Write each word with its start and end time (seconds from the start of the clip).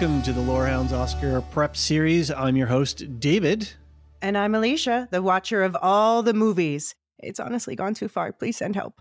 Welcome 0.00 0.22
to 0.22 0.32
the 0.32 0.40
Lorehounds 0.40 0.94
Oscar 0.94 1.42
Prep 1.42 1.76
Series. 1.76 2.30
I'm 2.30 2.56
your 2.56 2.68
host, 2.68 3.20
David. 3.20 3.70
And 4.22 4.38
I'm 4.38 4.54
Elysia, 4.54 5.10
the 5.10 5.20
watcher 5.20 5.62
of 5.62 5.76
all 5.82 6.22
the 6.22 6.32
movies. 6.32 6.94
It's 7.18 7.38
honestly 7.38 7.76
gone 7.76 7.92
too 7.92 8.08
far. 8.08 8.32
Please 8.32 8.56
send 8.56 8.76
help. 8.76 8.94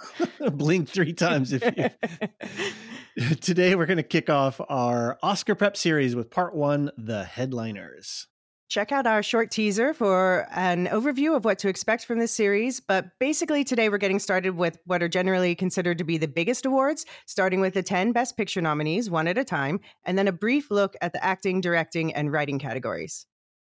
Blink 0.52 0.90
three 0.90 1.14
times 1.14 1.54
if 1.54 1.64
you. 1.74 3.26
Today, 3.40 3.74
we're 3.74 3.86
going 3.86 3.96
to 3.96 4.02
kick 4.02 4.28
off 4.28 4.60
our 4.68 5.18
Oscar 5.22 5.54
Prep 5.54 5.74
Series 5.74 6.14
with 6.14 6.28
part 6.28 6.54
one 6.54 6.90
The 6.98 7.24
Headliners. 7.24 8.26
Check 8.72 8.90
out 8.90 9.06
our 9.06 9.22
short 9.22 9.50
teaser 9.50 9.92
for 9.92 10.48
an 10.54 10.86
overview 10.86 11.36
of 11.36 11.44
what 11.44 11.58
to 11.58 11.68
expect 11.68 12.06
from 12.06 12.18
this 12.18 12.32
series. 12.32 12.80
But 12.80 13.10
basically, 13.18 13.64
today 13.64 13.90
we're 13.90 13.98
getting 13.98 14.18
started 14.18 14.56
with 14.56 14.78
what 14.86 15.02
are 15.02 15.10
generally 15.10 15.54
considered 15.54 15.98
to 15.98 16.04
be 16.04 16.16
the 16.16 16.26
biggest 16.26 16.64
awards, 16.64 17.04
starting 17.26 17.60
with 17.60 17.74
the 17.74 17.82
10 17.82 18.12
Best 18.12 18.34
Picture 18.34 18.62
nominees, 18.62 19.10
one 19.10 19.28
at 19.28 19.36
a 19.36 19.44
time, 19.44 19.78
and 20.06 20.16
then 20.16 20.26
a 20.26 20.32
brief 20.32 20.70
look 20.70 20.96
at 21.02 21.12
the 21.12 21.22
acting, 21.22 21.60
directing, 21.60 22.14
and 22.14 22.32
writing 22.32 22.58
categories. 22.58 23.26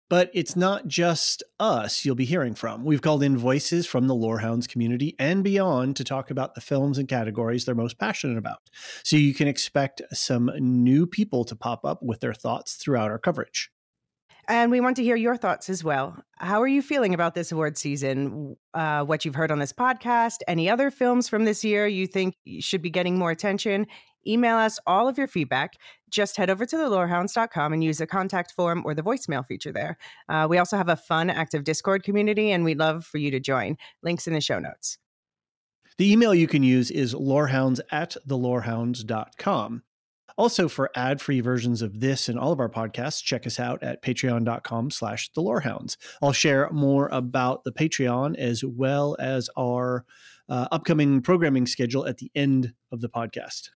But 0.09 0.31
it's 0.33 0.57
not 0.57 0.89
just 0.89 1.43
us 1.61 2.07
you'll 2.07 2.15
be 2.15 2.25
hearing 2.25 2.55
from. 2.55 2.83
We've 2.83 3.03
called 3.03 3.23
in 3.23 3.37
voices 3.37 3.87
from 3.87 4.07
the 4.07 4.15
Lorehounds 4.15 4.67
community 4.67 5.15
and 5.19 5.45
beyond 5.45 5.97
to 5.97 6.05
talk 6.05 6.31
about 6.31 6.55
the 6.55 6.63
films 6.63 6.97
and 6.97 7.07
categories 7.07 7.67
they're 7.67 7.75
most 7.75 7.99
passionate 7.99 8.39
about. 8.39 8.61
So 9.05 9.17
you 9.17 9.35
can 9.35 9.47
expect 9.47 10.01
some 10.15 10.51
new 10.59 11.07
people 11.07 11.45
to 11.45 11.55
pop 11.55 11.85
up 11.85 12.03
with 12.03 12.21
their 12.21 12.33
thoughts 12.33 12.77
throughout 12.77 13.11
our 13.11 13.19
coverage. 13.19 13.71
And 14.49 14.71
we 14.71 14.81
want 14.81 14.97
to 14.97 15.03
hear 15.03 15.17
your 15.17 15.37
thoughts 15.37 15.69
as 15.69 15.83
well. 15.83 16.23
How 16.39 16.63
are 16.63 16.69
you 16.69 16.81
feeling 16.81 17.15
about 17.15 17.35
this 17.35 17.51
award 17.51 17.77
season? 17.77 18.57
Uh, 18.75 19.05
what 19.05 19.25
you've 19.25 19.35
heard 19.35 19.51
on 19.51 19.59
this 19.59 19.73
podcast? 19.73 20.37
Any 20.47 20.71
other 20.71 20.91
films 20.91 21.29
from 21.29 21.45
this 21.45 21.65
year 21.65 21.87
you 21.89 22.07
think 22.07 22.37
should 22.61 22.81
be 22.81 22.91
getting 22.91 23.19
more 23.19 23.33
attention? 23.33 23.89
Email 24.25 24.57
us 24.57 24.79
all 24.87 25.09
of 25.09 25.19
your 25.19 25.27
feedback. 25.27 25.75
Just 26.11 26.37
head 26.37 26.51
over 26.51 26.65
to 26.65 26.77
thelorehounds.com 26.77 27.73
and 27.73 27.83
use 27.83 27.99
the 27.99 28.07
contact 28.07 28.53
form 28.53 28.83
or 28.85 28.95
the 28.95 29.03
voicemail 29.03 29.45
feature 29.47 29.73
there. 29.73 29.99
Uh, 30.29 30.47
we 30.49 30.59
also 30.59 30.77
have 30.77 30.89
a 30.89 30.97
fun, 30.97 31.29
active 31.29 31.65
Discord 31.65 32.05
community, 32.05 32.53
and 32.53 32.65
we'd 32.65 32.79
love 32.79 33.05
for 33.05 33.19
you 33.19 33.31
to 33.33 33.41
join. 33.41 33.77
Links 34.03 34.27
in 34.27 34.35
the 34.35 34.41
show 34.41 34.59
notes. 34.59 34.99
The 35.99 36.13
email 36.13 36.35
you 36.35 36.47
can 36.47 36.63
use 36.63 36.91
is 36.91 37.15
lorehounds 37.15 37.81
at 37.91 38.17
thelorehounds.com. 38.29 39.83
Also, 40.39 40.69
for 40.69 40.91
ad-free 40.95 41.41
versions 41.41 41.81
of 41.81 42.01
this 42.01 42.29
and 42.29 42.39
all 42.39 42.53
of 42.53 42.61
our 42.61 42.69
podcasts, 42.69 43.23
check 43.23 43.47
us 43.47 43.59
out 43.59 43.83
at 43.83 44.03
patreon.com 44.03 44.91
slash 44.91 45.31
the 45.33 45.41
lorehounds. 45.41 45.97
I'll 46.21 46.33
share 46.33 46.69
more 46.71 47.09
about 47.11 47.65
the 47.65 47.73
Patreon 47.73 48.37
as 48.37 48.63
well 48.63 49.17
as 49.19 49.49
our 49.57 50.05
uh, 50.49 50.69
upcoming 50.71 51.23
programming 51.23 51.67
schedule 51.67 52.07
at 52.07 52.19
the 52.19 52.31
end 52.35 52.75
of 52.93 53.01
the 53.01 53.09
podcast. 53.09 53.71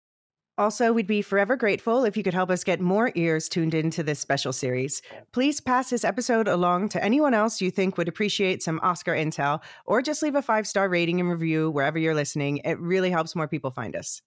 Also, 0.58 0.92
we'd 0.92 1.08
be 1.08 1.22
forever 1.22 1.56
grateful 1.56 2.04
if 2.04 2.18
you 2.18 2.24
could 2.24 2.34
help 2.34 2.52
us 2.52 2.66
get 2.66 2.82
more 2.82 3.14
ears 3.16 3.48
tuned 3.48 3.74
into 3.74 4.04
this 4.04 4.20
special 4.20 4.52
series. 4.52 5.02
Please 5.32 5.62
pass 5.62 5.90
this 5.90 6.04
episode 6.04 6.50
along 6.50 6.90
to 6.90 7.02
anyone 7.02 7.34
else 7.34 7.62
you 7.62 7.72
think 7.72 7.98
would 7.98 8.10
appreciate 8.10 8.62
some 8.62 8.82
Oscar 8.84 9.14
intel, 9.14 9.62
or 9.86 10.02
just 10.02 10.22
leave 10.22 10.36
a 10.36 10.42
five 10.42 10.68
star 10.68 10.90
rating 10.90 11.22
and 11.22 11.30
review 11.30 11.72
wherever 11.72 11.98
you're 11.98 12.14
listening. 12.14 12.58
It 12.66 12.78
really 12.78 13.10
helps 13.10 13.38
more 13.38 13.48
people 13.48 13.72
find 13.72 13.96
us. 13.96 14.22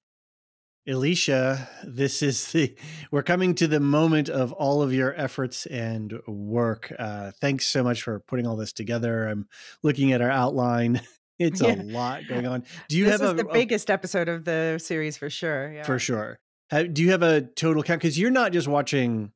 Elysia, 0.89 1.69
this 1.85 2.23
is 2.23 2.51
the 2.51 2.75
we're 3.13 3.23
coming 3.23 3.55
to 3.55 3.69
the 3.69 3.79
moment 3.79 4.29
of 4.29 4.53
all 4.53 4.83
of 4.83 4.93
your 4.93 5.15
efforts 5.15 5.67
and 5.67 6.19
work. 6.27 6.93
Uh, 6.99 7.31
thanks 7.41 7.67
so 7.67 7.85
much 7.85 8.03
for 8.03 8.19
putting 8.21 8.47
all 8.47 8.57
this 8.57 8.73
together. 8.73 9.29
I'm 9.29 9.47
looking 9.83 10.13
at 10.13 10.21
our 10.21 10.31
outline. 10.31 11.01
It's 11.39 11.61
yeah. 11.61 11.75
a 11.75 11.83
lot 11.83 12.29
going 12.29 12.47
on. 12.47 12.63
Do 12.89 12.97
you 12.97 13.07
this 13.07 13.21
have 13.21 13.31
a, 13.31 13.35
the 13.35 13.49
biggest 13.51 13.91
a, 13.91 13.95
episode 13.95 14.29
of 14.29 14.45
the 14.45 14.79
series 14.79 15.17
for 15.17 15.29
sure? 15.29 15.73
Yeah. 15.73 15.83
For 15.83 15.99
sure. 15.99 16.39
do 16.71 17.03
you 17.03 17.11
have 17.11 17.23
a 17.23 17.41
total 17.41 17.83
count? 17.83 18.01
Because 18.01 18.17
you're 18.17 18.31
not 18.31 18.53
just 18.53 18.69
watching 18.69 19.33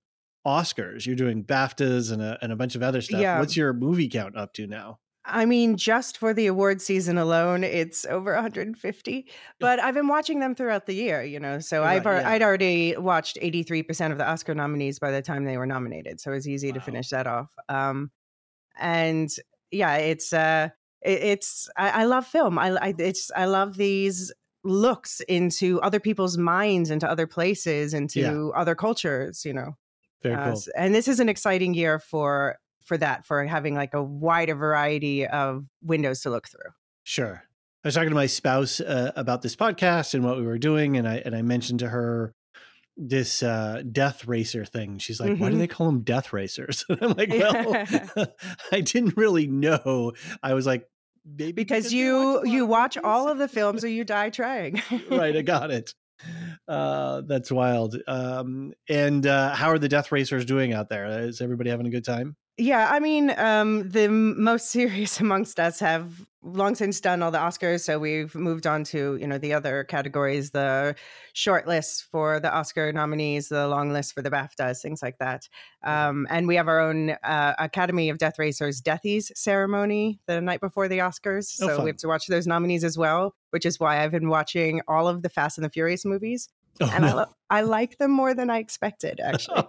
Oscars; 0.47 1.05
you're 1.05 1.17
doing 1.17 1.43
BAFTAs 1.43 2.13
and 2.13 2.23
a 2.23 2.39
and 2.43 2.53
a 2.53 2.57
bunch 2.57 2.77
of 2.77 2.83
other 2.83 3.01
stuff. 3.01 3.21
Yeah. 3.21 3.41
What's 3.41 3.57
your 3.57 3.73
movie 3.73 4.09
count 4.09 4.37
up 4.37 4.53
to 4.55 4.69
now? 4.69 5.01
I 5.27 5.45
mean, 5.45 5.77
just 5.77 6.19
for 6.19 6.33
the 6.33 6.47
award 6.47 6.81
season 6.81 7.19
alone, 7.19 7.65
it's 7.65 8.05
over 8.07 8.35
150. 8.35 9.27
But 9.59 9.81
I've 9.81 9.95
been 9.95 10.09
watching 10.09 10.41
them 10.41 10.55
throughout 10.55 10.87
the 10.87 10.95
year, 10.95 11.23
you 11.23 11.41
know. 11.41 11.59
So 11.59 11.81
right, 11.81 11.97
I've 11.97 12.05
yeah. 12.05 12.29
I'd 12.29 12.43
already 12.43 12.97
watched 12.97 13.39
83% 13.43 14.13
of 14.13 14.19
the 14.19 14.29
Oscar 14.29 14.55
nominees 14.55 14.99
by 14.99 15.11
the 15.11 15.23
time 15.23 15.45
they 15.45 15.57
were 15.57 15.67
nominated. 15.67 16.21
So 16.21 16.31
it 16.31 16.35
was 16.35 16.49
easy 16.49 16.69
wow. 16.69 16.75
to 16.75 16.81
finish 16.81 17.09
that 17.11 17.27
off. 17.27 17.53
Um, 17.69 18.11
and 18.79 19.31
yeah, 19.71 19.97
it's 19.97 20.33
uh, 20.33 20.69
it, 21.03 21.23
it's 21.23 21.69
I, 21.77 22.03
I, 22.03 22.05
love 22.05 22.27
film. 22.27 22.59
I, 22.59 22.71
I 22.77 22.95
it's 22.99 23.31
I 23.35 23.47
love 23.47 23.77
these 23.77 24.33
looks 24.63 25.21
into 25.23 25.81
other 25.81 26.01
people's 26.01 26.39
minds, 26.39 26.91
into 26.91 27.11
other 27.11 27.27
places, 27.27 27.95
into 27.95 28.21
yeah. 28.21 28.49
other 28.55 28.75
cultures. 28.75 29.45
You 29.45 29.55
know. 29.55 29.77
Very 30.23 30.35
uh, 30.35 30.53
cool. 30.53 30.63
And 30.77 30.95
this 30.95 31.09
is 31.09 31.21
an 31.21 31.29
exciting 31.29 31.75
year 31.75 31.99
for 31.99 32.59
for 32.87 32.97
that 32.99 33.27
for 33.27 33.45
having 33.45 33.75
like 33.75 33.95
a 33.95 34.03
wider 34.03 34.55
variety 34.55 35.27
of 35.27 35.67
windows 35.83 36.21
to 36.23 36.31
look 36.31 36.49
through. 36.49 36.71
Sure. 37.05 37.43
I 37.85 37.89
was 37.89 37.95
talking 37.95 38.09
to 38.09 38.17
my 38.17 38.27
spouse 38.27 38.81
uh, 38.81 39.13
about 39.15 39.43
this 39.43 39.55
podcast 39.55 40.15
and 40.15 40.25
what 40.25 40.39
we 40.39 40.45
were 40.45 40.59
doing, 40.59 40.97
and 40.97 41.07
I 41.07 41.23
and 41.25 41.37
I 41.37 41.43
mentioned 41.43 41.81
to 41.81 41.89
her 41.89 42.35
this 42.97 43.43
uh, 43.43 43.83
death 43.93 44.27
racer 44.27 44.65
thing. 44.65 44.99
She's 44.99 45.21
like, 45.21 45.31
mm-hmm. 45.31 45.41
"Why 45.41 45.49
do 45.49 45.53
mm-hmm. 45.53 45.61
they 45.61 45.67
call 45.69 45.87
them 45.87 46.01
death 46.01 46.33
racers?" 46.33 46.85
I'm 47.01 47.13
like, 47.13 47.31
"Well, 47.31 47.87
I 48.73 48.81
didn't 48.81 49.17
really 49.17 49.47
know." 49.47 50.15
I 50.43 50.55
was 50.55 50.67
like, 50.67 50.89
"Maybe 51.25 51.53
because, 51.53 51.85
because 51.85 51.93
you 51.93 52.41
watch 52.41 52.49
you 52.49 52.67
watch 52.67 52.99
all 52.99 53.29
of 53.29 53.39
the 53.39 53.47
films 53.47 53.85
or 53.85 53.89
you 53.89 54.03
die 54.03 54.31
trying." 54.31 54.83
right, 55.11 55.37
I 55.37 55.43
got 55.43 55.71
it. 55.71 55.95
Uh, 56.67 57.21
that's 57.21 57.53
wild. 57.53 57.97
Um, 58.09 58.73
and 58.89 59.25
uh, 59.27 59.55
how 59.55 59.69
are 59.69 59.79
the 59.79 59.89
death 59.89 60.11
racers 60.11 60.45
doing 60.45 60.73
out 60.73 60.89
there? 60.89 61.07
Is 61.21 61.41
everybody 61.41 61.71
having 61.71 61.87
a 61.87 61.91
good 61.91 62.05
time? 62.05 62.37
Yeah, 62.59 62.89
I 62.91 63.01
mean, 63.01 63.35
um, 63.37 63.91
the 63.91 64.09
most 64.09 64.71
serious 64.71 65.21
amongst 65.21 65.61
us 65.61 65.79
have 65.81 66.27
long 66.43 66.75
since 66.75 67.01
done 67.01 67.23
all 67.23 67.31
the 67.31 67.39
Oscars, 67.39 67.83
so 67.83 67.99
we've 67.99 68.35
moved 68.35 68.67
on 68.67 68.85
to 68.85 69.17
you 69.21 69.27
know 69.27 69.37
the 69.37 69.53
other 69.53 69.85
categories, 69.85 70.53
the 70.53 70.95
short 71.35 71.67
list 71.67 72.05
for 72.05 72.41
the 72.41 72.53
Oscar 72.53 72.93
nominees, 72.93 73.49
the 73.49 73.69
long 73.69 73.93
list 73.93 74.15
for 74.15 74.23
the 74.23 74.31
BAFTAs, 74.31 74.81
things 74.81 75.03
like 75.03 75.19
that. 75.19 75.49
Um, 75.83 76.27
and 76.31 76.47
we 76.47 76.57
have 76.57 76.69
our 76.69 76.81
own 76.81 77.11
uh, 77.23 77.55
Academy 77.59 78.09
of 78.09 78.19
Death 78.19 78.39
Racers 78.39 78.81
Deathies 78.81 79.31
ceremony 79.37 80.21
the 80.27 80.41
night 80.41 80.61
before 80.61 80.89
the 80.89 80.99
Oscars, 80.99 81.59
oh, 81.61 81.69
so 81.69 81.83
we 81.83 81.91
have 81.91 81.99
to 81.99 82.09
watch 82.09 82.27
those 82.27 82.47
nominees 82.47 82.85
as 82.85 82.97
well, 82.97 83.35
which 83.51 83.67
is 83.67 83.79
why 83.79 84.03
I've 84.03 84.13
been 84.13 84.31
watching 84.31 84.81
all 84.89 85.09
of 85.09 85.23
the 85.23 85.29
Fast 85.29 85.59
and 85.59 85.65
the 85.65 85.71
Furious 85.71 86.05
movies. 86.07 86.49
Oh, 86.81 86.91
and 86.93 87.05
no. 87.05 87.09
I, 87.09 87.13
lo- 87.13 87.35
I 87.51 87.61
like 87.63 87.99
them 87.99 88.11
more 88.11 88.35
than 88.35 88.51
I 88.51 88.59
expected, 88.59 89.21
actually. 89.21 89.65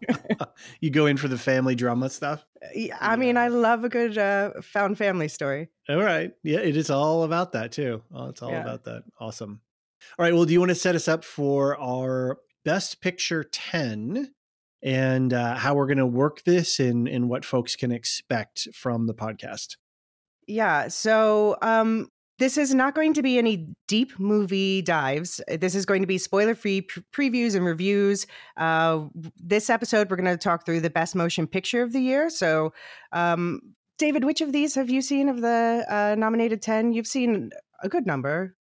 you 0.80 0.90
go 0.90 1.06
in 1.06 1.16
for 1.16 1.28
the 1.28 1.38
family 1.38 1.74
drama 1.74 2.10
stuff? 2.10 2.44
Yeah, 2.74 2.96
I 3.00 3.16
mean, 3.16 3.36
I 3.36 3.48
love 3.48 3.84
a 3.84 3.88
good 3.88 4.18
uh, 4.18 4.52
found 4.62 4.98
family 4.98 5.28
story. 5.28 5.68
All 5.88 6.02
right. 6.02 6.32
Yeah, 6.42 6.60
it 6.60 6.76
is 6.76 6.90
all 6.90 7.24
about 7.24 7.52
that, 7.52 7.72
too. 7.72 8.02
Oh, 8.12 8.28
it's 8.28 8.42
all 8.42 8.50
yeah. 8.50 8.62
about 8.62 8.84
that. 8.84 9.04
Awesome. 9.20 9.60
All 10.18 10.24
right. 10.24 10.34
Well, 10.34 10.44
do 10.44 10.52
you 10.52 10.60
want 10.60 10.70
to 10.70 10.74
set 10.74 10.94
us 10.94 11.08
up 11.08 11.24
for 11.24 11.78
our 11.78 12.38
Best 12.64 13.00
Picture 13.00 13.44
10 13.44 14.32
and 14.82 15.32
uh, 15.32 15.54
how 15.56 15.74
we're 15.74 15.86
going 15.86 15.98
to 15.98 16.06
work 16.06 16.44
this 16.44 16.78
and, 16.78 17.08
and 17.08 17.28
what 17.28 17.44
folks 17.44 17.76
can 17.76 17.90
expect 17.90 18.68
from 18.74 19.06
the 19.06 19.14
podcast. 19.14 19.76
Yeah. 20.46 20.88
So 20.88 21.56
um, 21.62 22.08
this 22.38 22.56
is 22.56 22.74
not 22.74 22.94
going 22.94 23.14
to 23.14 23.22
be 23.22 23.38
any 23.38 23.68
deep 23.86 24.18
movie 24.18 24.82
dives. 24.82 25.40
This 25.48 25.74
is 25.74 25.84
going 25.84 26.02
to 26.02 26.06
be 26.06 26.18
spoiler 26.18 26.54
free 26.54 26.82
pre- 26.82 27.02
previews 27.12 27.54
and 27.54 27.64
reviews. 27.64 28.26
Uh, 28.56 29.06
this 29.36 29.68
episode, 29.70 30.10
we're 30.10 30.16
going 30.16 30.26
to 30.26 30.36
talk 30.36 30.64
through 30.64 30.80
the 30.80 30.90
best 30.90 31.14
motion 31.14 31.46
picture 31.46 31.82
of 31.82 31.92
the 31.92 32.00
year. 32.00 32.30
So, 32.30 32.72
um, 33.12 33.60
David, 33.98 34.24
which 34.24 34.40
of 34.40 34.52
these 34.52 34.76
have 34.76 34.88
you 34.88 35.02
seen 35.02 35.28
of 35.28 35.40
the 35.40 35.84
uh, 35.88 36.14
nominated 36.16 36.62
10? 36.62 36.92
You've 36.92 37.08
seen 37.08 37.50
a 37.82 37.88
good 37.88 38.06
number. 38.06 38.54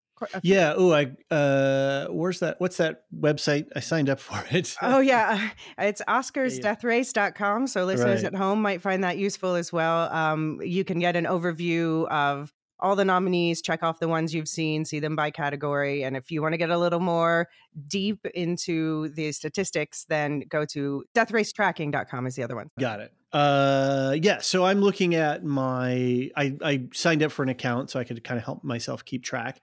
Yeah. 0.43 0.73
Oh, 0.77 0.93
I. 0.93 1.13
Uh, 1.31 2.07
where's 2.07 2.41
that? 2.41 2.59
What's 2.59 2.79
that 2.79 3.03
website? 3.15 3.67
I 3.77 3.81
signed 3.81 4.09
up 4.09 4.19
for 4.21 4.43
it. 4.51 4.75
oh 4.81 5.01
yeah, 5.01 5.51
it's 5.79 6.01
OscarsDeathRace.com. 6.09 7.67
So 7.67 7.85
listeners 7.85 8.23
right. 8.23 8.33
at 8.33 8.39
home 8.39 8.63
might 8.63 8.81
find 8.81 9.05
that 9.05 9.19
useful 9.19 9.55
as 9.57 9.73
well. 9.73 10.11
Um, 10.11 10.61
you 10.63 10.85
can 10.85 11.01
get 11.01 11.17
an 11.17 11.25
overview 11.25 12.09
of 12.09 12.51
all 12.81 12.97
the 12.97 13.05
nominees, 13.05 13.63
check 13.63 13.83
off 13.83 13.99
the 13.99 14.09
ones 14.09 14.35
you've 14.35 14.49
seen, 14.49 14.85
see 14.85 15.01
them 15.01 15.17
by 15.17 15.31
category. 15.31 16.05
And 16.05 16.17
if 16.17 16.31
you 16.31 16.43
want 16.43 16.53
to 16.53 16.59
get 16.59 16.71
a 16.71 16.79
little 16.79 17.01
more 17.01 17.49
deep 17.89 18.25
into 18.35 19.09
the 19.11 19.33
statistics, 19.33 20.05
then 20.09 20.41
go 20.49 20.65
to 20.67 21.05
deathracetracking.com 21.15 22.27
is 22.27 22.35
the 22.35 22.43
other 22.43 22.57
one. 22.57 22.71
Got 22.79 23.01
it. 23.01 23.13
Uh 23.33 24.17
yeah, 24.23 24.39
so 24.41 24.65
I'm 24.65 24.81
looking 24.81 25.15
at 25.15 25.45
my 25.45 26.31
I 26.37 26.57
I 26.63 26.89
signed 26.93 27.23
up 27.23 27.33
for 27.33 27.43
an 27.43 27.49
account 27.49 27.91
so 27.91 27.99
I 27.99 28.05
could 28.05 28.23
kind 28.25 28.39
of 28.39 28.45
help 28.45 28.65
myself 28.65 29.05
keep 29.05 29.25
track. 29.25 29.61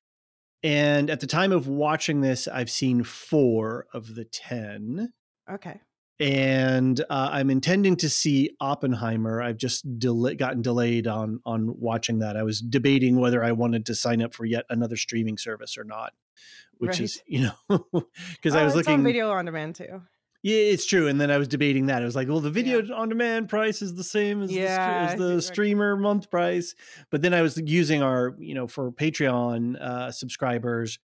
And 0.61 1.09
at 1.09 1.19
the 1.19 1.27
time 1.27 1.51
of 1.51 1.67
watching 1.67 2.21
this, 2.21 2.47
I've 2.47 2.69
seen 2.69 3.03
4 3.03 3.87
of 3.93 4.15
the 4.15 4.23
10. 4.23 5.11
Okay 5.51 5.81
and 6.19 6.99
uh, 7.09 7.29
I'm 7.31 7.49
intending 7.49 7.95
to 7.97 8.09
see 8.09 8.51
Oppenheimer. 8.59 9.41
I've 9.41 9.57
just 9.57 9.99
del- 9.99 10.35
gotten 10.35 10.61
delayed 10.61 11.07
on 11.07 11.39
on 11.45 11.79
watching 11.79 12.19
that. 12.19 12.37
I 12.37 12.43
was 12.43 12.61
debating 12.61 13.19
whether 13.19 13.43
I 13.43 13.51
wanted 13.51 13.85
to 13.87 13.95
sign 13.95 14.21
up 14.21 14.33
for 14.33 14.45
yet 14.45 14.65
another 14.69 14.95
streaming 14.95 15.37
service 15.37 15.77
or 15.77 15.83
not, 15.83 16.13
which 16.77 16.91
right. 16.91 17.01
is 17.01 17.21
you 17.25 17.41
know 17.41 17.85
because 18.31 18.55
oh, 18.55 18.59
I 18.59 18.63
was 18.63 18.75
looking 18.75 18.93
on 18.93 19.03
video 19.03 19.31
on 19.31 19.45
demand 19.45 19.75
too. 19.75 20.01
Yeah, 20.43 20.57
it's 20.57 20.85
true. 20.85 21.07
And 21.07 21.21
then 21.21 21.31
I 21.31 21.37
was 21.37 21.47
debating 21.47 21.85
that. 21.85 22.01
I 22.01 22.05
was 22.05 22.17
like, 22.17 22.27
well, 22.27 22.41
the 22.41 22.49
video 22.49 22.81
yeah. 22.81 22.93
on 22.93 23.07
demand 23.07 23.47
price 23.47 23.81
is 23.81 23.95
the 23.95 24.03
same 24.03 24.43
as 24.43 24.51
yeah, 24.51 25.05
the, 25.07 25.13
as 25.13 25.19
the 25.19 25.41
streamer 25.41 25.95
month 25.95 26.29
price. 26.29 26.75
But 27.09 27.21
then 27.21 27.33
I 27.33 27.41
was 27.41 27.57
using 27.63 28.03
our, 28.03 28.35
you 28.37 28.53
know, 28.53 28.67
for 28.67 28.91
Patreon 28.91 29.81
uh, 29.81 30.11
subscribers, 30.11 30.99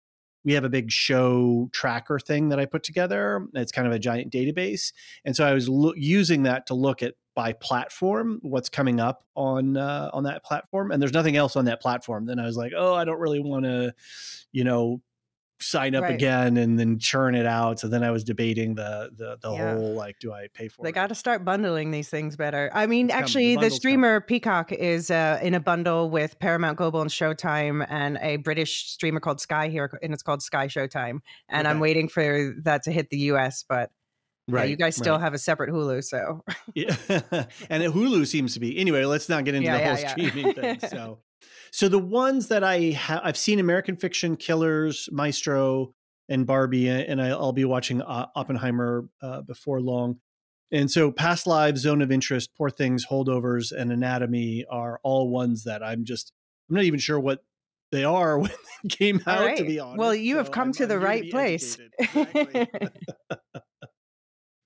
we 0.48 0.54
have 0.54 0.64
a 0.64 0.70
big 0.70 0.90
show 0.90 1.68
tracker 1.72 2.18
thing 2.18 2.48
that 2.48 2.58
I 2.58 2.64
put 2.64 2.82
together. 2.82 3.46
It's 3.52 3.70
kind 3.70 3.86
of 3.86 3.92
a 3.92 3.98
giant 3.98 4.32
database, 4.32 4.92
and 5.24 5.36
so 5.36 5.46
I 5.46 5.52
was 5.52 5.68
lo- 5.68 5.92
using 5.94 6.44
that 6.44 6.66
to 6.68 6.74
look 6.74 7.02
at 7.02 7.14
by 7.34 7.52
platform 7.52 8.40
what's 8.42 8.68
coming 8.68 8.98
up 8.98 9.24
on 9.36 9.76
uh, 9.76 10.10
on 10.12 10.24
that 10.24 10.42
platform, 10.42 10.90
and 10.90 11.02
there's 11.02 11.12
nothing 11.12 11.36
else 11.36 11.54
on 11.54 11.66
that 11.66 11.82
platform. 11.82 12.24
Then 12.24 12.40
I 12.40 12.46
was 12.46 12.56
like, 12.56 12.72
oh, 12.76 12.94
I 12.94 13.04
don't 13.04 13.20
really 13.20 13.40
want 13.40 13.64
to, 13.64 13.94
you 14.50 14.64
know, 14.64 15.02
sign 15.60 15.94
up 15.94 16.04
right. 16.04 16.14
again 16.14 16.56
and 16.56 16.78
then 16.78 16.98
churn 16.98 17.34
it 17.34 17.46
out. 17.46 17.80
So 17.80 17.88
then 17.88 18.04
I 18.04 18.10
was 18.10 18.24
debating 18.24 18.74
the 18.74 19.10
the 19.16 19.38
the 19.40 19.52
yeah. 19.52 19.74
whole 19.74 19.94
like, 19.94 20.18
do 20.18 20.32
I 20.32 20.48
pay 20.52 20.68
for 20.68 20.82
they 20.82 20.88
it? 20.88 20.92
They 20.92 20.94
got 20.94 21.08
to 21.08 21.14
start 21.14 21.44
bundling 21.44 21.90
these 21.90 22.08
things 22.08 22.36
better. 22.36 22.70
I 22.72 22.86
mean, 22.86 23.06
it's 23.06 23.14
actually, 23.14 23.56
the, 23.56 23.62
the 23.62 23.70
streamer 23.70 24.20
Peacock 24.20 24.72
is 24.72 25.10
uh, 25.10 25.38
in 25.42 25.54
a 25.54 25.60
bundle 25.60 26.10
with 26.10 26.38
Paramount 26.38 26.78
Global 26.78 27.00
and 27.00 27.10
Showtime 27.10 27.84
and 27.88 28.18
a 28.22 28.36
British 28.36 28.90
streamer 28.90 29.20
called 29.20 29.40
Sky 29.40 29.68
here, 29.68 29.98
and 30.02 30.12
it's 30.12 30.22
called 30.22 30.42
Sky 30.42 30.68
Showtime. 30.68 31.20
And 31.48 31.66
okay. 31.66 31.70
I'm 31.70 31.80
waiting 31.80 32.08
for 32.08 32.54
that 32.62 32.84
to 32.84 32.92
hit 32.92 33.10
the 33.10 33.18
US, 33.32 33.64
but. 33.68 33.90
Right, 34.50 34.62
yeah, 34.62 34.70
you 34.70 34.76
guys 34.76 34.96
still 34.96 35.16
right. 35.16 35.20
have 35.20 35.34
a 35.34 35.38
separate 35.38 35.68
Hulu, 35.68 36.02
so 36.02 36.42
yeah, 36.74 36.96
and 37.68 37.82
Hulu 37.82 38.26
seems 38.26 38.54
to 38.54 38.60
be 38.60 38.78
anyway. 38.78 39.04
Let's 39.04 39.28
not 39.28 39.44
get 39.44 39.54
into 39.54 39.66
yeah, 39.66 39.76
the 39.76 39.84
whole 39.84 40.08
streaming 40.08 40.54
thing. 40.54 40.80
So, 40.88 41.18
so 41.70 41.88
the 41.88 41.98
ones 41.98 42.48
that 42.48 42.64
I 42.64 42.90
have, 42.90 43.20
I've 43.24 43.36
seen 43.36 43.60
American 43.60 43.96
Fiction, 43.96 44.36
Killers, 44.36 45.08
Maestro, 45.12 45.94
and 46.28 46.46
Barbie, 46.46 46.88
and 46.88 47.20
I, 47.22 47.28
will 47.36 47.52
be 47.52 47.64
watching 47.64 48.02
uh, 48.02 48.26
Oppenheimer 48.34 49.08
uh, 49.22 49.42
before 49.42 49.80
long. 49.80 50.20
And 50.70 50.90
so, 50.90 51.10
Past 51.10 51.46
Lives, 51.46 51.80
Zone 51.80 52.02
of 52.02 52.12
Interest, 52.12 52.50
Poor 52.56 52.68
Things, 52.68 53.06
Holdovers, 53.06 53.72
and 53.72 53.90
Anatomy 53.90 54.66
are 54.70 55.00
all 55.02 55.30
ones 55.30 55.64
that 55.64 55.82
I'm 55.82 56.04
just 56.04 56.32
I'm 56.68 56.76
not 56.76 56.84
even 56.84 57.00
sure 57.00 57.18
what 57.18 57.42
they 57.90 58.04
are 58.04 58.38
when 58.40 58.50
they 58.82 58.88
came 58.88 59.22
out. 59.26 59.40
Right. 59.40 59.56
To 59.56 59.64
be 59.64 59.80
honest, 59.80 59.98
well, 59.98 60.14
you 60.14 60.34
so 60.34 60.38
have 60.38 60.50
come 60.50 60.68
I'm, 60.68 60.72
to 60.74 60.86
the 60.86 60.98
right 60.98 61.30
place. 61.30 61.78
Exactly. 61.98 62.68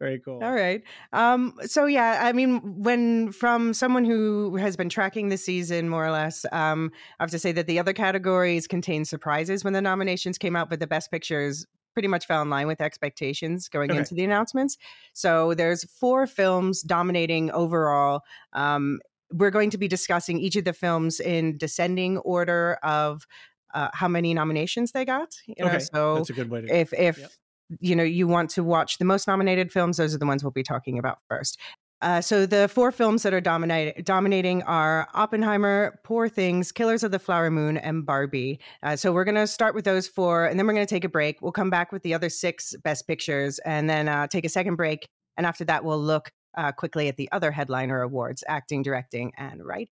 Very 0.02 0.19
cool. 0.19 0.40
All 0.43 0.52
right. 0.52 0.82
Um, 1.12 1.54
so 1.64 1.87
yeah, 1.87 2.19
I 2.22 2.32
mean, 2.32 2.82
when 2.82 3.31
from 3.31 3.72
someone 3.72 4.04
who 4.04 4.56
has 4.56 4.76
been 4.76 4.88
tracking 4.88 5.28
the 5.28 5.37
season 5.37 5.88
more 5.88 6.04
or 6.04 6.10
less, 6.10 6.44
um, 6.50 6.90
I 7.20 7.22
have 7.22 7.31
to 7.31 7.38
say 7.38 7.52
that 7.52 7.69
the 7.69 7.78
other 7.78 7.93
categories 7.93 8.66
contain 8.66 9.04
surprises 9.04 9.62
when 9.62 9.75
the 9.75 9.81
nominations 9.81 10.38
came 10.38 10.56
out, 10.56 10.69
but 10.69 10.81
the 10.81 10.88
best 10.88 11.12
pictures 11.12 11.66
pretty 11.93 12.08
much 12.08 12.26
fell 12.26 12.43
in 12.43 12.50
line 12.50 12.66
with 12.66 12.81
expectations 12.81 13.69
going 13.69 13.93
okay. 13.93 14.00
into 14.00 14.16
the 14.16 14.25
announcements. 14.25 14.76
So 15.12 15.54
there's 15.54 15.84
four 15.84 16.26
films 16.26 16.82
dominating 16.82 17.52
overall. 17.52 18.22
Um, 18.55 18.98
we're 19.31 19.52
going 19.52 19.70
to 19.70 19.78
be 19.78 19.87
discussing 19.87 20.37
each 20.40 20.56
of 20.56 20.64
the 20.64 20.72
films 20.72 21.20
in 21.20 21.58
descending 21.58 22.19
order 22.19 22.76
of 22.82 23.25
uh, 23.72 23.90
how 23.93 24.08
many 24.08 24.34
nominations 24.34 24.90
they 24.90 25.05
got. 25.05 25.37
You 25.46 25.55
know, 25.60 25.66
okay, 25.66 25.78
so 25.78 26.16
that's 26.16 26.31
a 26.31 26.32
good 26.32 26.50
way 26.50 26.62
to. 26.62 26.76
If 26.76 26.93
if 26.93 27.19
yep 27.19 27.31
you 27.80 27.96
know 27.96 28.02
you 28.02 28.26
want 28.26 28.50
to 28.50 28.62
watch 28.62 28.98
the 28.98 29.04
most 29.04 29.26
nominated 29.26 29.72
films 29.72 29.96
those 29.96 30.14
are 30.14 30.19
the 30.19 30.26
ones 30.26 30.42
we'll 30.42 30.50
be 30.50 30.62
talking 30.62 30.98
about 30.98 31.19
first 31.28 31.58
uh, 32.02 32.20
so 32.20 32.46
the 32.46 32.66
four 32.66 32.90
films 32.90 33.22
that 33.22 33.32
are 33.32 33.40
dominate, 33.40 34.04
dominating 34.04 34.60
are 34.64 35.06
Oppenheimer, 35.14 36.00
Poor 36.02 36.28
Things, 36.28 36.72
Killers 36.72 37.04
of 37.04 37.12
the 37.12 37.20
Flower 37.20 37.48
Moon, 37.48 37.76
and 37.76 38.04
Barbie. 38.04 38.58
Uh, 38.82 38.96
so 38.96 39.12
we're 39.12 39.24
going 39.24 39.36
to 39.36 39.46
start 39.46 39.72
with 39.72 39.84
those 39.84 40.08
four, 40.08 40.44
and 40.44 40.58
then 40.58 40.66
we're 40.66 40.72
going 40.72 40.84
to 40.84 40.92
take 40.92 41.04
a 41.04 41.08
break. 41.08 41.40
We'll 41.40 41.52
come 41.52 41.70
back 41.70 41.92
with 41.92 42.02
the 42.02 42.12
other 42.12 42.28
six 42.28 42.74
Best 42.82 43.06
Pictures, 43.06 43.60
and 43.60 43.88
then 43.88 44.08
uh, 44.08 44.26
take 44.26 44.44
a 44.44 44.48
second 44.48 44.74
break. 44.74 45.06
And 45.36 45.46
after 45.46 45.64
that, 45.66 45.84
we'll 45.84 46.02
look 46.02 46.32
uh, 46.58 46.72
quickly 46.72 47.06
at 47.06 47.16
the 47.16 47.28
other 47.30 47.52
headliner 47.52 48.02
awards: 48.02 48.42
acting, 48.48 48.82
directing, 48.82 49.30
and 49.38 49.64
writing. 49.64 49.86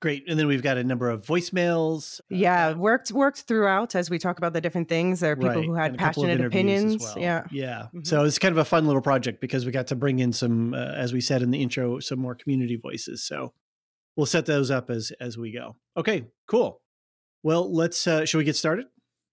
Great. 0.00 0.28
And 0.28 0.38
then 0.38 0.46
we've 0.46 0.62
got 0.62 0.76
a 0.76 0.84
number 0.84 1.08
of 1.08 1.24
voicemails. 1.24 2.20
Yeah, 2.28 2.68
uh, 2.68 2.76
worked 2.76 3.12
worked 3.12 3.42
throughout 3.42 3.94
as 3.94 4.10
we 4.10 4.18
talk 4.18 4.38
about 4.38 4.52
the 4.52 4.60
different 4.60 4.88
things. 4.88 5.20
There 5.20 5.32
are 5.32 5.36
people 5.36 5.56
right. 5.56 5.64
who 5.64 5.74
had 5.74 5.98
passionate 5.98 6.40
opinions. 6.40 7.02
Well. 7.02 7.18
Yeah. 7.18 7.44
Yeah. 7.50 7.82
Mm-hmm. 7.86 8.04
So 8.04 8.24
it's 8.24 8.38
kind 8.38 8.52
of 8.52 8.58
a 8.58 8.64
fun 8.64 8.86
little 8.86 9.02
project 9.02 9.40
because 9.40 9.64
we 9.64 9.72
got 9.72 9.86
to 9.88 9.96
bring 9.96 10.18
in 10.18 10.32
some 10.32 10.74
uh, 10.74 10.92
as 10.94 11.12
we 11.12 11.20
said 11.20 11.42
in 11.42 11.50
the 11.50 11.62
intro 11.62 12.00
some 12.00 12.18
more 12.18 12.34
community 12.34 12.76
voices. 12.76 13.22
So 13.22 13.52
we'll 14.16 14.26
set 14.26 14.46
those 14.46 14.70
up 14.70 14.90
as 14.90 15.12
as 15.20 15.38
we 15.38 15.52
go. 15.52 15.76
Okay, 15.96 16.26
cool. 16.46 16.80
Well, 17.42 17.72
let's 17.72 18.06
uh 18.06 18.24
should 18.24 18.38
we 18.38 18.44
get 18.44 18.56
started? 18.56 18.86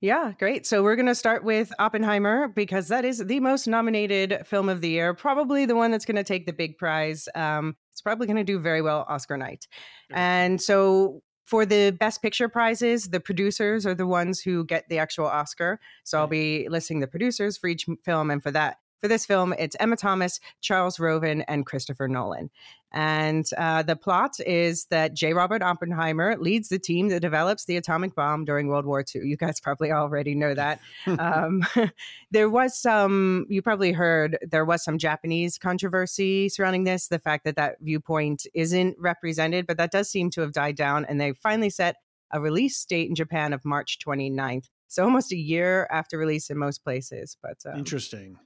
Yeah, 0.06 0.34
great. 0.38 0.68
So 0.68 0.84
we're 0.84 0.96
going 0.96 1.08
to 1.08 1.16
start 1.16 1.44
with 1.44 1.74
Oppenheimer 1.80 2.48
because 2.48 2.90
that 2.90 3.06
is 3.06 3.18
the 3.26 3.40
most 3.40 3.66
nominated 3.66 4.46
film 4.46 4.70
of 4.70 4.82
the 4.82 4.90
year, 4.90 5.16
probably 5.16 5.66
the 5.66 5.76
one 5.76 5.90
that's 5.90 6.06
going 6.06 6.16
to 6.16 6.24
take 6.24 6.46
the 6.46 6.54
big 6.54 6.78
prize. 6.78 7.28
Um, 7.34 7.76
it's 7.92 8.02
probably 8.02 8.28
going 8.28 8.38
to 8.38 8.44
do 8.44 8.60
very 8.60 8.84
well 8.84 9.08
Oscar 9.10 9.36
night. 9.36 9.68
And 10.12 10.62
so 10.62 11.24
for 11.44 11.66
the 11.66 11.90
best 11.90 12.22
picture 12.22 12.48
prizes, 12.48 13.10
the 13.10 13.20
producers 13.20 13.84
are 13.88 13.96
the 13.96 14.06
ones 14.06 14.40
who 14.40 14.64
get 14.64 14.88
the 14.90 15.00
actual 15.00 15.26
Oscar. 15.26 15.80
So 16.04 16.20
I'll 16.20 16.28
be 16.28 16.70
listing 16.70 17.00
the 17.00 17.08
producers 17.08 17.58
for 17.58 17.68
each 17.68 17.88
film. 18.04 18.30
And 18.30 18.44
for 18.44 18.52
that, 18.52 18.78
for 19.02 19.08
this 19.08 19.25
film, 19.25 19.54
it's 19.58 19.75
Emma 19.80 19.96
Thomas, 19.96 20.40
Charles 20.62 21.00
Roven, 21.00 21.42
and 21.42 21.66
Christopher 21.66 22.08
Nolan. 22.08 22.50
And 22.96 23.46
uh, 23.58 23.84
the 23.84 23.98
plot 23.98 24.40
is 24.40 24.86
that 24.86 25.14
J. 25.14 25.34
Robert 25.34 25.62
Oppenheimer 25.62 26.38
leads 26.40 26.70
the 26.70 26.80
team 26.80 27.10
that 27.10 27.20
develops 27.20 27.66
the 27.66 27.75
atomic 27.75 28.16
bomb 28.16 28.46
during 28.46 28.68
World 28.68 28.86
War 28.86 29.04
II. 29.14 29.24
You 29.25 29.36
guys 29.36 29.60
probably 29.60 29.92
already 29.92 30.34
know 30.34 30.54
that. 30.54 30.80
um, 31.20 31.62
there 32.32 32.50
was 32.50 32.80
some, 32.80 33.46
you 33.50 33.62
probably 33.62 33.92
heard, 33.92 34.38
there 34.50 34.64
was 34.64 34.82
some 34.82 34.98
Japanese 34.98 35.58
controversy 35.58 36.48
surrounding 36.48 36.86
this, 36.86 37.10
the 37.10 37.20
fact 37.20 37.44
that 37.44 37.58
that 37.58 37.75
viewpoint 37.82 38.48
isn't 38.54 38.96
represented, 38.98 39.68
but 39.68 39.78
that 39.78 39.92
does 39.92 40.10
seem 40.10 40.30
to 40.32 40.42
have 40.42 40.54
died 40.54 40.78
down. 40.78 41.04
And 41.04 41.20
they 41.20 41.34
finally 41.34 41.70
set 41.70 41.98
a 42.32 42.40
release 42.40 42.84
date 42.86 43.10
in 43.10 43.16
Japan 43.16 43.52
of 43.52 43.66
March 43.66 44.00
29th. 44.06 44.70
So 44.88 45.04
almost 45.04 45.34
a 45.34 45.38
year 45.38 45.88
after 45.92 46.18
release 46.18 46.50
in 46.50 46.58
most 46.58 46.84
places. 46.84 47.38
But 47.42 47.58
um, 47.66 47.78
interesting, 47.78 48.38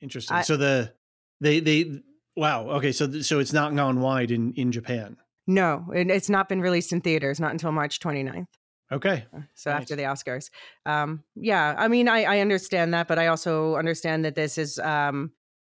interesting. 0.00 0.36
I, 0.36 0.42
so 0.42 0.56
the 0.56 0.92
they 1.40 1.60
they 1.60 2.00
Wow. 2.38 2.68
Okay. 2.70 2.92
So 2.92 3.08
th- 3.08 3.24
so 3.24 3.40
it's 3.40 3.52
not 3.52 3.74
gone 3.74 4.00
wide 4.00 4.30
in 4.30 4.52
in 4.54 4.70
Japan. 4.70 5.16
No, 5.48 5.86
and 5.92 6.08
it's 6.08 6.30
not 6.30 6.48
been 6.48 6.60
released 6.60 6.92
in 6.92 7.00
theaters 7.00 7.40
not 7.40 7.50
until 7.50 7.72
March 7.72 7.98
29th. 7.98 8.46
Okay. 8.92 9.26
Uh, 9.34 9.40
so 9.54 9.70
nice. 9.70 9.80
after 9.80 9.96
the 9.96 10.04
Oscars. 10.04 10.50
Um, 10.86 11.24
yeah, 11.34 11.74
I 11.76 11.88
mean, 11.88 12.06
I, 12.08 12.22
I 12.24 12.38
understand 12.40 12.94
that, 12.94 13.08
but 13.08 13.18
I 13.18 13.26
also 13.26 13.74
understand 13.74 14.24
that 14.24 14.34
this 14.34 14.56
is 14.56 14.78
um, 14.78 15.32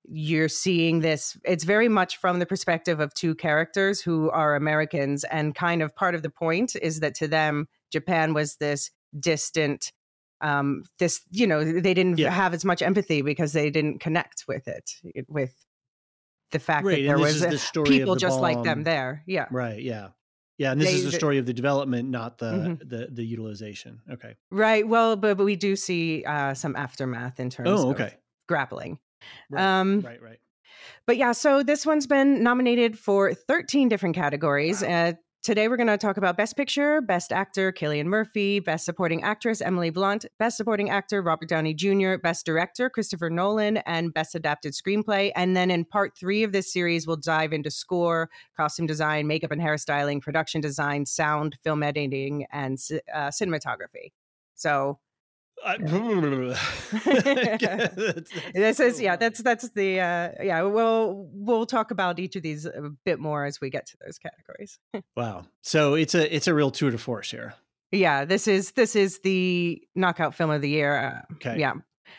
you're 0.04 0.48
seeing 0.48 1.00
this. 1.00 1.36
It's 1.44 1.64
very 1.64 1.88
much 1.88 2.18
from 2.18 2.40
the 2.40 2.46
perspective 2.46 3.00
of 3.00 3.14
two 3.14 3.34
characters 3.34 4.02
who 4.02 4.28
are 4.30 4.54
Americans, 4.54 5.24
and 5.24 5.54
kind 5.54 5.82
of 5.82 5.96
part 5.96 6.14
of 6.14 6.22
the 6.22 6.30
point 6.30 6.76
is 6.80 7.00
that 7.00 7.14
to 7.16 7.26
them, 7.26 7.68
Japan 7.90 8.34
was 8.34 8.56
this 8.56 8.90
distant 9.18 9.92
um, 10.40 10.84
this, 10.98 11.20
you 11.30 11.46
know, 11.46 11.64
they 11.64 11.94
didn't 11.94 12.18
Yeah. 12.18 12.30
have 12.30 12.54
as 12.54 12.64
much 12.64 12.82
empathy 12.82 13.22
because 13.22 13.52
they 13.52 13.70
didn't 13.70 14.00
connect 14.00 14.44
with 14.48 14.66
it, 14.68 14.90
with 15.28 15.54
the 16.52 16.58
fact 16.58 16.84
Right, 16.86 17.02
that 17.02 17.08
there 17.08 17.18
was 17.18 17.62
story 17.62 17.88
people 17.88 18.14
the 18.14 18.20
just 18.20 18.40
like 18.40 18.62
them 18.62 18.82
there. 18.82 19.22
Yeah. 19.26 19.46
Right. 19.50 19.80
Yeah. 19.82 20.08
Yeah. 20.58 20.72
And 20.72 20.80
this 20.80 20.90
They- 20.90 20.96
is 20.96 21.04
the 21.04 21.12
story 21.12 21.38
of 21.38 21.46
the 21.46 21.52
development, 21.52 22.08
not 22.08 22.38
the 22.38 22.52
Mhm. 22.52 22.88
the 22.88 23.08
the 23.12 23.24
utilization. 23.24 24.00
Okay. 24.10 24.34
Right. 24.50 24.86
Well, 24.86 25.16
but, 25.16 25.36
but 25.36 25.44
we 25.44 25.56
do 25.56 25.76
see 25.76 26.24
uh, 26.24 26.54
some 26.54 26.74
aftermath 26.76 27.38
in 27.40 27.50
terms 27.50 27.68
Oh, 27.70 27.90
of 27.90 27.94
okay. 28.00 28.14
grappling. 28.48 28.98
Right. 29.50 29.62
Um, 29.80 30.00
right. 30.00 30.20
Right. 30.20 30.38
But 31.06 31.16
yeah, 31.18 31.32
so 31.32 31.62
this 31.62 31.84
one's 31.86 32.06
been 32.06 32.42
nominated 32.42 32.98
for 32.98 33.32
13 33.34 33.88
different 33.88 34.14
categories. 34.16 34.82
Wow. 34.82 34.88
Uh, 34.88 35.12
today 35.42 35.68
we're 35.68 35.76
going 35.76 35.86
to 35.86 35.96
talk 35.96 36.16
about 36.16 36.36
Best 36.36 36.56
Picture, 36.56 37.00
Best 37.00 37.32
Actor, 37.32 37.72
Cillian 37.72 38.06
Murphy, 38.06 38.60
Best 38.60 38.84
Supporting 38.84 39.22
Actress, 39.22 39.60
Emily 39.60 39.90
Blunt, 39.90 40.26
Best 40.38 40.56
Supporting 40.56 40.90
Actor, 40.90 41.22
Robert 41.22 41.48
Downey 41.48 41.74
Jr., 41.74 42.16
Best 42.22 42.44
Director, 42.44 42.90
Christopher 42.90 43.30
Nolan, 43.30 43.78
and 43.78 44.12
Best 44.12 44.34
Adapted 44.34 44.72
Screenplay. 44.72 45.32
And 45.34 45.56
then 45.56 45.70
in 45.70 45.84
part 45.84 46.16
three 46.16 46.42
of 46.42 46.52
this 46.52 46.72
series, 46.72 47.06
we'll 47.06 47.16
dive 47.16 47.52
into 47.52 47.70
score, 47.70 48.28
costume 48.56 48.86
design, 48.86 49.26
makeup 49.26 49.50
and 49.50 49.60
hairstyling, 49.60 50.20
production 50.20 50.60
design, 50.60 51.06
sound, 51.06 51.56
film 51.64 51.82
editing, 51.82 52.46
and 52.52 52.78
uh, 53.14 53.28
cinematography. 53.28 54.12
So 54.54 54.98
I- 55.64 55.76
this 58.54 58.80
is 58.80 59.00
yeah 59.00 59.16
that's 59.22 59.42
that's 59.42 59.68
the 59.70 60.00
uh 60.00 60.28
yeah 60.42 60.62
we'll 60.62 61.28
we'll 61.32 61.66
talk 61.66 61.90
about 61.90 62.18
each 62.18 62.36
of 62.36 62.42
these 62.42 62.66
a 62.66 62.90
bit 63.04 63.18
more 63.18 63.44
as 63.44 63.60
we 63.60 63.70
get 63.70 63.86
to 63.86 63.96
those 64.04 64.18
categories. 64.18 64.78
Wow. 65.16 65.46
So 65.62 65.94
it's 65.94 66.14
a 66.14 66.34
it's 66.34 66.46
a 66.46 66.54
real 66.54 66.70
tour 66.70 66.90
de 66.90 66.98
force 66.98 67.30
here. 67.30 67.54
yeah 67.92 68.24
this 68.24 68.46
is 68.48 68.72
this 68.72 68.96
is 68.96 69.20
the 69.20 69.82
knockout 69.94 70.34
film 70.34 70.50
of 70.50 70.62
the 70.62 70.68
year 70.70 70.96
uh, 70.96 71.34
Okay. 71.34 71.58
yeah. 71.58 71.74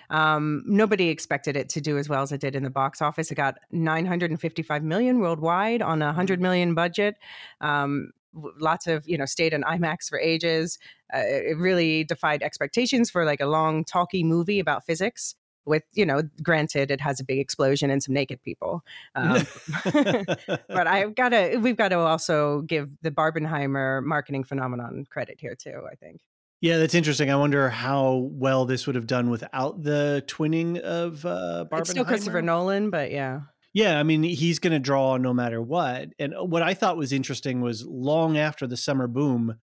Um 0.09 0.63
nobody 0.65 1.09
expected 1.09 1.55
it 1.57 1.69
to 1.69 1.81
do 1.81 1.97
as 1.97 2.07
well 2.09 2.21
as 2.21 2.31
it 2.31 2.41
did 2.41 2.55
in 2.55 2.63
the 2.63 2.69
box 2.69 3.01
office. 3.01 3.31
It 3.31 3.35
got 3.35 3.57
955 3.71 4.83
million 4.83 5.19
worldwide 5.19 5.81
on 5.81 6.01
a 6.01 6.05
100 6.07 6.39
million 6.41 6.73
budget. 6.75 7.15
Um 7.59 8.11
lots 8.33 8.87
of 8.87 9.07
you 9.07 9.17
know 9.17 9.25
stayed 9.25 9.53
in 9.53 9.63
imax 9.63 10.09
for 10.09 10.19
ages. 10.19 10.77
Uh, 11.13 11.19
it 11.25 11.57
really 11.57 12.03
defied 12.03 12.41
expectations 12.41 13.09
for 13.09 13.25
like 13.25 13.41
a 13.41 13.45
long 13.45 13.83
talky 13.83 14.23
movie 14.23 14.59
about 14.59 14.85
physics 14.85 15.35
with 15.65 15.83
you 15.93 16.05
know 16.05 16.23
granted 16.41 16.89
it 16.89 16.99
has 16.99 17.19
a 17.19 17.23
big 17.23 17.39
explosion 17.39 17.91
and 17.91 18.01
some 18.01 18.13
naked 18.13 18.41
people 18.41 18.83
um, 19.15 19.45
but 19.83 20.87
i've 20.87 21.13
got 21.15 21.29
to 21.29 21.57
we've 21.57 21.77
got 21.77 21.89
to 21.89 21.99
also 21.99 22.61
give 22.61 22.89
the 23.01 23.11
barbenheimer 23.11 24.03
marketing 24.03 24.43
phenomenon 24.43 25.05
credit 25.09 25.37
here 25.39 25.55
too 25.55 25.81
i 25.91 25.95
think. 25.95 26.21
Yeah, 26.63 26.77
that's 26.77 26.93
interesting. 26.93 27.31
I 27.31 27.35
wonder 27.37 27.69
how 27.69 28.29
well 28.33 28.65
this 28.65 28.85
would 28.85 28.95
have 28.95 29.07
done 29.07 29.31
without 29.31 29.81
the 29.81 30.23
twinning 30.27 30.77
of 30.79 31.25
uh, 31.25 31.65
it's 31.71 31.89
still 31.89 32.05
christopher 32.05 32.43
nolan 32.43 32.91
but 32.91 33.09
yeah 33.09 33.41
Yeah, 33.73 33.99
I 33.99 34.03
mean, 34.03 34.23
he's 34.23 34.59
going 34.59 34.73
to 34.73 34.79
draw 34.79 35.17
no 35.17 35.33
matter 35.33 35.61
what. 35.61 36.09
And 36.19 36.33
what 36.37 36.61
I 36.61 36.73
thought 36.73 36.97
was 36.97 37.13
interesting 37.13 37.61
was 37.61 37.85
long 37.85 38.37
after 38.37 38.67
the 38.67 38.75
summer 38.77 39.07
boom, 39.07 39.59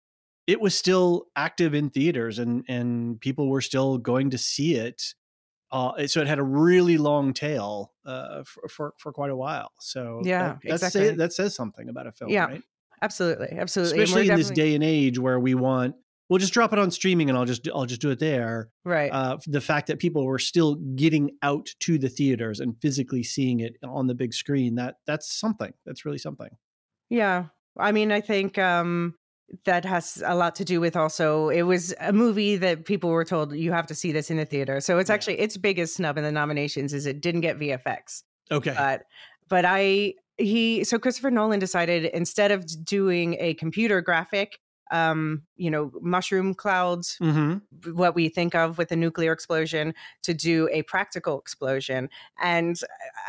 it 0.47 0.61
was 0.61 0.77
still 0.77 1.27
active 1.35 1.73
in 1.73 1.89
theaters 1.89 2.39
and 2.39 2.65
and 2.67 3.19
people 3.21 3.49
were 3.49 3.61
still 3.61 3.97
going 3.97 4.31
to 4.31 4.37
see 4.37 4.75
it. 4.75 5.15
Uh, 5.71 6.07
so 6.07 6.21
it 6.21 6.27
had 6.27 6.39
a 6.39 6.43
really 6.43 6.97
long 6.97 7.33
tail 7.33 7.93
uh, 8.05 8.43
for, 8.45 8.67
for 8.69 8.93
for 8.99 9.13
quite 9.13 9.31
a 9.31 9.37
while. 9.37 9.71
So 9.81 10.25
Yeah, 10.25 10.39
that, 10.39 10.59
that's 10.67 10.89
exactly. 10.89 10.91
say, 10.91 11.15
that 11.15 11.33
says 11.33 11.55
something 11.55 11.89
about 11.89 12.07
a 12.07 12.11
film, 12.13 12.31
Yeah, 12.31 12.43
right? 12.43 12.63
absolutely 13.01 13.49
absolutely 13.57 13.99
Especially 13.99 14.27
in 14.27 14.33
this 14.35 14.49
day 14.51 14.75
and 14.75 14.83
age 14.83 15.19
where 15.19 15.39
we 15.39 15.55
want, 15.55 15.95
we'll 16.33 16.39
just 16.39 16.53
drop 16.53 16.73
it 16.73 16.79
on 16.79 16.89
streaming 16.89 17.29
and 17.29 17.37
I'll 17.37 17.45
just 17.45 17.67
I'll 17.73 17.85
just 17.85 18.01
do 18.01 18.09
it 18.09 18.19
there 18.19 18.69
right 18.83 19.11
uh, 19.11 19.37
the 19.45 19.61
fact 19.61 19.85
that 19.87 19.99
people 19.99 20.25
were 20.25 20.39
still 20.39 20.75
getting 20.95 21.31
out 21.43 21.67
to 21.81 21.97
the 21.99 22.09
theaters 22.09 22.59
and 22.59 22.75
physically 22.81 23.21
seeing 23.21 23.59
it 23.59 23.75
on 23.83 24.07
the 24.07 24.15
big 24.15 24.33
screen 24.33 24.75
that 24.75 24.95
that's 25.05 25.31
something 25.33 25.73
that's 25.85 26.05
really 26.05 26.17
something 26.17 26.49
Yeah. 27.09 27.45
I 27.77 27.91
mean, 27.91 28.11
I 28.11 28.21
think 28.21 28.57
um, 28.57 29.15
that 29.65 29.83
has 29.85 30.21
a 30.25 30.35
lot 30.35 30.55
to 30.55 30.65
do 30.65 30.79
with 30.79 30.95
also 30.95 31.49
it 31.49 31.63
was 31.63 31.93
a 31.99 32.13
movie 32.13 32.55
that 32.57 32.85
people 32.85 33.09
were 33.11 33.25
told 33.25 33.53
you 33.55 33.71
have 33.71 33.87
to 33.87 33.95
see 33.95 34.11
this 34.11 34.31
in 34.31 34.37
the 34.37 34.45
theater. 34.45 34.79
So 34.81 34.97
it's 34.97 35.09
Yeah. 35.09 35.13
actually 35.15 35.39
its 35.39 35.57
biggest 35.57 35.95
snub 35.95 36.17
in 36.17 36.23
the 36.23 36.31
nominations 36.31 36.93
is 36.93 37.05
it 37.05 37.21
didn't 37.21 37.41
get 37.41 37.59
VFX. 37.59 38.23
okay 38.51 38.73
But 38.75 39.03
but 39.49 39.65
I 39.65 40.13
he 40.37 40.83
so 40.83 40.97
Christopher 40.97 41.29
Nolan 41.31 41.59
decided 41.59 42.05
instead 42.05 42.51
of 42.51 42.65
doing 42.85 43.35
a 43.39 43.53
computer 43.55 44.01
graphic 44.01 44.57
um 44.93 45.43
you 45.57 45.69
know 45.69 45.91
mushroom 46.01 46.53
clouds 46.53 47.19
hmm 47.19 47.57
what 47.93 48.15
we 48.15 48.29
think 48.29 48.55
of 48.55 48.77
with 48.77 48.91
a 48.91 48.95
nuclear 48.95 49.31
explosion 49.31 49.93
to 50.21 50.33
do 50.33 50.69
a 50.71 50.83
practical 50.83 51.39
explosion. 51.39 52.09
And 52.41 52.79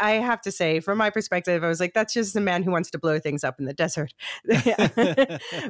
I 0.00 0.12
have 0.12 0.40
to 0.42 0.52
say, 0.52 0.80
from 0.80 0.98
my 0.98 1.10
perspective, 1.10 1.64
I 1.64 1.68
was 1.68 1.80
like, 1.80 1.94
that's 1.94 2.12
just 2.14 2.36
a 2.36 2.40
man 2.40 2.62
who 2.62 2.70
wants 2.70 2.90
to 2.90 2.98
blow 2.98 3.18
things 3.18 3.42
up 3.44 3.58
in 3.58 3.64
the 3.64 3.72
desert. 3.72 4.12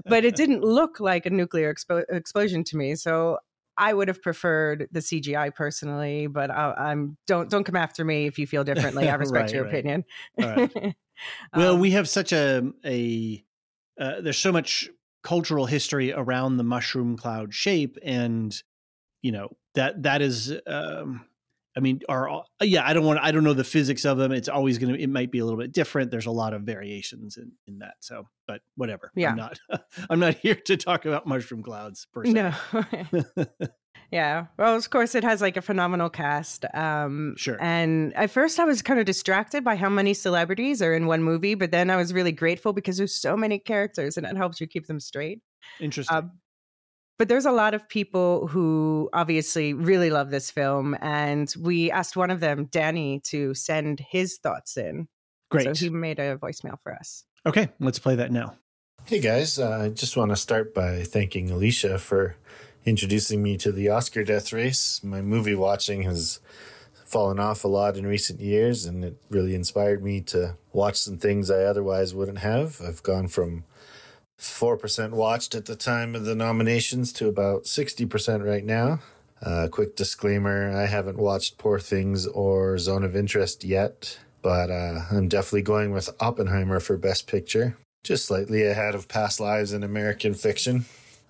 but 0.08 0.24
it 0.24 0.34
didn't 0.36 0.62
look 0.62 1.00
like 1.00 1.26
a 1.26 1.30
nuclear 1.30 1.72
expo- 1.72 2.04
explosion 2.10 2.64
to 2.64 2.76
me. 2.76 2.94
So 2.94 3.38
I 3.76 3.92
would 3.92 4.08
have 4.08 4.22
preferred 4.22 4.88
the 4.92 5.00
CGI 5.00 5.50
personally, 5.54 6.26
but 6.26 6.50
I, 6.50 6.74
I'm 6.76 7.16
don't 7.26 7.50
don't 7.50 7.64
come 7.64 7.76
after 7.76 8.04
me 8.04 8.26
if 8.26 8.38
you 8.38 8.46
feel 8.46 8.64
differently. 8.64 9.08
I 9.08 9.14
respect 9.16 9.52
Right, 9.52 9.54
your 9.54 9.62
right. 9.62 9.64
opinion. 9.64 10.04
Right. 10.36 10.70
well 11.54 11.76
Um, 11.76 11.78
we 11.78 11.92
have 11.92 12.08
such 12.08 12.32
a 12.32 12.72
a 12.84 13.44
uh, 14.00 14.20
there's 14.20 14.38
so 14.38 14.52
much 14.52 14.88
cultural 15.24 15.66
history 15.66 16.12
around 16.12 16.56
the 16.56 16.64
mushroom 16.64 17.16
cloud 17.16 17.52
shape 17.52 17.98
and 18.02 18.62
you 19.22 19.32
know 19.32 19.48
that 19.74 20.02
that 20.02 20.22
is 20.22 20.52
um 20.66 21.24
I 21.76 21.80
mean, 21.80 22.02
are 22.08 22.44
yeah, 22.62 22.86
I 22.86 22.92
don't 22.92 23.04
want 23.04 23.18
I 23.20 23.32
don't 23.32 23.42
know 23.42 23.52
the 23.52 23.64
physics 23.64 24.04
of 24.04 24.16
them. 24.16 24.30
It's 24.30 24.48
always 24.48 24.78
gonna 24.78 24.94
it 24.94 25.08
might 25.08 25.32
be 25.32 25.40
a 25.40 25.44
little 25.44 25.58
bit 25.58 25.72
different. 25.72 26.10
There's 26.10 26.26
a 26.26 26.30
lot 26.30 26.54
of 26.54 26.62
variations 26.62 27.36
in, 27.36 27.50
in 27.66 27.80
that. 27.80 27.94
So, 28.00 28.28
but 28.46 28.60
whatever. 28.76 29.10
Yeah. 29.16 29.30
I'm 29.30 29.36
not 29.36 29.58
I'm 30.10 30.20
not 30.20 30.34
here 30.36 30.54
to 30.54 30.76
talk 30.76 31.04
about 31.04 31.26
mushroom 31.26 31.62
clouds 31.62 32.06
per 32.12 32.24
se. 32.24 32.32
no. 32.32 32.52
yeah. 34.14 34.46
Well, 34.56 34.76
of 34.76 34.88
course, 34.90 35.16
it 35.16 35.24
has 35.24 35.40
like 35.42 35.56
a 35.56 35.62
phenomenal 35.62 36.08
cast. 36.08 36.64
Um, 36.72 37.34
Sure. 37.36 37.58
And 37.60 38.14
at 38.14 38.30
first, 38.30 38.60
I 38.60 38.64
was 38.64 38.80
kind 38.80 39.00
of 39.00 39.06
distracted 39.06 39.64
by 39.64 39.74
how 39.74 39.88
many 39.88 40.14
celebrities 40.14 40.80
are 40.80 40.94
in 40.94 41.06
one 41.06 41.24
movie, 41.24 41.56
but 41.56 41.72
then 41.72 41.90
I 41.90 41.96
was 41.96 42.12
really 42.14 42.30
grateful 42.30 42.72
because 42.72 42.96
there's 42.96 43.12
so 43.12 43.36
many 43.36 43.58
characters, 43.58 44.16
and 44.16 44.24
it 44.24 44.36
helps 44.36 44.60
you 44.60 44.68
keep 44.68 44.86
them 44.86 45.00
straight. 45.00 45.40
Interesting. 45.80 46.16
Um, 46.16 46.30
but 47.18 47.28
there's 47.28 47.44
a 47.44 47.50
lot 47.50 47.74
of 47.74 47.88
people 47.88 48.46
who 48.46 49.10
obviously 49.12 49.74
really 49.74 50.10
love 50.10 50.30
this 50.30 50.48
film, 50.48 50.96
and 51.00 51.52
we 51.60 51.90
asked 51.90 52.16
one 52.16 52.30
of 52.30 52.38
them, 52.38 52.68
Danny, 52.70 53.20
to 53.24 53.52
send 53.54 53.98
his 53.98 54.38
thoughts 54.38 54.76
in. 54.76 55.08
Great. 55.50 55.76
So 55.76 55.86
he 55.86 55.90
made 55.90 56.20
a 56.20 56.36
voicemail 56.36 56.76
for 56.84 56.94
us. 56.94 57.24
okay, 57.46 57.68
let's 57.80 57.98
play 57.98 58.14
that 58.14 58.30
now. 58.30 58.54
Hey 59.06 59.18
guys, 59.18 59.58
uh, 59.58 59.80
I 59.82 59.88
just 59.88 60.16
want 60.16 60.30
to 60.30 60.36
start 60.36 60.72
by 60.72 61.02
thanking 61.02 61.48
Elysia 61.48 61.98
for 61.98 62.36
introducing 62.84 63.42
me 63.42 63.56
to 63.58 63.72
the 63.72 63.88
Oscar 63.88 64.24
death 64.24 64.52
race. 64.52 65.00
My 65.02 65.22
movie 65.22 65.54
watching 65.54 66.02
has 66.02 66.40
fallen 67.04 67.38
off 67.38 67.64
a 67.64 67.68
lot 67.68 67.96
in 67.96 68.06
recent 68.06 68.40
years, 68.40 68.84
and 68.86 69.04
it 69.04 69.16
really 69.30 69.54
inspired 69.54 70.02
me 70.02 70.20
to 70.20 70.56
watch 70.72 70.96
some 70.96 71.18
things 71.18 71.50
I 71.50 71.62
otherwise 71.64 72.14
wouldn't 72.14 72.38
have. 72.38 72.80
I've 72.80 73.02
gone 73.02 73.28
from 73.28 73.64
4% 74.38 75.10
watched 75.10 75.54
at 75.54 75.66
the 75.66 75.76
time 75.76 76.14
of 76.14 76.24
the 76.24 76.34
nominations 76.34 77.12
to 77.14 77.28
about 77.28 77.64
60% 77.64 78.44
right 78.44 78.64
now. 78.64 79.00
Uh, 79.42 79.68
quick 79.70 79.94
disclaimer 79.94 80.74
I 80.74 80.86
haven't 80.86 81.18
watched 81.18 81.58
Poor 81.58 81.78
Things 81.78 82.26
or 82.26 82.78
Zone 82.78 83.04
of 83.04 83.14
Interest 83.14 83.62
yet, 83.64 84.18
but 84.42 84.70
uh, 84.70 85.00
I'm 85.10 85.28
definitely 85.28 85.62
going 85.62 85.92
with 85.92 86.10
Oppenheimer 86.20 86.80
for 86.80 86.96
Best 86.96 87.26
Picture 87.26 87.76
just 88.04 88.26
slightly 88.26 88.64
ahead 88.64 88.94
of 88.94 89.08
past 89.08 89.40
lives 89.40 89.72
in 89.72 89.82
American 89.82 90.34
fiction. 90.34 90.84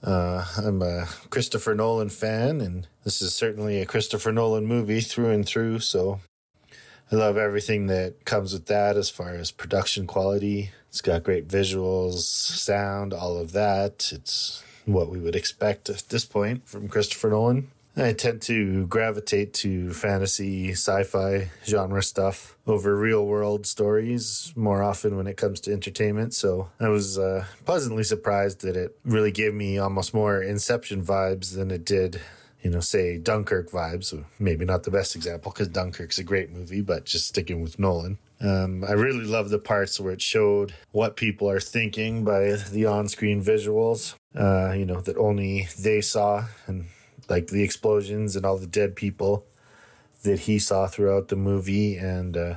Uh, 0.05 0.45
I'm 0.59 0.83
a 0.83 1.07
Christopher 1.31 1.75
Nolan 1.75 2.11
fan, 2.11 2.61
and 2.61 2.87
this 3.05 3.23
is 3.23 3.35
certainly 3.35 3.81
a 3.81 3.87
Christopher 3.87 4.33
Nolan 4.33 4.67
movie 4.67 5.01
through 5.01 5.31
and 5.31 5.47
through. 5.47 5.79
So 5.79 6.21
I 7.11 7.17
love 7.17 7.39
everything 7.39 7.87
that 7.87 8.27
comes 8.27 8.53
with 8.53 8.67
that 8.67 8.99
as 8.99 9.09
far 9.09 9.31
as 9.31 9.51
production 9.51 10.07
quality. 10.07 10.73
It's 10.91 11.01
got 11.01 11.23
great 11.23 11.49
visuals, 11.49 12.19
sound, 12.19 13.15
all 13.15 13.39
of 13.39 13.53
that. 13.53 14.13
It's 14.13 14.63
what 14.85 15.09
we 15.09 15.19
would 15.19 15.35
expect 15.35 15.89
at 15.89 16.11
this 16.11 16.27
point 16.27 16.69
from 16.69 16.87
Christopher 16.87 17.31
Nolan. 17.31 17.71
I 17.97 18.13
tend 18.13 18.43
to 18.43 18.87
gravitate 18.89 19.55
to 19.55 19.93
fantasy, 19.93 20.73
sci 20.73 21.05
fi 21.05 21.51
genre 21.65 22.03
stuff 22.03 22.57
over 22.67 22.97
real 22.97 23.25
world 23.25 23.67
stories 23.67 24.53
more 24.57 24.83
often 24.83 25.17
when 25.17 25.29
it 25.29 25.37
comes 25.37 25.61
to 25.61 25.73
entertainment. 25.73 26.35
So 26.35 26.71
I 26.81 26.89
was 26.89 27.19
uh, 27.19 27.45
pleasantly 27.65 28.03
surprised 28.03 28.63
that 28.63 28.77
it 28.77 28.99
really 29.05 29.31
gave 29.31 29.55
me 29.55 29.79
almost 29.79 30.13
more 30.13 30.43
Inception 30.43 31.05
vibes 31.05 31.55
than 31.55 31.71
it 31.71 31.85
did, 31.85 32.21
you 32.63 32.71
know, 32.71 32.81
say 32.81 33.17
Dunkirk 33.19 33.71
vibes. 33.71 34.25
Maybe 34.41 34.65
not 34.65 34.83
the 34.83 34.91
best 34.91 35.15
example 35.15 35.53
because 35.53 35.69
Dunkirk's 35.69 36.19
a 36.19 36.25
great 36.25 36.51
movie, 36.51 36.81
but 36.81 37.05
just 37.05 37.29
sticking 37.29 37.63
with 37.63 37.79
Nolan. 37.79 38.19
Um, 38.41 38.85
I 38.85 38.93
really 38.93 39.25
love 39.25 39.51
the 39.51 39.61
parts 39.61 40.01
where 40.01 40.13
it 40.13 40.21
showed 40.21 40.75
what 40.91 41.17
people 41.17 41.49
are 41.49 41.61
thinking 41.61 42.25
by 42.25 42.57
the 42.73 42.87
on 42.87 43.09
screen 43.09 43.43
visuals, 43.43 44.17
uh, 44.37 44.73
you 44.73 44.85
know, 44.85 45.01
that 45.03 45.17
only 45.17 45.69
they 45.79 46.01
saw 46.01 46.47
and 46.67 46.87
like 47.29 47.49
the 47.49 47.63
explosions 47.63 48.37
and 48.37 48.45
all 48.45 48.59
the 48.59 48.67
dead 48.67 48.97
people 48.97 49.45
that 50.23 50.41
he 50.41 50.59
saw 50.59 50.87
throughout 50.87 51.29
the 51.29 51.37
movie, 51.37 51.97
and 51.97 52.37
uh, 52.37 52.55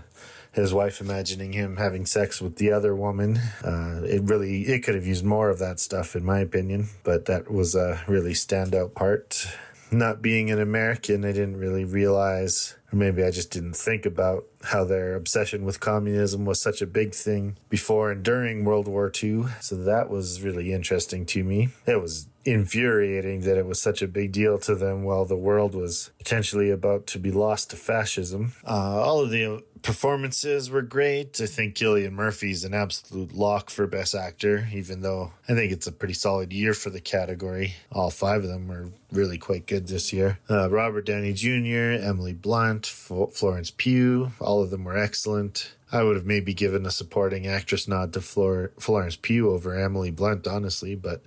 his 0.53 0.73
wife 0.73 0.99
imagining 0.99 1.53
him 1.53 1.77
having 1.77 2.05
sex 2.05 2.41
with 2.41 2.55
the 2.55 2.71
other 2.71 2.95
woman. 2.95 3.37
Uh, 3.63 4.01
it 4.03 4.23
really 4.23 4.63
it 4.63 4.83
could 4.83 4.95
have 4.95 5.05
used 5.05 5.23
more 5.23 5.49
of 5.49 5.59
that 5.59 5.79
stuff, 5.79 6.15
in 6.15 6.25
my 6.25 6.39
opinion. 6.39 6.87
But 7.03 7.25
that 7.25 7.51
was 7.51 7.75
a 7.75 8.01
really 8.07 8.33
standout 8.33 8.95
part. 8.95 9.47
Not 9.89 10.21
being 10.21 10.51
an 10.51 10.59
American, 10.59 11.23
I 11.23 11.31
didn't 11.31 11.57
really 11.57 11.85
realize, 11.85 12.75
or 12.91 12.97
maybe 12.97 13.23
I 13.23 13.31
just 13.31 13.51
didn't 13.51 13.77
think 13.77 14.05
about 14.05 14.43
how 14.63 14.83
their 14.83 15.15
obsession 15.15 15.63
with 15.63 15.79
communism 15.79 16.43
was 16.43 16.61
such 16.61 16.81
a 16.81 16.87
big 16.87 17.13
thing 17.13 17.55
before 17.69 18.11
and 18.11 18.21
during 18.21 18.65
World 18.65 18.87
War 18.89 19.09
II. 19.23 19.45
So 19.61 19.75
that 19.75 20.09
was 20.09 20.41
really 20.41 20.73
interesting 20.73 21.25
to 21.27 21.43
me. 21.43 21.69
It 21.85 22.01
was 22.01 22.27
infuriating 22.47 23.41
that 23.41 23.57
it 23.57 23.65
was 23.65 23.81
such 23.81 24.01
a 24.01 24.07
big 24.07 24.31
deal 24.31 24.57
to 24.57 24.73
them 24.73 25.03
while 25.03 25.25
the 25.25 25.35
world 25.35 25.75
was 25.75 26.11
potentially 26.17 26.69
about 26.71 27.05
to 27.07 27.19
be 27.19 27.29
lost 27.29 27.71
to 27.71 27.75
fascism. 27.75 28.53
Uh, 28.65 29.01
all 29.01 29.19
of 29.19 29.29
the 29.29 29.61
performances 29.81 30.69
were 30.69 30.81
great. 30.81 31.39
I 31.41 31.45
think 31.45 31.75
Cillian 31.75 32.13
Murphy's 32.13 32.63
an 32.63 32.73
absolute 32.73 33.33
lock 33.33 33.69
for 33.69 33.85
Best 33.85 34.15
Actor, 34.15 34.69
even 34.73 35.01
though 35.01 35.33
I 35.47 35.53
think 35.55 35.73
it's 35.73 35.87
a 35.87 35.91
pretty 35.91 36.13
solid 36.13 36.53
year 36.53 36.73
for 36.73 36.89
the 36.89 37.01
category. 37.01 37.75
All 37.91 38.09
five 38.09 38.43
of 38.43 38.49
them 38.49 38.67
were 38.69 38.91
really 39.11 39.37
quite 39.37 39.67
good 39.67 39.87
this 39.87 40.13
year. 40.13 40.39
Uh, 40.49 40.69
Robert 40.69 41.05
Downey 41.05 41.33
Jr., 41.33 42.01
Emily 42.01 42.33
Blunt, 42.33 42.85
F- 42.85 43.33
Florence 43.33 43.71
Pugh, 43.71 44.31
all 44.39 44.63
of 44.63 44.69
them 44.69 44.85
were 44.85 44.97
excellent. 44.97 45.73
I 45.91 46.03
would 46.03 46.15
have 46.15 46.25
maybe 46.25 46.53
given 46.53 46.85
a 46.85 46.91
supporting 46.91 47.47
actress 47.47 47.87
nod 47.87 48.13
to 48.13 48.21
Flor- 48.21 48.71
Florence 48.79 49.15
Pugh 49.15 49.49
over 49.49 49.75
Emily 49.75 50.11
Blunt, 50.11 50.47
honestly, 50.47 50.95
but 50.95 51.23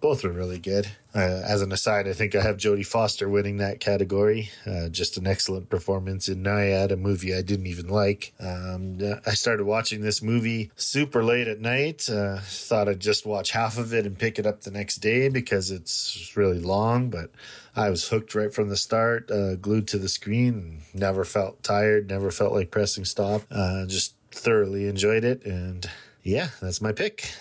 both 0.00 0.24
were 0.24 0.32
really 0.32 0.58
good. 0.58 0.86
Uh, 1.14 1.42
as 1.44 1.60
an 1.60 1.72
aside, 1.72 2.08
I 2.08 2.12
think 2.12 2.34
I 2.34 2.40
have 2.40 2.56
Jodie 2.56 2.86
Foster 2.86 3.28
winning 3.28 3.58
that 3.58 3.80
category. 3.80 4.50
Uh, 4.64 4.88
just 4.88 5.16
an 5.16 5.26
excellent 5.26 5.68
performance 5.68 6.28
in 6.28 6.42
Nyad, 6.42 6.90
a 6.90 6.96
movie 6.96 7.34
I 7.34 7.42
didn't 7.42 7.66
even 7.66 7.88
like. 7.88 8.32
Um, 8.40 8.98
I 9.26 9.32
started 9.32 9.64
watching 9.64 10.00
this 10.00 10.22
movie 10.22 10.70
super 10.76 11.22
late 11.22 11.48
at 11.48 11.60
night. 11.60 12.08
Uh, 12.08 12.38
thought 12.40 12.88
I'd 12.88 13.00
just 13.00 13.26
watch 13.26 13.50
half 13.50 13.76
of 13.76 13.92
it 13.92 14.06
and 14.06 14.18
pick 14.18 14.38
it 14.38 14.46
up 14.46 14.62
the 14.62 14.70
next 14.70 14.96
day 14.96 15.28
because 15.28 15.70
it's 15.70 16.32
really 16.36 16.60
long, 16.60 17.10
but 17.10 17.30
I 17.76 17.90
was 17.90 18.08
hooked 18.08 18.34
right 18.34 18.52
from 18.52 18.68
the 18.68 18.76
start, 18.76 19.30
uh, 19.30 19.56
glued 19.56 19.88
to 19.88 19.98
the 19.98 20.08
screen, 20.08 20.82
never 20.94 21.24
felt 21.24 21.62
tired, 21.62 22.08
never 22.08 22.30
felt 22.30 22.52
like 22.52 22.70
pressing 22.70 23.04
stop. 23.04 23.42
Uh, 23.50 23.86
just 23.86 24.14
thoroughly 24.30 24.86
enjoyed 24.86 25.24
it. 25.24 25.44
And 25.44 25.88
yeah, 26.22 26.48
that's 26.60 26.80
my 26.80 26.92
pick. 26.92 27.32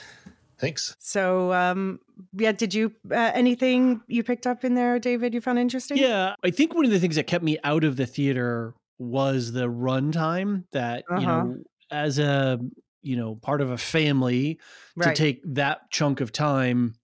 Thanks. 0.59 0.95
So, 0.99 1.53
um, 1.53 1.99
yeah, 2.33 2.51
did 2.51 2.73
you 2.73 2.93
uh, 3.09 3.31
anything 3.33 4.01
you 4.07 4.23
picked 4.23 4.45
up 4.45 4.65
in 4.65 4.75
there, 4.75 4.99
David? 4.99 5.33
You 5.33 5.41
found 5.41 5.57
interesting? 5.57 5.97
Yeah, 5.97 6.35
I 6.43 6.51
think 6.51 6.75
one 6.75 6.85
of 6.85 6.91
the 6.91 6.99
things 6.99 7.15
that 7.15 7.27
kept 7.27 7.43
me 7.43 7.57
out 7.63 7.83
of 7.83 7.95
the 7.95 8.05
theater 8.05 8.73
was 8.97 9.53
the 9.53 9.67
runtime. 9.67 10.65
That 10.73 11.05
uh-huh. 11.09 11.19
you 11.21 11.27
know, 11.27 11.57
as 11.91 12.19
a 12.19 12.59
you 13.01 13.15
know 13.15 13.35
part 13.35 13.61
of 13.61 13.71
a 13.71 13.77
family, 13.77 14.59
right. 14.97 15.15
to 15.15 15.21
take 15.21 15.41
that 15.53 15.89
chunk 15.91 16.19
of 16.19 16.33
time 16.33 16.95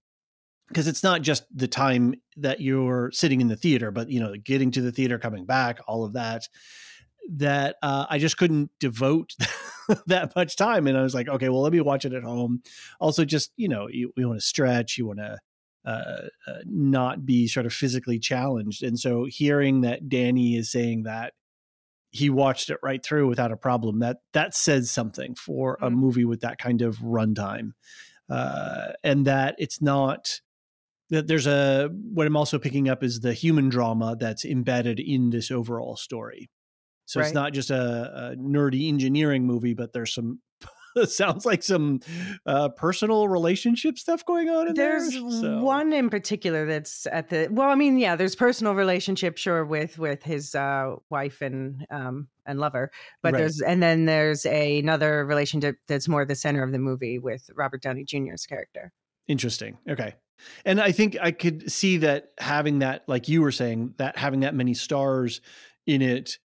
because 0.67 0.87
it's 0.87 1.03
not 1.03 1.21
just 1.21 1.45
the 1.55 1.67
time 1.67 2.15
that 2.37 2.59
you're 2.59 3.11
sitting 3.13 3.39
in 3.39 3.47
the 3.47 3.55
theater, 3.55 3.91
but 3.91 4.09
you 4.09 4.19
know, 4.19 4.33
getting 4.35 4.71
to 4.71 4.81
the 4.81 4.91
theater, 4.91 5.17
coming 5.17 5.45
back, 5.45 5.79
all 5.87 6.03
of 6.03 6.13
that. 6.13 6.47
That 7.29 7.77
uh, 7.81 8.05
I 8.09 8.19
just 8.19 8.37
couldn't 8.37 8.71
devote 8.79 9.33
that 10.07 10.35
much 10.35 10.55
time. 10.55 10.87
And 10.87 10.97
I 10.97 11.01
was 11.01 11.15
like, 11.15 11.27
okay, 11.27 11.49
well, 11.49 11.61
let 11.61 11.73
me 11.73 11.81
watch 11.81 12.05
it 12.05 12.13
at 12.13 12.23
home. 12.23 12.61
Also, 12.99 13.25
just, 13.25 13.51
you 13.57 13.67
know, 13.67 13.87
you, 13.87 14.11
you 14.15 14.27
want 14.27 14.39
to 14.39 14.45
stretch, 14.45 14.97
you 14.97 15.07
want 15.07 15.19
to 15.19 15.39
uh, 15.85 16.27
uh, 16.47 16.59
not 16.65 17.25
be 17.25 17.47
sort 17.47 17.65
of 17.65 17.73
physically 17.73 18.19
challenged. 18.19 18.83
And 18.83 18.99
so 18.99 19.25
hearing 19.25 19.81
that 19.81 20.09
Danny 20.09 20.55
is 20.55 20.71
saying 20.71 21.03
that 21.03 21.33
he 22.11 22.29
watched 22.29 22.69
it 22.69 22.79
right 22.81 23.03
through 23.03 23.27
without 23.27 23.51
a 23.51 23.57
problem, 23.57 23.99
that 23.99 24.17
that 24.33 24.55
says 24.55 24.89
something 24.89 25.35
for 25.35 25.77
a 25.81 25.89
mm-hmm. 25.89 25.95
movie 25.95 26.25
with 26.25 26.41
that 26.41 26.57
kind 26.57 26.81
of 26.81 26.97
runtime. 26.99 27.71
Uh, 28.29 28.93
and 29.03 29.27
that 29.27 29.55
it's 29.59 29.81
not 29.81 30.39
that 31.09 31.27
there's 31.27 31.45
a 31.45 31.89
what 31.91 32.25
I'm 32.25 32.37
also 32.37 32.57
picking 32.57 32.89
up 32.89 33.03
is 33.03 33.19
the 33.19 33.33
human 33.33 33.69
drama 33.69 34.15
that's 34.19 34.45
embedded 34.45 34.99
in 34.99 35.29
this 35.29 35.51
overall 35.51 35.97
story. 35.97 36.49
So 37.05 37.19
right. 37.19 37.27
it's 37.27 37.35
not 37.35 37.53
just 37.53 37.69
a, 37.69 38.31
a, 38.31 38.35
nerdy 38.35 38.87
engineering 38.89 39.45
movie, 39.45 39.73
but 39.73 39.93
there's 39.93 40.13
some. 40.13 40.39
sounds 41.07 41.45
like 41.45 41.61
some 41.61 41.99
uh, 42.45 42.69
personal 42.69 43.27
relationship 43.27 43.99
stuff 43.99 44.25
going 44.25 44.49
on 44.49 44.69
in 44.69 44.75
there's 44.75 45.11
there. 45.11 45.21
There's 45.21 45.41
so. 45.41 45.59
one 45.59 45.91
in 45.91 46.09
particular 46.09 46.65
that's 46.65 47.05
at 47.11 47.27
the 47.27 47.49
well. 47.51 47.69
I 47.69 47.75
mean, 47.75 47.97
yeah, 47.97 48.15
there's 48.15 48.33
personal 48.33 48.75
relationship, 48.75 49.37
sure, 49.37 49.65
with 49.65 49.99
with 49.99 50.23
his 50.23 50.55
uh, 50.55 50.95
wife 51.09 51.41
and 51.41 51.85
um, 51.91 52.29
and 52.45 52.61
lover, 52.61 52.91
but 53.21 53.33
right. 53.33 53.39
there's 53.39 53.59
and 53.59 53.83
then 53.83 54.05
there's 54.05 54.45
a, 54.45 54.79
another 54.79 55.25
relationship 55.25 55.75
that's 55.89 56.07
more 56.07 56.23
the 56.23 56.33
center 56.33 56.63
of 56.63 56.71
the 56.71 56.79
movie 56.79 57.19
with 57.19 57.49
Robert 57.53 57.81
Downey 57.81 58.05
Jr.'s 58.05 58.45
character. 58.45 58.93
Interesting. 59.27 59.77
Okay. 59.89 60.15
And 60.65 60.81
I 60.81 60.91
think 60.91 61.17
I 61.21 61.31
could 61.31 61.71
see 61.71 61.97
that 61.97 62.31
having 62.37 62.79
that, 62.79 63.03
like 63.07 63.27
you 63.27 63.41
were 63.41 63.51
saying, 63.51 63.95
that 63.97 64.17
having 64.17 64.41
that 64.41 64.53
many 64.53 64.73
stars 64.73 65.41
in 65.85 66.01
it 66.01 66.39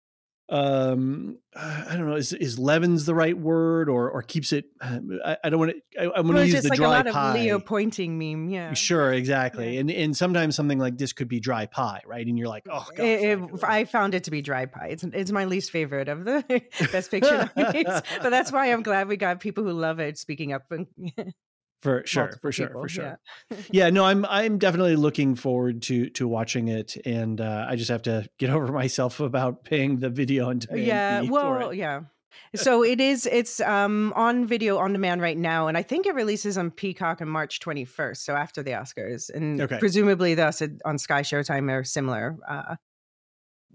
um 0.50 1.36
i 1.54 1.94
don't 1.94 2.08
know 2.08 2.16
is 2.16 2.32
is 2.32 2.58
leavens 2.58 3.04
the 3.04 3.14
right 3.14 3.36
word 3.36 3.90
or 3.90 4.10
or 4.10 4.22
keeps 4.22 4.50
it 4.52 4.64
i, 4.80 5.36
I 5.44 5.50
don't 5.50 5.58
want 5.58 5.72
to 5.72 6.00
i, 6.00 6.04
I 6.04 6.20
want 6.20 6.38
to 6.38 6.46
use 6.46 6.62
the 6.62 6.70
like 6.70 6.76
dry 6.76 6.86
a 6.86 7.04
lot 7.04 7.06
pie 7.06 7.28
of 7.28 7.34
leo 7.34 7.58
pointing 7.58 8.18
meme 8.18 8.48
yeah 8.48 8.72
sure 8.72 9.12
exactly 9.12 9.74
yeah. 9.74 9.80
and 9.80 9.90
and 9.90 10.16
sometimes 10.16 10.56
something 10.56 10.78
like 10.78 10.96
this 10.96 11.12
could 11.12 11.28
be 11.28 11.38
dry 11.38 11.66
pie 11.66 12.00
right 12.06 12.26
and 12.26 12.38
you're 12.38 12.48
like 12.48 12.64
oh 12.70 12.86
gosh, 12.96 13.04
it, 13.04 13.38
it, 13.38 13.64
i 13.64 13.84
found 13.84 14.14
it 14.14 14.24
to 14.24 14.30
be 14.30 14.40
dry 14.40 14.64
pie 14.64 14.88
it's 14.88 15.04
it's 15.04 15.30
my 15.30 15.44
least 15.44 15.70
favorite 15.70 16.08
of 16.08 16.24
the 16.24 16.42
best 16.92 17.10
picture 17.10 17.50
nominees 17.56 17.84
but 18.22 18.30
that's 18.30 18.50
why 18.50 18.72
i'm 18.72 18.82
glad 18.82 19.06
we 19.06 19.18
got 19.18 19.40
people 19.40 19.64
who 19.64 19.72
love 19.72 20.00
it 20.00 20.16
speaking 20.16 20.54
up 20.54 20.62
for 21.80 22.02
sure 22.06 22.32
for 22.40 22.50
sure 22.50 22.68
people, 22.68 22.82
for 22.82 22.88
sure 22.88 23.18
yeah. 23.50 23.56
yeah. 23.70 23.90
no 23.90 24.04
i'm 24.04 24.24
i'm 24.26 24.58
definitely 24.58 24.96
looking 24.96 25.34
forward 25.34 25.82
to 25.82 26.08
to 26.10 26.26
watching 26.26 26.68
it 26.68 26.96
and 27.06 27.40
uh, 27.40 27.66
i 27.68 27.76
just 27.76 27.90
have 27.90 28.02
to 28.02 28.28
get 28.38 28.50
over 28.56 28.72
myself 28.72 29.20
about 29.20 29.64
paying 29.64 29.98
the 29.98 30.10
video 30.10 30.48
on 30.48 30.58
demand 30.58 30.86
yeah 30.86 31.22
well 31.22 31.72
yeah 31.72 32.00
so 32.56 32.84
it 32.84 33.00
is 33.00 33.26
it's 33.26 33.60
um 33.60 34.12
on 34.16 34.46
video 34.46 34.78
on 34.78 34.92
demand 34.92 35.20
right 35.20 35.38
now 35.38 35.66
and 35.66 35.76
i 35.76 35.82
think 35.82 36.06
it 36.06 36.14
releases 36.14 36.56
on 36.56 36.70
peacock 36.70 37.20
on 37.20 37.28
march 37.28 37.60
21st 37.60 38.16
so 38.18 38.34
after 38.34 38.62
the 38.62 38.70
oscars 38.70 39.30
and 39.30 39.60
okay. 39.60 39.78
presumably 39.78 40.34
thus 40.34 40.62
on 40.84 40.98
sky 40.98 41.22
showtime 41.22 41.70
or 41.70 41.84
similar 41.84 42.36
uh 42.48 42.76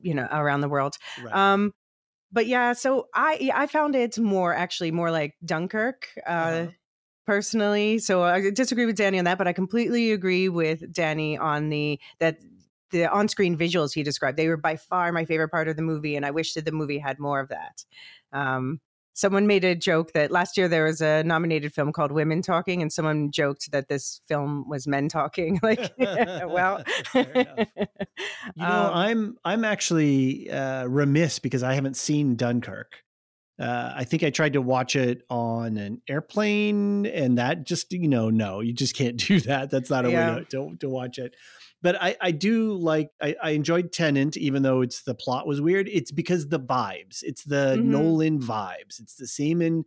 you 0.02 0.14
know 0.14 0.28
around 0.32 0.62
the 0.62 0.70
world 0.70 0.96
right. 1.24 1.36
um 1.36 1.72
but 2.32 2.48
yeah 2.48 2.74
so 2.74 3.08
i 3.14 3.52
i 3.54 3.68
found 3.68 3.96
it 3.96 4.18
more 4.18 4.54
actually 4.54 4.92
more 4.92 5.12
like 5.12 5.36
dunkirk 5.46 6.08
uh 6.28 6.30
uh-huh 6.30 6.72
personally. 7.26 8.00
So 8.00 8.24
I 8.24 8.50
disagree 8.52 8.86
with 8.86 8.96
Danny 8.96 9.20
on 9.20 9.26
that, 9.26 9.38
but 9.38 9.48
I 9.48 9.54
completely 9.54 10.12
agree 10.12 10.50
with 10.50 10.92
Danny 10.92 11.38
on 11.38 11.70
the 11.70 12.00
that 12.20 12.38
the 12.92 13.12
on-screen 13.12 13.58
visuals 13.58 13.94
he 13.94 14.04
described. 14.04 14.38
They 14.38 14.48
were 14.48 14.58
by 14.58 14.76
far 14.76 15.12
my 15.12 15.26
favorite 15.26 15.50
part 15.50 15.68
of 15.68 15.76
the 15.76 15.82
movie, 15.82 16.16
and 16.16 16.26
I 16.26 16.32
wish 16.32 16.54
that 16.54 16.66
the 16.66 16.72
movie 16.72 17.00
had 17.00 17.20
more 17.20 17.40
of 17.40 17.50
that. 17.50 17.84
Um, 18.32 18.80
someone 19.14 19.48
made 19.48 19.64
a 19.64 19.76
joke 19.76 20.12
that 20.14 20.32
last 20.32 20.58
year 20.58 20.68
there 20.68 20.86
was 20.86 21.02
a 21.02 21.24
nominated 21.24 21.74
film 21.74 21.92
called 21.92 22.12
Women 22.12 22.42
Talking, 22.42 22.82
and 22.82 22.92
someone 22.92 23.32
joked 23.32 23.72
that 23.72 23.88
this 23.88 24.22
film 24.28 24.68
was 24.68 24.88
men 24.88 25.08
talking. 25.08 25.60
like, 25.64 25.94
well, 25.98 26.84
you 27.14 27.24
know, 27.24 27.66
um, 28.60 28.92
I'm 28.94 29.38
I'm 29.46 29.66
actually 29.66 30.50
uh, 30.50 30.86
remiss 30.86 31.40
because 31.40 31.64
I 31.64 31.74
haven't 31.74 31.98
seen 31.98 32.36
Dunkirk. 32.36 33.03
Uh, 33.64 33.94
I 33.96 34.04
think 34.04 34.24
I 34.24 34.30
tried 34.30 34.54
to 34.54 34.62
watch 34.62 34.98
it 34.98 35.22
on 35.30 35.78
an 35.78 36.02
airplane, 36.10 37.06
and 37.06 37.38
that 37.38 37.66
just 37.66 37.94
you 37.94 38.10
know, 38.10 38.30
no, 38.30 38.60
you 38.60 38.74
just 38.74 38.94
can't 38.94 39.16
do 39.28 39.40
that. 39.42 39.70
That's 39.70 39.90
not 39.90 40.06
a 40.06 40.12
yeah. 40.12 40.36
way 40.36 40.40
to, 40.42 40.46
to, 40.46 40.76
to 40.82 40.90
watch 40.90 41.18
it. 41.18 41.36
But 41.82 42.02
I, 42.02 42.18
I 42.20 42.32
do 42.32 42.74
like 42.74 43.12
I, 43.22 43.36
I, 43.42 43.50
enjoyed 43.52 43.92
Tenet, 43.94 44.36
even 44.36 44.64
though 44.64 44.82
it's 44.82 45.04
the 45.04 45.16
plot 45.16 45.48
was 45.48 45.62
weird. 45.62 45.88
It's 45.90 46.12
because 46.12 46.50
the 46.50 46.60
vibes. 46.60 47.24
It's 47.24 47.44
the 47.44 47.76
mm-hmm. 47.78 47.92
Nolan 47.92 48.40
vibes. 48.40 49.00
It's 49.00 49.16
the 49.16 49.28
same 49.28 49.62
in 49.62 49.86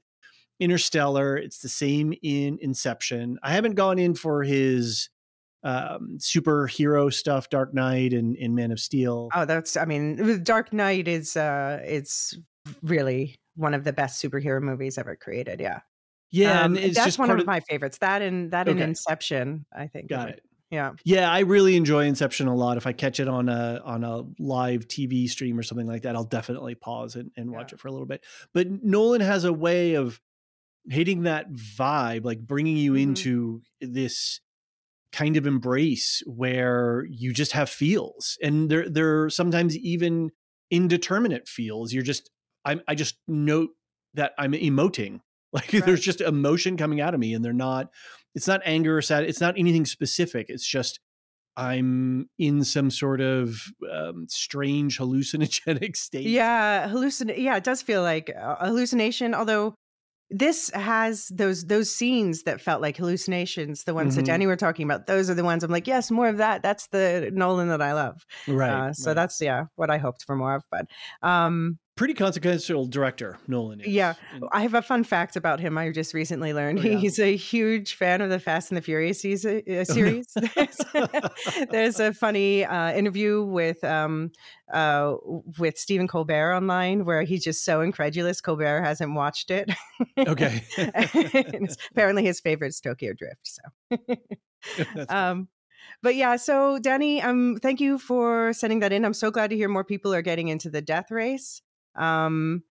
Interstellar. 0.58 1.36
It's 1.36 1.58
the 1.58 1.68
same 1.68 2.14
in 2.22 2.58
Inception. 2.62 3.38
I 3.42 3.52
haven't 3.52 3.74
gone 3.74 3.98
in 3.98 4.14
for 4.14 4.42
his 4.42 5.10
um, 5.64 6.18
superhero 6.18 7.12
stuff, 7.12 7.50
Dark 7.50 7.74
Knight 7.74 8.12
and, 8.12 8.36
and 8.36 8.54
Man 8.54 8.72
of 8.72 8.80
Steel. 8.80 9.28
Oh, 9.34 9.44
that's 9.44 9.76
I 9.76 9.84
mean, 9.84 10.42
Dark 10.44 10.72
Knight 10.72 11.08
is 11.08 11.36
uh, 11.36 11.80
it's 11.84 12.38
really 12.82 13.36
one 13.54 13.74
of 13.74 13.84
the 13.84 13.92
best 13.92 14.22
superhero 14.22 14.60
movies 14.60 14.98
ever 14.98 15.16
created. 15.16 15.60
Yeah. 15.60 15.80
Yeah, 16.30 16.62
um, 16.62 16.74
that's 16.74 17.18
one 17.18 17.30
of, 17.30 17.38
of, 17.38 17.46
my 17.46 17.60
favorites. 17.60 17.98
That 17.98 18.20
and 18.20 18.50
that 18.50 18.68
okay. 18.68 18.72
and 18.72 18.90
Inception, 18.90 19.64
I 19.72 19.86
think. 19.86 20.08
Got 20.08 20.30
it. 20.30 20.42
Yeah. 20.70 20.92
Yeah, 21.04 21.30
I 21.30 21.40
really 21.40 21.76
enjoy 21.76 22.06
Inception 22.06 22.48
a 22.48 22.54
lot. 22.54 22.76
If 22.76 22.86
I 22.86 22.92
catch 22.92 23.20
it 23.20 23.28
on 23.28 23.48
a 23.48 23.80
on 23.84 24.02
a 24.02 24.24
live 24.40 24.88
TV 24.88 25.28
stream 25.28 25.58
or 25.58 25.62
something 25.62 25.86
like 25.86 26.02
that, 26.02 26.16
I'll 26.16 26.24
definitely 26.24 26.74
pause 26.74 27.14
and, 27.14 27.30
and 27.36 27.52
watch 27.52 27.70
yeah. 27.70 27.76
it 27.76 27.80
for 27.80 27.88
a 27.88 27.92
little 27.92 28.06
bit. 28.06 28.24
But 28.52 28.82
Nolan 28.82 29.20
has 29.20 29.44
a 29.44 29.52
way 29.52 29.94
of 29.94 30.20
hitting 30.88 31.22
that 31.22 31.52
vibe, 31.52 32.24
like 32.24 32.40
bringing 32.40 32.76
you 32.76 32.92
mm-hmm. 32.92 33.10
into 33.10 33.62
this 33.80 34.40
kind 35.12 35.36
of 35.36 35.46
embrace 35.46 36.22
where 36.26 37.06
you 37.08 37.32
just 37.32 37.52
have 37.52 37.70
feels 37.70 38.36
and 38.42 38.68
they're 38.68 38.90
they're 38.90 39.30
sometimes 39.30 39.74
even 39.78 40.30
indeterminate 40.70 41.48
feels 41.48 41.92
you're 41.92 42.02
just 42.02 42.28
i 42.66 42.78
i 42.88 42.94
just 42.94 43.16
note 43.26 43.70
that 44.14 44.32
i'm 44.38 44.52
emoting 44.52 45.20
like 45.52 45.72
right. 45.72 45.86
there's 45.86 46.00
just 46.00 46.20
emotion 46.20 46.76
coming 46.76 47.00
out 47.00 47.14
of 47.14 47.20
me 47.20 47.32
and 47.32 47.44
they're 47.44 47.52
not 47.52 47.88
it's 48.34 48.46
not 48.46 48.60
anger 48.64 48.96
or 48.96 49.02
sad 49.02 49.24
it's 49.24 49.40
not 49.40 49.54
anything 49.56 49.86
specific 49.86 50.46
it's 50.48 50.66
just 50.66 51.00
i'm 51.56 52.28
in 52.38 52.62
some 52.62 52.90
sort 52.90 53.20
of 53.20 53.58
um, 53.90 54.26
strange 54.28 54.98
hallucinogenic 54.98 55.96
state 55.96 56.26
yeah 56.26 56.88
hallucin 56.88 57.32
yeah 57.38 57.56
it 57.56 57.64
does 57.64 57.80
feel 57.80 58.02
like 58.02 58.28
a 58.28 58.66
hallucination 58.66 59.34
although 59.34 59.74
this 60.28 60.70
has 60.70 61.28
those 61.28 61.64
those 61.66 61.88
scenes 61.94 62.42
that 62.42 62.60
felt 62.60 62.82
like 62.82 62.96
hallucinations 62.96 63.84
the 63.84 63.94
ones 63.94 64.14
mm-hmm. 64.14 64.24
that 64.24 64.26
danny 64.26 64.46
were 64.46 64.56
talking 64.56 64.84
about 64.84 65.06
those 65.06 65.30
are 65.30 65.34
the 65.34 65.44
ones 65.44 65.62
i'm 65.62 65.70
like 65.70 65.86
yes 65.86 66.10
more 66.10 66.28
of 66.28 66.38
that 66.38 66.62
that's 66.62 66.88
the 66.88 67.30
nolan 67.32 67.68
that 67.68 67.80
i 67.80 67.92
love 67.92 68.26
right 68.48 68.88
uh, 68.88 68.92
so 68.92 69.10
right. 69.10 69.14
that's 69.14 69.40
yeah 69.40 69.66
what 69.76 69.88
i 69.88 69.98
hoped 69.98 70.24
for 70.24 70.34
more 70.34 70.56
of 70.56 70.64
but 70.70 70.86
um 71.22 71.78
pretty 71.96 72.12
consequential 72.12 72.86
director 72.86 73.38
Nolan 73.48 73.80
is. 73.80 73.88
Yeah, 73.88 74.14
I 74.52 74.60
have 74.62 74.74
a 74.74 74.82
fun 74.82 75.02
fact 75.02 75.34
about 75.34 75.60
him. 75.60 75.76
I 75.78 75.90
just 75.90 76.14
recently 76.14 76.52
learned 76.52 76.78
oh, 76.78 76.82
yeah. 76.82 76.98
he's 76.98 77.18
a 77.18 77.34
huge 77.34 77.94
fan 77.94 78.20
of 78.20 78.30
the 78.30 78.38
Fast 78.38 78.70
and 78.70 78.76
the 78.76 78.82
Furious 78.82 79.20
season, 79.20 79.62
uh, 79.68 79.84
series. 79.84 80.26
there's, 80.54 80.80
there's, 81.70 82.00
a 82.00 82.12
funny 82.12 82.64
uh, 82.64 82.92
interview 82.92 83.42
with 83.42 83.82
um, 83.82 84.30
uh, 84.72 85.14
with 85.58 85.78
Stephen 85.78 86.06
Colbert 86.06 86.54
online 86.54 87.04
where 87.04 87.22
he's 87.22 87.42
just 87.42 87.64
so 87.64 87.80
incredulous. 87.80 88.40
Colbert 88.40 88.82
hasn't 88.82 89.14
watched 89.14 89.50
it. 89.50 89.70
Okay. 90.18 90.62
apparently, 91.90 92.24
his 92.24 92.40
favorite 92.40 92.68
is 92.68 92.80
Tokyo 92.80 93.14
Drift. 93.14 93.58
So. 93.88 95.06
um, 95.08 95.48
but 96.02 96.14
yeah, 96.14 96.36
so 96.36 96.78
Danny, 96.78 97.22
um, 97.22 97.58
thank 97.62 97.80
you 97.80 97.98
for 97.98 98.52
sending 98.52 98.80
that 98.80 98.92
in. 98.92 99.04
I'm 99.04 99.14
so 99.14 99.30
glad 99.30 99.50
to 99.50 99.56
hear 99.56 99.68
more 99.68 99.84
people 99.84 100.12
are 100.12 100.22
getting 100.22 100.48
into 100.48 100.68
the 100.68 100.82
death 100.82 101.10
race. 101.10 101.62
Um, 101.96 102.62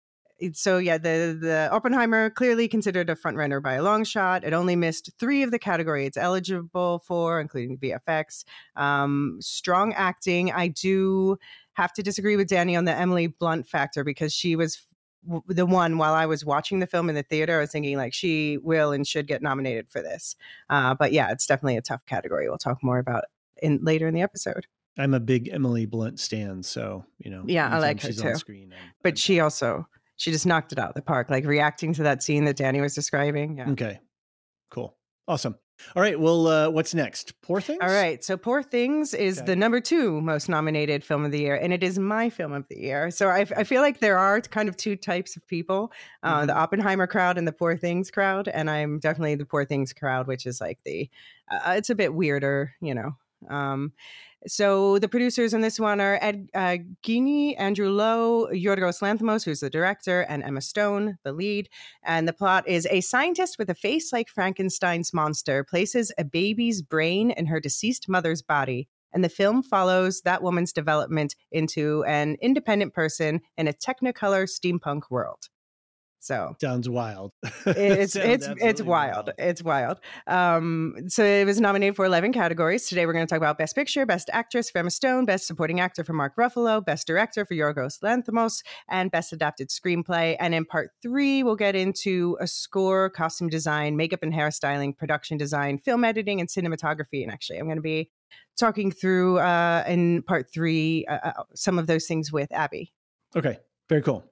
so 0.54 0.78
yeah, 0.78 0.98
the 0.98 1.38
the 1.40 1.70
Oppenheimer 1.72 2.30
clearly 2.30 2.68
considered 2.68 3.10
a 3.10 3.16
front 3.16 3.38
runner 3.38 3.60
by 3.62 3.76
a 3.76 3.84
long 3.84 4.04
shot. 4.04 4.44
It 4.44 4.54
only 4.54 4.76
missed 4.76 5.12
three 5.18 5.44
of 5.44 5.52
the 5.52 5.60
categories 5.60 6.08
it's 6.08 6.18
eligible 6.18 7.00
for, 7.00 7.40
including 7.40 7.78
VFX. 7.78 8.44
Um, 8.76 9.38
strong 9.40 9.94
acting. 9.94 10.52
I 10.52 10.68
do 10.68 11.38
have 11.74 11.94
to 11.94 12.04
disagree 12.04 12.36
with 12.36 12.48
Danny 12.48 12.76
on 12.76 12.86
the 12.86 12.94
Emily 12.94 13.28
Blunt 13.28 13.68
factor 13.68 14.04
because 14.04 14.34
she 14.34 14.56
was 14.56 14.86
the 15.48 15.66
one 15.66 15.98
while 15.98 16.14
I 16.14 16.26
was 16.26 16.46
watching 16.46 16.80
the 16.80 16.88
film 16.88 17.10
in 17.10 17.16
the 17.16 17.24
theater. 17.24 17.58
I 17.58 17.62
was 17.62 17.72
thinking 17.72 17.98
like 17.98 18.14
she 18.14 18.58
will 18.58 18.92
and 18.92 19.08
should 19.08 19.28
get 19.28 19.42
nominated 19.42 19.90
for 19.90 20.02
this. 20.02 20.36
Uh, 20.70 20.94
but 20.94 21.12
yeah, 21.12 21.32
it's 21.32 21.48
definitely 21.48 21.78
a 21.78 21.82
tough 21.82 22.06
category. 22.06 22.48
We'll 22.48 22.58
talk 22.58 22.84
more 22.84 23.00
about 23.00 23.26
in 23.62 23.80
later 23.82 24.08
in 24.08 24.14
the 24.14 24.22
episode. 24.22 24.68
I'm 24.98 25.14
a 25.14 25.20
big 25.20 25.50
Emily 25.52 25.86
Blunt 25.86 26.20
stan, 26.20 26.64
so 26.64 27.06
you 27.20 27.30
know. 27.30 27.44
Yeah, 27.46 27.70
I 27.70 27.80
like 27.80 28.02
her 28.02 28.12
too. 28.12 28.36
Screen, 28.36 28.74
I'm, 28.74 28.92
but 29.04 29.14
I'm 29.14 29.16
she 29.16 29.40
also 29.40 29.88
she 30.18 30.32
just 30.32 30.46
knocked 30.46 30.72
it 30.72 30.80
out 30.80 30.90
of 30.90 30.96
the 30.96 31.02
park, 31.02 31.30
like 31.30 31.46
reacting 31.46 31.94
to 31.94 32.04
that 32.04 32.24
scene 32.24 32.46
that 32.46 32.56
Danny 32.56 32.82
was 32.82 32.96
describing. 32.96 33.58
Yeah. 33.58 33.70
Okay. 33.72 34.00
Cool. 34.70 34.96
Awesome. 35.28 35.56
All 35.96 36.02
right. 36.02 36.18
Well, 36.18 36.48
uh, 36.48 36.70
what's 36.70 36.94
next? 36.94 37.34
Poor 37.42 37.60
Things. 37.60 37.80
All 37.82 37.90
right. 37.90 38.24
So, 38.24 38.38
Poor 38.38 38.64
Things 38.64 39.14
is 39.14 39.40
okay. 39.40 39.48
the 39.48 39.56
number 39.56 39.82
two 39.82 40.22
most 40.22 40.48
nominated 40.48 41.04
film 41.04 41.26
of 41.26 41.32
the 41.32 41.40
year, 41.40 41.56
and 41.56 41.74
it 41.74 41.84
is 41.84 42.00
my 42.00 42.30
film 42.30 42.54
of 42.54 42.66
the 42.70 42.80
year. 42.80 43.12
So, 43.12 43.28
I, 43.28 43.46
I 43.56 43.66
feel 43.66 43.82
like 43.82 44.00
there 44.00 44.18
are 44.18 44.40
kind 44.40 44.70
of 44.70 44.78
two 44.78 44.96
types 44.96 45.36
of 45.36 45.46
people: 45.48 45.92
uh, 46.24 46.38
mm-hmm. 46.38 46.48
the 46.48 46.56
Oppenheimer 46.56 47.08
crowd 47.08 47.38
and 47.38 47.48
the 47.48 47.52
Poor 47.52 47.76
Things 47.76 48.10
crowd. 48.10 48.48
And 48.48 48.70
I'm 48.70 49.00
definitely 49.00 49.36
the 49.36 49.46
Poor 49.46 49.66
Things 49.66 49.92
crowd, 49.92 50.28
which 50.28 50.46
is 50.46 50.62
like 50.62 50.80
the 50.86 51.10
uh, 51.52 51.74
it's 51.76 51.90
a 51.90 51.96
bit 51.96 52.14
weirder, 52.14 52.74
you 52.80 52.96
know. 52.96 53.18
Um, 53.50 53.92
so 54.48 55.00
the 55.00 55.08
producers 55.08 55.54
on 55.54 55.62
this 55.62 55.80
one 55.80 56.00
are 56.00 56.20
Ed 56.22 56.50
uh, 56.54 56.78
Guiney, 57.04 57.56
Andrew 57.58 57.90
Lowe, 57.90 58.48
Yorgos 58.52 59.02
Lanthimos, 59.02 59.44
who's 59.44 59.62
the 59.62 59.70
director, 59.70 60.22
and 60.22 60.44
Emma 60.44 60.62
Stone, 60.62 61.18
the 61.24 61.34
lead. 61.34 61.70
And 62.04 62.28
the 62.28 62.34
plot 62.34 62.68
is 62.68 62.88
a 62.92 63.02
scientist 63.02 63.58
with 63.58 63.70
a 63.70 63.76
face 63.76 64.14
like 64.14 64.30
Frankenstein's 64.30 65.14
monster 65.14 65.64
places 65.64 66.12
a 66.18 66.24
baby's 66.24 66.82
brain 66.82 67.32
in 67.32 67.48
her 67.48 67.60
deceased 67.60 68.08
mother's 68.08 68.42
body. 68.42 68.88
And 69.14 69.24
the 69.24 69.30
film 69.30 69.64
follows 69.64 70.22
that 70.22 70.44
woman's 70.44 70.74
development 70.74 71.36
into 71.52 72.04
an 72.04 72.36
independent 72.42 72.94
person 72.94 73.42
in 73.58 73.68
a 73.68 73.74
technicolor 73.74 74.46
steampunk 74.46 75.04
world. 75.10 75.50
So 76.26 76.56
sounds 76.60 76.90
wild. 76.90 77.34
it's 77.68 78.16
it's 78.16 78.50
it's 78.60 78.82
wild. 78.82 79.28
wild. 79.28 79.30
It's 79.38 79.62
wild. 79.62 80.00
Um, 80.26 80.96
so 81.08 81.24
it 81.24 81.46
was 81.46 81.62
nominated 81.62 81.96
for 81.96 82.04
11 82.04 82.34
categories. 82.34 82.88
Today 82.88 83.06
we're 83.06 83.14
going 83.14 83.28
to 83.28 83.30
talk 83.30 83.38
about 83.38 83.60
Best 83.60 83.76
Picture, 83.76 84.08
Best 84.08 84.32
Actress 84.34 84.72
for 84.72 84.80
Emma 84.80 84.90
Stone, 84.90 85.26
Best 85.26 85.46
Supporting 85.46 85.80
Actor 85.80 86.04
for 86.04 86.14
Mark 86.14 86.36
Ruffalo, 86.36 86.84
Best 86.84 87.06
Director 87.06 87.46
for 87.46 87.54
Yorgos 87.54 88.00
Lanthimos, 88.00 88.64
and 88.90 89.12
Best 89.12 89.34
Adapted 89.34 89.70
Screenplay. 89.70 90.36
And 90.40 90.56
in 90.56 90.66
part 90.66 90.90
three, 91.04 91.44
we'll 91.44 91.56
get 91.56 91.76
into 91.76 92.38
a 92.42 92.48
score, 92.48 93.12
costume 93.12 93.48
design, 93.48 93.96
makeup 93.96 94.24
and 94.24 94.34
hairstyling, 94.34 94.98
production 94.98 95.38
design, 95.38 95.78
film 95.78 96.04
editing, 96.04 96.40
and 96.40 96.50
cinematography. 96.50 97.22
And 97.22 97.32
actually, 97.32 97.60
I'm 97.60 97.66
going 97.66 97.78
to 97.78 97.84
be 97.84 98.10
talking 98.60 98.90
through 98.90 99.38
uh, 99.38 99.84
in 99.88 100.24
part 100.24 100.52
three 100.52 101.06
uh, 101.08 101.20
uh 101.24 101.44
some 101.54 101.78
of 101.78 101.86
those 101.86 102.08
things 102.08 102.32
with 102.32 102.52
Abby. 102.52 102.92
Okay, 103.36 103.60
very 103.90 104.02
cool. 104.02 104.26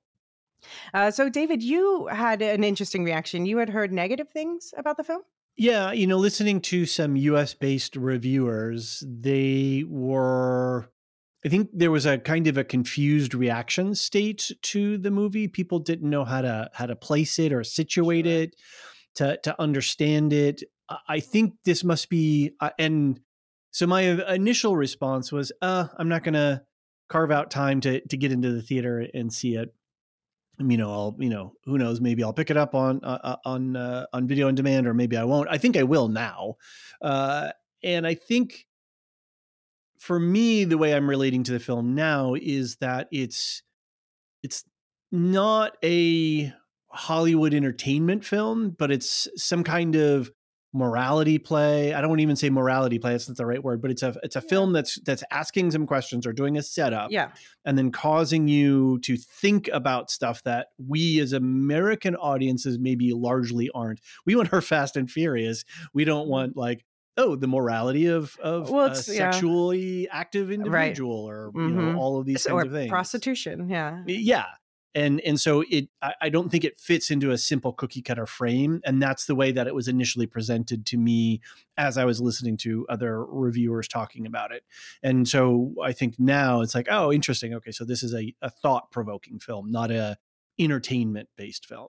Uh, 0.93 1.11
so, 1.11 1.29
David, 1.29 1.63
you 1.63 2.07
had 2.07 2.41
an 2.41 2.63
interesting 2.63 3.03
reaction. 3.03 3.45
You 3.45 3.57
had 3.57 3.69
heard 3.69 3.91
negative 3.91 4.29
things 4.29 4.73
about 4.77 4.97
the 4.97 5.03
film? 5.03 5.21
Yeah, 5.55 5.91
you 5.91 6.07
know, 6.07 6.17
listening 6.17 6.61
to 6.61 6.85
some 6.85 7.15
US 7.15 7.53
based 7.53 7.95
reviewers, 7.95 9.03
they 9.07 9.83
were, 9.87 10.89
I 11.45 11.49
think 11.49 11.69
there 11.73 11.91
was 11.91 12.07
a 12.07 12.17
kind 12.17 12.47
of 12.47 12.57
a 12.57 12.63
confused 12.63 13.35
reaction 13.35 13.93
state 13.93 14.51
to 14.63 14.97
the 14.97 15.11
movie. 15.11 15.47
People 15.47 15.79
didn't 15.79 16.09
know 16.09 16.25
how 16.25 16.41
to 16.41 16.69
how 16.73 16.87
to 16.87 16.95
place 16.95 17.37
it 17.37 17.53
or 17.53 17.63
situate 17.63 18.25
sure. 18.25 18.33
it 18.33 18.55
to 19.15 19.37
to 19.43 19.61
understand 19.61 20.33
it. 20.33 20.63
I 21.07 21.19
think 21.19 21.53
this 21.65 21.83
must 21.83 22.09
be, 22.09 22.51
uh, 22.59 22.71
and 22.77 23.19
so 23.71 23.87
my 23.87 24.01
initial 24.33 24.75
response 24.75 25.31
was, 25.31 25.51
uh, 25.61 25.87
I'm 25.97 26.09
not 26.09 26.23
going 26.23 26.33
to 26.33 26.61
carve 27.09 27.31
out 27.31 27.51
time 27.51 27.79
to 27.81 28.01
to 28.07 28.17
get 28.17 28.31
into 28.31 28.51
the 28.51 28.61
theater 28.61 29.07
and 29.13 29.31
see 29.31 29.55
it 29.55 29.73
you 30.59 30.77
know 30.77 30.91
i'll 30.91 31.15
you 31.19 31.29
know 31.29 31.53
who 31.65 31.77
knows 31.77 31.99
maybe 31.99 32.23
i'll 32.23 32.33
pick 32.33 32.51
it 32.51 32.57
up 32.57 32.75
on 32.75 32.99
uh, 33.03 33.19
uh, 33.23 33.35
on 33.45 33.75
uh, 33.75 34.05
on 34.13 34.27
video 34.27 34.47
on 34.47 34.55
demand 34.55 34.87
or 34.87 34.93
maybe 34.93 35.17
i 35.17 35.23
won't. 35.23 35.49
I 35.49 35.57
think 35.57 35.75
i 35.77 35.83
will 35.83 36.07
now 36.07 36.55
uh, 37.01 37.49
and 37.83 38.05
i 38.05 38.13
think 38.13 38.67
for 39.99 40.19
me 40.19 40.63
the 40.63 40.77
way 40.77 40.93
i'm 40.93 41.09
relating 41.09 41.43
to 41.43 41.51
the 41.51 41.59
film 41.59 41.95
now 41.95 42.35
is 42.35 42.75
that 42.77 43.07
it's 43.11 43.63
it's 44.43 44.63
not 45.11 45.77
a 45.83 46.53
hollywood 46.89 47.53
entertainment 47.53 48.23
film 48.23 48.69
but 48.69 48.91
it's 48.91 49.27
some 49.35 49.63
kind 49.63 49.95
of 49.95 50.31
morality 50.73 51.37
play. 51.37 51.93
I 51.93 52.01
don't 52.01 52.19
even 52.19 52.35
say 52.35 52.49
morality 52.49 52.99
play. 52.99 53.13
it's 53.13 53.27
not 53.27 53.37
the 53.37 53.45
right 53.45 53.63
word, 53.63 53.81
but 53.81 53.91
it's 53.91 54.03
a 54.03 54.15
it's 54.23 54.35
a 54.35 54.41
yeah. 54.43 54.49
film 54.49 54.73
that's 54.73 54.99
that's 55.01 55.23
asking 55.31 55.71
some 55.71 55.85
questions 55.85 56.25
or 56.25 56.33
doing 56.33 56.57
a 56.57 56.63
setup, 56.63 57.11
yeah, 57.11 57.31
and 57.63 57.77
then 57.77 57.91
causing 57.91 58.47
you 58.47 58.99
to 58.99 59.15
think 59.15 59.69
about 59.71 60.09
stuff 60.09 60.43
that 60.43 60.67
we 60.77 61.19
as 61.19 61.33
American 61.33 62.15
audiences 62.15 62.79
maybe 62.79 63.13
largely 63.13 63.69
aren't. 63.73 64.01
We 64.25 64.35
want 64.35 64.49
her 64.49 64.61
Fast 64.61 64.97
and 64.97 65.09
Furious. 65.09 65.63
We 65.93 66.03
don't 66.05 66.23
mm-hmm. 66.23 66.31
want 66.31 66.57
like 66.57 66.83
oh 67.17 67.35
the 67.35 67.47
morality 67.47 68.07
of 68.07 68.35
of 68.41 68.69
well, 68.69 68.87
a 68.87 68.95
sexually 68.95 70.03
yeah. 70.03 70.09
active 70.11 70.51
individual 70.51 71.29
right. 71.29 71.35
or 71.35 71.51
mm-hmm. 71.51 71.91
know 71.91 71.97
all 71.99 72.19
of 72.19 72.25
these 72.25 72.45
kinds 72.45 72.53
or 72.53 72.65
of 72.65 72.71
things 72.71 72.89
prostitution 72.89 73.69
yeah 73.69 74.01
yeah 74.07 74.45
and 74.95 75.19
and 75.21 75.39
so 75.39 75.63
it 75.69 75.89
I, 76.01 76.13
I, 76.21 76.29
don't 76.29 76.49
think 76.49 76.63
it 76.63 76.79
fits 76.79 77.11
into 77.11 77.31
a 77.31 77.37
simple 77.37 77.73
cookie 77.73 78.01
cutter 78.01 78.25
frame 78.25 78.81
and 78.85 79.01
that's 79.01 79.25
the 79.25 79.35
way 79.35 79.51
that 79.51 79.67
it 79.67 79.75
was 79.75 79.87
initially 79.87 80.25
presented 80.27 80.85
to 80.87 80.97
me 80.97 81.41
as 81.77 81.97
i 81.97 82.05
was 82.05 82.21
listening 82.21 82.57
to 82.57 82.85
other 82.89 83.25
reviewers 83.25 83.87
talking 83.87 84.25
about 84.25 84.51
it. 84.51 84.63
And 85.01 85.27
so 85.27 85.73
i 85.83 85.91
think 85.91 86.19
now 86.19 86.61
it's 86.61 86.75
like 86.75 86.87
oh 86.89 87.11
interesting 87.11 87.53
okay 87.55 87.71
so 87.71 87.85
this 87.85 88.03
is 88.03 88.13
a, 88.13 88.33
a 88.41 88.49
thought-provoking 88.49 89.39
film 89.39 89.71
not 89.71 89.91
a 89.91 90.17
entertainment 90.59 91.29
based 91.35 91.67
film. 91.67 91.87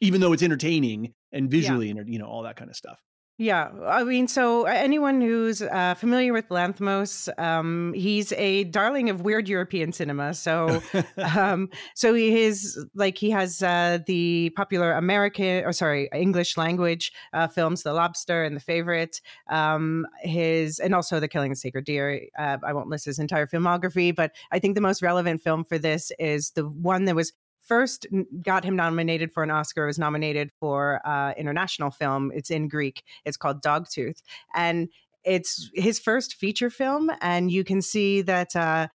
Even 0.00 0.20
though 0.20 0.32
it's 0.32 0.42
entertaining 0.42 1.14
and 1.30 1.50
visually 1.50 1.88
yeah. 1.88 2.02
you 2.06 2.18
know 2.18 2.26
all 2.26 2.42
that 2.42 2.56
kind 2.56 2.70
of 2.70 2.76
stuff 2.76 3.00
yeah, 3.38 3.70
I 3.86 4.04
mean, 4.04 4.28
so 4.28 4.64
anyone 4.66 5.20
who's 5.20 5.62
uh, 5.62 5.94
familiar 5.94 6.34
with 6.34 6.48
Lanthimos, 6.50 7.28
um, 7.40 7.94
he's 7.94 8.30
a 8.32 8.64
darling 8.64 9.08
of 9.08 9.22
weird 9.22 9.48
European 9.48 9.92
cinema. 9.92 10.34
So, 10.34 10.82
um, 11.36 11.70
so 11.94 12.12
he 12.12 12.42
is 12.42 12.78
like 12.94 13.16
he 13.16 13.30
has 13.30 13.62
uh, 13.62 13.98
the 14.06 14.50
popular 14.50 14.92
American 14.92 15.64
or 15.64 15.72
sorry 15.72 16.10
English 16.14 16.58
language 16.58 17.10
uh, 17.32 17.48
films, 17.48 17.82
The 17.82 17.94
Lobster 17.94 18.44
and 18.44 18.54
The 18.54 18.60
Favorite. 18.60 19.20
Um, 19.50 20.06
his 20.20 20.78
and 20.78 20.94
also 20.94 21.18
The 21.18 21.28
Killing 21.28 21.52
of 21.52 21.58
Sacred 21.58 21.86
Deer. 21.86 22.20
Uh, 22.38 22.58
I 22.62 22.74
won't 22.74 22.90
list 22.90 23.06
his 23.06 23.18
entire 23.18 23.46
filmography, 23.46 24.14
but 24.14 24.32
I 24.52 24.58
think 24.58 24.74
the 24.74 24.82
most 24.82 25.00
relevant 25.02 25.40
film 25.40 25.64
for 25.64 25.78
this 25.78 26.12
is 26.18 26.50
the 26.50 26.68
one 26.68 27.06
that 27.06 27.16
was 27.16 27.32
first 27.66 28.06
got 28.42 28.64
him 28.64 28.76
nominated 28.76 29.32
for 29.32 29.42
an 29.42 29.50
Oscar. 29.50 29.86
Was 29.86 29.98
nominated 29.98 30.50
for 30.60 31.00
uh, 31.06 31.32
international 31.36 31.90
film. 31.90 32.32
It's 32.34 32.50
in 32.50 32.68
Greek. 32.68 33.02
It's 33.24 33.36
called 33.36 33.62
Dogtooth, 33.62 34.22
and 34.54 34.88
it's 35.24 35.70
his 35.74 35.98
first 35.98 36.34
feature 36.34 36.70
film, 36.70 37.10
and 37.20 37.50
you 37.50 37.64
can 37.64 37.82
see 37.82 38.22
that. 38.22 38.54
Uh, 38.54 38.88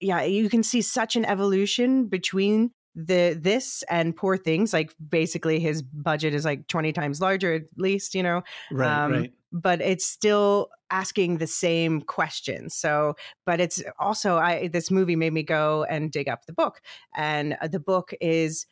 yeah, 0.00 0.22
you 0.22 0.50
can 0.50 0.64
see 0.64 0.82
such 0.82 1.14
an 1.14 1.24
evolution 1.24 2.06
between 2.06 2.72
the 2.94 3.38
this 3.40 3.82
and 3.88 4.14
poor 4.14 4.36
things 4.36 4.72
like 4.72 4.94
basically 5.08 5.58
his 5.58 5.80
budget 5.80 6.34
is 6.34 6.44
like 6.44 6.66
20 6.66 6.92
times 6.92 7.22
larger 7.22 7.54
at 7.54 7.62
least 7.78 8.14
you 8.14 8.22
know 8.22 8.42
right 8.70 9.04
um, 9.04 9.12
right 9.12 9.32
but 9.52 9.80
it's 9.80 10.06
still 10.06 10.68
asking 10.90 11.38
the 11.38 11.46
same 11.46 12.00
questions 12.02 12.74
so 12.74 13.14
but 13.46 13.60
it's 13.60 13.82
also 13.98 14.36
i 14.36 14.68
this 14.68 14.90
movie 14.90 15.16
made 15.16 15.32
me 15.32 15.42
go 15.42 15.84
and 15.84 16.10
dig 16.12 16.28
up 16.28 16.46
the 16.46 16.52
book 16.52 16.80
and 17.14 17.56
uh, 17.60 17.68
the 17.68 17.80
book 17.80 18.12
is 18.20 18.66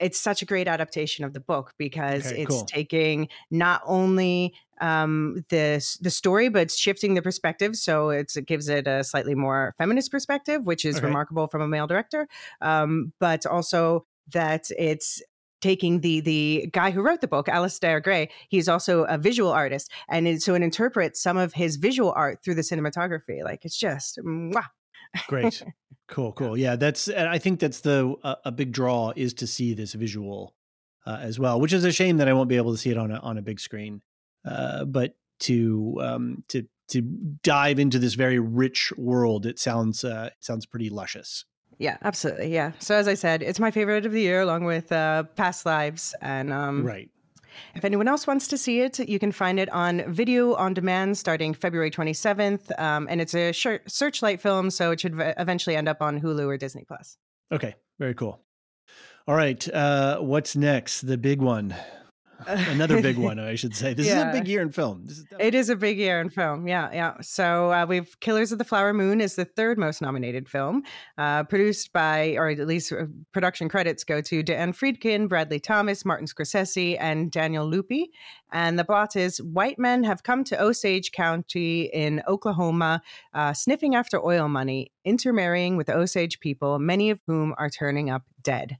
it's 0.00 0.20
such 0.20 0.42
a 0.42 0.44
great 0.46 0.68
adaptation 0.68 1.24
of 1.24 1.32
the 1.32 1.40
book 1.40 1.74
because 1.76 2.30
Okay, 2.30 2.36
it's 2.36 2.62
cool. 2.62 2.64
taking 2.64 3.28
not 3.50 3.82
only 3.84 4.54
um, 4.80 5.44
the 5.48 5.84
the 6.00 6.10
story, 6.10 6.48
but 6.48 6.62
it's 6.62 6.76
shifting 6.78 7.14
the 7.14 7.22
perspective. 7.22 7.74
So 7.76 8.10
it's, 8.10 8.36
it 8.36 8.46
gives 8.46 8.68
it 8.68 8.86
a 8.86 9.02
slightly 9.02 9.34
more 9.34 9.74
feminist 9.76 10.10
perspective, 10.10 10.64
which 10.64 10.84
is 10.84 10.96
Okay. 10.96 11.02
remarkable 11.02 11.48
from 11.48 11.62
a 11.62 11.68
male 11.68 11.86
director. 11.88 12.28
Um, 12.60 13.12
but 13.18 13.44
also 13.44 14.06
that 14.32 14.70
it's 14.78 15.22
taking 15.60 16.00
the 16.00 16.20
the 16.20 16.68
guy 16.72 16.90
who 16.90 17.02
wrote 17.02 17.20
the 17.20 17.28
book, 17.28 17.46
Alasdair 17.46 18.02
Gray. 18.02 18.30
He's 18.48 18.68
also 18.68 19.04
a 19.04 19.18
visual 19.18 19.50
artist, 19.50 19.90
and 20.08 20.42
so 20.42 20.54
it 20.54 20.62
interprets 20.62 21.22
some 21.22 21.36
of 21.36 21.52
his 21.52 21.76
visual 21.76 22.12
art 22.16 22.42
through 22.42 22.54
the 22.54 22.62
cinematography. 22.62 23.42
Like 23.42 23.64
it's 23.64 23.78
just 23.78 24.18
mwah. 24.24 24.64
Great. 25.26 25.62
Cool, 26.08 26.32
cool. 26.36 26.56
Yeah, 26.56 26.76
that's 26.76 27.08
and 27.08 27.28
I 27.28 27.38
think 27.38 27.60
that's 27.60 27.80
the 27.80 28.14
uh, 28.22 28.36
a 28.44 28.52
big 28.52 28.72
draw 28.72 29.12
is 29.16 29.34
to 29.34 29.46
see 29.46 29.74
this 29.74 29.94
visual 29.94 30.54
uh, 31.06 31.18
as 31.20 31.38
well, 31.38 31.60
which 31.60 31.72
is 31.72 31.84
a 31.84 31.92
shame 31.92 32.18
that 32.18 32.28
I 32.28 32.32
won't 32.32 32.48
be 32.48 32.56
able 32.56 32.72
to 32.72 32.78
see 32.78 32.90
it 32.90 32.98
on 32.98 33.10
a 33.10 33.18
on 33.18 33.38
a 33.38 33.42
big 33.42 33.60
screen. 33.60 34.02
Uh, 34.44 34.84
but 34.84 35.14
to 35.40 35.96
um 36.00 36.44
to 36.48 36.66
to 36.88 37.02
dive 37.42 37.78
into 37.78 37.98
this 37.98 38.14
very 38.14 38.38
rich 38.38 38.92
world, 38.96 39.46
it 39.46 39.58
sounds 39.58 40.04
uh 40.04 40.30
it 40.32 40.44
sounds 40.44 40.66
pretty 40.66 40.90
luscious. 40.90 41.44
Yeah, 41.78 41.96
absolutely. 42.02 42.52
Yeah. 42.52 42.72
So 42.80 42.96
as 42.96 43.06
I 43.06 43.14
said, 43.14 43.42
it's 43.42 43.60
my 43.60 43.70
favorite 43.70 44.04
of 44.04 44.12
the 44.12 44.20
year, 44.20 44.40
along 44.40 44.64
with 44.64 44.90
uh, 44.90 45.24
Past 45.36 45.64
Lives. 45.64 46.14
And 46.20 46.52
um, 46.52 46.84
right. 46.84 47.08
if 47.76 47.84
anyone 47.84 48.08
else 48.08 48.26
wants 48.26 48.48
to 48.48 48.58
see 48.58 48.80
it, 48.80 48.98
you 49.08 49.18
can 49.18 49.30
find 49.30 49.60
it 49.60 49.70
on 49.70 50.02
video 50.12 50.54
on 50.54 50.74
demand 50.74 51.16
starting 51.16 51.54
February 51.54 51.90
27th. 51.90 52.78
Um, 52.80 53.06
and 53.08 53.20
it's 53.20 53.34
a 53.34 53.52
searchlight 53.86 54.40
film, 54.40 54.70
so 54.70 54.90
it 54.90 55.00
should 55.00 55.14
v- 55.14 55.32
eventually 55.38 55.76
end 55.76 55.88
up 55.88 56.02
on 56.02 56.20
Hulu 56.20 56.46
or 56.46 56.56
Disney 56.56 56.84
Plus. 56.84 57.16
Okay. 57.52 57.76
Very 57.98 58.14
cool. 58.14 58.40
All 59.26 59.34
right. 59.34 59.68
Uh 59.72 60.18
what's 60.18 60.56
next? 60.56 61.02
The 61.02 61.18
big 61.18 61.40
one. 61.40 61.74
Another 62.46 63.02
big 63.02 63.18
one, 63.18 63.38
I 63.38 63.54
should 63.54 63.74
say. 63.74 63.94
This 63.94 64.06
is 64.06 64.14
a 64.14 64.30
big 64.32 64.46
year 64.46 64.62
in 64.62 64.70
film. 64.70 65.04
This 65.04 65.18
is 65.18 65.26
It 65.40 65.54
is 65.54 65.68
a 65.70 65.76
big 65.76 65.98
year 65.98 66.20
in 66.20 66.30
film. 66.30 66.68
Yeah, 66.68 66.90
yeah. 66.92 67.14
So 67.20 67.72
uh, 67.72 67.86
we've 67.86 68.18
Killers 68.20 68.52
of 68.52 68.58
the 68.58 68.64
Flower 68.64 68.92
Moon 68.92 69.20
is 69.20 69.34
the 69.34 69.44
third 69.44 69.78
most 69.78 70.00
nominated 70.00 70.48
film, 70.48 70.82
uh, 71.16 71.44
produced 71.44 71.92
by, 71.92 72.36
or 72.36 72.48
at 72.48 72.58
least 72.66 72.92
uh, 72.92 73.06
production 73.32 73.68
credits 73.68 74.04
go 74.04 74.20
to 74.20 74.42
Dan 74.42 74.72
Friedkin, 74.72 75.28
Bradley 75.28 75.58
Thomas, 75.58 76.04
Martin 76.04 76.26
Scorsese, 76.26 76.96
and 77.00 77.30
Daniel 77.30 77.68
Lupi. 77.68 78.06
And 78.52 78.78
the 78.78 78.84
plot 78.84 79.16
is 79.16 79.42
white 79.42 79.78
men 79.78 80.04
have 80.04 80.22
come 80.22 80.44
to 80.44 80.62
Osage 80.62 81.12
County 81.12 81.90
in 81.92 82.22
Oklahoma, 82.28 83.02
uh, 83.34 83.52
sniffing 83.52 83.94
after 83.94 84.24
oil 84.24 84.48
money, 84.48 84.92
intermarrying 85.04 85.76
with 85.76 85.90
Osage 85.90 86.40
people, 86.40 86.78
many 86.78 87.10
of 87.10 87.20
whom 87.26 87.54
are 87.58 87.68
turning 87.68 88.10
up 88.10 88.22
dead. 88.42 88.78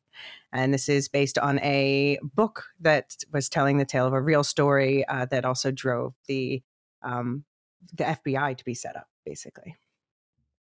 And 0.53 0.73
this 0.73 0.89
is 0.89 1.09
based 1.09 1.39
on 1.39 1.59
a 1.61 2.19
book 2.23 2.65
that 2.81 3.17
was 3.33 3.49
telling 3.49 3.79
the 3.79 3.85
tale 3.85 4.07
of 4.07 4.13
a 4.13 4.21
real 4.21 4.43
story 4.43 5.07
uh, 5.07 5.27
that 5.27 5.45
also 5.45 5.71
drove 5.71 6.15
the 6.27 6.63
um, 7.03 7.45
the 7.93 8.05
FBI 8.05 8.57
to 8.57 8.65
be 8.65 8.75
set 8.75 8.97
up, 8.97 9.07
basically. 9.25 9.77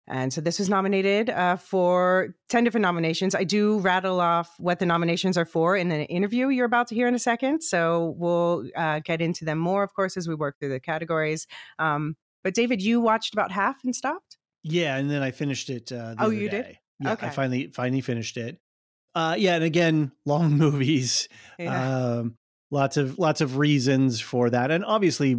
And 0.09 0.33
so 0.33 0.41
this 0.41 0.59
was 0.59 0.69
nominated 0.69 1.31
uh, 1.31 1.57
for 1.57 2.35
10 2.49 2.65
different 2.65 2.83
nominations. 2.83 3.35
I 3.35 3.45
do 3.45 3.79
rattle 3.79 4.21
off 4.21 4.53
what 4.59 4.79
the 4.81 4.87
nominations 4.87 5.39
are 5.39 5.45
for 5.45 5.77
in 5.77 5.93
an 5.93 6.03
interview 6.07 6.49
you're 6.49 6.67
about 6.67 6.89
to 6.89 6.95
hear 6.95 7.07
in 7.07 7.15
a 7.15 7.21
second. 7.21 7.63
So 7.63 8.15
we'll 8.17 8.69
uh, 8.75 9.01
get 9.05 9.21
into 9.21 9.45
them 9.45 9.59
more, 9.59 9.83
of 9.85 9.95
course, 9.95 10.17
as 10.17 10.27
we 10.27 10.35
work 10.35 10.59
through 10.59 10.71
the 10.71 10.81
categories. 10.81 11.47
Um, 11.79 12.17
but 12.43 12.55
David, 12.55 12.83
you 12.83 13.01
watched 13.01 13.33
about 13.33 13.53
half 13.53 13.85
and 13.85 13.95
stopped? 13.95 14.39
Yeah, 14.65 14.97
and 14.97 15.09
then 15.11 15.23
I 15.23 15.31
finished 15.31 15.71
it. 15.71 15.93
Uh, 15.93 16.15
the 16.15 16.25
Oh, 16.25 16.31
you 16.31 16.49
did? 16.49 16.79
Yeah, 16.99 17.13
Okay. 17.13 17.29
I 17.29 17.31
finally 17.31 17.69
finally 17.69 18.01
finished 18.01 18.37
it. 18.37 18.59
Uh, 19.15 19.35
yeah, 19.39 19.55
and 19.57 19.65
again, 19.65 20.13
long 20.27 20.53
movies. 20.53 21.29
Um, 21.61 22.37
lots 22.71 22.97
of 22.97 23.19
lots 23.19 23.41
of 23.41 23.57
reasons 23.59 24.21
for 24.21 24.51
that, 24.51 24.71
and 24.71 24.85
obviously, 24.85 25.37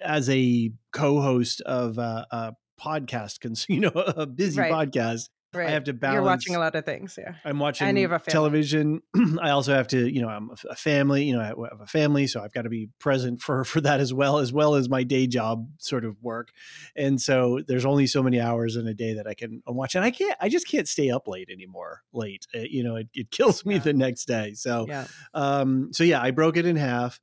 as 0.00 0.28
a 0.28 0.70
co-host 0.92 1.60
of 1.62 1.98
uh, 1.98 2.24
a 2.30 2.52
podcast, 2.80 3.40
cons- 3.40 3.66
you 3.68 3.80
know, 3.80 3.88
a 3.94 4.26
busy 4.26 4.60
Right. 4.60 4.72
podcast, 4.72 5.28
right. 5.54 5.68
I 5.68 5.70
have 5.72 5.84
to 5.84 5.92
balance. 5.92 6.14
You're 6.14 6.22
watching 6.22 6.56
a 6.56 6.58
lot 6.58 6.74
of 6.74 6.84
things, 6.84 7.18
yeah. 7.20 7.34
I'm 7.44 7.58
watching 7.58 7.86
And 7.88 7.96
you 7.98 8.04
have 8.08 8.12
a 8.12 8.18
family. 8.18 8.32
television. 8.32 9.02
I 9.40 9.50
also 9.50 9.72
have 9.74 9.88
to, 9.88 10.08
you 10.12 10.20
know, 10.22 10.28
I'm 10.28 10.50
a- 10.70 10.74
family. 10.76 11.24
You 11.24 11.34
know, 11.36 11.40
I 11.42 11.46
have 11.46 11.80
a 11.80 11.86
family, 11.86 12.26
so 12.26 12.40
I've 12.42 12.52
got 12.52 12.62
to 12.62 12.68
be 12.68 12.88
present 12.98 13.40
for 13.40 13.64
for 13.64 13.80
that 13.82 14.00
as 14.00 14.12
well, 14.12 14.38
as 14.38 14.52
well 14.52 14.74
as 14.74 14.88
my 14.88 15.02
day 15.02 15.26
job 15.26 15.68
sort 15.78 16.04
of 16.04 16.16
work. 16.22 16.50
And 16.96 17.20
so 17.20 17.60
there's 17.66 17.84
only 17.84 18.06
so 18.06 18.22
many 18.22 18.40
hours 18.40 18.76
in 18.76 18.86
a 18.86 18.94
day 18.94 19.14
that 19.14 19.26
I 19.26 19.34
can 19.34 19.62
watch, 19.66 19.94
and 19.94 20.04
I 20.04 20.10
can't. 20.10 20.36
I 20.40 20.48
just 20.48 20.68
can't 20.68 20.88
stay 20.88 21.10
up 21.10 21.28
late 21.28 21.48
anymore. 21.50 22.02
Late, 22.12 22.46
Uh, 22.54 22.58
you 22.60 22.82
know, 22.84 22.96
it, 22.96 23.08
it 23.14 23.30
kills 23.30 23.64
me 23.64 23.74
Yeah. 23.74 23.80
the 23.80 23.92
next 23.92 24.26
day. 24.26 24.54
So, 24.54 24.86
Yeah. 24.88 25.06
um, 25.34 25.92
so 25.92 26.04
yeah, 26.04 26.20
I 26.20 26.30
broke 26.30 26.56
it 26.56 26.66
in 26.66 26.76
half. 26.76 27.20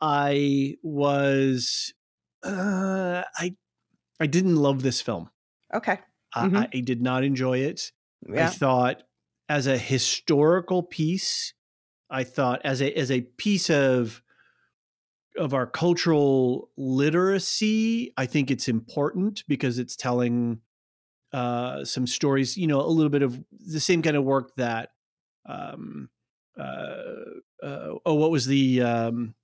I 0.00 0.76
was, 0.82 1.94
uh, 2.42 3.22
I, 3.36 3.54
I 4.18 4.26
didn't 4.26 4.56
love 4.56 4.82
this 4.82 5.00
film. 5.00 5.30
Okay. 5.72 6.00
I, 6.34 6.46
Mhm. 6.46 6.68
I 6.74 6.80
did 6.80 7.02
not 7.02 7.24
enjoy 7.24 7.58
it. 7.58 7.92
I 8.28 8.46
thought 8.46 9.02
as 9.48 9.66
a 9.66 9.78
historical 9.78 10.82
piece, 10.82 11.54
I 12.10 12.24
thought 12.24 12.60
as 12.64 12.82
a 12.82 12.92
as 12.98 13.10
a 13.10 13.22
piece 13.22 13.70
of 13.70 14.22
of 15.36 15.54
our 15.54 15.66
cultural 15.66 16.70
literacy, 16.76 18.12
I 18.16 18.26
think 18.26 18.50
it's 18.50 18.68
important 18.68 19.44
because 19.48 19.78
it's 19.78 19.96
telling 19.96 20.60
uh, 21.32 21.84
some 21.84 22.06
stories. 22.06 22.56
You 22.56 22.66
know, 22.68 22.80
a 22.80 22.88
little 22.88 23.10
bit 23.10 23.22
of 23.22 23.42
the 23.50 23.80
same 23.80 24.02
kind 24.02 24.16
of 24.16 24.24
work 24.24 24.54
that. 24.56 24.90
Um, 25.46 26.10
uh, 26.58 27.14
uh, 27.62 27.94
oh, 28.06 28.14
what 28.14 28.30
was 28.30 28.46
the 28.46 28.82
um, 28.82 29.34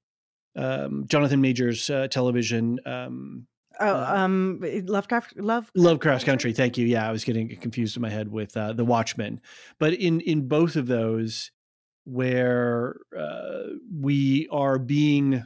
um, 0.57 1.07
Jonathan 1.09 1.40
Majors 1.40 1.90
uh, 1.90 2.09
television? 2.09 2.81
Um, 3.81 3.88
Oh, 3.88 3.95
uh, 4.01 4.14
um, 4.17 4.61
Lovecraft, 4.87 5.37
Love, 5.38 5.71
Lovecraft 5.75 6.27
Country. 6.27 6.53
Thank 6.53 6.77
you. 6.79 6.87
Yeah, 6.87 7.09
I 7.09 7.12
was 7.12 7.25
getting 7.25 7.55
confused 7.57 7.97
in 7.97 8.03
my 8.03 8.11
head 8.11 8.31
with 8.31 8.57
uh, 8.57 8.73
the 8.73 8.85
Watchmen, 8.85 9.41
but 9.79 9.95
in 9.95 10.21
in 10.21 10.49
both 10.49 10.77
of 10.77 10.87
those, 10.87 11.51
where 12.05 12.97
uh, 13.17 13.62
we 13.93 14.49
are 14.51 14.79
being 14.79 15.45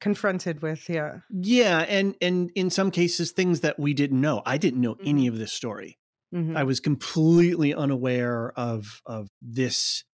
confronted 0.00 0.62
with, 0.62 0.88
yeah. 0.88 1.20
yeah, 1.30 1.80
and 1.88 2.16
and 2.20 2.50
in 2.54 2.70
some 2.70 2.90
cases 2.90 3.30
things 3.32 3.60
that 3.60 3.78
we 3.78 3.94
didn't 3.94 4.20
know. 4.20 4.42
I 4.44 4.58
didn't 4.58 4.80
know 4.80 4.96
any 5.04 5.26
Mhm. 5.26 5.28
of 5.28 5.38
this 5.38 5.52
story. 5.52 5.98
Mhm. 6.34 6.56
I 6.56 6.64
was 6.64 6.80
completely 6.80 7.74
unaware 7.74 8.52
of 8.58 9.00
of 9.06 9.28
this 9.40 10.04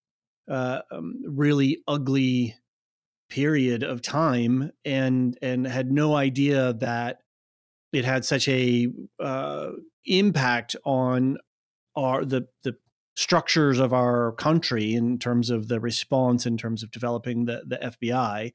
uh, 0.48 0.80
um, 0.90 1.20
really 1.26 1.82
ugly 1.86 2.54
period 3.30 3.82
of 3.82 4.02
time, 4.02 4.70
and 4.84 5.38
and 5.42 5.66
had 5.66 5.90
no 5.92 6.14
idea 6.14 6.72
that 6.74 7.18
it 7.92 8.04
had 8.04 8.24
such 8.24 8.48
a 8.48 8.88
uh, 9.20 9.70
impact 10.04 10.76
on 10.84 11.38
our 11.96 12.24
the 12.24 12.46
the 12.64 12.76
structures 13.16 13.80
of 13.80 13.92
our 13.92 14.32
country 14.32 14.94
in 14.94 15.18
terms 15.18 15.50
of 15.50 15.68
the 15.68 15.80
response, 15.80 16.46
in 16.46 16.56
terms 16.56 16.82
of 16.82 16.90
developing 16.90 17.44
the 17.46 17.62
the 17.66 17.76
FBI. 17.78 18.52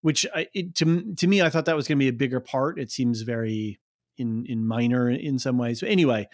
Which 0.00 0.24
I, 0.34 0.46
it, 0.54 0.76
to 0.76 1.14
to 1.16 1.26
me, 1.26 1.42
I 1.42 1.50
thought 1.50 1.64
that 1.64 1.76
was 1.76 1.88
going 1.88 1.98
to 1.98 2.04
be 2.04 2.08
a 2.08 2.12
bigger 2.12 2.40
part. 2.40 2.78
It 2.78 2.90
seems 2.90 3.22
very 3.22 3.80
in 4.16 4.46
in 4.46 4.66
minor 4.66 5.10
in 5.10 5.38
some 5.38 5.58
ways. 5.58 5.80
But 5.80 5.88
anyway, 5.90 6.28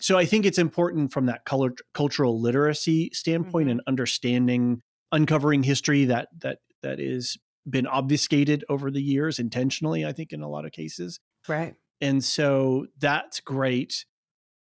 so 0.00 0.16
I 0.16 0.24
think 0.24 0.46
it's 0.46 0.58
important 0.58 1.12
from 1.12 1.26
that 1.26 1.44
color, 1.44 1.74
cultural 1.92 2.40
literacy 2.40 3.10
standpoint 3.12 3.68
Mhm. 3.68 3.72
and 3.72 3.80
understanding, 3.88 4.82
uncovering 5.12 5.64
history 5.64 6.04
that 6.06 6.28
that 6.40 6.58
that 6.82 7.00
is 7.00 7.38
been 7.68 7.86
obfuscated 7.86 8.64
over 8.68 8.90
the 8.90 9.02
years 9.02 9.38
intentionally. 9.38 10.04
I 10.04 10.12
think 10.12 10.32
in 10.32 10.40
a 10.42 10.48
lot 10.48 10.64
of 10.64 10.72
cases, 10.72 11.20
Right. 11.48 11.74
and 12.00 12.24
so 12.24 12.86
that's 12.98 13.40
great. 13.40 14.04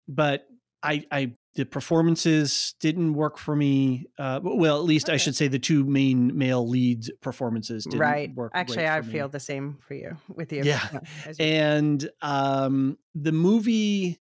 But 0.08 0.46
I, 0.84 1.04
I 1.12 1.34
the 1.56 1.66
performances 1.66 2.76
didn't 2.80 3.14
work 3.14 3.38
for 3.40 3.56
me. 3.56 4.06
Uh, 4.20 4.40
well, 4.44 4.78
at 4.78 4.84
least 4.84 5.10
I 5.10 5.18
should 5.18 5.36
say 5.36 5.48
the 5.48 5.58
two 5.58 5.84
main 5.86 6.38
male 6.38 6.68
leads 6.68 7.10
performances 7.22 7.86
didn't 7.86 8.00
Right. 8.02 8.36
work. 8.36 8.52
Actually, 8.54 8.88
I 8.88 9.00
for 9.02 9.08
me. 9.08 9.14
feel 9.14 9.30
the 9.30 9.40
same 9.40 9.78
for 9.88 9.94
you 9.96 10.18
with 10.28 10.52
you. 10.54 10.64
Yeah. 10.64 10.86
as 11.26 11.38
and 11.40 12.08
um 12.22 12.98
the 13.16 13.32
movie 13.32 14.20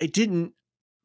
it 0.00 0.12
didn't 0.12 0.52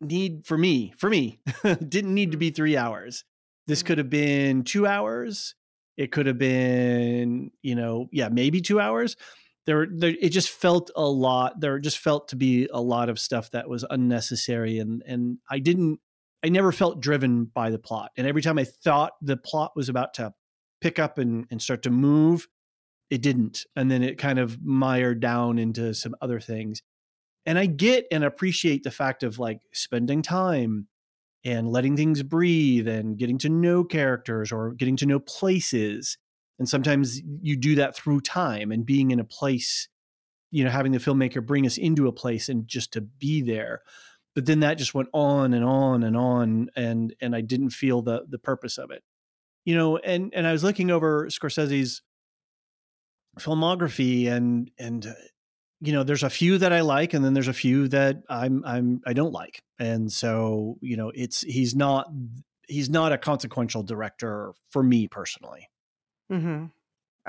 need 0.02 0.46
for 0.46 0.58
me 0.58 0.94
for 0.98 1.10
me 1.10 1.40
didn't 1.64 2.14
need 2.14 2.32
to 2.32 2.38
be 2.38 2.52
three 2.52 2.78
hours 2.78 3.24
this 3.66 3.82
Mhm. 3.82 3.86
could 3.88 3.98
have 3.98 4.10
been 4.12 4.64
two 4.64 4.86
hours 4.86 5.56
it 5.98 6.12
could 6.12 6.26
have 6.28 6.38
been 6.38 7.52
you 7.62 7.76
know 7.76 8.08
yeah 8.12 8.30
maybe 8.30 8.62
two 8.62 8.80
hours. 8.80 9.16
There, 9.66 9.86
there 9.92 10.16
it 10.22 10.30
just 10.30 10.50
felt 10.50 10.92
a 10.96 11.06
lot 11.06 11.60
there 11.60 11.78
just 11.80 11.98
felt 11.98 12.30
to 12.30 12.38
be 12.38 12.70
a 12.72 12.80
lot 12.80 13.10
of 13.10 13.20
stuff 13.20 13.52
that 13.52 13.68
was 13.68 13.84
unnecessary 13.90 14.80
and 14.80 15.04
and 15.06 15.40
i 15.50 15.60
didn't 15.60 16.00
i 16.42 16.48
never 16.48 16.72
felt 16.72 17.02
driven 17.02 17.44
by 17.44 17.70
the 17.70 17.78
plot 17.78 18.12
and 18.16 18.26
every 18.26 18.42
time 18.42 18.58
i 18.58 18.64
thought 18.64 19.12
the 19.22 19.36
plot 19.36 19.74
was 19.76 19.90
about 19.90 20.14
to 20.14 20.34
pick 20.80 21.00
up 21.00 21.18
and, 21.18 21.48
and 21.52 21.62
start 21.62 21.84
to 21.84 21.90
move 21.90 22.48
it 23.10 23.22
didn't 23.22 23.66
and 23.76 23.90
then 23.90 24.04
it 24.04 24.18
kind 24.18 24.40
of 24.40 24.64
mired 24.64 25.20
down 25.20 25.60
into 25.60 25.94
some 25.94 26.16
other 26.22 26.40
things. 26.40 26.82
And 27.46 27.58
i 27.58 27.66
get 27.66 28.06
and 28.12 28.24
appreciate 28.24 28.84
the 28.84 28.92
fact 28.92 29.24
of 29.24 29.40
like 29.40 29.60
spending 29.74 30.22
time 30.22 30.88
and 31.46 31.70
letting 31.70 31.96
things 31.96 32.24
breathe 32.24 32.88
and 32.88 33.18
getting 33.18 33.38
to 33.40 33.50
know 33.50 33.84
characters 33.84 34.52
or 34.52 34.74
getting 34.74 34.98
to 34.98 35.06
know 35.06 35.20
places. 35.20 36.18
And 36.60 36.68
sometimes 36.68 37.22
you 37.42 37.56
do 37.56 37.76
that 37.76 37.96
through 37.96 38.22
time 38.22 38.72
and 38.72 38.86
being 38.86 39.12
in 39.12 39.20
a 39.20 39.24
place 39.24 39.88
you 40.52 40.64
know 40.64 40.70
having 40.70 40.92
the 40.92 40.98
filmmaker 40.98 41.46
bring 41.46 41.66
us 41.66 41.78
into 41.78 42.08
a 42.08 42.12
place 42.12 42.50
and 42.50 42.68
just 42.68 42.94
to 42.94 43.02
be 43.02 43.42
there. 43.42 43.82
But 44.36 44.46
then 44.46 44.60
that 44.60 44.78
just 44.78 44.94
went 44.94 45.10
on 45.14 45.54
and 45.54 45.66
on 45.66 46.04
and 46.04 46.16
on 46.16 46.70
and 46.76 47.16
and 47.22 47.36
i 47.36 47.42
didn't 47.42 47.72
feel 47.72 48.02
the 48.02 48.26
the 48.30 48.40
purpose 48.40 48.78
of 48.78 48.92
it. 48.92 49.04
You 49.66 49.76
know 49.76 49.98
and 49.98 50.34
and 50.34 50.48
i 50.48 50.52
was 50.52 50.64
looking 50.64 50.92
over 50.92 51.28
scorsese's 51.28 52.02
filmography 53.40 54.28
and 54.28 54.72
and 54.80 55.06
uh, 55.06 55.14
you 55.82 55.94
know 55.94 56.04
there's 56.04 56.24
a 56.24 56.30
few 56.30 56.58
that 56.58 56.74
i 56.74 56.82
like 56.82 57.14
and 57.14 57.24
then 57.24 57.34
there's 57.34 57.48
a 57.48 57.54
few 57.54 57.88
that 57.88 58.24
i'm 58.30 58.64
i'm 58.66 59.02
i 59.06 59.14
don't 59.14 59.34
like 59.34 59.62
and 59.80 60.12
so 60.12 60.78
you 60.82 60.98
know 60.98 61.12
it's 61.14 61.42
he's 61.42 61.76
not 61.76 62.08
he's 62.68 62.90
not 62.90 63.12
a 63.12 63.18
consequential 63.18 63.84
director 63.84 64.54
for 64.70 64.82
me 64.84 65.08
personally 65.08 65.70
Mm-hmm. 66.32 66.66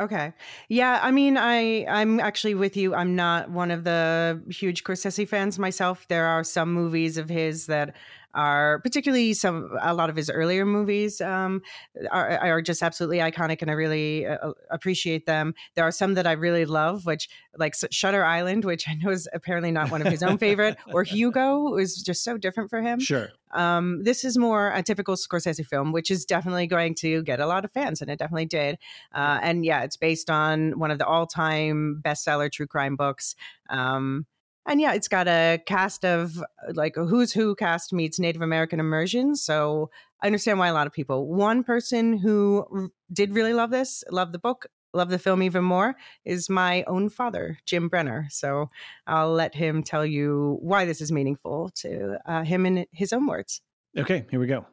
Okay. 0.01 0.33
Yeah, 0.69 1.01
I 1.03 1.11
mean, 1.11 1.37
I 1.37 1.85
I'm 1.89 2.21
actually 2.21 2.55
with 2.55 2.77
you. 2.77 2.95
I'm 2.95 3.17
not 3.17 3.51
one 3.51 3.73
of 3.73 3.83
the 3.83 4.41
huge 4.49 4.85
Scorsese 4.85 5.27
fans 5.27 5.59
myself. 5.59 6.07
There 6.07 6.27
are 6.27 6.45
some 6.45 6.73
movies 6.73 7.19
of 7.19 7.29
his 7.29 7.67
that 7.67 7.97
are 8.35 8.81
particularly 8.81 9.35
some 9.35 9.71
a 9.81 9.95
lot 9.95 10.11
of 10.11 10.17
his 10.17 10.31
earlier 10.31 10.65
movies 10.65 11.21
um, 11.21 11.63
are, 12.11 12.39
are 12.39 12.63
just 12.63 12.83
absolutely 12.83 13.19
iconic, 13.19 13.63
and 13.63 13.71
I 13.71 13.75
really 13.75 14.27
uh, 14.27 14.37
uh, 14.37 14.53
appreciate 14.71 15.27
them. 15.27 15.55
There 15.75 15.85
are 15.85 15.91
some 15.91 16.15
that 16.15 16.27
I 16.27 16.33
really 16.33 16.65
love, 16.65 17.07
which 17.07 17.29
like 17.57 17.75
Shutter 17.91 18.25
Island, 18.25 18.65
which 18.65 18.89
I 18.89 18.95
know 18.95 19.11
is 19.11 19.29
apparently 19.33 19.71
not 19.71 19.91
one 19.91 20.03
of 20.03 20.09
his 20.09 20.23
own 20.23 20.39
favorite, 20.39 20.77
or 20.93 21.05
Hugo 21.05 21.77
is 21.77 22.03
just 22.03 22.23
so 22.23 22.37
different 22.39 22.71
for 22.71 22.81
him. 22.81 23.01
Sure. 23.01 23.31
Um, 23.53 24.05
this 24.05 24.25
is 24.25 24.37
more 24.37 24.73
a 24.73 24.83
typical 24.83 25.17
Scorsese 25.17 25.65
film, 25.67 25.93
which 25.93 26.11
is 26.11 26.25
definitely 26.25 26.67
going 26.67 26.95
to 26.97 27.23
get 27.23 27.41
a 27.41 27.47
lot 27.47 27.65
of 27.65 27.73
fans, 27.73 28.01
and 28.01 28.11
it 28.11 28.19
definitely 28.19 28.47
did. 28.47 28.79
Uh, 29.15 29.39
and 29.43 29.65
yeah, 29.65 29.83
it's 29.83 29.97
based 29.97 30.29
on 30.31 30.79
one 30.79 30.91
of 30.91 30.99
the 30.99 31.07
all-time 31.07 32.01
bestseller 32.05 32.53
true 32.53 32.67
crime 32.67 32.95
books. 32.95 33.35
Um, 33.71 34.27
and 34.69 34.81
yeah, 34.81 34.93
it's 34.93 35.09
got 35.09 35.27
a 35.27 35.61
cast 35.67 36.05
of 36.05 36.43
like 36.75 36.97
a 36.97 37.05
who's 37.05 37.33
who 37.33 37.55
cast 37.55 37.93
meets 37.93 38.19
Native 38.19 38.43
American 38.43 38.79
immersion. 38.81 39.35
So 39.35 39.91
I 40.23 40.27
understand 40.27 40.59
why 40.59 40.69
a 40.69 40.75
lot 40.75 40.87
of 40.87 40.93
people. 40.93 41.27
One 41.27 41.65
person 41.65 42.19
who 42.19 42.91
did 43.13 43.33
really 43.33 43.55
love 43.55 43.71
this, 43.71 44.05
love 44.11 44.33
the 44.33 44.39
book, 44.39 44.67
love 44.93 45.09
the 45.11 45.19
film 45.19 45.43
even 45.43 45.65
more, 45.65 45.97
is 46.25 46.51
my 46.51 46.83
own 46.85 47.09
father, 47.09 47.59
Jim 47.67 47.89
Brenner. 47.89 48.27
So 48.31 48.71
I'll 49.07 49.33
let 49.33 49.55
him 49.55 49.83
tell 49.83 50.05
you 50.05 50.59
why 50.61 50.85
this 50.85 51.01
is 51.01 51.11
meaningful 51.11 51.71
to 51.77 52.19
uh, 52.27 52.45
him 52.45 52.67
in 52.67 52.87
his 52.93 53.13
own 53.13 53.27
words. 53.27 53.61
Okay, 53.97 54.27
here 54.31 54.41
we 54.41 54.47
go. 54.47 54.67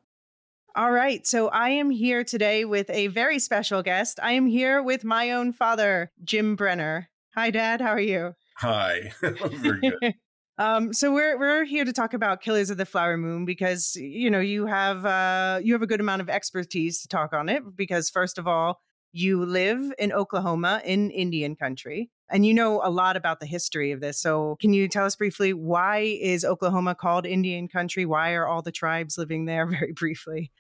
All 0.76 0.92
right. 0.92 1.26
So 1.26 1.48
I 1.48 1.70
am 1.70 1.90
here 1.90 2.26
today 2.26 2.66
with 2.66 2.90
a 2.90 3.08
very 3.08 3.40
special 3.40 3.82
guest. 3.82 4.20
I 4.22 4.34
am 4.34 4.46
here 4.46 4.84
with 4.84 5.06
my 5.06 5.32
own 5.32 5.54
father, 5.54 6.12
Jim 6.22 6.58
Brenner. 6.58 7.10
Hi, 7.34 7.50
Dad. 7.50 7.80
How 7.80 7.92
are 7.92 8.00
you? 8.00 8.34
Hi. 8.56 9.12
Very 9.22 9.80
good. 9.82 10.14
um, 10.58 10.94
so 10.94 11.14
we're 11.14 11.38
we're 11.38 11.66
here 11.66 11.86
to 11.86 11.94
talk 11.94 12.14
about 12.14 12.42
Killers 12.42 12.70
of 12.70 12.78
the 12.78 12.86
Flower 12.86 13.18
Moon 13.18 13.46
because 13.46 13.96
you 13.96 14.30
know 14.30 14.40
you 14.40 14.66
have 14.66 15.06
uh, 15.06 15.60
you 15.64 15.74
have 15.74 15.82
a 15.82 15.88
good 15.88 16.00
amount 16.00 16.22
of 16.22 16.30
expertise 16.30 17.02
to 17.02 17.08
talk 17.08 17.34
on 17.34 17.50
it 17.50 17.64
because 17.76 18.10
first 18.10 18.38
of 18.38 18.48
all 18.48 18.82
you 19.12 19.46
live 19.46 19.94
in 19.98 20.12
Oklahoma 20.12 20.82
in 20.84 21.10
Indian 21.12 21.56
country 21.56 22.10
and 22.30 22.46
you 22.46 22.54
know 22.54 22.82
a 22.84 22.90
lot 22.90 23.16
about 23.16 23.40
the 23.40 23.46
history 23.46 23.92
of 23.92 24.02
this. 24.02 24.20
So 24.20 24.58
can 24.60 24.74
you 24.74 24.88
tell 24.88 25.06
us 25.06 25.16
briefly 25.16 25.54
why 25.54 26.00
is 26.00 26.44
Oklahoma 26.44 26.96
called 26.96 27.26
Indian 27.26 27.68
country? 27.68 28.06
Why 28.06 28.34
are 28.34 28.48
all 28.48 28.62
the 28.62 28.72
tribes 28.72 29.18
living 29.18 29.46
there? 29.46 29.66
Very 29.70 29.94
briefly. 29.94 30.52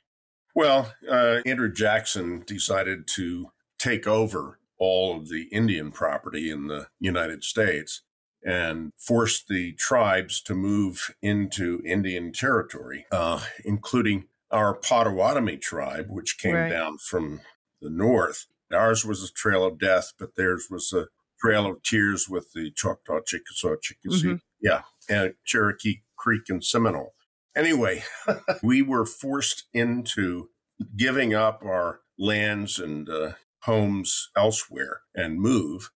Well, 0.53 0.93
uh, 1.09 1.41
Andrew 1.45 1.71
Jackson 1.71 2.43
decided 2.45 3.07
to 3.15 3.51
take 3.77 4.07
over 4.07 4.57
all 4.77 5.17
of 5.17 5.29
the 5.29 5.43
Indian 5.51 5.91
property 5.91 6.49
in 6.49 6.67
the 6.67 6.87
United 6.99 7.43
States 7.43 8.01
and 8.45 8.91
forced 8.97 9.47
the 9.47 9.73
tribes 9.73 10.41
to 10.43 10.53
move 10.53 11.15
into 11.21 11.81
Indian 11.83 12.31
territory, 12.31 13.05
uh, 13.11 13.41
including 13.63 14.25
our 14.51 14.75
Potawatomi 14.75 15.57
tribe, 15.57 16.05
which 16.09 16.37
came 16.37 16.53
right. 16.55 16.69
down 16.69 16.97
from 16.99 17.41
the 17.81 17.89
north. 17.89 18.45
Ours 18.71 19.03
was 19.03 19.23
a 19.23 19.33
trail 19.33 19.65
of 19.65 19.79
death, 19.79 20.13
but 20.19 20.35
theirs 20.35 20.67
was 20.69 20.93
a 20.93 21.07
trail 21.39 21.65
of 21.65 21.81
tears 21.81 22.29
with 22.29 22.51
the 22.53 22.71
Choctaw, 22.71 23.21
Chickasaw, 23.25 23.75
Chickasee, 23.75 24.23
mm-hmm. 24.23 24.35
yeah, 24.61 24.81
and 25.09 25.33
Cherokee 25.43 26.01
Creek 26.15 26.43
and 26.49 26.63
Seminole. 26.63 27.13
Anyway, 27.55 28.03
we 28.63 28.81
were 28.81 29.05
forced 29.05 29.63
into 29.73 30.49
giving 30.95 31.33
up 31.33 31.63
our 31.63 32.01
lands 32.17 32.79
and 32.79 33.09
uh, 33.09 33.33
homes 33.65 34.29
elsewhere 34.35 35.01
and 35.13 35.39
move. 35.39 35.91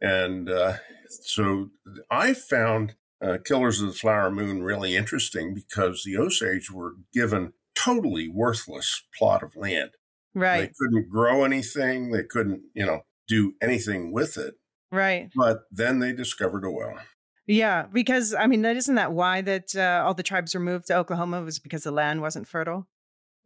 And 0.00 0.50
uh, 0.50 0.74
so 1.08 1.70
I 2.10 2.34
found 2.34 2.96
uh, 3.22 3.38
Killers 3.44 3.80
of 3.80 3.88
the 3.88 3.94
Flower 3.94 4.30
Moon 4.30 4.62
really 4.62 4.96
interesting 4.96 5.54
because 5.54 6.02
the 6.04 6.18
Osage 6.18 6.70
were 6.70 6.94
given 7.12 7.52
totally 7.74 8.28
worthless 8.28 9.02
plot 9.16 9.42
of 9.42 9.56
land. 9.56 9.90
Right. 10.34 10.60
They 10.60 10.72
couldn't 10.78 11.10
grow 11.10 11.44
anything. 11.44 12.10
They 12.10 12.24
couldn't, 12.24 12.62
you 12.74 12.86
know, 12.86 13.02
do 13.28 13.54
anything 13.62 14.12
with 14.12 14.36
it. 14.36 14.54
Right. 14.90 15.30
But 15.36 15.60
then 15.70 16.00
they 16.00 16.12
discovered 16.12 16.64
oil. 16.64 16.98
Yeah, 17.46 17.86
because 17.92 18.34
I 18.34 18.46
mean, 18.46 18.62
that 18.62 18.76
isn't 18.76 18.94
that 18.94 19.12
why 19.12 19.40
that 19.42 19.74
uh, 19.74 20.04
all 20.04 20.14
the 20.14 20.22
tribes 20.22 20.54
were 20.54 20.60
moved 20.60 20.86
to 20.86 20.96
Oklahoma 20.96 21.42
was 21.42 21.58
because 21.58 21.82
the 21.82 21.90
land 21.90 22.20
wasn't 22.20 22.46
fertile. 22.46 22.86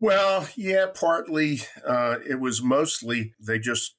Well, 0.00 0.48
yeah, 0.56 0.86
partly. 0.94 1.60
Uh, 1.84 2.16
it 2.28 2.40
was 2.40 2.62
mostly 2.62 3.34
they 3.40 3.58
just, 3.58 3.94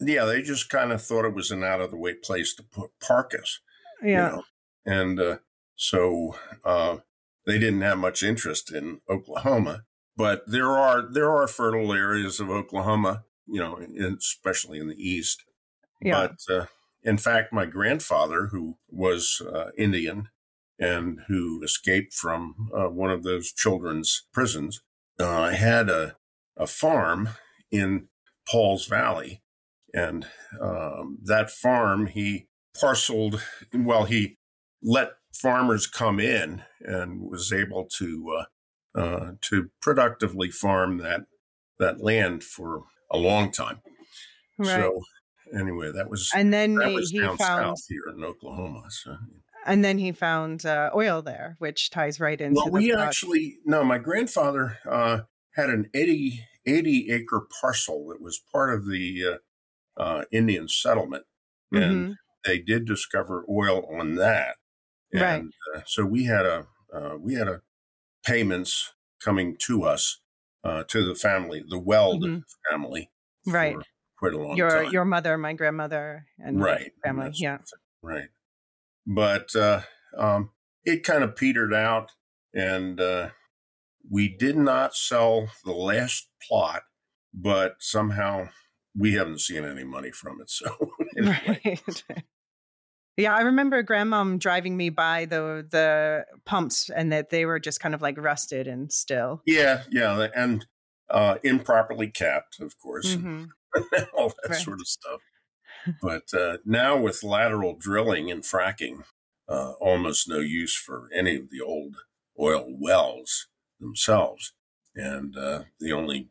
yeah, 0.00 0.24
they 0.24 0.42
just 0.42 0.68
kind 0.68 0.92
of 0.92 1.02
thought 1.02 1.24
it 1.24 1.34
was 1.34 1.50
an 1.50 1.64
out 1.64 1.80
of 1.80 1.90
the 1.90 1.96
way 1.96 2.14
place 2.14 2.54
to 2.54 2.62
put 2.62 2.90
park 3.00 3.34
us. 3.34 3.60
Yeah. 4.02 4.08
You 4.08 4.36
know? 4.36 4.42
And 4.86 5.20
uh, 5.20 5.36
so 5.76 6.36
uh, 6.64 6.98
they 7.46 7.58
didn't 7.58 7.82
have 7.82 7.98
much 7.98 8.22
interest 8.22 8.72
in 8.72 9.00
Oklahoma. 9.08 9.84
But 10.16 10.42
there 10.46 10.70
are 10.70 11.00
there 11.00 11.30
are 11.30 11.46
fertile 11.48 11.92
areas 11.94 12.40
of 12.40 12.50
Oklahoma, 12.50 13.24
you 13.46 13.58
know, 13.58 13.80
especially 14.18 14.78
in 14.78 14.88
the 14.88 15.02
east. 15.02 15.44
Yeah. 16.02 16.28
But 16.48 16.54
uh, 16.54 16.66
in 17.02 17.16
fact, 17.16 17.52
my 17.52 17.64
grandfather, 17.64 18.48
who 18.48 18.76
was 18.90 19.40
uh, 19.40 19.70
Indian 19.78 20.28
and 20.78 21.20
who 21.28 21.62
escaped 21.62 22.12
from 22.12 22.70
uh, 22.74 22.88
one 22.88 23.10
of 23.10 23.22
those 23.22 23.52
children's 23.52 24.26
prisons, 24.32 24.82
uh, 25.20 25.40
I 25.40 25.54
had 25.54 25.88
a, 25.88 26.16
a 26.56 26.66
farm 26.66 27.30
in 27.70 28.08
Pauls 28.48 28.86
Valley. 28.86 29.42
And 29.92 30.26
um, 30.60 31.18
that 31.24 31.50
farm, 31.50 32.06
he 32.06 32.46
parceled, 32.80 33.42
well, 33.74 34.04
he 34.04 34.38
let 34.82 35.12
farmers 35.32 35.86
come 35.86 36.20
in 36.20 36.62
and 36.80 37.22
was 37.30 37.52
able 37.52 37.86
to 37.98 38.36
uh, 38.38 38.44
uh, 38.98 39.32
to 39.40 39.70
productively 39.80 40.50
farm 40.50 40.98
that 40.98 41.22
that 41.78 42.02
land 42.02 42.42
for 42.42 42.84
a 43.10 43.16
long 43.16 43.50
time. 43.50 43.80
Right. 44.58 44.68
So 44.68 45.00
anyway, 45.58 45.92
that 45.92 46.10
was 46.10 46.30
and 46.34 46.52
then 46.52 46.74
that 46.76 46.88
he, 46.88 46.94
was 46.94 47.10
he 47.10 47.20
down 47.20 47.36
found 47.36 47.78
south 47.78 47.84
here 47.88 48.14
in 48.14 48.24
Oklahoma. 48.24 48.82
So 48.88 49.16
and 49.70 49.84
then 49.84 49.98
he 49.98 50.10
found 50.10 50.66
uh, 50.66 50.90
oil 50.94 51.22
there, 51.22 51.54
which 51.58 51.90
ties 51.90 52.18
right 52.18 52.40
into. 52.40 52.56
Well, 52.56 52.70
we 52.70 52.92
actually 52.92 53.58
no. 53.64 53.84
My 53.84 53.98
grandfather 53.98 54.78
uh, 54.84 55.20
had 55.54 55.70
an 55.70 55.88
80, 55.94 56.44
80, 56.66 57.10
acre 57.12 57.46
parcel 57.60 58.08
that 58.08 58.20
was 58.20 58.40
part 58.52 58.74
of 58.74 58.86
the 58.86 59.38
uh, 59.96 60.00
uh, 60.00 60.24
Indian 60.32 60.66
settlement, 60.68 61.24
and 61.70 61.82
mm-hmm. 61.82 62.12
they 62.44 62.58
did 62.58 62.84
discover 62.84 63.44
oil 63.48 63.88
on 63.96 64.16
that. 64.16 64.56
And, 65.12 65.22
right. 65.22 65.44
Uh, 65.76 65.80
so 65.86 66.04
we 66.04 66.24
had 66.24 66.46
a 66.46 66.66
uh, 66.92 67.16
we 67.20 67.34
had 67.34 67.46
a 67.46 67.62
payments 68.26 68.92
coming 69.22 69.56
to 69.66 69.84
us 69.84 70.20
uh, 70.64 70.82
to 70.88 71.06
the 71.06 71.14
family, 71.14 71.62
the 71.68 71.78
Weld 71.78 72.24
mm-hmm. 72.24 72.40
family, 72.68 73.08
right? 73.46 73.76
Quite 74.18 74.34
a 74.34 74.38
long 74.38 74.56
your 74.56 74.82
time. 74.82 74.92
your 74.92 75.04
mother, 75.04 75.38
my 75.38 75.52
grandmother, 75.52 76.26
and 76.40 76.60
right 76.60 76.90
family, 77.04 77.30
yeah, 77.34 77.58
right 78.02 78.28
but 79.14 79.54
uh, 79.56 79.80
um, 80.16 80.50
it 80.84 81.02
kind 81.04 81.24
of 81.24 81.36
petered 81.36 81.74
out, 81.74 82.12
and 82.54 83.00
uh, 83.00 83.30
we 84.08 84.28
did 84.28 84.56
not 84.56 84.94
sell 84.94 85.48
the 85.64 85.72
last 85.72 86.28
plot, 86.48 86.82
but 87.34 87.76
somehow 87.80 88.48
we 88.96 89.14
haven't 89.14 89.40
seen 89.40 89.64
any 89.64 89.84
money 89.84 90.10
from 90.10 90.40
it. 90.40 90.50
So 90.50 90.66
anyway. 91.18 91.60
Right. 91.64 92.02
Yeah, 93.16 93.34
I 93.34 93.40
remember 93.42 93.82
grandmom 93.82 94.38
driving 94.38 94.78
me 94.78 94.88
by 94.88 95.26
the 95.26 95.66
the 95.68 96.24
pumps 96.46 96.88
and 96.88 97.12
that 97.12 97.28
they 97.28 97.44
were 97.44 97.58
just 97.58 97.78
kind 97.78 97.94
of 97.94 98.00
like 98.00 98.16
rusted 98.16 98.66
and 98.66 98.90
still. 98.90 99.42
yeah, 99.44 99.82
yeah, 99.90 100.28
and 100.34 100.64
uh, 101.10 101.36
improperly 101.44 102.08
capped, 102.08 102.60
of 102.60 102.72
course, 102.80 103.16
Mhm. 103.16 103.48
all 104.14 104.30
that 104.30 104.50
Right. 104.50 104.58
sort 104.60 104.80
of 104.80 104.86
stuff. 104.86 105.20
But 106.02 106.32
uh, 106.34 106.58
now 106.64 106.96
with 106.96 107.22
lateral 107.22 107.74
drilling 107.74 108.30
and 108.30 108.42
fracking, 108.42 109.04
uh, 109.48 109.72
almost 109.80 110.28
no 110.28 110.38
use 110.38 110.74
for 110.76 111.08
any 111.14 111.36
of 111.36 111.50
the 111.50 111.60
old 111.60 111.96
oil 112.38 112.66
wells 112.68 113.48
themselves. 113.80 114.52
And 114.94 115.36
uh, 115.36 115.62
the 115.78 115.92
only 115.92 116.30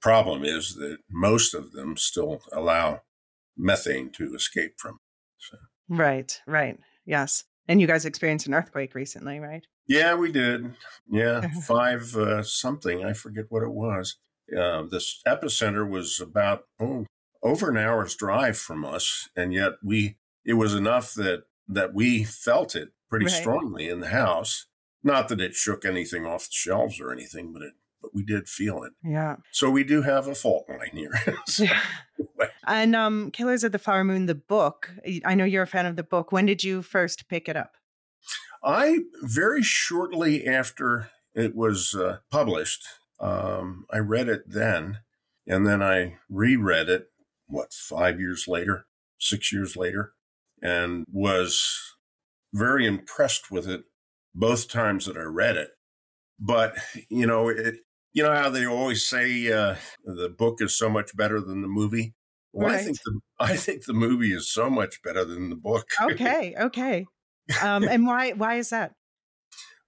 problem 0.00 0.44
is 0.44 0.74
that 0.76 0.98
most 1.10 1.54
of 1.54 1.72
them 1.72 1.96
still 1.96 2.40
allow 2.52 3.02
methane 3.56 4.10
to 4.12 4.34
escape 4.34 4.74
from. 4.78 4.98
So, 5.38 5.56
Right, 5.88 6.40
right. 6.46 6.78
Yes. 7.04 7.44
And 7.68 7.80
you 7.80 7.86
guys 7.86 8.04
experienced 8.04 8.46
an 8.46 8.54
earthquake 8.54 8.94
recently, 8.94 9.40
right? 9.40 9.66
yeah, 9.88 10.14
we 10.14 10.32
did. 10.32 10.74
Yeah, 11.08 11.48
five 11.66 12.14
uh, 12.16 12.42
something. 12.42 13.04
I 13.04 13.12
forget 13.12 13.46
what 13.48 13.62
it 13.62 13.72
was. 13.72 14.16
Uh, 14.56 14.82
this 14.90 15.20
epicenter 15.26 15.88
was 15.88 16.20
about 16.20 16.64
oh, 16.80 17.06
over 17.46 17.70
an 17.70 17.76
hour's 17.76 18.14
drive 18.16 18.58
from 18.58 18.84
us, 18.84 19.28
and 19.36 19.52
yet 19.52 19.74
we 19.82 20.16
it 20.44 20.54
was 20.54 20.74
enough 20.74 21.14
that 21.14 21.44
that 21.68 21.94
we 21.94 22.24
felt 22.24 22.74
it 22.76 22.90
pretty 23.08 23.26
Right. 23.26 23.34
strongly 23.34 23.88
in 23.88 24.00
the 24.00 24.08
house. 24.08 24.66
Not 25.02 25.28
that 25.28 25.40
it 25.40 25.54
shook 25.54 25.84
anything 25.84 26.26
off 26.26 26.44
the 26.44 26.52
shelves 26.52 27.00
or 27.00 27.12
anything, 27.12 27.52
but 27.52 27.62
it 27.62 27.74
but 28.02 28.14
we 28.14 28.22
did 28.22 28.48
feel 28.48 28.82
it. 28.84 28.92
Yeah. 29.02 29.36
So 29.52 29.70
we 29.70 29.82
do 29.84 30.02
have 30.02 30.26
a 30.28 30.34
fault 30.34 30.68
line 30.68 30.90
here. 30.92 31.12
So, 31.46 31.64
and 32.66 32.94
um 32.96 33.30
Killers 33.30 33.64
of 33.64 33.72
the 33.72 33.78
Flower 33.78 34.04
Moon 34.04 34.26
the 34.26 34.34
book. 34.34 34.90
I 35.24 35.34
know 35.34 35.44
you're 35.44 35.62
a 35.62 35.66
fan 35.66 35.86
of 35.86 35.96
the 35.96 36.02
book. 36.02 36.32
When 36.32 36.46
did 36.46 36.62
you 36.64 36.82
first 36.82 37.28
pick 37.28 37.48
it 37.48 37.56
up? 37.56 37.72
I 38.62 39.00
very 39.22 39.62
shortly 39.62 40.46
after 40.46 41.10
it 41.34 41.54
was 41.54 41.94
uh, 41.94 42.18
published, 42.30 42.84
um, 43.20 43.86
I 43.92 43.98
read 43.98 44.28
it 44.28 44.42
then, 44.48 45.00
and 45.46 45.66
then 45.66 45.82
I 45.82 46.16
reread 46.28 46.88
it. 46.88 47.10
What 47.48 47.72
five 47.72 48.20
years 48.20 48.46
later, 48.48 48.86
six 49.18 49.52
years 49.52 49.76
later, 49.76 50.14
and 50.62 51.04
was 51.10 51.64
very 52.54 52.86
impressed 52.86 53.50
with 53.50 53.68
it 53.68 53.84
both 54.34 54.68
times 54.68 55.06
that 55.06 55.16
I 55.16 55.22
read 55.22 55.56
it. 55.56 55.70
But 56.38 56.76
you 57.10 57.26
know, 57.26 57.48
it 57.48 57.76
you 58.12 58.22
know 58.22 58.34
how 58.34 58.50
they 58.50 58.66
always 58.66 59.06
say 59.06 59.52
uh, 59.52 59.76
the 60.04 60.28
book 60.28 60.60
is 60.60 60.76
so 60.76 60.88
much 60.88 61.16
better 61.16 61.40
than 61.40 61.62
the 61.62 61.68
movie. 61.68 62.14
Well, 62.52 62.74
I 62.74 62.78
think 62.78 62.98
the 63.04 63.20
I 63.38 63.56
think 63.56 63.84
the 63.84 63.92
movie 63.94 64.32
is 64.32 64.50
so 64.52 64.70
much 64.70 65.02
better 65.02 65.24
than 65.24 65.50
the 65.50 65.56
book. 65.56 65.86
Okay, 66.02 66.54
okay. 66.58 67.06
Um 67.62 67.84
and 67.84 68.06
why 68.06 68.32
why 68.32 68.54
is 68.56 68.70
that? 68.70 68.92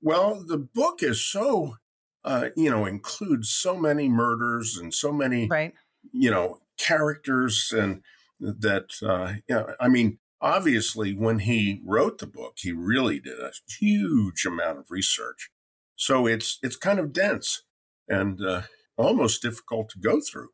Well, 0.01 0.45
the 0.47 0.59
book 0.59 1.03
is 1.03 1.25
so, 1.25 1.77
uh, 2.25 2.51
you 2.57 2.71
know, 2.71 2.87
includes 2.87 3.51
so 3.51 3.77
many 3.77 4.09
murders 4.09 4.77
and 4.77 4.95
so 4.95 5.13
many, 5.13 5.49
Right. 5.49 5.75
you 6.13 6.31
know, 6.31 6.61
characters, 6.79 7.73
and 7.77 8.03
that, 8.41 8.91
uh, 9.03 9.35
yeah, 9.49 9.75
I 9.81 9.89
mean, 9.89 10.19
obviously, 10.41 11.13
when 11.13 11.41
he 11.41 11.83
wrote 11.85 12.19
the 12.19 12.27
book, 12.27 12.55
he 12.59 12.73
really 12.73 13.21
did 13.21 13.39
a 13.41 13.53
huge 13.79 14.45
amount 14.47 14.79
of 14.79 14.91
research. 14.91 15.51
So 15.97 16.27
it's 16.27 16.59
it's 16.63 16.77
kind 16.77 17.01
of 17.01 17.13
dense 17.13 17.63
and 18.09 18.41
uh, 18.45 18.63
almost 18.97 19.43
difficult 19.43 19.91
to 19.91 19.99
go 19.99 20.21
through. 20.21 20.51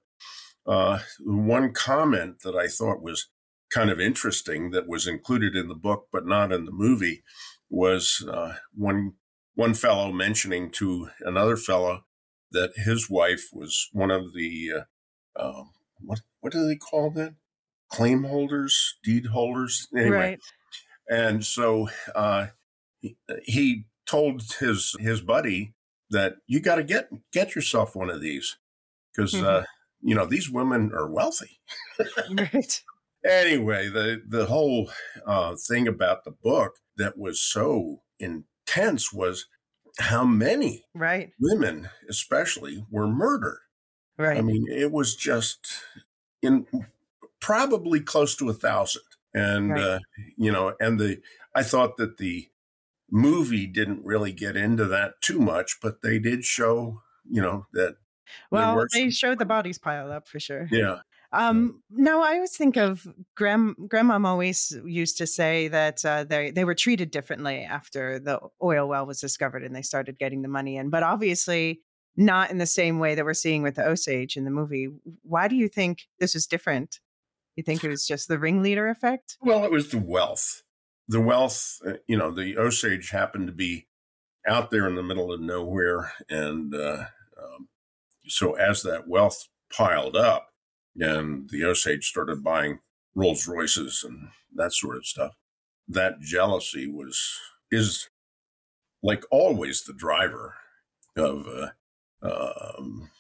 Uh, 0.67 1.01
one 1.21 1.73
comment 1.73 2.41
that 2.41 2.57
I 2.57 2.67
thought 2.67 3.03
was 3.03 3.29
kind 3.71 3.91
of 3.91 4.01
interesting 4.01 4.71
that 4.71 4.89
was 4.89 5.07
included 5.07 5.57
in 5.57 5.69
the 5.69 5.75
book 5.75 6.07
but 6.13 6.27
not 6.27 6.53
in 6.53 6.65
the 6.65 6.73
movie 6.73 7.23
was 7.69 8.25
uh, 8.31 8.55
one 8.75 9.15
one 9.55 9.75
fellow 9.75 10.13
mentioning 10.13 10.71
to 10.71 11.11
another 11.21 11.57
fellow 11.57 12.05
that 12.53 12.73
his 12.77 13.11
wife 13.11 13.49
was 13.53 13.89
one 13.93 14.11
of 14.11 14.33
the 14.33 14.71
uh, 15.37 15.43
um, 15.45 15.71
what 16.07 16.21
what 16.41 16.53
do 16.53 16.67
they 16.67 16.77
call 16.77 17.11
that 17.11 17.35
claim 17.91 18.25
holders 18.25 18.99
deed 19.05 19.27
holders 19.27 19.89
anyway 19.97 20.33
Right. 20.33 20.41
and 21.11 21.45
so 21.45 21.89
uh, 22.15 22.49
he, 23.01 23.17
he 23.45 23.87
told 24.07 24.43
his 24.61 24.97
his 25.01 25.21
buddy 25.21 25.75
that 26.11 26.37
you 26.47 26.61
got 26.61 26.77
to 26.77 26.85
get 26.85 27.11
get 27.33 27.55
yourself 27.55 27.97
one 27.97 28.11
of 28.11 28.21
these 28.21 28.59
because 29.15 29.43
uh, 29.43 29.63
Mhm. 29.63 29.67
you 30.03 30.15
know 30.15 30.27
these 30.27 30.51
women 30.51 30.93
are 30.95 31.11
wealthy 31.11 31.61
Right. 32.27 32.85
anyway, 33.25 33.89
the 33.89 34.23
the 34.27 34.47
whole 34.47 34.91
uh, 35.27 35.57
thing 35.57 35.89
about 35.89 36.25
the 36.25 36.31
book 36.31 36.79
that 36.97 37.19
was 37.19 37.41
so 37.43 38.03
intense 38.19 39.13
was 39.13 39.47
how 39.99 40.25
many 40.25 40.85
Right. 40.95 41.33
women, 41.41 41.91
especially, 42.09 42.85
were 42.91 43.09
murdered. 43.09 43.61
Right. 44.19 44.39
I 44.39 44.43
mean, 44.43 44.67
it 44.69 44.93
was 44.93 45.17
just 45.17 45.83
in 46.43 46.67
probably 47.41 48.01
close 48.01 48.37
to 48.37 48.49
a 48.51 48.55
thousand, 48.55 49.03
and 49.35 49.77
Right. 49.77 49.79
uh, 49.79 50.01
you 50.37 50.53
know, 50.53 50.77
and 50.81 51.01
the 51.01 51.23
I 51.55 51.63
thought 51.63 51.97
that 51.99 52.19
the 52.19 52.51
movie 53.11 53.67
didn't 53.67 54.05
really 54.05 54.33
get 54.33 54.57
into 54.57 54.87
that 54.87 55.21
too 55.23 55.41
much, 55.41 55.79
but 55.83 56.03
they 56.03 56.19
did 56.19 56.45
show, 56.45 57.03
you 57.31 57.43
know, 57.43 57.67
that 57.73 57.97
well, 58.51 58.85
they 58.93 59.11
showed 59.11 59.39
the 59.39 59.45
bodies 59.45 59.79
piled 59.79 60.11
up 60.11 60.29
for 60.29 60.41
sure. 60.41 60.71
yeah, 60.71 61.01
Um, 61.33 61.83
now 61.91 62.23
I 62.23 62.35
always 62.35 62.57
think 62.57 62.77
of 62.77 63.07
grand 63.37 63.77
grandmom 63.79 64.27
always 64.27 64.73
used 64.87 65.19
to 65.19 65.27
say 65.27 65.69
that 65.69 66.05
uh, 66.05 66.25
they 66.25 66.51
they 66.53 66.65
were 66.65 66.77
treated 66.77 67.11
differently 67.11 67.61
after 67.65 68.21
the 68.21 68.41
oil 68.63 68.89
well 68.89 69.07
was 69.07 69.21
discovered 69.21 69.65
and 69.65 69.75
they 69.77 69.83
started 69.83 70.19
getting 70.19 70.43
the 70.43 70.49
money 70.49 70.77
in, 70.77 70.91
but 70.91 71.03
obviously 71.03 71.83
not 72.17 72.51
in 72.51 72.59
the 72.59 72.67
same 72.67 72.99
way 72.99 73.15
that 73.15 73.25
we're 73.25 73.35
seeing 73.35 73.63
with 73.63 73.75
the 73.75 73.87
Osage 73.87 74.37
in 74.37 74.45
the 74.45 74.51
movie. 74.51 74.89
Why 75.23 75.49
do 75.49 75.57
you 75.57 75.69
think 75.69 76.07
this 76.21 76.35
is 76.35 76.47
different? 76.47 77.01
You 77.57 77.63
think 77.63 77.85
it 77.85 77.89
was 77.89 78.07
just 78.07 78.29
the 78.29 78.39
ringleader 78.39 78.89
effect? 78.89 79.37
Well, 79.41 79.65
it 79.65 79.71
was 79.71 79.91
the 79.91 79.99
wealth. 79.99 80.63
The 81.09 81.21
wealth, 81.21 81.81
uh, 81.87 81.95
you 82.07 82.17
know, 82.17 82.31
the 82.31 82.57
Osage 82.57 83.11
happened 83.11 83.47
to 83.49 83.53
be 83.53 83.87
out 84.47 84.71
there 84.71 84.87
in 84.87 84.95
the 84.95 85.03
middle 85.03 85.33
of 85.33 85.41
nowhere. 85.41 86.13
And 86.29 86.75
uh, 86.75 87.07
um, 87.41 87.69
so 88.27 88.55
as 88.55 88.83
that 88.83 89.09
wealth 89.09 89.49
piled 89.73 90.17
up 90.17 90.49
and 90.97 91.49
the 91.51 91.65
Osage 91.65 92.07
started 92.07 92.43
buying 92.43 92.79
Rolls 93.15 93.47
Royces 93.47 94.05
and 94.07 94.29
that 94.55 94.73
sort 94.73 94.97
of 94.97 95.07
stuff, 95.07 95.33
that 95.89 96.21
jealousy 96.21 96.91
was, 96.91 97.39
is 97.71 98.09
like 99.03 99.25
always 99.31 99.85
the 99.85 99.93
driver 99.93 100.55
of, 101.17 101.47
uh, 101.47 101.69
um, 102.25 103.11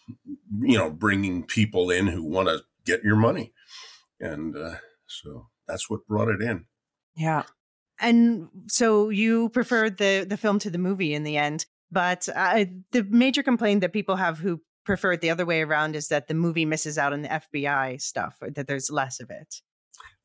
you 0.61 0.79
know, 0.79 0.91
bringing 0.91 1.45
people 1.45 1.91
in 1.91 2.07
who 2.07 2.23
want 2.23 2.49
to 2.49 2.61
get 2.85 3.05
your 3.05 3.17
money. 3.17 3.53
And 4.21 4.57
uh, 4.57 4.77
so 5.07 5.49
that's 5.69 5.89
what 5.91 6.07
brought 6.07 6.29
it 6.29 6.43
in. 6.43 6.67
Yeah. 7.17 7.45
And 8.01 8.49
so 8.67 9.09
you 9.09 9.51
preferred 9.51 9.99
the 9.99 10.27
the 10.29 10.37
film 10.37 10.59
to 10.61 10.71
the 10.71 10.79
movie 10.79 11.15
in 11.15 11.23
the 11.23 11.37
end, 11.37 11.67
but 11.93 12.29
uh, 12.35 12.65
the 12.91 13.05
major 13.05 13.43
complaint 13.43 13.83
that 13.83 13.93
people 13.93 14.17
have 14.17 14.39
who 14.39 14.61
prefer 14.85 15.13
it 15.13 15.21
the 15.21 15.31
other 15.31 15.47
way 15.47 15.63
around 15.63 15.95
is 15.97 16.09
that 16.09 16.27
the 16.27 16.35
movie 16.35 16.65
misses 16.65 16.99
out 16.99 17.13
on 17.13 17.23
the 17.23 17.29
FBI 17.29 18.01
stuff, 18.01 18.37
or 18.41 18.51
that 18.51 18.67
there's 18.67 18.91
less 18.91 19.21
of 19.21 19.31
it. 19.31 19.61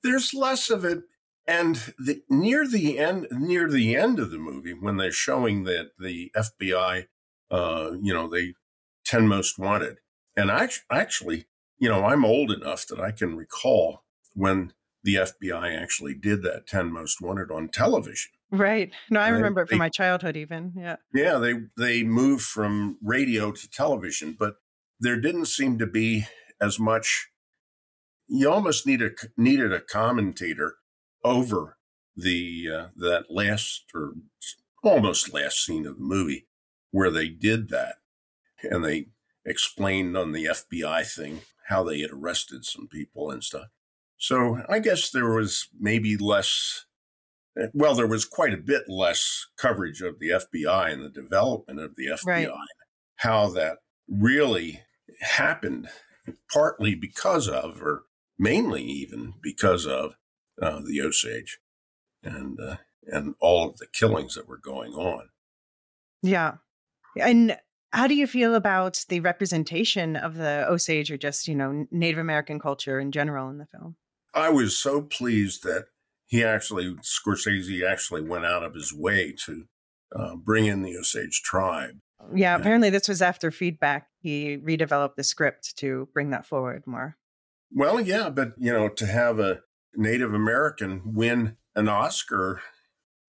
There's 0.01 0.33
less 0.33 0.69
of 0.69 0.83
it, 0.83 0.99
and 1.47 1.75
the, 1.97 2.21
near 2.29 2.67
the 2.67 2.97
end, 2.97 3.27
near 3.31 3.69
the 3.69 3.95
end 3.95 4.19
of 4.19 4.31
the 4.31 4.39
movie, 4.39 4.73
when 4.73 4.97
they're 4.97 5.11
showing 5.11 5.63
that 5.65 5.91
the 5.99 6.31
FBI, 6.35 7.05
uh, 7.51 7.91
you 8.01 8.13
know, 8.13 8.27
they 8.27 8.53
ten 9.09 9.27
most 9.27 9.57
wanted, 9.59 9.97
and 10.35 10.51
I 10.51 10.69
actually, 10.91 11.47
you 11.79 11.89
know, 11.89 12.05
I'm 12.05 12.23
old 12.25 12.51
enough 12.51 12.85
that 12.87 12.99
I 12.99 13.11
can 13.11 13.35
recall 13.35 14.03
when 14.33 14.73
the 15.03 15.15
FBI 15.15 15.75
actually 15.81 16.13
did 16.13 16.43
that 16.43 16.67
10 16.67 16.91
most 16.91 17.21
wanted 17.21 17.49
on 17.51 17.69
television. 17.69 18.31
Right. 18.51 18.91
No, 19.09 19.19
I 19.21 19.29
Right. 19.31 19.37
remember 19.37 19.61
it 19.61 19.69
from 19.69 19.77
my 19.77 19.89
childhood, 19.89 20.35
even. 20.35 20.73
Yeah. 20.75 20.97
Yeah, 21.13 21.37
they 21.37 21.53
they 21.77 22.03
moved 22.03 22.43
from 22.43 22.97
radio 23.01 23.51
to 23.51 23.69
television, 23.69 24.35
but 24.37 24.55
there 24.99 25.19
didn't 25.19 25.45
seem 25.45 25.77
to 25.79 25.87
be 25.87 26.25
as 26.59 26.79
much. 26.79 27.29
You 28.27 28.51
almost 28.51 28.85
need 28.85 29.01
a, 29.01 29.11
needed 29.37 29.71
a 29.73 29.81
commentator 29.81 30.75
over 31.23 31.77
the 32.15 32.67
uh, 32.77 32.87
that 32.97 33.25
last 33.29 33.85
or 33.95 34.13
almost 34.83 35.33
last 35.33 35.63
scene 35.65 35.85
of 35.87 35.95
the 35.95 36.03
movie 36.03 36.47
where 36.91 37.11
they 37.11 37.29
did 37.29 37.69
that, 37.69 37.95
and 38.63 38.83
they 38.83 39.07
explained 39.45 40.15
on 40.17 40.31
the 40.31 40.45
FBI 40.45 41.05
thing 41.05 41.41
how 41.67 41.83
they 41.83 41.99
had 42.01 42.11
arrested 42.11 42.65
some 42.65 42.87
people 42.87 43.29
and 43.31 43.43
stuff. 43.43 43.67
So 44.17 44.63
I 44.67 44.79
guess 44.79 45.09
there 45.09 45.29
was 45.33 45.67
maybe 45.79 46.17
less 46.17 46.85
well, 47.73 47.95
there 47.95 48.07
was 48.07 48.25
quite 48.25 48.53
a 48.53 48.57
bit 48.57 48.83
less 48.87 49.47
coverage 49.57 50.01
of 50.01 50.19
the 50.19 50.29
FBI 50.29 50.91
and 50.93 51.03
the 51.03 51.09
development 51.09 51.79
of 51.79 51.95
the 51.95 52.07
FBI, 52.07 52.25
Right. 52.25 52.49
how 53.17 53.49
that 53.49 53.79
really 54.07 54.81
happened, 55.19 55.89
partly 56.53 56.95
because 56.95 57.49
of, 57.49 57.81
or 57.81 58.03
mainly 58.37 58.83
even 58.83 59.33
because 59.41 59.85
of 59.85 60.15
uh, 60.61 60.79
the 60.85 61.01
Osage 61.01 61.59
and 62.23 62.59
uh, 62.61 62.77
and 63.07 63.35
all 63.41 63.67
of 63.67 63.77
the 63.77 63.87
killings 63.87 64.35
that 64.35 64.47
were 64.47 64.57
going 64.57 64.93
on. 64.93 65.29
Yeah, 66.21 66.55
and 67.19 67.57
how 67.91 68.07
do 68.07 68.15
you 68.15 68.27
feel 68.27 68.55
about 68.55 69.03
the 69.09 69.19
representation 69.19 70.15
of 70.15 70.35
the 70.35 70.65
Osage 70.69 71.11
or 71.11 71.17
just 71.17 71.47
you 71.47 71.55
know 71.55 71.85
Native 71.91 72.19
American 72.19 72.59
culture 72.59 72.99
in 72.99 73.11
general 73.11 73.49
in 73.49 73.57
the 73.57 73.65
film? 73.65 73.95
I 74.33 74.49
was 74.49 74.77
so 74.77 75.01
pleased 75.01 75.63
that 75.63 75.85
he 76.27 76.43
actually 76.43 76.95
Scorsese 76.95 77.87
actually 77.87 78.21
went 78.21 78.45
out 78.45 78.63
of 78.63 78.75
his 78.75 78.93
way 78.93 79.33
to 79.45 79.65
uh, 80.15 80.35
bring 80.35 80.65
in 80.65 80.81
the 80.81 80.97
Osage 80.97 81.41
tribe. 81.43 81.99
Yeah, 82.35 82.55
apparently 82.55 82.89
this 82.89 83.07
was 83.07 83.21
after 83.21 83.49
feedback. 83.49 84.07
He 84.21 84.57
redeveloped 84.57 85.15
the 85.15 85.23
script 85.23 85.77
to 85.77 86.09
bring 86.13 86.31
that 86.31 86.45
forward 86.45 86.83
more. 86.85 87.17
Well, 87.71 87.99
yeah, 88.01 88.29
but 88.29 88.53
you 88.57 88.73
know, 88.73 88.89
to 88.89 89.05
have 89.05 89.39
a 89.39 89.61
Native 89.95 90.33
American 90.33 91.01
win 91.05 91.57
an 91.75 91.87
Oscar. 91.87 92.61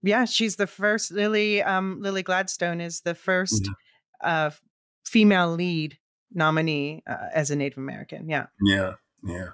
Yeah, 0.03 0.25
she's 0.25 0.57
the 0.57 0.67
first. 0.67 1.13
Lily 1.13 1.63
um, 1.63 2.01
Lily 2.01 2.23
Gladstone 2.23 2.81
is 2.81 3.03
the 3.03 3.15
1st 3.15 3.63
mm-hmm. 3.63 3.73
Uh, 4.23 4.51
female 5.05 5.53
lead 5.53 5.99
nominee 6.33 7.03
uh, 7.07 7.29
as 7.35 7.51
a 7.51 7.57
Native 7.57 7.79
American. 7.79 8.29
Yeah, 8.29 8.47
yeah, 8.63 8.95
yeah. 9.23 9.51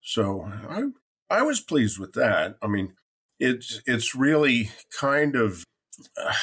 So 0.00 0.50
I 0.68 0.84
I 1.30 1.42
was 1.42 1.60
pleased 1.60 1.98
with 1.98 2.12
that. 2.14 2.56
I 2.62 2.66
mean, 2.66 2.94
it's 3.38 3.80
it's 3.86 4.14
really 4.14 4.70
kind 4.98 5.36
of 5.36 5.64
uh, 6.16 6.34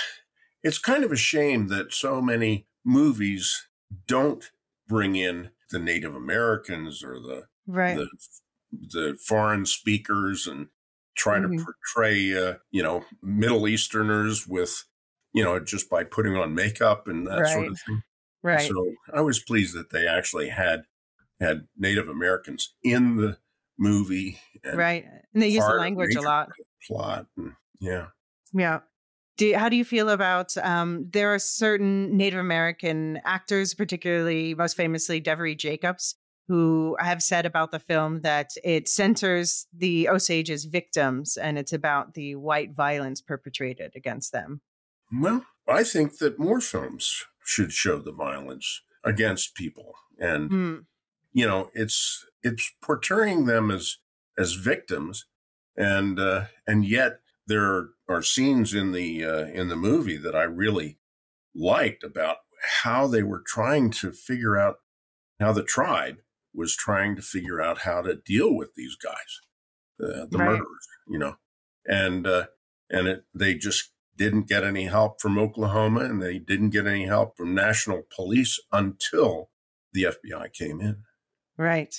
it's 0.63 0.77
kind 0.77 1.03
of 1.03 1.11
a 1.11 1.17
shame 1.17 1.67
that 1.67 1.93
so 1.93 2.21
many 2.21 2.67
movies 2.83 3.67
don't 4.07 4.51
bring 4.87 5.15
in 5.15 5.51
the 5.71 5.79
Native 5.79 6.15
Americans 6.15 7.03
or 7.03 7.19
the 7.19 7.43
right 7.67 7.97
the, 7.97 8.07
the 8.71 9.17
foreign 9.19 9.65
speakers 9.65 10.47
and 10.47 10.67
try 11.15 11.39
mm-hmm. 11.39 11.57
to 11.57 11.63
portray 11.63 12.37
uh, 12.37 12.55
you 12.71 12.83
know 12.83 13.05
Middle 13.21 13.67
Easterners 13.67 14.47
with 14.47 14.85
you 15.35 15.43
know 15.43 15.59
just 15.59 15.89
by 15.89 16.03
putting 16.03 16.35
on 16.35 16.55
makeup 16.55 17.07
and 17.07 17.27
that 17.27 17.41
right. 17.41 17.53
sort 17.53 17.67
of 17.67 17.79
thing. 17.85 18.01
Right. 18.41 18.67
So 18.67 18.93
I 19.13 19.21
was 19.21 19.39
pleased 19.39 19.75
that 19.75 19.91
they 19.91 20.07
actually 20.07 20.49
had 20.49 20.83
had 21.39 21.67
Native 21.77 22.07
Americans 22.07 22.73
in 22.83 23.17
the 23.17 23.37
movie. 23.77 24.39
right. 24.73 25.05
And 25.33 25.43
they 25.43 25.49
use 25.49 25.65
the 25.65 25.73
language 25.73 26.15
a 26.15 26.21
lot. 26.21 26.49
Plot. 26.87 27.25
And, 27.37 27.53
yeah. 27.79 28.07
Yeah. 28.53 28.79
Do, 29.37 29.53
how 29.55 29.67
do 29.67 29.75
you 29.75 29.83
feel 29.83 30.09
about 30.09 30.55
um, 30.57 31.09
there 31.11 31.33
are 31.33 31.39
certain 31.39 32.15
Native 32.15 32.39
American 32.39 33.19
actors, 33.25 33.73
particularly 33.73 34.55
most 34.55 34.77
famously 34.77 35.19
Devery 35.19 35.57
Jacobs, 35.57 36.15
who 36.47 36.95
have 36.99 37.21
said 37.21 37.45
about 37.45 37.71
the 37.71 37.79
film 37.79 38.21
that 38.21 38.51
it 38.63 38.87
centers 38.87 39.65
the 39.75 40.07
Osage's 40.07 40.65
victims 40.65 41.35
and 41.35 41.57
it's 41.57 41.73
about 41.73 42.13
the 42.13 42.35
white 42.35 42.73
violence 42.73 43.19
perpetrated 43.19 43.91
against 43.95 44.31
them. 44.31 44.61
Well, 45.19 45.45
I 45.67 45.83
think 45.83 46.17
that 46.17 46.39
more 46.39 46.61
films 46.61 47.25
should 47.43 47.71
show 47.71 47.99
the 47.99 48.11
violence 48.11 48.81
against 49.03 49.55
people, 49.55 49.93
and 50.19 50.49
mm. 50.49 50.85
you 51.33 51.47
know, 51.47 51.69
it's 51.73 52.25
it's 52.43 52.73
portraying 52.81 53.45
them 53.45 53.71
as 53.71 53.97
as 54.37 54.53
victims, 54.53 55.25
and 55.77 56.19
uh, 56.19 56.45
and 56.67 56.85
yet 56.85 57.19
there 57.47 57.89
are 58.09 58.21
scenes 58.21 58.73
in 58.73 58.91
the 58.91 59.23
uh, 59.25 59.45
in 59.47 59.69
the 59.69 59.75
movie 59.75 60.17
that 60.17 60.35
I 60.35 60.43
really 60.43 60.99
liked 61.53 62.03
about 62.03 62.37
how 62.83 63.07
they 63.07 63.23
were 63.23 63.43
trying 63.45 63.91
to 63.91 64.11
figure 64.11 64.57
out 64.57 64.77
how 65.39 65.53
the 65.53 65.63
tribe 65.63 66.17
was 66.53 66.75
trying 66.75 67.15
to 67.15 67.21
figure 67.21 67.61
out 67.61 67.79
how 67.79 68.01
to 68.01 68.15
deal 68.15 68.55
with 68.55 68.73
these 68.75 68.95
guys, 68.95 69.41
uh, 70.01 70.25
the 70.29 70.37
right. 70.37 70.49
murderers, 70.49 70.87
you 71.07 71.19
know, 71.19 71.35
and 71.85 72.25
uh, 72.25 72.45
and 72.89 73.07
it, 73.07 73.23
they 73.33 73.53
just 73.53 73.91
didn't 74.17 74.47
get 74.47 74.63
any 74.63 74.85
help 74.85 75.21
from 75.21 75.37
Oklahoma, 75.37 76.01
and 76.01 76.21
they 76.21 76.39
didn't 76.39 76.69
get 76.69 76.87
any 76.87 77.05
help 77.05 77.37
from 77.37 77.53
national 77.53 78.03
police 78.15 78.59
until 78.71 79.49
the 79.93 80.03
FBI 80.03 80.53
came 80.53 80.81
in. 80.81 81.03
Right. 81.57 81.95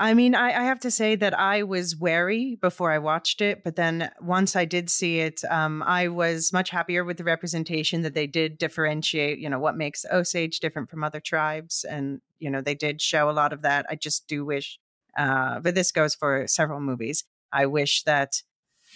I 0.00 0.14
mean, 0.14 0.34
I, 0.34 0.48
I, 0.48 0.62
have 0.64 0.80
to 0.80 0.90
say 0.90 1.14
that 1.16 1.38
I 1.38 1.62
was 1.62 1.94
wary 1.94 2.56
before 2.58 2.90
I 2.90 2.96
watched 2.96 3.42
it, 3.42 3.62
but 3.62 3.76
then 3.76 4.10
once 4.18 4.56
I 4.56 4.64
did 4.64 4.88
see 4.88 5.20
it, 5.20 5.44
um, 5.50 5.82
I 5.82 6.08
was 6.08 6.54
much 6.54 6.70
happier 6.70 7.04
with 7.04 7.18
the 7.18 7.24
representation 7.24 8.00
that 8.00 8.14
they 8.14 8.26
did 8.26 8.56
differentiate. 8.56 9.38
You 9.38 9.50
know, 9.50 9.58
what 9.58 9.76
makes 9.76 10.06
Osage 10.10 10.58
different 10.60 10.88
from 10.88 11.04
other 11.04 11.20
tribes, 11.20 11.84
and 11.84 12.22
you 12.38 12.48
know, 12.48 12.62
they 12.62 12.74
did 12.74 13.02
show 13.02 13.28
a 13.28 13.32
lot 13.32 13.52
of 13.52 13.60
that. 13.60 13.84
I 13.90 13.94
just 13.94 14.26
do 14.26 14.42
wish, 14.42 14.78
uh, 15.18 15.60
but 15.60 15.74
this 15.74 15.92
goes 15.92 16.14
for 16.14 16.46
several 16.46 16.80
movies. 16.80 17.24
I 17.52 17.66
wish 17.66 18.02
that 18.04 18.42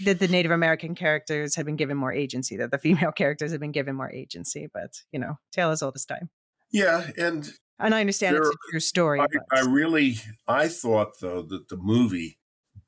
that 0.05 0.19
the 0.19 0.29
Native 0.29 0.51
American 0.51 0.95
characters 0.95 1.55
had 1.55 1.67
been 1.67 1.77
given 1.77 1.97
more 1.97 2.13
agency, 2.13 2.57
that 2.57 2.71
the 2.71 2.79
female 2.79 3.13
characters 3.17 3.53
had 3.53 3.61
been 3.61 3.73
given 3.73 3.95
more 3.95 4.11
agency. 4.11 4.69
But 4.73 5.03
you 5.13 5.19
know, 5.19 5.39
tale 5.53 5.71
as 5.71 5.83
old 5.83 5.95
as 5.97 6.05
time. 6.05 6.31
Yeah, 6.73 7.11
and 7.17 7.53
and 7.79 7.95
I 7.95 8.01
understand 8.01 8.37
there, 8.37 8.43
it's 8.43 8.51
a 8.51 8.71
true 8.71 8.81
story. 8.81 9.21
I, 9.21 9.27
I, 9.53 9.61
really, 9.61 10.17
I 10.47 10.69
thought 10.69 11.21
though 11.21 11.43
that 11.43 11.69
the 11.69 11.77
movie, 11.77 12.39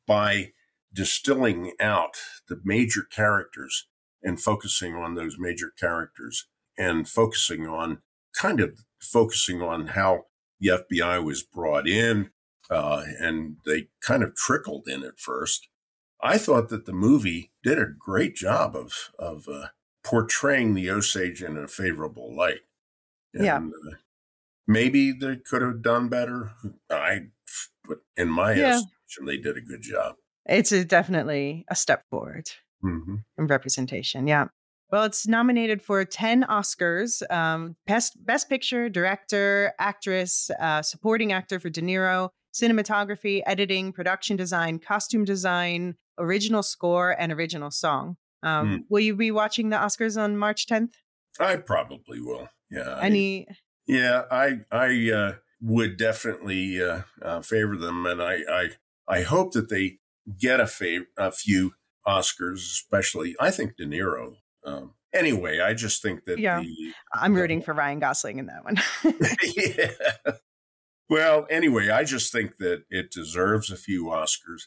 by 0.06 0.52
distilling 0.92 1.72
out 1.80 2.16
the 2.48 2.60
major 2.64 3.02
characters 3.02 3.86
and 4.22 4.40
focusing 4.40 4.94
on 4.94 5.14
those 5.14 5.36
major 5.38 5.70
characters 5.78 6.46
and 6.78 7.08
focusing 7.08 7.66
on 7.66 7.98
kind 8.34 8.60
of 8.60 8.80
focusing 9.00 9.62
on 9.62 9.88
how 9.88 10.24
the 10.58 10.68
FBI 10.68 11.22
was 11.22 11.42
brought 11.42 11.86
in, 11.86 12.30
uh, 12.70 13.02
and 13.20 13.56
they 13.66 13.88
kind 14.00 14.22
of 14.22 14.34
trickled 14.34 14.88
in 14.88 15.02
at 15.02 15.18
first. 15.18 15.68
I 16.22 16.38
thought 16.38 16.68
that 16.70 16.86
the 16.86 16.92
movie 16.92 17.52
did 17.62 17.78
a 17.78 17.86
great 17.86 18.34
job 18.34 18.74
of 18.74 19.10
of 19.18 19.46
uh, 19.48 19.68
portraying 20.06 20.74
the 20.74 20.90
Osage 20.90 21.42
in 21.42 21.56
a 21.56 21.66
favorable 21.66 22.34
light. 22.34 22.60
And, 23.34 23.44
yeah. 23.44 23.58
Uh, 23.58 23.96
maybe 24.66 25.12
they 25.12 25.36
could 25.36 25.62
have 25.62 25.82
done 25.82 26.08
better. 26.08 26.52
I, 26.90 27.26
but 27.86 27.98
in 28.16 28.28
my 28.28 28.54
yeah. 28.54 28.76
estimation, 28.76 29.26
they 29.26 29.36
did 29.36 29.56
a 29.56 29.60
good 29.60 29.82
job. 29.82 30.14
It's 30.48 30.70
a, 30.70 30.84
definitely 30.84 31.64
a 31.68 31.74
step 31.74 32.04
forward 32.08 32.48
mm-hmm. 32.84 33.16
in 33.36 33.46
representation. 33.46 34.26
Yeah. 34.26 34.46
Well, 34.92 35.02
it's 35.02 35.26
nominated 35.26 35.82
for 35.82 36.04
10 36.04 36.44
Oscars 36.44 37.28
um, 37.32 37.74
Best, 37.88 38.24
Best 38.24 38.48
Picture, 38.48 38.88
Director, 38.88 39.72
Actress, 39.80 40.50
uh, 40.60 40.82
Supporting 40.82 41.32
Actor 41.32 41.58
for 41.58 41.68
De 41.68 41.82
Niro, 41.82 42.28
Cinematography, 42.54 43.42
Editing, 43.44 43.92
Production 43.92 44.36
Design, 44.36 44.78
Costume 44.78 45.24
Design, 45.24 45.96
Original 46.18 46.62
Score, 46.62 47.14
and 47.18 47.32
Original 47.32 47.70
Song. 47.70 48.16
Um, 48.42 48.68
mm. 48.68 48.84
Will 48.88 49.00
you 49.00 49.16
be 49.16 49.30
watching 49.30 49.70
the 49.70 49.76
Oscars 49.76 50.20
on 50.20 50.36
March 50.36 50.66
10th? 50.66 50.92
I 51.40 51.56
probably 51.56 52.20
will. 52.20 52.48
Yeah. 52.70 52.98
Any. 53.00 53.48
I, 53.48 53.54
yeah, 53.86 54.22
I 54.30 54.60
I 54.70 55.10
uh, 55.12 55.32
would 55.60 55.96
definitely 55.96 56.82
uh, 56.82 57.02
uh, 57.22 57.40
favor 57.40 57.76
them, 57.76 58.04
and 58.06 58.20
I, 58.20 58.38
I 58.50 58.68
I 59.08 59.22
hope 59.22 59.52
that 59.52 59.68
they 59.68 59.98
get 60.38 60.60
a 60.60 60.64
fav- 60.64 61.06
a 61.16 61.30
few 61.30 61.72
Oscars, 62.06 62.56
especially. 62.56 63.36
I 63.38 63.50
think 63.50 63.76
De 63.76 63.86
Niro. 63.86 64.36
Um, 64.64 64.94
anyway, 65.14 65.60
I 65.60 65.74
just 65.74 66.02
think 66.02 66.24
that. 66.24 66.38
Yeah, 66.38 66.60
the, 66.60 66.92
I'm 67.14 67.34
rooting 67.34 67.62
for 67.62 67.74
Ryan 67.74 68.00
Gosling 68.00 68.38
in 68.38 68.46
that 68.46 68.64
one. 68.64 68.76
yeah. 69.56 70.34
Well, 71.08 71.46
anyway, 71.48 71.88
I 71.88 72.02
just 72.02 72.32
think 72.32 72.56
that 72.56 72.82
it 72.90 73.12
deserves 73.12 73.70
a 73.70 73.76
few 73.76 74.06
Oscars. 74.06 74.62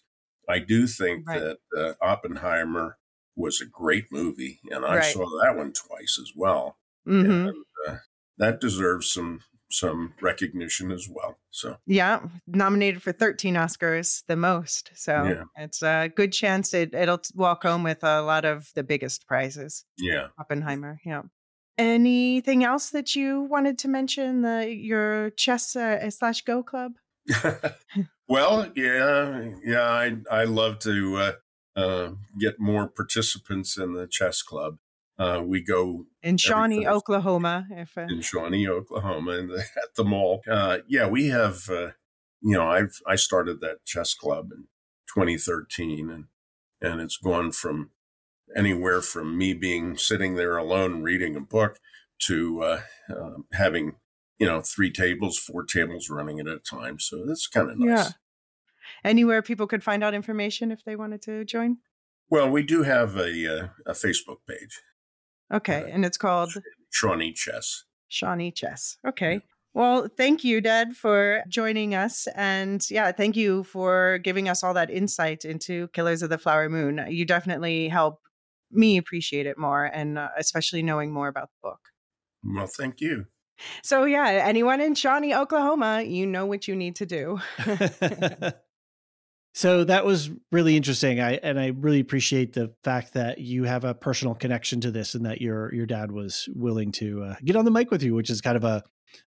I 0.49 0.59
do 0.59 0.87
think 0.87 1.27
right. 1.27 1.39
that 1.39 1.57
uh, 1.77 1.93
Oppenheimer 2.01 2.97
was 3.35 3.61
a 3.61 3.65
great 3.65 4.05
movie, 4.11 4.59
and 4.71 4.83
I 4.83 4.97
right. 4.97 5.13
saw 5.13 5.25
that 5.43 5.55
one 5.55 5.71
twice 5.73 6.19
as 6.19 6.31
well. 6.35 6.77
Mm-hmm. 7.07 7.47
And, 7.47 7.65
uh, 7.87 7.95
that 8.39 8.59
deserves 8.59 9.11
some 9.11 9.41
some 9.71 10.13
recognition 10.19 10.91
as 10.91 11.07
well. 11.09 11.37
So 11.51 11.77
yeah, 11.85 12.21
nominated 12.47 13.03
for 13.03 13.11
13 13.11 13.53
Oscars, 13.53 14.23
the 14.27 14.35
most. 14.35 14.89
So 14.95 15.23
yeah. 15.23 15.43
it's 15.63 15.83
a 15.83 16.09
good 16.15 16.33
chance 16.33 16.73
it 16.73 16.93
it'll 16.93 17.21
walk 17.35 17.63
home 17.63 17.83
with 17.83 18.03
a 18.03 18.21
lot 18.21 18.45
of 18.45 18.71
the 18.73 18.83
biggest 18.83 19.27
prizes. 19.27 19.85
Yeah, 19.97 20.27
Oppenheimer. 20.39 20.99
Yeah. 21.05 21.23
Anything 21.77 22.63
else 22.63 22.89
that 22.89 23.15
you 23.15 23.43
wanted 23.43 23.77
to 23.79 23.87
mention? 23.87 24.41
The 24.41 24.73
your 24.73 25.29
chess 25.31 25.75
uh, 25.75 26.09
slash 26.09 26.41
go 26.41 26.63
club. 26.63 26.93
well, 28.27 28.71
yeah, 28.75 29.51
yeah. 29.63 29.81
I 29.81 30.17
I 30.31 30.43
love 30.45 30.79
to 30.79 31.17
uh, 31.17 31.31
uh, 31.75 32.11
get 32.39 32.59
more 32.59 32.87
participants 32.87 33.77
in 33.77 33.93
the 33.93 34.07
chess 34.07 34.41
club. 34.41 34.77
Uh, 35.17 35.43
we 35.45 35.61
go 35.61 36.05
in 36.23 36.37
Shawnee, 36.37 36.87
Oklahoma. 36.87 37.67
If 37.69 37.97
uh... 37.97 38.07
in 38.09 38.21
Shawnee, 38.21 38.67
Oklahoma, 38.67 39.31
and 39.31 39.51
at 39.51 39.95
the 39.95 40.03
mall. 40.03 40.41
Uh, 40.49 40.79
yeah, 40.87 41.07
we 41.07 41.27
have. 41.27 41.69
Uh, 41.69 41.91
you 42.41 42.55
know, 42.55 42.69
I've 42.69 42.99
I 43.05 43.15
started 43.15 43.59
that 43.59 43.83
chess 43.85 44.13
club 44.13 44.51
in 44.51 44.67
2013, 45.13 46.09
and 46.09 46.25
and 46.81 47.01
it's 47.01 47.17
gone 47.17 47.51
from 47.51 47.91
anywhere 48.55 49.01
from 49.01 49.37
me 49.37 49.53
being 49.53 49.97
sitting 49.97 50.35
there 50.35 50.57
alone 50.57 51.03
reading 51.03 51.35
a 51.35 51.41
book 51.41 51.79
to 52.27 52.63
uh, 52.63 52.81
um, 53.15 53.45
having 53.53 53.95
you 54.39 54.47
know 54.47 54.61
three 54.61 54.91
tables, 54.91 55.37
four 55.37 55.63
tables 55.63 56.09
running 56.09 56.39
at 56.39 56.47
a 56.47 56.59
time. 56.59 56.99
So 56.99 57.25
that's 57.25 57.47
kind 57.47 57.69
of 57.69 57.77
nice. 57.77 57.97
Yeah. 57.97 58.09
anywhere 59.03 59.41
people 59.41 59.67
could 59.67 59.83
find 59.83 60.03
out 60.03 60.13
information 60.13 60.71
if 60.71 60.83
they 60.85 60.95
wanted 60.95 61.21
to 61.23 61.45
join? 61.45 61.77
Well, 62.29 62.49
we 62.49 62.63
do 62.63 62.83
have 62.83 63.15
a 63.17 63.31
uh, 63.59 63.67
a 63.85 63.93
Facebook 63.93 64.37
page. 64.47 64.81
Okay, 65.53 65.83
Uh, 65.83 65.87
and 65.87 66.05
it's 66.05 66.17
called 66.17 66.51
Shawnee 66.89 67.33
Chess. 67.33 67.83
Shawnee 68.07 68.51
Chess. 68.51 68.97
Okay. 69.07 69.41
Well, 69.75 70.07
thank 70.17 70.43
you, 70.43 70.61
Dad, 70.61 70.95
for 70.95 71.43
joining 71.47 71.93
us. 71.93 72.27
And 72.35 72.83
yeah, 72.89 73.11
thank 73.11 73.35
you 73.35 73.63
for 73.63 74.17
giving 74.23 74.49
us 74.49 74.63
all 74.63 74.73
that 74.73 74.89
insight 74.89 75.45
into 75.45 75.87
Killers 75.89 76.23
of 76.23 76.29
the 76.31 76.39
Flower 76.39 76.69
Moon. 76.69 77.05
You 77.07 77.23
definitely 77.23 77.87
help 77.87 78.19
me 78.71 78.97
appreciate 78.97 79.45
it 79.45 79.57
more, 79.59 79.85
and 79.85 80.17
uh, 80.17 80.29
especially 80.37 80.81
knowing 80.81 81.11
more 81.11 81.27
about 81.27 81.49
the 81.51 81.69
book. 81.69 81.79
Well, 82.43 82.65
thank 82.67 82.99
you. 82.99 83.25
So, 83.83 84.05
yeah, 84.05 84.27
anyone 84.27 84.81
in 84.81 84.95
Shawnee, 84.95 85.33
Oklahoma, 85.33 86.01
you 86.01 86.25
know 86.25 86.45
what 86.45 86.67
you 86.67 86.75
need 86.75 86.95
to 86.97 87.05
do. 87.05 87.39
so 89.53 89.83
that 89.83 90.05
was 90.05 90.29
really 90.51 90.77
interesting. 90.77 91.19
I 91.19 91.33
and 91.35 91.59
I 91.59 91.67
really 91.67 91.99
appreciate 91.99 92.53
the 92.53 92.73
fact 92.83 93.13
that 93.13 93.39
you 93.39 93.63
have 93.63 93.83
a 93.83 93.93
personal 93.93 94.35
connection 94.35 94.81
to 94.81 94.91
this, 94.91 95.15
and 95.15 95.25
that 95.25 95.41
your 95.41 95.73
your 95.73 95.85
dad 95.85 96.11
was 96.11 96.47
willing 96.55 96.91
to 96.93 97.23
uh, 97.23 97.35
get 97.43 97.55
on 97.55 97.65
the 97.65 97.71
mic 97.71 97.91
with 97.91 98.03
you, 98.03 98.15
which 98.15 98.29
is 98.29 98.41
kind 98.41 98.57
of 98.57 98.63
a 98.63 98.83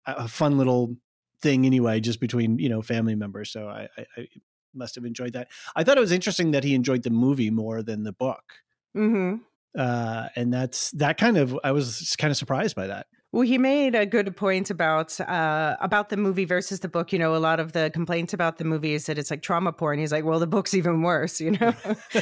a 0.07 0.29
fun 0.29 0.59
little 0.59 0.97
thing 1.41 1.64
anyway, 1.66 2.01
just 2.01 2.20
between 2.20 2.59
you 2.59 2.68
know 2.68 2.83
family 2.83 3.14
members. 3.14 3.51
So 3.51 3.68
I, 3.68 3.89
I, 3.97 4.07
I 4.16 4.29
must 4.74 4.95
have 4.97 5.05
enjoyed 5.05 5.33
that. 5.35 5.49
I 5.76 5.85
thought 5.85 5.97
it 5.97 6.01
was 6.01 6.12
interesting 6.12 6.51
that 6.51 6.64
he 6.64 6.74
enjoyed 6.74 7.03
the 7.03 7.11
movie 7.11 7.51
more 7.51 7.83
than 7.83 8.03
the 8.03 8.12
book. 8.12 8.43
hmm 8.95 9.37
Uh, 9.76 10.29
and 10.35 10.53
that's 10.53 10.91
that 10.93 11.18
kind 11.18 11.37
of 11.37 11.57
I 11.62 11.72
was 11.72 12.16
kind 12.18 12.31
of 12.31 12.37
surprised 12.37 12.74
by 12.74 12.89
that. 12.89 13.07
Well, 13.31 13.43
he 13.43 13.59
made 13.59 13.95
a 13.95 14.07
good 14.07 14.35
point 14.37 14.70
about 14.70 15.20
uh, 15.20 15.76
about 15.81 16.09
the 16.09 16.16
movie 16.16 16.47
versus 16.47 16.81
the 16.81 16.89
book. 16.89 17.12
You 17.12 17.18
know, 17.18 17.37
a 17.37 17.39
lot 17.39 17.61
of 17.61 17.72
the 17.72 17.91
complaints 17.93 18.33
about 18.33 18.57
the 18.57 18.64
movie 18.64 18.95
is 18.95 19.05
that 19.07 19.18
it's 19.18 19.31
like 19.31 19.43
trauma 19.43 19.72
porn. 19.72 19.95
And 19.95 20.01
he's 20.01 20.12
like, 20.12 20.24
well, 20.24 20.39
the 20.39 20.47
book's 20.47 20.72
even 20.72 21.03
worse. 21.03 21.39
You 21.41 21.51
know, 21.53 21.74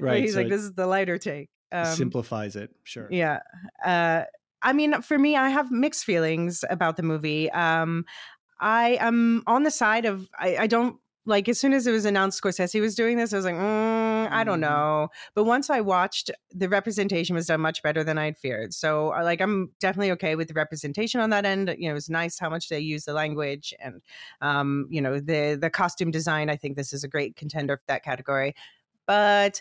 right. 0.00 0.22
He's 0.22 0.32
so 0.32 0.40
like, 0.40 0.48
this 0.48 0.62
is 0.62 0.72
the 0.72 0.86
lighter 0.86 1.18
take. 1.18 1.50
Um, 1.70 1.94
simplifies 1.94 2.56
it. 2.56 2.70
Sure. 2.84 3.08
Yeah. 3.10 3.40
Uh, 3.84 4.22
I 4.62 4.72
mean, 4.72 5.02
for 5.02 5.18
me, 5.18 5.36
I 5.36 5.50
have 5.50 5.70
mixed 5.70 6.04
feelings 6.04 6.64
about 6.70 6.96
the 6.96 7.02
movie. 7.02 7.50
Um, 7.50 8.06
I 8.58 8.96
am 9.00 9.42
on 9.46 9.64
the 9.64 9.70
side 9.70 10.06
of 10.06 10.26
I, 10.38 10.56
I 10.56 10.66
don't 10.66 10.96
like 11.26 11.48
as 11.48 11.58
soon 11.58 11.72
as 11.72 11.86
it 11.86 11.92
was 11.92 12.04
announced 12.04 12.42
Scorsese 12.42 12.80
was 12.80 12.94
doing 12.94 13.16
this, 13.16 13.32
I 13.32 13.36
was 13.36 13.44
like, 13.46 13.54
mm, 13.54 14.28
I 14.30 14.44
don't 14.44 14.60
Mhm. 14.60 14.60
know. 14.60 15.08
But 15.34 15.44
once 15.44 15.70
I 15.70 15.80
watched, 15.80 16.30
the 16.50 16.68
representation 16.68 17.34
was 17.34 17.46
done 17.46 17.60
much 17.60 17.82
better 17.82 18.04
than 18.04 18.18
I'd 18.18 18.36
feared. 18.36 18.74
So, 18.74 19.08
like, 19.08 19.40
I'm 19.40 19.70
definitely 19.80 20.10
okay 20.12 20.36
with 20.36 20.48
the 20.48 20.54
representation 20.54 21.20
on 21.20 21.30
that 21.30 21.44
end. 21.46 21.74
You 21.78 21.88
know, 21.88 21.92
it 21.92 21.94
was 21.94 22.10
nice 22.10 22.38
how 22.38 22.50
much 22.50 22.68
they 22.68 22.78
use 22.80 23.04
the 23.04 23.14
language 23.14 23.72
and, 23.80 24.02
um, 24.40 24.86
you 24.90 25.00
know, 25.00 25.18
the 25.20 25.56
the 25.60 25.70
costume 25.70 26.10
design. 26.10 26.50
I 26.50 26.56
think 26.56 26.76
this 26.76 26.92
is 26.92 27.04
a 27.04 27.08
great 27.08 27.36
contender 27.36 27.76
for 27.78 27.84
that 27.88 28.04
category. 28.04 28.54
But 29.06 29.60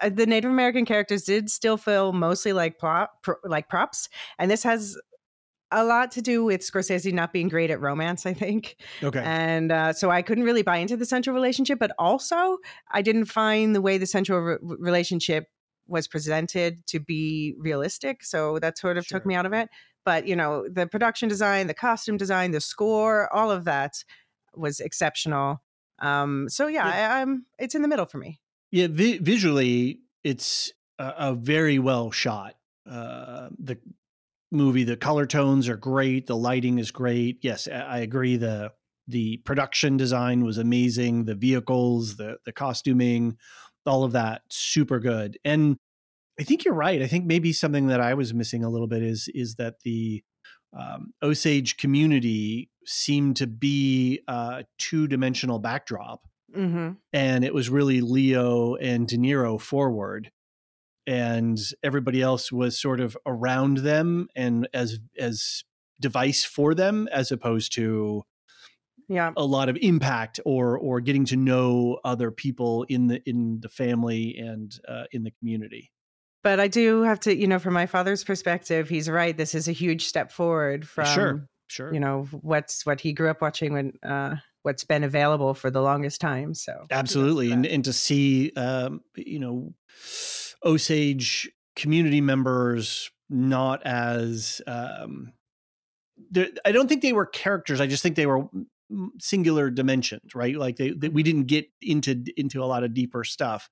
uh, 0.00 0.08
the 0.10 0.26
Native 0.26 0.50
American 0.50 0.84
characters 0.84 1.24
did 1.24 1.50
still 1.50 1.76
feel 1.76 2.12
mostly 2.12 2.52
like 2.52 2.78
plot, 2.78 3.10
pro, 3.22 3.34
like 3.44 3.68
props, 3.68 4.08
and 4.38 4.50
this 4.50 4.62
has 4.62 4.96
a 5.70 5.84
lot 5.84 6.12
to 6.12 6.22
do 6.22 6.44
with 6.44 6.60
Scorsese 6.60 7.12
not 7.12 7.32
being 7.32 7.48
great 7.48 7.70
at 7.70 7.80
romance, 7.80 8.26
I 8.26 8.34
think. 8.34 8.76
Okay. 9.02 9.22
And 9.24 9.72
uh, 9.72 9.92
so 9.92 10.10
I 10.10 10.22
couldn't 10.22 10.44
really 10.44 10.62
buy 10.62 10.76
into 10.76 10.96
the 10.96 11.06
central 11.06 11.34
relationship, 11.34 11.78
but 11.78 11.90
also 11.98 12.58
I 12.92 13.02
didn't 13.02 13.24
find 13.24 13.74
the 13.74 13.80
way 13.80 13.98
the 13.98 14.06
central 14.06 14.40
re- 14.40 14.58
relationship 14.60 15.46
was 15.86 16.06
presented 16.06 16.86
to 16.86 17.00
be 17.00 17.54
realistic. 17.58 18.24
So 18.24 18.58
that 18.60 18.78
sort 18.78 18.98
of 18.98 19.06
took 19.06 19.26
me 19.26 19.34
out 19.34 19.46
of 19.46 19.52
it. 19.52 19.68
But, 20.04 20.26
you 20.26 20.36
know, 20.36 20.66
the 20.68 20.86
production 20.86 21.28
design, 21.28 21.66
the 21.66 21.74
costume 21.74 22.16
design, 22.18 22.50
the 22.52 22.60
score, 22.60 23.32
all 23.34 23.50
of 23.50 23.64
that 23.64 24.04
was 24.54 24.80
exceptional. 24.80 25.62
Um, 25.98 26.48
so 26.48 26.66
yeah, 26.66 26.86
I, 26.86 27.20
I'm 27.20 27.46
it's 27.58 27.74
in 27.74 27.82
the 27.82 27.88
middle 27.88 28.06
for 28.06 28.18
me. 28.18 28.40
Yeah, 28.70 28.88
vi- 28.90 29.18
visually, 29.18 30.00
it's 30.22 30.72
a, 30.98 31.14
a 31.18 31.34
very 31.34 31.78
well 31.78 32.10
shot. 32.10 32.56
Uh, 32.88 33.48
the 33.58 33.78
movie, 34.54 34.84
the 34.84 34.96
color 34.96 35.26
tones 35.26 35.68
are 35.68 35.76
great. 35.76 36.26
The 36.26 36.36
lighting 36.36 36.78
is 36.78 36.90
great. 36.90 37.38
Yes, 37.42 37.68
I, 37.68 37.98
agree. 37.98 38.36
the 38.36 38.72
The 39.08 39.38
production 39.38 39.96
design 39.96 40.44
was 40.44 40.58
amazing. 40.58 41.24
The 41.24 41.34
vehicles, 41.34 42.16
the 42.16 42.38
the 42.46 42.52
costuming, 42.52 43.36
all 43.86 44.04
of 44.04 44.12
that, 44.12 44.42
super 44.48 45.00
good. 45.00 45.38
And 45.44 45.76
I 46.40 46.44
think 46.44 46.64
you're 46.64 46.74
right. 46.74 47.02
I 47.02 47.06
think 47.06 47.26
maybe 47.26 47.52
something 47.52 47.88
that 47.88 48.00
I 48.00 48.14
was 48.14 48.34
missing 48.34 48.64
a 48.64 48.70
little 48.70 48.88
bit 48.88 49.02
is 49.02 49.28
is 49.34 49.56
that 49.56 49.74
the 49.84 50.22
um, 50.78 51.12
Osage 51.22 51.76
community 51.76 52.70
seemed 52.86 53.36
to 53.36 53.46
be 53.46 54.20
a 54.26 54.64
two 54.78 55.06
dimensional 55.06 55.58
backdrop 55.58 56.22
hmm 56.54 56.92
and 57.12 57.44
it 57.44 57.54
was 57.54 57.68
really 57.70 58.00
Leo 58.00 58.76
and 58.76 59.08
De 59.08 59.16
Niro 59.16 59.60
forward, 59.60 60.30
and 61.06 61.58
everybody 61.82 62.22
else 62.22 62.50
was 62.50 62.78
sort 62.78 63.00
of 63.00 63.16
around 63.26 63.78
them 63.78 64.28
and 64.34 64.68
as 64.72 64.98
as 65.18 65.64
device 66.00 66.44
for 66.44 66.74
them, 66.74 67.08
as 67.12 67.30
opposed 67.30 67.72
to 67.74 68.24
Yeah. 69.08 69.32
a 69.36 69.44
lot 69.44 69.68
of 69.68 69.76
impact 69.80 70.40
or 70.44 70.78
or 70.78 71.00
getting 71.00 71.24
to 71.26 71.36
know 71.36 71.98
other 72.04 72.30
people 72.30 72.84
in 72.88 73.06
the 73.08 73.22
in 73.28 73.60
the 73.60 73.68
family 73.68 74.36
and 74.36 74.72
uh, 74.88 75.04
in 75.12 75.22
the 75.24 75.30
community. 75.38 75.90
But 76.42 76.60
I 76.60 76.68
do 76.68 77.02
have 77.02 77.20
to, 77.20 77.34
you 77.34 77.46
know, 77.46 77.58
from 77.58 77.72
my 77.72 77.86
father's 77.86 78.22
perspective, 78.22 78.88
he's 78.88 79.08
right. 79.08 79.34
This 79.34 79.54
is 79.54 79.66
a 79.66 79.72
huge 79.72 80.04
step 80.04 80.30
forward 80.30 80.86
from, 80.86 81.06
sure, 81.06 81.48
sure. 81.68 81.94
you 81.94 82.00
know, 82.00 82.28
what's 82.42 82.84
what 82.84 83.00
he 83.00 83.14
grew 83.14 83.30
up 83.30 83.40
watching 83.40 83.72
when, 83.72 83.92
uh, 84.02 84.36
what's 84.62 84.84
been 84.84 85.04
available 85.04 85.54
for 85.54 85.70
the 85.70 85.80
longest 85.80 86.20
time. 86.20 86.52
So 86.52 86.86
absolutely 86.90 87.50
and, 87.50 87.64
and 87.64 87.84
to 87.84 87.92
see 87.94 88.52
um, 88.56 89.00
you 89.16 89.38
know 89.38 89.74
osage 90.64 91.50
community 91.76 92.20
members 92.20 93.10
not 93.28 93.84
as 93.84 94.60
um, 94.66 95.32
i 96.64 96.72
don't 96.72 96.88
think 96.88 97.02
they 97.02 97.12
were 97.12 97.26
characters 97.26 97.80
i 97.80 97.86
just 97.86 98.02
think 98.02 98.16
they 98.16 98.26
were 98.26 98.46
singular 99.18 99.70
dimensions 99.70 100.34
right? 100.34 100.56
Like 100.56 100.76
they, 100.76 100.90
that 100.90 101.12
we 101.12 101.22
didn't 101.22 101.44
get 101.44 101.66
into 101.80 102.24
into 102.36 102.62
a 102.62 102.66
lot 102.66 102.84
of 102.84 102.94
deeper 102.94 103.24
stuff. 103.24 103.68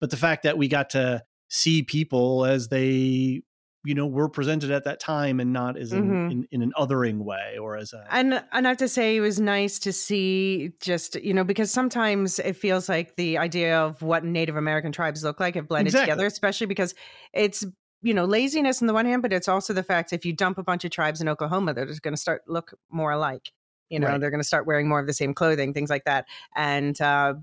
But 0.00 0.10
the 0.10 0.16
fact 0.16 0.44
that 0.44 0.58
we 0.58 0.68
got 0.68 0.90
to 0.90 1.22
see 1.48 1.82
people 1.82 2.44
as 2.44 2.68
they 2.68 3.42
you 3.84 3.94
know 3.94 4.06
were 4.06 4.28
presented 4.28 4.70
at 4.70 4.84
that 4.84 5.00
time 5.00 5.40
and 5.40 5.52
not 5.52 5.76
as 5.78 5.92
in, 5.92 6.04
Mhm. 6.04 6.30
in, 6.30 6.48
in 6.50 6.62
an 6.62 6.72
othering 6.76 7.18
way 7.18 7.56
or 7.60 7.76
as 7.76 7.92
a 7.92 8.04
And 8.10 8.34
and 8.52 8.66
I 8.66 8.70
have 8.70 8.78
to 8.78 8.88
say 8.88 9.16
it 9.16 9.20
was 9.20 9.38
nice 9.40 9.78
to 9.80 9.92
see 9.92 10.72
just 10.80 11.14
you 11.16 11.32
know 11.34 11.44
because 11.44 11.70
sometimes 11.70 12.38
it 12.38 12.54
feels 12.56 12.88
like 12.88 13.16
the 13.16 13.38
idea 13.38 13.78
of 13.78 14.02
what 14.02 14.24
Native 14.24 14.56
American 14.56 14.92
tribes 14.92 15.22
look 15.24 15.40
like 15.40 15.54
have 15.54 15.68
blended 15.68 15.92
Exactly. 15.94 16.06
together, 16.12 16.26
especially 16.26 16.66
because 16.66 16.94
it's 17.32 17.64
you 18.02 18.14
know 18.14 18.24
laziness 18.24 18.80
on 18.82 18.86
the 18.88 18.94
one 18.94 19.06
hand, 19.06 19.22
but 19.22 19.32
it's 19.32 19.48
also 19.48 19.72
the 19.72 19.82
fact 19.82 20.12
if 20.12 20.24
you 20.24 20.32
dump 20.32 20.58
a 20.58 20.62
bunch 20.62 20.84
of 20.84 20.90
tribes 20.90 21.20
in 21.20 21.28
Oklahoma, 21.28 21.74
they're 21.74 21.86
just 21.86 22.02
going 22.02 22.14
to 22.14 22.20
start 22.20 22.42
look 22.48 22.72
more 22.90 23.10
alike. 23.12 23.52
You 23.90 23.98
know, 23.98 24.08
Right. 24.08 24.20
they're 24.20 24.30
going 24.30 24.40
to 24.40 24.46
start 24.46 24.66
wearing 24.66 24.88
more 24.88 25.00
of 25.00 25.06
the 25.06 25.12
same 25.14 25.32
clothing, 25.34 25.72
things 25.72 25.90
like 25.90 26.04
that. 26.04 26.26
And 26.56 27.00
uh, 27.00 27.34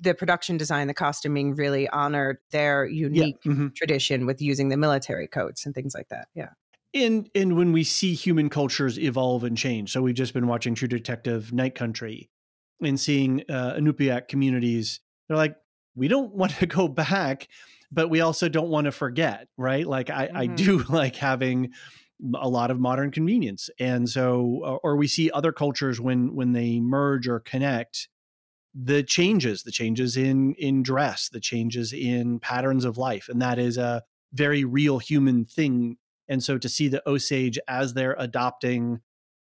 the 0.00 0.14
production 0.14 0.56
design, 0.56 0.86
the 0.86 0.94
costuming 0.94 1.54
really 1.54 1.88
honored 1.88 2.38
their 2.50 2.86
unique 2.86 3.42
Mhm. 3.44 3.74
tradition 3.74 4.26
with 4.26 4.40
using 4.40 4.68
the 4.68 4.76
military 4.76 5.26
coats 5.26 5.66
and 5.66 5.74
things 5.74 5.94
like 5.94 6.08
that. 6.08 6.28
Yeah. 6.34 6.50
and 6.94 7.28
and 7.34 7.54
when 7.54 7.72
we 7.72 7.84
see 7.84 8.14
human 8.14 8.48
cultures 8.48 8.98
evolve 8.98 9.44
and 9.44 9.58
change 9.58 9.92
so 9.92 10.00
we've 10.00 10.14
just 10.14 10.32
been 10.32 10.46
watching 10.46 10.74
true 10.74 10.88
detective 10.88 11.52
night 11.52 11.74
country 11.74 12.30
and 12.82 12.98
seeing 12.98 13.42
uh, 13.50 13.74
Inupiaq 13.74 14.26
communities 14.26 15.00
they're 15.28 15.36
like 15.36 15.54
we 15.94 16.08
don't 16.08 16.32
want 16.34 16.52
to 16.52 16.66
go 16.78 16.88
back 16.88 17.46
but 17.92 18.08
we 18.08 18.22
also 18.22 18.48
don't 18.48 18.70
want 18.70 18.86
to 18.86 18.90
forget 18.92 19.48
right 19.58 19.86
like 19.86 20.08
i 20.08 20.30
i 20.34 20.46
Mhm. 20.46 20.56
do 20.56 20.78
like 20.88 21.16
having 21.16 21.72
a 22.34 22.48
lot 22.48 22.70
of 22.70 22.80
modern 22.80 23.10
convenience. 23.10 23.70
And 23.78 24.08
so 24.08 24.60
or- 24.64 24.80
or 24.82 24.96
we 24.96 25.06
see 25.06 25.30
other 25.30 25.52
cultures 25.52 26.00
when 26.00 26.34
when 26.34 26.52
they 26.52 26.80
merge 26.80 27.28
or 27.28 27.40
connect 27.40 28.08
the 28.74 29.02
changes 29.02 29.62
the 29.62 29.72
changes 29.72 30.16
in 30.16 30.54
in 30.54 30.82
dress 30.82 31.30
the 31.30 31.40
changes 31.40 31.92
in 31.92 32.38
patterns 32.38 32.84
of 32.84 32.98
life 32.98 33.28
and 33.28 33.40
that 33.42 33.58
is 33.58 33.78
a 33.78 34.02
very 34.34 34.62
real 34.64 34.98
human 34.98 35.44
thing. 35.46 35.96
And 36.28 36.44
so 36.44 36.58
to 36.58 36.68
see 36.68 36.88
the 36.88 37.02
osage 37.08 37.58
as 37.66 37.94
they're 37.94 38.14
adopting 38.18 39.00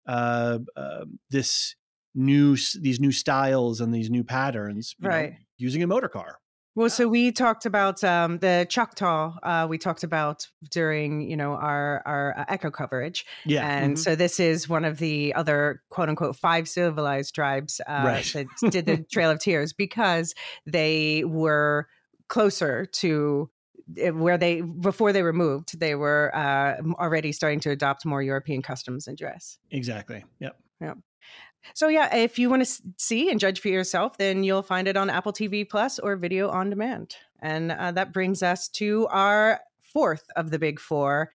uh, 0.07 0.59
uh, 0.77 1.05
this 1.31 1.77
new 2.15 2.57
these 2.81 2.99
new 3.01 3.13
styles 3.13 3.81
and 3.81 3.95
these 3.95 4.11
new 4.11 4.25
patterns 4.25 4.97
you 4.99 5.09
know, 5.09 5.15
Right. 5.15 5.35
using 5.57 5.83
a 5.83 5.87
motor 5.87 6.09
car 6.09 6.41
Well, 6.75 6.89
so 6.89 7.07
we 7.07 7.33
talked 7.33 7.67
about 7.67 8.03
um, 8.03 8.39
the 8.39 8.67
Choctaw. 8.69 9.35
Uh, 9.43 9.67
we 9.69 9.77
talked 9.77 10.05
about 10.05 10.49
during 10.71 11.21
you 11.29 11.37
know 11.37 11.53
our 11.53 12.03
our 12.07 12.35
uh, 12.39 12.45
echo 12.49 12.71
coverage, 12.71 13.27
yeah 13.45 13.67
and 13.67 13.97
mhm. 13.97 13.99
so 13.99 14.15
this 14.17 14.41
is 14.41 14.69
one 14.69 14.85
of 14.87 14.99
the 14.99 15.35
other 15.35 15.83
quote 15.91 16.09
unquote 16.09 16.37
five 16.37 16.69
civilized 16.69 17.35
tribes 17.35 17.81
uh, 17.87 18.03
Right. 18.05 18.25
that 18.33 18.47
did 18.71 18.87
the 18.87 19.05
Trail 19.13 19.31
of 19.31 19.39
Tears 19.39 19.75
because 19.75 20.35
they 20.67 21.25
were 21.27 21.89
closer 22.29 22.87
to 22.87 23.51
eh, 23.99 24.09
where 24.11 24.39
they 24.39 24.63
before 24.63 25.13
they 25.13 25.23
were 25.23 25.35
moved. 25.35 25.79
They 25.79 25.95
were 25.95 26.35
uh, 26.35 26.77
already 26.95 27.33
starting 27.33 27.61
to 27.61 27.71
adopt 27.71 28.07
more 28.07 28.23
European 28.23 28.63
customs 28.63 29.07
and 29.07 29.19
dress. 29.19 29.59
exactly 29.71 30.25
Yep. 30.41 30.57
yep 30.81 30.97
So 31.75 31.89
yeah, 31.89 32.15
if 32.15 32.39
you 32.39 32.51
want 32.51 32.65
to 32.65 32.83
see 32.97 33.31
and 33.31 33.41
judge 33.41 33.61
for 33.61 33.69
yourself, 33.69 34.19
then 34.19 34.45
you'll 34.45 34.63
find 34.63 34.89
it 34.89 34.97
on 34.97 35.11
Apple 35.11 35.33
TV 35.33 35.69
Plus 35.69 35.99
or 35.99 36.17
video 36.17 36.49
on 36.49 36.71
demand. 36.71 37.17
And 37.41 37.73
uh, 37.73 37.93
that 37.93 38.13
brings 38.13 38.43
us 38.43 38.69
to 38.71 39.07
our 39.09 39.61
fourth 39.83 40.25
of 40.37 40.51
the 40.51 40.59
big 40.59 40.81
four, 40.81 41.35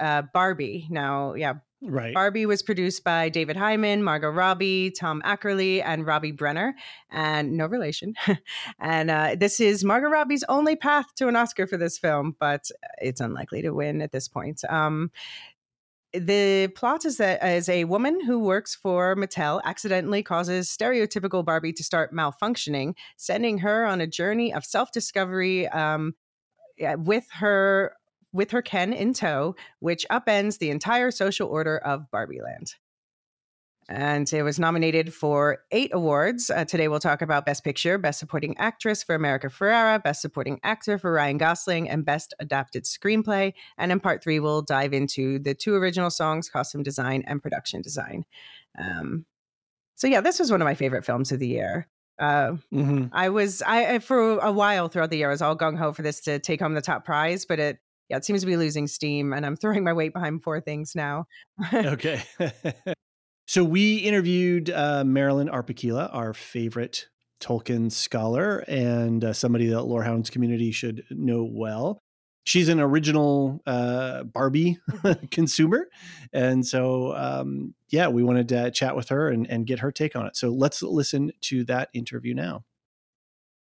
uh, 0.00 0.22
Barbie. 0.32 0.86
Now, 0.90 1.34
yeah, 1.34 1.54
Right. 1.86 2.14
Barbie 2.14 2.46
was 2.46 2.62
produced 2.62 3.04
by 3.04 3.28
David 3.28 3.56
Heyman, 3.56 4.00
Margot 4.00 4.30
Robbie, 4.30 4.90
Tom 4.90 5.20
Ackerley, 5.22 5.82
and 5.84 6.06
Robbie 6.06 6.32
Brenner, 6.32 6.74
and 7.10 7.52
no 7.52 7.66
relation. 7.66 8.14
and 8.78 9.10
uh, 9.10 9.36
this 9.38 9.60
is 9.60 9.84
Margot 9.84 10.08
Robbie's 10.08 10.44
only 10.48 10.76
path 10.76 11.14
to 11.16 11.28
an 11.28 11.36
Oscar 11.36 11.66
for 11.66 11.76
this 11.76 11.98
film, 11.98 12.36
but 12.40 12.70
it's 13.02 13.20
unlikely 13.20 13.62
to 13.62 13.72
win 13.72 14.00
at 14.00 14.12
this 14.12 14.28
point. 14.28 14.62
Um, 14.68 15.10
the 16.14 16.68
plot 16.76 17.04
is 17.04 17.16
that 17.16 17.40
as 17.40 17.68
a 17.68 17.84
woman 17.84 18.20
who 18.24 18.38
works 18.38 18.74
for 18.74 19.16
Mattel 19.16 19.60
accidentally 19.64 20.22
causes 20.22 20.68
stereotypical 20.68 21.44
Barbie 21.44 21.72
to 21.72 21.82
start 21.82 22.12
malfunctioning, 22.12 22.94
sending 23.16 23.58
her 23.58 23.84
on 23.84 24.00
a 24.00 24.06
journey 24.06 24.52
of 24.52 24.64
self 24.64 24.92
discovery 24.92 25.68
um, 25.68 26.14
with 26.78 27.26
her 27.32 27.96
with 28.32 28.50
her 28.50 28.62
Ken 28.62 28.92
in 28.92 29.12
tow, 29.12 29.54
which 29.78 30.04
upends 30.10 30.58
the 30.58 30.70
entire 30.70 31.10
social 31.10 31.48
order 31.48 31.78
of 31.78 32.10
Barbie 32.10 32.40
Land. 32.42 32.74
And 33.88 34.32
it 34.32 34.42
was 34.42 34.58
nominated 34.58 35.12
for 35.12 35.58
eight 35.70 35.90
awards. 35.92 36.50
Uh, 36.50 36.64
today 36.64 36.88
we'll 36.88 37.00
talk 37.00 37.20
about 37.20 37.44
Best 37.44 37.64
Picture, 37.64 37.98
Best 37.98 38.18
Supporting 38.18 38.56
Actress 38.56 39.02
for 39.02 39.14
America 39.14 39.48
Ferrera, 39.48 40.02
Best 40.02 40.22
Supporting 40.22 40.58
Actor 40.62 40.98
for 40.98 41.12
Ryan 41.12 41.38
Gosling, 41.38 41.88
and 41.88 42.04
Best 42.04 42.32
Adapted 42.40 42.84
Screenplay. 42.84 43.52
And 43.76 43.92
in 43.92 44.00
part 44.00 44.22
three, 44.22 44.40
we'll 44.40 44.62
dive 44.62 44.92
into 44.94 45.38
the 45.38 45.54
two 45.54 45.74
original 45.74 46.10
songs, 46.10 46.48
costume 46.48 46.82
design 46.82 47.24
and 47.26 47.42
production 47.42 47.82
design. 47.82 48.24
Um, 48.78 49.26
so 49.96 50.06
yeah, 50.06 50.20
this 50.20 50.38
was 50.38 50.50
one 50.50 50.62
of 50.62 50.66
my 50.66 50.74
favorite 50.74 51.04
films 51.04 51.30
of 51.30 51.38
the 51.38 51.48
year. 51.48 51.88
Uh, 52.18 52.52
mm-hmm. 52.72 53.06
I 53.12 53.28
was 53.28 53.60
I 53.62 53.98
for 53.98 54.38
a 54.38 54.52
while 54.52 54.88
throughout 54.88 55.10
the 55.10 55.16
year 55.16 55.28
I 55.28 55.32
was 55.32 55.42
all 55.42 55.56
gung 55.56 55.76
ho 55.76 55.92
for 55.92 56.02
this 56.02 56.20
to 56.22 56.38
take 56.38 56.60
home 56.60 56.74
the 56.74 56.80
top 56.80 57.04
prize, 57.04 57.44
but 57.44 57.58
it 57.58 57.78
yeah, 58.08 58.18
it 58.18 58.24
seems 58.24 58.40
to 58.40 58.46
be 58.46 58.56
losing 58.56 58.86
steam, 58.86 59.32
and 59.32 59.44
I'm 59.44 59.56
throwing 59.60 59.84
my 59.84 59.92
weight 59.92 60.12
behind 60.12 60.42
poor 60.42 60.60
things 60.60 60.92
now. 60.94 61.26
okay. 61.72 62.22
so 63.46 63.62
we 63.62 63.96
interviewed 63.98 64.70
uh, 64.70 65.04
Marilyn 65.04 65.48
Arpakila, 65.48 66.14
our 66.14 66.32
favorite 66.32 67.08
Tolkien 67.40 67.92
scholar, 67.92 68.64
and 68.66 69.22
uh, 69.22 69.32
somebody 69.32 69.66
that 69.66 69.82
Lorehounds 69.82 70.30
community 70.30 70.70
should 70.70 71.04
know 71.10 71.44
well. 71.44 72.00
She's 72.46 72.68
an 72.68 72.80
original 72.80 73.60
uh, 73.66 74.24
Barbie 74.24 74.78
consumer, 75.30 75.88
and 76.32 76.66
so 76.66 77.14
um, 77.14 77.74
yeah, 77.90 78.08
we 78.08 78.22
wanted 78.22 78.48
to 78.50 78.70
chat 78.70 78.96
with 78.96 79.08
her 79.10 79.28
and, 79.28 79.46
and 79.48 79.66
get 79.66 79.80
her 79.80 79.92
take 79.92 80.16
on 80.16 80.26
it. 80.26 80.36
So 80.36 80.50
let's 80.50 80.82
listen 80.82 81.32
to 81.42 81.64
that 81.64 81.88
interview 81.94 82.34
now. 82.34 82.64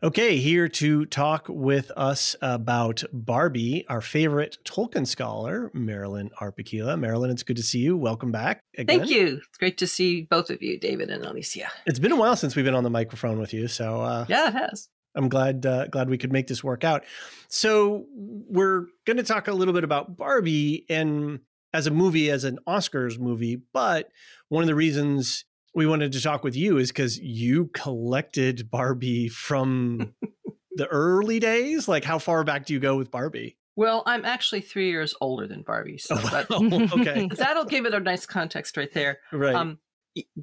Okay, 0.03 0.37
here 0.37 0.67
to 0.67 1.05
talk 1.05 1.45
with 1.47 1.89
us 1.95 2.35
about 2.41 3.05
Barbie, 3.13 3.85
our 3.87 4.01
favorite 4.01 4.57
Tolkien 4.65 5.07
scholar, 5.07 5.71
Marilyn 5.73 6.31
Arpakila. 6.41 6.99
Marilyn, 6.99 7.31
it's 7.31 7.43
good 7.43 7.55
to 7.55 7.63
see 7.63 7.79
you. 7.79 7.95
Welcome 7.95 8.29
back. 8.29 8.59
Again. 8.77 8.99
Thank 8.99 9.09
you. 9.09 9.37
It's 9.47 9.57
great 9.57 9.77
to 9.77 9.87
see 9.87 10.23
both 10.23 10.49
of 10.49 10.61
you, 10.61 10.77
David 10.77 11.09
and 11.09 11.23
Elysia. 11.23 11.69
It's 11.85 11.97
been 11.97 12.11
a 12.11 12.17
while 12.17 12.35
since 12.35 12.57
we've 12.57 12.65
been 12.65 12.75
on 12.75 12.83
the 12.83 12.89
microphone 12.89 13.39
with 13.39 13.53
you, 13.53 13.69
so 13.69 14.01
uh, 14.01 14.25
yeah, 14.27 14.49
it 14.49 14.53
has. 14.53 14.89
I'm 15.15 15.29
glad 15.29 15.65
uh, 15.65 15.87
glad 15.87 16.09
we 16.09 16.17
could 16.17 16.33
make 16.33 16.47
this 16.47 16.61
work 16.61 16.83
out. 16.83 17.05
So 17.47 18.05
we're 18.13 18.87
going 19.05 19.17
to 19.17 19.23
talk 19.23 19.47
a 19.47 19.53
little 19.53 19.73
bit 19.73 19.85
about 19.85 20.17
Barbie 20.17 20.85
and 20.89 21.39
as 21.73 21.87
a 21.87 21.91
movie, 21.91 22.29
as 22.29 22.43
an 22.43 22.59
Oscars 22.67 23.17
movie, 23.17 23.61
but 23.73 24.09
one 24.49 24.61
of 24.61 24.67
the 24.67 24.75
reasons 24.75 25.45
we 25.75 25.85
wanted 25.85 26.13
to 26.13 26.21
talk 26.21 26.43
with 26.43 26.55
you 26.55 26.77
is 26.77 26.89
because 26.89 27.19
you 27.19 27.65
collected 27.73 28.71
Barbie 28.71 29.27
from 29.27 30.13
the 30.71 30.87
early 30.87 31.39
days. 31.39 31.87
Like, 31.87 32.05
how 32.05 32.17
far 32.17 32.43
back 32.45 32.65
do 32.65 32.73
you 32.73 32.79
go 32.79 32.95
with 32.95 33.11
Barbie? 33.11 33.57
Well, 33.75 34.03
I'm 34.05 34.23
actually 34.23 34.61
three 34.61 34.89
years 34.89 35.13
older 35.19 35.47
than 35.47 35.61
Barbie, 35.61 35.97
so 35.97 36.15
oh, 36.17 36.29
that, 36.29 36.49
okay, 36.99 37.29
that'll 37.35 37.65
give 37.65 37.85
it 37.85 37.93
a 37.93 37.99
nice 37.99 38.25
context 38.25 38.77
right 38.77 38.91
there. 38.93 39.19
Right. 39.33 39.53
Um, 39.53 39.79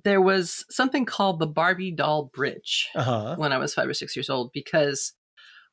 there 0.04 0.20
was 0.20 0.66
something 0.68 1.06
called 1.06 1.38
the 1.38 1.46
Barbie 1.46 1.92
doll 1.92 2.24
bridge 2.24 2.90
uh-huh. 2.94 3.36
when 3.38 3.52
I 3.52 3.58
was 3.58 3.72
five 3.72 3.88
or 3.88 3.94
six 3.94 4.14
years 4.14 4.28
old 4.28 4.52
because 4.52 5.14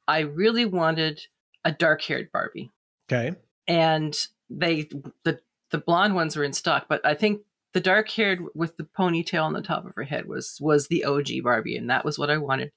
I 0.07 0.19
really 0.19 0.63
wanted 0.63 1.21
a 1.65 1.73
dark-haired 1.73 2.31
Barbie. 2.31 2.71
Okay. 3.11 3.35
And 3.67 4.17
they 4.49 4.89
the 5.25 5.41
the 5.71 5.77
blonde 5.77 6.15
ones 6.15 6.37
were 6.37 6.45
in 6.45 6.53
stock, 6.53 6.85
but 6.87 7.05
I 7.05 7.13
think 7.13 7.41
the 7.73 7.79
dark 7.79 8.09
haired 8.09 8.41
with 8.55 8.77
the 8.77 8.87
ponytail 8.97 9.43
on 9.43 9.53
the 9.53 9.61
top 9.61 9.85
of 9.85 9.93
her 9.95 10.03
head 10.03 10.27
was 10.27 10.57
was 10.59 10.87
the 10.87 11.03
OG 11.03 11.43
Barbie, 11.43 11.77
and 11.77 11.89
that 11.89 12.05
was 12.05 12.17
what 12.17 12.29
I 12.29 12.37
wanted. 12.37 12.71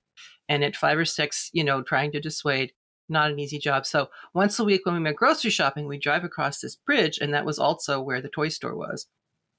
And 0.49 0.62
at 0.64 0.76
five 0.76 0.99
or 0.99 1.05
six, 1.05 1.51
you 1.53 1.64
know, 1.64 1.82
trying 1.82 2.12
to 2.12 2.20
dissuade, 2.20 2.72
not 3.09 3.30
an 3.30 3.38
easy 3.38 3.59
job. 3.59 3.86
So 3.86 4.11
once 4.34 4.59
a 4.59 4.64
week 4.64 4.84
when 4.84 4.97
we 4.97 5.03
went 5.03 5.16
grocery 5.16 5.51
shopping, 5.51 5.86
we 5.86 5.99
drive 5.99 6.24
across 6.24 6.61
this 6.61 6.76
bridge, 6.76 7.18
and 7.18 7.32
that 7.32 7.47
was 7.47 7.59
also 7.59 8.01
where 8.01 8.20
the 8.20 8.28
toy 8.28 8.49
store 8.49 8.76
was. 8.76 9.07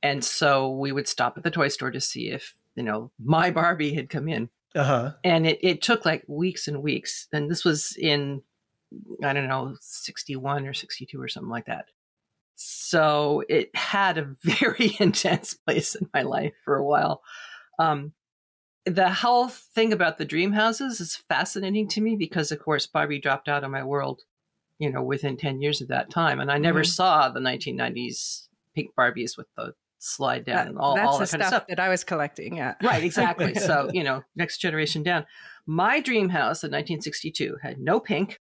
And 0.01 0.23
so 0.23 0.69
we 0.69 0.91
would 0.91 1.07
stop 1.07 1.37
at 1.37 1.43
the 1.43 1.51
toy 1.51 1.69
store 1.69 1.91
to 1.91 2.01
see 2.01 2.29
if 2.29 2.55
you 2.75 2.83
know 2.83 3.11
my 3.23 3.51
Barbie 3.51 3.93
had 3.93 4.09
come 4.09 4.27
in. 4.27 4.49
Uh-huh. 4.75 5.13
And 5.23 5.45
it, 5.45 5.59
it 5.61 5.81
took 5.81 6.05
like 6.05 6.23
weeks 6.27 6.67
and 6.67 6.81
weeks. 6.81 7.27
And 7.31 7.49
this 7.49 7.63
was 7.63 7.95
in, 7.97 8.41
I 9.23 9.33
don't 9.33 9.47
know, 9.47 9.75
61 9.79 10.65
or 10.65 10.73
62 10.73 11.21
or 11.21 11.27
something 11.27 11.49
like 11.49 11.65
that. 11.65 11.85
So 12.65 13.43
it 13.49 13.75
had 13.75 14.17
a 14.17 14.35
very 14.43 14.95
intense 14.99 15.53
place 15.53 15.95
in 15.95 16.09
my 16.13 16.21
life 16.21 16.53
for 16.63 16.75
a 16.75 16.85
while. 16.85 17.21
Um, 17.79 18.13
the 18.85 19.09
whole 19.09 19.47
thing 19.47 19.93
about 19.93 20.17
the 20.17 20.25
dream 20.25 20.51
houses 20.51 20.99
is 20.99 21.15
fascinating 21.15 21.87
to 21.89 22.01
me 22.01 22.15
because, 22.15 22.51
of 22.51 22.59
course, 22.59 22.85
Barbie 22.85 23.19
dropped 23.19 23.47
out 23.47 23.63
of 23.63 23.71
my 23.71 23.83
world, 23.83 24.21
you 24.77 24.91
know, 24.91 25.01
within 25.01 25.37
10 25.37 25.61
years 25.61 25.81
of 25.81 25.87
that 25.87 26.09
time. 26.09 26.39
And 26.39 26.51
I 26.51 26.57
never 26.57 26.81
mm-hmm. 26.81 26.89
saw 26.89 27.29
the 27.29 27.39
1990s 27.39 28.47
pink 28.75 28.91
Barbies 28.97 29.37
with 29.37 29.47
the 29.55 29.73
slide 29.99 30.45
down 30.45 30.55
that, 30.55 30.67
and 30.67 30.77
all, 30.77 30.99
all 30.99 31.17
that 31.17 31.29
kind 31.29 31.41
of 31.41 31.47
stuff 31.47 31.67
that 31.69 31.79
I 31.79 31.89
was 31.89 32.03
collecting. 32.03 32.57
Yeah. 32.57 32.75
Right, 32.83 33.03
exactly. 33.05 33.55
so, 33.55 33.89
you 33.93 34.03
know, 34.03 34.23
next 34.35 34.57
generation 34.57 35.03
down. 35.03 35.25
My 35.65 36.01
dream 36.01 36.29
house 36.29 36.63
in 36.63 36.71
1962 36.71 37.57
had 37.61 37.79
no 37.79 37.99
pink, 37.99 38.39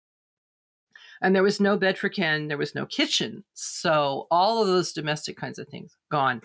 and 1.23 1.33
there 1.33 1.41
was 1.41 1.61
no 1.61 1.77
bed 1.77 1.97
for 1.97 2.09
Ken. 2.09 2.49
There 2.49 2.57
was 2.57 2.75
no 2.75 2.85
kitchen. 2.85 3.45
So 3.53 4.27
all 4.29 4.61
of 4.61 4.67
those 4.67 4.91
domestic 4.91 5.37
kinds 5.37 5.57
of 5.57 5.69
things 5.69 5.95
gone. 6.11 6.41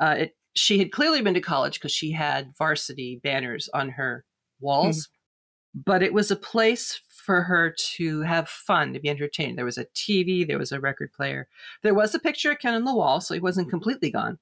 Uh, 0.00 0.14
it, 0.20 0.36
she 0.54 0.78
had 0.78 0.90
clearly 0.90 1.20
been 1.20 1.34
to 1.34 1.40
college 1.40 1.74
because 1.74 1.92
she 1.92 2.10
had 2.10 2.54
varsity 2.56 3.20
banners 3.22 3.68
on 3.74 3.90
her 3.90 4.24
walls, 4.58 5.06
mm-hmm. 5.06 5.80
but 5.84 6.02
it 6.02 6.14
was 6.14 6.30
a 6.30 6.36
place 6.36 6.98
for 7.06 7.42
her 7.42 7.74
to 7.78 8.22
have 8.22 8.48
fun, 8.48 8.94
to 8.94 9.00
be 9.00 9.10
entertained. 9.10 9.58
There 9.58 9.66
was 9.66 9.78
a 9.78 9.84
TV, 9.84 10.46
there 10.46 10.58
was 10.58 10.72
a 10.72 10.80
record 10.80 11.12
player, 11.12 11.46
there 11.82 11.94
was 11.94 12.14
a 12.14 12.18
picture 12.18 12.50
of 12.50 12.58
Ken 12.58 12.74
on 12.74 12.84
the 12.84 12.94
wall, 12.94 13.20
so 13.20 13.34
he 13.34 13.40
wasn't 13.40 13.68
completely 13.68 14.10
gone. 14.10 14.38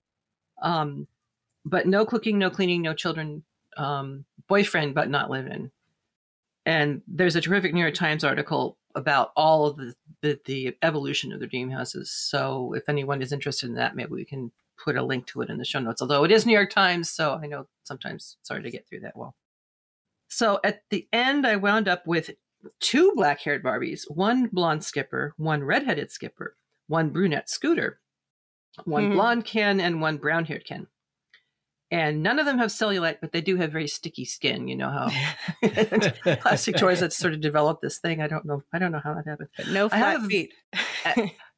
Um, 0.63 1.09
but 1.65 1.87
no 1.89 2.07
cooking, 2.07 2.39
no 2.39 2.49
cleaning, 2.49 2.81
no 2.81 2.95
children, 2.95 3.43
um, 3.77 4.25
boyfriend, 4.49 4.95
but 4.95 5.11
not 5.11 5.31
live 5.31 5.49
in. 5.49 5.73
And 6.65 7.03
there's 7.09 7.37
a 7.37 7.41
terrific 7.41 7.75
New 7.75 7.81
York 7.81 7.95
Times 7.95 8.23
article 8.23 8.78
about 8.95 9.33
all 9.37 9.67
of 9.67 9.77
the, 9.77 9.95
the, 10.23 10.41
the 10.45 10.77
evolution 10.83 11.33
of 11.33 11.41
the 11.41 11.47
dream 11.47 11.71
houses. 11.71 12.11
So 12.11 12.73
if 12.75 12.89
anyone 12.89 13.23
is 13.23 13.33
interested 13.33 13.69
in 13.69 13.75
that, 13.77 13.97
maybe 13.97 14.13
we 14.13 14.25
can 14.25 14.51
put 14.83 14.97
a 14.97 15.03
link 15.03 15.27
to 15.27 15.43
it 15.43 15.51
in 15.51 15.59
the 15.59 15.65
show 15.65 15.81
notes. 15.81 16.03
Although 16.03 16.25
it 16.25 16.31
is 16.31 16.47
New 16.47 16.53
York 16.53 16.71
Times, 16.71 17.11
so 17.11 17.39
I 17.43 17.47
know 17.47 17.67
sometimes 17.85 18.37
it's 18.41 18.49
hard 18.49 18.65
to 18.65 18.71
get 18.71 18.89
through 18.89 19.01
that 19.01 19.17
well. 19.17 19.35
So 20.29 20.61
at 20.65 20.83
the 20.91 21.07
end, 21.13 21.47
I 21.47 21.57
wound 21.57 21.89
up 21.89 22.07
with 22.07 22.31
two 22.81 23.13
black 23.15 23.41
haired 23.41 23.63
Barbies, 23.63 24.05
one 24.11 24.47
blonde 24.47 24.85
skipper, 24.85 25.35
one 25.37 25.65
redheaded 25.65 26.11
skipper, 26.11 26.57
one 26.87 27.11
brunette 27.11 27.49
scooter, 27.49 28.01
one 28.85 29.05
mm-hmm. 29.05 29.15
blonde 29.15 29.45
Ken, 29.45 29.81
and 29.81 30.01
one 30.01 30.19
brown 30.19 30.45
haired 30.45 30.65
Ken 30.65 30.87
and 31.91 32.23
none 32.23 32.39
of 32.39 32.47
them 32.47 32.59
have 32.59 32.71
cellulite, 32.71 33.19
but 33.21 33.33
they 33.33 33.41
do 33.41 33.57
have 33.57 33.73
very 33.73 33.89
sticky 33.89 34.25
skin. 34.25 34.69
You 34.69 34.77
know 34.77 34.91
how 34.91 35.09
plastic 36.41 36.77
toys 36.77 37.01
that 37.01 37.13
sort 37.13 37.33
of 37.33 37.41
developed 37.41 37.83
this 37.83 37.99
thing. 37.99 38.21
I 38.21 38.29
don't 38.29 38.45
know. 38.45 38.63
I 38.73 38.79
don't 38.79 38.93
know 38.93 39.01
how 39.03 39.15
that 39.15 39.27
happened. 39.27 39.49
But 39.57 39.69
no 39.69 39.89
flat 39.89 40.23
feet. 40.23 40.53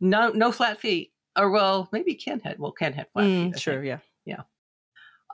no, 0.01 0.31
no 0.31 0.53
flat 0.53 0.81
feet. 0.81 1.13
Or 1.37 1.51
well, 1.51 1.89
maybe 1.93 2.15
Ken 2.15 2.41
had. 2.41 2.59
Well, 2.59 2.73
Ken 2.73 2.93
had 2.93 3.09
flat 3.13 3.25
mm, 3.25 3.53
feet. 3.53 3.61
Sure, 3.61 3.83
yeah, 3.83 3.99
yeah. 4.25 4.43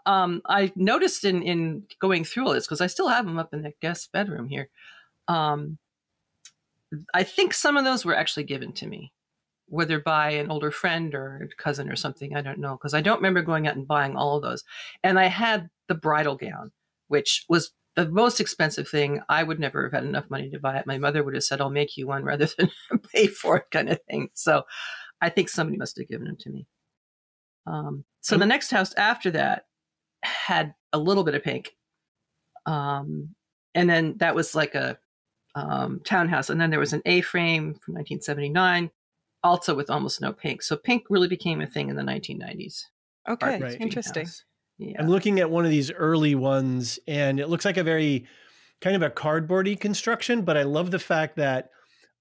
Um, 0.07 0.41
I 0.47 0.73
noticed 0.77 1.25
in 1.25 1.43
in 1.43 1.85
going 2.01 2.25
through 2.25 2.47
all 2.47 2.55
this 2.55 2.67
because 2.67 2.81
I 2.81 2.87
still 2.87 3.09
have 3.09 3.27
them 3.27 3.39
up 3.39 3.53
in 3.53 3.63
the 3.63 3.75
guest 3.83 4.13
bedroom 4.13 4.49
here. 4.49 4.71
Um, 5.29 5.79
I 7.13 7.25
think 7.25 7.53
some 7.53 7.77
of 7.77 7.85
those 7.85 8.05
were 8.05 8.17
actually 8.17 8.45
given 8.45 8.73
to 8.75 8.87
me 8.87 9.13
whether 9.69 9.99
by 10.01 10.31
an 10.31 10.51
older 10.51 10.71
friend 10.71 11.15
or 11.15 11.49
cousin 11.59 11.91
or 11.91 11.97
something. 11.97 12.37
I 12.37 12.43
don't 12.43 12.59
know 12.59 12.73
because 12.73 12.95
I 12.95 13.01
don't 13.01 13.17
remember 13.17 13.43
going 13.43 13.67
out 13.67 13.77
and 13.77 13.87
buying 13.87 14.17
all 14.17 14.37
of 14.37 14.43
those. 14.43 14.65
And 15.03 15.19
I 15.19 15.27
had 15.27 15.69
the 15.89 15.95
bridal 15.95 16.37
gown, 16.37 16.73
which 17.09 17.45
was 17.49 17.73
the 17.97 18.09
most 18.09 18.41
expensive 18.41 18.89
thing. 18.89 19.21
I 19.29 19.43
would 19.43 19.59
never 19.59 19.85
have 19.85 19.93
had 19.93 20.05
enough 20.05 20.31
money 20.31 20.51
to 20.51 20.59
buy 20.59 20.77
it. 20.77 20.87
My 20.87 20.99
mother 20.99 21.25
would 21.25 21.35
have 21.35 21.45
said, 21.45 21.61
"I'll 21.61 21.71
make 21.71 21.97
you 21.97 22.07
one," 22.07 22.25
rather 22.25 22.49
than 22.59 22.71
pay 23.13 23.27
for 23.27 23.59
it, 23.59 23.71
kind 23.71 23.89
of 23.89 23.99
thing. 24.09 24.29
So, 24.35 24.63
I 25.21 25.31
think 25.31 25.49
somebody 25.49 25.79
must 25.79 25.99
have 25.99 26.09
given 26.09 26.27
them 26.27 26.37
to 26.41 26.51
me. 26.51 26.67
Um, 27.67 28.05
so 28.21 28.37
the 28.37 28.47
next 28.47 28.71
house 28.71 28.93
after 28.95 29.31
that 29.33 29.67
had 30.23 30.75
a 30.93 30.99
little 30.99 31.25
bit 31.25 31.35
of 31.35 31.43
pink. 31.43 31.77
Um, 32.65 33.35
and 33.75 33.89
then 33.89 34.17
that 34.19 34.35
was 34.35 34.55
like 34.55 34.75
a 34.75 34.99
um, 35.55 36.01
townhouse. 36.05 36.51
And 36.51 36.61
then 36.61 36.71
there 36.71 36.81
was 36.81 36.93
an 36.93 37.03
A 37.07 37.21
frame 37.21 37.75
from 37.75 37.95
1979, 37.95 38.91
also 39.43 39.75
with 39.75 39.91
almost 39.91 40.21
no 40.21 40.33
pink. 40.33 40.63
So 40.63 40.77
pink 40.77 41.05
really 41.11 41.29
became 41.29 41.61
a 41.61 41.67
thing 41.67 41.89
in 41.89 41.97
the 41.97 42.03
1990s. 42.03 42.83
Okay, 43.29 43.59
Right. 43.61 43.81
interesting. 43.81 44.27
Yeah. 44.79 44.97
I'm 45.01 45.09
looking 45.09 45.41
at 45.41 45.51
one 45.51 45.65
of 45.65 45.71
these 45.71 45.91
early 45.91 46.35
ones, 46.35 46.99
and 47.09 47.41
it 47.41 47.49
looks 47.49 47.65
like 47.65 47.77
a 47.77 47.83
very 47.85 48.27
kind 48.81 48.95
of 48.95 49.03
a 49.03 49.11
cardboardy 49.11 49.79
construction. 49.81 50.43
But 50.43 50.57
I 50.57 50.65
love 50.65 50.91
the 50.91 50.99
fact 50.99 51.37
that 51.37 51.71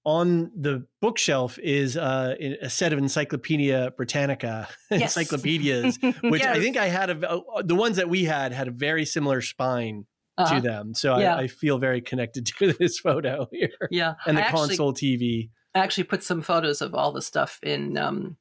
on 0.04 0.50
the 0.56 0.86
bookshelf 1.02 1.58
is 1.58 1.96
uh, 1.96 2.34
a 2.62 2.70
set 2.70 2.92
of 2.92 2.98
Encyclopedia 2.98 3.90
Britannica 3.96 4.68
Yes. 4.90 5.16
encyclopedias, 5.16 5.98
which 6.22 6.42
I 6.42 6.60
think 6.60 6.76
I 6.76 6.86
had 6.86 7.10
a, 7.10 7.28
uh, 7.28 7.62
the 7.64 7.74
ones 7.74 7.96
that 7.96 8.08
we 8.08 8.24
had 8.24 8.52
had 8.52 8.68
a 8.68 8.70
very 8.70 9.04
similar 9.04 9.40
spine 9.40 10.06
Uh-huh. 10.38 10.54
to 10.56 10.60
them. 10.60 10.94
So 10.94 11.18
Yeah. 11.18 11.34
I, 11.36 11.42
I 11.42 11.46
feel 11.48 11.78
very 11.78 12.00
connected 12.00 12.46
to 12.58 12.72
this 12.72 12.98
photo 13.00 13.48
here 13.52 13.70
Yeah. 13.90 14.14
and 14.26 14.36
the 14.36 14.42
I 14.42 14.46
actually, 14.46 14.68
console 14.76 14.92
TV. 14.94 15.50
I 15.76 15.80
actually 15.84 16.04
put 16.04 16.22
some 16.22 16.42
photos 16.42 16.80
of 16.80 16.94
all 16.94 17.12
the 17.12 17.22
stuff 17.22 17.58
in 17.62 17.96
um, 17.98 18.36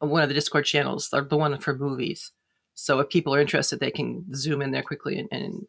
one 0.00 0.22
of 0.22 0.28
the 0.28 0.34
Discord 0.34 0.64
channels, 0.64 1.08
the 1.08 1.22
the 1.22 1.36
one 1.36 1.58
for 1.58 1.74
movies. 1.76 2.32
So 2.74 2.98
if 3.00 3.08
people 3.08 3.34
are 3.34 3.40
interested, 3.40 3.78
they 3.80 3.90
Ken 3.90 4.24
zoom 4.34 4.62
in 4.62 4.70
there 4.70 4.82
quickly 4.82 5.18
and, 5.18 5.28
and 5.30 5.66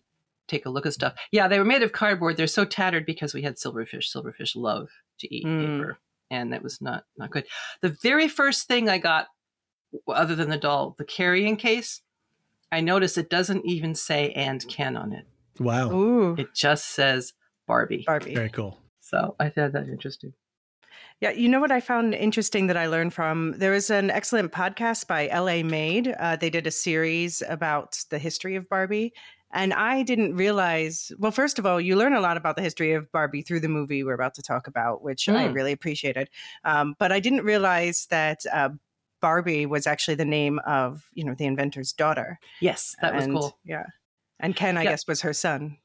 take 0.48 0.66
a 0.66 0.70
look 0.70 0.86
at 0.86 0.94
stuff. 0.94 1.14
Yeah, 1.32 1.48
they 1.48 1.60
were 1.60 1.66
made 1.66 1.84
of 1.84 1.92
cardboard. 1.92 2.38
They're 2.38 2.48
so 2.48 2.66
tattered 2.66 3.06
because 3.06 3.34
we 3.34 3.42
had 3.42 3.56
silverfish. 3.58 4.10
Silverfish 4.16 4.56
love 4.56 4.90
to 5.20 5.34
eat 5.36 5.46
Mm. 5.46 5.60
paper, 5.60 5.98
and 6.30 6.52
that 6.54 6.64
was 6.64 6.82
not 6.82 7.06
not 7.18 7.32
good. 7.32 7.46
The 7.82 7.90
very 8.02 8.28
first 8.28 8.68
thing 8.68 8.90
I 8.90 8.98
got, 8.98 9.28
other 10.08 10.36
than 10.36 10.50
the 10.50 10.58
doll, 10.58 10.96
the 10.98 11.06
carrying 11.06 11.58
case, 11.58 12.02
I 12.72 12.80
noticed 12.82 13.18
it 13.18 13.30
doesn't 13.30 13.66
even 13.66 13.94
say 13.94 14.32
"and 14.32 14.66
can" 14.68 14.96
on 14.98 15.12
it. 15.14 15.28
Wow, 15.60 15.92
Ooh, 15.92 16.36
It 16.40 16.54
just 16.56 16.86
says 16.88 17.34
Barbie. 17.68 18.04
Barbie. 18.08 18.34
very 18.34 18.50
cool. 18.50 18.80
So 19.02 19.36
I 19.40 19.50
found 19.50 19.74
that 19.74 19.90
interesting. 19.90 20.34
Yeah, 21.22 21.30
you 21.30 21.48
know 21.48 21.60
what 21.60 21.72
I 21.72 21.80
found 21.82 22.16
interesting 22.16 22.66
that 22.68 22.78
I 22.78 22.88
learned 22.88 23.14
from? 23.14 23.54
There 23.58 23.72
was 23.72 23.92
an 23.92 24.10
excellent 24.10 24.52
podcast 24.52 25.06
by 25.06 25.28
LA 25.28 25.62
Made. 25.64 26.08
Uh, 26.20 26.36
they 26.36 26.50
did 26.50 26.66
a 26.66 26.72
series 26.72 27.44
about 27.48 28.00
the 28.10 28.18
history 28.18 28.56
of 28.56 28.68
Barbie. 28.68 29.14
And 29.54 29.72
I 29.72 30.02
didn't 30.02 30.36
realize, 30.36 31.12
well, 31.20 31.32
first 31.32 31.60
of 31.60 31.66
all, 31.68 31.80
you 31.80 31.96
learn 31.96 32.14
a 32.16 32.22
lot 32.22 32.38
about 32.38 32.56
the 32.56 32.64
history 32.64 32.94
of 32.94 33.12
Barbie 33.12 33.44
through 33.44 33.60
the 33.60 33.68
movie 33.68 34.04
we're 34.04 34.16
about 34.16 34.34
to 34.36 34.42
talk 34.42 34.66
about, 34.68 35.04
which 35.04 35.30
I 35.30 35.48
Mm. 35.50 35.54
really 35.54 35.74
appreciated. 35.74 36.28
Um, 36.64 36.96
but 36.98 37.12
I 37.12 37.20
didn't 37.20 37.44
realize 37.44 38.08
that 38.10 38.40
uh, 38.52 38.70
Barbie 39.22 39.68
was 39.68 39.86
actually 39.86 40.16
the 40.16 40.26
name 40.26 40.58
of, 40.66 41.06
you 41.14 41.24
know, 41.24 41.36
the 41.36 41.46
inventor's 41.46 41.94
daughter. 41.94 42.40
Yes, 42.62 42.96
that 43.02 43.14
was 43.14 43.28
cool. 43.28 43.60
Yeah. 43.64 43.86
And 44.40 44.56
Ken, 44.56 44.76
I 44.76 44.84
Yeah. 44.86 44.92
guess, 44.92 45.06
was 45.06 45.22
her 45.22 45.34
son. 45.34 45.78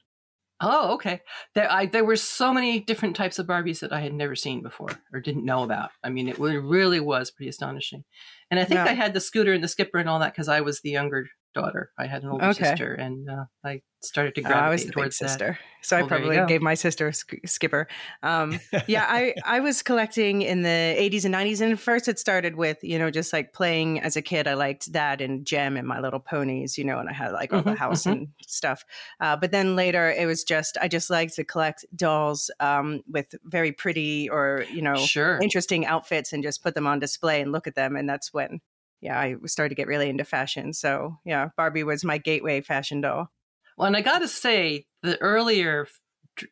Oh, 0.60 0.94
okay. 0.94 1.20
There, 1.54 1.70
I, 1.70 1.84
there 1.86 2.04
were 2.04 2.16
so 2.16 2.52
many 2.52 2.80
different 2.80 3.14
types 3.14 3.38
of 3.38 3.46
Barbies 3.46 3.80
that 3.80 3.92
I 3.92 4.00
had 4.00 4.14
never 4.14 4.34
seen 4.34 4.62
before 4.62 4.88
or 5.12 5.20
didn't 5.20 5.44
know 5.44 5.62
about. 5.62 5.90
I 6.02 6.08
mean, 6.08 6.28
it 6.28 6.38
really 6.38 7.00
was 7.00 7.30
pretty 7.30 7.50
astonishing. 7.50 8.04
And 8.50 8.58
I 8.58 8.64
think 8.64 8.78
Yeah. 8.78 8.84
I 8.86 8.94
had 8.94 9.12
the 9.12 9.20
scooter 9.20 9.52
and 9.52 9.62
the 9.62 9.68
skipper 9.68 9.98
and 9.98 10.08
all 10.08 10.18
that 10.20 10.32
because 10.32 10.48
I 10.48 10.62
was 10.62 10.80
the 10.80 10.90
younger 10.90 11.28
daughter. 11.56 11.92
I 11.98 12.06
had 12.06 12.22
an 12.22 12.28
older 12.30 12.50
Okay. 12.50 12.50
sister, 12.50 12.94
and 12.94 13.28
uh, 13.30 13.46
I 13.64 13.82
started 14.02 14.34
to 14.36 14.42
Uh, 14.44 14.48
gravitate 14.48 14.66
I 14.68 14.70
was 14.70 14.84
the 14.86 14.92
big 14.92 15.08
towards 15.08 15.18
that. 15.20 15.42
so 15.82 15.96
I 15.96 16.02
Well, 16.02 16.08
there 16.10 16.22
you 16.22 16.30
probably 16.30 16.42
gave 16.42 16.62
my 16.62 16.74
sister 16.74 17.08
a 17.08 17.12
sk- 17.14 17.46
skipper. 17.46 17.88
Um, 18.22 18.60
yeah, 18.86 19.06
I 19.08 19.34
I 19.44 19.60
was 19.60 19.82
collecting 19.82 20.42
in 20.42 20.62
the 20.62 20.94
80s 20.96 21.24
and 21.24 21.32
90s, 21.32 21.60
and 21.60 21.80
first 21.80 22.06
it 22.06 22.18
started 22.18 22.56
with 22.56 22.78
you 22.82 22.98
know 22.98 23.10
just 23.10 23.32
like 23.32 23.52
playing 23.52 24.00
as 24.00 24.16
a 24.16 24.22
kid. 24.22 24.46
I 24.46 24.54
liked 24.54 24.92
that 24.92 25.20
and 25.20 25.44
Jem 25.44 25.76
and 25.76 25.88
My 25.88 26.00
Little 26.00 26.20
Ponies, 26.20 26.78
you 26.78 26.84
know, 26.84 26.98
and 26.98 27.08
I 27.08 27.12
had 27.12 27.32
like 27.32 27.52
all 27.52 27.64
the 27.64 27.72
Mhm, 27.72 27.74
house 27.74 28.06
mhm. 28.06 28.16
and 28.16 28.28
stuff. 28.46 28.84
Uh, 29.20 29.36
but 29.36 29.50
then 29.52 29.74
later 29.74 30.10
it 30.10 30.26
was 30.26 30.44
just 30.44 30.76
I 30.80 30.86
just 30.88 31.10
liked 31.10 31.34
to 31.36 31.44
collect 31.44 31.84
dolls 31.96 32.50
um, 32.60 33.02
with 33.08 33.34
very 33.44 33.72
pretty 33.72 34.28
or 34.28 34.66
you 34.70 34.82
know 34.82 35.10
Sure. 35.10 35.40
interesting 35.40 35.86
outfits 35.86 36.32
and 36.32 36.42
just 36.42 36.62
put 36.62 36.74
them 36.74 36.86
on 36.86 36.98
display 37.00 37.40
and 37.40 37.52
look 37.52 37.66
at 37.66 37.74
them, 37.74 37.96
and 37.96 38.08
that's 38.08 38.32
when. 38.32 38.60
Yeah, 39.00 39.18
I 39.18 39.36
started 39.46 39.70
to 39.70 39.74
get 39.74 39.86
really 39.88 40.08
into 40.08 40.24
fashion. 40.24 40.72
So, 40.72 41.16
yeah, 41.24 41.50
Barbie 41.56 41.84
was 41.84 42.04
my 42.04 42.18
gateway 42.18 42.60
fashion 42.60 43.00
doll. 43.00 43.28
Well, 43.76 43.86
and 43.86 43.96
I 43.96 44.00
got 44.00 44.20
to 44.20 44.28
say, 44.28 44.86
the 45.02 45.20
earlier 45.20 45.86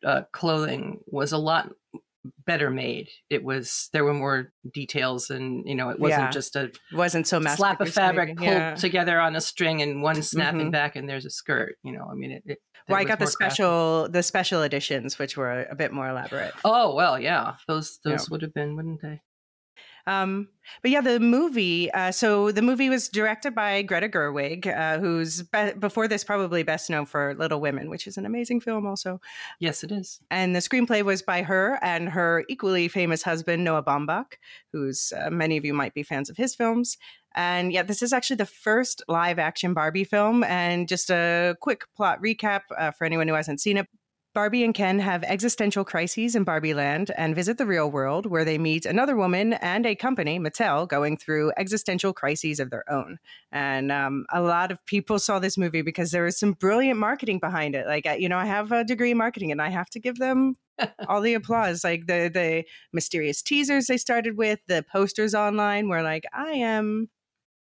uh, 0.03 0.23
clothing 0.31 0.99
was 1.07 1.31
a 1.31 1.37
lot 1.37 1.71
better 2.45 2.69
made. 2.69 3.09
It 3.29 3.43
was 3.43 3.89
there 3.93 4.03
were 4.03 4.13
more 4.13 4.51
details, 4.73 5.29
and 5.29 5.67
you 5.67 5.75
know, 5.75 5.89
it 5.89 5.99
wasn't 5.99 6.23
Yeah. 6.23 6.29
just 6.31 6.55
a 6.55 6.63
It 6.65 6.77
wasn't 6.93 7.27
so 7.27 7.39
mass 7.39 7.57
slap 7.57 7.81
of 7.81 7.89
fabric 7.93 8.37
pulled 8.37 8.49
Yeah. 8.49 8.75
together 8.75 9.19
on 9.19 9.35
a 9.35 9.41
string 9.41 9.81
and 9.81 10.01
one 10.01 10.21
snapping 10.23 10.69
Mhm. 10.69 10.71
back, 10.71 10.95
and 10.95 11.07
there's 11.09 11.25
a 11.25 11.29
skirt. 11.29 11.77
You 11.83 11.91
know, 11.91 12.07
I 12.09 12.15
mean, 12.15 12.31
it. 12.31 12.43
it 12.45 12.59
Well, 12.87 12.97
I 12.99 13.03
got 13.03 13.19
the 13.19 13.27
special 13.27 14.07
the 14.09 14.23
special 14.23 14.63
editions, 14.63 15.19
which 15.19 15.35
were 15.37 15.67
a 15.69 15.75
bit 15.75 15.91
more 15.91 16.07
elaborate. 16.09 16.53
Oh 16.63 16.95
well, 16.95 17.19
yeah, 17.19 17.55
those 17.67 17.99
Yeah. 18.05 18.11
those 18.13 18.29
would 18.29 18.41
have 18.43 18.53
been, 18.53 18.75
wouldn't 18.75 19.01
they? 19.01 19.21
Um, 20.07 20.49
but 20.81 20.91
yeah, 20.91 21.01
the 21.01 21.19
movie. 21.19 21.91
Uh, 21.91 22.11
so 22.11 22.51
the 22.51 22.61
movie 22.61 22.89
was 22.89 23.09
directed 23.09 23.55
by 23.55 23.81
Greta 23.81 24.09
Gerwig, 24.09 24.67
uh, 24.67 24.99
who's 24.99 25.43
be- 25.43 25.73
before 25.79 26.07
this 26.07 26.23
probably 26.23 26.63
best 26.63 26.89
known 26.89 27.05
for 27.05 27.35
Little 27.35 27.59
Women, 27.59 27.89
which 27.89 28.07
is 28.07 28.17
an 28.17 28.25
amazing 28.25 28.61
film, 28.61 28.85
also. 28.85 29.19
Yes, 29.59 29.83
it 29.83 29.91
is. 29.91 30.19
And 30.29 30.55
the 30.55 30.59
screenplay 30.59 31.03
was 31.03 31.21
by 31.21 31.43
her 31.43 31.79
and 31.81 32.09
her 32.09 32.45
equally 32.49 32.87
famous 32.87 33.23
husband 33.23 33.63
Noah 33.63 33.83
Baumbach, 33.83 34.33
who's 34.71 35.13
uh, 35.13 35.29
many 35.29 35.57
of 35.57 35.65
you 35.65 35.73
might 35.73 35.93
be 35.93 36.03
fans 36.03 36.29
of 36.29 36.37
his 36.37 36.55
films. 36.55 36.97
And 37.35 37.73
yeah, 37.73 37.83
this 37.83 38.01
is 38.01 38.13
actually 38.13 38.37
the 38.37 38.45
first 38.45 39.03
live 39.07 39.39
action 39.39 39.73
Barbie 39.73 40.05
film. 40.05 40.43
And 40.43 40.87
just 40.87 41.09
a 41.09 41.55
quick 41.61 41.83
plot 41.95 42.21
recap 42.21 42.61
uh, 42.77 42.91
for 42.91 43.05
anyone 43.05 43.27
who 43.27 43.33
hasn't 43.33 43.61
seen 43.61 43.77
it. 43.77 43.87
Barbie 44.35 44.65
and 44.65 44.73
Ken 44.73 44.99
have 44.99 45.23
existential 45.23 45.85
crises 45.85 46.35
in 46.35 46.43
Barbie 46.43 46.73
Land 46.73 47.09
and 47.17 47.33
visit 47.33 47.57
the 47.57 47.65
real 47.65 47.89
world 47.89 48.25
where 48.25 48.43
they 48.43 48.57
meet 48.57 48.85
another 48.85 49.15
woman 49.15 49.53
and 49.53 49.85
a 49.85 49.95
company, 49.95 50.37
Mattel, 50.41 50.89
going 50.89 51.15
through 51.15 51.53
existential 51.55 52.11
crises 52.11 52.59
of 52.59 52.69
their 52.69 52.83
own. 52.91 53.17
And 53.53 53.93
um, 53.93 54.25
a 54.33 54.41
lot 54.41 54.73
of 54.73 54.85
people 54.85 55.19
saw 55.19 55.39
this 55.39 55.57
movie 55.57 55.81
because 55.81 56.11
there 56.11 56.25
was 56.25 56.37
some 56.37 56.51
brilliant 56.51 56.99
marketing 56.99 57.39
behind 57.39 57.75
it. 57.75 57.87
Like, 57.87 58.05
you 58.19 58.27
know, 58.27 58.37
I 58.37 58.45
have 58.45 58.73
a 58.73 58.83
degree 58.83 59.11
in 59.11 59.17
marketing 59.17 59.53
and 59.53 59.61
I 59.61 59.69
have 59.69 59.89
to 59.91 60.01
give 60.01 60.17
them 60.17 60.57
all 61.07 61.21
the 61.21 61.35
applause. 61.35 61.85
Like 61.85 62.07
the 62.07 62.29
the 62.33 62.65
mysterious 62.91 63.41
teasers 63.41 63.87
they 63.87 63.95
started 63.97 64.35
with, 64.35 64.59
the 64.67 64.83
posters 64.91 65.33
online 65.33 65.87
were 65.87 66.01
like, 66.01 66.25
I 66.33 66.51
am, 66.51 67.09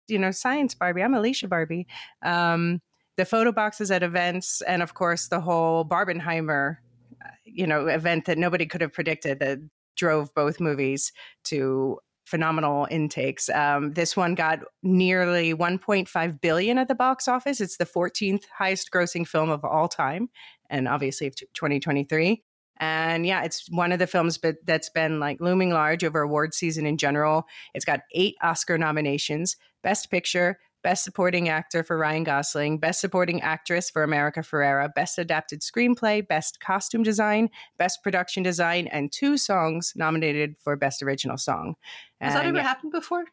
you 0.07 0.21
know, 0.21 0.31
science 0.31 0.77
Barbie. 0.77 1.03
I'm 1.03 1.13
Elysia 1.13 1.49
Barbie. 1.49 1.89
Um, 2.23 2.81
the 3.17 3.25
photo 3.25 3.53
boxes 3.53 3.91
at 3.91 4.03
events, 4.03 4.63
and 4.63 4.83
of 4.83 4.95
course 4.95 5.29
the 5.29 5.41
whole 5.41 5.85
Barbenheimer, 5.85 6.79
uh, 7.25 7.29
you 7.45 7.67
know, 7.67 7.87
event 7.87 8.25
that 8.27 8.39
nobody 8.39 8.67
could 8.67 8.81
have 8.81 8.93
predicted 8.93 9.39
that 9.41 9.59
drove 9.97 10.35
both 10.35 10.61
movies 10.61 11.13
to 11.45 11.99
phenomenal 12.25 12.87
intakes. 12.91 13.49
Um, 13.51 13.93
this 13.93 14.17
one 14.17 14.35
got 14.35 14.61
nearly 14.83 15.55
1.5 15.55 16.41
billion 16.41 16.79
at 16.79 16.89
the 16.89 16.95
box 16.95 17.29
office. 17.29 17.61
It's 17.61 17.77
the 17.77 17.87
14th 17.87 18.45
highest 18.57 18.91
grossing 18.91 19.27
film 19.27 19.51
of 19.51 19.65
all 19.65 19.89
time, 19.89 20.31
and 20.71 20.89
obviously 20.89 21.27
of 21.27 21.37
2023. 21.37 22.43
And 22.79 23.27
yeah, 23.27 23.43
it's 23.45 23.71
one 23.71 23.93
of 23.93 23.99
the 23.99 24.07
films 24.07 24.41
that's 24.65 24.89
been 24.89 25.21
like 25.21 25.41
looming 25.41 25.71
large 25.71 26.03
over 26.05 26.23
award 26.23 26.55
season 26.55 26.87
in 26.87 26.97
general. 26.97 27.47
It's 27.75 27.85
got 27.85 28.01
eight 28.13 28.37
Oscar 28.43 28.79
nominations: 28.79 29.57
Best 29.83 30.11
Picture, 30.11 30.59
Best 30.83 31.05
Supporting 31.05 31.49
Actor 31.49 31.85
for 31.85 31.97
Ryan 31.97 32.25
Gosling, 32.25 32.79
Best 32.79 33.01
Supporting 33.01 33.41
Actress 33.41 33.91
for 33.91 34.03
America 34.03 34.41
Ferrera, 34.41 34.93
Best 34.95 35.19
Adapted 35.19 35.61
Screenplay, 35.61 36.27
Best 36.27 36.61
Costume 36.61 37.03
Design, 37.03 37.49
Best 37.79 38.03
Production 38.03 38.43
Design, 38.43 38.89
and 38.89 39.13
two 39.13 39.37
songs 39.37 39.93
nominated 39.97 40.57
for 40.59 40.77
Best 40.77 41.03
Original 41.03 41.39
Song. 41.39 41.75
Has 42.21 42.35
that 42.35 42.47
ever 42.47 42.57
yeah, 42.57 42.63
happened 42.63 42.93
before? 42.93 43.25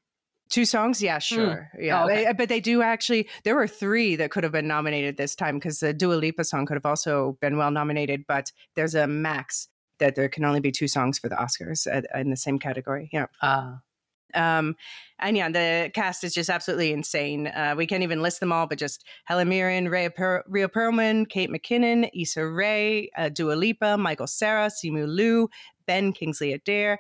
Two 0.50 0.66
songs, 0.66 1.02
yeah, 1.02 1.20
sure, 1.20 1.70
yeah, 1.80 2.02
Oh, 2.02 2.06
okay. 2.06 2.34
But 2.36 2.50
they 2.50 2.60
do 2.60 2.82
actually. 2.82 3.30
There 3.43 3.56
were 3.56 3.68
three 3.68 4.16
that 4.16 4.32
could 4.32 4.43
have 4.43 4.52
been 4.52 4.68
nominated 4.68 5.16
this 5.16 5.36
time 5.36 5.58
because 5.58 5.80
the 5.80 5.93
Dua 5.93 6.16
Lipa 6.16 6.43
song 6.43 6.66
could 6.66 6.74
have 6.74 6.88
also 6.88 7.38
been 7.39 7.58
well 7.58 7.70
nominated. 7.70 8.26
But 8.28 8.52
there's 8.76 8.95
a 8.95 9.06
max 9.06 9.68
that 10.00 10.16
there 10.16 10.28
can 10.28 10.45
only 10.45 10.60
be 10.60 10.72
two 10.72 10.88
songs 10.88 11.20
for 11.20 11.30
the 11.30 11.36
Oscars 11.36 11.86
in 12.16 12.32
the 12.32 12.36
same 12.36 12.58
category. 12.58 13.10
Yeah. 13.14 13.28
Ah, 13.43 13.80
Um, 14.34 14.76
and 15.20 15.36
yeah, 15.36 15.50
the 15.50 15.92
cast 15.94 16.24
is 16.24 16.34
just 16.34 16.50
absolutely 16.50 16.94
insane. 16.94 17.48
Uh, 17.48 17.76
we 17.78 17.86
can't 17.86 18.04
even 18.04 18.22
list 18.22 18.40
them 18.40 18.52
all, 18.52 18.68
but 18.68 18.78
just 18.78 19.06
Helen 19.26 19.50
Mirren, 19.50 19.90
Rhea, 19.90 20.10
per- 20.10 20.44
Rhea 20.48 20.70
Perlman, 20.70 21.28
Kate 21.28 21.50
McKinnon, 21.50 22.10
Issa 22.14 22.46
Rae, 22.48 23.10
uh, 23.18 23.30
Dua 23.30 23.54
Lipa, 23.54 23.98
Michael 23.98 24.28
Cera, 24.28 24.70
Simu 24.70 25.08
Liu, 25.08 25.50
Ben 25.86 26.14
Kingsley 26.14 26.54
Adair, 26.54 27.00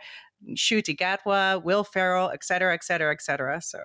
Ncuti 0.49 0.97
Gatwa, 0.97 1.63
Will 1.63 1.83
Ferrell, 1.83 2.29
et 2.31 2.43
cetera, 2.43 2.73
et 2.73 2.83
cetera, 2.83 3.11
et 3.13 3.21
cetera. 3.21 3.61
So, 3.61 3.79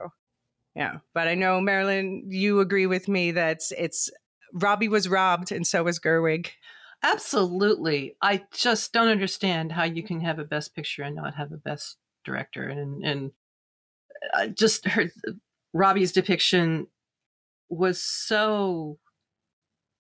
yeah. 0.75 0.99
But 1.13 1.29
I 1.29 1.35
know, 1.35 1.61
Marilyn, 1.61 2.25
you 2.29 2.61
agree 2.61 2.87
with 2.87 3.09
me 3.09 3.31
that 3.33 3.61
it's 3.77 4.11
Robbie 4.53 4.89
was 4.89 5.09
robbed 5.09 5.53
and 5.53 5.67
so 5.67 5.83
was 5.83 5.99
Gerwig. 6.01 6.49
absolutely. 7.05 8.17
I 8.23 8.43
just 8.53 8.93
don't 8.93 9.09
understand 9.09 9.73
how 9.73 9.85
you 9.85 10.03
can 10.03 10.21
have 10.23 10.39
a 10.39 10.45
best 10.45 10.75
picture 10.75 11.03
and 11.03 11.15
not 11.15 11.35
have 11.35 11.53
a 11.53 11.57
best 11.57 11.99
director. 12.25 12.69
And 12.69 13.05
and 13.05 13.31
I 14.35 14.49
just 14.49 14.87
heard 14.87 15.13
Robbie's 15.73 16.13
depiction 16.13 16.87
was 17.69 18.01
so 18.01 18.99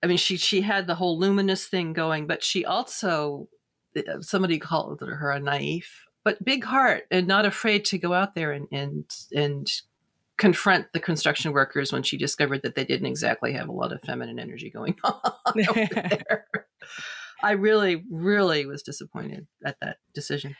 I 0.03 0.07
mean, 0.07 0.18
she 0.18 0.37
she 0.37 0.61
had 0.61 0.87
the 0.87 0.95
whole 0.95 1.18
luminous 1.18 1.66
thing 1.66 1.93
going, 1.93 2.27
but 2.27 2.43
she 2.43 2.64
also 2.64 3.49
uh, 3.97 4.20
somebody 4.20 4.59
called 4.59 5.01
her 5.01 5.31
a 5.31 5.41
naif, 5.41 5.87
but 6.25 6.45
big 6.45 6.64
heart 6.64 7.05
and 7.11 7.27
not 7.27 7.47
afraid 7.47 7.85
to 7.87 7.99
go 7.99 8.12
out 8.12 8.35
there 8.35 8.53
and 8.53 8.68
and 8.70 9.05
and 9.35 9.70
confront 10.37 10.93
the 10.93 11.01
construction 11.01 11.53
workers 11.53 11.93
when 11.93 12.03
she 12.03 12.16
discovered 12.18 12.62
that 12.62 12.75
they 12.75 12.85
didn't 12.85 13.07
exactly 13.07 13.53
have 13.53 13.68
a 13.68 13.72
lot 13.72 13.93
of 13.93 14.03
feminine 14.03 14.39
energy 14.39 14.68
going 14.68 14.97
on 15.05 15.66
over 15.68 15.87
there. 15.95 16.47
I 17.43 17.53
really, 17.53 18.05
really 18.11 18.66
was 18.66 18.83
disappointed 18.83 19.47
at 19.64 19.77
that 19.81 19.99
decision. 20.14 20.57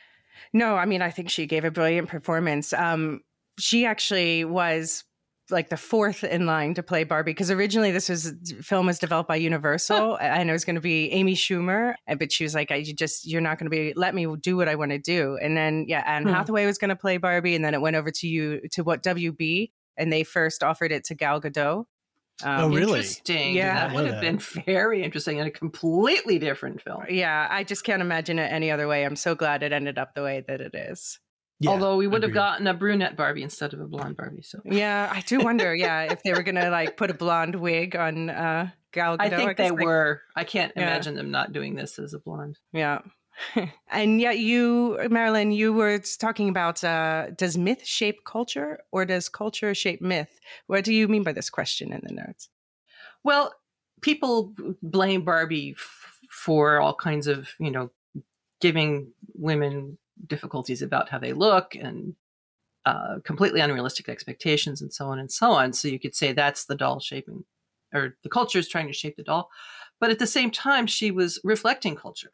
No, 0.53 0.75
I 0.75 0.85
mean, 0.85 1.01
I 1.01 1.09
think 1.09 1.29
she 1.29 1.45
gave 1.45 1.65
a 1.65 1.71
brilliant 1.71 2.09
performance. 2.09 2.73
Um, 2.73 3.21
she 3.59 3.85
actually 3.85 4.45
was 4.45 5.03
like 5.51 5.69
the 5.69 5.77
fourth 5.77 6.23
in 6.23 6.45
line 6.45 6.73
to 6.73 6.83
play 6.83 7.03
Barbie 7.03 7.31
because 7.31 7.51
originally 7.51 7.91
this 7.91 8.09
was 8.09 8.33
film 8.61 8.87
was 8.87 8.97
developed 8.97 9.27
by 9.27 9.35
Universal 9.35 10.17
and 10.21 10.49
it 10.49 10.53
was 10.53 10.65
going 10.65 10.75
to 10.75 10.81
be 10.81 11.11
Amy 11.11 11.35
Schumer, 11.35 11.93
but 12.17 12.31
she 12.31 12.43
was 12.43 12.55
like, 12.55 12.71
"I 12.71 12.83
just 12.83 13.27
you're 13.27 13.41
not 13.41 13.59
going 13.59 13.69
to 13.69 13.69
be 13.69 13.93
let 13.95 14.15
me 14.15 14.27
do 14.41 14.57
what 14.57 14.67
I 14.67 14.75
want 14.75 14.91
to 14.91 14.97
do." 14.97 15.37
And 15.41 15.55
then 15.55 15.85
yeah, 15.87 16.03
Anne 16.05 16.23
hmm. 16.23 16.29
Hathaway 16.29 16.65
was 16.65 16.77
going 16.77 16.89
to 16.89 16.95
play 16.95 17.17
Barbie, 17.17 17.55
and 17.55 17.63
then 17.63 17.73
it 17.73 17.81
went 17.81 17.95
over 17.95 18.11
to 18.11 18.27
you 18.27 18.61
to 18.71 18.83
what 18.83 19.03
WB, 19.03 19.71
and 19.97 20.11
they 20.11 20.23
first 20.23 20.63
offered 20.63 20.91
it 20.91 21.03
to 21.05 21.15
Gal 21.15 21.41
Gadot. 21.41 21.85
Um, 22.43 22.61
oh, 22.61 22.67
really? 22.69 22.99
Interesting. 22.99 23.55
Yeah, 23.55 23.87
that 23.87 23.95
would 23.95 24.07
have 24.07 24.21
been 24.21 24.37
very 24.65 25.03
interesting 25.03 25.37
in 25.37 25.47
a 25.47 25.51
completely 25.51 26.37
different 26.37 26.81
film. 26.81 27.03
Yeah, 27.09 27.47
I 27.49 27.63
just 27.63 27.83
can't 27.83 28.01
imagine 28.01 28.39
it 28.39 28.51
any 28.51 28.71
other 28.71 28.87
way. 28.87 29.05
I'm 29.05 29.15
so 29.15 29.35
glad 29.35 29.63
it 29.63 29.71
ended 29.71 29.97
up 29.97 30.15
the 30.15 30.23
way 30.23 30.43
that 30.47 30.59
it 30.59 30.75
is. 30.75 31.19
Yeah, 31.61 31.69
Although 31.69 31.95
we 31.95 32.07
would 32.07 32.23
have 32.23 32.33
gotten 32.33 32.67
a 32.67 32.73
brunette 32.73 33.15
Barbie 33.15 33.41
instead 33.41 33.73
of 33.73 33.79
a 33.79 33.87
blonde 33.87 34.17
Barbie. 34.17 34.41
So 34.41 34.59
yeah, 34.65 35.09
I 35.11 35.21
do 35.21 35.39
wonder. 35.39 35.73
Yeah, 35.85 36.11
if 36.11 36.21
they 36.23 36.33
were 36.33 36.43
gonna 36.43 36.69
like 36.69 36.97
put 36.97 37.11
a 37.11 37.13
blonde 37.13 37.55
wig 37.55 37.95
on 37.95 38.29
uh, 38.29 38.69
Gal 38.91 39.17
Gadot. 39.17 39.21
I 39.21 39.29
think 39.29 39.49
I 39.51 39.53
they 39.53 39.71
like, 39.71 39.85
were. 39.85 40.21
I 40.35 40.43
can't 40.43 40.73
yeah. 40.75 40.83
imagine 40.83 41.15
them 41.15 41.31
not 41.31 41.53
doing 41.53 41.75
this 41.75 41.97
as 41.99 42.13
a 42.13 42.19
blonde. 42.19 42.57
Yeah. 42.73 42.99
And 43.91 44.21
yet 44.21 44.39
you 44.39 44.97
marilyn 45.09 45.51
you 45.51 45.73
were 45.73 45.99
talking 46.19 46.49
about 46.49 46.83
uh, 46.83 47.27
does 47.31 47.57
myth 47.57 47.85
shape 47.85 48.23
culture 48.25 48.79
or 48.91 49.05
does 49.05 49.29
culture 49.29 49.73
shape 49.73 50.01
myth 50.01 50.39
what 50.67 50.83
do 50.83 50.93
you 50.93 51.07
mean 51.07 51.23
by 51.23 51.33
this 51.33 51.49
question 51.49 51.91
in 51.91 52.01
the 52.03 52.13
notes 52.13 52.49
well 53.23 53.53
people 54.01 54.53
blame 54.81 55.23
barbie 55.23 55.75
f- 55.77 56.19
for 56.29 56.79
all 56.79 56.95
kinds 56.95 57.27
of 57.27 57.49
you 57.59 57.71
know 57.71 57.89
giving 58.61 59.11
women 59.33 59.97
difficulties 60.27 60.81
about 60.81 61.09
how 61.09 61.19
they 61.19 61.33
look 61.33 61.75
and 61.75 62.15
uh, 62.85 63.19
completely 63.23 63.59
unrealistic 63.59 64.07
expectations 64.07 64.81
and 64.81 64.93
so 64.93 65.07
on 65.07 65.19
and 65.19 65.31
so 65.31 65.51
on. 65.51 65.73
So 65.73 65.87
you 65.87 65.99
could 65.99 66.15
say 66.15 66.33
that's 66.33 66.65
the 66.65 66.75
doll 66.75 66.99
shaping, 66.99 67.43
or 67.93 68.15
the 68.23 68.29
culture 68.29 68.59
is 68.59 68.67
trying 68.67 68.87
to 68.87 68.93
shape 68.93 69.17
the 69.17 69.23
doll. 69.23 69.49
But 69.99 70.11
at 70.11 70.19
the 70.19 70.27
same 70.27 70.51
time, 70.51 70.87
she 70.87 71.11
was 71.11 71.39
reflecting 71.43 71.95
culture. 71.95 72.31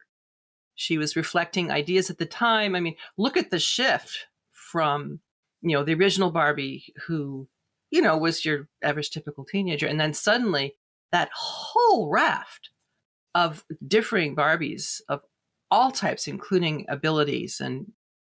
She 0.74 0.98
was 0.98 1.16
reflecting 1.16 1.70
ideas 1.70 2.10
at 2.10 2.18
the 2.18 2.26
time. 2.26 2.74
I 2.74 2.80
mean, 2.80 2.96
look 3.16 3.36
at 3.36 3.50
the 3.50 3.58
shift 3.58 4.26
from, 4.50 5.20
you 5.60 5.76
know, 5.76 5.84
the 5.84 5.94
original 5.94 6.30
Barbie, 6.30 6.92
who, 7.06 7.48
you 7.90 8.00
know, 8.00 8.16
was 8.16 8.44
your 8.44 8.68
average 8.82 9.10
typical 9.10 9.44
teenager. 9.44 9.86
And 9.86 10.00
then 10.00 10.14
suddenly 10.14 10.76
that 11.12 11.30
whole 11.34 12.08
raft 12.08 12.70
of 13.34 13.64
differing 13.86 14.34
Barbies 14.34 15.00
of 15.08 15.20
all 15.70 15.90
types, 15.90 16.26
including 16.26 16.86
abilities. 16.88 17.60
And 17.60 17.86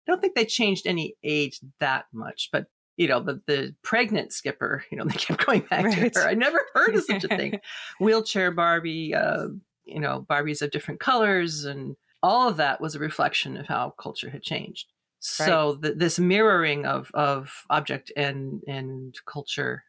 I 0.06 0.12
don't 0.12 0.20
think 0.20 0.34
they 0.34 0.44
changed 0.44 0.86
any 0.86 1.14
age 1.22 1.60
that 1.80 2.06
much, 2.12 2.50
but 2.52 2.66
you 2.98 3.06
know, 3.06 3.20
the, 3.20 3.40
the 3.46 3.74
pregnant 3.82 4.32
skipper, 4.32 4.84
you 4.90 4.98
know, 4.98 5.04
they 5.04 5.14
kept 5.14 5.46
going 5.46 5.62
back 5.62 5.84
right. 5.84 6.12
to 6.12 6.20
her. 6.20 6.28
I 6.28 6.34
never 6.34 6.60
heard 6.74 6.94
of 6.94 7.04
such 7.04 7.24
a 7.24 7.28
thing. 7.28 7.60
Wheelchair 8.00 8.50
Barbie, 8.50 9.14
uh, 9.14 9.48
you 9.84 10.00
know, 10.00 10.26
Barbies 10.28 10.60
of 10.60 10.70
different 10.70 11.00
colors, 11.00 11.64
and 11.64 11.96
all 12.22 12.48
of 12.48 12.56
that 12.56 12.80
was 12.80 12.94
a 12.94 12.98
reflection 13.00 13.56
of 13.56 13.66
how 13.66 13.94
culture 13.98 14.30
had 14.30 14.42
changed. 14.42 14.86
So 15.20 15.74
the, 15.80 15.94
this 15.94 16.18
mirroring 16.18 16.86
of 16.86 17.10
of 17.12 17.50
object 17.70 18.12
and 18.16 18.62
and 18.68 19.14
culture 19.26 19.82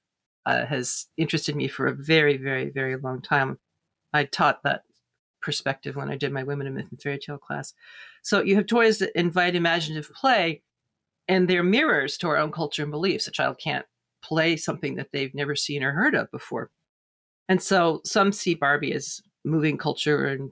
uh, 0.46 0.66
has 0.66 1.06
interested 1.18 1.56
me 1.56 1.68
for 1.68 1.86
a 1.86 1.94
very, 1.94 2.38
very, 2.38 2.70
very 2.70 2.98
long 2.98 3.22
time. 3.22 3.60
I 4.14 4.24
taught 4.24 4.64
that 4.64 4.84
perspective 5.42 5.96
when 5.96 6.10
I 6.10 6.18
did 6.18 6.34
my 6.34 6.44
Women 6.44 6.68
in 6.68 6.74
Myth 6.74 6.88
and 6.90 7.02
Fairy 7.02 7.20
Tale 7.20 7.38
class. 7.38 7.74
So 8.24 8.42
you 8.42 8.56
have 8.56 8.66
toys 8.66 8.98
that 8.98 9.18
invite 9.18 9.56
imaginative 9.56 10.12
play, 10.14 10.64
and 11.28 11.48
they're 11.48 11.64
mirrors 11.64 12.18
to 12.18 12.28
our 12.28 12.38
own 12.38 12.52
culture 12.52 12.82
and 12.82 12.92
beliefs. 12.92 13.28
A 13.28 13.32
child 13.32 13.60
can't 13.64 13.86
play 14.24 14.58
something 14.58 14.96
that 14.96 15.10
they've 15.14 15.36
never 15.36 15.56
seen 15.56 15.84
or 15.84 15.92
heard 15.92 16.16
of 16.16 16.32
before. 16.32 16.72
And 17.48 17.62
so 17.62 18.02
some 18.04 18.32
see 18.32 18.56
Barbie 18.56 18.94
as 18.94 19.22
moving 19.46 19.78
culture 19.78 20.26
and 20.26 20.52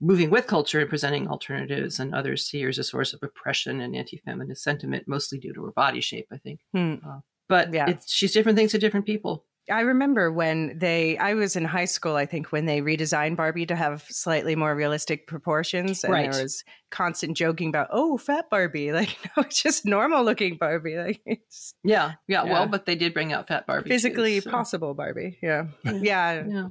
moving 0.00 0.30
with 0.30 0.46
culture 0.46 0.80
and 0.80 0.88
presenting 0.88 1.28
alternatives, 1.28 1.98
and 1.98 2.14
others 2.14 2.46
see 2.46 2.62
her 2.62 2.68
as 2.68 2.78
a 2.78 2.84
source 2.84 3.12
of 3.12 3.20
oppression 3.22 3.80
and 3.80 3.94
anti 3.96 4.18
feminist 4.24 4.62
sentiment, 4.62 5.04
mostly 5.06 5.38
due 5.38 5.52
to 5.54 5.64
her 5.64 5.72
body 5.72 6.00
shape, 6.00 6.26
I 6.32 6.38
think. 6.38 6.60
Hmm. 6.74 6.94
Uh, 7.06 7.20
but 7.48 7.72
yeah. 7.72 7.92
she's 8.06 8.32
different 8.32 8.56
things 8.56 8.72
to 8.72 8.78
different 8.78 9.06
people. 9.06 9.44
I 9.70 9.80
remember 9.80 10.30
when 10.30 10.78
they, 10.78 11.16
I 11.16 11.34
was 11.34 11.56
in 11.56 11.64
high 11.64 11.86
school, 11.86 12.16
I 12.16 12.26
think, 12.26 12.52
when 12.52 12.66
they 12.66 12.80
redesigned 12.82 13.36
Barbie 13.36 13.64
to 13.66 13.74
have 13.74 14.04
slightly 14.10 14.56
more 14.56 14.74
realistic 14.74 15.26
proportions. 15.26 16.04
And 16.04 16.12
right. 16.12 16.30
there 16.30 16.42
was 16.42 16.64
constant 16.90 17.34
joking 17.36 17.70
about, 17.70 17.88
oh, 17.90 18.18
fat 18.18 18.50
Barbie. 18.50 18.92
Like, 18.94 19.16
no, 19.36 19.42
it's 19.42 19.62
just 19.62 19.86
normal 19.86 20.22
looking 20.22 20.56
Barbie. 20.56 20.98
Like, 20.98 21.22
yeah, 21.26 21.38
yeah, 21.82 22.12
yeah, 22.28 22.44
Well, 22.44 22.66
but 22.66 22.84
they 22.84 22.94
did 22.94 23.14
bring 23.14 23.32
out 23.32 23.48
fat 23.48 23.66
Barbie. 23.66 23.88
Physically 23.88 24.34
too, 24.34 24.42
so. 24.42 24.50
possible 24.50 24.94
Barbie. 24.94 25.38
Yeah. 25.42 25.68
yeah. 25.84 26.44
Yeah. 26.46 26.68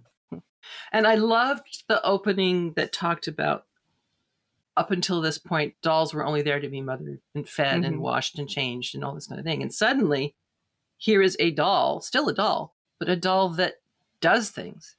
And 0.92 1.08
I 1.08 1.16
loved 1.16 1.84
the 1.88 2.04
opening 2.04 2.74
that 2.74 2.94
talked 2.94 3.28
about 3.28 3.66
up 4.76 4.92
until 4.92 5.22
this 5.22 5.38
point, 5.38 5.76
dolls 5.82 6.14
were 6.14 6.26
only 6.26 6.42
there 6.42 6.60
to 6.60 6.70
be 6.70 6.82
mothered 6.82 7.20
and 7.36 7.48
fed 7.48 7.78
mm-hmm. 7.78 7.86
and 7.86 8.02
washed 8.02 8.40
and 8.40 8.50
changed 8.50 8.96
and 8.96 9.04
all 9.04 9.14
this 9.14 9.28
kind 9.28 9.40
of 9.40 9.46
thing. 9.46 9.62
And 9.62 9.74
suddenly, 9.74 10.36
here 10.98 11.22
is 11.22 11.38
a 11.40 11.52
doll, 11.52 12.02
still 12.02 12.28
a 12.28 12.34
doll, 12.34 12.76
but 13.00 13.10
a 13.10 13.16
doll 13.16 13.50
that 13.50 13.76
does 14.20 14.50
things. 14.50 14.96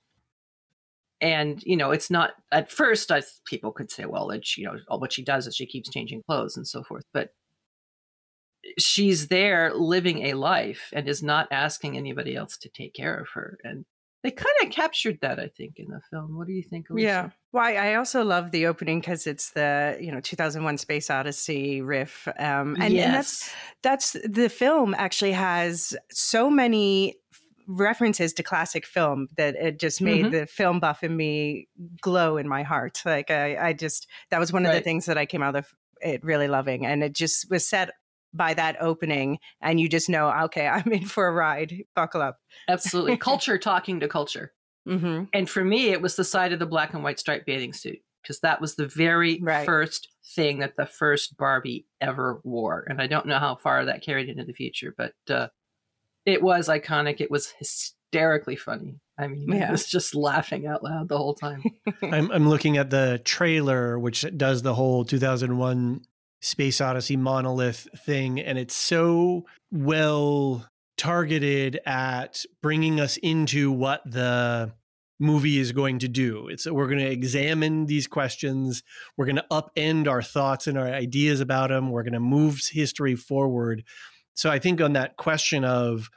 And 1.21 1.63
you 1.63 1.77
know, 1.77 1.91
it's 1.91 2.11
not 2.11 2.33
at 2.53 2.71
first. 2.71 3.11
I, 3.11 3.23
people 3.47 3.73
could 3.73 3.91
say, 3.91 4.05
"Well, 4.05 4.29
that 4.29 4.57
you 4.57 4.67
know, 4.67 4.77
all 4.89 5.01
what 5.01 5.13
she 5.13 5.25
does 5.25 5.47
is 5.47 5.57
she 5.57 5.65
keeps 5.65 5.89
changing 5.89 6.23
clothes 6.29 6.57
and 6.57 6.67
so 6.69 6.83
forth." 6.83 7.05
But 7.13 7.31
she's 8.79 9.29
there 9.29 9.73
living 9.75 10.27
a 10.27 10.35
life 10.35 10.91
and 10.93 11.09
is 11.09 11.23
not 11.23 11.49
asking 11.51 11.97
anybody 11.97 12.37
else 12.37 12.59
to 12.59 12.69
take 12.69 12.95
care 12.95 13.17
of 13.17 13.29
her. 13.35 13.59
And 13.65 13.87
they 14.25 14.31
kind 14.31 14.55
of 14.63 14.71
captured 14.71 15.19
that, 15.21 15.39
I 15.39 15.49
think, 15.49 15.79
in 15.79 15.89
the 15.91 16.01
film. 16.11 16.39
What 16.39 16.47
do 16.47 16.55
you 16.55 16.63
think? 16.63 16.89
Elysia? 16.89 17.03
Yeah. 17.03 17.31
Well, 17.53 17.63
I 17.63 17.95
also 17.95 18.25
love 18.25 18.53
the 18.53 18.67
opening 18.67 18.99
because 19.01 19.27
it's 19.27 19.51
the 19.51 19.99
you 20.01 20.11
know 20.11 20.21
2001 20.21 20.79
Space 20.79 21.11
Odyssey 21.11 21.83
riff, 21.83 22.27
um, 22.39 22.75
and, 22.81 22.95
yes. 22.95 23.05
and 23.05 23.15
that's 23.15 23.55
that's 23.83 24.17
the 24.27 24.49
film 24.49 24.95
actually 24.97 25.33
has 25.33 25.95
so 26.11 26.49
many 26.49 27.17
references 27.67 28.33
to 28.35 28.43
classic 28.43 28.87
film 28.87 29.29
that 29.37 29.57
it 29.57 29.79
just 29.79 30.01
made 30.01 30.25
mm-hmm. 30.25 30.35
the 30.35 30.47
film 30.47 30.81
buff 30.81 31.05
in 31.05 31.15
me 31.15 31.69
glow 32.01 32.39
in 32.39 32.49
my 32.49 32.63
heart. 32.63 33.03
Like 33.05 33.31
I, 33.31 33.69
I 33.69 33.73
just 33.75 34.09
that 34.31 34.41
was 34.41 34.55
one 34.55 34.65
of 34.65 34.71
right. 34.71 34.79
the 34.79 34.85
things 34.85 35.05
that 35.05 35.19
I 35.19 35.27
came 35.27 35.43
out 35.43 35.55
of 35.55 35.71
it 36.01 36.25
really 36.25 36.49
loving, 36.49 36.87
and 36.87 37.05
it 37.05 37.13
just 37.13 37.51
was 37.51 37.69
set 37.69 37.91
by 38.35 38.55
that 38.55 38.77
opening, 38.81 39.39
and 39.61 39.81
you 39.81 39.89
just 39.89 40.09
know, 40.09 40.31
okay, 40.45 40.67
I'm 40.69 40.93
in 40.93 41.07
for 41.07 41.27
a 41.27 41.33
ride. 41.33 41.85
Buckle 41.95 42.23
up. 42.23 42.39
Absolutely, 42.69 43.17
culture 43.19 43.59
talking 43.59 44.01
to 44.01 44.09
culture. 44.09 44.53
Mm-hmm. 44.89 45.25
And 45.33 45.49
for 45.49 45.65
me, 45.65 45.91
it 45.91 46.03
was 46.03 46.17
the 46.17 46.25
side 46.25 46.53
of 46.53 46.59
the 46.59 46.67
black 46.67 46.93
and 46.93 47.03
white 47.03 47.19
striped 47.19 47.47
bathing 47.47 47.73
suit 47.73 47.99
because 48.23 48.41
that 48.41 48.61
was 48.61 48.75
the 48.75 48.87
very 48.87 49.39
right. 49.41 49.65
first 49.65 50.09
thing 50.35 50.59
that 50.59 50.77
the 50.77 50.87
first 50.87 51.37
Barbie 51.37 51.87
ever 52.01 52.41
wore. 52.45 52.87
And 52.89 53.01
I 53.01 53.07
don't 53.07 53.27
know 53.27 53.39
how 53.39 53.57
far 53.57 53.85
that 53.85 54.03
carried 54.03 54.29
into 54.29 54.45
the 54.45 54.53
future, 54.53 54.95
but 54.97 55.15
uh, 55.29 55.49
it 56.27 56.43
was 56.43 56.69
iconic. 56.69 57.21
It 57.21 57.31
was 57.31 57.53
hysterically 57.59 58.57
funny. 58.57 59.01
I 59.19 59.29
mean, 59.29 59.53
yeah. 59.53 59.69
I 59.69 59.71
was 59.71 59.87
just 59.87 60.15
laughing 60.15 60.67
out 60.67 60.83
loud 60.83 61.09
the 61.09 61.19
whole 61.19 61.35
time. 61.35 61.63
I'm, 62.03 62.31
I'm 62.31 62.49
looking 62.49 62.79
at 62.79 62.91
the 62.91 63.21
trailer, 63.25 63.99
which 63.99 64.25
does 64.37 64.63
the 64.63 64.75
whole 64.75 65.05
2001 65.05 66.01
Space 66.45 66.81
Odyssey 66.81 67.17
monolith 67.17 67.89
thing, 68.05 68.41
and 68.41 68.59
it's 68.59 68.77
so 68.77 69.45
well 69.73 70.69
targeted 70.97 71.81
at 71.87 72.45
bringing 72.63 73.01
us 73.01 73.17
into 73.17 73.73
what 73.73 74.03
the 74.05 74.73
movie 75.19 75.59
is 75.59 75.73
going 75.73 75.99
to 76.01 76.09
do. 76.09 76.49
It's 76.49 76.67
we're 76.71 76.87
going 76.87 76.99
to 76.99 77.11
examine 77.11 77.87
these 77.87 78.07
questions. 78.07 78.83
We're 79.17 79.27
going 79.27 79.37
to 79.37 79.47
upend 79.51 80.09
our 80.09 80.23
thoughts 80.23 80.67
and 80.67 80.77
our 80.77 80.87
ideas 80.87 81.41
about 81.41 81.71
them. 81.71 81.91
We're 81.91 82.03
going 82.03 82.13
to 82.15 82.21
move 82.21 82.61
history 82.73 83.15
forward 83.15 83.85
so 84.35 84.51
I 84.51 84.59
think 84.59 84.81
on 84.81 84.93
that 84.95 85.17
question 85.17 85.65
of 85.65 86.11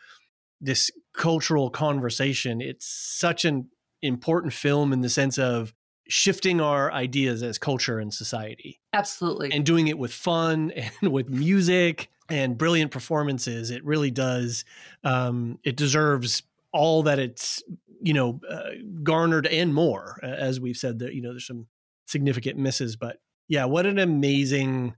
this 0.59 0.91
cultural 1.13 1.69
conversation, 1.69 2.61
it's 2.61 2.85
such 2.85 3.45
an 3.45 3.69
important 4.01 4.53
film 4.53 4.91
in 4.91 5.01
the 5.01 5.09
sense 5.09 5.37
of 5.37 5.73
shifting 6.09 6.61
our 6.61 6.91
ideas 6.91 7.43
as 7.43 7.57
culture 7.57 7.99
and 7.99 8.13
society. 8.13 8.79
Absolutely. 8.93 9.51
And 9.51 9.65
doing 9.65 9.87
it 9.87 9.97
with 9.97 10.13
fun 10.13 10.71
and 11.01 11.11
with 11.11 11.29
music 11.29 12.09
and 12.29 12.57
brilliant 12.57 12.91
performances. 12.91 13.71
It 13.71 13.83
really 13.85 14.11
does. 14.11 14.65
Um, 15.03 15.59
it 15.63 15.75
deserves 15.75 16.43
all 16.73 17.03
that 17.03 17.19
it's 17.19 17.63
you 18.01 18.13
know 18.13 18.39
uh, 18.49 18.69
garnered 19.03 19.47
and 19.47 19.73
more 19.73 20.19
as 20.21 20.59
we've 20.59 20.77
said 20.77 20.99
that 20.99 21.13
you 21.13 21.21
know 21.21 21.31
there's 21.31 21.47
some 21.47 21.65
significant 22.05 22.57
misses 22.57 22.95
but 22.95 23.17
yeah 23.47 23.65
what 23.65 23.85
an 23.85 23.97
amazing 23.97 24.93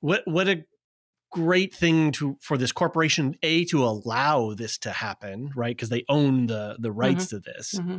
what 0.00 0.22
what 0.26 0.48
a 0.48 0.64
great 1.30 1.74
thing 1.74 2.10
to 2.10 2.36
for 2.40 2.56
this 2.56 2.72
corporation 2.72 3.36
a 3.42 3.64
to 3.66 3.84
allow 3.84 4.54
this 4.54 4.78
to 4.78 4.90
happen 4.90 5.50
right 5.54 5.76
because 5.76 5.90
they 5.90 6.04
own 6.08 6.46
the 6.46 6.76
the 6.78 6.90
rights 6.90 7.26
mm-hmm. 7.26 7.36
to 7.36 7.40
this 7.40 7.74
mm-hmm. 7.74 7.98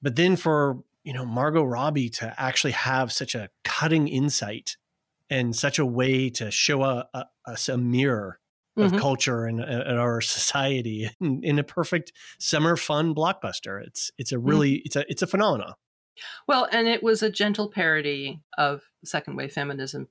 but 0.00 0.16
then 0.16 0.34
for 0.34 0.82
you 1.04 1.12
know 1.12 1.24
margot 1.24 1.62
robbie 1.62 2.08
to 2.08 2.34
actually 2.38 2.72
have 2.72 3.12
such 3.12 3.34
a 3.34 3.48
cutting 3.64 4.08
insight 4.08 4.76
and 5.30 5.56
such 5.56 5.78
a 5.78 5.86
way 5.86 6.28
to 6.28 6.50
show 6.50 6.82
a, 6.82 7.06
a, 7.14 7.24
us 7.46 7.68
a 7.68 7.76
mirror 7.76 8.38
of 8.76 8.90
mm-hmm. 8.90 9.00
culture 9.00 9.44
and, 9.44 9.60
and, 9.60 9.98
our 9.98 10.22
society 10.22 11.10
in, 11.20 11.42
in, 11.44 11.58
a 11.58 11.64
perfect 11.64 12.10
summer 12.38 12.76
fun 12.76 13.14
blockbuster 13.14 13.84
it's 13.84 14.10
it's 14.18 14.32
a 14.32 14.36
mm-hmm. 14.36 14.48
really 14.48 14.82
it's 14.84 14.96
a 14.96 15.04
it's 15.10 15.22
a 15.22 15.26
phenomenon 15.26 15.74
well 16.46 16.68
and 16.72 16.88
it 16.88 17.02
was 17.02 17.22
a 17.22 17.30
gentle 17.30 17.68
parody 17.68 18.40
of 18.56 18.82
second 19.04 19.36
wave 19.36 19.52
feminism 19.52 20.08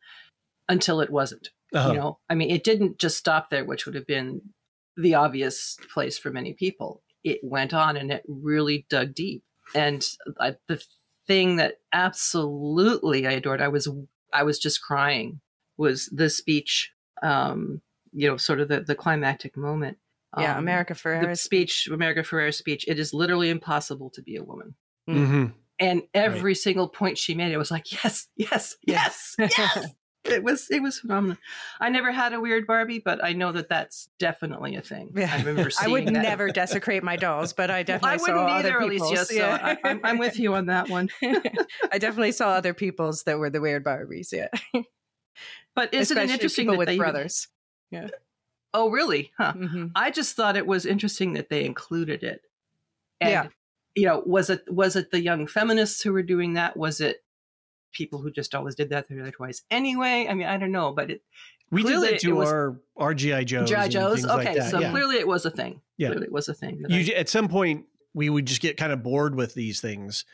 until 0.70 1.02
it 1.02 1.10
wasn't 1.10 1.50
uh-huh. 1.74 1.92
You 1.92 1.98
know, 1.98 2.20
I 2.30 2.36
mean, 2.36 2.52
it 2.52 2.64
didn't 2.64 3.00
just 3.00 3.18
stop 3.18 3.50
there, 3.50 3.64
which 3.64 3.86
would 3.86 3.96
have 3.96 4.08
been 4.08 4.42
the 4.98 5.16
obvious 5.16 5.78
place 5.94 6.18
for 6.18 6.30
many 6.30 6.54
people. 6.54 7.02
It 7.24 7.40
went 7.44 7.74
on 7.74 7.96
and 7.96 8.12
it 8.12 8.24
really 8.28 8.86
dug 8.90 9.14
deep. 9.14 9.44
And 9.76 10.06
I, 10.40 10.56
the 10.68 10.84
thing 11.28 11.58
that 11.58 11.76
absolutely 11.94 13.28
I 13.28 13.32
adored, 13.32 13.62
I 13.62 13.68
was 13.68 13.88
I 14.34 14.44
was 14.44 14.60
just 14.60 14.82
crying, 14.82 15.42
was 15.78 16.08
the 16.08 16.30
speech. 16.30 16.92
Um, 17.24 17.82
you 18.14 18.28
know, 18.28 18.38
sort 18.38 18.60
of 18.60 18.68
the 18.68 18.82
the 18.82 18.96
climactic 18.96 19.56
moment. 19.56 19.98
Yeah, 20.38 20.54
um, 20.54 20.60
America 20.60 20.94
Ferrera's 20.94 21.40
the 21.40 21.44
speech, 21.44 21.88
America 21.92 22.24
Ferrera's 22.24 22.58
speech. 22.58 22.86
It 22.88 23.00
is 23.00 23.14
literally 23.14 23.50
impossible 23.50 24.10
to 24.12 24.22
be 24.22 24.38
a 24.38 24.44
woman. 24.44 24.76
Mm-hmm. 25.10 25.46
And 25.80 26.04
every 26.14 26.52
right. 26.52 26.58
single 26.58 26.88
point 26.88 27.18
she 27.18 27.34
made, 27.34 27.52
it 27.52 27.58
was 27.58 27.72
like, 27.72 27.92
yes, 27.92 28.28
yes, 28.38 28.78
yes, 28.86 29.36
yes 29.38 29.88
it 30.24 30.44
was 30.44 30.70
it 30.70 30.82
was 30.82 31.00
phenomenal. 31.00 31.38
I 31.80 31.90
never 31.90 32.12
had 32.12 32.34
a 32.34 32.40
weird 32.40 32.68
Barbie, 32.68 33.00
but 33.00 33.24
I 33.24 33.34
know 33.34 33.52
that 33.52 33.70
that's 33.70 34.10
definitely 34.20 34.76
a 34.76 34.82
thing. 34.82 35.12
Yeah. 35.16 35.32
I 35.34 35.38
remember 35.38 35.72
I 35.82 35.88
would 35.88 36.08
that. 36.08 36.12
never 36.12 36.50
desecrate 36.50 37.04
my 37.04 37.16
dolls, 37.16 37.54
but 37.54 37.72
I 37.72 37.84
definitely 37.84 38.16
I 38.16 38.18
saw 38.18 38.48
either. 38.48 38.72
Elysia, 38.80 39.32
yeah. 39.32 39.58
so 39.58 39.66
I, 39.66 39.78
I'm, 39.84 40.02
I'm 40.04 40.18
with 40.18 40.40
you 40.40 40.54
on 40.54 40.68
that 40.68 40.90
one. 40.90 41.10
I 41.92 41.98
definitely 41.98 42.34
saw 42.34 42.50
other 42.50 42.74
people's 42.74 43.24
that 43.24 43.40
were 43.40 43.50
the 43.50 43.62
weird 43.62 43.84
Barbies. 43.84 44.32
Yeah, 44.32 44.82
but 45.76 45.94
isn't 45.94 46.18
it 46.18 46.30
interesting 46.30 46.68
people 46.68 46.78
with 46.78 46.98
brothers? 46.98 47.48
Yeah. 47.90 48.08
Oh, 48.74 48.90
really? 48.90 49.32
Huh. 49.38 49.54
Mm-hmm. 49.54 49.88
I 49.96 50.12
just 50.12 50.36
thought 50.36 50.56
it 50.56 50.68
was 50.68 50.86
interesting 50.86 51.34
that 51.34 51.50
they 51.50 51.66
included 51.66 52.24
it. 52.24 52.42
And, 53.20 53.30
yeah. 53.30 53.48
You 53.96 54.06
know, 54.06 54.24
was 54.26 54.50
it 54.50 54.64
was 54.70 54.96
it 54.96 55.12
the 55.12 55.22
young 55.22 55.48
feminists 55.48 56.02
who 56.02 56.14
were 56.14 56.24
doing 56.24 56.54
that? 56.54 56.78
Was 56.78 57.02
it 57.02 57.24
people 57.92 58.22
who 58.22 58.32
just 58.32 58.56
always 58.56 58.76
did 58.76 58.90
that 58.90 59.08
their 59.10 59.32
twice 59.32 59.64
anyway. 59.70 60.28
I 60.30 60.34
mean, 60.34 60.48
I 60.48 60.58
don't 60.58 60.72
know, 60.72 60.92
but 60.92 61.12
it 61.12 61.22
we 61.72 61.84
did 61.84 62.02
that 62.02 62.20
to 62.22 62.42
our 62.42 62.80
our 62.98 63.14
GI 63.14 63.46
Joes. 63.46 63.70
GI 63.70 63.90
Joes. 63.90 64.26
Okay, 64.26 64.60
like 64.60 64.70
so 64.70 64.80
yeah. 64.80 64.92
clearly 64.92 65.16
it 65.18 65.28
was 65.28 65.46
a 65.46 65.52
thing. 65.52 65.82
Yeah, 65.98 66.10
clearly 66.10 66.26
it 66.26 66.32
was 66.32 66.50
a 66.50 66.54
thing. 66.54 66.84
You, 66.88 67.14
I, 67.14 67.20
at 67.20 67.30
some 67.30 67.48
point, 67.48 67.86
we 68.14 68.30
would 68.30 68.46
just 68.46 68.62
get 68.62 68.78
kind 68.78 68.92
of 68.92 69.02
bored 69.02 69.36
with 69.36 69.54
these 69.54 69.80
things, 69.80 70.26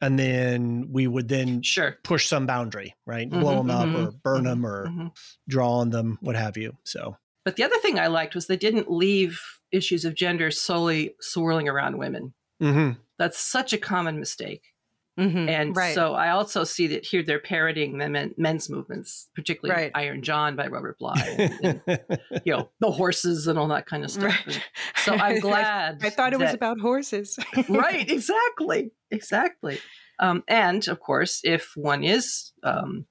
and 0.00 0.18
then 0.18 0.88
we 0.92 1.06
would 1.06 1.28
then 1.28 1.62
sure 1.62 1.96
push 2.04 2.26
some 2.26 2.46
boundary, 2.46 2.94
right? 3.06 3.28
Mm-hmm, 3.28 3.40
Blow 3.40 3.56
them 3.56 3.68
mm-hmm, 3.68 3.96
up 3.96 4.08
or 4.08 4.12
burn 4.22 4.36
mm-hmm, 4.38 4.46
them 4.46 4.66
or 4.66 4.86
mm-hmm. 4.86 5.06
draw 5.48 5.78
on 5.78 5.90
them, 5.90 6.18
what 6.20 6.36
have 6.36 6.58
you. 6.58 6.76
So, 6.84 7.16
but 7.44 7.56
the 7.56 7.64
other 7.64 7.78
thing 7.78 7.98
I 7.98 8.08
liked 8.08 8.34
was 8.34 8.46
they 8.46 8.56
didn't 8.56 8.90
leave 8.90 9.40
issues 9.72 10.04
of 10.04 10.14
gender 10.14 10.50
solely 10.50 11.14
swirling 11.20 11.68
around 11.68 11.96
women. 11.96 12.34
Mm-hmm. 12.62 12.98
That's 13.18 13.38
such 13.38 13.72
a 13.72 13.78
common 13.78 14.18
mistake. 14.18 14.71
Mm-hmm, 15.18 15.48
and 15.48 15.76
right. 15.76 15.94
so 15.94 16.14
I 16.14 16.30
also 16.30 16.64
see 16.64 16.86
that 16.88 17.04
here 17.04 17.22
they're 17.22 17.38
parodying 17.38 17.98
the 17.98 18.08
men, 18.08 18.34
men's 18.38 18.70
movements, 18.70 19.28
particularly 19.34 19.82
right. 19.82 19.92
Iron 19.94 20.22
John 20.22 20.56
by 20.56 20.68
Robert 20.68 20.98
Bly, 20.98 21.50
and, 21.62 21.80
and, 21.86 22.20
you 22.46 22.52
know 22.56 22.70
the 22.80 22.90
horses 22.90 23.46
and 23.46 23.58
all 23.58 23.68
that 23.68 23.84
kind 23.84 24.04
of 24.04 24.10
stuff. 24.10 24.34
Right. 24.46 24.62
so 25.04 25.12
I'm 25.16 25.40
glad. 25.40 25.98
I, 26.02 26.06
I 26.06 26.10
thought 26.10 26.32
it 26.32 26.38
that, 26.38 26.46
was 26.46 26.54
about 26.54 26.80
horses. 26.80 27.38
right? 27.68 28.10
Exactly. 28.10 28.92
Exactly. 29.10 29.78
Um, 30.18 30.44
and 30.48 30.88
of 30.88 31.00
course, 31.00 31.42
if 31.44 31.72
one 31.76 32.04
is 32.04 32.52
um, 32.62 33.04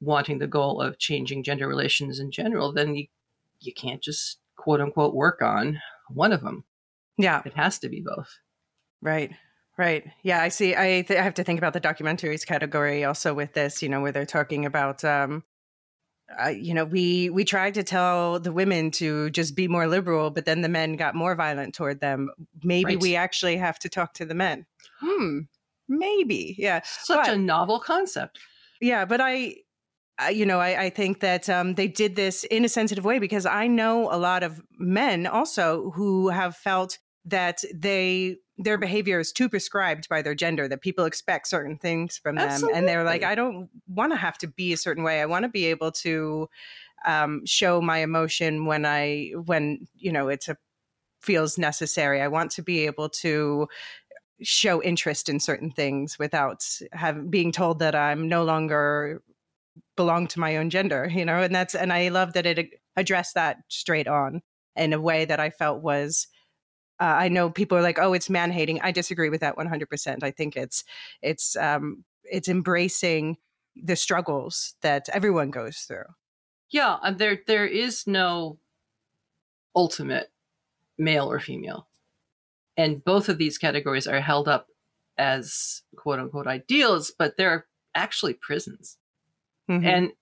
wanting 0.00 0.40
the 0.40 0.46
goal 0.46 0.82
of 0.82 0.98
changing 0.98 1.42
gender 1.42 1.66
relations 1.66 2.20
in 2.20 2.32
general, 2.32 2.70
then 2.70 2.96
you 2.96 3.06
you 3.60 3.72
can't 3.72 4.02
just 4.02 4.40
quote 4.56 4.82
unquote 4.82 5.14
work 5.14 5.40
on 5.40 5.80
one 6.10 6.34
of 6.34 6.42
them. 6.42 6.64
Yeah, 7.16 7.40
it 7.46 7.54
has 7.54 7.78
to 7.78 7.88
be 7.88 8.02
both. 8.04 8.28
Right. 9.00 9.32
Right. 9.76 10.04
Yeah, 10.22 10.40
I 10.40 10.48
see. 10.50 10.76
I, 10.76 11.02
th- 11.02 11.18
I 11.18 11.22
have 11.22 11.34
to 11.34 11.44
think 11.44 11.58
about 11.58 11.72
the 11.72 11.80
documentaries 11.80 12.46
category 12.46 13.04
also 13.04 13.34
with 13.34 13.54
this, 13.54 13.82
you 13.82 13.88
know, 13.88 14.00
where 14.00 14.12
they're 14.12 14.24
talking 14.24 14.66
about, 14.66 15.04
um, 15.04 15.42
uh, 16.42 16.48
you 16.48 16.74
know, 16.74 16.84
we 16.84 17.28
we 17.28 17.44
tried 17.44 17.74
to 17.74 17.82
tell 17.82 18.38
the 18.38 18.52
women 18.52 18.90
to 18.92 19.30
just 19.30 19.54
be 19.54 19.68
more 19.68 19.86
liberal, 19.86 20.30
but 20.30 20.46
then 20.46 20.62
the 20.62 20.68
men 20.68 20.96
got 20.96 21.14
more 21.14 21.34
violent 21.34 21.74
toward 21.74 22.00
them. 22.00 22.30
Maybe 22.62 22.94
right. 22.94 23.02
we 23.02 23.16
actually 23.16 23.56
have 23.56 23.78
to 23.80 23.88
talk 23.88 24.14
to 24.14 24.24
the 24.24 24.34
men. 24.34 24.64
Hmm. 25.00 25.40
Maybe. 25.88 26.54
Yeah. 26.56 26.80
Such 26.84 27.26
but, 27.26 27.34
a 27.34 27.36
novel 27.36 27.78
concept. 27.78 28.38
Yeah, 28.80 29.04
but 29.04 29.20
I, 29.20 29.56
I 30.18 30.30
you 30.30 30.46
know, 30.46 30.60
I, 30.60 30.84
I 30.84 30.90
think 30.90 31.20
that 31.20 31.50
um, 31.50 31.74
they 31.74 31.88
did 31.88 32.16
this 32.16 32.44
in 32.44 32.64
a 32.64 32.68
sensitive 32.68 33.04
way 33.04 33.18
because 33.18 33.44
I 33.44 33.66
know 33.66 34.10
a 34.10 34.16
lot 34.16 34.42
of 34.42 34.62
men 34.78 35.26
also 35.26 35.90
who 35.90 36.28
have 36.28 36.56
felt 36.56 36.98
that 37.26 37.62
they 37.74 38.36
their 38.56 38.78
behavior 38.78 39.18
is 39.18 39.32
too 39.32 39.48
prescribed 39.48 40.08
by 40.08 40.22
their 40.22 40.34
gender 40.34 40.68
that 40.68 40.80
people 40.80 41.04
expect 41.04 41.48
certain 41.48 41.76
things 41.76 42.16
from 42.16 42.36
them 42.36 42.48
Absolutely. 42.48 42.78
and 42.78 42.88
they're 42.88 43.04
like 43.04 43.22
i 43.22 43.34
don't 43.34 43.68
want 43.88 44.12
to 44.12 44.16
have 44.16 44.38
to 44.38 44.46
be 44.46 44.72
a 44.72 44.76
certain 44.76 45.02
way 45.02 45.20
i 45.20 45.26
want 45.26 45.42
to 45.42 45.48
be 45.48 45.66
able 45.66 45.90
to 45.90 46.48
um, 47.06 47.44
show 47.44 47.80
my 47.80 47.98
emotion 47.98 48.64
when 48.64 48.86
i 48.86 49.32
when 49.44 49.86
you 49.96 50.12
know 50.12 50.28
it's 50.28 50.48
a 50.48 50.56
feels 51.20 51.58
necessary 51.58 52.20
i 52.20 52.28
want 52.28 52.50
to 52.50 52.62
be 52.62 52.86
able 52.86 53.08
to 53.08 53.66
show 54.42 54.82
interest 54.82 55.28
in 55.28 55.40
certain 55.40 55.70
things 55.70 56.18
without 56.18 56.64
have 56.92 57.30
being 57.30 57.50
told 57.50 57.78
that 57.78 57.94
i'm 57.94 58.28
no 58.28 58.44
longer 58.44 59.22
belong 59.96 60.26
to 60.26 60.38
my 60.38 60.56
own 60.56 60.70
gender 60.70 61.08
you 61.10 61.24
know 61.24 61.42
and 61.42 61.54
that's 61.54 61.74
and 61.74 61.92
i 61.92 62.08
love 62.08 62.34
that 62.34 62.46
it 62.46 62.68
addressed 62.96 63.34
that 63.34 63.58
straight 63.68 64.06
on 64.06 64.42
in 64.76 64.92
a 64.92 65.00
way 65.00 65.24
that 65.24 65.40
i 65.40 65.50
felt 65.50 65.82
was 65.82 66.26
uh, 67.00 67.04
I 67.04 67.28
know 67.28 67.50
people 67.50 67.76
are 67.76 67.82
like, 67.82 67.98
"Oh, 67.98 68.12
it's 68.12 68.30
man 68.30 68.50
hating." 68.50 68.80
I 68.80 68.92
disagree 68.92 69.28
with 69.28 69.40
that 69.40 69.56
100%. 69.56 70.22
I 70.22 70.30
think 70.30 70.56
it's 70.56 70.84
it's 71.22 71.56
um, 71.56 72.04
it's 72.24 72.48
embracing 72.48 73.38
the 73.76 73.96
struggles 73.96 74.74
that 74.82 75.08
everyone 75.08 75.50
goes 75.50 75.78
through. 75.80 76.04
Yeah, 76.70 76.98
and 77.02 77.18
there 77.18 77.40
there 77.46 77.66
is 77.66 78.06
no 78.06 78.58
ultimate 79.74 80.30
male 80.96 81.30
or 81.30 81.40
female, 81.40 81.88
and 82.76 83.04
both 83.04 83.28
of 83.28 83.38
these 83.38 83.58
categories 83.58 84.06
are 84.06 84.20
held 84.20 84.48
up 84.48 84.68
as 85.18 85.82
quote 85.96 86.20
unquote 86.20 86.46
ideals, 86.46 87.12
but 87.16 87.36
they're 87.36 87.66
actually 87.94 88.34
prisons. 88.34 88.98
Mm-hmm. 89.68 89.86
And 89.86 90.12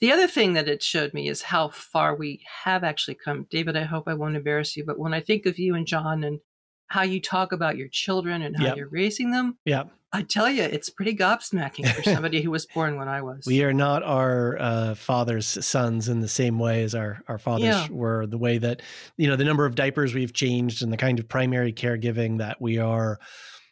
the 0.00 0.12
other 0.12 0.26
thing 0.26 0.52
that 0.54 0.68
it 0.68 0.82
showed 0.82 1.14
me 1.14 1.28
is 1.28 1.42
how 1.42 1.68
far 1.68 2.14
we 2.14 2.44
have 2.64 2.84
actually 2.84 3.14
come. 3.14 3.46
David, 3.50 3.76
I 3.76 3.84
hope 3.84 4.08
I 4.08 4.14
won't 4.14 4.36
embarrass 4.36 4.76
you, 4.76 4.84
but 4.84 4.98
when 4.98 5.14
I 5.14 5.20
think 5.20 5.46
of 5.46 5.58
you 5.58 5.74
and 5.74 5.86
John 5.86 6.22
and 6.24 6.40
how 6.88 7.02
you 7.02 7.20
talk 7.20 7.52
about 7.52 7.76
your 7.76 7.88
children 7.88 8.42
and 8.42 8.56
how 8.56 8.66
yep. 8.66 8.76
you're 8.76 8.88
raising 8.88 9.30
them, 9.30 9.56
yeah, 9.64 9.84
I 10.12 10.22
tell 10.22 10.50
you, 10.50 10.64
it's 10.64 10.90
pretty 10.90 11.14
gobsmacking 11.14 11.88
for 11.94 12.02
somebody 12.10 12.42
who 12.42 12.50
was 12.50 12.66
born 12.66 12.96
when 12.96 13.08
I 13.08 13.22
was. 13.22 13.46
We 13.46 13.62
are 13.62 13.72
not 13.72 14.02
our 14.02 14.58
uh, 14.58 14.94
father's 14.96 15.64
sons 15.64 16.08
in 16.08 16.20
the 16.20 16.28
same 16.28 16.58
way 16.58 16.82
as 16.82 16.94
our 16.94 17.22
our 17.28 17.38
fathers 17.38 17.66
yeah. 17.66 17.88
were. 17.90 18.26
The 18.26 18.38
way 18.38 18.58
that 18.58 18.82
you 19.16 19.28
know 19.28 19.36
the 19.36 19.44
number 19.44 19.66
of 19.66 19.76
diapers 19.76 20.12
we've 20.12 20.32
changed 20.32 20.82
and 20.82 20.92
the 20.92 20.96
kind 20.96 21.18
of 21.18 21.28
primary 21.28 21.72
caregiving 21.72 22.38
that 22.38 22.60
we 22.60 22.78
are 22.78 23.20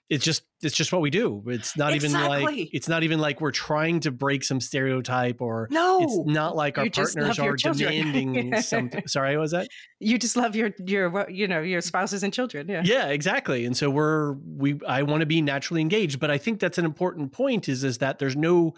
it's 0.08 0.24
just 0.24 0.42
it's 0.62 0.74
just 0.74 0.90
what 0.90 1.02
we 1.02 1.10
do. 1.10 1.42
It's 1.46 1.76
not 1.76 1.92
exactly. 1.92 2.18
even 2.18 2.44
like 2.44 2.68
it's 2.72 2.88
not 2.88 3.02
even 3.02 3.18
like 3.18 3.40
we're 3.40 3.52
trying 3.52 4.00
to 4.00 4.10
break 4.10 4.42
some 4.42 4.60
stereotype 4.60 5.40
or 5.40 5.68
no. 5.70 6.02
It's 6.02 6.18
not 6.26 6.56
like 6.56 6.78
our 6.78 6.88
partners 6.88 7.38
are 7.38 7.56
demanding 7.56 8.60
something. 8.62 9.06
Sorry, 9.06 9.36
what 9.36 9.42
was 9.42 9.50
that? 9.50 9.68
You 10.00 10.18
just 10.18 10.36
love 10.36 10.56
your 10.56 10.70
your 10.86 11.28
you 11.28 11.46
know 11.46 11.60
your 11.60 11.82
spouses 11.82 12.22
and 12.22 12.32
children. 12.32 12.68
Yeah. 12.68 12.82
Yeah, 12.84 13.08
exactly. 13.08 13.66
And 13.66 13.76
so 13.76 13.90
we're 13.90 14.32
we 14.32 14.80
I 14.86 15.02
want 15.02 15.20
to 15.20 15.26
be 15.26 15.42
naturally 15.42 15.82
engaged, 15.82 16.18
but 16.20 16.30
I 16.30 16.38
think 16.38 16.58
that's 16.58 16.78
an 16.78 16.86
important 16.86 17.32
point. 17.32 17.68
Is 17.68 17.84
is 17.84 17.98
that 17.98 18.18
there's 18.18 18.36
no 18.36 18.74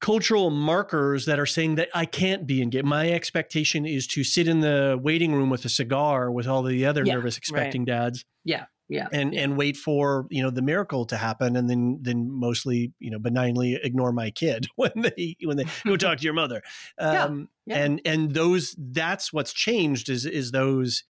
cultural 0.00 0.48
markers 0.48 1.26
that 1.26 1.38
are 1.38 1.44
saying 1.44 1.74
that 1.74 1.90
I 1.94 2.06
can't 2.06 2.46
be 2.46 2.62
engaged. 2.62 2.86
My 2.86 3.10
expectation 3.10 3.84
is 3.84 4.06
to 4.08 4.24
sit 4.24 4.48
in 4.48 4.60
the 4.60 4.98
waiting 5.00 5.34
room 5.34 5.50
with 5.50 5.66
a 5.66 5.68
cigar 5.68 6.30
with 6.30 6.48
all 6.48 6.62
the 6.62 6.86
other 6.86 7.04
yeah, 7.04 7.14
nervous 7.14 7.36
expecting 7.36 7.82
right. 7.82 7.88
dads. 7.88 8.24
Yeah 8.42 8.64
yeah 8.90 9.08
and 9.12 9.34
and 9.34 9.56
wait 9.56 9.76
for 9.76 10.26
you 10.28 10.42
know 10.42 10.50
the 10.50 10.60
miracle 10.60 11.06
to 11.06 11.16
happen 11.16 11.56
and 11.56 11.70
then 11.70 11.98
then 12.02 12.30
mostly 12.30 12.92
you 12.98 13.10
know 13.10 13.18
benignly 13.18 13.78
ignore 13.82 14.12
my 14.12 14.30
kid 14.30 14.66
when 14.76 14.92
they 14.96 15.36
when 15.44 15.56
they 15.56 15.64
go 15.86 15.96
talk 15.96 16.18
to 16.18 16.24
your 16.24 16.34
mother 16.34 16.60
um 16.98 17.48
yeah. 17.64 17.76
Yeah. 17.76 17.84
and 17.84 18.00
and 18.04 18.34
those 18.34 18.74
that's 18.78 19.32
what's 19.32 19.52
changed 19.52 20.10
is 20.10 20.26
is 20.26 20.50
those 20.50 21.04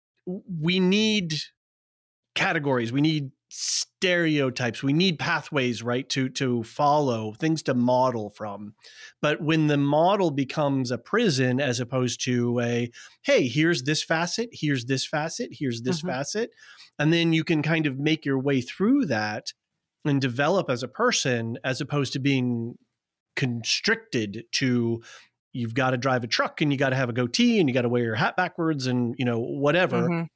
we 0.61 0.79
need 0.79 1.35
categories. 2.35 2.93
We 2.93 3.01
need 3.01 3.31
stereotypes. 3.61 4.83
We 4.83 4.93
need 4.93 5.19
pathways, 5.19 5.83
right, 5.83 6.09
to 6.11 6.29
to 6.31 6.63
follow, 6.63 7.33
things 7.35 7.63
to 7.65 7.75
model 7.75 8.31
from. 8.31 8.75
But 9.21 9.41
when 9.41 9.67
the 9.67 9.77
model 9.77 10.31
becomes 10.31 10.91
a 10.91 10.99
prison 10.99 11.61
as 11.61 11.81
opposed 11.81 12.23
to 12.25 12.61
a, 12.61 12.91
hey, 13.23 13.49
here's 13.49 13.83
this 13.83 14.03
facet, 14.05 14.51
here's 14.53 14.85
this 14.87 15.05
facet, 15.07 15.51
here's 15.53 15.83
this 15.83 16.03
Mhm. 16.03 16.07
facet, 16.07 16.51
and 16.99 17.13
then 17.13 17.33
you 17.33 17.43
can 17.45 17.63
kind 17.63 17.87
of 17.87 17.99
make 17.99 18.25
your 18.25 18.39
way 18.39 18.61
through 18.61 19.07
that 19.07 19.53
and 20.05 20.21
develop 20.21 20.71
as 20.71 20.83
a 20.85 20.89
person 20.89 21.59
as 21.65 21.81
opposed 21.81 22.13
to 22.13 22.21
being 22.21 22.77
constricted 23.37 24.45
to 24.53 25.03
you've 25.53 25.75
got 25.75 25.91
to 25.91 25.97
drive 25.97 26.25
a 26.25 26.27
truck 26.29 26.61
and 26.61 26.73
you 26.73 26.79
got 26.79 26.91
to 26.91 26.97
have 26.97 27.09
a 27.09 27.13
goatee 27.13 27.59
and 27.61 27.69
you 27.69 27.75
got 27.75 27.83
to 27.83 27.89
wear 27.89 28.05
your 28.05 28.15
hat 28.15 28.37
backwards 28.37 28.87
and 28.87 29.15
you 29.19 29.25
know 29.25 29.39
whatever 29.41 30.11
Mhm. 30.11 30.29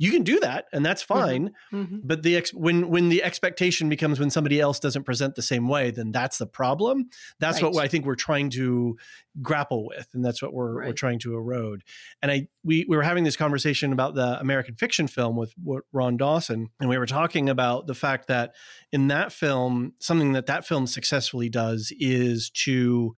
You 0.00 0.10
can 0.12 0.22
do 0.22 0.38
that 0.40 0.66
and 0.72 0.86
that's 0.86 1.02
fine 1.02 1.50
Mhm. 1.72 2.00
but 2.04 2.22
the 2.22 2.36
ex- 2.36 2.54
when 2.54 2.88
when 2.88 3.08
the 3.08 3.22
expectation 3.22 3.88
becomes 3.88 4.20
when 4.20 4.30
somebody 4.30 4.60
else 4.60 4.78
doesn't 4.80 5.04
present 5.04 5.34
the 5.34 5.42
same 5.42 5.68
way 5.68 5.90
then 5.90 6.12
that's 6.12 6.38
the 6.38 6.46
problem. 6.46 7.08
That's 7.40 7.60
what 7.62 7.76
i 7.76 7.88
think 7.88 8.06
we're 8.06 8.14
trying 8.14 8.50
to 8.50 8.96
grapple 9.42 9.86
with 9.86 10.08
and 10.14 10.24
that's 10.24 10.42
what 10.42 10.52
we're 10.52 10.86
we're 10.86 10.92
trying 10.92 11.18
to 11.20 11.34
erode. 11.34 11.82
And 12.22 12.30
i 12.32 12.48
we, 12.64 12.84
we 12.88 12.96
were 12.96 13.02
having 13.02 13.24
this 13.24 13.36
conversation 13.36 13.92
about 13.92 14.14
the 14.14 14.38
american 14.40 14.74
fiction 14.74 15.06
film 15.08 15.36
with 15.36 15.54
with 15.64 15.84
ron 15.92 16.16
dawson 16.16 16.68
and 16.80 16.88
we 16.90 16.98
were 16.98 17.06
talking 17.06 17.48
about 17.48 17.86
the 17.86 17.94
fact 17.94 18.26
that 18.28 18.54
in 18.92 19.08
that 19.08 19.32
film 19.32 19.92
something 20.00 20.32
that 20.32 20.46
that 20.46 20.66
film 20.66 20.86
successfully 20.86 21.48
does 21.48 21.92
is 22.00 22.50
to 22.50 23.16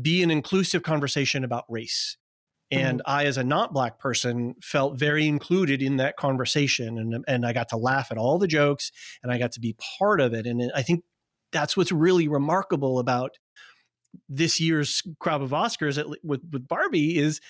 be 0.00 0.22
an 0.22 0.30
inclusive 0.30 0.82
conversation 0.82 1.42
about 1.44 1.64
race 1.68 2.17
Mm-hmm. 2.72 2.86
and 2.86 3.02
I, 3.06 3.24
as 3.24 3.38
a 3.38 3.44
not 3.44 3.72
black 3.72 3.98
person, 3.98 4.54
felt 4.62 4.98
very 4.98 5.26
included 5.26 5.80
in 5.80 5.96
that 5.96 6.16
conversation, 6.16 6.98
and 6.98 7.24
and 7.26 7.46
I 7.46 7.52
got 7.54 7.70
to 7.70 7.76
laugh 7.76 8.08
at 8.10 8.18
all 8.18 8.38
the 8.38 8.46
jokes, 8.46 8.92
and 9.22 9.32
I 9.32 9.38
got 9.38 9.52
to 9.52 9.60
be 9.60 9.76
part 9.98 10.20
of 10.20 10.34
it. 10.34 10.46
And 10.46 10.70
I 10.74 10.82
think 10.82 11.04
that's 11.50 11.76
what's 11.76 11.92
really 11.92 12.28
remarkable 12.28 12.98
about 12.98 13.38
this 14.28 14.60
year's 14.60 15.02
crop 15.18 15.40
of 15.40 15.50
Oscars 15.50 15.98
at, 15.98 16.06
with 16.22 16.42
with 16.52 16.68
Barbie 16.68 17.16
is 17.16 17.40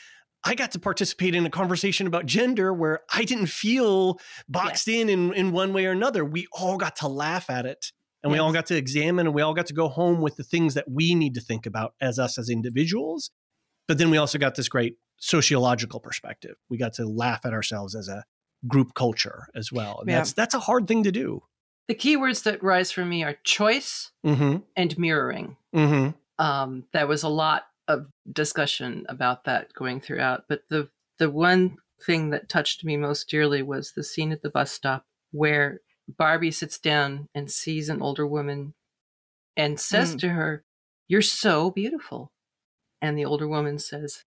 I 0.45 0.55
got 0.55 0.71
to 0.73 0.79
participate 0.79 1.35
in 1.35 1.45
a 1.45 1.51
conversation 1.51 2.07
about 2.07 2.27
gender 2.27 2.73
where 2.73 3.01
I 3.13 3.25
didn't 3.25 3.47
feel 3.47 4.21
boxed 4.49 4.87
in, 4.87 5.09
in 5.09 5.33
in 5.35 5.51
one 5.51 5.73
way 5.73 5.87
or 5.87 5.93
another. 5.93 6.25
We 6.25 6.47
all 6.53 6.77
got 6.77 6.95
to 6.97 7.09
laugh 7.09 7.51
at 7.51 7.67
it. 7.67 7.93
And 8.25 8.33
we 8.33 8.41
all 8.41 8.53
got 8.53 8.67
to 8.67 8.77
examine 8.77 9.29
and 9.29 9.35
we 9.35 9.43
all 9.43 9.55
got 9.55 9.67
to 9.67 9.75
go 9.75 9.89
home 9.89 10.21
with 10.21 10.35
the 10.35 10.43
things 10.43 10.75
that 10.75 10.91
we 10.91 11.15
need 11.15 11.35
to 11.35 11.41
think 11.41 11.67
about 11.67 11.95
as 12.01 12.19
us 12.19 12.37
as 12.37 12.49
individuals. 12.49 13.31
But 13.87 13.99
then 13.99 14.11
we 14.11 14.17
also 14.19 14.39
got 14.39 14.57
this 14.57 14.69
great 14.69 14.97
sociological 15.19 16.01
perspective. 16.01 16.57
We 16.71 16.79
got 16.79 16.95
to 16.95 17.07
laugh 17.07 17.41
at 17.45 17.53
ourselves 17.53 17.95
as 17.95 18.09
a 18.09 18.25
group 18.67 18.95
culture 18.95 19.49
as 19.55 19.71
well. 19.71 19.99
And 20.01 20.09
Yeah. 20.09 20.17
that's 20.19 20.33
that's 20.33 20.55
a 20.55 20.61
hard 20.61 20.89
thing 20.89 21.03
to 21.05 21.13
do. 21.13 21.43
The 21.89 21.95
keywords 21.95 22.43
that 22.45 22.63
rise 22.63 22.91
for 22.91 23.05
me 23.05 23.23
are 23.25 23.37
choice 23.45 24.11
Mm-hmm. 24.27 24.59
and 24.77 24.99
mirroring. 24.99 25.57
Mm-hmm. 25.75 26.45
um, 26.45 26.85
there 26.93 27.07
was 27.07 27.23
a 27.23 27.29
lot 27.29 27.65
of 27.89 28.07
discussion 28.31 29.07
about 29.09 29.45
that 29.45 29.73
going 29.75 30.01
throughout. 30.01 30.45
But 30.49 30.63
the 30.69 30.89
the 31.19 31.31
one 31.31 31.77
thing 32.05 32.31
that 32.31 32.49
touched 32.49 32.85
me 32.85 32.97
most 32.97 33.29
dearly 33.29 33.61
was 33.63 33.93
the 33.93 34.05
scene 34.05 34.31
at 34.33 34.43
the 34.43 34.51
bus 34.51 34.71
stop 34.71 35.05
where 35.33 35.81
Barbie 36.17 36.53
sits 36.53 36.79
down 36.79 37.29
and 37.35 37.51
sees 37.51 37.89
an 37.89 38.01
older 38.01 38.27
woman 38.27 38.75
and 39.57 39.81
says 39.81 40.15
Mm. 40.15 40.21
to 40.21 40.29
her, 40.31 40.65
"You're 41.09 41.23
so 41.23 41.71
beautiful," 41.71 42.31
and 43.03 43.19
the 43.19 43.25
older 43.25 43.49
woman 43.49 43.79
says, 43.81 44.25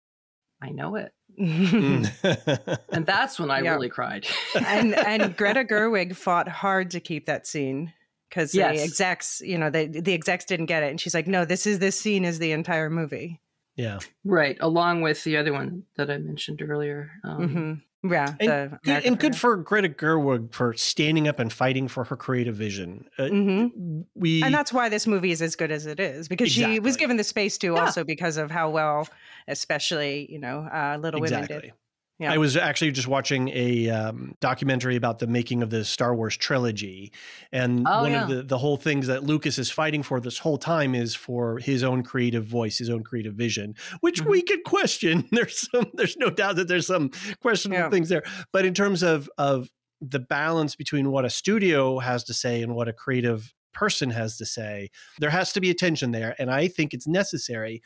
"I 0.61 0.69
know 0.69 0.95
it," 0.95 1.13
mm. 1.39 2.79
and 2.91 3.05
that's 3.05 3.39
when 3.39 3.49
I 3.51 3.61
Yeah. 3.61 3.71
really 3.73 3.89
cried. 3.89 4.27
and 4.65 4.93
and 4.95 5.35
Greta 5.37 5.63
Gerwig 5.63 6.15
fought 6.15 6.47
hard 6.47 6.91
to 6.91 6.99
keep 6.99 7.25
that 7.25 7.47
scene 7.47 7.93
because 8.29 8.51
the 8.51 8.63
execs, 8.63 9.41
you 9.41 9.57
know, 9.57 9.69
they, 9.69 9.87
the 9.87 10.13
execs 10.13 10.45
didn't 10.45 10.67
get 10.67 10.83
it, 10.83 10.89
and 10.89 10.99
she's 11.01 11.13
like, 11.13 11.27
"No, 11.27 11.45
this 11.45 11.65
is 11.67 11.79
this 11.79 11.99
scene 11.99 12.23
is 12.25 12.39
the 12.39 12.51
entire 12.51 12.89
movie." 12.89 13.41
Yeah. 13.75 13.99
right, 14.23 14.57
along 14.59 15.01
with 15.01 15.23
the 15.23 15.37
other 15.37 15.53
one 15.53 15.83
that 15.95 16.09
I 16.09 16.17
mentioned 16.17 16.61
earlier. 16.61 17.11
Um, 17.23 17.49
hmm 17.49 17.73
Yeah, 18.11 18.33
And, 18.39 18.49
the 18.49 18.79
good, 18.83 19.05
and 19.05 19.19
good 19.19 19.35
for 19.35 19.57
Greta 19.57 19.89
Gerwig 19.89 20.53
for 20.53 20.73
standing 20.73 21.27
up 21.27 21.37
and 21.39 21.53
fighting 21.53 21.87
for 21.87 22.03
her 22.03 22.15
creative 22.15 22.55
vision. 22.55 23.05
Uh, 23.17 23.29
hmm 23.29 24.01
We 24.15 24.43
and 24.43 24.53
that's 24.53 24.73
why 24.73 24.89
this 24.89 25.05
movie 25.05 25.31
is 25.31 25.41
as 25.41 25.55
good 25.55 25.71
as 25.71 25.85
it 25.85 25.99
is 25.99 26.27
because 26.27 26.51
she 26.51 26.79
was 26.79 26.97
given 26.97 27.17
the 27.17 27.23
space 27.23 27.57
to 27.59 27.73
Yeah. 27.73 27.81
also 27.81 28.03
because 28.03 28.37
of 28.37 28.49
how 28.49 28.69
well, 28.71 29.07
especially 29.47 30.31
you 30.31 30.39
know, 30.39 30.61
uh, 30.61 30.97
Little 30.99 31.21
Women 31.21 31.45
did. 31.47 31.73
Yeah. 32.21 32.31
I 32.33 32.37
was 32.37 32.55
actually 32.55 32.91
just 32.91 33.07
watching 33.07 33.49
a 33.49 33.89
um, 33.89 34.35
documentary 34.41 34.95
about 34.95 35.19
the 35.19 35.27
making 35.27 35.63
of 35.63 35.71
the 35.71 35.83
Star 35.83 36.15
Wars 36.15 36.37
trilogy, 36.37 37.11
and 37.51 37.85
Oh, 37.87 38.01
one 38.03 38.11
yeah. 38.11 38.23
of 38.23 38.29
the 38.29 38.43
the 38.43 38.57
whole 38.59 38.77
things 38.77 39.07
that 39.07 39.23
Lucas 39.23 39.57
is 39.57 39.71
fighting 39.71 40.03
for 40.03 40.19
this 40.19 40.37
whole 40.37 40.57
time 40.59 40.93
is 40.93 41.15
for 41.15 41.57
his 41.57 41.83
own 41.83 42.03
creative 42.03 42.45
voice, 42.45 42.77
his 42.77 42.89
own 42.89 43.03
creative 43.03 43.33
vision, 43.33 43.75
which 44.01 44.21
Mhm. 44.21 44.29
we 44.29 44.41
could 44.43 44.63
question. 44.63 45.27
There's 45.31 45.67
some, 45.71 45.85
there's 45.95 46.15
no 46.17 46.29
doubt 46.29 46.57
that 46.57 46.67
there's 46.67 46.87
some 46.87 47.09
questionable 47.41 47.83
Yeah. 47.85 47.89
things 47.89 48.09
there, 48.09 48.23
but 48.53 48.65
in 48.65 48.73
terms 48.73 49.01
of 49.03 49.29
of 49.39 49.69
the 49.99 50.19
balance 50.19 50.75
between 50.75 51.11
what 51.11 51.25
a 51.25 51.29
studio 51.29 51.99
has 51.99 52.23
to 52.25 52.33
say 52.33 52.61
and 52.61 52.75
what 52.75 52.87
a 52.87 52.93
creative 52.93 53.53
person 53.73 54.09
has 54.11 54.37
to 54.37 54.45
say, 54.45 54.89
there 55.19 55.29
has 55.29 55.53
to 55.53 55.61
be 55.61 55.69
a 55.69 55.73
tension 55.73 56.11
there, 56.11 56.35
and 56.37 56.51
I 56.51 56.67
think 56.67 56.93
it's 56.93 57.07
necessary. 57.07 57.81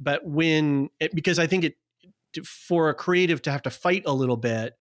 But 0.00 0.24
when 0.26 0.90
it, 1.00 1.14
because 1.14 1.38
I 1.38 1.46
think 1.46 1.64
it 1.64 1.74
to- 2.34 2.42
for 2.44 2.88
a 2.88 2.94
creative 2.94 3.42
to 3.42 3.50
have 3.50 3.62
to 3.62 3.70
fight 3.70 4.02
a 4.06 4.12
little 4.14 4.36
bit 4.36 4.74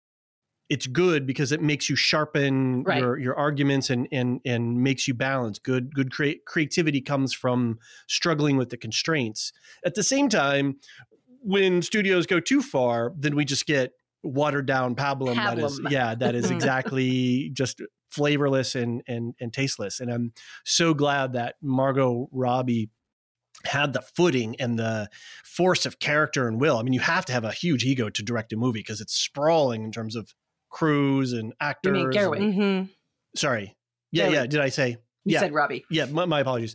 it's 0.69 0.85
good 0.85 1.25
because 1.25 1.53
it 1.53 1.61
makes 1.61 1.89
you 1.89 1.95
sharpen 1.95 2.83
Right. 2.83 2.99
your 2.99 3.17
your 3.17 3.35
arguments 3.37 3.89
and 3.89 4.05
and 4.11 4.41
and 4.45 4.83
makes 4.83 5.07
you 5.07 5.13
balance. 5.13 5.59
Good 5.59 5.95
good 5.95 6.11
crea- 6.11 6.41
creativity 6.45 6.99
comes 6.99 7.31
from 7.33 7.79
struggling 8.07 8.57
with 8.57 8.69
the 8.69 8.75
constraints. 8.75 9.53
At 9.85 9.95
the 9.95 10.03
same 10.03 10.27
time 10.27 10.75
when 11.41 11.81
studios 11.81 12.25
go 12.25 12.41
too 12.41 12.61
far 12.61 13.13
then 13.17 13.33
we 13.33 13.45
just 13.45 13.65
get 13.65 13.93
watered 14.23 14.65
down 14.65 14.93
pablum, 14.93 15.35
that 15.35 15.57
is 15.57 15.79
yeah 15.89 16.15
that 16.15 16.35
is 16.35 16.51
exactly 16.57 17.49
just 17.53 17.81
flavorless 18.11 18.75
and 18.75 19.01
and 19.07 19.35
and 19.39 19.53
tasteless. 19.53 20.01
And 20.01 20.11
i'm 20.11 20.33
so 20.65 20.93
glad 20.93 21.31
that 21.31 21.55
margot 21.61 22.27
robbie 22.33 22.89
had 23.67 23.93
the 23.93 24.01
footing 24.01 24.55
and 24.59 24.77
the 24.79 25.09
force 25.43 25.85
of 25.85 25.99
character 25.99 26.47
and 26.47 26.59
will. 26.59 26.77
I 26.77 26.83
mean, 26.83 26.93
you 26.93 26.99
have 27.01 27.25
to 27.25 27.33
have 27.33 27.43
a 27.43 27.51
huge 27.51 27.83
ego 27.85 28.09
to 28.09 28.23
direct 28.23 28.51
a 28.53 28.57
movie 28.57 28.79
because 28.79 29.01
it's 29.01 29.13
sprawling 29.13 29.83
in 29.83 29.91
terms 29.91 30.15
of 30.15 30.33
crews 30.69 31.33
and 31.33 31.53
actors. 31.59 31.93
mean 31.93 32.11
Gerwig? 32.11 32.37
and- 32.37 32.53
hmm 32.55 32.91
sorry. 33.35 33.75
Yeah, 34.11 34.27
Gerwig. 34.27 34.33
yeah. 34.33 34.45
Did 34.47 34.59
I 34.61 34.69
say? 34.69 34.89
You 35.25 35.33
Yeah. 35.33 35.39
said 35.41 35.53
Robbie. 35.53 35.83
Yeah, 35.91 36.05
my, 36.05 36.25
my 36.25 36.39
apologies. 36.39 36.73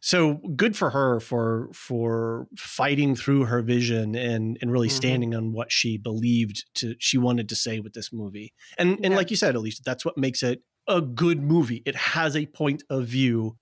So 0.00 0.34
good 0.56 0.76
for 0.76 0.90
her 0.90 1.20
for 1.20 1.68
for 1.74 2.48
fighting 2.56 3.14
through 3.14 3.44
her 3.44 3.62
vision 3.62 4.14
and 4.16 4.58
and 4.60 4.72
really 4.72 4.88
Mhm. 4.88 4.92
standing 4.92 5.34
on 5.34 5.52
what 5.52 5.70
she 5.70 5.96
believed 5.98 6.64
to 6.76 6.96
she 6.98 7.18
wanted 7.18 7.48
to 7.50 7.54
say 7.54 7.78
with 7.80 7.92
this 7.92 8.12
movie. 8.12 8.52
And 8.78 8.92
and 9.04 9.12
Yeah. 9.12 9.16
like 9.16 9.30
you 9.30 9.36
said, 9.36 9.54
at 9.54 9.60
least 9.60 9.84
that's 9.84 10.04
what 10.04 10.16
makes 10.18 10.42
it 10.42 10.62
a 10.88 11.00
good 11.00 11.42
movie. 11.42 11.82
It 11.86 11.94
has 11.94 12.34
a 12.34 12.46
point 12.46 12.82
of 12.90 13.06
view, 13.06 13.56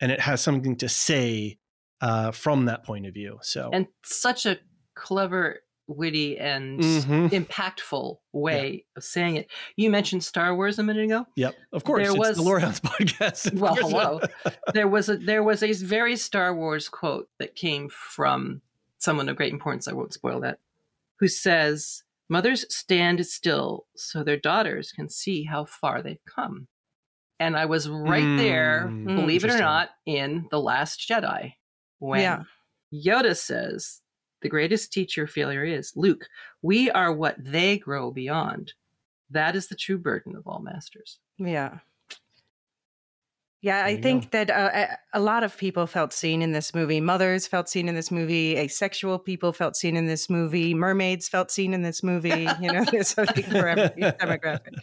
and 0.00 0.10
it 0.10 0.20
has 0.20 0.40
something 0.40 0.74
to 0.76 0.88
say 0.88 1.58
uh, 2.00 2.30
from 2.30 2.66
that 2.66 2.84
point 2.84 3.06
of 3.06 3.14
view. 3.14 3.38
So 3.42 3.70
and 3.72 3.86
such 4.04 4.46
a 4.46 4.58
clever, 4.94 5.60
witty, 5.86 6.38
and 6.38 6.80
Mhm. 6.80 7.30
impactful 7.30 8.18
way 8.32 8.84
of 8.96 9.02
saying 9.04 9.36
it. 9.36 9.48
You 9.76 9.90
mentioned 9.90 10.22
Star 10.24 10.54
Wars 10.54 10.78
a 10.78 10.82
minute 10.82 11.04
ago. 11.04 11.26
Yep, 11.36 11.54
of 11.72 11.84
course. 11.84 12.02
There 12.02 12.10
it's 12.10 12.18
was- 12.18 12.36
the 12.36 12.42
Lorehounds 12.42 12.80
podcast. 12.84 13.54
Well, 13.58 13.74
hello. 13.74 14.20
there 14.74 14.88
was 14.88 15.08
a 15.08 15.16
there 15.16 15.42
was 15.42 15.62
a 15.62 15.72
very 15.72 16.16
Star 16.16 16.54
Wars 16.54 16.88
quote 16.88 17.28
that 17.38 17.54
came 17.54 17.88
from 17.88 18.62
someone 18.98 19.28
of 19.28 19.36
great 19.36 19.52
importance. 19.52 19.88
I 19.88 19.92
won't 19.92 20.12
spoil 20.12 20.40
that. 20.40 20.58
Who 21.20 21.28
says, 21.28 22.02
"Mothers 22.28 22.64
stand 22.74 23.24
still 23.26 23.86
so 23.96 24.22
their 24.22 24.36
daughters 24.36 24.92
can 24.92 25.08
see 25.08 25.44
how 25.44 25.64
far 25.64 26.02
they've 26.02 26.24
come." 26.26 26.68
And 27.40 27.56
I 27.56 27.66
was 27.66 27.88
right 27.88 28.36
there, 28.36 28.88
Mm, 28.90 29.14
believe 29.14 29.44
it 29.44 29.50
or 29.52 29.58
not, 29.58 29.90
in 30.06 30.48
the 30.50 30.60
Last 30.60 30.98
Jedi 31.08 31.54
when 31.98 32.20
Yeah. 32.20 32.42
Yoda 32.92 33.36
says, 33.36 34.00
"The 34.42 34.48
greatest 34.48 34.92
teacher 34.92 35.26
failure 35.26 35.64
is 35.64 35.92
Luke. 35.96 36.26
We 36.62 36.90
are 36.90 37.12
what 37.12 37.36
they 37.38 37.78
grow 37.78 38.10
beyond. 38.10 38.72
That 39.30 39.54
is 39.56 39.68
the 39.68 39.76
true 39.76 39.98
burden 39.98 40.34
of 40.36 40.46
all 40.46 40.60
masters." 40.60 41.18
Yeah. 41.38 41.78
Yeah, 43.60 43.78
There 43.78 43.86
I 43.86 43.88
you 43.90 44.02
think 44.02 44.30
that 44.30 44.50
uh, 44.50 44.70
a- 44.72 45.18
a 45.18 45.20
lot 45.20 45.42
of 45.42 45.56
people 45.56 45.88
felt 45.88 46.12
seen 46.12 46.42
in 46.42 46.52
this 46.52 46.74
movie. 46.76 47.00
Mothers 47.00 47.48
felt 47.48 47.68
seen 47.68 47.88
in 47.88 47.96
this 47.96 48.12
movie. 48.12 48.56
Asexual 48.56 49.18
people 49.18 49.52
felt 49.52 49.74
seen 49.74 49.96
in 49.96 50.06
this 50.06 50.30
movie. 50.30 50.74
Mermaids 50.74 51.28
felt 51.28 51.50
seen 51.50 51.74
in 51.74 51.82
this 51.82 52.04
movie. 52.04 52.46
You 52.60 52.72
know, 52.72 52.84
there's 52.92 53.08
something 53.08 53.42
for 53.42 53.66
every 53.66 54.00
demographic. 54.02 54.78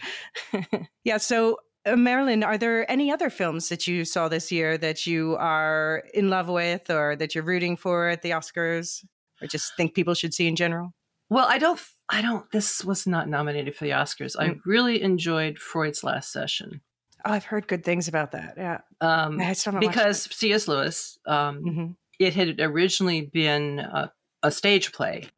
yeah. 1.06 1.18
So, 1.18 1.58
uh, 1.86 1.96
Marilyn, 1.96 2.44
are 2.44 2.58
there 2.58 2.90
any 2.90 3.12
other 3.12 3.30
films 3.30 3.70
that 3.70 3.88
you 3.88 4.06
saw 4.06 4.28
this 4.28 4.52
year 4.52 4.78
that 4.78 5.06
you 5.06 5.36
are 5.40 6.04
in 6.14 6.30
love 6.30 6.48
with 6.50 6.90
or 6.90 7.16
that 7.16 7.36
you're 7.36 7.44
rooting 7.44 7.78
for 7.78 8.10
at 8.10 8.22
the 8.22 8.32
Oscars 8.32 9.04
or 9.42 9.48
just 9.48 9.76
think 9.78 9.94
people 9.94 10.14
should 10.14 10.34
see 10.34 10.48
in 10.48 10.56
general? 10.56 10.94
Well, 11.30 11.48
I 11.48 11.58
don't. 11.58 11.80
I 12.10 12.22
don't. 12.22 12.50
This 12.52 12.84
was 12.86 13.08
not 13.08 13.28
nominated 13.28 13.76
for 13.76 13.84
the 13.86 13.92
Oscars. 13.92 14.36
I 14.38 14.50
Mm. 14.50 14.60
really 14.66 15.02
enjoyed 15.02 15.58
Freud's 15.58 16.04
Last 16.04 16.32
Session 16.32 16.82
Oh, 17.28 17.32
I've 17.32 17.46
heard 17.46 17.68
good 17.68 17.84
things 17.84 18.08
about 18.08 18.34
that. 18.34 18.54
Yeah. 18.56 18.82
um, 19.02 19.42
I 19.42 19.56
because 19.80 20.24
C.S. 20.32 20.68
Lewis. 20.68 21.18
Um, 21.26 21.64
Mhm. 21.64 21.96
it 22.20 22.36
had 22.36 22.60
originally 22.62 23.22
been 23.22 23.80
a, 23.80 24.12
a 24.44 24.52
stage 24.52 24.92
play, 24.94 25.30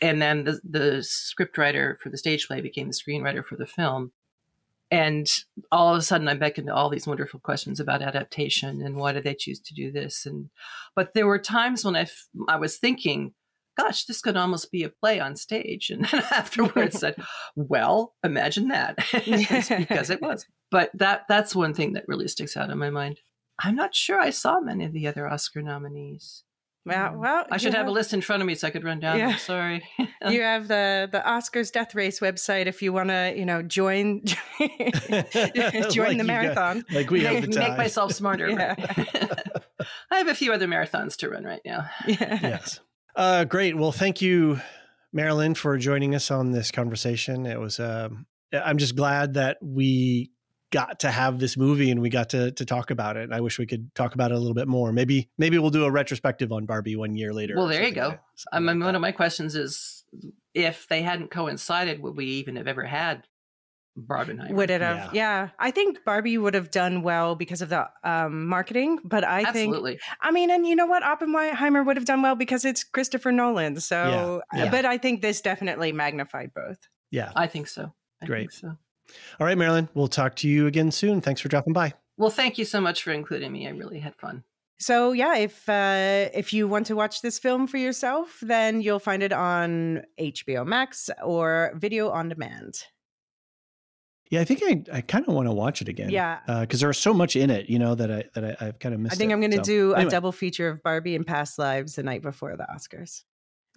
and 0.00 0.22
then 0.22 0.44
the 0.44 0.60
the 0.62 0.98
scriptwriter 1.02 1.98
for 1.98 2.08
the 2.10 2.18
stage 2.18 2.46
play 2.46 2.60
became 2.60 2.86
the 2.86 2.92
screenwriter 2.94 3.44
for 3.44 3.56
the 3.56 3.66
film. 3.66 4.12
And 4.90 5.28
all 5.70 5.92
of 5.92 5.98
a 5.98 6.02
sudden, 6.02 6.28
I'm 6.28 6.38
back 6.38 6.56
into 6.56 6.74
all 6.74 6.88
these 6.88 7.06
wonderful 7.06 7.40
questions 7.40 7.78
about 7.78 8.02
adaptation 8.02 8.80
and 8.80 8.96
why 8.96 9.12
did 9.12 9.24
they 9.24 9.34
choose 9.34 9.60
to 9.60 9.74
do 9.74 9.92
this? 9.92 10.24
And 10.24 10.48
but 10.96 11.12
there 11.14 11.26
were 11.26 11.38
times 11.38 11.84
when 11.84 11.94
I 11.94 12.02
f- 12.02 12.28
I 12.48 12.56
was 12.56 12.78
thinking, 12.78 13.34
gosh, 13.78 14.04
this 14.04 14.20
could 14.20 14.36
almost 14.36 14.72
be 14.72 14.82
a 14.82 14.88
play 14.88 15.20
on 15.20 15.36
stage. 15.36 15.90
And 15.90 16.04
then 16.06 16.22
afterwards 16.30 16.98
said, 16.98 17.16
well, 17.54 18.14
imagine 18.24 18.68
that. 18.68 18.98
Because 19.78 20.10
it 20.10 20.20
was. 20.20 20.46
But 20.70 20.90
that 20.94 21.22
that's 21.28 21.54
one 21.54 21.74
thing 21.74 21.92
that 21.92 22.08
really 22.08 22.28
sticks 22.28 22.56
out 22.56 22.70
in 22.70 22.78
my 22.78 22.90
mind. 22.90 23.20
I'm 23.62 23.74
not 23.74 23.94
sure 23.94 24.20
I 24.20 24.30
saw 24.30 24.60
many 24.60 24.84
of 24.84 24.92
the 24.92 25.06
other 25.06 25.28
Oscar 25.28 25.62
nominees. 25.62 26.44
Well, 26.88 27.16
well, 27.16 27.46
I 27.50 27.56
should 27.58 27.72
you 27.72 27.78
have 27.78 27.86
a 27.86 27.90
list 27.90 28.12
in 28.12 28.20
front 28.20 28.42
of 28.42 28.46
me 28.46 28.54
so 28.54 28.66
I 28.66 28.70
could 28.70 28.84
run 28.84 29.00
down. 29.00 29.18
them. 29.18 29.28
Yeah. 29.30 29.36
Sorry. 29.36 29.84
You 30.28 30.42
have 30.42 30.66
the 30.66 31.08
the 31.12 31.20
Oscars 31.20 31.70
Death 31.70 31.94
Race 31.94 32.18
website 32.18 32.66
if 32.66 32.82
you 32.82 32.92
want 32.92 33.10
to, 33.10 33.32
you 33.36 33.46
know, 33.46 33.62
join 33.62 34.22
join 34.58 34.66
Like 34.98 35.92
the 35.92 35.92
you 35.94 36.16
got- 36.16 36.26
marathon. 36.26 36.84
like 36.90 37.10
we 37.10 37.20
have 37.24 37.34
make, 37.34 37.50
the 37.52 37.58
make 37.60 37.76
myself 37.76 38.12
smarter. 38.12 38.48
Yeah. 38.50 38.74
I 40.10 40.18
have 40.18 40.26
a 40.28 40.34
few 40.34 40.52
other 40.52 40.66
marathons 40.66 41.16
to 41.18 41.28
run 41.30 41.44
right 41.44 41.60
now. 41.64 41.88
Yeah. 42.06 42.38
yes. 42.42 42.80
Uh, 43.14 43.44
great. 43.44 43.76
Well, 43.76 43.92
thank 43.92 44.20
you, 44.20 44.60
Marilyn, 45.12 45.54
for 45.54 45.76
joining 45.78 46.14
us 46.14 46.30
on 46.30 46.50
this 46.52 46.70
conversation. 46.70 47.46
It 47.46 47.60
was. 47.60 47.78
Um, 47.80 48.26
I'm 48.52 48.78
just 48.78 48.96
glad 48.96 49.34
that 49.34 49.58
we 49.62 50.30
got 50.70 51.00
to 51.00 51.10
have 51.10 51.38
this 51.38 51.56
movie 51.56 51.90
and 51.90 52.00
we 52.00 52.10
got 52.10 52.28
to 52.30 52.50
to 52.52 52.64
talk 52.64 52.90
about 52.90 53.16
it. 53.16 53.24
And 53.24 53.34
I 53.34 53.40
wish 53.40 53.58
we 53.58 53.66
could 53.66 53.94
talk 53.94 54.14
about 54.14 54.30
it 54.30 54.34
a 54.34 54.38
little 54.38 54.54
bit 54.54 54.68
more. 54.68 54.92
Maybe 54.92 55.28
maybe 55.38 55.58
we'll 55.58 55.70
do 55.70 55.84
a 55.84 55.90
retrospective 55.90 56.52
on 56.52 56.66
Barbie 56.66 56.96
one 56.96 57.14
year 57.16 57.32
later. 57.32 57.54
Well, 57.56 57.68
there 57.68 57.84
you 57.84 57.92
go. 57.94 58.08
like- 58.08 58.20
I 58.52 58.58
mean, 58.60 58.78
like 58.80 58.86
one 58.86 58.94
of 58.94 59.00
my 59.00 59.12
questions 59.12 59.54
is, 59.56 60.04
if 60.54 60.86
they 60.88 61.02
hadn't 61.02 61.30
coincided, 61.30 62.00
would 62.02 62.16
we 62.16 62.26
even 62.26 62.56
have 62.56 62.66
ever 62.68 62.84
had 62.84 63.24
Barbenheimer? 63.98 64.52
Would 64.52 64.70
it 64.70 64.80
have? 64.80 65.12
Yeah. 65.14 65.48
I 65.58 65.70
think 65.72 66.04
Barbie 66.04 66.38
would 66.38 66.54
have 66.54 66.70
done 66.70 67.02
well 67.02 67.34
because 67.34 67.62
of 67.62 67.68
the 67.68 67.88
um, 68.04 68.46
marketing, 68.46 68.98
but 69.04 69.24
I 69.24 69.44
think 69.52 69.68
Absolutely. 69.70 69.98
I 70.20 70.30
mean, 70.30 70.50
and 70.50 70.66
you 70.66 70.76
know 70.76 70.86
what? 70.86 71.02
Oppenheimer 71.02 71.82
would 71.82 71.96
have 71.96 72.06
done 72.06 72.22
well 72.22 72.36
because 72.36 72.64
it's 72.64 72.84
Christopher 72.84 73.32
Nolan. 73.32 73.80
So, 73.80 74.42
Yeah, 74.54 74.64
yeah. 74.64 74.70
but 74.70 74.84
I 74.84 74.98
think 74.98 75.20
this 75.22 75.40
definitely 75.40 75.90
magnified 75.92 76.52
both. 76.54 76.78
yeah. 77.10 77.32
I 77.34 77.46
think 77.48 77.66
so. 77.68 77.92
I 78.22 78.26
Great. 78.26 78.52
Think 78.52 78.52
so. 78.52 78.78
All 79.40 79.46
right, 79.46 79.56
Marilyn. 79.58 79.88
We'll 79.94 80.08
talk 80.08 80.36
to 80.36 80.48
you 80.48 80.66
again 80.66 80.90
soon. 80.90 81.20
Thanks 81.20 81.40
for 81.40 81.48
dropping 81.48 81.72
by. 81.72 81.94
Well, 82.16 82.30
thank 82.30 82.58
you 82.58 82.64
so 82.64 82.80
much 82.80 83.02
for 83.02 83.12
including 83.12 83.52
me. 83.52 83.66
I 83.66 83.70
really 83.70 84.00
had 84.00 84.16
fun. 84.16 84.42
So 84.80 85.12
yeah, 85.12 85.36
if 85.36 85.68
uh, 85.68 86.28
if 86.32 86.52
you 86.52 86.68
want 86.68 86.86
to 86.86 86.96
watch 86.96 87.20
this 87.20 87.38
film 87.38 87.66
for 87.66 87.78
yourself, 87.78 88.38
then 88.42 88.80
you'll 88.80 89.00
find 89.00 89.22
it 89.22 89.32
on 89.32 90.02
HBO 90.20 90.64
Max 90.66 91.10
or 91.22 91.72
video 91.76 92.10
on 92.10 92.28
demand. 92.28 92.84
Yeah, 94.30 94.40
I 94.40 94.44
think 94.44 94.62
I, 94.62 94.98
I 94.98 95.00
kind 95.00 95.26
of 95.26 95.34
want 95.34 95.48
to 95.48 95.52
watch 95.52 95.80
it 95.80 95.88
again. 95.88 96.10
Yeah. 96.10 96.40
because 96.60 96.80
there's 96.80 96.98
so 96.98 97.14
much 97.14 97.34
in 97.34 97.48
it, 97.50 97.70
you 97.70 97.78
know, 97.78 97.94
that 97.94 98.10
I 98.10 98.24
that 98.34 98.44
I, 98.62 98.66
I've 98.66 98.78
kind 98.78 98.94
of 98.94 99.00
missed. 99.00 99.14
I 99.14 99.16
think 99.16 99.30
it. 99.30 99.34
I'm 99.34 99.40
going 99.40 99.52
to 99.52 99.56
So, 99.58 99.62
do 99.62 99.94
a 99.94 100.04
double 100.04 100.32
feature 100.32 100.68
of 100.68 100.82
Barbie 100.82 101.16
and 101.16 101.26
Past 101.26 101.58
Lives 101.58 101.94
the 101.94 102.02
night 102.02 102.22
before 102.22 102.56
the 102.56 102.66
Oscars. 102.72 103.22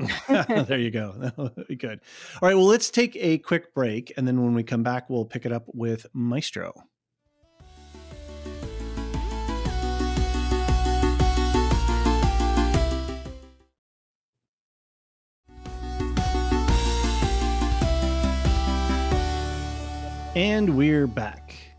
there 0.68 0.80
you 0.80 0.92
go. 0.92 1.32
Good. 1.78 2.02
All 2.42 2.50
right. 2.50 2.56
Well, 2.56 2.66
let's 2.66 2.90
take 2.90 3.16
a 3.16 3.38
quick 3.40 3.74
break, 3.74 4.14
and 4.18 4.28
then 4.28 4.44
when 4.44 4.54
we 4.54 4.64
come 4.64 4.84
back, 4.84 5.10
we'll 5.10 5.26
pick 5.26 5.46
it 5.46 5.52
up 5.52 5.66
with 5.74 6.06
Maestro. 6.14 6.74
And 20.34 20.78
we're 20.78 21.08
back. 21.08 21.71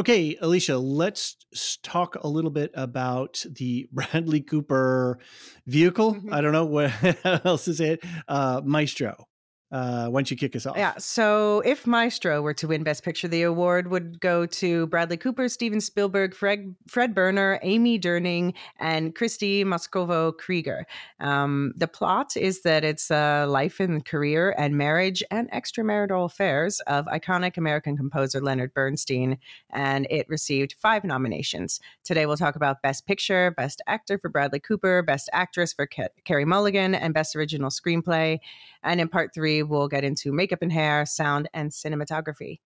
Okay, 0.00 0.34
Elysia, 0.36 0.80
let's 0.82 1.36
talk 1.82 2.14
a 2.14 2.26
little 2.26 2.50
bit 2.50 2.70
about 2.72 3.44
the 3.50 3.86
Bradley 3.92 4.40
Cooper 4.40 5.18
vehicle. 5.66 6.14
Mhm. 6.14 6.32
I 6.32 6.40
don't 6.40 6.52
know 6.52 6.64
what 6.64 6.90
else 7.44 7.66
to 7.66 7.74
say 7.74 7.90
it. 7.90 8.04
Uh, 8.26 8.62
Maestro. 8.64 9.26
Uh, 9.72 10.10
don't 10.10 10.30
you 10.30 10.36
kick 10.36 10.56
us 10.56 10.66
off? 10.66 10.76
Yeah. 10.76 10.94
So 10.98 11.60
if 11.64 11.86
Maestro 11.86 12.42
were 12.42 12.54
to 12.54 12.66
win 12.66 12.82
Best 12.82 13.04
Picture, 13.04 13.28
the 13.28 13.42
award 13.42 13.88
would 13.88 14.20
go 14.20 14.44
to 14.46 14.86
Bradley 14.88 15.16
Cooper, 15.16 15.48
Steven 15.48 15.80
Spielberg, 15.80 16.34
Fred, 16.34 16.74
Fred 16.88 17.14
Berner, 17.14 17.60
Amy 17.62 17.98
Durning, 17.98 18.54
and 18.78 19.14
Kristie 19.14 19.64
Macosko 19.64 20.36
Krieger. 20.36 20.86
Um, 21.20 21.72
the 21.76 21.86
plot 21.86 22.36
is 22.36 22.62
that 22.62 22.84
it's 22.84 23.10
a 23.10 23.46
life 23.46 23.78
and 23.78 24.04
career 24.04 24.54
and 24.58 24.76
marriage 24.76 25.22
and 25.30 25.50
extramarital 25.52 26.24
affairs 26.24 26.80
of 26.88 27.06
iconic 27.06 27.56
American 27.56 27.96
composer 27.96 28.40
Leonard 28.40 28.74
Bernstein, 28.74 29.38
and 29.70 30.06
it 30.10 30.28
received 30.28 30.74
five 30.78 31.04
nominations. 31.04 31.80
Today 32.02 32.26
we'll 32.26 32.36
talk 32.36 32.56
about 32.56 32.82
Best 32.82 33.06
Picture, 33.06 33.52
Best 33.52 33.82
Actor 33.86 34.18
for 34.18 34.28
Bradley 34.28 34.58
Cooper, 34.60 35.02
Best 35.02 35.30
Actress 35.32 35.72
for 35.72 35.86
Ca- 35.86 36.08
Carey 36.24 36.44
Mulligan, 36.44 36.94
and 36.94 37.14
Best 37.14 37.36
Original 37.36 37.70
Screenplay. 37.70 38.38
And 38.82 39.00
in 39.00 39.08
part 39.08 39.32
three, 39.34 39.62
we'll 39.62 39.88
get 39.88 40.04
into 40.04 40.32
makeup 40.32 40.60
and 40.62 40.72
hair, 40.72 41.04
sound, 41.06 41.48
and 41.52 41.70
cinematography. 41.70 42.60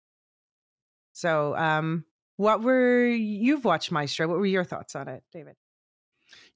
So, 1.13 1.57
um, 1.57 2.05
what 2.37 2.63
were 2.63 3.07
you've 3.07 3.65
watched 3.65 3.93
Maestro? 3.93 4.29
What 4.29 4.39
were 4.39 4.47
your 4.47 4.65
thoughts 4.65 4.97
on 4.97 5.09
it, 5.09 5.23
David? 5.33 5.55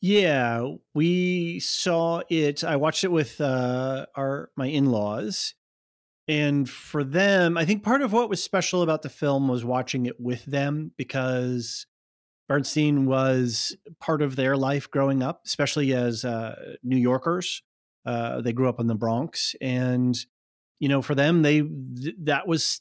Yeah, 0.01 0.73
we 0.95 1.61
saw 1.61 2.23
it. 2.29 2.65
I 2.65 2.77
watched 2.77 3.05
it 3.05 3.13
with 3.13 3.41
uh, 3.41 4.07
our 4.15 4.51
my 4.57 4.67
in 4.67 4.87
laws, 4.87 5.55
and 6.29 6.69
for 6.69 7.05
them, 7.05 7.57
I 7.57 7.65
think 7.65 7.83
part 7.83 8.03
of 8.03 8.13
what 8.13 8.29
was 8.29 8.43
special 8.43 8.83
about 8.83 9.03
the 9.03 9.09
film 9.09 9.49
was 9.49 9.65
watching 9.65 10.07
it 10.07 10.21
with 10.21 10.45
them 10.45 10.93
because 10.97 11.87
Bernstein 12.49 13.07
was 13.07 13.77
part 14.01 14.23
of 14.23 14.37
their 14.37 14.57
life 14.57 14.91
growing 14.91 15.23
up, 15.23 15.43
especially 15.47 15.93
as 15.95 16.25
uh, 16.25 16.77
New 16.83 16.97
Yorkers. 16.97 17.63
Uh, 18.07 18.41
they 18.41 18.53
grew 18.53 18.69
up 18.69 18.79
in 18.79 18.87
the 18.87 18.95
Bronx, 18.95 19.57
and 19.61 20.17
you 20.79 20.89
know, 20.89 21.03
for 21.03 21.15
them, 21.15 21.43
they 21.43 21.61
th- 21.61 22.15
that 22.21 22.47
was 22.47 22.81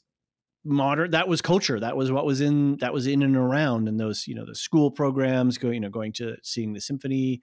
modern. 0.64 1.10
That 1.10 1.26
was 1.28 1.42
culture. 1.42 1.80
That 1.80 1.96
was 1.96 2.12
what 2.12 2.24
was 2.24 2.40
in 2.40 2.76
that 2.78 2.92
was 2.92 3.06
in 3.06 3.22
and 3.22 3.36
around, 3.36 3.88
and 3.88 3.98
those 3.98 4.28
you 4.28 4.34
know 4.34 4.46
the 4.46 4.54
school 4.54 4.90
programs, 4.90 5.58
going 5.58 5.74
you 5.74 5.80
know 5.80 5.90
going 5.90 6.12
to 6.14 6.36
seeing 6.42 6.72
the 6.72 6.80
symphony. 6.80 7.42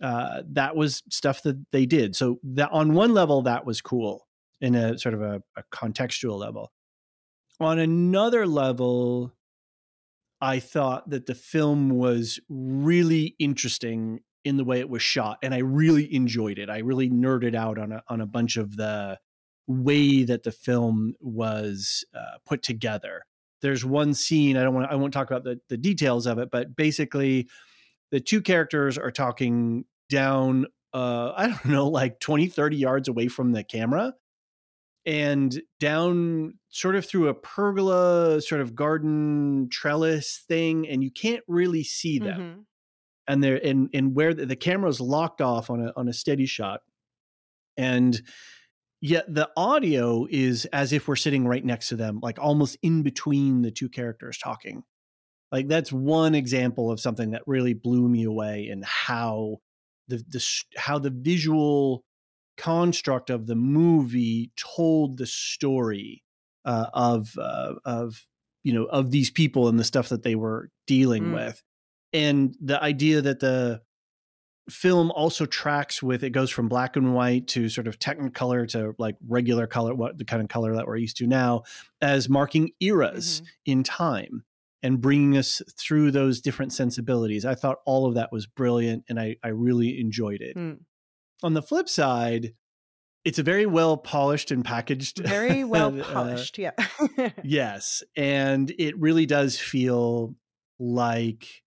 Uh, 0.00 0.42
that 0.50 0.76
was 0.76 1.02
stuff 1.10 1.42
that 1.42 1.56
they 1.72 1.86
did. 1.86 2.14
So 2.14 2.38
that 2.44 2.70
on 2.70 2.92
one 2.94 3.14
level, 3.14 3.42
that 3.42 3.64
was 3.64 3.80
cool 3.80 4.26
in 4.60 4.74
a 4.74 4.98
sort 4.98 5.14
of 5.14 5.22
a, 5.22 5.42
a 5.56 5.62
contextual 5.72 6.38
level. 6.38 6.70
On 7.58 7.78
another 7.78 8.46
level, 8.46 9.32
I 10.40 10.60
thought 10.60 11.08
that 11.10 11.26
the 11.26 11.34
film 11.34 11.90
was 11.90 12.38
really 12.48 13.34
interesting 13.38 14.20
in 14.46 14.56
the 14.56 14.64
way 14.64 14.80
it 14.80 14.88
was 14.88 15.02
shot, 15.02 15.38
and 15.42 15.52
I 15.54 15.58
really 15.58 16.12
enjoyed 16.14 16.58
it. 16.58 16.70
I 16.70 16.78
really 16.78 17.10
nerded 17.10 17.54
out 17.54 17.78
on 17.78 17.92
a 17.92 18.02
on 18.08 18.20
a 18.20 18.26
bunch 18.26 18.56
of 18.56 18.76
the 18.76 19.18
way 19.66 20.22
that 20.24 20.44
the 20.44 20.52
film 20.52 21.14
was 21.20 22.04
uh, 22.14 22.38
put 22.46 22.62
together. 22.62 23.24
There's 23.62 23.84
one 23.84 24.14
scene 24.14 24.56
I 24.56 24.62
don't 24.62 24.74
want 24.74 24.90
I 24.90 24.94
won't 24.94 25.12
talk 25.12 25.28
about 25.30 25.44
the 25.44 25.60
the 25.68 25.76
details 25.76 26.26
of 26.26 26.38
it, 26.38 26.50
but 26.50 26.76
basically, 26.76 27.48
the 28.10 28.20
two 28.20 28.40
characters 28.40 28.96
are 28.96 29.10
talking 29.10 29.84
down 30.08 30.66
uh, 30.94 31.32
I 31.36 31.48
don't 31.48 31.66
know 31.66 31.88
like 31.88 32.20
20 32.20 32.46
30 32.46 32.76
yards 32.76 33.08
away 33.08 33.28
from 33.28 33.52
the 33.52 33.64
camera 33.64 34.14
and 35.04 35.62
down 35.78 36.54
sort 36.68 36.96
of 36.96 37.06
through 37.06 37.28
a 37.28 37.34
pergola 37.34 38.40
sort 38.40 38.60
of 38.60 38.74
garden 38.74 39.68
trellis 39.70 40.44
thing 40.48 40.88
and 40.88 41.02
you 41.02 41.10
can't 41.10 41.44
really 41.48 41.84
see 41.84 42.18
them 42.18 42.40
Mhm. 42.40 42.64
And 43.28 43.42
they're 43.42 43.60
and 43.64 43.88
and 43.92 44.14
where 44.14 44.34
the, 44.34 44.46
the 44.46 44.56
camera's 44.56 45.00
locked 45.00 45.40
off 45.40 45.70
on 45.70 45.80
a 45.80 45.92
on 45.96 46.08
a 46.08 46.12
steady 46.12 46.46
shot 46.46 46.80
and 47.76 48.22
yet 49.00 49.24
the 49.32 49.48
audio 49.56 50.26
is 50.30 50.64
as 50.66 50.92
if 50.92 51.06
we're 51.06 51.16
sitting 51.16 51.46
right 51.46 51.64
next 51.64 51.88
to 51.88 51.96
them 51.96 52.20
like 52.22 52.38
almost 52.38 52.76
in 52.82 53.02
between 53.02 53.62
the 53.62 53.70
two 53.70 53.88
characters 53.88 54.38
talking 54.38 54.82
like 55.52 55.68
that's 55.68 55.92
one 55.92 56.34
example 56.34 56.90
of 56.90 57.00
something 57.00 57.30
that 57.30 57.42
really 57.46 57.74
blew 57.74 58.08
me 58.08 58.24
away 58.24 58.68
in 58.68 58.82
how 58.84 59.58
the 60.08 60.16
the 60.28 60.44
how 60.76 60.98
the 60.98 61.10
visual 61.10 62.04
construct 62.56 63.28
of 63.30 63.46
the 63.46 63.54
movie 63.54 64.50
told 64.56 65.18
the 65.18 65.26
story 65.26 66.22
uh, 66.64 66.86
of 66.94 67.36
uh, 67.38 67.74
of 67.84 68.26
you 68.64 68.72
know 68.72 68.84
of 68.84 69.10
these 69.10 69.30
people 69.30 69.68
and 69.68 69.78
the 69.78 69.84
stuff 69.84 70.08
that 70.08 70.22
they 70.22 70.34
were 70.34 70.70
dealing 70.86 71.24
Mm. 71.24 71.34
with 71.34 71.62
and 72.12 72.54
the 72.60 72.82
idea 72.82 73.20
that 73.22 73.40
the 73.40 73.80
film 74.68 75.12
also 75.12 75.46
tracks 75.46 76.02
with 76.02 76.24
it 76.24 76.30
goes 76.30 76.50
from 76.50 76.68
black 76.68 76.96
and 76.96 77.14
white 77.14 77.46
to 77.46 77.68
sort 77.68 77.86
of 77.86 77.98
technicolor 78.00 78.68
to 78.68 78.94
like 78.98 79.14
regular 79.28 79.66
color 79.66 79.94
what 79.94 80.18
the 80.18 80.24
kind 80.24 80.42
of 80.42 80.48
color 80.48 80.74
that 80.74 80.88
we're 80.88 80.96
used 80.96 81.16
to 81.16 81.26
now 81.26 81.62
as 82.00 82.28
marking 82.28 82.70
eras 82.80 83.42
Mhm. 83.42 83.46
in 83.66 83.82
time 83.84 84.44
and 84.82 85.00
bringing 85.00 85.36
us 85.36 85.62
through 85.78 86.10
those 86.10 86.40
different 86.40 86.72
sensibilities 86.72 87.44
i 87.44 87.54
thought 87.54 87.78
all 87.86 88.06
of 88.06 88.14
that 88.16 88.32
was 88.32 88.46
brilliant 88.48 89.04
and 89.08 89.20
i, 89.20 89.36
I 89.44 89.48
really 89.48 90.00
enjoyed 90.00 90.40
it 90.40 90.56
Mm. 90.56 90.80
on 91.44 91.54
the 91.54 91.62
flip 91.62 91.88
side 91.88 92.54
it's 93.24 93.38
a 93.38 93.44
very 93.44 93.66
well 93.66 93.96
polished 93.96 94.50
and 94.50 94.64
packaged 94.64 95.18
Very 95.18 95.62
well 95.74 96.00
uh, 96.00 96.04
polished. 96.04 96.58
yeah. 96.58 96.70
Yes. 97.44 98.04
And 98.16 98.72
it 98.78 98.96
really 99.00 99.26
does 99.26 99.58
feel 99.58 100.36
like 100.78 101.62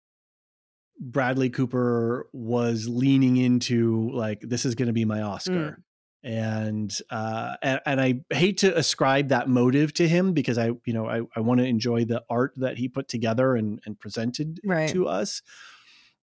Bradley 0.99 1.49
Cooper 1.49 2.27
was 2.33 2.87
leaning 2.89 3.37
into 3.37 4.11
like 4.13 4.41
this 4.41 4.65
is 4.65 4.75
going 4.75 4.87
to 4.87 4.93
be 4.93 5.05
my 5.05 5.21
Oscar. 5.21 5.81
And 6.21 6.95
uh 7.09 7.55
and, 7.61 7.79
and 7.85 8.01
I 8.01 8.21
hate 8.29 8.57
to 8.57 8.77
ascribe 8.77 9.29
that 9.29 9.47
motive 9.47 9.93
to 9.93 10.07
him 10.07 10.33
because 10.33 10.57
I 10.57 10.71
you 10.85 10.93
know 10.93 11.07
I, 11.07 11.21
I 11.33 11.39
want 11.39 11.61
to 11.61 11.65
enjoy 11.65 12.03
the 12.03 12.23
art 12.29 12.51
that 12.57 12.77
he 12.77 12.89
put 12.89 13.07
together 13.07 13.55
and, 13.55 13.79
and 13.85 13.97
presented 13.97 14.59
Right. 14.65 14.89
to 14.89 15.07
us. 15.07 15.41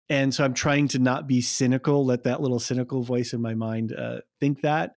And 0.10 0.34
so 0.34 0.44
I'm 0.46 0.54
trying 0.54 0.88
to 0.90 1.00
not 1.00 1.28
be 1.28 1.42
cynical, 1.42 2.06
let 2.06 2.24
that 2.24 2.42
little 2.42 2.60
cynical 2.60 3.02
voice 3.04 3.34
in 3.34 3.42
my 3.42 3.54
mind 3.54 3.94
uh, 3.94 4.22
think 4.40 4.62
that. 4.62 4.96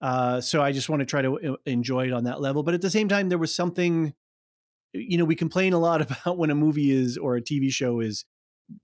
Uh, 0.00 0.40
so 0.40 0.60
I 0.60 0.72
just 0.72 0.88
want 0.88 1.00
to 1.00 1.06
try 1.06 1.22
to 1.22 1.56
enjoy 1.66 2.06
it 2.06 2.12
on 2.12 2.24
that 2.24 2.40
level. 2.40 2.62
But 2.62 2.74
at 2.74 2.82
the 2.82 2.90
same 2.90 3.08
time, 3.08 3.28
there 3.28 3.38
was 3.38 3.54
something, 3.54 4.12
you 4.92 5.18
know, 5.18 5.24
we 5.24 5.36
complain 5.36 5.72
a 5.72 5.78
lot 5.78 6.02
about 6.10 6.36
when 6.36 6.50
a 6.50 6.54
movie 6.54 6.90
is 6.90 7.16
or 7.16 7.36
a 7.36 7.40
TV 7.42 7.70
show 7.70 8.00
is, 8.00 8.24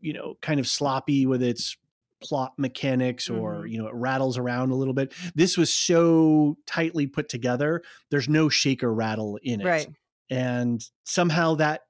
you 0.01 0.13
know, 0.13 0.37
kind 0.43 0.61
of 0.61 0.67
sloppy 0.67 1.27
with 1.27 1.43
its 1.43 1.77
plot 2.23 2.53
mechanics 2.57 3.29
or, 3.29 3.63
Mhm. 3.65 3.71
you 3.73 3.79
know, 3.79 3.89
it 3.89 3.95
rattles 3.95 4.39
around 4.39 4.71
a 4.71 4.77
little 4.77 4.95
bit. 4.95 5.13
This 5.35 5.57
was 5.57 5.73
so 5.73 6.57
tightly 6.67 7.07
put 7.07 7.29
together. 7.29 7.83
There's 8.11 8.29
no 8.29 8.49
shaker 8.49 8.93
rattle 8.95 9.39
in 9.43 9.61
it. 9.61 9.65
right. 9.67 9.89
And 10.31 10.83
somehow 11.05 11.57
that 11.57 11.83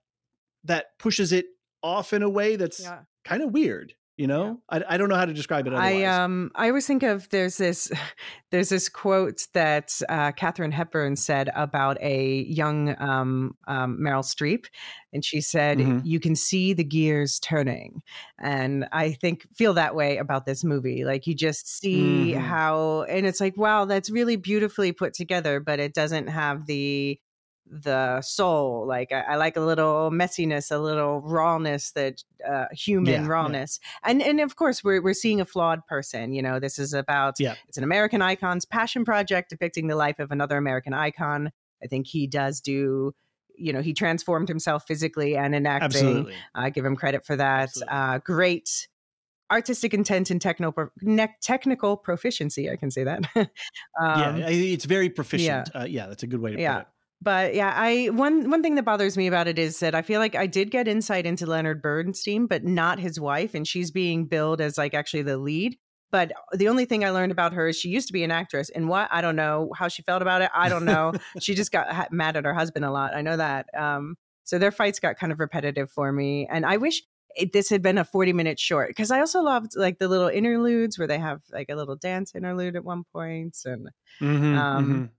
that 0.64 0.97
pushes 0.98 1.32
it 1.32 1.47
off 1.82 2.12
in 2.12 2.23
a 2.23 2.31
way 2.31 2.56
that's 2.56 2.81
Yeah. 2.81 3.02
kind 3.24 3.43
of 3.43 3.52
weird. 3.52 3.94
You 4.16 4.26
know, 4.26 4.62
I, 4.68 4.82
I 4.90 4.97
don't 4.98 5.09
know 5.09 5.16
how 5.16 5.24
to 5.24 5.32
describe 5.32 5.66
it. 5.66 5.72
Otherwise. 5.72 6.02
I 6.05 6.24
um 6.24 6.51
I 6.55 6.68
always 6.68 6.86
think 6.86 7.02
of 7.02 7.28
there's 7.30 7.56
this 7.56 7.90
there's 8.51 8.68
this 8.68 8.89
quote 8.90 9.47
that 9.55 10.01
uh, 10.09 10.32
Katharine 10.32 10.72
Hepburn 10.72 11.16
said 11.16 11.48
about 11.55 11.97
a 12.02 12.43
young 12.43 12.94
um, 13.01 13.56
um, 13.66 13.97
Meryl 13.98 14.22
Streep, 14.22 14.66
and 15.14 15.24
she 15.24 15.40
said, 15.40 15.89
Mhm. 15.89 16.02
"You 16.02 16.20
can 16.20 16.36
see 16.36 16.74
the 16.74 16.84
gears 16.84 17.40
turning," 17.40 18.02
and 18.39 18.86
I 18.93 19.12
think 19.12 19.47
feel 19.56 19.72
that 19.74 19.94
way 19.94 20.18
about 20.18 20.44
this 20.44 20.62
movie. 20.62 21.05
Like 21.06 21.26
you 21.26 21.34
just 21.34 21.66
see 21.80 22.32
Mhm. 22.32 22.34
how, 22.34 23.02
and 23.05 23.26
it's 23.26 23.40
like, 23.40 23.56
wow, 23.56 23.86
that's 23.86 24.10
really 24.10 24.36
beautifully 24.36 24.93
put 24.93 25.14
together, 25.14 25.59
but 25.59 25.80
it 25.80 25.94
doesn't 25.94 26.26
have 26.26 26.66
the 26.66 27.18
the 27.74 28.20
soul 28.20 28.86
like 28.86 29.12
I, 29.12 29.20
I 29.20 29.36
like 29.36 29.57
a 29.57 29.61
little 29.61 30.11
messiness 30.11 30.70
a 30.70 30.77
little 30.78 31.23
rawness 31.23 31.93
that 31.93 32.23
uh 32.47 32.66
human 32.73 33.12
Yeah, 33.15 33.23
yeah. 33.23 33.27
rawness 33.28 33.81
and 34.05 34.20
and 34.23 34.40
of 34.40 34.57
course 34.57 34.85
we're 34.85 35.01
we're 35.01 35.15
seeing 35.15 35.40
a 35.40 35.47
flawed 35.47 35.86
person 35.86 36.35
you 36.35 36.43
know 36.43 36.61
this 36.61 36.78
is 36.78 36.93
about 36.93 37.36
Yeah. 37.40 37.55
it's 37.69 37.78
an 37.78 37.85
american 37.85 38.20
icon's 38.20 38.66
passion 38.66 39.07
project 39.07 39.49
depicting 39.49 39.86
the 39.86 39.97
life 39.97 40.19
of 40.19 40.31
another 40.31 40.59
american 40.59 40.93
icon 40.93 41.51
i 41.82 41.86
think 41.86 42.07
he 42.07 42.27
does 42.27 42.61
do 42.61 43.15
you 43.57 43.73
know 43.73 43.81
he 43.81 43.94
transformed 43.94 44.49
himself 44.49 44.85
physically 44.86 45.35
and 45.35 45.55
in 45.55 45.65
acting 45.66 45.86
Absolutely. 45.86 46.35
i 46.55 46.69
give 46.69 46.85
him 46.85 46.94
credit 46.94 47.24
for 47.24 47.36
that 47.36 47.70
uh 47.89 48.19
great 48.19 48.86
artistic 49.51 49.94
intent 49.94 50.31
and 50.31 50.43
technical 50.43 50.90
ne- 51.01 51.35
technical 51.40 51.97
proficiency 51.97 52.70
i 52.70 52.77
can 52.77 52.90
say 52.90 53.05
that 53.05 53.20
um, 53.36 53.47
yeah, 54.39 54.47
it's 54.49 54.85
very 54.85 55.09
proficient. 55.09 55.70
Yeah, 55.74 55.81
uh, 55.81 55.85
yeah 55.85 56.07
that's 56.07 56.23
a 56.23 56.27
good 56.27 56.40
way 56.40 56.53
to 56.53 56.61
yeah. 56.61 56.74
put 56.74 56.81
it. 56.82 56.86
But 57.23 57.55
yeah, 57.55 57.73
I 57.77 58.09
one 58.09 58.51
one 58.51 58.62
thing 58.62 58.74
that 58.74 58.85
bothers 58.85 59.16
me 59.16 59.27
about 59.28 59.47
it 59.47 59.59
is 59.59 59.78
that 59.81 59.94
I 59.94 60.03
feel 60.03 60.19
like 60.19 60.35
I 60.35 60.47
did 60.47 60.70
get 60.70 60.89
insight 60.89 61.24
into 61.24 61.47
Leonard 61.47 61.81
Bernstein, 61.81 62.47
but 62.47 62.65
not 62.65 62.99
his 62.99 63.20
wife, 63.20 63.55
and 63.55 63.66
she's 63.66 63.90
being 63.90 64.27
billed 64.27 64.61
as 64.61 64.77
like 64.77 64.93
actually 64.94 65.23
the 65.23 65.39
lead. 65.39 65.77
But 66.11 66.32
the 66.53 66.69
only 66.69 66.85
thing 66.85 67.05
I 67.05 67.11
learned 67.11 67.32
about 67.32 67.55
her 67.55 67.69
is 67.69 67.78
she 67.78 67.89
used 67.89 68.07
to 68.09 68.12
be 68.12 68.24
an 68.24 68.31
actress, 68.32 68.70
and 68.70 68.89
what 68.89 69.09
I 69.12 69.20
don't 69.20 69.36
know 69.36 69.70
how 69.77 69.89
she 69.89 70.03
felt 70.03 70.20
about 70.23 70.43
it. 70.43 70.51
I 70.55 70.69
don't 70.69 70.85
know. 70.85 71.15
she 71.40 71.55
just 71.55 71.70
got 71.73 71.90
ha- 71.93 72.09
mad 72.11 72.36
at 72.36 72.44
her 72.44 72.55
husband 72.55 72.85
a 72.85 72.90
lot. 72.90 73.15
I 73.15 73.23
know 73.23 73.36
that. 73.36 73.66
Um, 73.77 74.16
so 74.44 74.59
their 74.59 74.73
fights 74.73 74.99
got 74.99 75.16
kind 75.16 75.32
of 75.32 75.39
repetitive 75.39 75.90
for 75.90 76.12
me, 76.12 76.49
and 76.51 76.66
I 76.66 76.77
wish 76.77 77.03
it, 77.36 77.53
this 77.53 77.70
had 77.70 77.82
been 77.82 77.99
a 77.99 78.05
forty 78.05 78.32
minute 78.32 78.59
short 78.59 78.89
because 78.90 79.11
I 79.12 79.20
also 79.20 79.40
loved 79.43 79.77
like 79.77 79.99
the 79.99 80.09
little 80.09 80.28
interludes 80.28 80.99
where 80.99 81.09
they 81.09 81.19
have 81.19 81.40
like 81.53 81.70
a 81.70 81.77
little 81.77 81.97
dance 81.97 82.35
interlude 82.35 82.74
at 82.77 82.85
one 82.85 83.05
point, 83.12 83.57
and 83.65 83.89
Mhm, 84.20 84.57
Um, 84.59 84.86
mhm. 84.86 85.11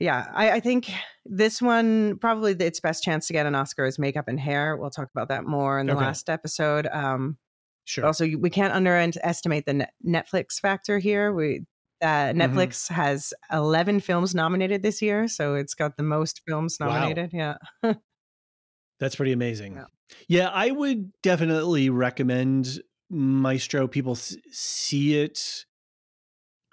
Yeah, 0.00 0.26
I, 0.34 0.50
I 0.52 0.60
think 0.60 0.90
this 1.24 1.62
one 1.62 2.18
probably 2.18 2.52
its 2.54 2.80
best 2.80 3.04
chance 3.04 3.26
to 3.28 3.32
get 3.32 3.46
an 3.46 3.54
Oscar 3.54 3.84
is 3.84 3.98
makeup 3.98 4.26
and 4.26 4.40
hair. 4.40 4.76
We'll 4.76 4.90
talk 4.90 5.08
about 5.14 5.28
that 5.28 5.44
more 5.44 5.78
in 5.78 5.86
the 5.86 5.92
Okay. 5.92 6.04
last 6.04 6.28
episode. 6.28 6.86
Um, 6.92 7.38
Sure. 7.86 8.06
Also, 8.06 8.24
we 8.38 8.50
can't 8.50 8.72
underestimate 8.72 9.66
the 9.66 9.88
Netflix 10.06 10.60
factor 10.60 10.98
here. 11.00 11.32
We 11.32 11.64
uh, 12.02 12.06
Mm-hmm. 12.06 12.40
Netflix 12.40 12.88
has 12.90 13.32
eleven 13.50 13.98
films 14.00 14.32
nominated 14.34 14.82
this 14.82 15.02
year, 15.02 15.26
so 15.28 15.54
it's 15.56 15.74
got 15.74 15.96
the 15.96 16.02
most 16.04 16.40
films 16.46 16.76
Wow. 16.78 16.88
nominated. 16.88 17.30
Yeah, 17.32 17.56
That's 19.00 19.16
pretty 19.16 19.32
amazing. 19.32 19.74
Yeah. 19.74 19.84
Yeah. 20.28 20.48
I 20.50 20.70
would 20.70 21.10
definitely 21.22 21.90
recommend 21.90 22.80
Maestro. 23.10 23.88
People 23.88 24.12
s- 24.12 24.36
see 24.52 25.18
it. 25.20 25.64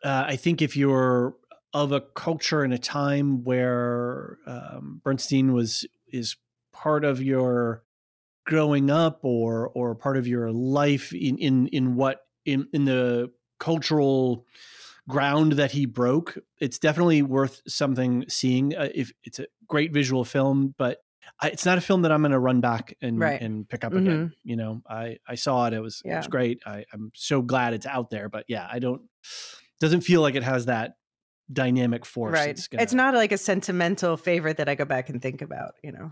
Uh, 0.04 0.26
I 0.28 0.36
think 0.36 0.62
if 0.62 0.76
you're 0.78 1.36
of 1.74 1.92
a 1.92 2.02
culture 2.02 2.64
and 2.64 2.74
a 2.74 2.78
time 2.78 3.44
where 3.44 4.38
um, 4.46 5.02
Bernstein 5.04 5.54
was 5.54 5.86
is 6.12 6.36
part 6.74 7.04
of 7.04 7.22
your 7.22 7.84
growing 8.46 8.90
up 8.90 9.20
or 9.24 9.70
or 9.70 9.94
part 9.96 10.18
of 10.18 10.26
your 10.28 10.52
life 10.52 11.14
in 11.14 11.38
in 11.38 11.68
in 11.68 11.96
what 11.96 12.22
in 12.46 12.68
in 12.74 12.86
the 12.86 13.32
cultural 13.60 14.46
ground 15.10 15.54
that 15.54 15.72
he 15.72 15.86
broke? 15.86 16.38
It's 16.60 16.80
definitely 16.80 17.22
worth 17.22 17.62
something 17.68 18.26
seeing 18.28 18.76
uh, 18.76 18.90
if 18.94 19.12
it's 19.24 19.40
a 19.40 19.48
great 19.68 19.92
visual 19.94 20.24
film 20.24 20.74
but 20.78 21.00
I, 21.42 21.50
it's 21.50 21.66
not 21.66 21.78
a 21.78 21.82
film 21.82 22.04
that 22.04 22.12
i'm 22.14 22.22
going 22.22 22.32
to 22.32 22.40
run 22.40 22.62
back 22.62 22.96
and 23.02 23.20
Right. 23.20 23.42
and 23.42 23.68
pick 23.68 23.84
up 23.84 23.92
again 23.94 24.34
you 24.44 24.56
know? 24.56 24.82
I 24.90 25.18
i 25.28 25.36
saw 25.36 25.68
it 25.68 25.74
it 25.74 25.82
was 25.82 26.02
it 26.06 26.10
was 26.20 26.28
great. 26.28 26.60
I 26.66 26.86
i'm 26.94 27.12
so 27.16 27.42
glad 27.42 27.74
it's 27.74 27.86
out 27.86 28.10
there 28.10 28.30
but 28.30 28.46
yeah 28.48 28.66
i 28.72 28.80
don't 28.80 29.02
doesn't 29.82 30.02
feel 30.02 30.22
like 30.22 30.36
it 30.36 30.44
has 30.44 30.66
that 30.68 30.96
dynamic 31.52 32.06
force 32.06 32.34
right. 32.34 32.50
it's, 32.50 32.68
gonna, 32.68 32.84
It's 32.84 32.94
not 32.94 33.14
like 33.14 33.32
a 33.32 33.38
sentimental 33.38 34.18
favorite 34.18 34.58
that 34.58 34.68
I 34.68 34.76
go 34.76 34.86
back 34.86 35.10
and 35.10 35.22
think 35.22 35.42
about. 35.42 35.76
You 35.84 35.92
know, 35.94 36.12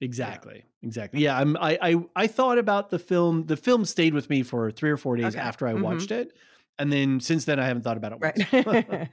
Exactly. 0.00 0.64
Exactly. 0.82 1.22
Yeah. 1.22 1.38
I'm, 1.38 1.56
I, 1.56 1.78
I, 1.80 1.96
I 2.14 2.26
thought 2.26 2.58
about 2.58 2.90
the 2.90 2.98
film. 2.98 3.46
The 3.46 3.56
film 3.56 3.84
stayed 3.84 4.14
with 4.14 4.28
me 4.28 4.42
for 4.42 4.70
three 4.70 4.90
or 4.90 4.96
four 4.96 5.16
days 5.16 5.34
Okay. 5.34 5.38
after 5.38 5.66
I 5.66 5.72
Mhm. 5.72 5.82
watched 5.82 6.10
it. 6.10 6.32
And 6.78 6.92
then 6.92 7.20
since 7.20 7.46
then, 7.46 7.58
I 7.58 7.66
haven't 7.66 7.82
thought 7.82 7.96
about 7.96 8.12
it 8.12 8.20
once. 8.20 8.66
right? 8.66 9.08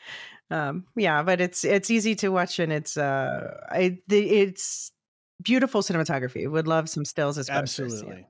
um, 0.50 0.84
yeah, 0.94 1.22
but 1.22 1.40
it's 1.40 1.64
it's 1.64 1.90
easy 1.90 2.14
to 2.16 2.28
watch 2.28 2.58
and 2.58 2.70
it's 2.72 2.98
uh, 2.98 3.56
I, 3.70 3.98
the, 4.08 4.18
it's 4.28 4.92
beautiful 5.42 5.80
cinematography. 5.80 6.50
Would 6.50 6.66
love 6.68 6.90
some 6.90 7.06
stills 7.06 7.38
as 7.38 7.48
yeah. 7.48 7.58
Absolutely. 7.58 8.26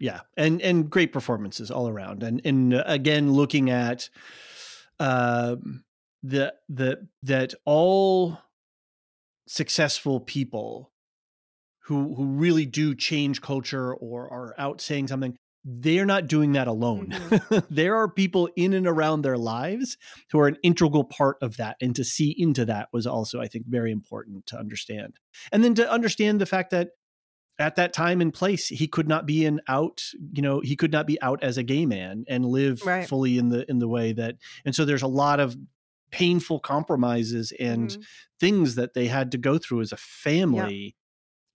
Yeah. 0.00 0.20
And, 0.36 0.62
and 0.62 0.88
great 0.88 1.12
performances 1.12 1.70
all 1.70 1.88
around. 1.88 2.22
And, 2.22 2.40
and 2.44 2.74
uh, 2.74 2.84
again, 2.86 3.32
looking 3.32 3.70
at, 3.70 4.08
um, 5.00 5.82
the, 6.22 6.54
the, 6.68 7.08
that 7.22 7.54
all 7.64 8.38
successful 9.46 10.20
people 10.20 10.92
who, 11.84 12.14
who 12.14 12.26
really 12.26 12.66
do 12.66 12.94
change 12.94 13.40
culture 13.40 13.94
or 13.94 14.32
are 14.32 14.54
out 14.58 14.80
saying 14.80 15.08
something, 15.08 15.36
they're 15.64 16.06
not 16.06 16.28
doing 16.28 16.52
that 16.52 16.68
alone. 16.68 17.08
Mm-hmm. 17.08 17.58
there 17.74 17.96
are 17.96 18.08
people 18.08 18.48
in 18.56 18.72
and 18.72 18.86
around 18.86 19.22
their 19.22 19.36
lives 19.36 19.96
who 20.30 20.38
are 20.38 20.46
an 20.46 20.56
integral 20.62 21.04
part 21.04 21.38
of 21.42 21.56
that. 21.56 21.76
And 21.80 21.94
to 21.96 22.04
see 22.04 22.34
into 22.36 22.64
that 22.66 22.88
was 22.92 23.06
also, 23.06 23.40
I 23.40 23.48
think, 23.48 23.66
very 23.66 23.90
important 23.90 24.46
to 24.46 24.58
understand. 24.58 25.14
And 25.50 25.64
then 25.64 25.74
to 25.74 25.90
understand 25.90 26.40
the 26.40 26.46
fact 26.46 26.70
that 26.70 26.90
at 27.58 27.76
that 27.76 27.92
time 27.92 28.20
and 28.20 28.32
place, 28.32 28.68
he 28.68 28.86
could 28.86 29.08
not 29.08 29.26
be 29.26 29.44
an 29.44 29.60
out, 29.66 30.02
you 30.32 30.42
know, 30.42 30.60
he 30.60 30.76
could 30.76 30.92
not 30.92 31.06
be 31.06 31.20
out 31.20 31.42
as 31.42 31.56
a 31.56 31.62
gay 31.62 31.86
man 31.86 32.24
and 32.28 32.44
live 32.44 32.82
Right. 32.84 33.08
fully 33.08 33.38
in 33.38 33.48
the 33.48 33.68
in 33.68 33.78
the 33.78 33.88
way 33.88 34.12
that 34.12 34.36
and 34.64 34.74
so 34.74 34.84
there's 34.84 35.02
a 35.02 35.08
lot 35.08 35.40
of 35.40 35.56
painful 36.10 36.60
compromises 36.60 37.52
and 37.58 37.90
Mhm. 37.90 38.02
things 38.40 38.74
that 38.76 38.94
they 38.94 39.06
had 39.06 39.32
to 39.32 39.38
go 39.38 39.58
through 39.58 39.80
as 39.80 39.92
a 39.92 39.96
family. 39.96 40.96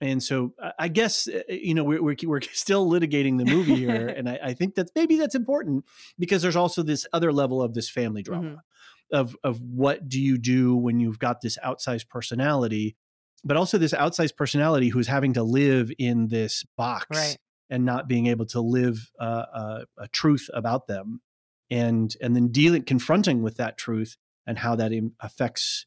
And 0.01 0.21
so 0.23 0.53
I- 0.79 0.87
guess 0.87 1.27
uh, 1.27 1.41
you 1.47 1.73
know 1.75 1.83
we're 1.83 2.01
we're, 2.01 2.15
we're 2.25 2.41
still 2.53 2.89
litigating 2.89 3.37
the 3.37 3.45
movie 3.45 3.75
here, 3.75 4.07
and 4.17 4.27
I, 4.27 4.39
I 4.43 4.53
think 4.53 4.75
that's 4.75 4.91
maybe 4.95 5.15
that's 5.17 5.35
important 5.35 5.85
because 6.17 6.41
there's 6.41 6.55
also 6.55 6.81
this 6.83 7.05
other 7.13 7.31
level 7.31 7.61
of 7.61 7.73
this 7.73 7.89
family 7.89 8.23
drama 8.23 8.47
Mm-hmm. 8.47 9.15
of 9.15 9.35
of 9.43 9.61
what 9.61 10.09
do 10.09 10.19
you 10.19 10.37
do 10.39 10.75
when 10.75 10.99
you've 10.99 11.19
got 11.19 11.41
this 11.41 11.57
outsized 11.63 12.09
personality, 12.09 12.95
but 13.43 13.57
also 13.57 13.77
this 13.77 13.93
outsized 13.93 14.35
personality 14.35 14.89
who's 14.89 15.07
having 15.07 15.33
to 15.33 15.43
live 15.43 15.91
in 15.99 16.27
this 16.29 16.65
box 16.77 17.05
Right. 17.15 17.37
and 17.69 17.85
not 17.85 18.07
being 18.07 18.25
able 18.27 18.47
to 18.47 18.59
live 18.61 19.11
uh, 19.19 19.45
a, 19.53 19.85
a 19.99 20.07
truth 20.07 20.49
about 20.51 20.87
them, 20.87 21.21
and 21.69 22.15
and 22.21 22.35
then 22.35 22.47
dealing 22.47 22.83
confronting 22.85 23.43
with 23.43 23.57
that 23.57 23.77
truth 23.77 24.17
and 24.51 24.59
how 24.59 24.75
that 24.75 24.91
affects 25.21 25.85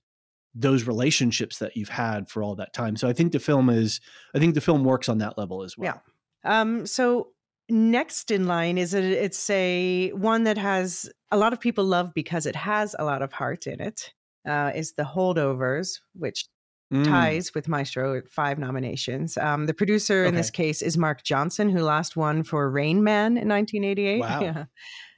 those 0.54 0.84
relationships 0.84 1.58
that 1.58 1.76
you've 1.76 1.90
had 1.90 2.28
for 2.30 2.42
all 2.42 2.54
that 2.54 2.72
time. 2.72 2.96
So 2.96 3.06
I 3.08 3.12
think 3.12 3.32
the 3.32 3.38
film 3.40 3.68
is 3.68 4.00
I 4.34 4.38
think 4.38 4.54
the 4.54 4.60
film 4.60 4.84
works 4.84 5.08
on 5.08 5.18
that 5.18 5.36
level 5.36 5.62
as 5.62 5.76
well. 5.76 6.00
Yeah. 6.44 6.60
Um, 6.60 6.86
so 6.86 7.28
next 7.68 8.30
in 8.30 8.46
line 8.46 8.78
is 8.78 8.94
a, 8.94 9.02
it's 9.02 9.50
a 9.50 10.10
one 10.12 10.44
that 10.44 10.56
has 10.58 11.10
a 11.30 11.36
lot 11.36 11.52
of 11.52 11.60
people 11.60 11.84
love 11.84 12.14
because 12.14 12.46
it 12.46 12.56
has 12.56 12.94
a 12.98 13.04
lot 13.04 13.20
of 13.22 13.32
heart 13.32 13.66
in 13.66 13.80
it. 13.80 14.12
Uh, 14.48 14.70
is 14.74 14.92
the 14.92 15.04
holdovers, 15.04 16.00
which 16.14 16.46
Mm. 16.92 17.06
ties 17.06 17.54
with 17.54 17.66
Maestro 17.66 18.14
at 18.16 18.28
five 18.28 18.58
nominations. 18.58 19.38
Um, 19.38 19.64
the 19.66 19.72
producer 19.74 20.26
in 20.26 20.34
this 20.34 20.50
case 20.50 20.82
is 20.82 20.98
Mark 20.98 21.24
Johnson, 21.24 21.70
who 21.70 21.80
last 21.82 22.14
won 22.14 22.42
for 22.44 22.70
Rain 22.70 23.02
Man 23.02 23.38
in 23.38 23.48
1988. 23.48 24.20
Wow. 24.20 24.40
Yeah. 24.42 24.64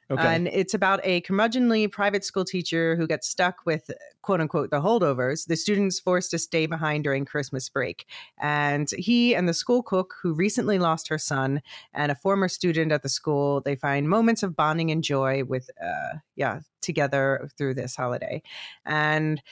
Okay. 0.08 0.22
And 0.22 0.46
it's 0.48 0.72
about 0.72 1.00
a 1.02 1.20
curmudgeonly 1.22 1.90
private 1.90 2.24
school 2.24 2.44
teacher 2.44 2.94
who 2.94 3.08
gets 3.08 3.28
stuck 3.28 3.66
with 3.66 3.90
quote 4.22 4.40
unquote 4.40 4.70
the 4.70 4.80
holdovers, 4.80 5.46
the 5.46 5.56
students 5.56 5.98
forced 5.98 6.30
to 6.30 6.38
stay 6.38 6.66
behind 6.66 7.04
during 7.04 7.24
Christmas 7.24 7.68
break. 7.68 8.06
And 8.40 8.88
he 8.96 9.34
and 9.34 9.48
the 9.48 9.54
school 9.54 9.82
cook, 9.82 10.14
who 10.22 10.32
recently 10.32 10.78
lost 10.78 11.08
her 11.08 11.18
son, 11.18 11.60
and 11.92 12.12
a 12.12 12.16
former 12.16 12.48
student 12.48 12.92
at 12.92 13.02
the 13.02 13.08
school, 13.08 13.60
they 13.62 13.74
find 13.74 14.08
moments 14.08 14.42
of 14.44 14.54
bonding 14.54 14.90
and 14.92 15.02
joy 15.02 15.42
with, 15.44 15.70
uh, 15.84 16.18
yeah, 16.36 16.60
together 16.82 17.48
through 17.58 17.74
this 17.74 17.96
holiday. 17.96 18.42
And 18.84 19.42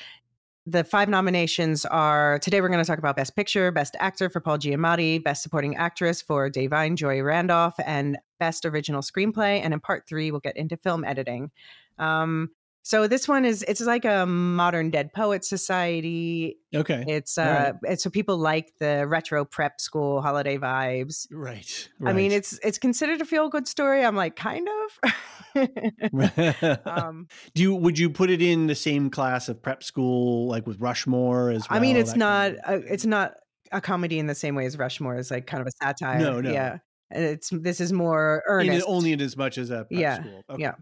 the 0.66 0.82
five 0.82 1.08
nominations 1.08 1.84
are 1.84 2.38
today 2.38 2.60
we're 2.62 2.68
going 2.68 2.82
to 2.82 2.86
talk 2.86 2.98
about 2.98 3.16
best 3.16 3.36
picture 3.36 3.70
best 3.70 3.96
actor 4.00 4.30
for 4.30 4.40
paul 4.40 4.56
giamatti 4.56 5.22
best 5.22 5.42
supporting 5.42 5.76
actress 5.76 6.22
for 6.22 6.48
da'vine 6.48 6.94
joy 6.94 7.20
randolph 7.20 7.74
and 7.84 8.16
best 8.44 8.64
original 8.66 9.00
screenplay. 9.00 9.60
And 9.62 9.72
in 9.72 9.80
part 9.80 10.06
three 10.06 10.30
we'll 10.30 10.40
get 10.40 10.56
into 10.56 10.76
film 10.76 11.04
editing. 11.04 11.50
Um, 11.98 12.50
so 12.84 13.08
this 13.08 13.26
one 13.26 13.44
is 13.44 13.64
it's 13.66 13.80
like 13.80 14.04
a 14.04 14.24
modern 14.26 14.90
dead 14.90 15.12
poet 15.12 15.44
society 15.44 16.56
okay. 16.74 17.04
it's 17.08 17.36
uh 17.36 17.72
right. 17.82 17.92
it's 17.92 18.04
so 18.04 18.10
people 18.10 18.36
like 18.36 18.72
the 18.78 19.06
retro 19.08 19.44
prep 19.44 19.80
school 19.80 20.22
holiday 20.22 20.56
vibes 20.56 21.26
right. 21.32 21.88
i 22.04 22.12
mean 22.12 22.30
it's 22.30 22.58
it's 22.62 22.78
considered 22.78 23.20
a 23.20 23.24
feel 23.24 23.48
good 23.48 23.66
story 23.66 24.04
i'm 24.04 24.14
like 24.14 24.36
kind 24.36 24.68
of 24.68 25.12
um 26.86 27.26
Do 27.54 27.62
you 27.62 27.74
would 27.74 27.98
you 27.98 28.10
put 28.10 28.30
it 28.30 28.42
in 28.42 28.66
the 28.66 28.74
same 28.74 29.10
class 29.10 29.48
of 29.48 29.62
prep 29.62 29.82
school 29.82 30.48
like 30.48 30.66
with 30.66 30.80
Rushmore 30.80 31.50
as 31.50 31.68
well? 31.68 31.78
I 31.78 31.80
mean, 31.80 31.96
it's 31.96 32.16
not. 32.16 32.56
kind 32.64 32.76
of- 32.80 32.84
A, 32.84 32.92
it's 32.92 33.06
not 33.06 33.34
a 33.72 33.80
comedy 33.80 34.18
in 34.18 34.26
the 34.26 34.34
same 34.34 34.54
way 34.54 34.66
as 34.66 34.78
Rushmore 34.78 35.16
is 35.16 35.30
like 35.30 35.46
kind 35.46 35.60
of 35.60 35.66
a 35.66 35.72
satire. 35.82 36.18
No, 36.18 36.40
no. 36.40 36.52
Yeah, 36.52 36.78
and 37.10 37.24
it's 37.24 37.50
this 37.50 37.80
is 37.80 37.92
more 37.92 38.42
earnest. 38.46 38.80
it, 38.80 38.84
only 38.86 39.12
in 39.12 39.20
as 39.20 39.36
much 39.36 39.58
as 39.58 39.70
a 39.70 39.84
prep 39.84 39.88
Yeah, 39.90 40.20
school. 40.20 40.42
Okay. 40.50 40.62
yeah. 40.62 40.74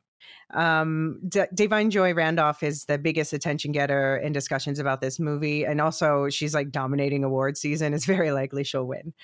Um, 0.54 1.20
D- 1.28 1.44
Da'Vine 1.54 1.90
Joy 1.90 2.14
Randolph 2.14 2.62
is 2.62 2.84
the 2.84 2.98
biggest 2.98 3.32
attention 3.32 3.72
getter 3.72 4.16
in 4.16 4.32
discussions 4.32 4.78
about 4.78 5.00
this 5.00 5.18
movie, 5.18 5.64
and 5.64 5.80
also 5.80 6.28
she's 6.28 6.54
like 6.54 6.70
dominating 6.70 7.24
award 7.24 7.56
season. 7.56 7.94
It's 7.94 8.04
very 8.06 8.32
likely 8.32 8.64
she'll 8.64 8.86
win. 8.86 9.14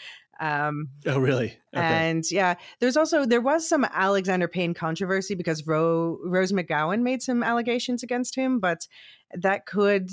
Um, 0.40 0.90
Oh, 1.04 1.18
really? 1.18 1.58
Okay. 1.74 1.84
and 1.84 2.24
yeah, 2.30 2.54
there's 2.80 2.96
also 2.96 3.26
there 3.26 3.40
was 3.40 3.68
some 3.68 3.84
Alexander 3.92 4.46
Payne 4.48 4.72
controversy 4.72 5.34
because 5.34 5.66
Ro- 5.66 6.18
Rose 6.24 6.52
McGowan 6.52 7.02
made 7.02 7.22
some 7.22 7.42
allegations 7.42 8.02
against 8.02 8.36
him, 8.36 8.60
but 8.60 8.86
that 9.34 9.66
could 9.66 10.10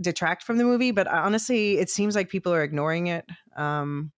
detract 0.00 0.44
from 0.44 0.58
the 0.58 0.64
movie. 0.64 0.92
But 0.92 1.08
honestly, 1.08 1.78
it 1.78 1.90
seems 1.90 2.14
like 2.14 2.28
people 2.28 2.52
are 2.54 2.62
ignoring 2.62 3.08
it, 3.08 3.24
um, 3.56 4.12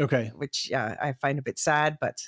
okay. 0.00 0.30
which 0.36 0.68
yeah, 0.70 0.94
I 1.02 1.14
find 1.14 1.38
a 1.38 1.42
bit 1.42 1.58
sad. 1.58 1.96
But 2.00 2.18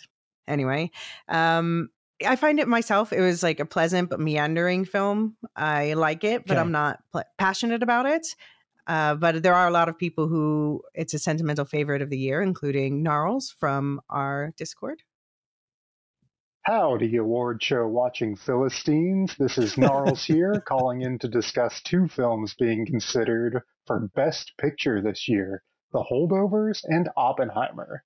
anyway, 0.49 0.91
um, 1.29 1.91
I 2.27 2.37
find 2.37 2.61
it 2.61 2.69
myself. 2.69 3.13
It 3.13 3.21
was 3.21 3.43
like 3.43 3.61
a 3.61 3.65
pleasant 3.65 4.11
but 4.11 4.21
meandering 4.21 4.85
film. 4.85 5.37
I 5.57 5.95
like 5.95 6.25
it, 6.25 6.47
but 6.47 6.55
Okay. 6.55 6.61
I'm 6.61 6.73
not 6.73 7.01
pl- 7.13 7.25
passionate 7.39 7.83
about 7.83 8.07
it. 8.07 8.27
Uh, 8.87 9.15
but 9.15 9.43
there 9.43 9.55
are 9.55 9.69
a 9.69 9.71
lot 9.71 9.89
of 9.89 9.97
people 9.99 10.27
who 10.27 10.83
it's 10.95 11.15
a 11.15 11.19
sentimental 11.19 11.65
favorite 11.65 12.03
of 12.03 12.11
the 12.11 12.19
year, 12.19 12.43
including 12.43 13.03
Gnarls 13.03 13.55
from 13.59 14.01
our 14.11 14.53
Discord. 14.57 15.03
Howdy, 16.63 17.17
award 17.17 17.63
show 17.63 17.87
watching 17.87 18.37
Philistines. 18.37 19.35
This 19.39 19.57
is 19.57 19.79
Gnarls 19.79 20.25
here, 20.25 20.61
calling 20.69 21.03
in 21.03 21.19
to 21.21 21.29
discuss 21.29 21.81
two 21.83 22.07
films 22.09 22.55
being 22.59 22.85
considered 22.85 23.63
for 23.87 24.11
Best 24.15 24.53
Picture 24.59 25.01
this 25.01 25.27
year 25.29 25.63
The 25.93 26.05
Holdovers 26.11 26.81
and 26.85 27.09
Oppenheimer. 27.17 28.05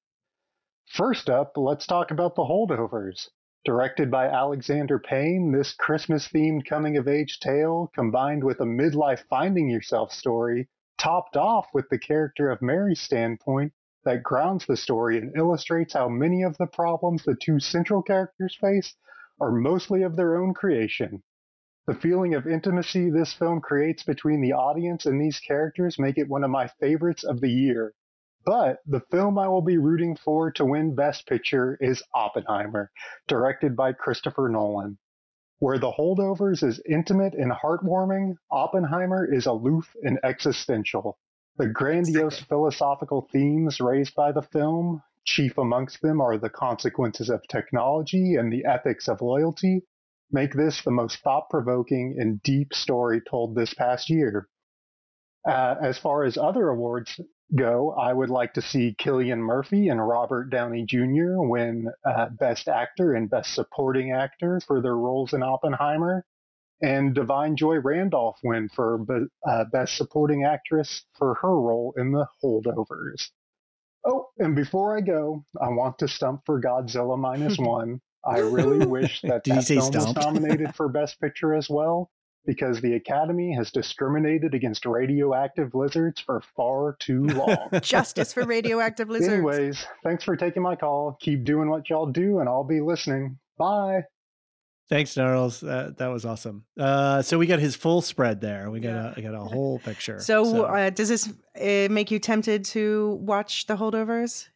First 0.87 1.29
up, 1.29 1.53
let's 1.57 1.87
talk 1.87 2.11
about 2.11 2.37
The 2.37 2.43
Holdovers. 2.43 3.29
Directed 3.65 4.11
by 4.11 4.27
Alexander 4.29 4.99
Payne, 4.99 5.51
this 5.51 5.73
Christmas 5.73 6.29
themed 6.29 6.67
coming 6.67 6.99
of 6.99 7.09
age 7.09 7.41
tale, 7.41 7.91
combined 7.95 8.45
with 8.45 8.61
a 8.61 8.67
midlife 8.67 9.25
finding 9.31 9.71
yourself 9.71 10.13
story, 10.13 10.69
topped 10.99 11.35
off 11.35 11.69
with 11.73 11.89
the 11.89 11.99
character 11.99 12.51
of 12.51 12.61
Mary's 12.61 13.01
standpoint, 13.01 13.73
that 14.05 14.23
grounds 14.23 14.67
the 14.67 14.77
story 14.77 15.17
and 15.17 15.35
illustrates 15.35 15.95
how 15.95 16.11
many 16.11 16.43
of 16.43 16.59
the 16.59 16.67
problems 16.67 17.25
the 17.25 17.35
two 17.35 17.59
central 17.59 18.03
characters 18.03 18.55
face 18.55 18.97
are 19.41 19.51
mostly 19.51 20.03
of 20.03 20.15
their 20.15 20.37
own 20.37 20.53
creation. 20.53 21.23
The 21.87 21.95
feeling 21.95 22.35
of 22.35 22.47
intimacy 22.47 23.09
this 23.09 23.33
film 23.33 23.63
creates 23.63 24.03
between 24.03 24.43
the 24.43 24.53
audience 24.53 25.07
and 25.07 25.19
these 25.19 25.41
characters 25.41 25.99
make 25.99 26.19
it 26.19 26.29
one 26.29 26.45
of 26.45 26.51
my 26.51 26.69
favorites 26.69 27.25
of 27.25 27.41
the 27.41 27.51
year. 27.51 27.95
But 28.47 28.81
the 28.87 29.01
film 29.11 29.39
I 29.39 29.49
will 29.49 29.63
be 29.63 29.79
rooting 29.79 30.17
for 30.17 30.51
to 30.53 30.67
win 30.67 30.95
Best 30.95 31.27
Picture 31.27 31.79
is 31.81 32.03
Oppenheimer, 32.15 32.91
directed 33.27 33.75
by 33.75 33.95
Christopher 33.95 34.51
Nolan. 34.51 34.99
Where 35.61 35.79
The 35.79 35.93
Holdovers 35.93 36.63
is 36.63 36.83
intimate 36.87 37.35
and 37.35 37.51
heartwarming, 37.51 38.37
Oppenheimer 38.51 39.25
is 39.25 39.47
aloof 39.47 39.97
and 40.03 40.19
existential. 40.23 41.19
The 41.57 41.69
grandiose 41.69 42.41
philosophical 42.41 43.29
themes 43.33 43.81
raised 43.81 44.15
by 44.15 44.33
the 44.33 44.43
film, 44.43 45.03
chief 45.25 45.57
amongst 45.57 46.03
them 46.03 46.21
are 46.21 46.37
the 46.37 46.51
consequences 46.51 47.31
of 47.31 47.47
technology 47.49 48.35
and 48.35 48.53
the 48.53 48.67
ethics 48.67 49.09
of 49.09 49.23
loyalty, 49.23 49.87
make 50.31 50.53
this 50.53 50.83
the 50.83 50.91
most 50.91 51.23
thought 51.23 51.49
provoking 51.49 52.17
and 52.19 52.43
deep 52.43 52.75
story 52.75 53.23
told 53.23 53.55
this 53.55 53.73
past 53.73 54.11
year. 54.11 54.49
Uh, 55.47 55.77
as 55.81 55.99
far 55.99 56.25
as 56.25 56.37
other 56.37 56.69
awards 56.69 57.21
go, 57.57 57.93
I 57.93 58.13
would 58.13 58.31
like 58.31 58.55
to 58.55 58.63
see 58.63 58.97
Cillian 59.01 59.39
Murphy 59.39 59.89
and 59.89 60.07
Robert 60.07 60.51
Downey 60.51 60.85
Jr. 60.87 61.39
win 61.39 61.91
uh, 62.05 62.29
Best 62.31 62.69
Actor 62.69 63.15
and 63.15 63.31
Best 63.31 63.55
Supporting 63.55 64.13
Actor 64.13 64.61
for 64.67 64.81
their 64.81 64.97
roles 64.97 65.33
in 65.33 65.43
Oppenheimer 65.43 66.25
and 66.83 67.15
Da'Vine 67.15 67.55
Joy 67.57 67.77
Randolph 67.77 68.39
win 68.43 68.69
for 68.69 68.99
be- 68.99 69.27
uh, 69.49 69.65
Best 69.73 69.97
Supporting 69.97 70.45
Actress 70.45 71.05
for 71.17 71.35
her 71.35 71.61
role 71.61 71.95
in 71.97 72.13
The 72.13 72.27
Holdovers. 72.43 73.31
Oh, 74.05 74.29
and 74.39 74.55
before 74.55 74.97
I 74.97 75.01
go, 75.01 75.45
I 75.61 75.69
want 75.71 75.99
to 76.01 76.09
stump 76.09 76.43
for 76.45 76.61
Godzilla 76.61 77.19
minus 77.19 77.59
one. 77.59 78.01
I 78.27 78.39
really 78.39 78.87
wish 78.87 79.21
that 79.23 79.45
Did 79.45 79.57
that 79.57 79.65
film 79.65 79.93
was 79.93 80.15
nominated 80.15 80.75
for 80.75 80.89
Best 80.89 81.21
Picture 81.21 81.55
as 81.55 81.69
well, 81.69 82.11
because 82.47 82.81
the 82.81 82.95
Academy 82.95 83.55
has 83.55 83.71
discriminated 83.71 84.55
against 84.55 84.85
radioactive 84.87 85.75
lizards 85.75 86.21
for 86.21 86.43
far 86.57 86.97
too 87.01 87.23
long. 87.27 87.69
Justice 87.83 88.33
for 88.33 88.45
radioactive 88.45 89.09
lizards. 89.09 89.33
Anyways, 89.33 89.87
thanks 90.03 90.25
for 90.25 90.37
taking 90.37 90.63
my 90.63 90.77
call. 90.77 91.17
Keep 91.21 91.45
doing 91.45 91.69
what 91.71 91.89
y'all 91.91 92.07
do, 92.07 92.41
and 92.41 92.49
I'll 92.49 92.65
be 92.65 92.81
listening. 92.81 93.39
Bye. 93.59 94.03
Thanks, 94.91 95.17
Gnarls. 95.17 95.61
That 95.61 95.97
that 95.97 96.09
was 96.09 96.27
awesome. 96.27 96.65
Uh, 96.79 97.23
so 97.23 97.39
we 97.39 97.47
got 97.47 97.59
his 97.59 97.75
full 97.75 98.03
spread 98.03 98.43
there. 98.43 98.71
We 98.71 98.81
got 98.81 98.91
Yeah. 98.91 99.13
a 99.17 99.19
I 99.19 99.21
got 99.23 99.35
a 99.35 99.41
whole 99.41 99.79
picture. 99.79 100.21
So, 100.21 100.65
Uh, 100.67 100.91
does 100.91 101.09
this 101.09 101.27
uh, 101.59 101.91
make 101.91 102.11
you 102.11 102.19
tempted 102.19 102.67
to 102.67 103.19
watch 103.23 103.67
the 103.67 103.77
holdovers? 103.77 104.49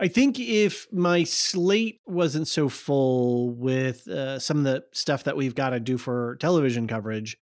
I 0.00 0.08
think 0.08 0.38
if 0.38 0.86
my 0.92 1.24
slate 1.24 2.00
wasn't 2.06 2.46
so 2.48 2.68
full 2.68 3.50
with 3.50 4.06
uh, 4.06 4.38
some 4.38 4.58
of 4.58 4.64
the 4.64 4.84
stuff 4.92 5.24
that 5.24 5.36
we've 5.36 5.54
got 5.54 5.70
to 5.70 5.80
do 5.80 5.98
for 5.98 6.36
television 6.36 6.86
coverage, 6.86 7.36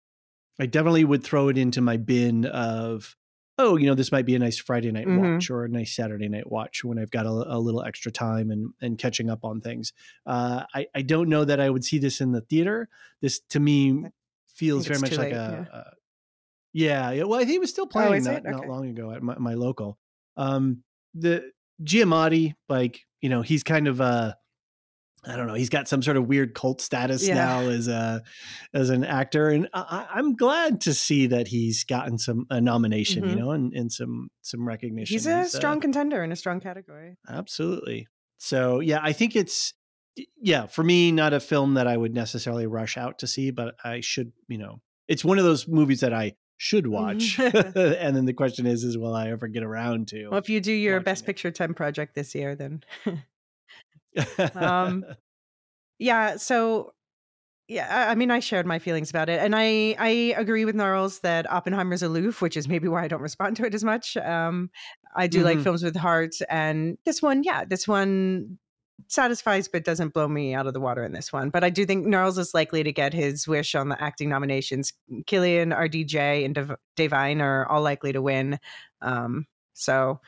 I 0.58 0.66
definitely 0.66 1.04
would 1.04 1.22
throw 1.22 1.48
it 1.48 1.58
into 1.58 1.82
my 1.82 1.98
bin 1.98 2.46
of, 2.46 3.14
oh, 3.58 3.76
you 3.76 3.86
know, 3.86 3.94
this 3.94 4.10
might 4.10 4.24
be 4.24 4.34
a 4.34 4.38
nice 4.38 4.56
Friday 4.58 4.90
night 4.90 5.06
Mhm. 5.06 5.34
watch 5.34 5.50
or 5.50 5.64
a 5.64 5.68
nice 5.68 5.94
Saturday 5.94 6.28
night 6.28 6.50
watch 6.50 6.82
when 6.82 6.98
I've 6.98 7.10
got 7.10 7.26
a, 7.26 7.28
a 7.28 7.58
little 7.58 7.82
extra 7.82 8.10
time 8.10 8.50
and 8.50 8.72
and 8.80 8.96
catching 8.98 9.28
up 9.28 9.44
on 9.44 9.60
things. 9.60 9.92
Uh, 10.24 10.64
I 10.74 10.86
I 10.94 11.02
don't 11.02 11.28
know 11.28 11.44
that 11.44 11.60
I 11.60 11.68
would 11.68 11.84
see 11.84 11.98
this 11.98 12.22
in 12.22 12.32
the 12.32 12.40
theater. 12.40 12.88
This 13.20 13.40
to 13.50 13.60
me 13.60 14.04
feels 14.48 14.86
very 14.86 15.00
much 15.00 15.12
like 15.12 15.32
late, 15.32 15.32
a. 15.34 15.68
a 15.72 15.92
yeah, 16.72 17.10
yeah. 17.10 17.22
Well, 17.24 17.40
I 17.40 17.44
think 17.44 17.56
it 17.56 17.60
was 17.60 17.70
still 17.70 17.86
playing 17.86 18.26
Oh, 18.26 18.30
not, 18.32 18.44
it? 18.46 18.50
not 18.50 18.68
long 18.68 18.88
ago 18.88 19.10
at 19.10 19.22
my, 19.22 19.36
my 19.38 19.54
local. 19.54 19.98
Um, 20.36 20.82
the 21.14 21.50
Giamatti, 21.84 22.54
like 22.68 23.00
you 23.20 23.28
know, 23.28 23.42
he's 23.42 23.62
kind 23.62 23.88
of 23.88 24.00
uh 24.00 24.34
I 25.28 25.34
don't 25.34 25.48
know. 25.48 25.54
He's 25.54 25.70
got 25.70 25.88
some 25.88 26.02
sort 26.02 26.16
of 26.16 26.28
weird 26.28 26.54
cult 26.54 26.80
status 26.80 27.26
Yeah. 27.26 27.34
now 27.34 27.66
as 27.68 27.88
a 27.88 28.22
as 28.72 28.90
an 28.90 29.04
actor, 29.04 29.48
and 29.48 29.68
I, 29.74 30.06
I'm 30.14 30.36
glad 30.36 30.80
to 30.82 30.94
see 30.94 31.26
that 31.28 31.48
he's 31.48 31.82
gotten 31.82 32.16
some 32.18 32.46
a 32.48 32.60
nomination, 32.60 33.24
you 33.28 33.34
Mhm. 33.34 33.38
know, 33.38 33.50
and, 33.50 33.72
and 33.74 33.90
some 33.92 34.28
some 34.42 34.66
recognition. 34.66 35.14
He's 35.14 35.26
a 35.26 35.38
uh, 35.38 35.44
strong 35.48 35.80
contender 35.80 36.22
in 36.22 36.30
a 36.30 36.36
strong 36.36 36.60
category. 36.60 37.16
absolutely. 37.28 38.06
So 38.38 38.80
yeah, 38.80 39.00
I 39.02 39.12
think 39.12 39.34
it's 39.34 39.74
yeah 40.40 40.66
for 40.66 40.84
me 40.84 41.10
not 41.12 41.32
a 41.34 41.40
film 41.40 41.74
that 41.74 41.86
I 41.88 41.96
would 41.96 42.14
necessarily 42.14 42.66
rush 42.66 42.96
out 42.96 43.18
to 43.18 43.26
see, 43.26 43.50
but 43.50 43.74
I 43.84 44.00
should 44.00 44.32
you 44.48 44.58
know 44.58 44.80
it's 45.08 45.24
one 45.24 45.38
of 45.38 45.44
those 45.44 45.66
movies 45.66 46.00
that 46.00 46.12
I 46.14 46.32
should 46.56 46.86
watch. 46.86 47.38
and 47.40 48.16
then 48.16 48.24
the 48.24 48.32
question 48.32 48.66
is, 48.66 48.84
is 48.84 48.96
will 48.98 49.14
I 49.14 49.28
ever 49.28 49.48
get 49.48 49.62
around 49.62 50.08
to? 50.08 50.28
Well, 50.28 50.38
if 50.38 50.48
you 50.48 50.60
do 50.60 50.72
your 50.72 51.00
best 51.00 51.24
it. 51.24 51.26
picture 51.26 51.50
10 51.50 51.74
project 51.74 52.14
this 52.14 52.34
year, 52.34 52.54
then. 52.54 52.82
um, 54.54 55.04
yeah. 55.98 56.36
So, 56.36 56.92
yeah, 57.68 58.06
I 58.08 58.14
mean, 58.14 58.30
I 58.30 58.40
shared 58.40 58.66
my 58.66 58.78
feelings 58.78 59.10
about 59.10 59.28
it, 59.28 59.40
and 59.40 59.54
I 59.56 59.96
I 59.98 60.34
agree 60.38 60.64
with 60.64 60.76
Gnarls 60.76 61.18
that 61.20 61.50
Oppenheimer's 61.50 62.02
aloof, 62.02 62.40
which 62.40 62.56
is 62.56 62.68
maybe 62.68 62.86
why 62.86 63.02
I 63.02 63.08
don't 63.08 63.20
respond 63.20 63.56
to 63.56 63.64
it 63.66 63.74
as 63.74 63.82
much. 63.82 64.16
Um, 64.16 64.70
I 65.16 65.26
do 65.26 65.38
mm-hmm. 65.38 65.46
like 65.46 65.60
films 65.60 65.82
with 65.82 65.96
heart, 65.96 66.36
and 66.48 66.96
this 67.04 67.20
one, 67.20 67.42
yeah, 67.42 67.64
this 67.64 67.88
one 67.88 68.58
satisfies 69.08 69.68
but 69.68 69.84
doesn't 69.84 70.14
blow 70.14 70.28
me 70.28 70.54
out 70.54 70.66
of 70.66 70.74
the 70.74 70.80
water 70.80 71.04
in 71.04 71.12
this 71.12 71.32
one. 71.32 71.50
But 71.50 71.64
I 71.64 71.70
do 71.70 71.86
think 71.86 72.06
Gnarls 72.06 72.38
is 72.38 72.54
likely 72.54 72.82
to 72.82 72.92
get 72.92 73.12
his 73.12 73.46
wish 73.46 73.74
on 73.74 73.88
the 73.88 74.02
acting 74.02 74.28
nominations. 74.28 74.92
Cillian, 75.26 75.76
RDJ, 75.76 76.44
and 76.44 76.54
Dev- 76.54 76.76
Da'Vine 76.96 77.40
are 77.40 77.66
all 77.68 77.82
likely 77.82 78.12
to 78.12 78.22
win. 78.22 78.58
Um, 79.02 79.46
so 79.74 80.20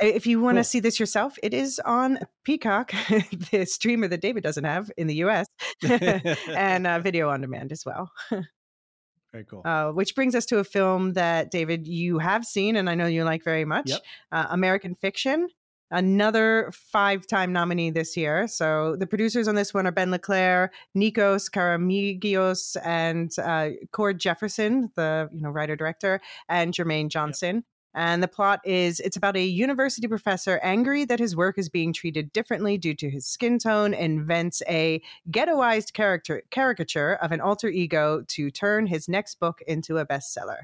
if 0.00 0.26
you 0.26 0.40
want 0.40 0.56
to 0.56 0.60
cool. 0.60 0.64
see 0.64 0.80
this 0.80 0.98
yourself, 0.98 1.38
it 1.42 1.54
is 1.54 1.80
on 1.84 2.18
Peacock, 2.44 2.92
the 3.50 3.66
streamer 3.66 4.08
that 4.08 4.20
David 4.20 4.42
doesn't 4.42 4.64
have 4.64 4.90
in 4.96 5.06
the 5.06 5.16
US, 5.16 5.46
and 5.82 6.86
uh, 6.86 6.98
video 7.00 7.28
on 7.28 7.40
demand 7.40 7.72
as 7.72 7.84
well. 7.84 8.10
Very 9.32 9.44
cool. 9.44 9.62
Uh, 9.64 9.92
which 9.92 10.16
brings 10.16 10.34
us 10.34 10.44
to 10.46 10.58
a 10.58 10.64
film 10.64 11.12
that 11.12 11.52
David 11.52 11.86
you 11.86 12.18
have 12.18 12.44
seen, 12.44 12.74
and 12.74 12.90
I 12.90 12.96
know 12.96 13.06
you 13.06 13.22
like 13.22 13.44
very 13.44 13.64
much, 13.64 13.90
yep. 13.90 14.00
uh, 14.32 14.46
American 14.50 14.96
Fiction 14.96 15.48
another 15.90 16.70
five 16.72 17.26
time 17.26 17.52
nominee 17.52 17.90
this 17.90 18.16
year. 18.16 18.46
So 18.46 18.96
the 18.96 19.06
producers 19.06 19.48
on 19.48 19.54
this 19.54 19.74
one 19.74 19.86
are 19.86 19.92
Ben 19.92 20.10
LeClair, 20.10 20.70
Nikos 20.96 21.50
Karamigios, 21.50 22.76
and 22.84 23.32
uh, 23.38 23.70
Cord 23.92 24.20
Jefferson, 24.20 24.90
the 24.96 25.28
you 25.32 25.40
know 25.40 25.50
writer 25.50 25.76
director, 25.76 26.20
and 26.48 26.72
Jermaine 26.72 27.08
Johnson. 27.08 27.64
And 27.94 28.22
the 28.22 28.28
plot 28.28 28.60
is 28.64 29.00
it's 29.00 29.16
about 29.16 29.36
a 29.36 29.44
university 29.44 30.06
professor 30.06 30.60
angry 30.62 31.04
that 31.06 31.18
his 31.18 31.34
work 31.34 31.58
is 31.58 31.68
being 31.68 31.92
treated 31.92 32.32
differently 32.32 32.78
due 32.78 32.94
to 32.94 33.10
his 33.10 33.26
skin 33.26 33.58
tone, 33.58 33.94
invents 33.94 34.62
a 34.68 35.02
ghettoized 35.30 35.92
character 35.92 36.42
caricature 36.50 37.14
of 37.14 37.32
an 37.32 37.40
alter 37.40 37.68
ego 37.68 38.22
to 38.28 38.50
turn 38.50 38.86
his 38.86 39.08
next 39.08 39.40
book 39.40 39.60
into 39.66 39.98
a 39.98 40.06
bestseller. 40.06 40.60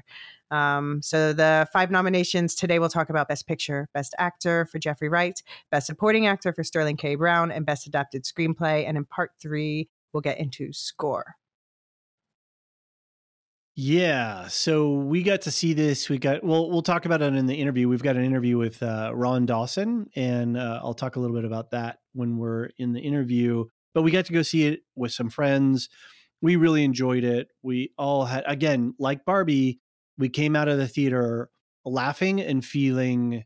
Um, 0.51 1.01
so 1.01 1.33
the 1.33 1.67
five 1.73 1.91
nominations 1.91 2.55
today 2.55 2.79
we'll 2.79 2.89
talk 2.89 3.09
about 3.09 3.27
Best 3.27 3.47
Picture, 3.47 3.89
Best 3.93 4.15
Actor 4.17 4.65
for 4.71 4.79
Jeffrey 4.79 5.09
Wright, 5.09 5.41
Best 5.71 5.87
Supporting 5.87 6.27
Actor 6.27 6.53
for 6.53 6.63
Sterling 6.63 6.95
K. 6.95 7.15
Brown, 7.15 7.51
and 7.51 7.65
Best 7.65 7.87
Adapted 7.87 8.23
Screenplay. 8.23 8.87
And 8.87 8.95
in 8.95 9.03
part 9.03 9.31
three, 9.41 9.89
we'll 10.13 10.21
get 10.21 10.39
into 10.39 10.71
score. 10.71 11.35
Yeah, 13.79 14.47
so 14.47 14.91
we 14.91 15.21
got 15.21 15.41
to 15.41 15.51
see 15.51 15.73
this. 15.75 16.09
We 16.09 16.17
got 16.17 16.43
well. 16.43 16.67
We'll 16.67 16.81
talk 16.81 17.05
about 17.05 17.21
it 17.21 17.35
in 17.35 17.45
the 17.45 17.53
interview. 17.53 17.87
We've 17.87 18.01
got 18.01 18.15
an 18.15 18.25
interview 18.25 18.57
with 18.57 18.81
uh, 18.81 19.11
Ron 19.13 19.45
Dawson, 19.45 20.09
and 20.15 20.57
uh, 20.57 20.79
I'll 20.81 20.95
talk 20.95 21.15
a 21.15 21.19
little 21.19 21.35
bit 21.35 21.45
about 21.45 21.69
that 21.71 21.99
when 22.13 22.39
we're 22.39 22.69
in 22.79 22.93
the 22.93 22.99
interview. 22.99 23.65
But 23.93 24.01
we 24.01 24.09
got 24.09 24.25
to 24.25 24.33
go 24.33 24.41
see 24.41 24.65
it 24.65 24.79
with 24.95 25.11
some 25.11 25.29
friends. 25.29 25.89
We 26.41 26.55
really 26.55 26.83
enjoyed 26.83 27.23
it. 27.23 27.49
We 27.61 27.93
all 27.99 28.25
had, 28.25 28.45
again, 28.47 28.95
like 28.97 29.25
Barbie, 29.25 29.79
we 30.17 30.29
came 30.29 30.55
out 30.55 30.67
of 30.67 30.79
the 30.79 30.87
theater 30.87 31.51
laughing 31.85 32.41
and 32.41 32.65
feeling 32.65 33.43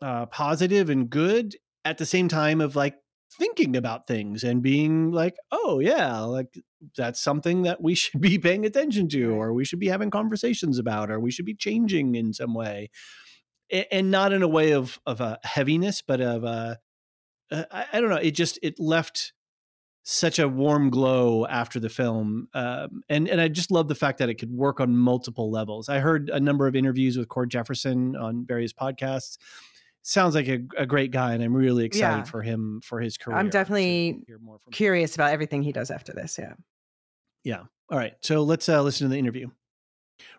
uh, 0.00 0.26
positive 0.26 0.88
and 0.88 1.10
good 1.10 1.56
at 1.84 1.98
the 1.98 2.06
same 2.06 2.28
time 2.28 2.62
of 2.62 2.74
like 2.74 2.94
thinking 3.38 3.76
about 3.76 4.06
things 4.06 4.44
and 4.44 4.62
being 4.62 5.10
like, 5.10 5.34
oh 5.50 5.78
yeah, 5.78 6.20
like 6.20 6.58
that's 6.96 7.20
something 7.20 7.62
that 7.62 7.82
we 7.82 7.94
should 7.96 8.20
be 8.20 8.38
paying 8.38 8.64
attention 8.64 9.08
to, 9.10 9.30
or 9.30 9.52
we 9.52 9.64
should 9.64 9.80
be 9.80 9.88
having 9.88 10.10
conversations 10.10 10.78
about, 10.78 11.10
or 11.10 11.20
we 11.20 11.30
should 11.30 11.46
be 11.46 11.54
changing 11.54 12.14
in 12.14 12.32
some 12.32 12.54
way, 12.54 12.90
and 13.90 14.10
not 14.10 14.32
in 14.32 14.42
a 14.42 14.48
way 14.48 14.72
of 14.72 14.98
of 15.06 15.20
a 15.20 15.38
heaviness, 15.44 16.02
but 16.02 16.20
of 16.20 16.44
a 16.44 16.78
I, 17.52 17.86
I 17.92 18.00
don't 18.00 18.10
know. 18.10 18.16
It 18.16 18.32
just 18.32 18.58
it 18.62 18.78
left 18.78 19.32
such 20.04 20.38
a 20.38 20.48
warm 20.48 20.90
glow 20.90 21.46
after 21.46 21.78
the 21.78 21.88
film, 21.88 22.48
um, 22.54 23.02
and 23.08 23.28
and 23.28 23.40
I 23.40 23.48
just 23.48 23.70
love 23.70 23.88
the 23.88 23.94
fact 23.94 24.18
that 24.18 24.28
it 24.28 24.34
could 24.34 24.50
work 24.50 24.80
on 24.80 24.96
multiple 24.96 25.50
levels. 25.50 25.88
I 25.88 25.98
heard 25.98 26.30
a 26.30 26.40
number 26.40 26.66
of 26.66 26.74
interviews 26.74 27.16
with 27.16 27.28
Cord 27.28 27.50
Jefferson 27.50 28.16
on 28.16 28.44
various 28.46 28.72
podcasts, 28.72 29.38
sounds 30.02 30.34
like 30.34 30.48
a, 30.48 30.60
a 30.76 30.86
great 30.86 31.10
guy, 31.10 31.34
and 31.34 31.42
I'm 31.42 31.54
really 31.54 31.84
excited 31.84 32.18
yeah. 32.18 32.22
for 32.24 32.42
him 32.42 32.80
for 32.82 33.00
his 33.00 33.16
career. 33.16 33.36
I'm 33.36 33.50
definitely 33.50 34.24
curious 34.72 35.14
about 35.14 35.32
everything 35.32 35.62
he 35.62 35.72
does 35.72 35.90
after 35.90 36.12
this. 36.12 36.38
Yeah. 36.38 36.54
Yeah. 37.44 37.62
All 37.90 37.98
right. 37.98 38.14
So 38.22 38.42
let's 38.42 38.68
uh, 38.68 38.82
listen 38.82 39.06
to 39.06 39.12
the 39.12 39.18
interview. 39.18 39.48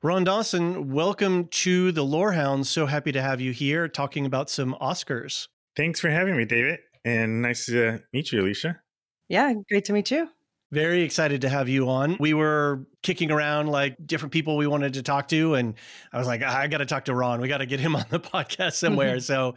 Ron 0.02 0.24
Dawson, 0.24 0.92
welcome 0.92 1.48
to 1.50 1.92
the 1.92 2.04
Lorehounds. 2.04 2.70
So 2.70 2.86
happy 2.86 3.12
to 3.12 3.22
have 3.22 3.42
you 3.42 3.52
here 3.52 3.88
talking 3.88 4.26
about 4.26 4.50
some 4.50 4.76
Oscars. 4.82 5.48
Thanks 5.76 6.00
for 6.00 6.10
having 6.10 6.38
me, 6.38 6.46
David. 6.46 6.80
And 7.04 7.42
nice 7.42 7.66
to 7.66 8.02
meet 8.14 8.32
you, 8.32 8.42
Elysia. 8.42 8.80
Yeah, 9.28 9.54
great 9.70 9.86
to 9.86 9.94
meet 9.94 10.12
you. 10.12 10.30
Very 10.74 11.04
excited 11.04 11.42
to 11.42 11.50
have 11.50 11.70
you 11.70 11.88
on. 11.88 12.18
We 12.20 12.34
were 12.34 12.88
kicking 13.04 13.30
around 13.30 13.68
like 13.68 13.96
different 14.08 14.32
people 14.32 14.58
we 14.58 14.66
wanted 14.66 14.96
to 14.96 15.04
talk 15.04 15.28
to, 15.28 15.54
and 15.54 15.76
I 16.12 16.18
was 16.18 16.26
like, 16.26 16.42
I 16.42 16.66
got 16.66 16.80
to 16.80 16.88
talk 16.88 17.06
to 17.06 17.14
Ron. 17.14 17.42
We 17.42 17.48
got 17.48 17.60
to 17.60 17.68
get 17.68 17.80
him 17.80 17.96
on 17.96 18.06
the 18.10 18.20
podcast 18.34 18.74
somewhere. 18.74 19.20
so, 19.20 19.54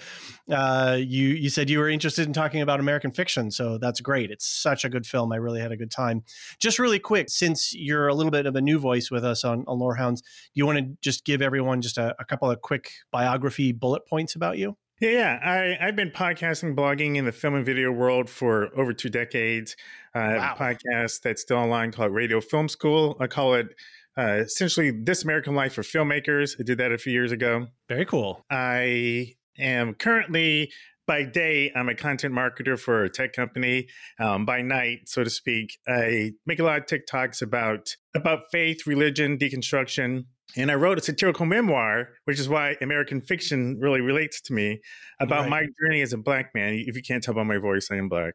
uh, 0.52 0.98
you 1.00 1.28
you 1.28 1.48
said 1.48 1.70
you 1.70 1.78
were 1.78 1.88
interested 1.88 2.26
in 2.26 2.34
talking 2.34 2.60
about 2.60 2.80
American 2.80 3.12
Fiction, 3.12 3.50
so 3.50 3.78
that's 3.78 4.02
great. 4.02 4.30
It's 4.30 4.46
such 4.46 4.84
a 4.84 4.90
good 4.90 5.06
film. 5.06 5.32
I 5.32 5.36
really 5.36 5.58
had 5.58 5.72
a 5.72 5.76
good 5.78 5.90
time. 5.90 6.22
Just 6.58 6.78
really 6.78 6.98
quick, 6.98 7.30
since 7.30 7.74
you're 7.74 8.08
a 8.08 8.14
little 8.14 8.30
bit 8.30 8.44
of 8.44 8.54
a 8.54 8.60
new 8.60 8.78
voice 8.78 9.10
with 9.10 9.24
us 9.24 9.42
on, 9.42 9.64
on 9.66 9.78
Lorehounds, 9.78 10.20
do 10.20 10.28
you 10.52 10.66
want 10.66 10.80
to 10.80 10.98
just 11.00 11.24
give 11.24 11.40
everyone 11.40 11.80
just 11.80 11.96
a, 11.96 12.14
a 12.18 12.26
couple 12.26 12.50
of 12.50 12.60
quick 12.60 12.90
biography 13.10 13.72
bullet 13.72 14.06
points 14.06 14.34
about 14.34 14.58
you? 14.58 14.76
Yeah, 15.00 15.10
yeah. 15.10 15.76
I, 15.80 15.86
I've 15.86 15.96
been 15.96 16.10
podcasting, 16.10 16.74
blogging 16.74 17.16
in 17.16 17.26
the 17.26 17.32
film 17.32 17.54
and 17.54 17.66
video 17.66 17.92
world 17.92 18.30
for 18.30 18.70
over 18.78 18.94
two 18.94 19.10
decades. 19.10 19.76
Uh, 20.14 20.18
I 20.18 20.22
have 20.22 20.56
a 20.56 20.62
podcast 20.62 21.20
that's 21.20 21.42
still 21.42 21.58
online 21.58 21.92
called 21.92 22.12
Radio 22.12 22.40
Film 22.40 22.68
School. 22.68 23.16
I 23.20 23.26
call 23.26 23.54
it 23.54 23.74
uh, 24.16 24.42
essentially 24.44 24.90
This 24.90 25.22
American 25.22 25.54
Life 25.54 25.74
for 25.74 25.82
Filmmakers. 25.82 26.58
I 26.58 26.62
did 26.62 26.78
that 26.78 26.92
a 26.92 26.98
few 26.98 27.12
years 27.12 27.30
ago. 27.30 27.66
Very 27.90 28.06
cool. 28.06 28.42
I 28.50 29.34
am 29.58 29.92
currently 29.94 30.70
by 31.06 31.22
day, 31.22 31.70
I'm 31.74 31.88
a 31.88 31.94
content 31.94 32.34
marketer 32.34 32.78
for 32.78 33.04
a 33.04 33.08
tech 33.08 33.32
company. 33.32 33.86
Um, 34.18 34.44
by 34.44 34.62
night, 34.62 35.08
so 35.08 35.22
to 35.22 35.30
speak, 35.30 35.78
I 35.86 36.32
make 36.46 36.58
a 36.58 36.64
lot 36.64 36.78
of 36.78 36.86
TikToks 36.86 37.42
about 37.42 37.94
about 38.14 38.50
faith, 38.50 38.86
religion, 38.86 39.38
deconstruction, 39.38 40.24
and 40.54 40.70
I 40.70 40.74
wrote 40.74 40.98
a 40.98 41.02
satirical 41.02 41.46
memoir, 41.46 42.10
which 42.24 42.38
is 42.38 42.48
why 42.48 42.76
American 42.80 43.20
fiction 43.20 43.78
really 43.80 44.00
relates 44.00 44.40
to 44.42 44.52
me 44.52 44.80
about 45.20 45.42
right. 45.42 45.50
my 45.50 45.66
journey 45.80 46.02
as 46.02 46.12
a 46.12 46.18
black 46.18 46.54
man. 46.54 46.74
If 46.86 46.96
you 46.96 47.02
can't 47.02 47.22
tell 47.22 47.34
by 47.34 47.42
my 47.42 47.58
voice, 47.58 47.88
I 47.90 47.96
am 47.96 48.08
black. 48.08 48.34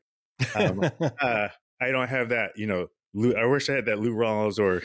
Um, 0.56 0.82
uh, 1.22 1.48
I 1.82 1.92
don't 1.92 2.10
have 2.10 2.30
that, 2.30 2.52
you 2.56 2.68
know. 2.68 2.88
Lou, 3.14 3.34
I 3.34 3.46
wish 3.46 3.70
I 3.70 3.74
had 3.74 3.88
that 3.88 4.00
Lou 4.00 4.16
Rawls 4.16 4.58
or. 4.58 4.82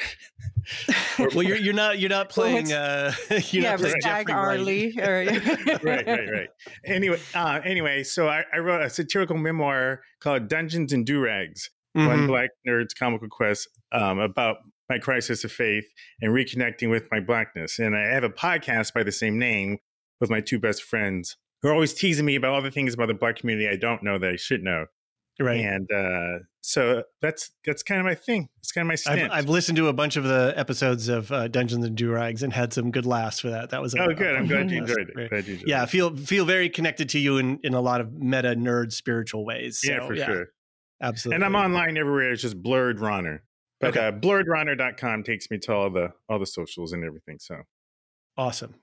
or 1.22 1.28
well, 1.32 1.44
you're 1.44 1.56
you're 1.56 1.74
not 1.74 2.00
you're 2.00 2.10
not 2.10 2.28
playing. 2.28 2.72
Uh, 2.72 3.12
you're 3.30 3.62
yeah, 3.62 3.70
not 3.70 3.78
playing 3.78 3.94
Jeffrey 4.02 4.32
Arlie. 4.32 4.94
right, 4.96 5.84
right, 5.84 6.06
right. 6.06 6.48
Anyway, 6.84 7.20
uh, 7.36 7.60
anyway, 7.64 8.02
so 8.02 8.26
I, 8.26 8.42
I, 8.52 8.58
wrote 8.58 8.82
a 8.82 8.90
satirical 8.90 9.36
memoir 9.36 10.00
called 10.18 10.48
Dungeons 10.48 10.92
and 10.92 11.06
DuRags, 11.06 11.68
mm-hmm. 11.96 12.06
one 12.06 12.26
black 12.26 12.50
nerd's 12.66 12.94
comical 12.94 13.28
quest 13.30 13.68
um, 13.92 14.18
about 14.18 14.56
my 14.88 14.98
crisis 14.98 15.44
of 15.44 15.52
faith 15.52 15.86
and 16.20 16.32
reconnecting 16.32 16.90
with 16.90 17.08
my 17.10 17.20
blackness. 17.20 17.78
And 17.78 17.96
I 17.96 18.06
have 18.06 18.24
a 18.24 18.30
podcast 18.30 18.94
by 18.94 19.02
the 19.02 19.12
same 19.12 19.38
name 19.38 19.78
with 20.20 20.30
my 20.30 20.40
two 20.40 20.58
best 20.58 20.82
friends 20.82 21.36
who 21.62 21.68
are 21.68 21.72
always 21.72 21.94
teasing 21.94 22.26
me 22.26 22.36
about 22.36 22.52
all 22.52 22.62
the 22.62 22.70
things 22.70 22.94
about 22.94 23.08
the 23.08 23.14
black 23.14 23.36
community 23.36 23.68
I 23.68 23.76
don't 23.76 24.02
know 24.02 24.18
that 24.18 24.30
I 24.30 24.36
should 24.36 24.62
know. 24.62 24.86
Right. 25.38 25.60
And 25.60 25.90
uh, 25.92 26.44
so 26.62 27.02
that's 27.20 27.50
that's 27.66 27.82
kind 27.82 28.00
of 28.00 28.06
my 28.06 28.14
thing. 28.14 28.48
It's 28.60 28.72
kind 28.72 28.86
of 28.86 28.88
my 28.88 28.94
stint. 28.94 29.30
I've, 29.30 29.44
I've 29.44 29.48
listened 29.50 29.76
to 29.76 29.88
a 29.88 29.92
bunch 29.92 30.16
of 30.16 30.24
the 30.24 30.54
episodes 30.56 31.08
of 31.08 31.30
uh, 31.30 31.48
Dungeons 31.48 31.84
and 31.84 31.96
DuRags 31.96 32.42
and 32.42 32.52
had 32.52 32.72
some 32.72 32.90
good 32.90 33.04
laughs 33.04 33.40
for 33.40 33.50
that. 33.50 33.68
That 33.70 33.82
was 33.82 33.94
a, 33.94 34.00
oh 34.00 34.14
good. 34.14 34.34
i 34.34 34.38
am 34.38 34.46
glad 34.48 34.70
you 34.70 34.78
enjoyed 34.78 35.10
it. 35.14 35.28
Glad 35.28 35.46
you 35.46 35.54
enjoyed 35.54 35.68
yeah, 35.68 35.82
it. 35.82 35.90
feel 35.90 36.16
feel 36.16 36.46
very 36.46 36.70
connected 36.70 37.10
to 37.10 37.18
you 37.18 37.36
in 37.36 37.60
in 37.62 37.74
a 37.74 37.80
lot 37.82 38.00
of 38.00 38.14
meta 38.14 38.54
nerd 38.56 38.92
spiritual 38.92 39.44
ways. 39.44 39.80
So, 39.82 39.92
yeah, 39.92 40.06
for 40.06 40.14
yeah, 40.14 40.26
sure. 40.26 40.46
Absolutely. 41.02 41.36
And 41.36 41.44
I'm 41.44 41.54
online 41.54 41.98
everywhere. 41.98 42.32
It's 42.32 42.40
just 42.40 42.62
Blurred 42.62 43.00
Runner. 43.00 43.42
But 43.80 43.96
okay. 43.96 44.08
uh, 44.08 44.12
blurredrunner.com 44.12 45.22
takes 45.22 45.50
me 45.50 45.58
to 45.58 45.72
all 45.74 45.90
the 45.90 46.12
all 46.28 46.38
the 46.38 46.46
socials 46.46 46.92
and 46.92 47.04
everything. 47.04 47.38
So 47.38 47.62
awesome. 48.36 48.74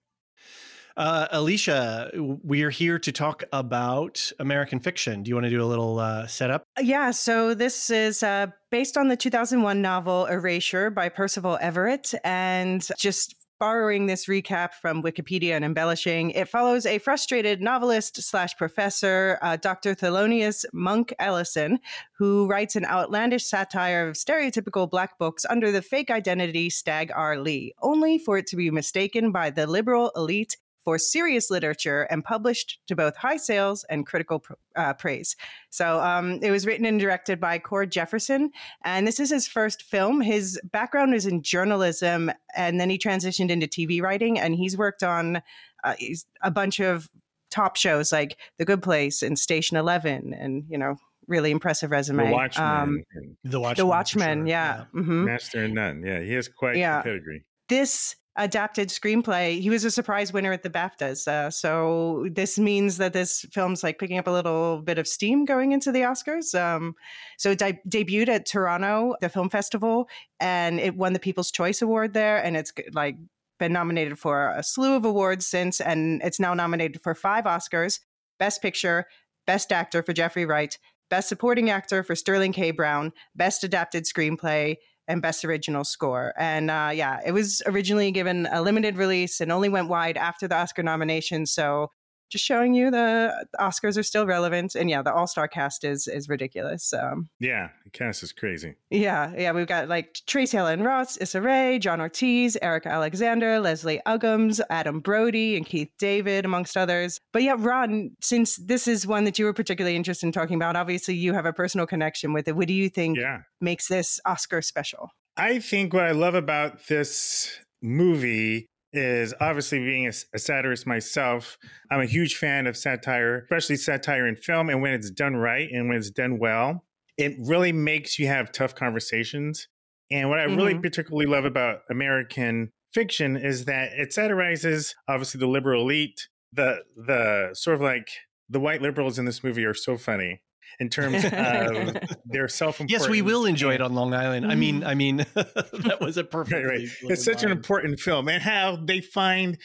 Uh, 0.95 1.28
Elysia, 1.34 2.11
we're 2.44 2.70
here 2.70 2.99
to 2.99 3.11
talk 3.11 3.44
about 3.52 4.32
American 4.40 4.80
fiction. 4.80 5.24
Do 5.24 5.30
you 5.30 5.36
want 5.36 5.45
to 5.45 5.49
do 5.49 5.64
a 5.64 5.65
little 5.65 5.99
uh, 5.99 6.28
setup? 6.28 6.65
Yeah, 6.80 7.10
so 7.10 7.56
this 7.56 7.90
is 7.90 8.22
uh, 8.22 8.48
based 8.70 8.95
on 8.95 9.07
the 9.07 9.18
2001 9.18 9.82
novel 9.82 10.28
Erasure 10.28 10.91
by 10.91 11.10
Percival 11.10 11.57
Everett 11.60 12.14
and 12.24 12.88
just 12.99 13.43
borrowing 13.64 14.07
this 14.07 14.26
recap 14.26 14.73
from 14.73 15.02
Wikipedia 15.02 15.56
and 15.56 15.64
embellishing, 15.64 16.31
it 16.31 16.49
follows 16.49 16.85
a 16.85 16.98
frustrated 16.98 17.61
novelist 17.61 18.22
slash 18.22 18.57
professor, 18.57 19.40
uh, 19.41 19.56
Dr. 19.56 19.95
Thelonious 19.95 20.65
Monk 20.73 21.14
Ellison, 21.18 21.80
who 22.18 22.45
writes 22.45 22.76
an 22.76 22.84
outlandish 22.84 23.45
satire 23.45 24.10
of 24.10 24.18
stereotypical 24.18 24.91
black 24.91 25.18
books 25.18 25.45
under 25.49 25.72
the 25.72 25.81
fake 25.81 26.11
identity 26.11 26.69
Stagg 26.69 27.10
R. 27.15 27.40
Leigh, 27.40 27.73
only 27.81 28.18
for 28.18 28.38
it 28.38 28.48
to 28.48 28.57
be 28.57 28.69
mistaken 28.69 29.31
by 29.31 29.49
the 29.49 29.65
liberal 29.65 30.11
elite 30.14 30.57
for 30.84 30.97
serious 30.97 31.49
literature 31.49 32.03
and 32.03 32.23
published 32.23 32.80
to 32.88 32.95
both 32.95 33.15
high 33.15 33.38
sales 33.38 33.85
and 33.89 34.05
critical 34.05 34.43
uh, 34.76 34.93
praise. 34.93 35.35
So 35.69 35.99
um, 36.01 36.39
it 36.41 36.51
was 36.51 36.65
written 36.65 36.85
and 36.85 36.99
directed 36.99 37.39
by 37.39 37.60
Cord 37.60 37.91
Jefferson, 37.91 38.51
and 38.84 39.07
this 39.07 39.19
is 39.19 39.30
his 39.30 39.47
first 39.47 39.84
film. 39.84 40.22
His 40.22 40.60
background 40.72 41.14
is 41.14 41.26
in 41.26 41.41
journalism, 41.41 42.31
and 42.55 42.80
then 42.80 42.89
he 42.89 42.97
transitioned 42.97 43.49
into 43.49 43.68
TV 43.68 44.01
writing, 44.01 44.39
and 44.39 44.55
he's 44.55 44.77
worked 44.77 45.03
on 45.03 45.41
uh, 45.84 45.95
a 46.41 46.51
bunch 46.51 46.80
of 46.80 47.10
top 47.51 47.76
shows 47.76 48.11
like 48.11 48.38
The 48.57 48.65
Good 48.65 48.81
Place 48.81 49.22
and 49.22 49.38
Station 49.38 49.77
Eleven, 49.77 50.34
and 50.34 50.65
you 50.69 50.77
know 50.77 50.97
really 51.27 51.51
impressive 51.51 51.91
resume. 51.91 52.26
The 52.26 52.31
Watchmen. 52.31 52.68
Um, 52.68 53.03
the 53.43 53.60
Watchmen. 53.60 53.77
The 53.77 53.85
Watchmen, 53.85 54.39
sure. 54.39 54.47
yeah. 54.47 54.77
yeah. 54.77 55.01
Mm-hmm. 55.01 55.26
Master 55.26 55.64
and 55.64 55.73
None. 55.73 56.03
Yeah, 56.03 56.19
he 56.22 56.34
has 56.34 56.47
quite 56.47 56.76
yeah. 56.76 57.01
pedigree. 57.01 57.45
This 57.69 58.15
adapted 58.35 58.89
screenplay. 58.89 59.60
He 59.60 59.69
was 59.69 59.85
a 59.85 59.91
surprise 59.91 60.34
winner 60.34 60.51
at 60.51 60.64
the 60.64 60.69
BAFTAs. 60.69 61.27
Uh, 61.27 61.51
so 61.51 62.27
this 62.31 62.57
means 62.57 62.97
that 62.97 63.14
this 63.14 63.45
film's 63.51 63.84
like 63.84 63.99
picking 63.99 64.18
up 64.18 64.27
a 64.27 64.31
little 64.31 64.81
bit 64.81 64.97
of 64.97 65.07
steam 65.07 65.45
going 65.45 65.72
into 65.72 65.91
the 65.91 66.01
Oscars. 66.01 66.60
Um, 66.60 66.95
so 67.38 67.51
it 67.51 67.60
de- 67.60 67.80
debuted 67.88 68.30
at 68.30 68.45
Toronto, 68.45 69.15
the 69.22 69.30
film 69.30 69.49
festival, 69.49 70.10
and 70.39 70.80
it 70.80 70.95
won 70.95 71.14
the 71.14 71.19
People's 71.19 71.51
Choice 71.51 71.81
Award 71.81 72.14
there. 72.14 72.43
And 72.43 72.57
it's 72.57 72.73
like 72.93 73.18
been 73.60 73.73
nominated 73.73 74.18
for 74.18 74.49
a 74.49 74.64
slew 74.64 74.95
of 74.95 75.05
awards 75.05 75.45
since, 75.45 75.80
and 75.80 76.22
it's 76.23 76.39
now 76.39 76.53
nominated 76.55 77.03
for 77.03 77.14
five 77.14 77.45
Oscars: 77.45 77.99
Best 78.39 78.61
Picture, 78.61 79.05
Best 79.45 79.72
Actor 79.72 80.01
for 80.01 80.14
Jeffrey 80.14 80.45
Wright, 80.45 80.77
Best 81.10 81.30
Supporting 81.30 81.69
Actor 81.69 82.01
for 82.01 82.15
Sterling 82.15 82.53
K. 82.53 82.72
Brown, 82.72 83.14
Best 83.35 83.64
Adapted 83.64 84.05
Screenplay, 84.05 84.77
and 85.07 85.21
Best 85.21 85.43
Original 85.45 85.84
Score. 85.84 86.34
And 86.38 86.71
uh, 86.71 86.91
yeah, 86.93 87.19
it 87.25 87.31
was 87.31 87.61
originally 87.65 88.11
given 88.11 88.47
a 88.51 88.61
limited 88.61 88.97
release 88.97 89.41
and 89.41 89.51
only 89.51 89.69
went 89.69 89.89
wide 89.89 90.17
after 90.17 90.47
the 90.47 90.55
Oscar 90.55 90.84
nomination. 90.84 91.45
So 91.45 91.89
just 92.34 92.43
showing 92.43 92.73
you 92.73 92.91
the 92.91 93.45
Oscars 93.60 93.97
are 93.97 94.03
still 94.03 94.26
relevant. 94.26 94.76
And 94.76 94.89
yeah, 94.89 95.01
the 95.01 95.14
all 95.14 95.27
star 95.27 95.47
cast 95.47 95.85
is 95.85 96.07
is 96.07 96.27
ridiculous. 96.27 96.91
Um, 96.91 97.30
yeah, 97.39 97.69
the 97.85 97.91
cast 97.91 98.23
is 98.23 98.34
crazy. 98.34 98.76
Yeah, 98.89 99.31
yeah, 99.38 99.51
we've 99.51 99.68
got 99.68 99.88
like 99.88 100.18
Tracee 100.27 100.57
Ellis 100.57 100.80
Ross, 100.80 101.18
Issa 101.18 101.41
Rae, 101.41 101.80
John 101.80 102.01
Ortiz, 102.01 102.57
Erika 102.61 102.89
Alexander, 102.89 103.60
Leslie 103.60 104.01
Uggams, 104.05 104.60
Adam 104.69 104.99
Brody, 104.99 105.55
and 105.55 105.65
Keith 105.65 105.91
David, 105.99 106.43
amongst 106.43 106.76
others. 106.76 107.19
But 107.31 107.43
yeah, 107.43 107.55
Ron, 107.57 108.11
since 108.22 108.57
this 108.57 108.88
is 108.88 109.07
one 109.07 109.23
that 109.26 109.38
you 109.38 109.45
were 109.45 109.53
particularly 109.53 109.95
interested 109.95 110.26
in 110.26 110.34
talking 110.34 110.55
about, 110.55 110.76
obviously 110.76 111.15
you 111.15 111.34
have 111.34 111.45
a 111.45 111.53
personal 111.53 111.85
connection 111.85 112.34
with 112.34 112.47
it. 112.47 112.55
What 112.55 112.68
do 112.68 112.73
you 112.73 112.89
think 112.89 113.18
yeah. 113.18 113.41
makes 113.61 113.88
this 113.88 114.19
Oscar 114.26 114.61
special? 114.61 115.10
I 115.38 115.60
think 115.60 115.93
what 115.93 116.03
I 116.03 116.11
love 116.11 116.35
about 116.35 116.88
this 116.88 117.60
movie 117.81 118.68
is 118.94 119.34
obviously 119.40 119.80
being 119.80 120.07
a, 120.07 120.14
a, 120.34 120.40
satirist 120.40 120.86
myself. 120.86 121.57
I'm 121.91 122.02
a 122.02 122.06
huge 122.06 122.36
fan 122.36 122.68
of 122.68 122.78
satire, 122.78 123.40
especially 123.40 123.78
satire 123.78 124.28
in 124.28 124.36
film. 124.36 124.70
And 124.70 124.82
when 124.82 124.94
it's 124.94 125.10
done 125.10 125.36
right 125.36 125.70
and 125.72 125.90
when 125.90 125.98
it's 125.98 126.11
done 126.11 126.40
well, 126.40 126.86
it 127.18 127.34
really 127.40 127.72
makes 127.72 128.20
you 128.20 128.28
have 128.28 128.52
tough 128.52 128.76
conversations. 128.76 129.68
And 130.11 130.30
what 130.30 130.40
I 130.40 130.45
mm-hmm. 130.45 130.57
really 130.57 130.80
particularly 130.80 131.26
love 131.26 131.45
about 131.45 131.80
American 131.90 132.72
fiction 132.94 133.36
is 133.36 133.65
that 133.65 133.94
it 133.94 134.14
satirizes 134.14 134.94
obviously 135.07 135.40
the 135.40 135.48
liberal 135.48 135.82
elite. 135.84 136.28
The 136.52 136.84
the 136.95 137.49
sort 137.53 137.76
of 137.76 137.82
like 137.82 138.10
the 138.48 138.60
white 138.60 138.82
liberals 138.82 139.18
in 139.18 139.26
this 139.26 139.44
movie 139.44 139.65
are 139.65 139.74
so 139.74 139.98
funny 139.98 140.41
in 140.79 140.89
terms 140.89 141.23
of 141.23 141.31
their 142.25 142.47
self 142.47 142.81
Yes, 142.87 143.07
we 143.07 143.21
will 143.21 143.45
enjoy 143.45 143.73
it 143.73 143.81
on 143.81 143.93
Long 143.93 144.13
Island. 144.13 144.51
I 144.51 144.55
mean, 144.55 144.81
mm-hmm. 144.81 144.87
I 144.87 144.95
mean, 144.95 145.17
that 145.35 145.97
was 146.01 146.17
a 146.17 146.23
perfect. 146.23 146.65
Right, 146.65 146.79
right. 146.79 146.89
It's 147.03 147.23
such 147.23 147.37
line. 147.37 147.45
an 147.45 147.51
important 147.51 147.99
film, 147.99 148.27
and 148.27 148.41
how 148.41 148.77
they 148.77 149.01
find, 149.01 149.57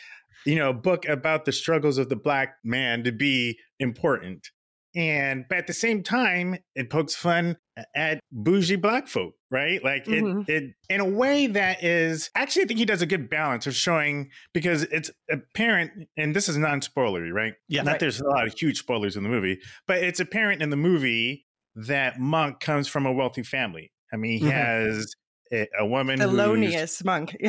you 0.45 0.57
know, 0.57 0.71
a 0.71 0.75
book 0.75 1.07
about 1.09 1.45
the 1.45 1.53
struggles 1.53 1.99
of 1.99 2.09
the 2.09 2.17
black 2.17 2.57
man 2.65 3.05
to 3.05 3.13
be 3.13 3.59
important. 3.79 4.51
And 4.99 5.45
but 5.49 5.59
at 5.59 5.69
the 5.69 5.73
same 5.73 6.03
time, 6.03 6.59
it 6.75 6.91
pokes 6.91 7.15
fun 7.15 7.57
at 7.95 8.19
bougie 8.33 8.75
black 8.75 9.07
folk, 9.07 9.35
right? 9.49 9.83
Like 9.85 10.07
mm-hmm. 10.07 10.51
it, 10.51 10.65
it 10.65 10.75
in 10.91 11.01
a 11.01 11.09
way 11.09 11.47
that 11.47 11.85
is 11.85 12.31
actually 12.35 12.65
I 12.65 12.67
think 12.67 12.81
he 12.81 12.85
does 12.85 13.01
a 13.01 13.07
good 13.07 13.31
balance 13.31 13.69
of 13.69 13.77
showing 13.77 14.31
because 14.53 14.83
it's 14.83 15.13
apparent, 15.31 15.93
and 16.17 16.35
this 16.35 16.49
is 16.49 16.59
non-spoilery, 16.59 17.33
right? 17.33 17.55
Yeah. 17.69 17.83
Not 17.83 17.93
right. 17.93 18.01
there's 18.01 18.21
a 18.21 18.27
lot 18.27 18.45
of 18.49 18.55
huge 18.59 18.79
spoilers 18.79 19.17
in 19.17 19.23
the 19.23 19.29
movie, 19.29 19.61
but 19.87 19.99
it's 19.99 20.19
apparent 20.19 20.63
in 20.63 20.71
the 20.71 20.77
movie 20.77 21.47
that 21.77 22.19
Monk 22.19 22.59
comes 22.59 22.89
from 22.89 23.07
a 23.07 23.13
wealthy 23.13 23.45
family. 23.45 23.93
I 24.13 24.17
mean, 24.17 24.41
he 24.41 24.47
mm-hmm. 24.47 24.57
has 24.57 25.15
a, 25.53 25.87
woman 25.87 26.19
Thelonious 26.19 27.05
monk. 27.05 27.37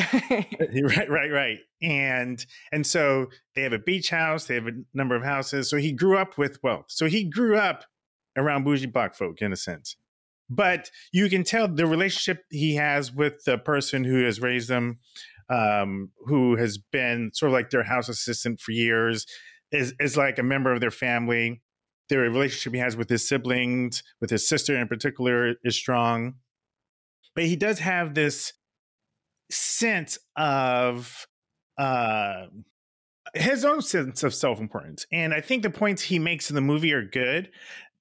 Right 0.97 1.09
right 1.09 1.31
right. 1.31 1.57
And 1.81 2.45
and 2.71 2.85
so 2.85 3.27
they 3.55 3.63
have 3.63 3.73
a 3.73 3.79
beach 3.79 4.09
house 4.09 4.45
they 4.45 4.55
have 4.55 4.67
a 4.67 4.71
number 4.93 5.15
of 5.15 5.23
houses. 5.23 5.69
So 5.69 5.77
he 5.77 5.91
grew 5.91 6.17
up 6.17 6.37
with 6.37 6.59
wealth 6.63 6.85
so 6.87 7.07
he 7.07 7.23
grew 7.23 7.57
up 7.57 7.85
around 8.37 8.63
bougie 8.63 8.87
black 8.87 9.15
folk 9.15 9.41
in 9.41 9.51
a 9.51 9.57
sense. 9.57 9.95
But 10.49 10.89
you 11.11 11.29
can 11.29 11.43
tell 11.43 11.67
the 11.67 11.85
relationship 11.85 12.43
he 12.49 12.75
has 12.75 13.13
with 13.13 13.43
the 13.45 13.57
person 13.57 14.03
who 14.03 14.23
has 14.23 14.41
raised 14.41 14.69
them 14.69 14.99
um, 15.49 16.11
who 16.25 16.55
has 16.57 16.77
been 16.77 17.31
sort 17.33 17.49
of 17.49 17.53
like 17.53 17.71
their 17.71 17.83
house 17.83 18.07
assistant 18.07 18.59
for 18.59 18.71
years 18.71 19.25
is 19.71 19.93
is 19.99 20.17
like 20.17 20.39
a 20.39 20.43
member 20.43 20.71
of 20.71 20.79
their 20.79 20.91
family. 20.91 21.61
The 22.09 22.17
relationship 22.17 22.73
he 22.73 22.79
has 22.79 22.97
with 22.97 23.09
his 23.09 23.27
siblings 23.27 24.03
with 24.19 24.31
his 24.31 24.47
sister 24.47 24.75
in 24.75 24.87
particular 24.87 25.55
is 25.63 25.75
strong 25.75 26.35
but 27.35 27.45
he 27.45 27.55
does 27.55 27.79
have 27.79 28.13
this 28.13 28.53
sense 29.51 30.17
of 30.35 31.27
uh, 31.77 32.45
his 33.33 33.65
own 33.65 33.81
sense 33.81 34.23
of 34.23 34.33
self 34.33 34.59
importance. 34.59 35.05
And 35.11 35.33
I 35.33 35.41
think 35.41 35.63
the 35.63 35.69
points 35.69 36.03
he 36.03 36.19
makes 36.19 36.49
in 36.49 36.55
the 36.55 36.61
movie 36.61 36.93
are 36.93 37.05
good. 37.05 37.49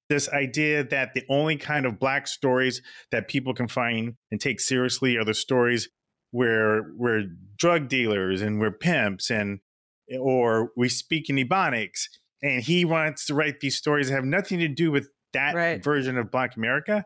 This 0.09 0.29
idea 0.29 0.83
that 0.85 1.13
the 1.13 1.23
only 1.29 1.55
kind 1.55 1.85
of 1.85 1.99
black 1.99 2.27
stories 2.27 2.81
that 3.11 3.27
people 3.27 3.53
can 3.53 3.67
find 3.67 4.15
and 4.31 4.41
take 4.41 4.59
seriously 4.59 5.17
are 5.17 5.25
the 5.25 5.35
stories 5.35 5.87
where 6.31 6.91
we're 6.95 7.25
drug 7.57 7.87
dealers 7.87 8.41
and 8.41 8.59
we're 8.59 8.71
pimps 8.71 9.29
and 9.29 9.59
or 10.19 10.71
we 10.75 10.89
speak 10.89 11.29
in 11.29 11.35
ebonics. 11.35 12.05
And 12.41 12.63
he 12.63 12.85
wants 12.85 13.25
to 13.27 13.35
write 13.35 13.59
these 13.59 13.75
stories 13.75 14.09
that 14.09 14.15
have 14.15 14.25
nothing 14.25 14.59
to 14.59 14.67
do 14.67 14.91
with 14.91 15.09
that 15.33 15.53
right. 15.53 15.83
version 15.83 16.17
of 16.17 16.31
Black 16.31 16.55
America 16.55 17.05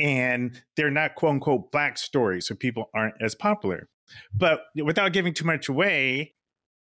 and 0.00 0.60
they're 0.76 0.90
not 0.90 1.14
quote 1.14 1.34
unquote 1.34 1.70
black 1.70 1.98
stories, 1.98 2.46
so 2.46 2.54
people 2.54 2.90
aren't 2.94 3.14
as 3.20 3.34
popular. 3.34 3.88
But 4.34 4.62
without 4.74 5.12
giving 5.12 5.34
too 5.34 5.44
much 5.44 5.68
away, 5.68 6.34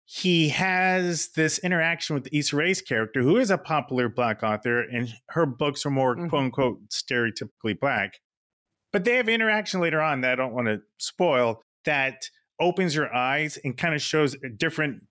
he 0.05 0.49
has 0.49 1.29
this 1.35 1.59
interaction 1.59 2.13
with 2.13 2.29
Issa 2.31 2.55
Rae's 2.55 2.81
character, 2.81 3.21
who 3.21 3.37
is 3.37 3.51
a 3.51 3.57
popular 3.57 4.07
black 4.07 4.41
author, 4.41 4.81
and 4.81 5.13
her 5.29 5.45
books 5.45 5.85
are 5.85 5.89
more 5.89 6.15
mm-hmm. 6.15 6.29
quote 6.29 6.43
unquote 6.43 6.89
stereotypically 6.89 7.77
black. 7.79 8.19
But 8.93 9.03
they 9.03 9.17
have 9.17 9.27
interaction 9.27 9.81
later 9.81 10.01
on 10.01 10.21
that 10.21 10.33
I 10.33 10.35
don't 10.35 10.53
want 10.53 10.67
to 10.67 10.81
spoil 10.97 11.61
that 11.83 12.29
opens 12.59 12.95
your 12.95 13.13
eyes 13.13 13.57
and 13.63 13.77
kind 13.77 13.93
of 13.93 14.01
shows 14.01 14.35
a 14.35 14.49
different 14.49 15.03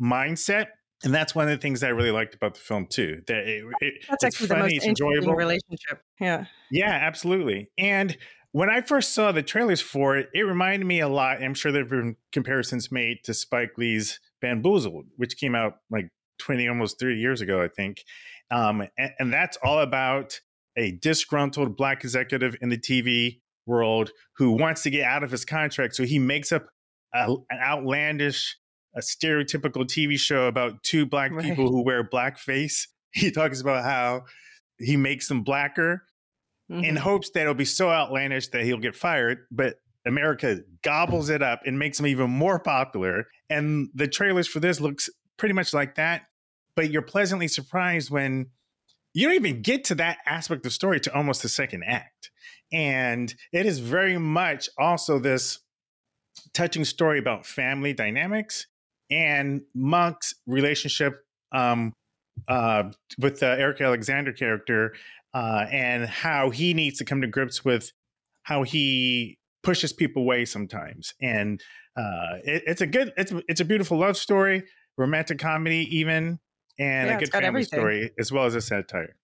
mindset 0.00 0.68
and 1.04 1.14
that's 1.14 1.34
one 1.34 1.44
of 1.46 1.50
the 1.50 1.60
things 1.60 1.80
that 1.80 1.88
I 1.88 1.90
really 1.90 2.10
liked 2.10 2.34
about 2.34 2.54
the 2.54 2.60
film 2.60 2.86
too. 2.86 3.22
That 3.26 3.46
it, 3.46 3.64
it, 3.80 3.94
that's 4.08 4.24
actually 4.24 4.48
funny, 4.48 4.68
the 4.68 4.74
most 4.76 4.86
enjoyable 4.86 5.34
relationship. 5.34 6.02
Yeah, 6.20 6.46
yeah, 6.70 6.90
absolutely. 6.90 7.70
And 7.78 8.16
when 8.52 8.70
I 8.70 8.80
first 8.82 9.14
saw 9.14 9.32
the 9.32 9.42
trailers 9.42 9.80
for 9.80 10.16
it, 10.16 10.28
it 10.32 10.42
reminded 10.42 10.86
me 10.86 11.00
a 11.00 11.08
lot. 11.08 11.42
I'm 11.42 11.54
sure 11.54 11.72
there 11.72 11.82
have 11.82 11.90
been 11.90 12.16
comparisons 12.32 12.92
made 12.92 13.18
to 13.24 13.34
Spike 13.34 13.72
Lee's 13.76 14.20
Bamboozled, 14.40 15.06
which 15.16 15.36
came 15.36 15.54
out 15.54 15.78
like 15.90 16.08
20, 16.38 16.68
almost 16.68 17.00
30 17.00 17.16
years 17.16 17.40
ago, 17.40 17.62
I 17.62 17.68
think. 17.68 18.04
Um, 18.50 18.82
and, 18.96 19.10
and 19.18 19.32
that's 19.32 19.58
all 19.62 19.80
about 19.80 20.40
a 20.76 20.92
disgruntled 20.92 21.76
black 21.76 22.04
executive 22.04 22.56
in 22.60 22.68
the 22.68 22.78
TV 22.78 23.40
world 23.66 24.10
who 24.36 24.52
wants 24.52 24.82
to 24.82 24.90
get 24.90 25.04
out 25.04 25.24
of 25.24 25.30
his 25.30 25.44
contract. 25.44 25.96
So 25.96 26.04
he 26.04 26.18
makes 26.18 26.52
up 26.52 26.66
a, 27.14 27.34
an 27.50 27.58
outlandish 27.60 28.56
a 28.94 29.00
stereotypical 29.00 29.84
TV 29.84 30.18
show 30.18 30.46
about 30.46 30.82
two 30.82 31.06
black 31.06 31.32
right. 31.32 31.44
people 31.44 31.70
who 31.70 31.82
wear 31.82 32.04
blackface. 32.04 32.86
He 33.16 33.30
talks 33.30 33.60
about 33.60 33.84
how 33.84 34.24
he 34.76 34.96
makes 34.96 35.28
them 35.28 35.44
blacker 35.44 36.04
mm-hmm. 36.68 36.82
in 36.82 36.96
hopes 36.96 37.30
that 37.30 37.42
it'll 37.42 37.54
be 37.54 37.64
so 37.64 37.88
outlandish 37.88 38.48
that 38.48 38.64
he'll 38.64 38.80
get 38.80 38.96
fired. 38.96 39.46
But 39.52 39.76
America 40.04 40.62
gobbles 40.82 41.30
it 41.30 41.40
up 41.40 41.60
and 41.64 41.78
makes 41.78 42.00
him 42.00 42.08
even 42.08 42.28
more 42.30 42.58
popular. 42.58 43.28
And 43.48 43.88
the 43.94 44.08
trailers 44.08 44.48
for 44.48 44.58
this 44.58 44.80
looks 44.80 45.08
pretty 45.36 45.52
much 45.52 45.72
like 45.72 45.94
that. 45.94 46.22
But 46.74 46.90
you're 46.90 47.02
pleasantly 47.02 47.46
surprised 47.46 48.10
when 48.10 48.46
you 49.12 49.28
don't 49.28 49.36
even 49.36 49.62
get 49.62 49.84
to 49.84 49.94
that 49.94 50.18
aspect 50.26 50.58
of 50.58 50.64
the 50.64 50.70
story 50.70 50.98
to 50.98 51.14
almost 51.14 51.42
the 51.42 51.48
second 51.48 51.84
act. 51.84 52.32
And 52.72 53.32
it 53.52 53.64
is 53.64 53.78
very 53.78 54.18
much 54.18 54.68
also 54.76 55.20
this 55.20 55.60
touching 56.52 56.84
story 56.84 57.20
about 57.20 57.46
family 57.46 57.92
dynamics 57.92 58.66
and 59.10 59.62
Monk's 59.74 60.34
relationship 60.46 61.24
um, 61.52 61.92
uh, 62.48 62.84
with 63.18 63.40
the 63.40 63.46
Eric 63.46 63.80
Alexander 63.80 64.32
character 64.32 64.94
uh, 65.34 65.66
and 65.70 66.06
how 66.06 66.50
he 66.50 66.74
needs 66.74 66.98
to 66.98 67.04
come 67.04 67.20
to 67.20 67.26
grips 67.26 67.64
with 67.64 67.92
how 68.44 68.62
he 68.62 69.38
pushes 69.62 69.92
people 69.92 70.22
away 70.22 70.44
sometimes. 70.44 71.14
And 71.20 71.60
uh, 71.96 72.38
it, 72.44 72.62
it's 72.66 72.80
a 72.80 72.86
good, 72.86 73.12
it's 73.16 73.32
it's 73.48 73.60
a 73.60 73.64
beautiful 73.64 73.98
love 73.98 74.16
story, 74.16 74.64
romantic 74.98 75.38
comedy, 75.38 75.88
even, 75.96 76.38
and 76.78 77.08
Yeah, 77.08 77.16
a 77.16 77.18
good 77.18 77.30
family 77.30 77.46
everything. 77.46 77.78
story 77.78 78.10
as 78.18 78.32
well 78.32 78.44
as 78.46 78.54
a 78.54 78.60
satire. 78.60 79.16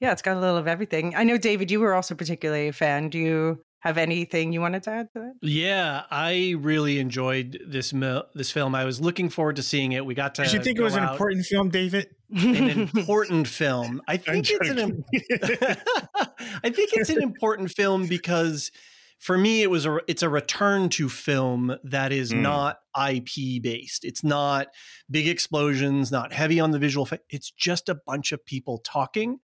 Yeah, 0.00 0.12
it's 0.12 0.22
got 0.22 0.36
a 0.36 0.40
little 0.40 0.56
of 0.56 0.68
everything. 0.68 1.14
I 1.16 1.24
know, 1.24 1.38
David, 1.38 1.70
you 1.70 1.80
were 1.80 1.94
also 1.94 2.14
particularly 2.14 2.68
a 2.68 2.72
fan. 2.72 3.08
Do 3.08 3.18
you 3.18 3.64
have 3.80 3.96
anything 3.98 4.52
you 4.52 4.60
wanted 4.60 4.82
to 4.84 4.90
add 4.90 5.12
to 5.12 5.20
that? 5.20 5.34
Yeah, 5.42 6.02
I 6.10 6.54
really 6.58 6.98
enjoyed 6.98 7.60
this 7.66 7.92
mil- 7.92 8.24
this 8.34 8.50
film. 8.50 8.74
I 8.74 8.84
was 8.84 9.00
looking 9.00 9.28
forward 9.28 9.56
to 9.56 9.62
seeing 9.62 9.92
it. 9.92 10.04
We 10.04 10.14
got 10.14 10.34
to. 10.36 10.42
Did 10.44 10.52
you 10.52 10.58
think 10.62 10.76
it 10.76 10.80
go 10.80 10.84
was 10.84 10.96
an 10.96 11.04
important 11.04 11.46
film, 11.46 11.68
David? 11.70 12.08
an 12.36 12.90
important 12.96 13.46
film? 13.48 14.02
I 14.08 14.14
I'm 14.14 14.18
think 14.18 14.50
it's 14.50 14.68
an. 14.70 14.78
im- 14.78 15.04
I 16.64 16.70
think 16.70 16.90
it's 16.92 17.10
an 17.10 17.22
important 17.22 17.70
film 17.70 18.06
because 18.06 18.70
for 19.18 19.36
me 19.38 19.62
it 19.62 19.70
was 19.70 19.86
a 19.86 19.98
it's 20.06 20.22
a 20.22 20.28
return 20.28 20.88
to 20.90 21.08
film 21.08 21.76
that 21.84 22.12
is 22.12 22.32
Mm. 22.32 22.40
not 22.40 22.78
IP 23.10 23.62
based. 23.62 24.04
It's 24.04 24.22
not 24.24 24.68
big 25.10 25.28
explosions, 25.28 26.10
not 26.12 26.32
heavy 26.32 26.60
on 26.60 26.70
the 26.72 26.78
visual 26.78 27.04
effect. 27.04 27.24
It's 27.30 27.50
just 27.50 27.88
a 27.88 27.94
bunch 27.94 28.32
of 28.32 28.44
people 28.44 28.78
talking 28.84 29.40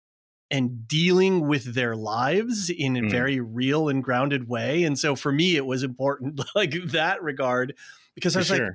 and 0.53 0.87
dealing 0.87 1.49
with 1.49 1.75
their 1.75 1.97
lives 1.97 2.71
in 2.71 2.97
a 2.97 3.01
Mm. 3.01 3.11
very 3.11 3.41
real 3.41 3.89
and 3.89 4.05
grounded 4.05 4.49
way. 4.49 4.85
And 4.85 4.97
so 4.99 5.17
for 5.17 5.33
me 5.33 5.57
it 5.57 5.67
was 5.67 5.83
important 5.83 6.41
like 6.55 6.75
that 6.93 7.23
regard 7.23 7.75
because 8.15 8.37
I 8.37 8.41
For 8.41 8.41
was 8.41 8.51
like 8.51 8.71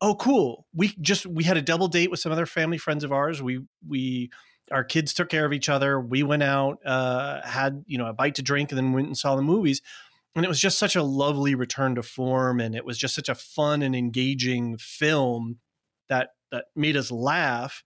oh 0.00 0.14
cool. 0.14 0.66
We 0.74 0.94
just 1.00 1.26
we 1.26 1.44
had 1.44 1.56
a 1.56 1.62
double 1.62 1.88
date 1.88 2.10
with 2.10 2.20
some 2.20 2.32
other 2.32 2.46
family 2.46 2.78
friends 2.78 3.04
of 3.04 3.12
ours. 3.12 3.42
We 3.42 3.60
we 3.86 4.30
our 4.70 4.84
kids 4.84 5.14
took 5.14 5.28
care 5.28 5.44
of 5.44 5.52
each 5.52 5.68
other. 5.68 6.00
We 6.00 6.22
went 6.22 6.42
out 6.44 6.78
uh 6.86 7.42
had 7.46 7.84
you 7.86 7.98
know 7.98 8.06
a 8.06 8.12
bite 8.12 8.36
to 8.36 8.42
drink 8.42 8.70
and 8.70 8.78
then 8.78 8.92
went 8.92 9.08
and 9.08 9.18
saw 9.18 9.36
the 9.36 9.42
movies. 9.42 9.82
And 10.36 10.44
it 10.44 10.48
was 10.48 10.60
just 10.60 10.78
such 10.78 10.96
a 10.96 11.02
lovely 11.02 11.54
return 11.54 11.94
to 11.96 12.02
form 12.02 12.60
and 12.60 12.74
it 12.76 12.84
was 12.84 12.98
just 12.98 13.14
such 13.14 13.28
a 13.30 13.34
fun 13.34 13.82
and 13.82 13.96
engaging 13.96 14.76
film 14.78 15.58
that 16.08 16.30
that 16.52 16.66
made 16.76 16.96
us 16.96 17.10
laugh 17.10 17.82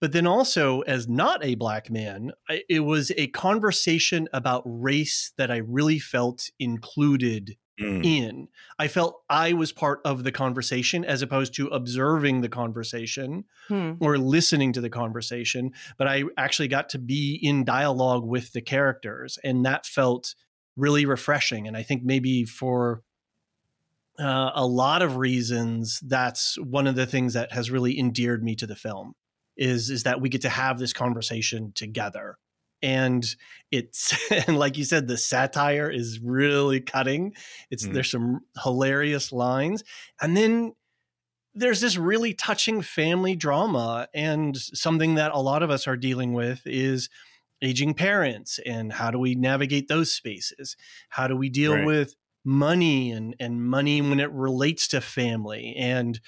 but 0.00 0.12
then 0.12 0.26
also 0.26 0.80
as 0.82 1.08
not 1.08 1.44
a 1.44 1.54
black 1.54 1.90
man 1.90 2.32
I, 2.48 2.62
it 2.68 2.80
was 2.80 3.12
a 3.16 3.28
conversation 3.28 4.28
about 4.32 4.62
race 4.66 5.32
that 5.38 5.50
i 5.50 5.56
really 5.58 5.98
felt 5.98 6.50
included 6.58 7.56
Mm. 7.78 8.06
in. 8.06 8.48
I 8.78 8.88
felt 8.88 9.20
I 9.28 9.52
was 9.52 9.70
part 9.70 10.00
of 10.02 10.24
the 10.24 10.32
conversation 10.32 11.04
as 11.04 11.20
opposed 11.20 11.52
to 11.56 11.66
observing 11.66 12.40
the 12.40 12.48
conversation 12.48 13.44
Hmm. 13.68 13.96
or 14.00 14.16
listening 14.16 14.72
to 14.72 14.80
the 14.80 14.88
conversation, 14.88 15.72
but 15.98 16.08
I 16.08 16.24
actually 16.38 16.68
got 16.68 16.88
to 16.88 16.98
be 16.98 17.38
in 17.42 17.66
dialogue 17.66 18.24
with 18.24 18.54
the 18.54 18.62
characters 18.62 19.38
and 19.44 19.62
that 19.66 19.84
felt 19.84 20.34
really 20.74 21.04
refreshing 21.04 21.68
and 21.68 21.76
I 21.76 21.82
think 21.82 22.02
maybe 22.02 22.46
for 22.46 23.02
uh, 24.18 24.52
a 24.54 24.66
lot 24.66 25.02
of 25.02 25.16
reasons 25.18 26.00
that's 26.00 26.56
one 26.58 26.86
of 26.86 26.94
the 26.94 27.04
things 27.06 27.34
that 27.34 27.52
has 27.52 27.70
really 27.70 27.98
endeared 27.98 28.42
me 28.42 28.56
to 28.56 28.66
the 28.66 28.76
film 28.76 29.14
is 29.56 29.90
is 29.90 30.02
that 30.04 30.20
we 30.20 30.28
get 30.28 30.42
to 30.42 30.48
have 30.48 30.78
this 30.78 30.92
conversation 30.92 31.72
together. 31.74 32.38
And 32.82 33.24
it's 33.70 34.14
and 34.48 34.58
like 34.58 34.76
you 34.76 34.84
said 34.84 35.08
the 35.08 35.16
satire 35.18 35.90
is 35.90 36.20
really 36.20 36.80
cutting. 36.80 37.34
It's 37.70 37.86
Mhm. 37.86 37.88
there's 37.88 38.10
some 38.10 38.40
hilarious 38.62 39.32
lines. 39.32 39.82
And 40.20 40.36
then 40.36 40.74
there's 41.54 41.80
this 41.80 41.96
really 41.96 42.34
touching 42.34 42.82
family 42.82 43.34
drama. 43.36 44.08
And 44.14 44.56
something 44.56 45.14
that 45.14 45.32
a 45.32 45.38
lot 45.40 45.62
of 45.62 45.70
us 45.70 45.86
are 45.86 45.96
dealing 45.96 46.32
with 46.32 46.62
is 46.66 47.08
aging 47.62 47.94
parents 47.94 48.60
and 48.66 48.92
how 48.92 49.10
do 49.10 49.18
we 49.18 49.34
navigate 49.34 49.88
those 49.88 50.12
spaces? 50.14 50.76
How 51.10 51.28
do 51.28 51.36
we 51.36 51.50
deal 51.50 51.80
Right. 51.80 51.82
with 51.82 52.14
money 52.46 53.10
and 53.12 53.36
and 53.40 53.64
money 53.66 54.00
when 54.02 54.20
it 54.20 54.32
relates 54.32 54.88
to 54.90 55.02
family? 55.02 55.74
And 55.76 56.20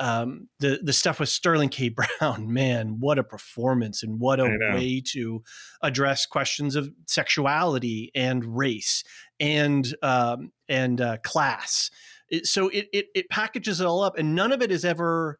um, 0.00 0.48
the 0.58 0.80
the 0.82 0.92
stuff 0.92 1.20
with 1.20 1.28
Sterling 1.28 1.68
K. 1.68 1.88
Brown, 2.20 2.52
man, 2.52 2.96
what 2.98 3.18
a 3.18 3.22
performance 3.24 4.02
and 4.02 4.18
what 4.18 4.40
a 4.40 4.46
way 4.74 5.02
to 5.12 5.42
address 5.82 6.26
questions 6.26 6.74
of 6.74 6.90
sexuality 7.06 8.10
and 8.14 8.56
race 8.56 9.04
and 9.38 9.94
um, 10.02 10.50
and 10.68 11.00
uh, 11.00 11.18
class. 11.18 11.90
It, 12.30 12.46
so 12.46 12.68
it, 12.68 12.88
it 12.92 13.06
it 13.14 13.28
packages 13.28 13.80
it 13.80 13.86
all 13.86 14.02
up, 14.02 14.18
and 14.18 14.34
none 14.34 14.52
of 14.52 14.62
it 14.62 14.72
is 14.72 14.84
ever 14.84 15.38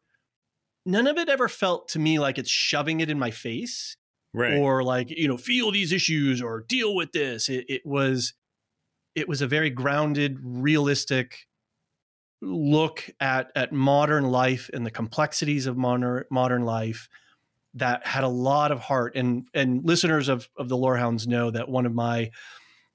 none 0.85 1.07
of 1.07 1.17
it 1.17 1.27
ever 1.29 1.47
felt 1.47 1.89
to 1.89 1.99
me 1.99 2.19
like 2.19 2.37
it's 2.37 2.49
shoving 2.49 3.01
it 3.01 3.09
in 3.09 3.19
my 3.19 3.31
face 3.31 3.97
Right. 4.33 4.57
or 4.57 4.81
like 4.83 5.09
you 5.09 5.27
know 5.27 5.37
feel 5.37 5.71
these 5.71 5.91
issues 5.91 6.41
or 6.41 6.63
deal 6.67 6.95
with 6.95 7.11
this. 7.11 7.49
It, 7.49 7.65
it 7.67 7.81
was 7.85 8.33
it 9.15 9.27
was 9.27 9.41
a 9.41 9.47
very 9.47 9.69
grounded, 9.69 10.37
realistic 10.41 11.35
look 12.41 13.07
at 13.19 13.51
at 13.55 13.71
modern 13.71 14.25
life 14.31 14.69
and 14.73 14.85
the 14.85 14.91
complexities 14.91 15.67
of 15.67 15.77
modern 15.77 16.23
modern 16.31 16.63
life 16.63 17.07
that 17.75 18.05
had 18.05 18.23
a 18.23 18.27
lot 18.27 18.71
of 18.71 18.79
heart. 18.79 19.15
And 19.15 19.47
and 19.53 19.85
listeners 19.85 20.27
of 20.27 20.49
of 20.57 20.67
the 20.69 20.77
lorehounds 20.77 21.27
know 21.27 21.51
that 21.51 21.69
one 21.69 21.85
of 21.85 21.93
my 21.93 22.31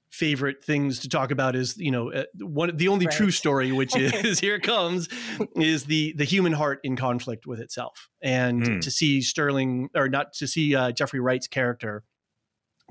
favorite 0.09 0.63
things 0.63 0.99
to 0.99 1.09
talk 1.09 1.31
about 1.31 1.55
is 1.55 1.77
you 1.77 1.91
know 1.91 2.11
uh, 2.11 2.23
one 2.39 2.75
the 2.77 2.87
only 2.87 3.07
true 3.07 3.29
story 3.29 3.73
which 3.73 3.95
is 3.97 4.39
here 4.45 4.55
it 4.55 4.63
comes 4.63 5.09
is 5.55 5.85
the 5.85 6.13
the 6.17 6.23
human 6.23 6.53
heart 6.53 6.79
in 6.83 6.95
conflict 6.95 7.45
with 7.45 7.59
itself. 7.59 8.09
And 8.21 8.61
Mm. 8.63 8.81
to 8.81 8.91
see 8.91 9.21
sterling 9.21 9.89
or 9.95 10.07
not 10.09 10.33
to 10.33 10.47
see 10.47 10.75
uh, 10.75 10.91
jeffrey 10.91 11.19
wright's 11.19 11.47
character 11.47 12.03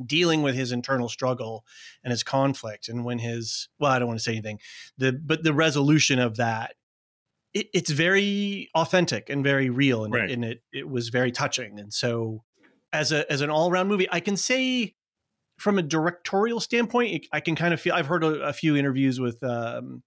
dealing 0.05 0.43
with 0.43 0.55
his 0.55 0.73
internal 0.73 1.09
struggle 1.09 1.65
and 2.05 2.11
his 2.11 2.23
conflict 2.23 2.89
and 2.89 3.05
when 3.05 3.19
his 3.19 3.69
well 3.79 3.93
i 3.93 3.99
don't 3.99 4.09
want 4.09 4.19
to 4.19 4.23
say 4.23 4.33
anything 4.33 4.59
the 4.99 5.13
but 5.13 5.43
the 5.43 5.53
resolution 5.55 6.19
of 6.19 6.37
that 6.37 6.75
it, 7.55 7.69
it's 7.73 7.91
very 7.91 8.69
authentic 8.75 9.31
and 9.31 9.43
very 9.43 9.71
real 9.71 10.05
and, 10.05 10.13
Right. 10.15 10.31
and 10.31 10.45
it 10.45 10.63
it 10.73 10.89
was 10.89 11.09
very 11.09 11.33
touching 11.33 11.79
and 11.79 11.93
so 11.95 12.43
as 12.93 13.13
a 13.13 13.31
as 13.33 13.41
an 13.41 13.51
all-around 13.51 13.89
movie 13.89 14.09
i 14.13 14.21
can 14.21 14.37
say 14.37 14.95
from 15.59 15.79
a 15.79 15.83
directorial 15.83 16.61
standpoint 16.61 17.15
it- 17.15 17.27
i 17.33 17.41
can 17.41 17.55
kind 17.57 17.73
of 17.73 17.81
feel 17.81 17.95
i've 17.95 18.07
heard 18.07 18.25
a, 18.25 18.43
a 18.43 18.53
few 18.53 18.77
interviews 18.77 19.19
with 19.21 19.43
um 19.43 20.03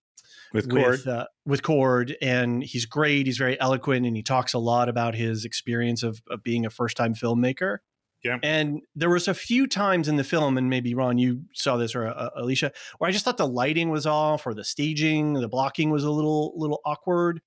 with 0.52 0.68
Cord. 0.68 0.90
with 0.92 1.08
uh, 1.08 1.28
with 1.46 1.62
Cord, 1.62 2.18
and 2.24 2.64
he's 2.64 2.88
great. 2.88 3.28
He's 3.28 3.38
very 3.38 3.60
eloquent, 3.62 4.08
and 4.08 4.16
he 4.16 4.24
talks 4.24 4.56
a 4.56 4.58
lot 4.58 4.90
about 4.90 5.14
his 5.14 5.46
experience 5.46 6.02
of, 6.02 6.24
of 6.28 6.42
being 6.42 6.66
a 6.66 6.72
first 6.72 6.98
time 6.98 7.14
filmmaker. 7.14 7.78
Yeah. 8.24 8.38
And 8.44 8.82
there 8.96 9.10
was 9.10 9.28
a 9.28 9.34
few 9.34 9.66
times 9.68 10.08
in 10.08 10.18
the 10.18 10.24
film, 10.24 10.58
and 10.58 10.70
maybe 10.70 10.94
Ron, 10.94 11.18
you 11.18 11.44
saw 11.54 11.78
this 11.78 11.96
or 11.96 12.08
uh, 12.08 12.30
Elysia, 12.38 12.72
where 12.98 13.08
I 13.08 13.12
just 13.12 13.24
thought 13.24 13.38
the 13.38 13.48
lighting 13.48 13.90
was 13.90 14.06
off, 14.06 14.46
or 14.46 14.54
the 14.54 14.64
staging, 14.66 15.34
the 15.34 15.48
blocking 15.48 15.90
was 15.90 16.04
a 16.04 16.12
little 16.12 16.54
little 16.58 16.82
awkward. 16.86 17.42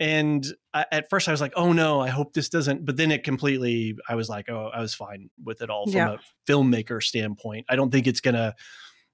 And 0.00 0.44
I, 0.74 0.86
at 0.90 1.08
first, 1.08 1.28
I 1.28 1.30
was 1.30 1.40
like, 1.40 1.52
"Oh 1.56 1.72
no, 1.72 2.00
I 2.00 2.08
hope 2.08 2.34
this 2.34 2.48
doesn't." 2.48 2.84
But 2.84 2.96
then 2.96 3.10
it 3.12 3.22
completely, 3.24 3.96
I 4.08 4.14
was 4.16 4.28
like, 4.28 4.50
"Oh, 4.50 4.70
I 4.74 4.80
was 4.80 4.92
fine 4.94 5.30
with 5.42 5.62
it 5.62 5.70
all 5.70 5.86
from 5.86 5.94
Yeah. 5.94 6.14
a 6.14 6.50
filmmaker 6.52 7.02
standpoint." 7.02 7.66
I 7.68 7.76
don't 7.76 7.90
think 7.90 8.06
it's 8.06 8.20
gonna 8.20 8.54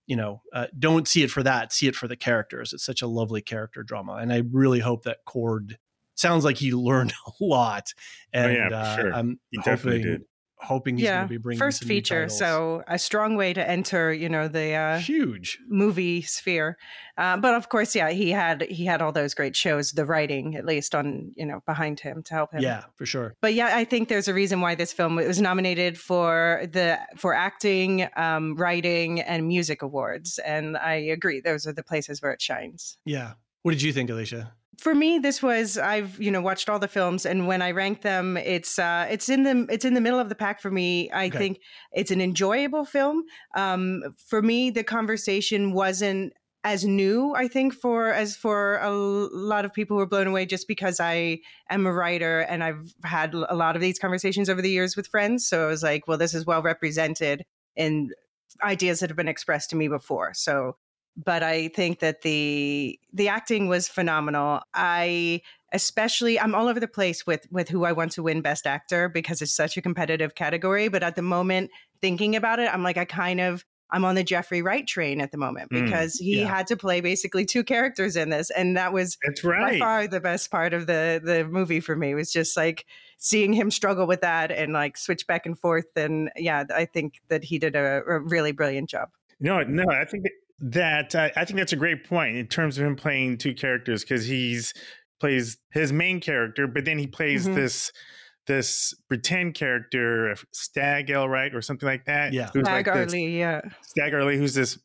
you 0.07 0.17
know, 0.17 0.43
uh, 0.53 0.67
don't 0.77 1.07
see 1.07 1.23
it 1.23 1.31
for 1.31 1.45
that. 1.45 1.73
See 1.73 1.87
it 1.87 1.95
for 1.95 2.09
the 2.09 2.17
characters. 2.17 2.73
It's 2.73 2.85
such 2.85 3.01
a 3.01 3.07
lovely 3.07 3.43
character 3.43 3.85
drama, 3.85 4.15
and 4.15 4.33
I 4.33 4.43
really 4.51 4.81
hope 4.81 5.05
that 5.05 5.19
Cord 5.25 5.79
sounds 6.17 6.45
like 6.45 6.57
he 6.57 6.73
learned 6.73 7.13
a 7.29 7.31
lot. 7.45 7.93
And 8.33 8.51
Oh, 8.51 8.55
yeah, 8.55 8.69
for 8.71 8.75
uh, 8.75 8.97
sure. 8.97 9.15
I'm 9.15 9.39
He 9.53 9.59
definitely 9.59 10.01
hoping 10.01 10.13
did. 10.13 10.23
Hoping 10.63 10.97
he's 10.97 11.05
yeah, 11.05 11.19
going 11.19 11.29
to 11.29 11.29
be 11.31 11.37
bringing 11.39 11.59
first 11.59 11.81
some 11.81 11.89
feature. 11.89 12.29
So 12.29 12.83
a 12.87 12.99
strong 12.99 13.37
way 13.37 13.53
to 13.55 13.69
enter, 13.69 14.13
you 14.13 14.29
know, 14.29 14.47
the 14.47 14.75
uh, 14.75 14.99
huge. 14.99 15.59
movie 15.69 16.23
sphere. 16.23 16.77
Uh, 17.17 17.37
but 17.39 17.55
of 17.55 17.69
course, 17.69 17.95
yeah, 17.95 18.11
he 18.11 18.31
had 18.31 18.63
he 18.63 18.85
had 18.85 19.01
all 19.01 19.13
those 19.13 19.35
great 19.35 19.57
shows, 19.57 19.93
the 19.93 20.05
writing 20.05 20.57
at 20.57 20.65
least 20.65 20.95
on 20.95 21.33
you 21.37 21.47
know 21.47 21.61
behind 21.67 22.01
him 22.01 22.23
to 22.25 22.35
help 22.35 22.53
him. 22.53 22.63
Yeah, 22.63 22.85
for 22.97 23.07
sure. 23.07 23.37
But 23.41 23.55
yeah, 23.55 23.77
I 23.77 23.85
think 23.85 24.09
there's 24.09 24.29
a 24.29 24.35
reason 24.35 24.61
why 24.61 24.75
this 24.75 24.93
film 24.93 25.17
was 25.17 25.41
nominated 25.41 25.99
for 25.99 26.67
the 26.71 26.99
for 27.17 27.35
acting, 27.35 28.09
um, 28.17 28.55
writing, 28.57 29.21
and 29.21 29.49
music 29.49 29.83
awards, 29.83 30.39
and 30.39 30.77
I 30.77 30.95
agree. 30.95 31.41
Those 31.41 31.67
are 31.67 31.73
the 31.73 31.83
places 31.83 32.21
where 32.23 32.33
it 32.33 32.43
shines. 32.43 32.99
Yeah. 33.05 33.33
What 33.63 33.73
did 33.73 33.83
you 33.83 33.93
think, 33.93 34.09
Elysia? 34.09 34.53
For 34.79 34.95
me, 34.95 35.19
this 35.19 35.43
was 35.43 35.77
I've 35.77 36.21
you 36.21 36.31
know 36.31 36.41
watched 36.41 36.69
all 36.71 36.79
the 36.79 36.89
films, 36.89 37.27
and 37.27 37.47
when 37.47 37.61
I 37.61 37.71
rank 37.71 38.03
them, 38.03 38.37
it's 38.37 38.79
uh, 38.79 39.07
it's 39.11 39.29
in 39.29 39.43
the 39.43 39.67
it's 39.71 39.85
in 39.85 39.95
the 39.95 40.01
middle 40.01 40.19
of 40.19 40.29
the 40.29 40.35
pack 40.35 40.61
for 40.61 40.71
me. 40.71 41.11
I 41.11 41.27
Okay. 41.27 41.39
think 41.39 41.61
it's 41.93 42.11
an 42.11 42.21
enjoyable 42.21 42.85
film. 42.85 43.25
Um, 43.57 44.03
for 44.27 44.41
me, 44.41 44.71
the 44.71 44.85
conversation 44.85 45.73
wasn't 45.73 46.33
as 46.63 46.85
new 46.85 47.35
i 47.35 47.49
think 47.49 47.73
for 47.73 48.13
as 48.13 48.37
for 48.37 48.77
a 48.83 48.91
lot 48.91 49.65
of 49.65 49.73
people 49.73 49.97
who 49.97 50.03
are 50.03 50.07
blown 50.07 50.27
away 50.27 50.45
just 50.45 50.69
because 50.69 51.01
i 51.01 51.39
am 51.71 51.87
a 51.87 51.93
writer 51.93 52.41
and 52.41 52.63
i've 52.63 52.93
had 53.03 53.33
a 53.33 53.55
lot 53.55 53.77
of 53.77 53.81
these 53.81 53.99
conversations 53.99 54.49
over 54.51 54.61
the 54.61 54.71
years 54.71 54.95
with 54.95 55.07
friends 55.07 55.47
so 55.47 55.65
i 55.65 55.67
was 55.67 55.83
like 55.83 56.07
well 56.07 56.19
this 56.19 56.35
is 56.35 56.45
well 56.45 56.61
represented 56.61 57.43
in 57.77 58.11
ideas 58.63 59.01
that 59.01 59.09
have 59.09 59.17
been 59.17 59.29
expressed 59.29 59.71
to 59.71 59.77
me 59.77 59.89
before 59.89 60.35
so 60.35 60.77
but 61.17 61.43
I 61.43 61.69
think 61.69 62.01
that 62.01 62.23
the 62.23 62.99
the 63.13 63.29
acting 63.29 63.69
was 63.69 63.89
phenomenal. 63.89 64.61
I 64.75 65.43
especially 65.73 66.39
I'm 66.41 66.55
all 66.55 66.69
over 66.69 66.81
the 66.81 66.89
place 66.89 67.27
with 67.27 67.47
with 67.51 67.69
who 67.69 67.85
I 67.85 67.93
want 67.93 68.13
to 68.13 68.23
win 68.23 68.41
best 68.43 68.67
actor 68.67 69.09
because 69.09 69.43
it's 69.43 69.53
such 69.55 69.77
a 69.77 69.83
competitive 69.83 70.35
category, 70.35 70.89
but 70.89 71.03
at 71.03 71.17
the 71.17 71.23
moment 71.23 71.71
thinking 72.01 72.37
about 72.37 72.59
it, 72.59 72.73
I'm 72.73 72.83
like 72.83 72.97
I 72.97 73.05
kind 73.05 73.41
of 73.41 73.65
I'm 73.93 74.05
on 74.05 74.15
the 74.15 74.23
Jeffrey 74.23 74.63
Wright 74.63 74.87
train 74.87 75.21
at 75.21 75.33
the 75.33 75.37
moment 75.39 75.71
Mm, 75.73 75.85
because 75.85 76.15
he 76.15 76.41
yeah. 76.41 76.47
had 76.57 76.69
to 76.69 76.77
play 76.77 77.01
basically 77.01 77.45
two 77.45 77.65
characters 77.65 78.15
in 78.17 78.31
this 78.31 78.51
and 78.51 78.77
that 78.77 78.93
was 78.93 79.19
That's 79.25 79.43
by 79.43 79.49
right. 79.51 79.79
far 79.81 80.07
the 80.07 80.21
best 80.21 80.51
part 80.51 80.73
of 80.75 80.87
the 80.87 81.21
the 81.23 81.45
movie 81.45 81.81
for 81.81 81.97
me 81.97 82.15
was 82.15 82.33
just 82.33 82.57
like 82.57 82.87
seeing 83.19 83.53
him 83.53 83.71
struggle 83.71 84.07
with 84.07 84.21
that 84.21 84.51
and 84.53 84.73
like 84.73 84.97
switch 84.97 85.27
back 85.27 85.45
and 85.45 85.59
forth 85.59 85.87
and 85.97 86.31
yeah 86.37 86.65
i 86.75 86.85
think 86.85 87.21
that 87.29 87.43
he 87.45 87.59
did 87.59 87.75
a, 87.77 88.03
a 88.07 88.21
really 88.21 88.53
brilliant 88.53 88.89
job 88.89 89.09
No, 89.41 89.63
no, 89.65 89.85
I 89.91 90.05
think 90.05 90.25
that 90.61 91.15
uh, 91.15 91.31
I 91.37 91.45
think 91.45 91.59
that's 91.59 91.73
a 91.73 91.77
great 91.77 92.05
point 92.09 92.37
in 92.37 92.47
terms 92.47 92.79
of 92.79 92.85
him 92.87 92.97
playing 92.97 93.39
two 93.39 93.55
characters 93.55 94.03
because 94.03 94.27
he's 94.27 94.75
plays 95.21 95.59
his 95.73 95.93
main 95.93 96.21
character, 96.21 96.67
but 96.67 96.85
then 96.85 96.99
he 96.99 97.07
plays 97.07 97.47
Mhm. 97.47 97.55
this 97.55 97.93
this 98.47 98.95
pretend 99.09 99.55
character, 99.55 100.35
Stag 100.53 101.07
Elright 101.09 101.55
or 101.55 101.63
something 101.63 101.87
like 101.87 102.05
that. 102.07 102.33
Yeah. 102.33 102.49
who's 102.53 102.65
Mag 102.65 102.87
like 102.87 102.97
this- 103.09 103.15
yeah 103.15 103.61
Stag 103.83 104.13
Early, 104.13 104.37
who's 104.39 104.55
this 104.55 104.79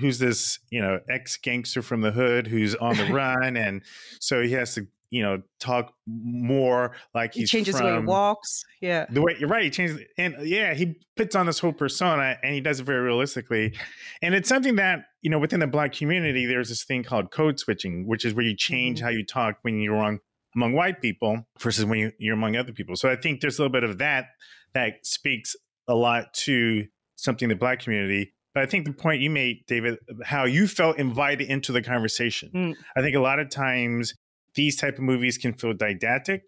who's 0.00 0.18
this 0.20 0.58
you 0.70 0.80
know 0.80 1.00
ex 1.10 1.36
gangster 1.36 1.82
from 1.82 2.00
the 2.00 2.12
hood 2.12 2.46
who's 2.46 2.74
on 2.76 2.96
the 2.96 3.04
run, 3.12 3.56
and 3.56 3.82
so 4.20 4.42
he 4.42 4.52
has 4.52 4.74
to 4.74 4.86
you 5.10 5.22
know 5.22 5.42
talk 5.58 5.92
more 6.06 6.92
like 7.14 7.34
he 7.34 7.44
changes 7.44 7.76
the 7.76 7.84
way 7.84 7.92
he 7.92 7.98
walks 7.98 8.64
yeah 8.80 9.06
the 9.10 9.20
way 9.20 9.36
you're 9.38 9.48
right, 9.48 9.64
he 9.64 9.70
changes, 9.70 9.98
and 10.16 10.36
yeah, 10.42 10.74
he 10.74 10.94
puts 11.16 11.34
on 11.34 11.46
this 11.46 11.58
whole 11.58 11.72
persona, 11.72 12.36
and 12.42 12.54
he 12.54 12.60
does 12.60 12.80
it 12.80 12.84
very 12.84 13.00
realistically, 13.00 13.74
and 14.22 14.34
it's 14.34 14.48
something 14.48 14.76
that 14.76 15.04
you 15.22 15.30
know 15.30 15.38
within 15.38 15.60
the 15.60 15.66
black 15.66 15.92
community, 15.92 16.46
there's 16.46 16.68
this 16.68 16.84
thing 16.84 17.02
called 17.02 17.30
code 17.30 17.58
switching, 17.58 18.06
which 18.06 18.24
is 18.24 18.34
where 18.34 18.44
you 18.44 18.56
change 18.56 19.00
Mhm. 19.00 19.02
how 19.02 19.08
you 19.10 19.24
talk 19.24 19.56
when 19.62 19.80
you're 19.80 19.96
on 19.96 20.20
among 20.54 20.72
white 20.72 21.00
people 21.00 21.46
versus 21.60 21.84
when 21.84 21.98
you, 21.98 22.12
you're 22.18 22.34
among 22.34 22.56
other 22.56 22.72
people. 22.72 22.96
So 22.96 23.08
I 23.08 23.16
think 23.16 23.40
there's 23.40 23.58
a 23.58 23.62
little 23.62 23.72
bit 23.72 23.84
of 23.84 23.98
that 23.98 24.26
that 24.74 25.04
speaks 25.06 25.54
a 25.86 25.94
lot 25.94 26.32
to 26.44 26.86
something 27.16 27.46
in 27.46 27.50
the 27.50 27.56
black 27.56 27.80
community. 27.80 28.32
But 28.52 28.64
I 28.64 28.66
think 28.66 28.84
the 28.84 28.92
point 28.92 29.20
you 29.20 29.30
made, 29.30 29.58
David, 29.68 29.98
how 30.24 30.44
you 30.44 30.66
felt 30.66 30.98
invited 30.98 31.48
into 31.48 31.70
the 31.70 31.82
conversation. 31.82 32.50
Mm. 32.52 32.74
I 32.96 33.00
think 33.00 33.14
a 33.14 33.20
lot 33.20 33.38
of 33.38 33.48
times 33.48 34.14
these 34.54 34.76
type 34.76 34.94
of 34.94 35.00
movies 35.04 35.38
can 35.38 35.52
feel 35.52 35.72
didactic 35.72 36.42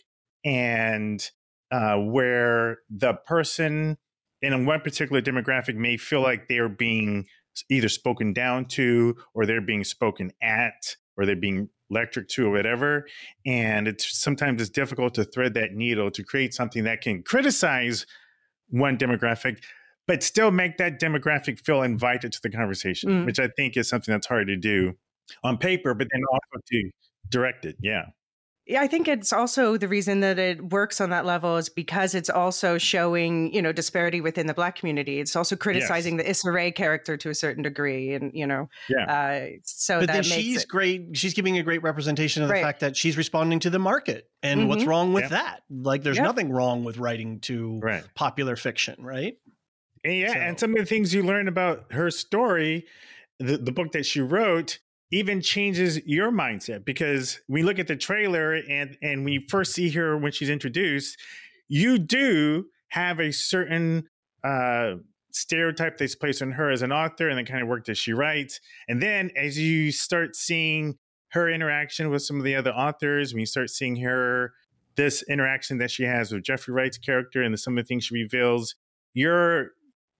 and 0.44 1.30
uh, 1.70 1.96
where 1.96 2.78
the 2.90 3.14
person 3.14 3.96
in 4.40 4.66
one 4.66 4.80
particular 4.80 5.22
demographic 5.22 5.76
may 5.76 5.96
feel 5.96 6.20
like 6.20 6.48
they're 6.48 6.68
being 6.68 7.26
either 7.70 7.88
spoken 7.88 8.32
down 8.32 8.64
to 8.64 9.14
or 9.34 9.46
they're 9.46 9.60
being 9.60 9.84
spoken 9.84 10.32
at 10.42 10.96
or 11.16 11.26
they're 11.26 11.36
being 11.36 11.68
lectured 11.90 12.28
to 12.28 12.46
or 12.46 12.50
whatever 12.50 13.06
and 13.44 13.86
it's 13.86 14.18
sometimes 14.18 14.60
it's 14.62 14.70
difficult 14.70 15.12
to 15.14 15.24
thread 15.24 15.52
that 15.52 15.72
needle 15.74 16.10
to 16.10 16.24
create 16.24 16.54
something 16.54 16.84
that 16.84 17.02
can 17.02 17.22
criticize 17.22 18.06
one 18.70 18.96
demographic 18.96 19.62
but 20.08 20.22
still 20.22 20.50
make 20.50 20.78
that 20.78 20.98
demographic 20.98 21.60
feel 21.60 21.82
invited 21.82 22.32
to 22.32 22.40
the 22.42 22.48
conversation 22.50 23.10
Mm. 23.10 23.26
which 23.26 23.38
i 23.38 23.46
think 23.56 23.76
is 23.76 23.88
something 23.88 24.10
that's 24.12 24.26
hard 24.26 24.46
to 24.46 24.56
do 24.56 24.94
on 25.44 25.58
paper 25.58 25.92
but 25.92 26.08
then 26.10 26.22
also 26.32 26.62
to 26.66 26.90
direct 27.28 27.64
it 27.64 27.76
yeah 27.80 28.06
Yeah, 28.64 28.80
I 28.80 28.86
think 28.86 29.08
it's 29.08 29.32
also 29.32 29.76
the 29.76 29.88
reason 29.88 30.20
that 30.20 30.38
it 30.38 30.70
works 30.70 31.00
on 31.00 31.10
that 31.10 31.26
level 31.26 31.56
is 31.56 31.68
because 31.68 32.14
it's 32.14 32.30
also 32.30 32.78
showing, 32.78 33.52
you 33.52 33.60
know, 33.60 33.72
disparity 33.72 34.20
within 34.20 34.46
the 34.46 34.54
black 34.54 34.76
community. 34.76 35.18
It's 35.18 35.34
also 35.34 35.56
criticizing 35.56 36.16
the 36.16 36.30
Issa 36.30 36.52
Rae 36.52 36.70
character 36.70 37.16
to 37.16 37.28
a 37.28 37.34
certain 37.34 37.64
degree, 37.64 38.14
and 38.14 38.30
you 38.32 38.46
know, 38.46 38.68
Yeah. 38.88 39.04
Uh, 39.12 39.46
so 39.64 39.98
but 39.98 40.06
that 40.06 40.12
then 40.12 40.22
makes 40.22 40.28
she's 40.28 40.62
it, 40.62 40.68
great. 40.68 41.16
She's 41.16 41.34
giving 41.34 41.58
a 41.58 41.64
great 41.64 41.82
representation 41.82 42.44
of 42.44 42.48
the 42.48 42.54
Right. 42.54 42.62
fact 42.62 42.80
that 42.80 42.96
she's 42.96 43.16
responding 43.16 43.58
to 43.60 43.68
the 43.70 43.80
market. 43.80 44.30
And 44.44 44.68
what's 44.68 44.84
Mhm. 44.84 44.88
wrong 44.88 45.12
with 45.12 45.24
Yeah. 45.24 45.28
that? 45.42 45.62
Like, 45.68 46.04
there's 46.04 46.18
Yeah. 46.18 46.22
nothing 46.30 46.52
wrong 46.52 46.84
with 46.84 46.98
writing 46.98 47.40
to 47.40 47.80
right 47.80 48.04
popular 48.14 48.54
fiction, 48.54 48.94
right? 49.04 49.36
And 50.04 50.14
yeah, 50.14 50.32
and 50.38 50.58
some 50.58 50.70
of 50.70 50.78
the 50.78 50.86
things 50.86 51.12
you 51.12 51.24
learn 51.24 51.48
about 51.48 51.92
her 51.92 52.12
story, 52.12 52.86
the, 53.40 53.56
the 53.58 53.72
book 53.72 53.90
that 53.92 54.06
she 54.06 54.20
wrote, 54.20 54.78
even 55.12 55.42
changes 55.42 56.00
your 56.06 56.32
mindset 56.32 56.84
because 56.84 57.38
we 57.46 57.62
look 57.62 57.78
at 57.78 57.86
the 57.86 57.96
trailer 57.96 58.54
and 58.54 58.96
and 59.02 59.28
you 59.30 59.42
first 59.48 59.74
see 59.74 59.90
her 59.90 60.16
when 60.16 60.32
she's 60.32 60.50
introduced, 60.50 61.18
you 61.68 61.98
do 61.98 62.64
have 62.88 63.20
a 63.20 63.30
certain 63.30 64.08
uh 64.42 64.94
stereotype 65.30 65.96
that's 65.96 66.14
placed 66.14 66.42
on 66.42 66.52
her 66.52 66.70
as 66.70 66.82
an 66.82 66.92
author 66.92 67.28
and 67.28 67.38
the 67.38 67.50
kind 67.50 67.62
of 67.62 67.68
work 67.68 67.86
that 67.86 67.96
she 67.96 68.12
writes. 68.12 68.60
And 68.88 69.00
then 69.00 69.30
as 69.36 69.58
you 69.58 69.92
start 69.92 70.36
seeing 70.36 70.98
her 71.28 71.48
interaction 71.48 72.10
with 72.10 72.22
some 72.22 72.36
of 72.38 72.44
the 72.44 72.54
other 72.54 72.70
authors, 72.70 73.32
when 73.32 73.40
you 73.40 73.46
start 73.46 73.70
seeing 73.70 73.96
her 73.96 74.52
this 74.96 75.22
interaction 75.28 75.78
that 75.78 75.90
she 75.90 76.04
has 76.04 76.32
with 76.32 76.42
Jeffrey 76.42 76.74
Wright's 76.74 76.98
character 76.98 77.42
and 77.42 77.54
the, 77.54 77.58
some 77.58 77.78
of 77.78 77.84
the 77.84 77.88
things 77.88 78.04
she 78.04 78.14
reveals, 78.14 78.74
you're 79.14 79.70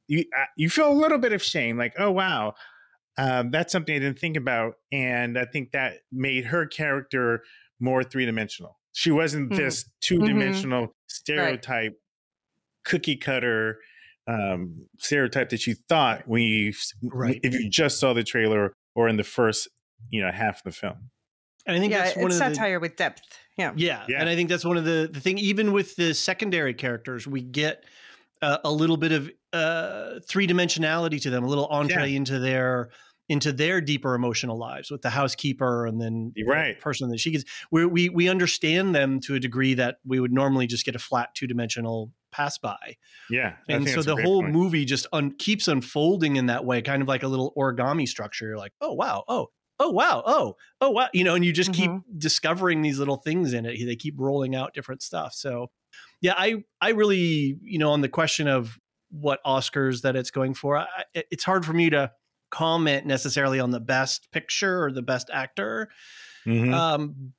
you 0.09 0.24
uh, 0.39 0.44
you 0.56 0.69
feel 0.69 0.90
a 0.90 0.94
little 0.94 1.19
bit 1.19 1.32
of 1.32 1.43
shame, 1.43 1.77
like 1.78 1.94
oh 1.98 2.10
wow, 2.10 2.55
um, 3.18 3.51
that's 3.51 3.72
something 3.72 3.94
I 3.94 3.98
didn't 3.98 4.18
think 4.18 4.36
about, 4.36 4.74
and 4.90 5.39
I 5.39 5.44
think 5.44 5.72
that 5.72 5.94
made 6.10 6.47
her 6.47 6.66
character 6.66 7.43
more 7.80 8.02
three 8.05 8.24
dimensional. 8.26 8.78
She 8.93 9.10
wasn't 9.10 9.51
Mhm. 9.51 9.56
this 9.56 9.89
two 10.01 10.18
dimensional 10.18 10.94
stereotype, 11.09 11.94
cookie 12.84 13.16
cutter 13.16 13.78
um, 14.28 14.86
stereotype 15.01 15.48
that 15.48 15.66
you 15.66 15.74
thought 15.89 16.28
when 16.28 16.43
you 16.43 16.72
Right. 17.02 17.40
if 17.43 17.55
you 17.55 17.68
just 17.68 17.98
saw 17.98 18.12
the 18.12 18.22
trailer 18.22 18.72
or 18.94 19.09
in 19.09 19.16
the 19.16 19.24
first 19.24 19.68
you 20.10 20.22
know 20.22 20.30
half 20.30 20.59
of 20.59 20.62
the 20.64 20.70
film. 20.72 21.10
And 21.66 21.76
I 21.76 21.80
think 21.80 21.93
yeah, 21.93 22.05
that's 22.05 22.16
one 22.16 22.26
it's 22.26 22.36
of 22.40 22.48
the 22.51 22.55
satire 22.55 22.78
with 22.80 22.94
depth. 22.97 23.22
Yeah, 23.59 23.72
Yeah. 23.76 24.05
Yeah. 24.09 24.20
And 24.20 24.28
I 24.28 24.34
think 24.36 24.48
that's 24.48 24.64
one 24.64 24.76
of 24.76 24.84
the, 24.84 25.09
the 25.12 25.20
thing, 25.20 25.39
even 25.39 25.72
with 25.72 25.94
the 25.97 26.14
secondary 26.14 26.72
characters, 26.74 27.26
we 27.26 27.40
get 27.43 27.84
uh, 28.43 28.59
a 28.64 28.70
little 28.73 28.97
bit 28.97 29.12
of 29.12 29.31
uh, 29.52 30.20
three 30.28 30.47
dimensionality 30.47 31.20
to 31.23 31.31
them, 31.31 31.44
a 31.44 31.47
little 31.48 31.66
entree 31.66 32.14
into 32.14 32.39
their 32.39 32.90
into 33.28 33.52
their 33.52 33.81
deeper 33.81 34.14
emotional 34.14 34.59
lives 34.59 34.90
with 34.90 35.01
the 35.01 35.09
housekeeper 35.09 35.86
and 35.86 36.01
then 36.01 36.32
You're 36.35 36.47
the 36.48 36.52
right. 36.52 36.81
person 36.81 37.09
that 37.10 37.19
she 37.20 37.31
gets. 37.31 37.44
We, 37.70 37.86
we 37.86 38.09
we 38.09 38.28
understand 38.28 38.94
them 38.94 39.20
to 39.20 39.36
a 39.36 39.40
degree 39.40 39.74
that 39.74 39.98
we 40.05 40.20
would 40.20 40.32
normally 40.32 40.66
just 40.66 40.85
get 40.85 40.94
a 40.97 40.98
flat 40.98 41.31
two 41.35 41.47
dimensional 41.47 42.10
pass 42.32 42.59
by. 42.59 42.97
Yeah, 43.31 43.55
And 43.69 43.89
so 43.89 44.02
the 44.02 44.16
whole 44.16 44.43
point. 44.43 44.52
movie 44.52 44.85
just 44.85 45.06
un- 45.12 45.35
keeps 45.39 45.69
unfolding 45.69 46.36
in 46.36 46.47
that 46.47 46.64
way, 46.64 46.82
kind 46.82 47.01
of 47.01 47.09
like 47.09 47.23
a 47.23 47.28
little 47.28 47.52
origami 47.56 48.09
structure. 48.09 48.48
You're 48.48 48.59
like, 48.59 48.73
oh 48.81 48.93
wow, 48.93 49.23
oh 49.28 49.48
oh 49.78 49.90
wow, 49.90 50.23
oh 50.27 50.56
oh 50.81 50.90
wow, 50.90 51.09
you 51.14 51.23
know, 51.24 51.35
and 51.35 51.44
you 51.44 51.52
just 51.52 51.73
keep 51.73 51.90
Mm-hmm. 51.90 52.19
discovering 52.19 52.82
these 52.82 52.98
little 52.98 53.16
things 53.19 53.52
in 53.55 53.64
it. 53.66 53.78
They 53.86 53.97
keep 53.97 54.14
rolling 54.19 54.55
out 54.56 54.74
different 54.74 55.01
stuff. 55.02 55.32
So 55.35 55.70
yeah, 56.23 56.35
I 56.36 56.65
I 56.81 56.90
really 56.90 57.59
you 57.62 57.78
know 57.78 57.90
on 57.93 58.01
the 58.01 58.09
question 58.09 58.49
of 58.49 58.78
what 59.11 59.40
Oscars 59.44 60.01
that 60.03 60.16
it's 60.16 60.31
going 60.31 60.55
for, 60.55 60.78
I, 60.78 60.86
it's 61.15 61.44
hard 61.44 61.66
for 61.66 61.74
me 61.74 61.90
to 61.90 62.11
comment 62.51 63.05
necessarily 63.07 63.61
on 63.61 63.70
the 63.70 63.81
best 63.81 64.31
picture 64.32 64.85
or 64.85 64.90
the 64.93 65.03
best 65.03 65.28
actor 65.31 65.90
Mhm. 66.47 66.73
um, 66.74 67.32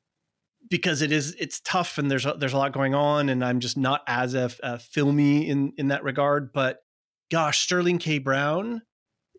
because 0.70 1.02
it 1.02 1.12
is 1.12 1.36
it's 1.40 1.60
tough 1.62 1.98
and 1.98 2.10
there's 2.10 2.26
a, 2.26 2.36
there's 2.40 2.54
a 2.54 2.58
lot 2.58 2.72
going 2.74 2.96
on 2.96 3.30
and 3.30 3.44
I'm 3.44 3.60
just 3.60 3.78
not 3.78 4.02
as 4.08 4.34
a, 4.34 4.50
a 4.62 4.80
filmy 4.80 5.48
in 5.50 5.74
in 5.78 5.88
that 5.90 6.04
regard. 6.04 6.54
But 6.54 6.80
gosh, 7.32 7.60
Sterling 7.64 7.98
K. 7.98 8.20
Brown, 8.20 8.82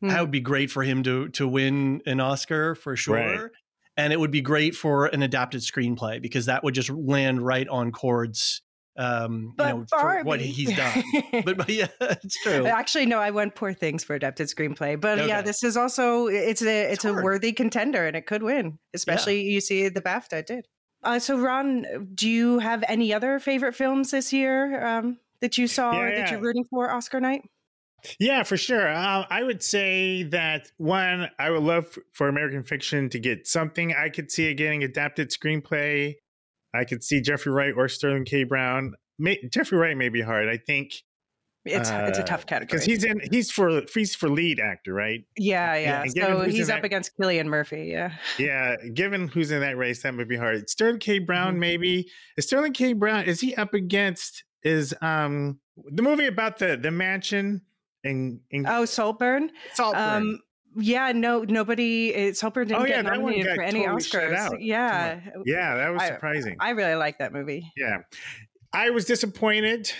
Hmm. 0.00 0.08
that 0.08 0.20
would 0.20 0.30
be 0.32 0.40
great 0.40 0.70
for 0.72 0.82
him 0.82 1.02
to 1.04 1.28
to 1.30 1.46
win 1.48 2.02
an 2.04 2.20
Oscar 2.20 2.74
for 2.74 2.96
sure. 2.96 3.14
Right. 3.16 3.50
And 3.96 4.12
it 4.12 4.18
would 4.18 4.32
be 4.32 4.40
great 4.42 4.74
for 4.74 5.06
an 5.06 5.22
adapted 5.22 5.60
screenplay 5.60 6.20
because 6.20 6.46
that 6.46 6.64
would 6.64 6.74
just 6.74 6.90
land 6.90 7.40
right 7.40 7.68
on 7.68 7.92
Cord's, 7.92 8.60
um, 8.96 9.54
but 9.56 9.68
you 9.68 9.80
know, 9.80 9.86
for 9.90 10.22
what 10.22 10.40
he's 10.40 10.74
done. 10.76 11.02
but, 11.44 11.56
but 11.56 11.68
yeah, 11.68 11.88
it's 12.00 12.40
true. 12.42 12.66
Actually, 12.66 13.06
no, 13.06 13.18
I 13.18 13.30
went 13.30 13.54
poor 13.54 13.72
things 13.72 14.04
for 14.04 14.14
adapted 14.14 14.48
screenplay, 14.48 15.00
but 15.00 15.26
yeah, 15.26 15.42
this 15.42 15.64
is 15.64 15.76
also 15.76 16.26
it's 16.26 16.62
a 16.62 16.84
it's, 16.84 16.94
It's 16.94 17.04
a 17.04 17.12
hard. 17.12 17.24
worthy 17.24 17.52
contender, 17.52 18.06
and 18.06 18.16
it 18.16 18.26
could 18.26 18.42
win. 18.42 18.78
Especially 18.94 19.42
you 19.42 19.60
see 19.60 19.88
the 19.88 20.02
BAFTA 20.02 20.46
did. 20.46 20.68
Uh, 21.02 21.18
so, 21.18 21.38
Ron, 21.38 22.08
do 22.14 22.28
you 22.28 22.60
have 22.60 22.82
any 22.88 23.12
other 23.12 23.38
favorite 23.38 23.74
films 23.74 24.10
this 24.10 24.32
year 24.32 24.84
um, 24.86 25.18
that 25.40 25.58
you 25.58 25.66
saw 25.66 25.90
or 25.92 26.08
Yeah, 26.08 26.16
that 26.16 26.30
you're 26.30 26.40
rooting 26.40 26.64
for 26.64 26.90
Oscar 26.90 27.20
night? 27.20 27.42
Yeah, 28.18 28.42
for 28.42 28.56
sure. 28.56 28.88
Uh, 28.88 29.26
I 29.28 29.42
would 29.42 29.62
say 29.62 30.24
that 30.24 30.70
one, 30.76 31.30
I 31.38 31.50
would 31.50 31.62
love 31.62 31.98
for 32.12 32.28
American 32.28 32.62
Fiction 32.62 33.08
to 33.10 33.18
get 33.18 33.46
something. 33.46 33.94
I 33.94 34.08
could 34.08 34.30
see 34.30 34.46
it 34.46 34.54
getting 34.54 34.84
adapted 34.84 35.30
screenplay. 35.30 36.16
I 36.74 36.84
could 36.84 37.02
see 37.04 37.20
Jeffrey 37.20 37.52
Wright 37.52 37.72
or 37.76 37.88
Sterling 37.88 38.24
K. 38.24 38.44
Brown. 38.44 38.94
May, 39.18 39.38
Jeffrey 39.52 39.78
Wright 39.78 39.96
may 39.96 40.08
be 40.08 40.20
hard. 40.22 40.48
I 40.48 40.56
think 40.56 40.92
It's 41.66 41.88
it's 41.88 42.18
a 42.18 42.22
Uh, 42.22 42.26
tough 42.26 42.44
category 42.46 42.66
because 42.66 42.84
he's 42.84 43.04
in. 43.04 43.20
He's 43.30 43.50
for 43.50 43.82
he's 43.94 44.14
for 44.14 44.28
lead 44.28 44.60
actor, 44.60 44.92
right? 44.92 45.24
yeah, 45.38 45.76
yeah. 45.76 46.04
given 46.06 46.36
so 46.36 46.40
he's 46.42 46.68
up 46.68 46.78
that- 46.80 46.84
against 46.84 47.16
Cillian 47.16 47.46
Murphy. 47.46 47.86
Yeah, 47.90 48.12
Yeah, 48.38 48.76
given 48.92 49.28
who's 49.28 49.50
in 49.50 49.60
that 49.60 49.78
race, 49.78 50.02
that 50.02 50.14
would 50.14 50.28
be 50.28 50.36
hard. 50.36 50.68
Sterling 50.68 50.98
K. 50.98 51.20
Brown, 51.20 51.54
Mhm. 51.54 51.58
maybe. 51.60 52.10
Is 52.36 52.44
Sterling 52.46 52.72
K. 52.74 52.92
Brown 52.92 53.24
is 53.24 53.40
he 53.40 53.54
up 53.54 53.72
against? 53.72 54.44
Is 54.62 54.94
um 55.00 55.58
the 55.90 56.02
movie 56.02 56.26
about 56.26 56.58
the 56.58 56.76
the 56.76 56.90
mansion 56.90 57.62
in 58.02 58.40
in 58.50 58.66
Oh, 58.68 58.84
Saltburn. 58.84 59.50
Saltburn? 59.72 60.02
Um, 60.22 60.40
yeah, 60.76 61.12
no, 61.12 61.42
nobody. 61.44 62.08
It's 62.14 62.40
Hopper 62.40 62.64
didn't 62.64 62.82
Oh, 62.82 62.84
yeah, 62.86 63.02
get 63.02 63.12
nominated 63.12 63.54
for 63.54 63.62
any 63.62 63.84
totally 63.84 64.02
Oscars. 64.02 64.56
Yeah, 64.60 65.20
Yeah, 65.44 65.76
that 65.76 65.88
was 65.92 66.02
surprising. 66.02 66.56
I 66.60 66.70
really 66.70 66.94
like 66.96 67.18
that 67.18 67.32
movie. 67.32 67.70
Yeah. 67.76 67.98
I 68.72 68.90
was 68.90 69.04
disappointed 69.04 69.92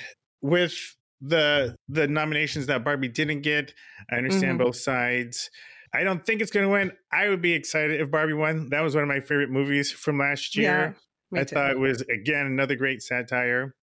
with 0.42 0.74
the 1.20 1.76
the 1.88 2.06
nominations 2.08 2.66
that 2.66 2.84
Barbie 2.84 3.08
didn't 3.08 3.42
get. 3.42 3.72
I 4.10 4.16
understand 4.16 4.58
Mhm. 4.58 4.64
both 4.64 4.76
sides. 4.76 5.48
I 5.94 6.02
don't 6.02 6.26
think 6.26 6.40
it's 6.42 6.50
going 6.50 6.66
to 6.66 6.70
win. 6.72 6.92
I 7.12 7.28
would 7.28 7.40
be 7.40 7.52
excited 7.52 8.00
if 8.00 8.10
Barbie 8.10 8.32
won. 8.32 8.68
That 8.70 8.80
was 8.80 8.94
one 8.96 9.02
of 9.04 9.08
my 9.08 9.20
favorite 9.20 9.50
movies 9.50 9.92
from 9.92 10.18
last 10.18 10.56
year. 10.56 10.96
me 11.30 11.40
I 11.40 11.44
too. 11.44 11.54
thought 11.54 11.70
it 11.70 11.78
was 11.78 12.02
again 12.02 12.46
another 12.46 12.74
great 12.76 13.00
satire. 13.02 13.74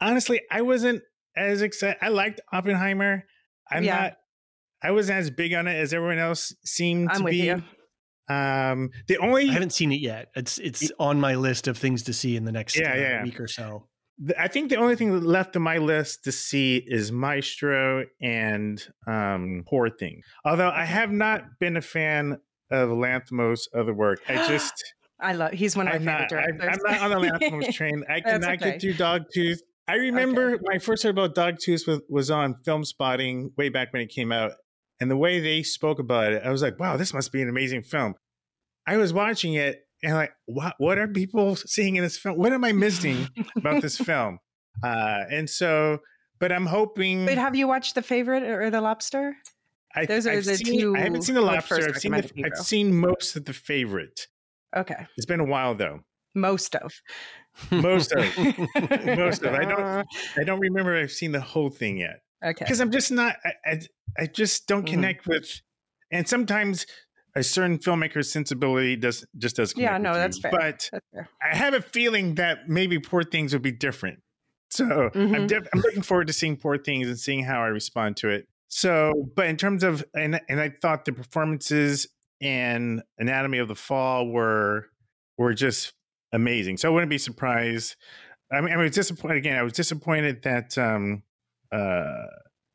Honestly, 0.00 0.40
I 0.50 0.62
wasn't 0.62 1.02
as 1.36 1.62
excited. 1.62 1.96
I 2.00 2.08
liked 2.08 2.40
Oppenheimer. 2.52 3.24
I'm 3.70 3.84
Yeah. 3.84 3.96
not. 4.00 4.16
I 4.82 4.90
wasn't 4.92 5.18
as 5.18 5.30
big 5.30 5.52
on 5.54 5.66
it 5.68 5.74
as 5.76 5.92
everyone 5.92 6.18
else 6.18 6.54
seemed 6.64 7.10
I'm 7.10 7.18
to 7.18 7.24
with 7.24 7.32
be. 7.32 7.38
you. 7.38 7.62
Um, 8.28 8.90
the 9.08 9.18
only 9.18 9.48
I 9.48 9.52
haven't 9.52 9.72
seen 9.72 9.90
it 9.92 10.00
yet. 10.00 10.28
It's 10.36 10.58
it's 10.58 10.90
on 11.00 11.18
my 11.20 11.34
list 11.34 11.66
of 11.68 11.76
things 11.76 12.04
to 12.04 12.12
see 12.12 12.36
in 12.36 12.44
the 12.44 12.52
next 12.52 12.78
Yeah, 12.78 12.92
uh, 12.92 12.96
yeah. 12.96 13.22
week 13.24 13.40
or 13.40 13.48
so. 13.48 13.88
I 14.38 14.48
think 14.48 14.68
the 14.68 14.76
only 14.76 14.96
thing 14.96 15.22
left 15.22 15.56
on 15.56 15.62
my 15.62 15.78
list 15.78 16.24
to 16.24 16.32
see 16.32 16.76
is 16.86 17.10
Maestro 17.10 18.04
and 18.20 18.80
um, 19.06 19.64
Poor 19.66 19.88
Thing. 19.90 20.20
Although 20.44 20.68
I 20.68 20.84
have 20.84 21.10
not 21.10 21.42
been 21.58 21.76
a 21.76 21.80
fan 21.80 22.38
of 22.70 22.90
Lanthimos' 22.90 23.62
other 23.74 23.94
work. 23.94 24.20
I 24.28 24.34
just 24.48 24.74
I 25.18 25.32
love. 25.32 25.52
He's 25.52 25.76
one 25.76 25.88
of 25.88 26.02
my 26.02 26.12
I'm 26.12 26.26
favorite 26.28 26.36
not. 26.36 26.44
I, 26.44 26.46
directors. 26.58 26.78
I'm 26.86 26.92
not 27.00 27.12
on 27.12 27.22
the 27.22 27.28
Lanthimos 27.40 27.72
train. 27.74 28.04
I 28.08 28.20
That's 28.20 28.44
cannot 28.46 28.62
okay. 28.62 28.70
get 28.72 28.80
through 28.80 28.94
Dogtooth. 28.94 29.58
I 29.88 29.94
remember 29.94 30.52
when 30.52 30.76
I 30.76 30.78
first 30.78 31.02
heard 31.02 31.18
about 31.18 31.34
Dogtooth 31.34 31.86
was, 31.88 32.00
was 32.08 32.30
on 32.30 32.54
Film 32.64 32.84
Spotting 32.84 33.50
way 33.56 33.70
back 33.70 33.92
when 33.92 34.02
it 34.02 34.08
came 34.10 34.30
out, 34.30 34.52
and 35.00 35.10
the 35.10 35.16
way 35.16 35.40
they 35.40 35.62
spoke 35.62 35.98
about 35.98 36.32
it, 36.32 36.42
I 36.44 36.50
was 36.50 36.62
like, 36.62 36.78
"Wow, 36.78 36.96
this 36.96 37.12
must 37.14 37.32
be 37.32 37.42
an 37.42 37.48
amazing 37.48 37.82
film." 37.82 38.14
I 38.86 38.96
was 38.96 39.12
watching 39.12 39.54
it 39.54 39.82
and 40.02 40.14
like, 40.14 40.32
what? 40.46 40.74
What 40.78 40.98
are 40.98 41.06
people 41.08 41.56
seeing 41.56 41.96
in 41.96 42.02
this 42.02 42.16
film? 42.18 42.36
What 42.38 42.52
am 42.52 42.64
I 42.64 42.72
missing 42.72 43.28
about 43.56 43.82
this 43.82 43.96
film? 44.10 44.38
Uh, 44.82 45.24
and 45.30 45.48
so, 45.48 45.98
but 46.38 46.50
I'm 46.52 46.66
hoping. 46.66 47.26
But 47.26 47.38
have 47.38 47.54
you 47.54 47.68
watched 47.68 47.94
The 47.94 48.02
Favorite 48.02 48.42
or 48.42 48.70
The 48.70 48.80
Lobster? 48.80 49.36
I, 49.94 50.06
those 50.06 50.26
are 50.26 50.30
I've 50.30 50.44
the 50.44 50.54
seen, 50.56 50.80
two, 50.80 50.96
I 50.96 51.00
haven't 51.00 51.22
seen 51.22 51.34
the 51.34 51.40
lobster. 51.40 51.74
I've 51.88 51.96
seen 51.96 52.12
the, 52.12 52.30
I've 52.44 52.64
seen 52.64 52.94
most 52.94 53.34
of 53.34 53.44
the 53.44 53.52
favorite. 53.52 54.28
Okay, 54.76 55.06
It's 55.16 55.26
been 55.26 55.40
a 55.40 55.44
while 55.44 55.74
though. 55.74 56.00
most 56.34 56.76
of. 56.76 56.92
Most 57.72 58.12
of 58.12 58.24
most 59.08 59.42
of. 59.42 59.52
I 59.52 59.64
don't. 59.64 60.06
I 60.36 60.44
don't 60.44 60.60
remember 60.60 60.96
I've 60.96 61.10
seen 61.10 61.32
the 61.32 61.40
whole 61.40 61.70
thing 61.70 61.98
yet 61.98 62.20
Okay. 62.44 62.64
because 62.64 62.80
I'm 62.80 62.90
just 62.90 63.10
not. 63.12 63.36
I, 63.44 63.52
I, 63.70 63.80
I 64.18 64.26
just 64.26 64.66
don't 64.66 64.84
Mhm. 64.86 64.90
connect 64.90 65.26
with. 65.26 65.60
And 66.10 66.26
sometimes 66.28 66.86
a 67.36 67.42
certain 67.42 67.78
filmmaker's 67.78 68.30
sensibility 68.32 68.96
does 68.96 69.24
just 69.38 69.56
doesn't. 69.56 69.78
Yeah, 69.78 69.98
no, 69.98 70.14
that's 70.14 70.38
fair. 70.40 70.50
But 70.50 70.88
That's 70.92 71.06
fair. 71.12 71.28
I 71.42 71.54
have 71.56 71.74
a 71.74 71.82
feeling 71.82 72.34
that 72.36 72.68
maybe 72.68 72.98
Poor 72.98 73.22
Things 73.22 73.52
would 73.52 73.62
be 73.62 73.72
different. 73.72 74.22
So 74.70 75.10
I'm, 75.14 75.30
Mhm. 75.30 75.48
def- 75.48 75.68
I'm 75.74 75.80
looking 75.80 76.02
forward 76.02 76.26
to 76.28 76.32
seeing 76.32 76.56
Poor 76.56 76.78
Things 76.78 77.08
and 77.08 77.18
seeing 77.18 77.44
how 77.44 77.62
I 77.62 77.68
respond 77.68 78.16
to 78.18 78.28
it. 78.30 78.48
So, 78.68 79.30
but 79.36 79.46
in 79.46 79.56
terms 79.56 79.82
of 79.84 80.04
and 80.14 80.40
and 80.48 80.60
I 80.60 80.70
thought 80.70 81.04
the 81.04 81.12
performances 81.12 82.06
and 82.40 83.02
Anatomy 83.18 83.58
of 83.58 83.68
the 83.68 83.74
Fall 83.74 84.28
were 84.28 84.86
were 85.36 85.54
just 85.54 85.92
amazing. 86.32 86.76
So 86.78 86.88
I 86.88 86.92
wouldn't 86.92 87.10
be 87.10 87.18
surprised. 87.18 87.96
I 88.52 88.60
mean, 88.60 88.72
I 88.72 88.76
was 88.76 88.92
disappointed 88.92 89.36
again. 89.38 89.56
I 89.56 89.62
was 89.62 89.72
disappointed 89.72 90.42
that 90.42 90.76
um 90.78 91.22
uh 91.72 92.26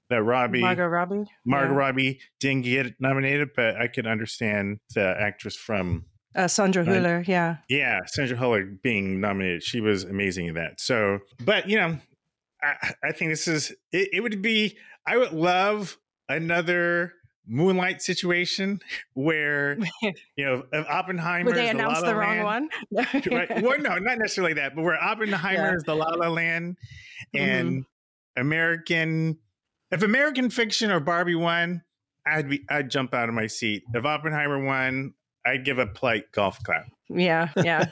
that 0.10 0.22
Robbie 0.24 0.62
Margot 0.62 0.86
Robbie. 0.86 1.26
Margot 1.46 1.72
yeah. 1.74 1.78
Robbie 1.80 2.20
didn't 2.40 2.62
get 2.64 2.94
nominated, 3.00 3.50
but 3.56 3.76
I 3.76 3.88
could 3.88 4.06
understand 4.06 4.80
the 4.94 5.16
actress 5.20 5.56
from 5.56 6.06
Uh, 6.36 6.48
Sandra. 6.48 6.84
Hüller. 6.86 7.28
Yeah. 7.28 7.58
yeah, 7.70 8.02
Sandra 8.06 8.38
Hüller 8.38 8.80
being 8.84 9.20
nominated. 9.20 9.64
She 9.64 9.82
was 9.82 10.04
amazing 10.04 10.46
in 10.48 10.54
that. 10.56 10.80
So, 10.80 11.20
but 11.44 11.68
you 11.68 11.78
know, 11.80 11.98
I, 12.62 12.94
I 13.04 13.12
think 13.14 13.32
this 13.32 13.48
is 13.48 13.72
it, 13.92 14.10
it 14.14 14.20
would 14.22 14.42
be 14.44 14.78
I 15.08 15.18
would 15.18 15.32
love 15.34 15.98
another 16.30 17.14
moonlight 17.48 18.02
situation 18.02 18.80
where 19.16 19.78
you 20.36 20.46
know 20.46 20.64
Oppenheimer 20.88 21.46
Would 21.48 21.56
they 21.56 21.70
is 21.70 21.78
the, 21.78 21.84
La 21.84 21.94
La 21.94 22.02
the 22.02 22.16
wrong 22.16 22.44
Land- 22.44 22.72
one? 22.92 23.08
right? 23.32 23.62
Well, 23.64 23.80
no, 23.80 23.98
not 23.98 24.18
necessarily 24.20 24.54
that, 24.54 24.76
but 24.76 24.84
where 24.84 25.02
Oppenheimer 25.04 25.70
Yeah. 25.70 25.76
is 25.76 25.84
the 25.84 25.96
La 25.96 26.10
La 26.10 26.28
Land 26.30 26.78
and 27.34 27.70
Mm-hmm. 27.70 27.80
American, 28.38 29.38
if 29.92 30.04
American 30.04 30.50
Fiction 30.50 30.92
or 30.92 31.00
Barbie 31.00 31.36
won, 31.36 31.82
I'd 32.28 32.50
be 32.50 32.64
I'd 32.70 32.90
jump 32.90 33.14
out 33.14 33.30
of 33.30 33.36
my 33.36 33.48
seat. 33.48 33.84
If 33.94 34.06
Oppenheimer 34.06 34.64
won, 34.64 35.14
I'd 35.46 35.64
give 35.64 35.78
a 35.80 35.86
polite 35.88 36.32
golf 36.32 36.62
clap. 36.64 36.88
yeah. 37.10 37.50
Yeah. 37.56 37.86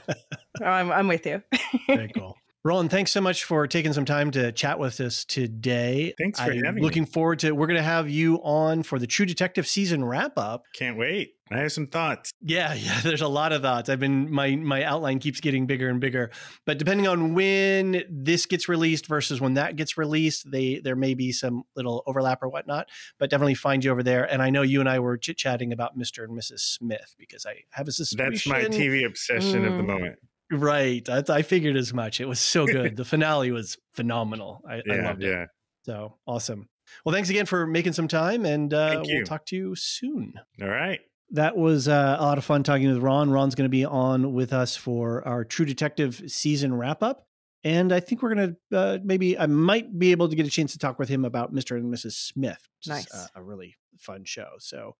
Oh, 0.61 0.65
I'm, 0.65 0.91
I'm 0.91 1.07
with 1.07 1.25
you. 1.25 1.41
Very 1.87 2.09
cool. 2.09 2.35
Roland, 2.65 2.91
thanks 2.91 3.11
so 3.11 3.19
much 3.19 3.43
for 3.43 3.67
taking 3.67 3.91
some 3.91 4.05
time 4.05 4.31
to 4.31 4.49
chat 4.53 4.79
with 4.79 5.01
us 5.01 5.25
today. 5.25 6.13
Thanks 6.17 6.39
for 6.39 6.49
I'm 6.49 6.63
having 6.63 6.75
me. 6.75 6.81
looking 6.81 7.05
forward 7.05 7.39
to 7.39 7.51
we're 7.51 7.67
going 7.67 7.75
to 7.77 7.83
have 7.83 8.09
you 8.09 8.37
on 8.37 8.83
for 8.83 8.99
the 8.99 9.07
True 9.07 9.25
Detective 9.25 9.67
season 9.67 10.05
wrap 10.05 10.37
up. 10.37 10.63
Can't 10.73 10.97
wait. 10.97 11.33
I 11.51 11.57
have 11.57 11.73
some 11.73 11.87
thoughts. 11.87 12.31
Yeah, 12.41 12.73
yeah, 12.79 13.01
there's 13.01 13.19
a 13.21 13.27
lot 13.27 13.51
of 13.51 13.61
thoughts. 13.63 13.89
I've 13.89 13.99
been 13.99 14.31
my 14.31 14.55
my 14.55 14.81
outline 14.83 15.19
keeps 15.19 15.41
getting 15.41 15.67
bigger 15.67 15.89
and 15.89 15.99
bigger. 15.99 16.31
But 16.65 16.77
depending 16.77 17.05
on 17.05 17.33
when 17.33 18.05
this 18.09 18.45
gets 18.45 18.69
released 18.69 19.07
versus 19.07 19.41
when 19.41 19.55
that 19.55 19.75
gets 19.75 19.97
released, 19.97 20.49
they 20.49 20.79
there 20.81 20.95
may 20.95 21.15
be 21.15 21.33
some 21.33 21.63
little 21.75 22.01
overlap 22.07 22.41
or 22.43 22.47
whatnot. 22.47 22.87
But 23.19 23.29
definitely 23.29 23.55
find 23.55 23.83
you 23.83 23.91
over 23.91 24.03
there. 24.03 24.23
And 24.23 24.41
I 24.41 24.49
know 24.51 24.61
you 24.61 24.79
and 24.79 24.87
I 24.87 24.99
were 24.99 25.17
chit 25.17 25.35
chatting 25.35 25.73
about 25.73 25.97
Mr. 25.99 26.23
and 26.23 26.31
Mrs. 26.31 26.59
Smith 26.61 27.13
because 27.19 27.45
I 27.45 27.55
have 27.71 27.89
a 27.89 27.91
suspicion 27.91 28.31
That's 28.31 28.47
my 28.47 28.61
TV 28.63 29.05
obsession 29.05 29.65
of 29.65 29.73
the 29.75 29.83
Mm. 29.83 29.87
moment. 29.87 30.19
Right. 30.59 31.07
I, 31.09 31.23
I 31.29 31.41
figured 31.41 31.75
as 31.75 31.93
much. 31.93 32.19
It 32.21 32.25
was 32.27 32.39
so 32.39 32.65
good. 32.67 32.95
the 32.95 33.05
finale 33.05 33.51
was 33.51 33.77
phenomenal. 33.93 34.61
I, 34.67 34.75
I 34.75 34.81
Yeah, 34.85 35.07
loved 35.07 35.23
it. 35.23 35.27
yeah. 35.29 35.45
So 35.85 36.17
awesome. 36.27 36.69
Well, 37.05 37.13
thanks 37.13 37.29
again 37.29 37.45
for 37.45 37.65
making 37.65 37.93
some 37.93 38.07
time, 38.07 38.45
and 38.45 38.73
uh, 38.73 39.01
we'll 39.05 39.25
talk 39.25 39.45
to 39.47 39.55
you 39.55 39.75
soon. 39.75 40.33
All 40.61 40.67
right. 40.67 40.99
That 41.31 41.57
was 41.57 41.87
uh, 41.87 42.17
a 42.19 42.23
lot 42.23 42.37
of 42.37 42.45
fun 42.45 42.61
talking 42.63 42.87
with 42.87 43.01
Ron. 43.01 43.31
Ron's 43.31 43.55
going 43.55 43.65
to 43.65 43.69
be 43.69 43.85
on 43.85 44.33
with 44.33 44.53
us 44.53 44.75
for 44.75 45.27
our 45.27 45.43
True 45.43 45.65
Detective 45.65 46.21
season 46.27 46.73
wrap 46.75 47.01
up. 47.01 47.25
And 47.63 47.91
I 47.93 48.01
think 48.01 48.21
we're 48.21 48.35
going 48.35 48.57
to 48.71 48.77
uh, 48.77 48.97
maybe, 49.03 49.39
I 49.39 49.45
might 49.47 49.97
be 49.97 50.11
able 50.11 50.27
to 50.29 50.35
get 50.35 50.45
a 50.45 50.49
chance 50.49 50.73
to 50.73 50.77
talk 50.77 50.99
with 50.99 51.07
him 51.09 51.23
about 51.25 51.53
Mr. 51.53 51.77
and 51.77 51.91
Mrs. 51.91 52.11
Smith, 52.11 52.59
which 52.79 52.87
Nice. 52.89 53.07
is 53.07 53.13
uh, 53.13 53.27
a 53.35 53.41
really 53.41 53.75
fun 53.97 54.25
show. 54.25 54.49
So, 54.59 54.95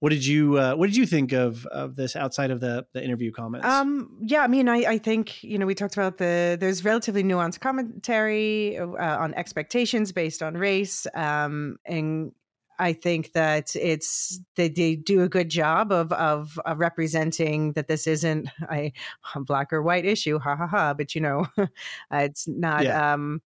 what 0.00 0.10
did 0.10 0.24
you 0.24 0.58
uh, 0.58 0.74
what 0.74 0.86
did 0.86 0.96
you 0.96 1.06
think 1.06 1.32
of 1.32 1.64
of 1.66 1.96
this 1.96 2.16
outside 2.16 2.50
of 2.50 2.60
the 2.60 2.86
the 2.92 3.02
interview 3.02 3.32
comments? 3.32 3.66
Um, 3.66 4.18
yeah, 4.22 4.42
I 4.42 4.46
mean, 4.46 4.68
I, 4.68 4.76
I 4.84 4.98
think, 4.98 5.42
you 5.42 5.58
know, 5.58 5.66
we 5.66 5.74
talked 5.74 5.94
about 5.96 6.18
the, 6.18 6.56
there's 6.60 6.84
relatively 6.84 7.22
nuanced 7.22 7.60
commentary 7.60 8.78
uh, 8.78 8.84
on 9.18 9.34
expectations 9.34 10.12
based 10.12 10.42
on 10.42 10.54
race. 10.54 11.06
Um, 11.14 11.78
and 11.86 12.32
I 12.78 12.92
think 12.92 13.32
that 13.32 13.74
it's, 13.74 14.38
they, 14.56 14.68
they 14.68 14.96
do 14.96 15.22
a 15.22 15.28
good 15.28 15.48
job 15.48 15.92
of, 15.92 16.12
of, 16.12 16.58
of 16.66 16.78
representing 16.78 17.72
that 17.72 17.88
this 17.88 18.06
isn't 18.06 18.48
a, 18.70 18.92
black 19.36 19.72
or 19.72 19.82
white 19.82 20.04
issue, 20.04 20.38
ha 20.38 20.56
ha 20.56 20.66
ha, 20.66 20.94
but 20.94 21.14
you 21.14 21.20
know, 21.22 21.46
it's 22.10 22.46
not, 22.46 22.84
Yeah. 22.84 23.14
um, 23.14 23.40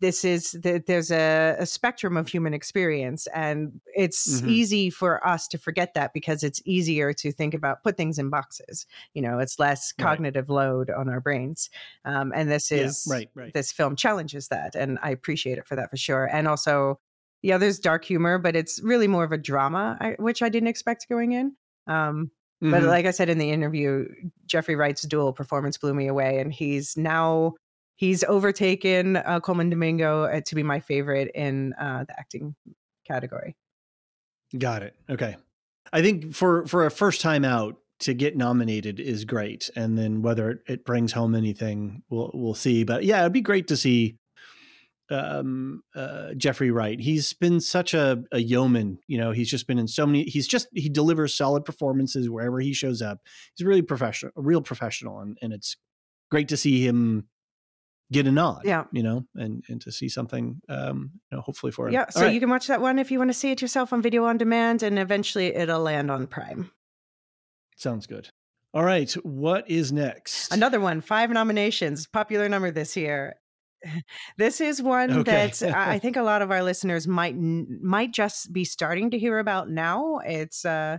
this 0.00 0.24
is 0.24 0.56
th- 0.62 0.84
there's 0.86 1.10
a, 1.10 1.56
a 1.58 1.66
spectrum 1.66 2.16
of 2.16 2.28
human 2.28 2.52
experience 2.54 3.26
and 3.28 3.80
it's 3.94 4.40
Mhm. 4.42 4.48
easy 4.48 4.90
for 4.90 5.24
us 5.26 5.46
to 5.48 5.58
forget 5.58 5.94
that 5.94 6.12
because 6.12 6.42
it's 6.42 6.60
easier 6.64 7.12
to 7.12 7.30
think 7.32 7.54
about 7.54 7.82
put 7.82 7.96
things 7.96 8.18
in 8.18 8.28
boxes 8.30 8.86
you 9.14 9.22
know 9.22 9.38
it's 9.38 9.58
less 9.58 9.92
Right. 9.98 10.04
cognitive 10.06 10.48
load 10.50 10.90
on 10.90 11.08
our 11.08 11.20
brains 11.20 11.70
um, 12.04 12.32
and 12.34 12.50
this 12.50 12.70
Yeah, 12.70 12.84
is 12.84 13.06
right, 13.08 13.30
right. 13.34 13.54
this 13.54 13.70
film 13.72 13.94
challenges 13.96 14.48
that 14.48 14.74
and 14.74 14.98
i 15.02 15.10
appreciate 15.10 15.58
it 15.58 15.66
for 15.66 15.76
that 15.76 15.90
for 15.90 15.96
sure 15.96 16.24
and 16.26 16.48
also 16.48 16.98
yeah 17.42 17.56
there's 17.56 17.78
dark 17.78 18.04
humor 18.04 18.38
but 18.38 18.56
it's 18.56 18.80
really 18.82 19.06
more 19.08 19.24
of 19.24 19.32
a 19.32 19.38
drama 19.38 19.96
I, 20.00 20.16
which 20.18 20.42
i 20.42 20.48
didn't 20.48 20.68
expect 20.68 21.08
going 21.08 21.32
in 21.32 21.54
um, 21.86 22.30
but 22.60 22.82
Mhm. 22.82 22.88
like 22.88 23.06
i 23.06 23.12
said 23.12 23.28
in 23.28 23.38
the 23.38 23.50
interview 23.50 24.06
jeffrey 24.46 24.74
wright's 24.74 25.02
dual 25.02 25.32
performance 25.32 25.78
blew 25.78 25.94
me 25.94 26.08
away 26.08 26.40
and 26.40 26.52
he's 26.52 26.96
now 26.96 27.54
he's 27.98 28.24
overtaken 28.24 29.16
uh, 29.18 29.38
colman 29.40 29.68
domingo 29.68 30.24
uh, 30.24 30.40
to 30.40 30.54
be 30.54 30.62
my 30.62 30.80
favorite 30.80 31.30
in 31.34 31.74
uh, 31.74 32.04
the 32.04 32.18
acting 32.18 32.54
category 33.06 33.54
Got 34.56 34.82
it. 34.82 34.94
Okay. 35.10 35.36
I 35.92 36.02
think 36.02 36.34
for 36.34 36.66
for 36.66 36.86
a 36.86 36.90
first 36.90 37.20
time 37.20 37.44
out 37.44 37.76
to 38.00 38.14
get 38.14 38.36
nominated 38.36 39.00
is 39.00 39.24
great, 39.24 39.70
and 39.76 39.98
then 39.98 40.22
whether 40.22 40.62
it, 40.66 40.84
brings 40.84 41.12
home 41.12 41.34
anything, 41.34 42.02
we'll 42.08 42.30
we'll 42.32 42.54
see. 42.54 42.84
But 42.84 43.04
yeah, 43.04 43.20
it'd 43.20 43.32
be 43.32 43.40
great 43.40 43.68
to 43.68 43.76
see 43.76 44.16
um 45.10 45.82
uh 45.94 46.34
Jeffrey 46.34 46.70
Wright. 46.70 47.00
He's 47.00 47.32
been 47.32 47.60
such 47.60 47.94
a, 47.94 48.22
a 48.32 48.38
yeoman, 48.38 48.98
you 49.06 49.18
know, 49.18 49.32
he's 49.32 49.50
just 49.50 49.66
been 49.66 49.78
in 49.78 49.88
so 49.88 50.06
many 50.06 50.24
he's 50.24 50.46
just 50.46 50.68
he 50.72 50.88
delivers 50.88 51.34
solid 51.34 51.64
performances 51.64 52.28
wherever 52.28 52.60
he 52.60 52.72
shows 52.72 53.00
up. 53.02 53.20
He's 53.54 53.66
really 53.66 53.82
professional, 53.82 54.32
a 54.36 54.42
real 54.42 54.62
professional 54.62 55.20
and 55.20 55.38
and 55.40 55.52
it's 55.52 55.76
great 56.30 56.48
to 56.48 56.56
see 56.58 56.86
him 56.86 57.26
get 58.12 58.26
a 58.26 58.32
nod. 58.32 58.62
Yeah. 58.64 58.84
you 58.92 59.02
know, 59.02 59.24
and 59.34 59.62
and 59.68 59.80
to 59.82 59.92
see 59.92 60.08
something, 60.08 60.60
um, 60.68 61.10
you 61.30 61.36
know, 61.36 61.42
hopefully 61.42 61.72
for 61.72 61.88
him. 61.88 61.94
Yeah, 61.94 62.08
so 62.10 62.22
right. 62.22 62.34
you 62.34 62.40
can 62.40 62.50
watch 62.50 62.66
that 62.68 62.80
one 62.80 62.98
if 62.98 63.10
you 63.10 63.18
want 63.18 63.30
to 63.30 63.34
see 63.34 63.50
it 63.50 63.60
yourself 63.62 63.92
on 63.92 64.02
video 64.02 64.24
on 64.24 64.38
demand, 64.38 64.82
and 64.82 64.98
eventually 64.98 65.54
it'll 65.54 65.80
land 65.80 66.10
on 66.10 66.26
Prime. 66.26 66.70
sounds 67.76 68.06
good. 68.06 68.28
All 68.74 68.84
right, 68.84 69.10
what 69.24 69.68
is 69.70 69.92
next? 69.92 70.52
Another 70.52 70.78
one, 70.80 71.00
five 71.00 71.30
nominations, 71.30 72.06
popular 72.06 72.48
number 72.48 72.70
this 72.70 72.96
year. 72.96 73.36
This 74.36 74.60
is 74.60 74.82
one 74.82 75.10
Okay. 75.20 75.46
that 75.60 75.62
I 75.74 75.94
I 75.94 75.98
think 76.00 76.16
a 76.16 76.22
lot 76.22 76.42
of 76.42 76.50
our 76.50 76.62
listeners 76.64 77.06
might 77.06 77.36
might 77.36 78.10
just 78.12 78.52
be 78.52 78.64
starting 78.64 79.10
to 79.12 79.18
hear 79.18 79.38
about 79.38 79.70
now. 79.70 80.18
It's 80.24 80.64
uh 80.64 80.98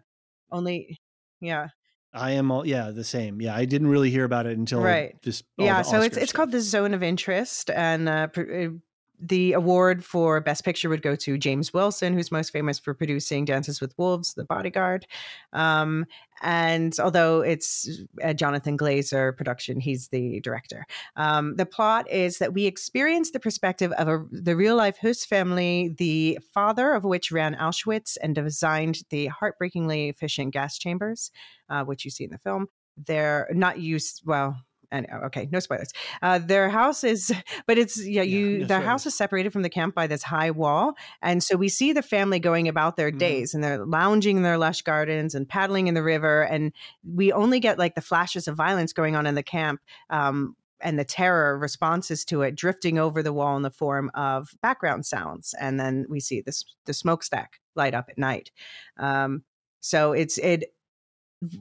only 0.51 0.97
yeah. 1.41 1.67
I 2.13 2.31
am 2.31 2.51
all 2.51 2.65
yeah 2.65 2.91
the 2.91 3.03
same. 3.03 3.39
Yeah, 3.41 3.55
I 3.55 3.65
didn't 3.65 3.87
really 3.87 4.09
hear 4.09 4.23
about 4.23 4.45
it 4.47 4.57
until 4.57 4.81
Right. 4.81 5.15
this. 5.23 5.43
yeah 5.57 5.81
so 5.83 6.01
it's 6.01 6.17
it's 6.17 6.29
stuff. 6.29 6.35
called 6.37 6.51
the 6.51 6.61
zone 6.61 6.93
of 6.93 7.03
interest 7.03 7.69
and 7.69 8.09
uh, 8.09 8.27
pr- 8.27 8.41
uh, 8.41 8.67
the 9.19 9.53
award 9.53 10.03
for 10.03 10.39
best 10.39 10.63
picture 10.63 10.89
would 10.89 11.01
go 11.01 11.15
to 11.15 11.37
james 11.37 11.73
wilson 11.73 12.13
who's 12.13 12.31
most 12.31 12.51
famous 12.51 12.79
for 12.79 12.93
producing 12.93 13.45
dances 13.45 13.81
with 13.81 13.97
wolves 13.97 14.33
the 14.33 14.43
bodyguard. 14.43 15.05
Um, 15.53 16.05
and 16.41 16.97
although 16.99 17.41
it's 17.41 17.89
a 18.21 18.33
jonathan 18.33 18.77
glazer 18.77 19.35
production 19.35 19.79
he's 19.79 20.07
the 20.07 20.39
director. 20.39 20.85
Um, 21.15 21.55
the 21.57 21.65
plot 21.65 22.09
is 22.09 22.37
that 22.37 22.53
we 22.53 22.65
experience 22.65 23.31
the 23.31 23.39
perspective 23.39 23.91
of 23.93 24.07
a, 24.07 24.25
the 24.31 24.55
real 24.55 24.75
life 24.75 24.97
Höss 25.01 25.25
family 25.25 25.95
the 25.97 26.39
father 26.53 26.93
of 26.93 27.03
which 27.03 27.31
ran 27.31 27.55
auschwitz 27.55 28.17
and 28.21 28.35
designed 28.35 29.03
the 29.09 29.27
heartbreakingly 29.27 30.09
efficient 30.09 30.53
gas 30.53 30.77
chambers 30.77 31.31
uh, 31.69 31.83
which 31.83 32.05
you 32.05 32.11
see 32.11 32.23
in 32.23 32.31
the 32.31 32.37
film. 32.39 32.67
They're 32.97 33.47
not 33.51 33.79
used 33.79 34.23
well 34.25 34.57
and 34.91 35.07
okay 35.25 35.47
no 35.51 35.59
spoilers. 35.59 35.89
Uh 36.21 36.39
their 36.39 36.69
house 36.69 37.03
is 37.03 37.31
but 37.67 37.77
it's 37.77 38.03
yeah 38.05 38.21
you 38.21 38.59
no 38.59 38.65
their 38.65 38.81
house 38.81 39.05
is 39.05 39.15
separated 39.15 39.51
from 39.53 39.61
the 39.61 39.69
camp 39.69 39.93
by 39.95 40.07
this 40.07 40.23
high 40.23 40.51
wall 40.51 40.93
and 41.21 41.43
so 41.43 41.55
we 41.55 41.69
see 41.69 41.93
the 41.93 42.01
family 42.01 42.39
going 42.39 42.67
about 42.67 42.95
their 42.97 43.11
Mhm. 43.11 43.19
days 43.19 43.53
and 43.53 43.63
they're 43.63 43.85
lounging 43.85 44.37
in 44.37 44.43
their 44.43 44.57
lush 44.57 44.81
gardens 44.81 45.35
and 45.35 45.47
paddling 45.47 45.87
in 45.87 45.93
the 45.93 46.03
river 46.03 46.43
and 46.43 46.73
we 47.03 47.31
only 47.31 47.59
get 47.59 47.77
like 47.77 47.95
the 47.95 48.01
flashes 48.01 48.47
of 48.47 48.55
violence 48.55 48.93
going 48.93 49.15
on 49.15 49.25
in 49.25 49.35
the 49.35 49.43
camp 49.43 49.81
um 50.09 50.55
and 50.81 50.97
the 50.97 51.03
terror 51.05 51.57
responses 51.57 52.23
to 52.25 52.41
it 52.41 52.55
drifting 52.55 52.97
over 52.97 53.21
the 53.21 53.33
wall 53.33 53.57
in 53.57 53.63
the 53.63 53.71
form 53.71 54.09
of 54.13 54.51
background 54.61 55.05
sounds 55.05 55.53
and 55.59 55.79
then 55.79 56.05
we 56.09 56.19
see 56.19 56.41
this 56.41 56.63
the 56.85 56.93
smokestack 56.93 57.59
light 57.75 57.93
up 57.93 58.05
at 58.09 58.17
night. 58.17 58.51
Um 58.97 59.43
so 59.81 60.11
it's 60.13 60.37
it 60.39 60.73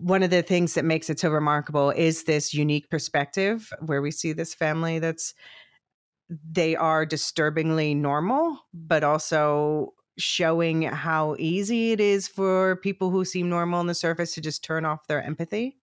one 0.00 0.22
of 0.22 0.30
the 0.30 0.42
things 0.42 0.74
that 0.74 0.84
makes 0.84 1.08
it 1.08 1.20
so 1.20 1.30
remarkable 1.30 1.90
is 1.90 2.24
this 2.24 2.52
unique 2.52 2.90
perspective 2.90 3.72
where 3.86 4.02
we 4.02 4.10
see 4.10 4.32
this 4.32 4.54
family 4.54 4.98
that's 4.98 5.34
they 6.28 6.76
are 6.76 7.06
disturbingly 7.06 7.94
normal 7.94 8.58
but 8.74 9.02
also 9.02 9.94
showing 10.18 10.82
how 10.82 11.36
easy 11.38 11.92
it 11.92 12.00
is 12.00 12.26
for 12.28 12.76
people 12.76 13.10
who 13.10 13.24
seem 13.24 13.48
normal 13.48 13.78
on 13.78 13.86
the 13.86 13.94
surface 13.94 14.34
to 14.34 14.40
just 14.40 14.64
turn 14.64 14.84
off 14.84 15.06
their 15.06 15.22
empathy 15.22 15.78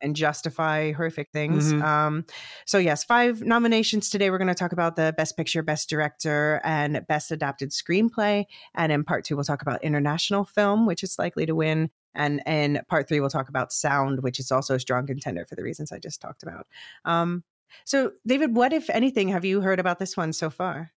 and 0.00 0.16
justify 0.16 0.92
horrific 0.92 1.30
things. 1.32 1.72
Mhm. 1.72 1.82
Um, 1.82 2.26
so 2.66 2.78
yes, 2.78 3.04
five 3.04 3.42
nominations 3.42 4.10
today. 4.10 4.30
We're 4.30 4.38
going 4.38 4.48
to 4.48 4.54
talk 4.54 4.72
about 4.72 4.96
the 4.96 5.14
best 5.16 5.36
picture, 5.36 5.62
best 5.62 5.88
director, 5.88 6.60
and 6.64 7.04
best 7.08 7.30
adapted 7.32 7.70
screenplay. 7.70 8.44
And 8.74 8.92
in 8.92 9.04
part 9.04 9.24
two, 9.24 9.36
we'll 9.36 9.44
talk 9.44 9.62
about 9.62 9.82
international 9.82 10.44
film, 10.44 10.86
which 10.86 11.02
is 11.02 11.18
likely 11.18 11.46
to 11.46 11.54
win. 11.54 11.90
And 12.18 12.42
in 12.46 12.80
part 12.88 13.08
three, 13.08 13.20
we'll 13.20 13.30
talk 13.30 13.48
about 13.48 13.72
sound, 13.72 14.22
which 14.22 14.38
is 14.38 14.52
also 14.52 14.74
a 14.74 14.80
strong 14.80 15.06
contender 15.06 15.46
for 15.46 15.54
the 15.54 15.62
reasons 15.62 15.92
I 15.92 15.98
just 15.98 16.20
talked 16.20 16.42
about. 16.42 16.66
Um, 17.04 17.44
so, 17.84 18.12
David, 18.26 18.54
what 18.54 18.72
if 18.72 18.90
anything 18.90 19.28
have 19.28 19.44
you 19.44 19.60
heard 19.60 19.78
about 19.78 19.98
this 19.98 20.16
one 20.16 20.32
so 20.32 20.50
far? 20.50 20.92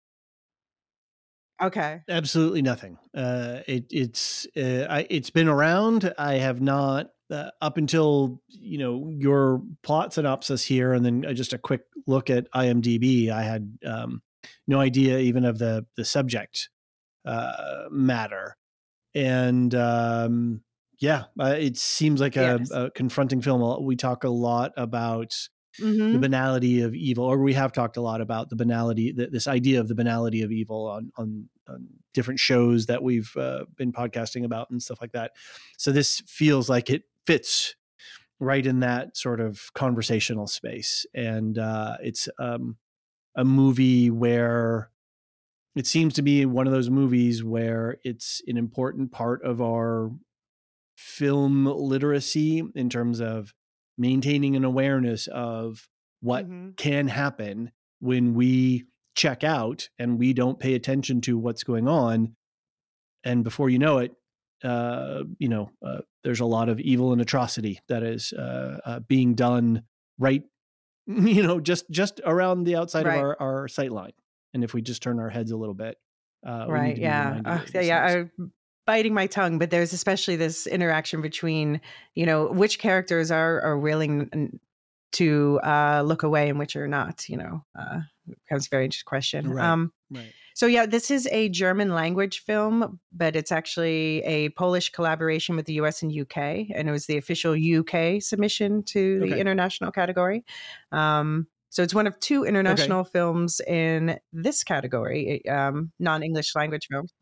Okay. 1.60 2.02
absolutely 2.08 2.62
nothing. 2.62 2.98
Uh, 3.12 3.62
it, 3.66 3.86
it's 3.90 4.46
uh, 4.56 4.86
I, 4.88 5.06
it's 5.10 5.30
been 5.30 5.48
around. 5.48 6.14
I 6.16 6.34
have 6.34 6.60
not 6.60 7.10
uh, 7.32 7.50
up 7.60 7.76
until 7.76 8.40
you 8.48 8.78
know 8.78 9.10
your 9.10 9.60
plot 9.82 10.14
synopsis 10.14 10.64
here, 10.64 10.92
and 10.92 11.04
then 11.04 11.24
uh, 11.26 11.32
just 11.32 11.52
a 11.52 11.58
quick 11.58 11.82
look 12.06 12.30
at 12.30 12.50
IMDb. 12.52 13.30
I 13.30 13.42
had 13.42 13.76
um, 13.84 14.22
no 14.68 14.78
idea 14.78 15.18
even 15.18 15.44
of 15.44 15.58
the 15.58 15.84
the 15.96 16.04
subject 16.04 16.68
uh, 17.24 17.86
matter, 17.90 18.56
and 19.14 19.74
um, 19.74 20.62
yeah, 20.98 21.24
uh, 21.40 21.56
it 21.58 21.76
seems 21.76 22.20
like 22.20 22.36
a, 22.36 22.58
Yes. 22.58 22.70
a 22.72 22.90
confronting 22.90 23.40
film. 23.40 23.84
We 23.84 23.96
talk 23.96 24.24
a 24.24 24.28
lot 24.28 24.72
about 24.76 25.34
the 25.78 25.84
Mhm. 25.86 26.20
banality 26.20 26.80
of 26.80 26.94
evil, 26.94 27.24
or 27.24 27.38
we 27.42 27.54
have 27.54 27.72
talked 27.72 27.96
a 27.96 28.00
lot 28.00 28.20
about 28.20 28.50
the 28.50 28.56
banality, 28.56 29.12
th- 29.12 29.30
this 29.30 29.46
idea 29.46 29.80
of 29.80 29.88
the 29.88 29.94
banality 29.94 30.42
of 30.42 30.50
evil 30.52 30.86
on 30.86 31.12
on, 31.18 31.48
on 31.68 31.88
different 32.14 32.40
shows 32.40 32.86
that 32.86 33.02
we've 33.02 33.36
uh, 33.36 33.64
been 33.76 33.92
podcasting 33.92 34.44
about 34.44 34.70
and 34.70 34.82
stuff 34.82 35.00
like 35.00 35.12
that. 35.12 35.32
So 35.76 35.92
this 35.92 36.20
feels 36.26 36.68
like 36.68 36.90
it 36.90 37.04
fits 37.26 37.76
right 38.40 38.66
in 38.66 38.80
that 38.80 39.16
sort 39.16 39.40
of 39.40 39.72
conversational 39.74 40.46
space, 40.46 41.06
and 41.14 41.58
uh, 41.58 41.96
it's 42.02 42.28
um, 42.38 42.76
a 43.36 43.44
movie 43.44 44.10
where 44.10 44.90
it 45.76 45.86
seems 45.86 46.14
to 46.14 46.22
be 46.22 46.44
one 46.46 46.66
of 46.66 46.72
those 46.72 46.90
movies 46.90 47.44
where 47.44 47.98
it's 48.04 48.42
an 48.48 48.56
important 48.56 49.12
part 49.12 49.42
of 49.44 49.60
our 49.62 50.10
film 50.98 51.64
literacy 51.64 52.60
in 52.74 52.90
terms 52.90 53.20
of 53.20 53.54
maintaining 53.96 54.56
an 54.56 54.64
awareness 54.64 55.28
of 55.28 55.88
what 56.20 56.48
Mhm. 56.48 56.76
can 56.76 57.06
happen 57.06 57.70
when 58.00 58.34
we 58.34 58.84
check 59.14 59.44
out 59.44 59.88
and 59.98 60.18
we 60.18 60.32
don't 60.32 60.58
pay 60.58 60.74
attention 60.74 61.20
to 61.20 61.38
what's 61.38 61.62
going 61.62 61.86
on 61.86 62.34
and 63.24 63.44
before 63.44 63.70
you 63.70 63.78
know 63.78 63.98
it 63.98 64.12
uh, 64.64 65.22
you 65.38 65.48
know 65.48 65.70
uh, 65.86 66.00
there's 66.24 66.40
a 66.40 66.44
lot 66.44 66.68
of 66.68 66.80
evil 66.80 67.12
and 67.12 67.20
atrocity 67.20 67.78
that 67.88 68.02
is 68.02 68.32
uh, 68.32 68.80
uh, 68.84 68.98
being 69.00 69.34
done 69.34 69.84
right 70.18 70.42
you 71.06 71.42
know 71.44 71.60
just 71.60 71.88
just 71.90 72.20
around 72.24 72.64
the 72.64 72.74
outside 72.74 73.06
Right. 73.06 73.14
of 73.14 73.20
our, 73.20 73.36
our 73.40 73.68
sight 73.68 73.92
line 73.92 74.12
and 74.52 74.64
if 74.64 74.74
we 74.74 74.82
just 74.82 75.00
turn 75.02 75.20
our 75.20 75.30
heads 75.30 75.52
a 75.52 75.56
little 75.56 75.74
bit 75.74 75.96
uh, 76.44 76.66
right 76.68 76.96
yeah 76.98 77.40
yeah 77.44 77.58
yeah 77.86 78.06
things. 78.06 78.50
Biting 78.88 79.12
my 79.12 79.26
tongue 79.26 79.58
but 79.58 79.68
there's 79.68 79.92
especially 79.92 80.34
this 80.36 80.66
interaction 80.66 81.20
between 81.20 81.80
you 82.14 82.24
know 82.24 82.46
which 82.46 82.78
characters 82.78 83.30
are 83.30 83.60
are 83.60 83.78
willing 83.78 84.58
to 85.12 85.60
uh 85.62 86.02
look 86.04 86.22
away 86.22 86.48
and 86.48 86.58
which 86.58 86.74
are 86.74 86.88
not 86.88 87.28
you 87.28 87.36
know 87.36 87.62
uh 87.78 88.00
becomes 88.26 88.66
a 88.66 88.70
very 88.70 88.84
interesting 88.86 89.06
question 89.06 89.50
Right. 89.50 89.64
um 89.66 89.92
right 90.10 90.32
so 90.54 90.64
yeah 90.66 90.86
this 90.86 91.10
is 91.10 91.28
a 91.32 91.50
german 91.50 91.90
language 91.94 92.40
film 92.44 92.98
but 93.12 93.36
it's 93.36 93.52
actually 93.52 94.22
a 94.24 94.48
polish 94.50 94.90
collaboration 94.90 95.54
with 95.54 95.66
the 95.66 95.74
us 95.74 96.02
and 96.02 96.10
uk 96.20 96.36
and 96.38 96.88
it 96.88 96.90
was 96.90 97.04
the 97.06 97.18
official 97.18 97.54
uk 97.80 98.22
submission 98.22 98.82
to 98.84 99.20
the 99.20 99.32
Okay. 99.32 99.40
international 99.40 99.92
category 99.92 100.44
um 100.92 101.46
so 101.70 101.82
it's 101.82 101.94
one 101.94 102.06
of 102.06 102.18
two 102.20 102.44
international 102.44 103.04
films 103.04 103.60
in 103.66 104.18
this 104.32 104.64
category 104.64 105.46
um 105.46 105.92
non-english 105.98 106.54
language 106.56 106.86
films 106.90 107.12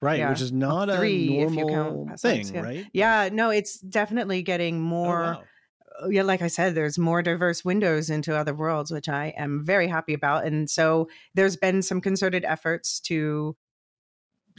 right 0.00 0.18
yeah. 0.20 0.30
which 0.30 0.40
is 0.40 0.52
Well, 0.52 0.86
not 0.86 0.96
three 0.96 1.38
a 1.40 1.46
if 1.46 1.52
you 1.54 1.66
count 1.66 1.94
normal 1.94 2.16
thing 2.16 2.46
yeah. 2.54 2.60
right 2.60 2.86
Yeah, 2.92 3.28
no, 3.32 3.50
it's 3.50 3.78
definitely 3.80 4.42
getting 4.42 4.76
Oh, 4.76 4.80
more. 4.80 5.20
wow. 5.20 5.42
uh, 6.02 6.08
Yeah, 6.08 6.22
like 6.22 6.42
I 6.42 6.48
said, 6.48 6.74
there's 6.74 6.98
more 6.98 7.22
diverse 7.22 7.64
windows 7.64 8.08
into 8.10 8.36
other 8.36 8.54
worlds, 8.54 8.90
which 8.92 9.08
I 9.08 9.34
am 9.36 9.64
very 9.64 9.88
happy 9.88 10.14
about. 10.14 10.46
And 10.46 10.70
so 10.70 11.08
there's 11.34 11.56
been 11.56 11.82
some 11.82 12.00
concerted 12.00 12.44
efforts 12.44 13.00
to 13.00 13.56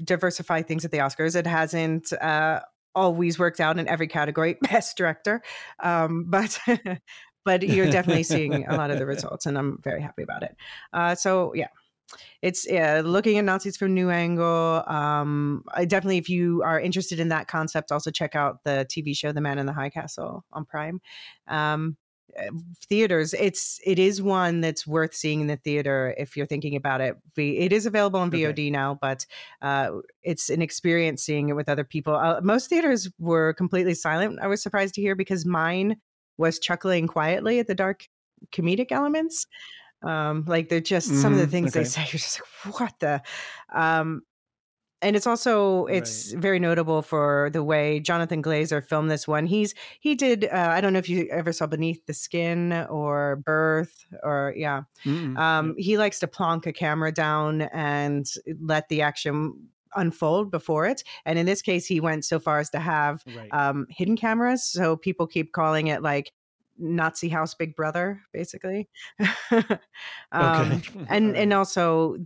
diversify 0.04 0.62
things 0.62 0.86
at 0.86 0.92
the 0.92 0.98
Oscars. 1.00 1.36
It 1.36 1.48
hasn't 1.48 2.12
uh, 2.14 2.62
always 2.96 3.38
worked 3.40 3.60
out 3.60 3.80
in 3.80 3.88
every 3.88 4.08
category, 4.08 4.58
best 4.62 4.98
director, 4.98 5.42
um, 5.82 6.26
but. 6.28 6.60
but 7.46 7.64
you're 7.64 7.90
definitely 7.90 8.22
seeing 8.24 8.68
a 8.68 8.76
lot 8.76 8.92
of 8.92 9.00
the 9.00 9.06
results, 9.16 9.46
and 9.46 9.58
I'm 9.58 9.80
very 9.82 10.02
happy 10.02 10.22
about 10.24 10.44
it. 10.44 10.56
Uh, 10.94 11.16
so 11.16 11.54
yeah, 11.56 11.68
it's 12.42 12.68
uh, 12.68 13.02
looking 13.06 13.38
at 13.38 13.46
Nazis 13.46 13.78
from 13.78 13.94
new 13.94 14.10
angle. 14.10 14.84
Um, 14.88 15.64
I 15.74 15.86
definitely, 15.86 16.18
if 16.18 16.30
you 16.30 16.62
are 16.64 16.80
interested 16.80 17.20
in 17.20 17.30
that 17.30 17.48
concept, 17.48 17.92
also 17.92 18.12
check 18.12 18.36
out 18.36 18.64
the 18.64 18.86
TV 18.90 19.16
show 19.16 19.32
The 19.32 19.42
Man 19.42 19.60
in 19.60 19.66
the 19.66 19.74
High 19.74 19.90
Castle 19.90 20.46
on 20.52 20.66
Prime. 20.66 21.02
Um, 21.48 21.98
uh, 22.38 22.52
theaters, 22.88 23.34
it's 23.34 23.80
it 23.84 23.98
is 23.98 24.22
one 24.22 24.62
that's 24.62 24.86
worth 24.86 25.14
seeing 25.16 25.42
in 25.42 25.48
the 25.48 25.58
theater 25.58 26.14
if 26.18 26.38
you're 26.38 26.46
thinking 26.46 26.76
about 26.76 27.02
it. 27.02 27.18
It 27.36 27.74
is 27.74 27.86
available 27.86 28.20
on 28.20 28.30
Okay. 28.30 28.44
VOD 28.44 28.72
now, 28.72 28.98
but 29.02 29.26
uh, 29.62 29.92
it's 30.22 30.50
an 30.50 30.62
experience 30.62 31.24
seeing 31.24 31.50
it 31.50 31.54
with 31.54 31.68
other 31.68 31.84
people. 31.84 32.16
Uh, 32.16 32.40
most 32.44 32.70
theaters 32.70 33.10
were 33.18 33.54
completely 33.54 33.96
silent. 33.96 34.40
I 34.42 34.48
was 34.48 34.62
surprised 34.62 34.94
to 34.96 35.02
hear 35.02 35.16
because 35.16 35.46
mine 35.46 35.98
was 36.38 36.60
chuckling 36.60 37.08
quietly 37.08 37.60
at 37.60 37.68
the 37.68 37.76
dark 37.76 38.08
comedic 38.52 38.92
elements. 38.92 39.48
Um, 40.02 40.46
like 40.48 40.70
they're 40.70 40.80
just 40.82 41.16
some 41.16 41.34
of 41.34 41.40
the 41.40 41.48
Mhm, 41.48 41.50
things 41.50 41.74
they 41.74 41.84
say. 41.84 42.02
You're 42.12 42.20
just 42.20 42.42
like, 42.66 42.80
what 42.80 43.00
the? 43.00 43.22
Um, 43.74 44.24
and 45.02 45.16
it's 45.16 45.28
also 45.28 45.86
it's 45.86 46.32
Right. 46.32 46.34
very 46.34 46.60
notable 46.60 47.02
for 47.02 47.50
the 47.54 47.64
way 47.64 48.02
Jonathan 48.02 48.44
Glazer 48.44 48.84
filmed 48.86 49.10
this 49.10 49.28
one. 49.28 49.46
He's 49.46 49.74
he 50.02 50.16
did 50.16 50.46
uh, 50.46 50.70
I 50.72 50.82
don't 50.82 50.92
know 50.94 51.00
if 51.00 51.08
you 51.10 51.28
ever 51.32 51.54
saw 51.54 51.68
Beneath 51.68 52.06
the 52.06 52.14
Skin 52.14 52.74
or 52.90 53.38
Birth 53.38 54.06
or 54.24 54.54
yeah. 54.58 54.84
Mm-mm. 55.06 55.36
Um, 55.36 55.76
he 55.78 55.98
likes 55.98 56.20
to 56.20 56.28
plonk 56.28 56.66
a 56.68 56.74
camera 56.74 57.12
down 57.12 57.64
and 57.74 58.26
let 58.62 58.90
the 58.90 59.02
action 59.02 59.70
unfold 59.96 60.52
before 60.52 60.86
it. 60.86 61.04
And 61.26 61.40
in 61.40 61.46
this 61.46 61.62
case, 61.62 61.86
he 61.86 62.00
went 62.00 62.26
so 62.26 62.40
far 62.40 62.60
as 62.60 62.70
to 62.72 62.80
have 62.80 63.24
right. 63.26 63.52
um, 63.52 63.88
hidden 63.90 64.18
cameras. 64.18 64.64
So 64.70 64.98
people 64.98 65.28
keep 65.28 65.52
calling 65.54 65.88
it 65.88 66.02
like 66.02 66.32
Nazi 66.80 67.30
House 67.30 67.54
Big 67.54 67.76
Brother, 67.76 68.22
basically. 68.34 68.90
um, 70.32 70.82
and 71.10 71.36
and 71.36 71.54
also 71.54 72.18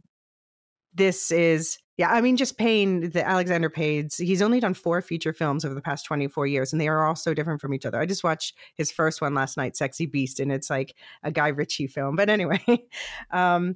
this 0.96 1.32
is 1.32 1.80
yeah 1.98 2.12
i 2.12 2.22
mean 2.22 2.38
just 2.38 2.56
payne 2.56 3.10
the 3.10 3.28
alexander 3.28 3.68
paynes 3.68 4.24
he's 4.24 4.44
only 4.44 4.60
done 4.60 4.76
four 4.76 5.02
feature 5.02 5.34
films 5.34 5.66
over 5.66 5.74
the 5.74 5.82
past 5.82 6.06
24 6.06 6.46
years 6.46 6.72
and 6.72 6.80
they 6.80 6.88
are 6.88 7.04
all 7.08 7.16
so 7.16 7.34
different 7.34 7.60
from 7.60 7.74
each 7.74 7.84
other 7.84 8.00
i 8.00 8.06
just 8.06 8.24
watched 8.24 8.56
his 8.76 8.92
first 8.92 9.20
one 9.20 9.34
last 9.34 9.58
night 9.58 9.76
sexy 9.76 10.06
beast 10.06 10.40
and 10.40 10.52
it's 10.52 10.70
like 10.70 10.94
a 11.24 11.32
guy 11.32 11.48
ritchie 11.48 11.88
film 11.88 12.16
but 12.16 12.30
anyway 12.30 12.62
um 13.32 13.76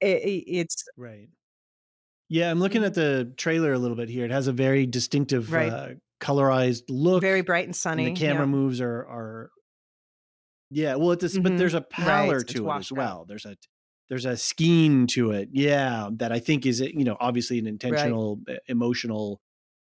it, 0.00 0.22
it- 0.22 0.44
it's 0.46 0.84
Right. 0.96 1.28
Yeah, 2.28 2.50
I'm 2.50 2.58
looking 2.58 2.84
at 2.84 2.94
the 2.94 3.32
trailer 3.36 3.72
a 3.72 3.78
little 3.78 3.96
bit 3.96 4.08
here. 4.08 4.24
It 4.24 4.30
has 4.30 4.46
a 4.48 4.52
very 4.52 4.86
distinctive 4.86 5.52
Right. 5.52 5.70
uh, 5.72 5.88
colorized 6.20 6.84
look. 6.88 7.20
very 7.20 7.42
bright 7.42 7.64
and 7.64 7.68
and 7.68 7.76
sunny 7.76 8.04
the 8.06 8.12
camera 8.12 8.44
yeah. 8.44 8.50
moves 8.50 8.80
are 8.80 9.06
are 9.06 9.50
yeah 10.74 10.94
well 10.96 11.12
it's 11.12 11.36
a, 11.36 11.40
but 11.40 11.52
Mhm. 11.52 11.58
there's 11.58 11.74
a 11.74 11.78
Right, 11.78 11.90
pallor 11.90 12.38
it's 12.38 12.52
to 12.52 12.58
it 12.58 12.60
as 12.62 12.66
washed 12.66 12.92
out. 12.92 12.98
well 12.98 13.24
there's 13.28 13.44
a 13.46 13.56
there's 14.08 14.24
a 14.26 14.36
scheme 14.36 15.06
to 15.08 15.30
it 15.30 15.48
yeah 15.52 16.08
that 16.12 16.30
i 16.32 16.38
think 16.38 16.66
is 16.66 16.80
you 16.80 17.04
know 17.04 17.16
obviously 17.20 17.58
an 17.58 17.66
intentional 17.66 18.40
uh, 18.48 18.54
emotional 18.66 19.40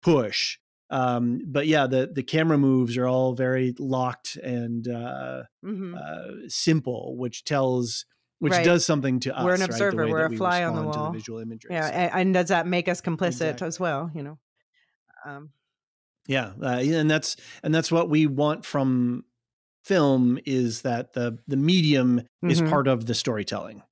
push 0.03 0.59
um 0.91 1.41
but 1.47 1.67
yeah 1.67 1.87
the 1.87 2.11
the 2.13 2.23
camera 2.23 2.59
moves 2.59 2.97
are 2.97 3.07
all 3.07 3.35
very 3.35 3.75
locked 3.79 4.37
and 4.37 4.87
uh, 4.89 5.43
Mhm. 5.65 5.95
uh 5.97 6.49
simple 6.49 7.17
which 7.17 7.45
tells 7.45 8.05
which 8.41 8.53
Right. 8.53 8.65
does 8.65 8.85
something 8.85 9.21
to 9.21 9.35
us 9.35 9.43
We're 9.45 9.55
an 9.55 9.63
observer, 9.63 10.05
way 10.05 10.11
we're 10.13 10.27
a 10.27 10.29
we 10.29 10.37
fly 10.37 10.65
on 10.65 10.75
the 10.77 10.83
wall. 10.83 11.11
visual 11.13 11.39
imagery 11.41 11.71
yeah 11.73 11.89
So- 11.89 12.19
and 12.19 12.35
does 12.35 12.49
that 12.49 12.67
make 12.67 12.89
us 12.89 13.01
complicit 13.01 13.27
Exactly. 13.57 13.67
as 13.69 13.81
well 13.81 14.11
you 14.15 14.23
know 14.23 14.39
um 15.25 15.51
yeah 16.27 16.53
uh, 16.63 16.81
and 16.85 17.11
that's 17.11 17.37
and 17.63 17.75
that's 17.75 17.91
what 17.91 18.11
we 18.11 18.27
want 18.27 18.67
from 18.67 19.25
film 19.85 20.39
is 20.47 20.83
that 20.83 21.13
the 21.13 21.39
the 21.47 21.57
medium 21.57 22.23
is 22.43 22.61
Mhm. 22.61 22.71
part 22.71 22.89
of 22.89 23.07
the 23.07 23.15
storytelling 23.15 23.83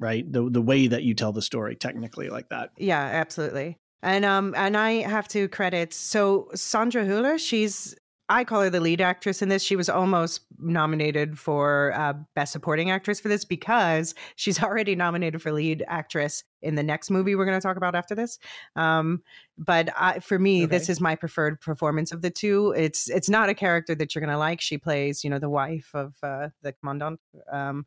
right 0.00 0.30
the 0.32 0.48
the 0.50 0.62
way 0.62 0.86
that 0.86 1.02
you 1.02 1.14
tell 1.14 1.32
the 1.32 1.42
story 1.42 1.74
technically 1.76 2.28
like 2.28 2.48
that 2.50 2.70
Yeah, 2.76 3.00
absolutely. 3.00 3.76
And 4.02 4.24
um 4.24 4.54
and 4.56 4.76
I 4.76 4.92
have 5.02 5.28
to 5.28 5.48
credit 5.48 5.92
so 5.92 6.50
Sandra 6.54 7.04
Hüller, 7.04 7.38
she's 7.38 7.94
I 8.30 8.44
call 8.44 8.60
her 8.60 8.70
the 8.70 8.80
lead 8.80 9.00
actress 9.00 9.40
in 9.40 9.48
this. 9.48 9.62
She 9.62 9.74
was 9.74 9.88
almost 9.88 10.42
nominated 10.58 11.38
for 11.38 11.92
uh, 11.94 12.12
best 12.34 12.52
supporting 12.52 12.90
actress 12.90 13.20
for 13.20 13.28
this 13.28 13.44
because 13.44 14.14
she's 14.36 14.62
already 14.62 14.94
nominated 14.94 15.40
for 15.40 15.50
lead 15.50 15.82
actress 15.88 16.44
in 16.60 16.74
the 16.74 16.82
next 16.82 17.10
movie 17.10 17.34
we're 17.34 17.46
going 17.46 17.58
to 17.58 17.66
talk 17.66 17.76
about 17.76 17.94
after 17.94 18.14
this. 18.14 18.38
Um, 18.76 19.22
but 19.56 19.88
I, 19.96 20.18
for 20.18 20.38
me, 20.38 20.66
this 20.66 20.88
is 20.88 21.00
my 21.00 21.14
preferred 21.14 21.60
performance 21.60 22.12
of 22.12 22.22
the 22.22 22.30
two. 22.30 22.74
It's 22.76 23.08
it's 23.08 23.30
not 23.30 23.48
a 23.48 23.54
character 23.54 23.94
that 23.94 24.14
you're 24.14 24.20
going 24.20 24.32
to 24.32 24.38
like. 24.38 24.60
She 24.60 24.78
plays, 24.78 25.24
you 25.24 25.30
know, 25.30 25.38
the 25.38 25.50
wife 25.50 25.90
of 25.94 26.16
uh, 26.22 26.48
the 26.62 26.72
commandant, 26.72 27.20
um, 27.50 27.86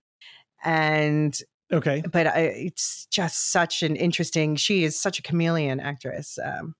and 0.63 1.37
okay 1.71 2.03
but 2.11 2.27
I, 2.27 2.39
it's 2.39 3.05
just 3.07 3.51
such 3.51 3.83
an 3.83 3.95
interesting. 3.95 4.55
She 4.55 4.83
is 4.83 4.99
such 4.99 5.19
a 5.19 5.21
chameleon 5.21 5.79
actress. 5.79 6.39
Um, 6.43 6.75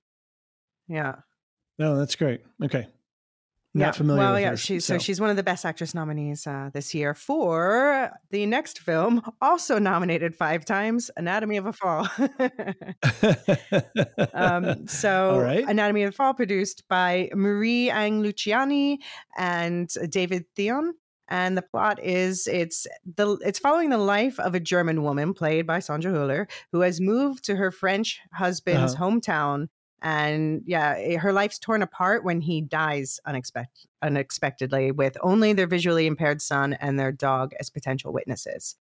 yeah, 0.88 1.16
no 1.78 1.96
that's 1.96 2.16
great 2.16 2.42
okay 2.62 2.86
not 3.74 3.86
yeah. 3.86 3.90
familiar 3.92 4.22
Well, 4.22 4.32
with 4.34 4.42
yeah. 4.42 4.50
her, 4.50 4.56
She's 4.56 4.84
so. 4.84 4.98
she's 4.98 5.20
one 5.20 5.30
of 5.30 5.36
the 5.36 5.42
best 5.42 5.64
actress 5.64 5.94
nominees 5.94 6.46
uh, 6.46 6.70
this 6.74 6.94
year 6.94 7.14
for 7.14 8.10
the 8.30 8.44
next 8.46 8.80
film, 8.80 9.22
also 9.40 9.78
nominated 9.78 10.34
five 10.34 10.64
times, 10.64 11.10
Anatomy 11.16 11.56
of 11.56 11.66
a 11.66 11.72
Fall. 11.72 12.08
um, 14.34 14.86
so, 14.86 15.38
right. 15.40 15.64
Anatomy 15.66 16.02
of 16.02 16.10
a 16.10 16.12
Fall, 16.12 16.34
produced 16.34 16.84
by 16.88 17.30
Marie-Ange 17.34 18.24
Luciani 18.24 18.98
and 19.38 19.88
David 20.08 20.44
Thion. 20.56 20.90
And 21.28 21.56
the 21.56 21.62
plot 21.62 21.98
is 22.02 22.46
it's 22.46 22.86
the 23.16 23.38
it's 23.42 23.58
following 23.58 23.88
the 23.88 23.96
life 23.96 24.38
of 24.38 24.54
a 24.54 24.60
German 24.60 25.02
woman 25.02 25.32
played 25.32 25.66
by 25.66 25.78
Sandra 25.78 26.12
Hüller 26.12 26.46
who 26.72 26.80
has 26.80 27.00
moved 27.00 27.44
to 27.44 27.56
her 27.56 27.70
French 27.70 28.20
husband's 28.34 28.94
Uh-huh. 28.94 29.04
hometown. 29.06 29.68
And 30.02 30.62
yeah, 30.66 30.96
eh, 30.98 31.16
her 31.16 31.32
life's 31.32 31.58
torn 31.58 31.80
apart 31.80 32.24
when 32.24 32.40
he 32.40 32.60
dies 32.60 33.20
unexpect- 33.26 33.86
unexpectedly, 34.02 34.90
with 34.90 35.16
only 35.22 35.52
their 35.52 35.66
visually 35.68 36.06
impaired 36.06 36.42
son 36.42 36.74
and 36.74 36.98
their 36.98 37.12
dog 37.12 37.52
as 37.60 37.70
potential 37.70 38.12
witnesses. 38.12 38.76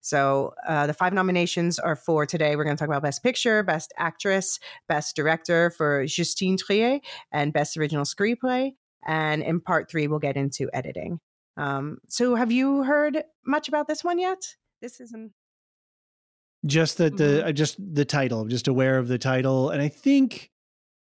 So 0.00 0.54
uh, 0.66 0.86
the 0.88 0.94
five 0.94 1.12
nominations 1.12 1.78
are 1.78 1.94
for 1.94 2.26
today. 2.26 2.56
We're 2.56 2.64
going 2.64 2.76
to 2.76 2.80
talk 2.80 2.88
about 2.88 3.02
Best 3.04 3.22
Picture, 3.22 3.62
Best 3.62 3.92
Actress, 3.98 4.58
Best 4.88 5.14
Director 5.14 5.70
for 5.70 6.06
Justine 6.06 6.56
Triet, 6.58 7.02
and 7.30 7.52
Best 7.52 7.76
Original 7.76 8.04
Screenplay. 8.04 8.72
And 9.06 9.42
in 9.42 9.60
part 9.60 9.88
three, 9.90 10.08
we'll 10.08 10.18
get 10.18 10.36
into 10.36 10.68
editing. 10.72 11.20
Um, 11.56 11.98
so 12.08 12.34
have 12.34 12.50
you 12.50 12.82
heard 12.82 13.22
much 13.46 13.68
about 13.68 13.86
this 13.86 14.02
one 14.02 14.18
yet? 14.18 14.56
This 14.80 15.00
isn't. 15.00 15.32
just 16.64 16.98
that 16.98 17.16
the 17.16 17.24
Mhm. 17.24 17.46
uh, 17.48 17.52
just 17.52 17.76
the 17.94 18.04
title 18.04 18.44
just 18.44 18.68
aware 18.68 18.96
of 18.96 19.08
the 19.08 19.18
title 19.18 19.70
and 19.70 19.82
i 19.82 19.88
think 19.88 20.51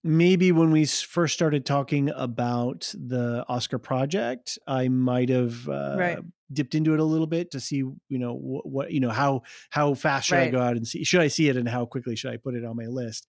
maybe 0.05 0.53
when 0.53 0.71
we 0.71 0.87
first 0.87 1.35
started 1.35 1.67
talking 1.67 2.11
about 2.11 2.93
the 2.95 3.45
oscar 3.49 3.79
project 3.79 4.59
i 4.67 4.89
might 4.89 5.29
have 5.29 5.69
uh, 5.69 5.97
Right. 5.97 6.19
dipped 6.53 6.75
into 6.75 6.95
it 6.95 7.01
a 7.01 7.05
little 7.05 7.27
bit 7.27 7.51
to 7.51 7.61
see 7.61 7.77
you 7.79 7.97
know 8.11 8.35
what, 8.35 8.67
what 8.67 8.91
you 8.93 9.01
know 9.01 9.11
how 9.11 9.43
how 9.71 9.95
fast 9.95 10.29
should 10.29 10.39
i 10.39 10.47
go 10.47 10.61
out 10.61 10.77
and 10.77 10.87
see 10.87 11.05
should 11.05 11.21
i 11.21 11.29
see 11.29 11.49
it 11.49 11.57
and 11.57 11.69
how 11.69 11.85
quickly 11.85 12.15
should 12.17 12.33
i 12.33 12.37
put 12.37 12.55
it 12.55 12.65
on 12.65 12.77
my 12.77 12.87
list 12.87 13.27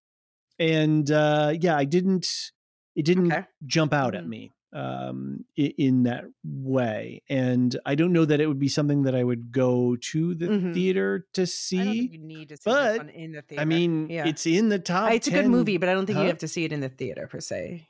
and 0.58 1.10
uh 1.10 1.54
yeah 1.60 1.76
i 1.76 1.84
didn't 1.84 2.52
it 2.96 3.04
didn't 3.04 3.32
Okay. 3.32 3.46
jump 3.66 3.92
out 3.92 4.14
at 4.14 4.24
Mhm. 4.24 4.28
me 4.28 4.52
um 4.72 5.44
in 5.56 6.04
that 6.04 6.24
way 6.44 7.20
and 7.28 7.76
i 7.84 7.96
don't 7.96 8.12
know 8.12 8.24
that 8.24 8.40
it 8.40 8.46
would 8.46 8.60
be 8.60 8.68
something 8.68 9.02
that 9.02 9.16
i 9.16 9.24
would 9.24 9.50
go 9.50 9.96
to 9.96 10.32
the 10.34 10.46
Mhm. 10.46 10.72
theater 10.74 11.26
to 11.34 11.44
see 11.44 12.02
you 12.12 12.18
need 12.18 12.50
to 12.50 12.56
see 12.56 12.62
but, 12.66 13.10
in 13.10 13.32
the 13.32 13.42
theater. 13.42 13.62
I 13.62 13.64
mean, 13.64 14.08
yeah. 14.08 14.28
it's 14.28 14.46
in 14.46 14.68
the 14.68 14.78
top. 14.78 15.10
It's 15.12 15.26
a 15.26 15.32
good 15.32 15.48
movie, 15.48 15.76
but 15.76 15.88
I 15.88 15.94
don't 15.94 16.06
think 16.06 16.16
huh? 16.18 16.22
you 16.22 16.28
have 16.28 16.38
to 16.38 16.48
see 16.48 16.64
it 16.64 16.72
in 16.72 16.78
the 16.80 16.88
theater 16.88 17.26
per 17.26 17.40
se. 17.40 17.88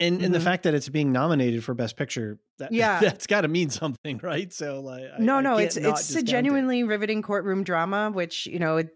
and 0.00 0.22
and 0.22 0.32
the 0.34 0.38
Mhm. 0.38 0.44
fact 0.44 0.62
that 0.62 0.74
it's 0.74 0.88
being 0.88 1.10
nominated 1.12 1.64
for 1.64 1.74
Best 1.74 1.96
Picture, 1.96 2.38
that, 2.58 2.70
Yeah. 2.72 3.00
that's 3.00 3.26
got 3.26 3.40
to 3.42 3.48
mean 3.48 3.70
something, 3.70 4.18
right? 4.22 4.52
So, 4.52 4.80
like, 4.80 5.04
I- 5.04 5.18
no, 5.18 5.40
no, 5.40 5.56
it's 5.58 5.76
it's 5.76 5.86
a 5.86 5.90
discount 5.92 6.22
it. 6.22 6.30
genuinely 6.30 6.82
riveting 6.84 7.22
courtroom 7.22 7.64
drama, 7.64 8.10
which 8.12 8.46
you 8.46 8.58
know. 8.58 8.78
It, 8.78 8.90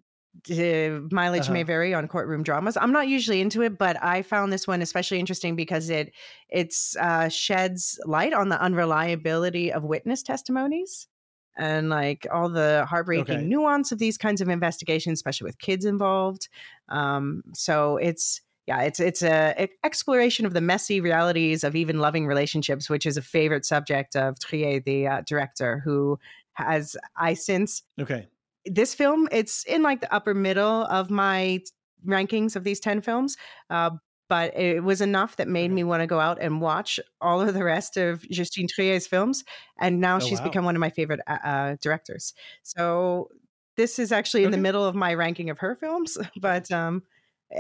uh, 0.51 1.01
mileage 1.11 1.51
may 1.51 1.63
Uh-huh. 1.63 1.65
vary 1.65 1.95
on 1.95 2.09
courtroom 2.09 2.43
dramas. 2.43 2.77
I'm 2.77 2.93
not 2.93 3.09
usually 3.09 3.41
into 3.41 3.63
it, 3.63 3.79
but 3.79 4.03
I 4.03 4.23
found 4.23 4.53
this 4.53 4.67
one 4.67 4.83
especially 4.83 5.21
interesting 5.21 5.57
because 5.57 5.91
it 5.91 6.13
it's 6.49 6.97
uh, 6.97 7.29
sheds 7.29 7.99
light 8.05 8.33
on 8.33 8.49
the 8.49 8.61
unreliability 8.61 9.73
of 9.73 9.85
witness 9.85 10.23
testimonies 10.23 11.09
and 11.57 11.91
like 11.91 12.27
all 12.33 12.49
the 12.49 12.87
heartbreaking 12.89 13.41
Okay. 13.41 13.49
nuance 13.49 13.93
of 13.93 13.99
these 13.99 14.17
kinds 14.17 14.41
of 14.41 14.49
investigations, 14.49 15.19
especially 15.19 15.45
with 15.45 15.59
kids 15.59 15.85
involved. 15.85 16.49
Um, 16.89 17.43
so 17.55 17.97
it's 17.99 18.41
yeah, 18.67 18.83
it's 18.83 19.01
it's 19.01 19.23
a, 19.23 19.55
e- 19.65 19.69
exploration 19.85 20.47
of 20.47 20.55
the 20.55 20.61
messy 20.61 21.01
realities 21.01 21.65
of 21.65 21.75
even 21.77 21.99
loving 21.99 22.27
relationships, 22.27 22.89
which 22.89 23.07
is 23.07 23.17
a 23.17 23.23
favorite 23.23 23.67
subject 23.67 24.17
of 24.17 24.37
Triet, 24.37 24.85
the 24.85 25.07
uh, 25.07 25.23
director, 25.27 25.81
who 25.85 26.19
has 26.55 26.97
I 27.17 27.35
since 27.35 27.83
Okay, 28.01 28.29
this 28.65 28.95
film 28.95 29.29
it's 29.33 29.65
in 29.65 29.83
like 29.83 30.01
the 30.01 30.13
upper 30.15 30.35
middle 30.35 30.85
of 30.85 31.11
my 31.11 31.61
rankings 32.07 32.57
of 32.57 32.65
these 32.65 32.81
10 32.81 33.01
films 33.01 33.37
uh, 33.71 33.91
but 34.29 34.57
it 34.57 34.83
was 34.83 35.01
enough 35.01 35.37
that 35.37 35.47
made 35.49 35.71
me 35.71 35.85
want 35.85 36.01
to 36.01 36.07
go 36.07 36.19
out 36.19 36.39
and 36.41 36.61
watch 36.61 36.99
all 37.21 37.41
of 37.41 37.53
the 37.53 37.65
rest 37.65 37.97
of 37.97 38.23
Justine 38.31 38.67
Triet's 38.69 39.07
films 39.07 39.45
and 39.79 40.01
now 40.01 40.19
Oh, 40.19 40.27
she's 40.27 40.39
wow. 40.39 40.45
become 40.45 40.65
one 40.65 40.75
of 40.77 40.81
my 40.81 40.91
favorite 40.91 41.21
uh, 41.27 41.39
uh, 41.45 41.77
directors. 41.83 42.33
So 42.63 43.29
this 43.77 43.99
is 43.99 44.13
actually 44.13 44.45
in 44.45 44.51
the 44.51 44.57
middle 44.59 44.85
of 44.85 44.95
my 44.95 45.15
ranking 45.15 45.51
of 45.51 45.59
her 45.59 45.75
films 45.77 46.17
but 46.41 46.71
um 46.71 47.03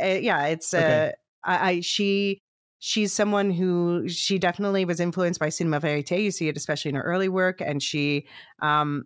uh, 0.00 0.06
yeah 0.06 0.46
it's 0.46 0.72
uh 0.74 1.10
I, 1.44 1.70
I 1.70 1.80
she 1.80 2.42
she's 2.78 3.12
someone 3.12 3.50
who 3.50 4.08
she 4.08 4.38
definitely 4.38 4.84
was 4.84 5.00
influenced 5.00 5.40
by 5.40 5.48
cinema 5.48 5.80
verite 5.80 6.10
you 6.10 6.30
see 6.30 6.48
it 6.48 6.56
especially 6.56 6.90
in 6.90 6.94
her 6.94 7.02
early 7.02 7.28
work 7.28 7.60
and 7.60 7.82
she 7.82 8.26
um 8.60 9.04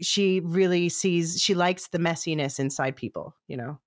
she 0.00 0.40
really 0.40 0.88
sees 0.88 1.40
she 1.40 1.54
likes 1.54 1.88
the 1.88 1.98
messiness 1.98 2.58
inside 2.58 2.96
people 2.96 3.34
you 3.48 3.56
know 3.56 3.78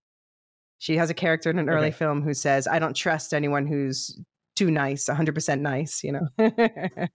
she 0.79 0.97
has 0.97 1.09
a 1.09 1.13
character 1.13 1.49
in 1.49 1.59
an 1.59 1.69
early 1.69 1.87
Okay. 1.87 1.97
film 1.97 2.21
who 2.21 2.33
says 2.33 2.67
i 2.67 2.79
don't 2.79 2.95
trust 2.95 3.33
anyone 3.33 3.65
who's 3.65 4.19
too 4.55 4.69
nice 4.69 5.05
100% 5.09 5.59
nice 5.61 6.03
you 6.03 6.11
know 6.11 6.27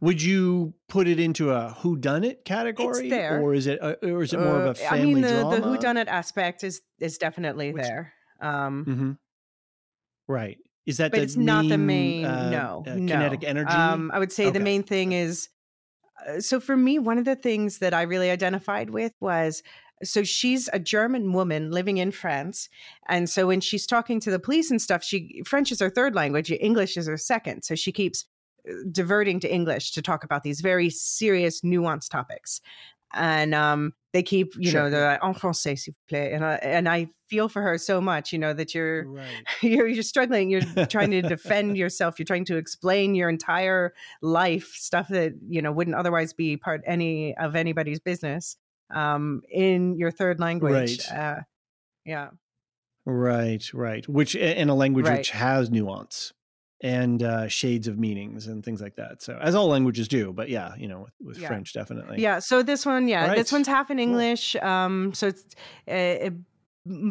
Would 0.00 0.20
you 0.22 0.74
put 0.88 1.08
it 1.08 1.18
into 1.18 1.50
a 1.52 1.70
who 1.78 1.96
done 1.96 2.24
it 2.24 2.44
category, 2.44 3.08
there. 3.08 3.40
or 3.40 3.54
is 3.54 3.66
it, 3.66 3.78
a, 3.80 3.94
or 4.12 4.22
is 4.22 4.32
it 4.34 4.40
more 4.40 4.60
of 4.60 4.66
a 4.66 4.70
Uh, 4.70 4.74
family 4.74 5.00
I 5.00 5.04
mean, 5.04 5.20
the, 5.22 5.28
drama? 5.30 5.56
the 5.56 5.62
who 5.62 5.78
done 5.78 5.96
it 5.96 6.08
aspect 6.08 6.64
is 6.64 6.82
is 7.00 7.16
definitely 7.18 7.72
Which- 7.72 7.82
there. 7.82 8.12
Um, 8.40 8.84
hmm 8.84 9.12
Right. 10.32 10.58
Is 10.86 10.98
that 10.98 11.12
but 11.12 11.18
the 11.18 11.22
it's 11.22 11.36
not 11.36 11.68
the 11.68 11.78
main, 11.78 12.22
main. 12.22 12.24
uh, 12.26 12.50
no, 12.50 12.84
uh, 12.86 12.94
no. 12.96 13.12
kinetic 13.14 13.44
energy? 13.44 13.72
Um, 13.72 14.10
I 14.12 14.18
would 14.18 14.32
say 14.32 14.44
Okay. 14.46 14.58
the 14.58 14.64
main 14.64 14.82
thing 14.82 15.12
is. 15.12 15.48
Uh, 16.28 16.40
So 16.40 16.60
for 16.60 16.76
me, 16.76 16.98
one 16.98 17.18
of 17.18 17.24
the 17.24 17.36
things 17.36 17.78
that 17.78 17.94
I 17.94 18.02
really 18.02 18.30
identified 18.30 18.90
with 18.90 19.12
was 19.20 19.62
so 20.02 20.22
she's 20.22 20.68
a 20.72 20.78
German 20.78 21.32
woman 21.32 21.70
living 21.70 21.98
in 21.98 22.10
France, 22.10 22.68
and 23.08 23.30
so 23.30 23.46
when 23.46 23.60
she's 23.60 23.86
talking 23.86 24.20
to 24.20 24.30
the 24.30 24.38
police 24.40 24.70
and 24.70 24.82
stuff, 24.82 25.04
she 25.04 25.42
French 25.46 25.70
is 25.72 25.80
her 25.80 25.90
third 25.90 26.14
language, 26.14 26.50
English 26.50 26.96
is 26.96 27.06
her 27.06 27.16
second, 27.16 27.62
so 27.62 27.74
she 27.74 27.92
keeps 27.92 28.26
uh, 28.68 28.72
diverting 28.90 29.40
to 29.40 29.52
English 29.52 29.92
to 29.92 30.02
talk 30.02 30.24
about 30.24 30.42
these 30.42 30.60
very 30.60 30.90
serious, 30.90 31.60
nuanced 31.62 32.10
topics. 32.10 32.60
And 33.14 33.54
um, 33.54 33.92
they 34.14 34.22
keep, 34.22 34.54
you 34.56 34.70
Sure. 34.70 34.84
know, 34.84 34.90
they're 34.90 35.06
like, 35.10 35.22
en 35.22 35.34
français, 35.34 35.76
s'il 35.78 35.92
vous 35.92 36.06
plaît. 36.08 36.32
And 36.34 36.42
I, 36.44 36.54
and 36.62 36.88
I 36.88 37.08
feel 37.28 37.48
for 37.50 37.60
her 37.60 37.76
so 37.76 38.00
much, 38.00 38.32
you 38.32 38.38
know, 38.38 38.54
that 38.54 38.74
you're 38.74 39.04
right. 39.08 39.44
you're 39.62 39.86
you're 39.88 40.02
struggling 40.02 40.48
you're 40.50 40.62
trying 40.88 41.10
to 41.10 41.20
defend 41.36 41.76
yourself 41.76 42.18
you're 42.18 42.24
trying 42.24 42.44
to 42.46 42.56
explain 42.56 43.14
your 43.14 43.28
entire 43.28 43.92
life 44.22 44.72
stuff 44.74 45.08
that 45.08 45.32
you 45.48 45.60
know 45.60 45.72
wouldn't 45.72 45.96
otherwise 45.96 46.32
be 46.32 46.56
part 46.56 46.80
any 46.86 47.36
of 47.36 47.56
anybody's 47.56 47.98
business 48.00 48.56
um 48.94 49.42
in 49.50 49.96
your 49.98 50.10
third 50.10 50.38
language 50.40 50.98
Right. 51.10 51.18
uh 51.18 51.40
yeah 52.06 52.28
Right, 53.06 53.64
right. 53.74 54.08
Which 54.08 54.34
in 54.34 54.68
a 54.70 54.74
language 54.74 55.06
Right. 55.06 55.18
which 55.18 55.30
has 55.30 55.70
nuance 55.70 56.32
and 56.80 57.22
uh, 57.22 57.48
shades 57.48 57.88
of 57.88 57.98
meanings 57.98 58.46
and 58.46 58.64
things 58.64 58.80
like 58.82 58.96
that. 58.96 59.22
So 59.22 59.38
as 59.40 59.54
all 59.54 59.68
languages 59.68 60.08
do, 60.08 60.32
but 60.32 60.48
yeah, 60.50 60.74
you 60.76 60.88
know, 60.88 61.00
with, 61.00 61.12
with 61.20 61.38
Yeah. 61.38 61.48
French 61.48 61.72
definitely. 61.72 62.20
yeah 62.20 62.38
so 62.40 62.62
this 62.62 62.84
one 62.84 63.08
yeah 63.08 63.28
Right. 63.28 63.36
this 63.38 63.52
one's 63.52 63.66
half 63.68 63.90
in 63.90 63.96
Cool. 63.96 64.02
english 64.02 64.54
um 64.56 65.14
so 65.14 65.28
it's 65.28 65.42
uh, 65.88 66.26
it 66.26 66.34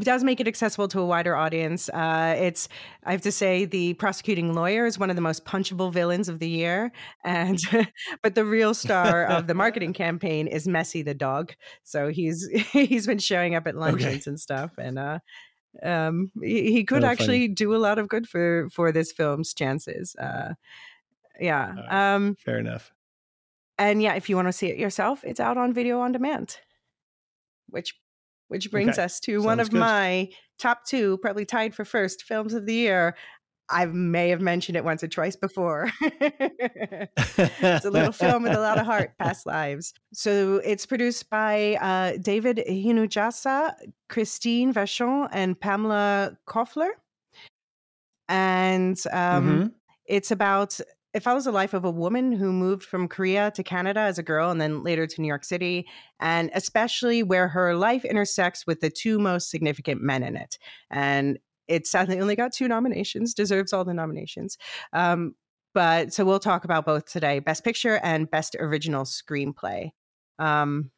does 0.01 0.23
make 0.23 0.39
it 0.39 0.47
accessible 0.47 0.87
to 0.87 0.99
a 0.99 1.05
wider 1.05 1.35
audience 1.35 1.89
uh 1.89 2.35
it's 2.37 2.69
i 3.05 3.11
have 3.11 3.21
to 3.21 3.31
say 3.31 3.65
the 3.65 3.95
prosecuting 3.95 4.53
lawyer 4.53 4.85
is 4.85 4.99
one 4.99 5.09
of 5.09 5.15
the 5.15 5.21
most 5.21 5.45
punchable 5.45 5.91
villains 5.91 6.29
of 6.29 6.37
the 6.37 6.47
year 6.47 6.91
and 7.25 7.57
but 8.21 8.35
the 8.35 8.45
real 8.45 8.75
star 8.75 9.25
of 9.25 9.47
the 9.47 9.55
marketing 9.55 9.91
campaign 10.03 10.45
is 10.45 10.67
Messi 10.67 11.03
the 11.03 11.15
dog 11.15 11.53
so 11.83 12.09
he's 12.09 12.47
he's 12.71 13.07
been 13.07 13.17
showing 13.17 13.55
up 13.55 13.65
at 13.65 13.75
luncheons 13.75 14.27
and 14.27 14.39
stuff 14.39 14.71
and 14.77 14.99
uh 14.99 15.17
um 15.81 16.31
he, 16.41 16.71
he 16.71 16.83
could 16.83 17.03
Oh, 17.03 17.09
funny. 17.09 17.11
actually 17.11 17.47
do 17.47 17.75
a 17.75 17.77
lot 17.77 17.97
of 17.97 18.07
good 18.07 18.27
for 18.29 18.69
for 18.69 18.91
this 18.91 19.11
film's 19.11 19.53
chances 19.53 20.15
uh 20.17 20.53
yeah 21.39 21.75
Uh, 21.77 22.15
um 22.15 22.37
Fair 22.37 22.59
enough. 22.59 22.93
and 23.77 24.01
yeah, 24.01 24.13
if 24.15 24.29
you 24.29 24.35
want 24.35 24.47
to 24.47 24.53
see 24.53 24.67
it 24.67 24.77
yourself, 24.77 25.23
it's 25.23 25.39
out 25.39 25.57
on 25.57 25.73
video 25.73 25.99
on 25.99 26.11
demand. 26.11 26.57
Which 27.69 27.95
which 28.47 28.69
brings 28.71 28.97
Okay. 28.97 29.03
us 29.03 29.19
to 29.21 29.41
one 29.41 29.59
of 29.59 29.69
good. 29.71 29.79
my 29.79 30.29
top 30.59 30.85
two, 30.85 31.17
probably 31.19 31.45
tied 31.45 31.73
for 31.73 31.85
first 31.85 32.23
films 32.23 32.53
of 32.53 32.65
the 32.65 32.73
year. 32.73 33.15
I 33.69 33.85
may 33.85 34.29
have 34.29 34.41
mentioned 34.41 34.75
it 34.77 34.83
once 34.83 35.03
or 35.03 35.07
twice 35.07 35.35
before. 35.35 35.89
it's 36.01 37.85
a 37.85 37.89
little 37.89 38.11
film 38.11 38.43
with 38.43 38.53
a 38.53 38.59
lot 38.59 38.77
of 38.77 38.85
heart, 38.85 39.13
Past 39.19 39.45
Lives. 39.45 39.93
So 40.13 40.57
it's 40.63 40.85
produced 40.85 41.29
by 41.29 41.75
uh, 41.81 42.17
David 42.21 42.63
Hinojosa, 42.69 43.73
Christine 44.09 44.73
Vachon, 44.73 45.29
and 45.31 45.59
Pamela 45.59 46.37
Koffler. 46.47 46.89
And 48.29 49.01
um, 49.11 49.45
Mhm. 49.45 49.71
it's 50.05 50.31
about 50.31 50.79
it 51.13 51.21
follows 51.21 51.45
the 51.45 51.51
life 51.51 51.75
of 51.75 51.85
a 51.85 51.91
woman 51.91 52.31
who 52.31 52.51
moved 52.51 52.83
from 52.83 53.07
Korea 53.07 53.51
to 53.51 53.61
Canada 53.63 53.99
as 53.99 54.17
a 54.17 54.23
girl 54.23 54.49
and 54.49 54.59
then 54.59 54.81
later 54.81 55.05
to 55.05 55.21
New 55.21 55.27
York 55.27 55.43
City, 55.45 55.87
and 56.19 56.49
especially 56.55 57.21
where 57.21 57.47
her 57.49 57.75
life 57.75 58.03
intersects 58.03 58.65
with 58.65 58.79
the 58.81 58.89
two 58.89 59.19
most 59.19 59.51
significant 59.51 60.01
men 60.01 60.23
in 60.23 60.35
it. 60.35 60.57
And 60.89 61.37
it 61.67 61.87
sadly 61.87 62.19
only 62.19 62.35
got 62.35 62.53
two 62.53 62.67
nominations, 62.67 63.33
deserves 63.33 63.73
all 63.73 63.85
the 63.85 63.93
nominations. 63.93 64.57
Um, 64.91 65.35
but 65.73 66.13
so 66.13 66.23
we'll 66.25 66.39
talk 66.39 66.65
about 66.65 66.85
both 66.85 67.05
today 67.05 67.39
Best 67.39 67.63
Picture 67.63 67.99
and 68.03 68.29
Best 68.29 68.55
Original 68.59 69.05
Screenplay. 69.05 69.91
Um, 70.39 70.91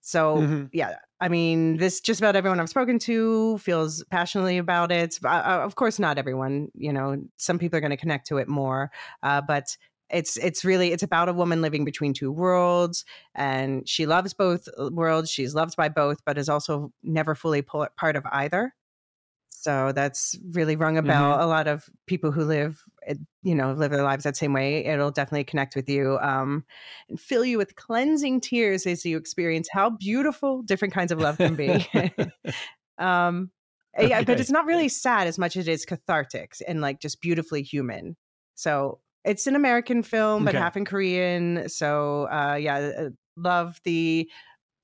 so 0.00 0.36
Mhm. 0.36 0.68
yeah, 0.72 0.96
I 1.20 1.28
mean, 1.28 1.78
this 1.78 2.00
just 2.00 2.20
about 2.20 2.36
everyone 2.36 2.60
I've 2.60 2.68
spoken 2.68 2.98
to 3.00 3.58
feels 3.58 4.04
passionately 4.10 4.58
about 4.58 4.92
it. 4.92 5.18
Uh, 5.24 5.28
uh, 5.28 5.62
of 5.64 5.74
course, 5.74 5.98
not 5.98 6.18
everyone. 6.18 6.68
You 6.74 6.92
know, 6.92 7.22
some 7.38 7.58
people 7.58 7.76
are 7.78 7.80
going 7.80 7.90
to 7.90 7.96
connect 7.96 8.26
to 8.28 8.36
it 8.38 8.48
more, 8.48 8.90
uh, 9.22 9.40
but 9.40 9.76
it's 10.10 10.36
it's 10.36 10.64
really 10.64 10.92
it's 10.92 11.02
about 11.02 11.28
a 11.28 11.32
woman 11.32 11.62
living 11.62 11.84
between 11.84 12.12
two 12.14 12.30
worlds, 12.30 13.04
and 13.34 13.88
she 13.88 14.06
loves 14.06 14.34
both 14.34 14.68
uh, 14.78 14.90
worlds. 14.92 15.30
She's 15.30 15.54
loved 15.54 15.74
by 15.76 15.88
both, 15.88 16.18
but 16.24 16.38
is 16.38 16.48
also 16.48 16.92
never 17.02 17.34
fully 17.34 17.62
part 17.62 18.16
of 18.16 18.24
either. 18.30 18.74
So 19.66 19.90
that's 19.90 20.38
really 20.52 20.76
rung 20.76 20.96
a 20.96 21.02
bell. 21.02 21.44
A 21.44 21.48
lot 21.48 21.66
of 21.66 21.90
people 22.06 22.30
who 22.30 22.44
live, 22.44 22.84
uh, 23.10 23.14
you 23.42 23.52
know, 23.52 23.72
live 23.72 23.90
their 23.90 24.04
lives 24.04 24.22
that 24.22 24.36
same 24.36 24.52
way. 24.52 24.84
It'll 24.84 25.10
definitely 25.10 25.42
connect 25.42 25.74
with 25.74 25.88
you 25.88 26.20
um, 26.22 26.64
and 27.08 27.18
fill 27.18 27.44
you 27.44 27.58
with 27.58 27.74
cleansing 27.74 28.42
tears 28.42 28.86
as 28.86 29.04
you 29.04 29.16
experience 29.16 29.68
how 29.68 29.90
beautiful 29.90 30.62
different 30.62 30.94
kinds 30.94 31.10
of 31.10 31.18
love 31.18 31.40
can 31.40 31.56
be. 31.56 31.84
um, 32.98 33.50
yeah, 33.98 34.22
but 34.22 34.38
it's 34.38 34.52
not 34.52 34.66
really 34.66 34.88
sad 34.88 35.26
as 35.26 35.36
much 35.36 35.56
as 35.56 35.66
it 35.66 35.72
is 35.72 35.84
cathartic 35.84 36.54
and 36.68 36.80
like 36.80 37.00
just 37.00 37.20
beautifully 37.20 37.64
human. 37.64 38.16
So 38.54 39.00
it's 39.24 39.48
an 39.48 39.56
American 39.56 40.04
film, 40.04 40.44
but 40.44 40.54
Okay. 40.54 40.58
half 40.58 40.76
in 40.76 40.84
Korean. 40.84 41.68
So 41.68 42.28
uh, 42.30 42.54
yeah, 42.54 42.92
uh, 42.96 43.08
love 43.36 43.80
the 43.82 44.30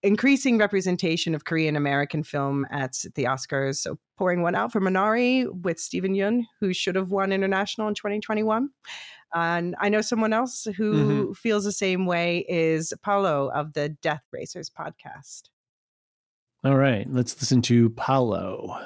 increasing 0.02 0.58
representation 0.58 1.34
of 1.34 1.44
Korean 1.44 1.76
American 1.76 2.22
film 2.22 2.66
at 2.70 2.96
the 3.14 3.24
Oscars. 3.24 3.76
So 3.76 3.98
pouring 4.18 4.42
one 4.42 4.54
out 4.54 4.72
for 4.72 4.80
Minari 4.80 5.46
with 5.62 5.78
Steven 5.78 6.14
Yeun, 6.14 6.42
who 6.60 6.72
should 6.72 6.96
have 6.96 7.10
won 7.10 7.32
international 7.32 7.88
in 7.88 7.94
2021. 7.94 8.68
And 9.34 9.74
I 9.80 9.88
know 9.88 10.00
someone 10.00 10.32
else 10.32 10.66
who 10.76 10.92
mm-hmm. 10.92 11.32
feels 11.32 11.64
the 11.64 11.72
same 11.72 12.06
way 12.06 12.44
is 12.48 12.92
Paulo 13.02 13.50
of 13.54 13.72
the 13.72 13.88
Death 13.88 14.22
Racers 14.32 14.70
podcast. 14.70 15.42
All 16.64 16.76
right, 16.76 17.06
let's 17.10 17.34
listen 17.40 17.62
to 17.62 17.90
Paulo. 17.90 18.78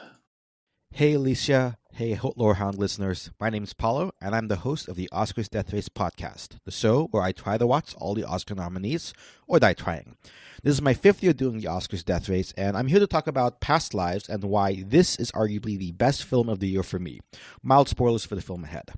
Hey 0.92 1.14
Elysia, 1.14 1.76
hey 1.96 2.12
Ho- 2.12 2.34
Lorehound 2.36 2.76
listeners. 2.76 3.30
My 3.40 3.48
name 3.48 3.64
is 3.64 3.72
Paulo, 3.72 4.12
and 4.20 4.34
I'm 4.34 4.48
the 4.48 4.56
host 4.56 4.86
of 4.86 4.96
the 4.96 5.08
Oscars 5.14 5.48
Death 5.48 5.72
Race 5.72 5.88
podcast, 5.88 6.58
the 6.66 6.70
show 6.70 7.06
where 7.06 7.22
I 7.22 7.32
try 7.32 7.56
to 7.56 7.66
watch 7.66 7.94
all 7.96 8.12
the 8.12 8.24
Oscar 8.24 8.54
nominees 8.54 9.14
or 9.46 9.58
die 9.58 9.72
trying. 9.72 10.14
This 10.62 10.74
is 10.74 10.82
my 10.82 10.92
fifth 10.92 11.22
year 11.22 11.32
doing 11.32 11.58
the 11.58 11.68
Oscars 11.68 12.04
Death 12.04 12.28
Race, 12.28 12.52
and 12.54 12.76
I'm 12.76 12.88
here 12.88 12.98
to 13.00 13.06
talk 13.06 13.26
about 13.26 13.62
Past 13.62 13.94
Lives 13.94 14.28
and 14.28 14.44
why 14.44 14.84
this 14.86 15.18
is 15.18 15.32
arguably 15.32 15.78
the 15.78 15.92
best 15.92 16.24
film 16.24 16.50
of 16.50 16.60
the 16.60 16.68
year 16.68 16.82
for 16.82 16.98
me. 16.98 17.20
Mild 17.62 17.88
spoilers 17.88 18.26
for 18.26 18.34
the 18.34 18.42
film 18.42 18.64
ahead. 18.64 18.90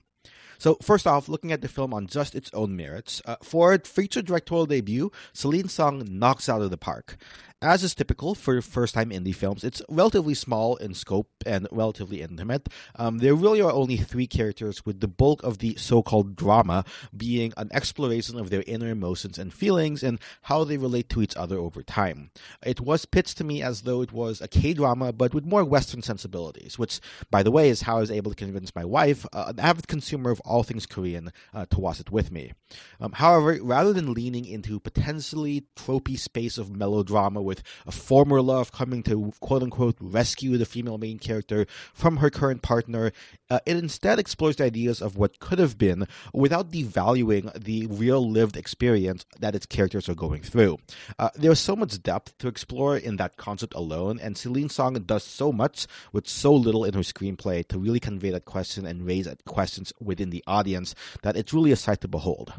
So, 0.58 0.76
first 0.82 1.06
off, 1.06 1.28
looking 1.28 1.52
at 1.52 1.60
the 1.60 1.68
film 1.68 1.94
on 1.94 2.08
just 2.08 2.34
its 2.34 2.50
own 2.52 2.76
merits, 2.76 3.22
uh, 3.24 3.36
for 3.44 3.72
its 3.72 3.88
feature 3.88 4.22
directorial 4.22 4.66
debut, 4.66 5.12
Celine 5.32 5.68
Song 5.68 6.04
knocks 6.10 6.48
out 6.48 6.62
of 6.62 6.70
the 6.70 6.76
park. 6.76 7.16
As 7.60 7.82
is 7.82 7.92
typical 7.92 8.36
for 8.36 8.62
first 8.62 8.94
time 8.94 9.10
indie 9.10 9.34
films, 9.34 9.64
it's 9.64 9.82
relatively 9.88 10.34
small 10.34 10.76
in 10.76 10.94
scope 10.94 11.28
and 11.44 11.66
relatively 11.72 12.22
intimate. 12.22 12.68
Um, 12.94 13.18
there 13.18 13.34
really 13.34 13.60
are 13.60 13.72
only 13.72 13.96
three 13.96 14.28
characters, 14.28 14.86
with 14.86 15.00
the 15.00 15.08
bulk 15.08 15.42
of 15.42 15.58
the 15.58 15.74
so 15.74 16.00
called 16.00 16.36
drama 16.36 16.84
being 17.16 17.52
an 17.56 17.68
exploration 17.72 18.38
of 18.38 18.50
their 18.50 18.62
inner 18.68 18.90
emotions 18.90 19.38
and 19.38 19.52
feelings 19.52 20.04
and 20.04 20.20
how 20.42 20.62
they 20.62 20.76
relate 20.76 21.08
to 21.08 21.20
each 21.20 21.36
other 21.36 21.58
over 21.58 21.82
time. 21.82 22.30
It 22.64 22.80
was 22.80 23.06
pitched 23.06 23.38
to 23.38 23.44
me 23.44 23.60
as 23.60 23.82
though 23.82 24.02
it 24.02 24.12
was 24.12 24.40
a 24.40 24.46
K 24.46 24.72
drama, 24.72 25.12
but 25.12 25.34
with 25.34 25.44
more 25.44 25.64
Western 25.64 26.02
sensibilities, 26.02 26.78
which, 26.78 27.00
by 27.28 27.42
the 27.42 27.50
way, 27.50 27.70
is 27.70 27.82
how 27.82 27.96
I 27.96 28.00
was 28.00 28.12
able 28.12 28.30
to 28.30 28.36
convince 28.36 28.72
my 28.76 28.84
wife, 28.84 29.26
uh, 29.32 29.46
an 29.48 29.58
avid 29.58 29.88
consumer 29.88 30.30
of 30.30 30.38
all 30.44 30.62
things 30.62 30.86
Korean, 30.86 31.32
uh, 31.52 31.66
to 31.70 31.80
watch 31.80 31.98
it 31.98 32.12
with 32.12 32.30
me. 32.30 32.52
Um, 33.00 33.10
however, 33.10 33.58
rather 33.60 33.92
than 33.92 34.14
leaning 34.14 34.44
into 34.44 34.78
potentially 34.78 35.64
tropey 35.74 36.16
space 36.16 36.56
of 36.56 36.70
melodrama 36.70 37.47
with 37.48 37.62
a 37.86 37.90
former 37.90 38.40
love 38.40 38.70
coming 38.70 39.02
to 39.04 39.32
quote 39.40 39.62
unquote 39.62 39.96
rescue 40.00 40.56
the 40.56 40.66
female 40.66 40.98
main 40.98 41.18
character 41.18 41.66
from 41.92 42.18
her 42.18 42.30
current 42.30 42.62
partner, 42.62 43.10
uh, 43.50 43.58
it 43.66 43.76
instead 43.76 44.18
explores 44.18 44.56
the 44.56 44.64
ideas 44.64 45.00
of 45.00 45.16
what 45.16 45.40
could 45.40 45.58
have 45.58 45.78
been 45.78 46.06
without 46.32 46.70
devaluing 46.70 47.52
the 47.54 47.86
real 47.86 48.30
lived 48.30 48.56
experience 48.56 49.24
that 49.40 49.54
its 49.54 49.66
characters 49.66 50.08
are 50.08 50.14
going 50.14 50.42
through. 50.42 50.76
Uh, 51.18 51.30
there's 51.34 51.58
so 51.58 51.74
much 51.74 52.00
depth 52.02 52.36
to 52.38 52.46
explore 52.46 52.96
in 52.96 53.16
that 53.16 53.36
concept 53.36 53.74
alone, 53.74 54.20
and 54.20 54.36
Celine 54.36 54.68
Song 54.68 54.94
does 54.94 55.24
so 55.24 55.50
much 55.50 55.86
with 56.12 56.28
so 56.28 56.54
little 56.54 56.84
in 56.84 56.94
her 56.94 57.00
screenplay 57.00 57.66
to 57.68 57.78
really 57.78 58.00
convey 58.00 58.30
that 58.30 58.44
question 58.44 58.86
and 58.86 59.06
raise 59.06 59.26
questions 59.46 59.92
within 60.00 60.30
the 60.30 60.44
audience 60.46 60.94
that 61.22 61.36
it's 61.36 61.54
really 61.54 61.72
a 61.72 61.76
sight 61.76 62.00
to 62.02 62.08
behold. 62.08 62.52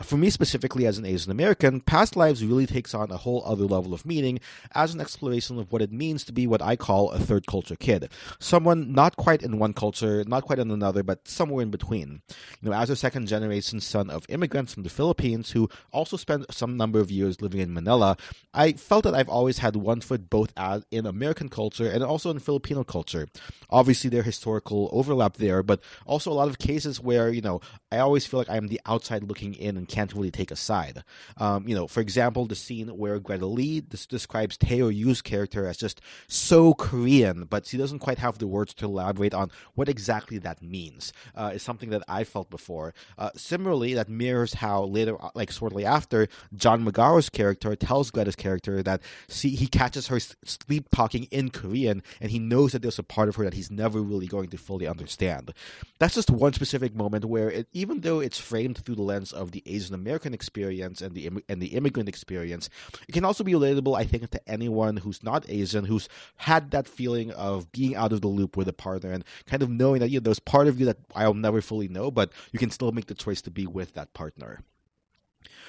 For 0.00 0.16
me 0.16 0.30
specifically, 0.30 0.86
as 0.86 0.98
an 0.98 1.04
Asian 1.04 1.30
American, 1.30 1.80
Past 1.80 2.16
Lives 2.16 2.44
really 2.44 2.66
takes 2.66 2.94
on 2.94 3.10
a 3.10 3.16
whole 3.16 3.42
other 3.44 3.64
level 3.64 3.92
of 3.92 4.06
meaning 4.06 4.40
as 4.74 4.94
an 4.94 5.00
exploration 5.00 5.58
of 5.58 5.70
what 5.70 5.82
it 5.82 5.92
means 5.92 6.24
to 6.24 6.32
be 6.32 6.46
what 6.46 6.62
I 6.62 6.76
call 6.76 7.10
a 7.10 7.18
third 7.18 7.46
culture 7.46 7.76
kid. 7.76 8.10
Someone 8.38 8.92
not 8.92 9.16
quite 9.16 9.42
in 9.42 9.58
one 9.58 9.74
culture, 9.74 10.24
not 10.26 10.44
quite 10.44 10.58
in 10.58 10.70
another, 10.70 11.02
but 11.02 11.28
somewhere 11.28 11.62
in 11.62 11.70
between. 11.70 12.22
You 12.60 12.70
know, 12.70 12.72
as 12.72 12.90
a 12.90 12.96
second 12.96 13.26
generation 13.26 13.80
son 13.80 14.10
of 14.10 14.24
immigrants 14.28 14.72
from 14.74 14.82
the 14.82 14.88
Philippines 14.88 15.50
who 15.50 15.68
also 15.92 16.16
spent 16.16 16.52
some 16.52 16.76
number 16.76 17.00
of 17.00 17.10
years 17.10 17.42
living 17.42 17.60
in 17.60 17.74
Manila, 17.74 18.16
I 18.54 18.72
felt 18.72 19.04
that 19.04 19.14
I've 19.14 19.28
always 19.28 19.58
had 19.58 19.76
one 19.76 20.00
foot 20.00 20.30
both 20.30 20.52
in 20.90 21.06
American 21.06 21.48
culture 21.48 21.90
and 21.90 22.02
also 22.02 22.30
in 22.30 22.38
Filipino 22.38 22.84
culture. 22.84 23.28
Obviously, 23.70 24.10
there 24.10 24.22
historical 24.22 24.88
overlap 24.92 25.36
there, 25.36 25.62
but 25.62 25.80
also 26.06 26.30
a 26.30 26.34
lot 26.34 26.48
of 26.48 26.58
cases 26.58 27.00
where, 27.00 27.30
you 27.30 27.40
know, 27.40 27.60
I 27.90 27.98
always 27.98 28.26
feel 28.26 28.38
like 28.38 28.50
I'm 28.50 28.68
the 28.68 28.80
outside 28.86 29.24
looking 29.24 29.54
in 29.54 29.81
and 29.82 29.88
can't 29.88 30.14
really 30.14 30.30
take 30.30 30.52
a 30.52 30.56
side. 30.56 31.02
Um, 31.38 31.66
you 31.66 31.74
know, 31.74 31.88
for 31.88 32.00
example, 32.00 32.46
the 32.46 32.54
scene 32.54 32.86
where 32.88 33.18
Greta 33.18 33.46
Lee 33.46 33.80
this 33.80 34.06
describes 34.06 34.56
Teo 34.56 34.88
Yoo's 34.88 35.20
character 35.20 35.66
as 35.66 35.76
just 35.76 36.00
so 36.28 36.72
Korean, 36.74 37.46
but 37.50 37.66
she 37.66 37.76
doesn't 37.76 37.98
quite 37.98 38.18
have 38.18 38.38
the 38.38 38.46
words 38.46 38.74
to 38.74 38.84
elaborate 38.84 39.34
on 39.34 39.50
what 39.74 39.88
exactly 39.88 40.38
that 40.38 40.62
means. 40.62 41.12
Uh, 41.34 41.50
is 41.54 41.62
something 41.62 41.90
that 41.90 42.04
I 42.06 42.22
felt 42.22 42.48
before. 42.48 42.94
Uh, 43.18 43.30
similarly, 43.34 43.94
that 43.94 44.08
mirrors 44.08 44.54
how 44.54 44.84
later, 44.84 45.20
uh, 45.20 45.30
like 45.34 45.50
shortly 45.50 45.84
after, 45.84 46.28
John 46.54 46.84
Magaro's 46.84 47.28
character 47.28 47.74
tells 47.74 48.12
Greta's 48.12 48.36
character 48.36 48.82
that 48.84 49.02
he 49.28 49.66
catches 49.66 50.06
her 50.06 50.20
sleep 50.44 50.88
talking 50.92 51.24
in 51.32 51.50
Korean, 51.50 52.04
and 52.20 52.30
he 52.30 52.38
knows 52.38 52.70
that 52.70 52.82
there's 52.82 53.00
a 53.00 53.02
part 53.02 53.28
of 53.28 53.34
her 53.36 53.44
that 53.44 53.54
he's 53.54 53.70
never 53.70 54.00
really 54.00 54.28
going 54.28 54.50
to 54.50 54.56
fully 54.56 54.86
understand. 54.86 55.52
That's 55.98 56.14
just 56.14 56.30
one 56.30 56.52
specific 56.52 56.94
moment 56.94 57.24
where, 57.24 57.50
it, 57.50 57.66
even 57.72 58.02
though 58.02 58.20
it's 58.20 58.38
framed 58.38 58.78
through 58.78 58.96
the 58.96 59.02
lens 59.02 59.32
of 59.32 59.50
the 59.50 59.62
Asian 59.74 59.94
American 59.94 60.34
experience 60.34 61.00
and 61.00 61.14
the 61.14 61.30
and 61.48 61.62
the 61.62 61.68
immigrant 61.68 62.08
experience, 62.08 62.68
it 63.08 63.12
can 63.12 63.24
also 63.24 63.44
be 63.44 63.52
relatable, 63.52 63.96
I 63.96 64.04
think, 64.04 64.30
to 64.30 64.48
anyone 64.48 64.98
who's 64.98 65.22
not 65.22 65.48
Asian 65.48 65.84
who's 65.84 66.08
had 66.36 66.70
that 66.70 66.88
feeling 66.88 67.30
of 67.32 67.70
being 67.72 67.94
out 67.96 68.12
of 68.12 68.20
the 68.20 68.28
loop 68.28 68.56
with 68.56 68.68
a 68.68 68.72
partner 68.72 69.12
and 69.12 69.24
kind 69.46 69.62
of 69.62 69.70
knowing 69.70 70.00
that 70.00 70.10
you 70.10 70.20
know 70.20 70.24
there's 70.24 70.40
part 70.40 70.68
of 70.68 70.78
you 70.78 70.86
that 70.86 70.98
I'll 71.14 71.34
never 71.34 71.60
fully 71.60 71.88
know, 71.88 72.10
but 72.10 72.32
you 72.52 72.58
can 72.58 72.70
still 72.70 72.92
make 72.92 73.06
the 73.06 73.14
choice 73.14 73.42
to 73.42 73.50
be 73.50 73.66
with 73.66 73.94
that 73.94 74.12
partner. 74.14 74.62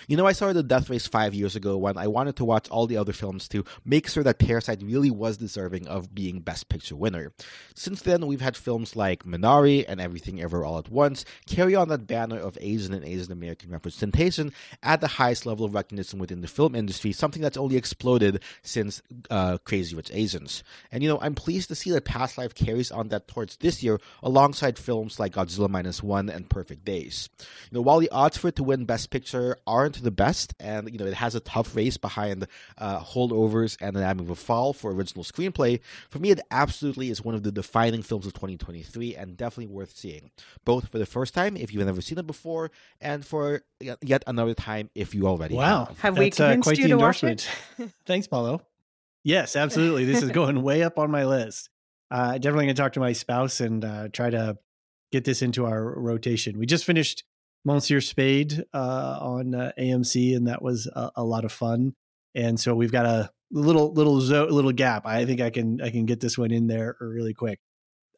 You 0.08 0.18
know, 0.18 0.26
I 0.26 0.34
started 0.34 0.56
the 0.56 0.64
Death 0.64 0.90
Race 0.90 1.08
five 1.08 1.34
years 1.34 1.56
ago 1.56 1.78
when 1.78 1.98
I 1.98 2.08
wanted 2.08 2.36
to 2.38 2.46
watch 2.46 2.70
all 2.70 2.88
the 2.88 2.98
other 2.98 3.14
films 3.14 3.48
to 3.50 3.64
make 3.86 4.08
sure 4.08 4.24
that 4.24 4.40
Parasite 4.40 4.82
really 4.84 5.12
was 5.12 5.38
deserving 5.38 5.88
of 5.88 6.14
being 6.14 6.42
Best 6.42 6.70
Picture 6.70 6.96
winner. 6.96 7.32
Since 7.76 8.02
then, 8.02 8.28
we've 8.28 8.42
had 8.42 8.58
films 8.58 8.96
like 8.96 9.24
Minari 9.24 9.86
and 9.88 10.02
Everything 10.02 10.42
Ever 10.42 10.66
All 10.66 10.78
at 10.78 10.90
Once 10.90 11.26
carry 11.48 11.76
on 11.76 11.88
that 11.90 12.08
banner 12.08 12.38
of 12.38 12.58
Asian 12.60 12.94
and 12.94 13.06
Asian 13.06 13.32
American 13.32 13.72
representation 13.72 14.52
at 14.82 15.02
the 15.02 15.08
highest 15.08 15.46
level 15.46 15.66
of 15.66 15.74
recognition 15.74 16.20
within 16.20 16.42
the 16.42 16.48
film 16.48 16.76
industry, 16.76 17.12
something 17.12 17.42
that's 17.42 17.58
only 17.58 17.78
exploded 17.78 18.42
since 18.62 19.02
uh, 19.30 19.58
Crazy 19.60 19.96
Rich 19.96 20.12
Asians. 20.14 20.64
And 20.92 21.02
you 21.02 21.10
know, 21.10 21.20
I'm 21.22 21.36
pleased 21.36 21.70
to 21.70 21.76
see 21.76 21.92
that 21.92 22.06
Past 22.06 22.38
Life 22.38 22.56
carries 22.56 22.92
on 22.92 23.10
that 23.10 23.28
torch 23.28 23.58
this 23.60 23.84
year 23.84 24.00
alongside 24.22 24.78
films 24.78 25.20
like 25.20 25.34
Godzilla 25.34 25.70
Minus 25.70 26.04
One 26.04 26.30
and 26.30 26.50
Perfect 26.50 26.84
Days. 26.84 27.30
You 27.72 27.78
know, 27.78 27.82
while 27.82 28.00
the 28.00 28.10
odds 28.10 28.38
for 28.38 28.50
it 28.50 28.56
to 28.58 28.64
win 28.64 28.86
Best 28.86 29.10
Picture 29.10 29.58
aren't 29.66 29.93
to 29.94 30.04
the 30.04 30.12
best, 30.12 30.54
and 30.60 30.92
you 30.92 30.98
know 30.98 31.06
it 31.06 31.14
has 31.14 31.36
a 31.36 31.40
tough 31.40 31.76
race 31.76 31.98
behind 31.98 32.48
uh, 32.78 33.00
Holdovers 33.00 33.78
and 33.82 33.96
Anatomy 33.96 34.24
of 34.24 34.30
a 34.30 34.36
Fall 34.36 34.74
for 34.74 34.92
original 34.92 35.24
screenplay. 35.24 35.80
For 36.10 36.20
me, 36.20 36.32
it 36.32 36.42
absolutely 36.52 37.10
is 37.10 37.24
one 37.24 37.36
of 37.36 37.44
the 37.44 37.52
defining 37.52 38.02
films 38.02 38.26
of 38.26 38.34
2023, 38.34 39.16
and 39.16 39.38
definitely 39.38 39.74
worth 39.74 39.96
seeing, 39.96 40.32
both 40.66 40.90
for 40.90 41.00
the 41.00 41.06
first 41.06 41.34
time 41.34 41.56
if 41.58 41.74
you've 41.74 41.86
never 41.86 42.02
seen 42.02 42.18
it 42.18 42.28
before, 42.28 42.72
and 43.02 43.26
for 43.26 43.62
yet 43.80 44.24
another 44.28 44.54
time 44.54 44.90
if 44.96 45.14
you 45.16 45.28
already 45.28 45.56
wow. 45.56 45.86
have. 45.86 46.00
Have 46.00 46.18
we 46.18 46.26
That's, 46.26 46.40
uh, 46.40 46.44
convinced 46.46 46.68
quite 46.68 46.78
you 46.78 46.84
the 46.84 46.90
to 46.90 46.98
watch 46.98 47.24
endorsement. 47.24 47.50
it? 47.80 47.92
Thanks, 48.06 48.28
Paulo. 48.28 48.62
Yes, 49.24 49.56
absolutely. 49.56 50.06
This 50.06 50.22
is 50.22 50.30
going 50.32 50.62
way 50.62 50.84
up 50.84 51.00
on 51.00 51.10
my 51.12 51.26
list. 51.26 51.70
Uh, 52.12 52.34
definitely 52.34 52.66
going 52.66 52.76
to 52.76 52.82
talk 52.82 52.94
to 52.94 53.00
my 53.00 53.14
spouse 53.14 53.60
and 53.60 53.84
uh, 53.84 54.08
try 54.10 54.30
to 54.30 54.58
get 55.12 55.24
this 55.24 55.42
into 55.42 55.66
our 55.66 56.00
rotation. 56.00 56.60
We 56.60 56.66
just 56.66 56.86
finished 56.86 57.24
Monsieur 57.66 58.02
Spade 58.02 58.64
uh, 58.74 59.18
on 59.22 59.56
uh, 59.56 59.72
AMC, 59.80 60.36
and 60.36 60.48
that 60.48 60.62
was 60.62 60.88
a, 60.88 61.12
a, 61.18 61.24
lot 61.24 61.46
of 61.46 61.52
fun. 61.52 61.94
And 62.36 62.60
so 62.60 62.76
we've 62.76 62.92
got 62.92 63.06
a 63.06 63.32
little 63.52 63.94
little 63.94 64.20
zo- 64.20 64.48
little 64.48 64.72
gap. 64.72 65.06
I 65.06 65.26
think 65.26 65.40
I 65.40 65.50
can 65.50 65.82
I 65.82 65.90
can 65.90 66.06
get 66.06 66.20
this 66.20 66.38
one 66.38 66.52
in 66.52 66.68
there 66.68 66.98
really 67.00 67.34
quick. 67.34 67.60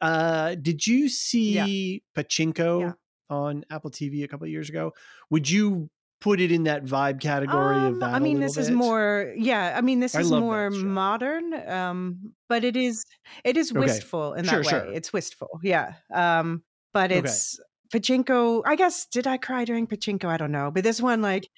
Uh, 0.00 0.54
did 0.56 0.86
you 0.86 1.08
see 1.08 1.52
yeah. 1.52 1.98
Pachinko 2.22 2.80
yeah. 2.80 2.92
on 3.30 3.64
Apple 3.70 3.90
TV 3.90 4.24
a 4.24 4.28
couple 4.28 4.44
of 4.44 4.50
years 4.50 4.68
ago? 4.68 4.92
Would 5.30 5.48
you 5.48 5.90
put 6.20 6.40
it 6.40 6.50
in 6.52 6.64
that 6.64 6.84
vibe 6.84 7.20
category 7.20 7.76
um, 7.76 7.84
of 7.84 8.00
that? 8.00 8.14
I 8.14 8.18
mean, 8.18 8.40
this 8.40 8.56
bit? 8.56 8.62
is 8.62 8.70
more, 8.70 9.32
yeah. 9.36 9.74
I 9.76 9.80
mean, 9.80 10.00
this 10.00 10.14
I 10.14 10.20
is 10.20 10.30
more 10.30 10.70
modern, 10.70 11.54
um, 11.68 12.32
but 12.48 12.64
it 12.64 12.76
is 12.76 13.04
it 13.44 13.56
is 13.56 13.70
Okay. 13.70 13.80
wistful 13.80 14.34
in 14.34 14.44
that 14.46 14.50
Sure, 14.50 14.60
way. 14.60 14.68
sure. 14.68 14.92
It's 14.92 15.12
wistful, 15.12 15.60
yeah. 15.62 15.94
Um, 16.12 16.62
but 16.92 17.12
Okay. 17.12 17.20
it's 17.20 17.60
Pachinko. 17.92 18.62
I 18.66 18.76
guess 18.76 19.06
did 19.06 19.26
I 19.26 19.36
cry 19.36 19.64
during 19.64 19.86
Pachinko? 19.86 20.26
I 20.26 20.36
don't 20.36 20.52
know, 20.52 20.70
but 20.70 20.84
this 20.84 21.00
one, 21.00 21.22
like, 21.22 21.48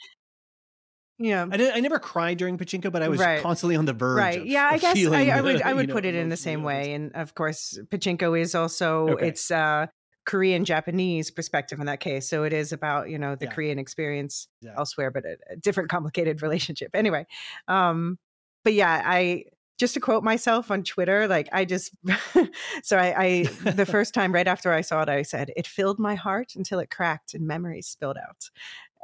yeah, 1.18 1.46
I, 1.50 1.56
did, 1.56 1.72
I 1.74 1.80
never 1.80 1.98
cried 1.98 2.38
during 2.38 2.58
Pachinko, 2.58 2.92
but 2.92 3.02
I 3.02 3.08
was 3.08 3.18
Right. 3.18 3.42
constantly 3.42 3.74
on 3.76 3.86
the 3.86 3.92
verge. 3.92 4.18
right. 4.18 4.40
of- 4.40 4.46
yeah, 4.46 4.68
I 4.70 4.78
guess 4.78 4.96
I, 5.06 5.30
I 5.30 5.40
would 5.40 5.62
I 5.62 5.72
would 5.74 5.88
know, 5.88 5.94
put 5.94 6.04
it 6.04 6.14
in 6.14 6.28
the 6.28 6.36
same 6.36 6.62
way, 6.62 6.92
and 6.92 7.12
of 7.14 7.34
course, 7.34 7.78
Pachinko 7.90 8.38
is 8.40 8.54
also 8.54 9.08
Okay. 9.10 9.28
it's 9.28 9.50
uh 9.50 9.86
Korean 10.26 10.64
Japanese 10.64 11.30
perspective 11.30 11.80
in 11.80 11.86
that 11.86 12.00
case, 12.00 12.28
so 12.28 12.44
it 12.44 12.52
is 12.52 12.72
about 12.72 13.08
you 13.10 13.18
know 13.18 13.34
the 13.34 13.46
Yeah. 13.46 13.52
Korean 13.52 13.78
experience 13.80 14.46
Yeah. 14.60 14.74
elsewhere, 14.76 15.10
but 15.10 15.24
a, 15.24 15.36
a 15.50 15.56
different 15.56 15.90
complicated 15.90 16.40
relationship. 16.42 16.90
Anyway, 16.94 17.26
um, 17.66 18.18
but 18.62 18.74
yeah, 18.74 19.02
I 19.04 19.44
just 19.78 19.94
to 19.94 20.00
quote 20.00 20.24
myself 20.24 20.70
on 20.70 20.82
Twitter, 20.82 21.28
like 21.28 21.48
I 21.52 21.64
just 21.64 21.92
so 22.82 22.98
I, 22.98 23.14
I 23.16 23.42
the 23.70 23.86
first 23.90 24.12
time 24.12 24.34
right 24.34 24.46
after 24.46 24.72
I 24.72 24.80
saw 24.80 25.02
it, 25.02 25.08
I 25.08 25.22
said 25.22 25.52
it 25.56 25.66
filled 25.66 25.98
my 25.98 26.16
heart 26.16 26.54
until 26.56 26.80
it 26.80 26.90
cracked 26.90 27.34
and 27.34 27.46
memories 27.46 27.86
spilled 27.86 28.18
out. 28.18 28.50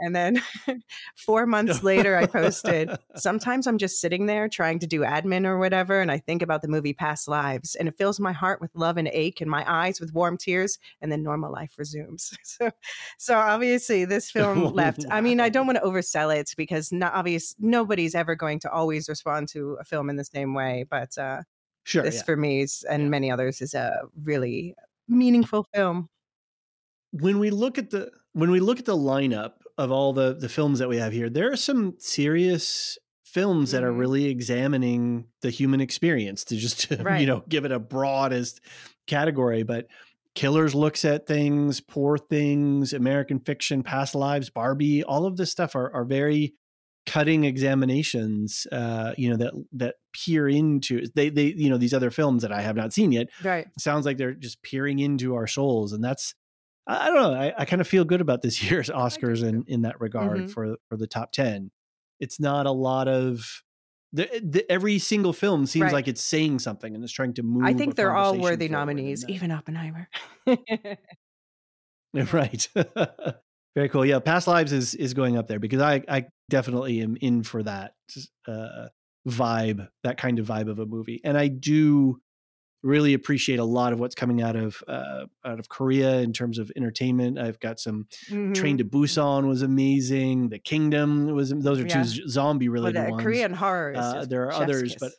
And 0.01 0.15
then 0.15 0.43
four 1.17 1.47
months 1.47 1.83
later, 1.85 2.17
I 2.17 2.27
posted. 2.27 2.91
Sometimes 3.17 3.67
I'm 3.67 3.79
just 3.79 4.01
sitting 4.01 4.27
there 4.27 4.49
trying 4.49 4.79
to 4.81 4.87
do 4.87 5.01
admin 5.01 5.47
or 5.47 5.59
whatever, 5.59 6.01
and 6.01 6.11
I 6.11 6.19
think 6.19 6.43
about 6.43 6.63
the 6.63 6.69
movie 6.69 6.93
Past 6.93 7.29
Lives, 7.29 7.75
and 7.75 7.87
it 7.89 7.97
fills 7.97 8.19
my 8.19 8.33
heart 8.33 8.61
with 8.61 8.71
love 8.75 8.97
and 8.97 9.09
ache, 9.13 9.41
and 9.41 9.51
my 9.51 9.65
eyes 9.67 10.01
with 10.01 10.13
warm 10.13 10.37
tears, 10.37 10.79
and 11.01 11.11
then 11.13 11.23
normal 11.23 11.53
life 11.53 11.75
resumes. 11.79 12.37
So, 12.45 12.71
so 13.19 13.39
obviously, 13.39 14.05
this 14.05 14.31
film 14.31 14.73
left. 14.75 15.05
I 15.11 15.21
mean, 15.21 15.41
I 15.41 15.49
don't 15.49 15.67
want 15.67 15.79
to 15.79 15.85
oversell 15.85 16.35
it 16.37 16.53
because 16.57 16.93
not 16.93 17.15
obvious. 17.15 17.55
Nobody's 17.59 18.15
ever 18.15 18.35
going 18.35 18.61
to 18.61 18.71
always 18.71 19.09
respond 19.09 19.49
to 19.49 19.77
a 19.81 19.85
film 19.85 20.11
in 20.11 20.17
the 20.17 20.25
same 20.25 20.55
way, 20.55 20.85
but 20.89 21.17
uh, 21.19 21.43
Sure. 21.85 22.03
this 22.03 22.17
yeah. 22.17 22.23
for 22.23 22.37
me 22.37 22.63
is, 22.63 22.85
and 22.89 23.05
Yeah. 23.05 23.09
many 23.11 23.31
others 23.31 23.61
is 23.61 23.75
a 23.75 24.03
really 24.23 24.75
meaningful 25.09 25.67
film. 25.75 26.09
when 27.13 27.39
we 27.39 27.51
look 27.51 27.79
at 27.79 27.91
the 27.91 28.11
when 28.33 28.51
we 28.51 28.59
look 28.61 28.79
at 28.79 28.85
the 28.85 28.97
lineup 28.97 29.53
of 29.79 29.91
all 29.91 30.13
the 30.13 30.35
the 30.35 30.49
films 30.49 30.79
that 30.79 30.89
we 30.89 30.97
have 30.99 31.13
here, 31.13 31.29
there 31.31 31.51
are 31.53 31.57
some 31.57 31.95
serious 31.99 32.97
films 33.25 33.73
that 33.73 33.83
are 33.83 33.91
Mhm. 33.93 33.99
really 33.99 34.25
examining 34.27 35.27
the 35.43 35.51
human 35.51 35.81
experience 35.81 36.45
to 36.45 36.57
just 36.57 36.81
to, 36.83 36.97
you 37.21 37.27
know 37.27 37.43
give 37.49 37.65
it 37.65 37.73
a 37.73 37.79
broadest 37.81 38.61
category. 39.07 39.63
But 39.65 39.87
Killers 40.37 40.75
looks 40.75 41.05
at 41.05 41.27
things, 41.27 41.81
Poor 41.81 42.19
Things, 42.19 42.93
American 42.93 43.39
Fiction, 43.41 43.83
Past 43.83 44.15
Lives, 44.15 44.51
Barbie. 44.51 45.03
All 45.05 45.27
of 45.27 45.37
this 45.37 45.51
stuff 45.51 45.75
are 45.77 45.93
are 45.93 46.05
very 46.05 46.55
cutting 47.07 47.45
examinations. 47.45 48.67
Uh, 48.73 49.13
you 49.19 49.29
know 49.31 49.37
that 49.37 49.53
that 49.73 49.95
peer 50.13 50.49
into 50.49 51.07
they 51.15 51.29
they 51.29 51.47
you 51.47 51.69
know 51.71 51.77
these 51.79 51.95
other 51.95 52.11
films 52.11 52.43
that 52.43 52.53
I 52.53 52.63
have 52.63 52.77
not 52.77 52.93
seen 52.93 53.13
yet 53.13 53.29
Right. 53.43 53.67
sounds 53.79 54.07
like 54.07 54.17
they're 54.17 54.33
just 54.35 54.63
peering 54.63 54.99
into 55.01 55.35
our 55.35 55.47
souls 55.47 55.93
and 55.93 56.03
that's 56.03 56.35
i 56.87 57.07
I 57.09 57.11
don't 57.11 57.23
know 57.23 57.35
i, 57.35 57.53
I 57.59 57.65
kind 57.65 57.81
of 57.81 57.89
feel 57.89 58.05
good 58.05 58.21
about 58.21 58.43
this 58.43 58.63
year's 58.71 58.91
oscars 58.91 59.43
in 59.43 59.65
in 59.67 59.83
that 59.83 60.01
regard 60.01 60.41
Mhm. 60.41 60.51
for 60.51 60.77
for 60.89 60.97
the 60.97 61.07
top 61.07 61.33
10 61.33 61.71
it's 62.21 62.39
not 62.41 62.67
a 62.67 62.71
lot 62.73 63.09
of 63.09 63.63
the, 64.13 64.29
the 64.45 64.65
every 64.71 64.99
single 65.01 65.33
film 65.33 65.67
seems 65.67 65.83
Right. 65.85 65.93
like 65.93 66.09
it's 66.09 66.21
saying 66.23 66.61
something 66.61 66.95
and 66.95 67.03
it's 67.03 67.13
trying 67.13 67.35
to 67.35 67.43
move 67.43 67.65
I 67.65 67.73
think 67.73 67.97
they're 67.97 68.15
all 68.15 68.39
worthy 68.39 68.69
nominees, 68.69 69.25
even 69.29 69.51
Oppenheimer. 69.51 70.09
right 72.33 72.69
very 73.75 73.89
cool 73.89 74.07
yeah 74.07 74.21
past 74.21 74.47
lives 74.47 74.73
is 74.73 74.95
is 74.95 75.15
going 75.15 75.37
up 75.37 75.49
there 75.49 75.59
because 75.59 75.81
i 75.81 76.01
i 76.09 76.25
definitely 76.49 77.01
am 77.01 77.17
in 77.21 77.43
for 77.43 77.63
that 77.63 77.95
uh 78.47 78.87
vibe 79.27 79.89
that 80.05 80.17
kind 80.17 80.39
of 80.39 80.47
vibe 80.47 80.71
of 80.71 80.79
a 80.79 80.87
movie 80.87 81.21
and 81.25 81.37
i 81.37 81.49
do 81.49 82.21
really 82.85 83.15
appreciate 83.15 83.59
a 83.59 83.65
lot 83.65 83.93
of 83.93 83.99
what's 83.99 84.15
coming 84.15 84.43
out 84.43 84.57
of 84.57 84.83
uh 84.87 85.25
out 85.45 85.59
of 85.59 85.69
korea 85.69 86.21
in 86.21 86.33
terms 86.33 86.59
of 86.59 86.71
entertainment 86.77 87.39
i've 87.39 87.59
got 87.59 87.81
some 87.81 88.07
Mhm. 88.31 88.55
train 88.55 88.77
to 88.79 88.85
busan 88.85 89.49
was 89.49 89.63
amazing 89.63 90.51
the 90.51 90.59
kingdom 90.59 91.27
was 91.35 91.49
those 91.51 91.81
are 91.81 91.85
two 91.89 91.99
Yeah. 91.99 92.05
z- 92.05 92.25
zombie 92.29 92.69
related 92.69 93.09
ones 93.11 93.23
Korean 93.23 93.55
horror 93.55 93.93
is 93.93 93.99
Uh, 93.99 94.25
there 94.29 94.45
are 94.49 94.53
others, 94.53 94.93
kiss. 94.93 95.01
but 95.01 95.13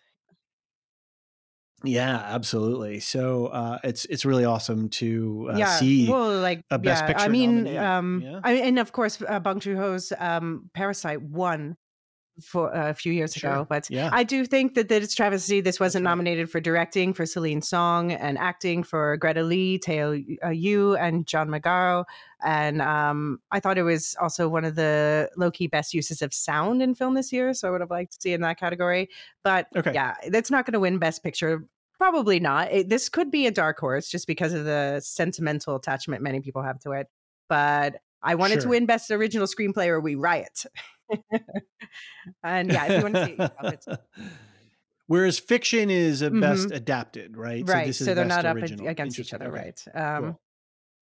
Yeah, 1.83 2.15
absolutely. 2.17 2.99
So 2.99 3.47
uh, 3.47 3.77
it's 3.83 4.05
it's 4.05 4.25
really 4.25 4.45
awesome 4.45 4.89
to 5.01 5.49
uh, 5.53 5.57
yeah, 5.57 5.77
see 5.77 6.09
well, 6.09 6.39
like 6.39 6.61
a 6.71 6.79
Best 6.79 7.03
yeah, 7.03 7.07
Picture 7.07 7.25
I 7.25 7.27
mean, 7.27 7.63
nominee. 7.65 7.77
um, 7.77 8.21
Yeah. 8.23 8.39
I 8.43 8.53
and 8.53 8.79
of 8.79 8.91
course, 8.91 9.21
uh, 9.27 9.39
Bong 9.39 9.59
Joon 9.59 9.77
Ho's 9.77 10.11
um, 10.17 10.69
Parasite 10.73 11.21
won 11.21 11.75
for 12.41 12.75
uh, 12.75 12.89
a 12.89 12.93
few 12.93 13.13
years 13.13 13.33
Sure. 13.33 13.51
ago. 13.51 13.65
But 13.69 13.89
Yeah. 13.89 14.09
I 14.11 14.23
do 14.23 14.45
think 14.45 14.75
that, 14.75 14.89
that 14.89 15.01
it's 15.01 15.15
travesty. 15.15 15.61
This 15.61 15.79
wasn't 15.79 16.05
right. 16.05 16.11
nominated 16.11 16.49
for 16.49 16.59
directing 16.59 17.13
for 17.13 17.25
Celine 17.25 17.61
Song 17.61 18.11
and 18.11 18.37
acting 18.37 18.83
for 18.83 19.17
Greta 19.17 19.43
Lee, 19.43 19.77
Teo 19.77 20.21
uh, 20.43 20.49
Yoo, 20.49 20.95
and 20.95 21.25
John 21.25 21.49
Magaro. 21.49 22.03
And 22.43 22.81
um, 22.81 23.39
I 23.51 23.59
thought 23.59 23.77
it 23.77 23.83
was 23.83 24.15
also 24.21 24.47
one 24.49 24.65
of 24.65 24.75
the 24.75 25.29
low 25.37 25.49
key 25.51 25.67
best 25.67 25.93
uses 25.93 26.21
of 26.21 26.33
sound 26.33 26.81
in 26.81 26.93
film 26.95 27.13
this 27.13 27.31
year. 27.31 27.53
So 27.53 27.67
I 27.67 27.71
would 27.71 27.81
have 27.81 27.89
liked 27.91 28.13
to 28.13 28.21
see 28.21 28.33
in 28.33 28.41
that 28.41 28.59
category. 28.59 29.09
But 29.43 29.67
Okay. 29.75 29.93
yeah, 29.93 30.15
that's 30.29 30.51
not 30.51 30.65
going 30.65 30.73
to 30.73 30.79
win 30.79 30.97
Best 30.97 31.23
Picture. 31.23 31.65
Probably 31.97 32.41
not. 32.41 32.71
It, 32.73 32.89
this 32.89 33.07
could 33.07 33.31
be 33.31 33.47
a 33.47 33.51
dark 33.51 33.79
horse 33.79 34.09
just 34.09 34.27
because 34.27 34.51
of 34.53 34.65
the 34.65 34.99
sentimental 35.01 35.77
attachment 35.77 36.21
many 36.21 36.41
people 36.41 36.61
have 36.61 36.79
to 36.81 36.91
it. 36.91 37.07
But 37.47 37.95
I 38.21 38.35
wanted 38.35 38.59
to 38.61 38.69
win 38.69 38.85
Best 38.85 39.11
Original 39.11 39.47
Screenplay 39.47 39.87
or 39.87 39.99
we 39.99 40.15
riot. 40.15 40.65
and 42.43 42.71
yeah, 42.71 42.85
if 42.85 42.97
you 42.97 43.01
want 43.03 43.15
to 43.15 43.25
see 43.25 43.31
it 43.33 43.51
yourself, 43.63 43.99
Whereas 45.07 45.37
fiction 45.37 45.91
is 45.91 46.23
a 46.23 46.31
best 46.31 46.71
adapted, 46.71 47.37
right? 47.37 47.63
right. 47.67 47.85
this 47.85 48.01
is 48.01 48.07
So 48.07 48.15
they're 48.15 48.25
not 48.25 48.45
up 48.45 48.55
original. 48.55 48.87
against 48.87 49.19
each 49.19 49.33
other, 49.33 49.47
Okay. 49.47 49.55
right? 49.55 49.85
Um, 50.17 50.23
Cool. 50.23 50.39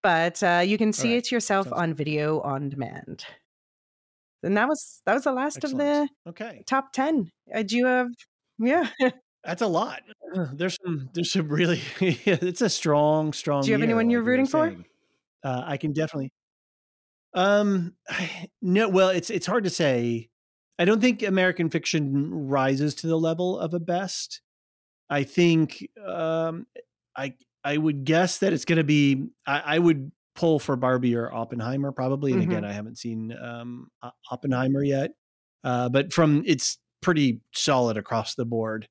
But 0.04 0.44
uh, 0.44 0.62
you 0.66 0.78
can 0.78 0.92
see 0.92 1.14
right. 1.14 1.18
it 1.20 1.32
yourself 1.32 1.68
Sounds 1.68 1.80
on 1.80 1.94
video 1.94 2.42
on 2.42 2.68
demand. 2.68 3.24
And 4.44 4.58
that 4.58 4.68
was 4.68 5.02
that 5.06 5.14
was 5.14 5.24
the 5.24 5.32
last 5.32 5.64
of 5.64 5.72
the 5.78 6.10
Okay. 6.28 6.64
top 6.68 6.92
ten. 6.92 7.32
Uh, 7.56 7.64
do 7.64 7.78
you 7.78 7.86
have? 7.86 8.08
Yeah. 8.60 8.90
That's 9.46 9.62
a 9.62 9.68
lot. 9.68 10.02
There's 10.54 10.78
some. 10.84 11.10
There's 11.14 11.32
some 11.32 11.48
really. 11.48 11.80
it's 12.02 12.62
a 12.62 12.70
strong, 12.70 13.32
strong. 13.32 13.62
Do 13.62 13.68
you 13.70 13.74
have 13.76 13.82
anyone 13.82 14.10
you're 14.10 14.22
rooting 14.24 14.48
for? 14.48 14.76
Uh, 15.44 15.64
I 15.66 15.78
can 15.78 15.94
definitely. 15.94 16.32
Um, 17.34 17.96
no. 18.62 18.90
Well, 18.90 19.10
it's 19.10 19.30
it's 19.30 19.46
hard 19.46 19.64
to 19.64 19.70
say. 19.70 20.30
I 20.80 20.86
don't 20.86 21.02
think 21.02 21.22
American 21.22 21.70
fiction 21.70 22.48
rises 22.48 22.96
to 22.96 23.08
the 23.08 23.18
level 23.18 23.60
of 23.60 23.74
a 23.74 23.80
best. 23.80 24.42
I 25.10 25.24
think 25.24 25.88
um, 26.06 26.66
I 27.16 27.34
I 27.64 27.78
would 27.78 28.06
guess 28.06 28.40
that 28.40 28.54
it's 28.54 28.66
going 28.66 28.78
to 28.78 28.84
be. 28.84 29.28
I, 29.46 29.76
I 29.76 29.80
would 29.80 30.12
pull 30.36 30.60
for 30.60 30.76
Barbie 30.76 31.16
or 31.16 31.32
Oppenheimer 31.32 31.92
probably. 31.92 32.34
And 32.34 32.42
again, 32.42 32.66
I 32.66 32.72
haven't 32.72 32.98
seen 32.98 33.36
um, 33.40 33.90
Oppenheimer 34.32 34.84
yet, 34.84 35.12
uh, 35.64 35.90
but 35.90 36.12
from 36.12 36.44
it's 36.46 36.80
pretty 37.02 37.42
solid 37.54 37.98
across 37.98 38.36
the 38.36 38.46
board. 38.46 38.88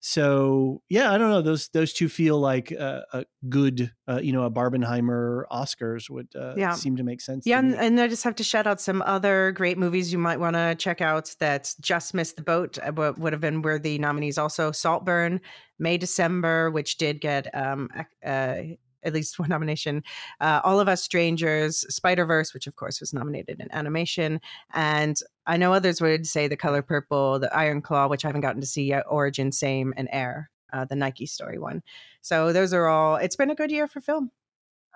So 0.00 0.82
yeah, 0.88 1.12
I 1.12 1.18
don't 1.18 1.30
know. 1.30 1.42
Those 1.42 1.68
those 1.70 1.92
two 1.92 2.08
feel 2.08 2.38
like 2.38 2.72
uh, 2.72 3.00
a 3.12 3.24
good, 3.48 3.92
uh, 4.08 4.20
you 4.22 4.32
know, 4.32 4.44
a 4.44 4.50
Barbenheimer 4.50 5.44
Oscars 5.50 6.08
would 6.08 6.28
uh, 6.36 6.54
Yeah. 6.56 6.72
seem 6.74 6.96
to 6.96 7.02
make 7.02 7.20
sense. 7.20 7.46
Yeah, 7.46 7.58
and, 7.58 7.74
and 7.74 8.00
I 8.00 8.06
just 8.06 8.22
have 8.24 8.36
to 8.36 8.44
shout 8.44 8.66
out 8.66 8.80
some 8.80 9.02
other 9.02 9.52
great 9.52 9.76
movies 9.76 10.12
you 10.12 10.18
might 10.18 10.38
want 10.38 10.54
to 10.54 10.76
check 10.76 11.00
out 11.00 11.34
that 11.40 11.74
just 11.80 12.14
missed 12.14 12.36
the 12.36 12.42
boat. 12.42 12.78
uh, 12.78 12.92
What 12.92 13.18
would 13.18 13.32
have 13.32 13.40
been 13.42 13.60
were 13.62 13.78
the 13.78 13.98
nominees 13.98 14.38
also 14.38 14.70
Saltburn, 14.70 15.40
May 15.80 15.98
December, 15.98 16.70
which 16.70 16.96
did 16.96 17.20
get 17.20 17.52
um, 17.54 17.88
uh, 18.24 18.54
at 19.02 19.12
least 19.12 19.38
one 19.38 19.48
nomination. 19.48 20.02
Uh, 20.40 20.60
All 20.64 20.80
of 20.80 20.88
Us 20.88 21.02
Strangers, 21.02 21.84
Spider 21.94 22.26
Verse, 22.26 22.54
which 22.54 22.66
of 22.66 22.76
course 22.76 23.00
was 23.00 23.12
nominated 23.12 23.60
in 23.60 23.72
animation, 23.72 24.40
and 24.74 25.18
I 25.46 25.56
know 25.56 25.72
others 25.72 26.00
would 26.00 26.26
say 26.26 26.48
The 26.48 26.56
Color 26.56 26.82
Purple, 26.82 27.38
The 27.38 27.54
Iron 27.56 27.80
Claw, 27.80 28.08
which 28.08 28.24
I 28.24 28.28
haven't 28.28 28.42
gotten 28.42 28.60
to 28.60 28.66
see 28.66 28.84
yet, 28.84 29.04
Origin, 29.08 29.50
Same, 29.52 29.94
and 29.96 30.08
Air, 30.12 30.50
uh, 30.72 30.84
the 30.84 30.96
Nike 30.96 31.26
story 31.26 31.58
one. 31.58 31.82
So 32.20 32.52
those 32.52 32.72
are 32.74 32.86
all. 32.86 33.16
It's 33.16 33.36
been 33.36 33.50
a 33.50 33.54
good 33.54 33.70
year 33.70 33.86
for 33.86 34.00
film. 34.00 34.30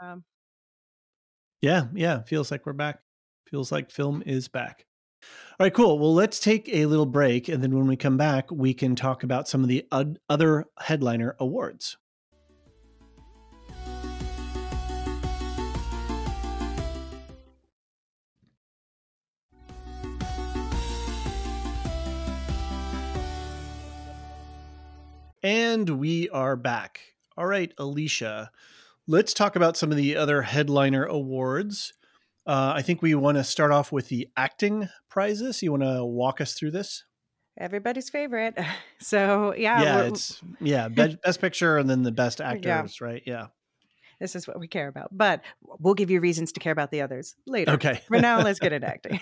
Um, 0.00 0.24
Yeah, 1.62 1.84
yeah. 1.94 2.22
Feels 2.22 2.50
like 2.50 2.66
we're 2.66 2.72
back. 2.72 3.00
Feels 3.48 3.70
like 3.70 3.90
film 3.90 4.22
is 4.26 4.48
back. 4.48 4.84
All 5.22 5.64
right, 5.64 5.72
cool. 5.72 5.98
Well, 5.98 6.12
let's 6.12 6.40
take 6.40 6.68
a 6.68 6.86
little 6.86 7.06
break. 7.06 7.48
And 7.48 7.62
then 7.62 7.74
when 7.76 7.86
we 7.86 7.96
come 7.96 8.16
back, 8.16 8.50
we 8.50 8.74
can 8.74 8.96
talk 8.96 9.22
about 9.22 9.46
some 9.46 9.62
of 9.62 9.68
the 9.68 9.86
other 10.28 10.66
headliner 10.80 11.36
awards. 11.38 11.96
And 25.42 25.88
we 25.98 26.28
are 26.30 26.56
back. 26.56 27.00
All 27.36 27.46
right, 27.46 27.74
Elysia, 27.76 28.48
let's 29.06 29.34
talk 29.34 29.56
about 29.56 29.76
some 29.76 29.90
of 29.90 29.96
the 29.96 30.16
other 30.16 30.42
headliner 30.42 31.04
awards. 31.04 31.92
Uh, 32.46 32.72
I 32.76 32.82
think 32.82 33.02
we 33.02 33.14
want 33.14 33.38
to 33.38 33.44
start 33.44 33.72
off 33.72 33.90
with 33.92 34.08
the 34.08 34.28
acting 34.36 34.88
prizes. 35.08 35.62
You 35.62 35.72
want 35.72 35.82
to 35.84 36.04
walk 36.04 36.40
us 36.40 36.54
through 36.54 36.72
this? 36.72 37.04
everybody's 37.58 38.08
favorite. 38.08 38.58
So 38.98 39.52
yeah, 39.56 39.82
yeah, 39.82 40.00
it's 40.02 40.40
yeah, 40.60 40.86
best 40.88 41.40
picture 41.40 41.76
and 41.76 41.90
then 41.90 42.02
the 42.04 42.12
best 42.12 42.40
actors, 42.40 42.64
Yeah. 43.00 43.06
right? 43.06 43.22
Yeah. 43.26 43.46
this 44.20 44.36
is 44.36 44.46
what 44.46 44.60
we 44.60 44.68
care 44.68 44.86
about. 44.86 45.08
But 45.10 45.42
we'll 45.80 45.94
give 45.94 46.08
you 46.08 46.20
reasons 46.20 46.52
to 46.52 46.60
care 46.60 46.70
about 46.72 46.92
the 46.92 47.00
others 47.02 47.34
later. 47.48 47.72
Okay. 47.72 48.00
For 48.06 48.20
now, 48.20 48.40
let's 48.42 48.60
get 48.60 48.72
into 48.72 48.86
acting. 48.88 49.20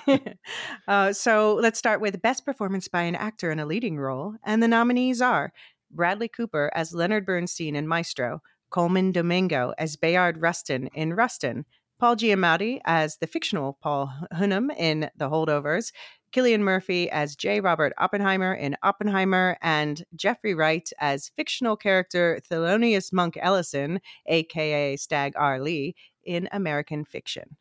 uh, 0.86 1.14
so 1.14 1.54
let's 1.54 1.78
start 1.78 2.02
with 2.02 2.20
best 2.20 2.44
performance 2.44 2.88
by 2.88 3.02
an 3.02 3.16
actor 3.16 3.50
in 3.50 3.58
a 3.58 3.64
leading 3.64 3.96
role, 3.98 4.34
and 4.44 4.62
the 4.62 4.68
nominees 4.68 5.22
are 5.22 5.50
Bradley 5.90 6.28
Cooper 6.28 6.70
as 6.74 6.94
Leonard 6.94 7.26
Bernstein 7.26 7.74
in 7.76 7.86
Maestro, 7.88 8.40
Colman 8.70 9.12
Domingo 9.12 9.72
as 9.78 9.96
Bayard 9.96 10.40
Rustin 10.40 10.88
in 10.94 11.14
Rustin, 11.14 11.64
Paul 11.98 12.16
Giamatti 12.16 12.80
as 12.84 13.16
the 13.18 13.26
fictional 13.26 13.76
Paul 13.82 14.12
Hunham 14.32 14.70
in 14.76 15.10
The 15.16 15.28
Holdovers, 15.28 15.92
Cillian 16.32 16.60
Murphy 16.60 17.10
as 17.10 17.34
J. 17.36 17.60
Robert 17.60 17.92
Oppenheimer 17.98 18.54
in 18.54 18.76
Oppenheimer, 18.82 19.58
and 19.60 20.04
Jeffrey 20.14 20.54
Wright 20.54 20.88
as 21.00 21.30
fictional 21.36 21.76
character 21.76 22.40
Thelonious 22.48 23.12
Monk 23.12 23.36
Ellison, 23.40 24.00
aka 24.26 24.96
Stagg 24.96 25.32
R. 25.36 25.60
Leigh, 25.60 25.94
in 26.24 26.48
American 26.52 27.04
Fiction. 27.04 27.56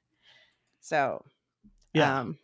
So, 0.81 1.25
Yeah. 1.93 2.19
um, 2.19 2.37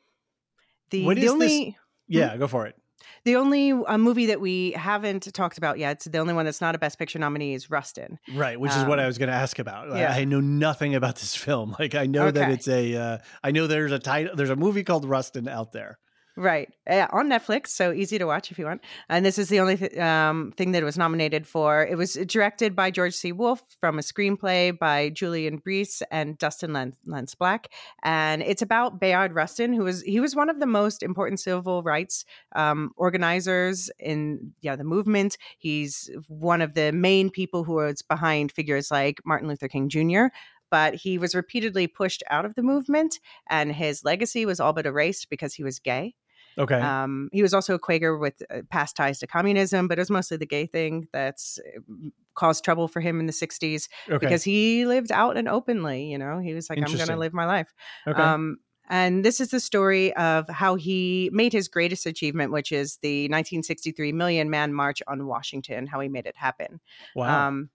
the, 0.89 1.05
What 1.05 1.15
the 1.17 1.21
is 1.25 1.31
this- 1.33 1.51
only 1.51 1.77
yeah, 2.07 2.35
go 2.37 2.47
for 2.47 2.65
it. 2.65 2.75
The 3.23 3.35
only 3.35 3.71
uh, 3.71 3.97
movie 3.97 4.25
that 4.27 4.39
we 4.41 4.71
haven't 4.71 5.33
talked 5.33 5.57
about 5.57 5.77
yet, 5.79 5.99
the 6.01 6.17
only 6.17 6.33
one 6.33 6.45
that's 6.45 6.61
not 6.61 6.75
a 6.75 6.77
Best 6.77 6.97
Picture 6.99 7.19
nominee 7.19 7.53
is 7.53 7.69
Rustin. 7.69 8.19
Right, 8.33 8.59
which 8.59 8.71
is 8.73 8.83
what 8.85 8.99
I 8.99 9.03
Um, 9.03 9.07
was 9.07 9.17
going 9.17 9.29
to 9.29 9.35
ask 9.35 9.59
about. 9.59 9.91
I- 9.91 9.99
yeah. 9.99 10.13
I 10.13 10.23
know 10.25 10.39
nothing 10.39 10.95
about 10.95 11.15
this 11.17 11.35
film. 11.45 11.75
Like 11.79 11.95
I 11.95 12.05
know 12.05 12.31
that 12.31 12.51
it's 12.51 12.67
a 12.67 12.95
uh, 12.95 13.17
I 13.43 13.51
know 13.51 13.67
there's 13.67 13.91
a 13.91 13.99
title 13.99 14.35
there's 14.35 14.49
a 14.49 14.55
movie 14.55 14.83
called 14.83 15.05
Rustin 15.05 15.47
out 15.47 15.71
there. 15.71 15.97
Right. 16.37 16.67
Uh, 16.89 17.07
on 17.11 17.29
Netflix, 17.29 17.67
so 17.67 17.93
easy 17.93 18.17
to 18.17 18.25
watch 18.25 18.51
if 18.51 18.59
you 18.59 18.65
want. 18.65 18.81
And 19.07 19.25
this 19.25 19.37
is 19.37 19.47
the 19.47 19.61
only 19.61 19.77
th- 19.77 19.97
um, 19.97 20.51
thing 20.57 20.73
that 20.73 20.81
it 20.81 20.85
was 20.85 20.97
nominated 20.97 21.47
for. 21.47 21.85
It 21.85 21.97
was 21.97 22.15
directed 22.27 22.75
by 22.75 22.91
George 22.91 23.13
C. 23.13 23.31
Wolfe 23.31 23.63
from 23.79 23.97
a 23.97 24.01
screenplay 24.01 24.77
by 24.77 25.11
Julian 25.11 25.61
Breece 25.61 26.01
and 26.11 26.37
Dustin 26.37 26.73
Lance, 27.05 27.35
Black. 27.35 27.71
And 28.03 28.41
it's 28.41 28.61
about 28.61 28.99
Bayard 28.99 29.33
Rustin, 29.33 29.71
who 29.71 29.85
was 29.85 30.01
he 30.01 30.19
was 30.19 30.35
one 30.35 30.49
of 30.49 30.59
the 30.59 30.65
most 30.65 31.03
important 31.03 31.39
civil 31.39 31.83
rights 31.83 32.25
um, 32.53 32.91
organizers 32.97 33.89
in 33.97 34.51
yeah 34.59 34.75
the 34.75 34.83
movement. 34.83 35.37
He's 35.57 36.09
one 36.27 36.61
of 36.61 36.73
the 36.73 36.91
main 36.91 37.29
people 37.29 37.63
who 37.63 37.75
was 37.75 38.01
behind 38.01 38.51
figures 38.51 38.91
like 38.91 39.21
Martin 39.23 39.47
Luther 39.47 39.69
King 39.69 39.87
Jr. 39.87 40.25
But 40.69 40.95
he 40.95 41.17
was 41.17 41.33
repeatedly 41.33 41.87
pushed 41.87 42.23
out 42.29 42.43
of 42.43 42.55
the 42.55 42.63
movement, 42.63 43.19
and 43.49 43.71
his 43.71 44.03
legacy 44.03 44.45
was 44.45 44.59
all 44.59 44.73
but 44.73 44.85
erased 44.85 45.29
because 45.29 45.53
he 45.53 45.63
was 45.63 45.79
gay. 45.79 46.13
Okay. 46.57 46.79
Um, 46.79 47.29
he 47.31 47.41
was 47.41 47.53
also 47.53 47.75
a 47.75 47.79
Quaker 47.79 48.17
with 48.17 48.41
uh, 48.49 48.61
past 48.69 48.95
ties 48.95 49.19
to 49.19 49.27
communism, 49.27 49.87
but 49.87 49.97
it 49.97 50.01
was 50.01 50.09
mostly 50.09 50.37
the 50.37 50.45
gay 50.45 50.65
thing 50.65 51.07
that's 51.11 51.59
uh, 51.59 52.09
caused 52.33 52.63
trouble 52.63 52.87
for 52.87 53.01
him 53.01 53.19
in 53.19 53.25
the 53.25 53.33
60s 53.33 53.87
okay. 54.09 54.17
because 54.17 54.43
he 54.43 54.85
lived 54.85 55.11
out 55.11 55.37
and 55.37 55.47
openly. 55.47 56.11
You 56.11 56.17
know, 56.17 56.39
he 56.39 56.53
was 56.53 56.69
like, 56.69 56.79
I'm 56.79 56.85
going 56.85 57.07
to 57.07 57.15
live 57.15 57.33
my 57.33 57.45
life. 57.45 57.73
okay. 58.07 58.21
Um, 58.21 58.57
and 58.87 59.25
this 59.25 59.41
is 59.41 59.49
the 59.49 59.59
story 59.59 60.13
of 60.15 60.47
how 60.47 60.75
he 60.75 61.29
made 61.33 61.53
his 61.53 61.67
greatest 61.67 62.05
achievement, 62.05 62.51
which 62.51 62.71
is 62.71 62.97
the 63.01 63.23
1963 63.23 64.11
Million 64.11 64.49
Man 64.49 64.73
March 64.73 65.01
on 65.07 65.25
Washington, 65.25 65.87
how 65.87 65.99
he 65.99 66.07
made 66.07 66.27
it 66.27 66.35
happen. 66.37 66.79
wow. 67.15 67.47
Um, 67.47 67.69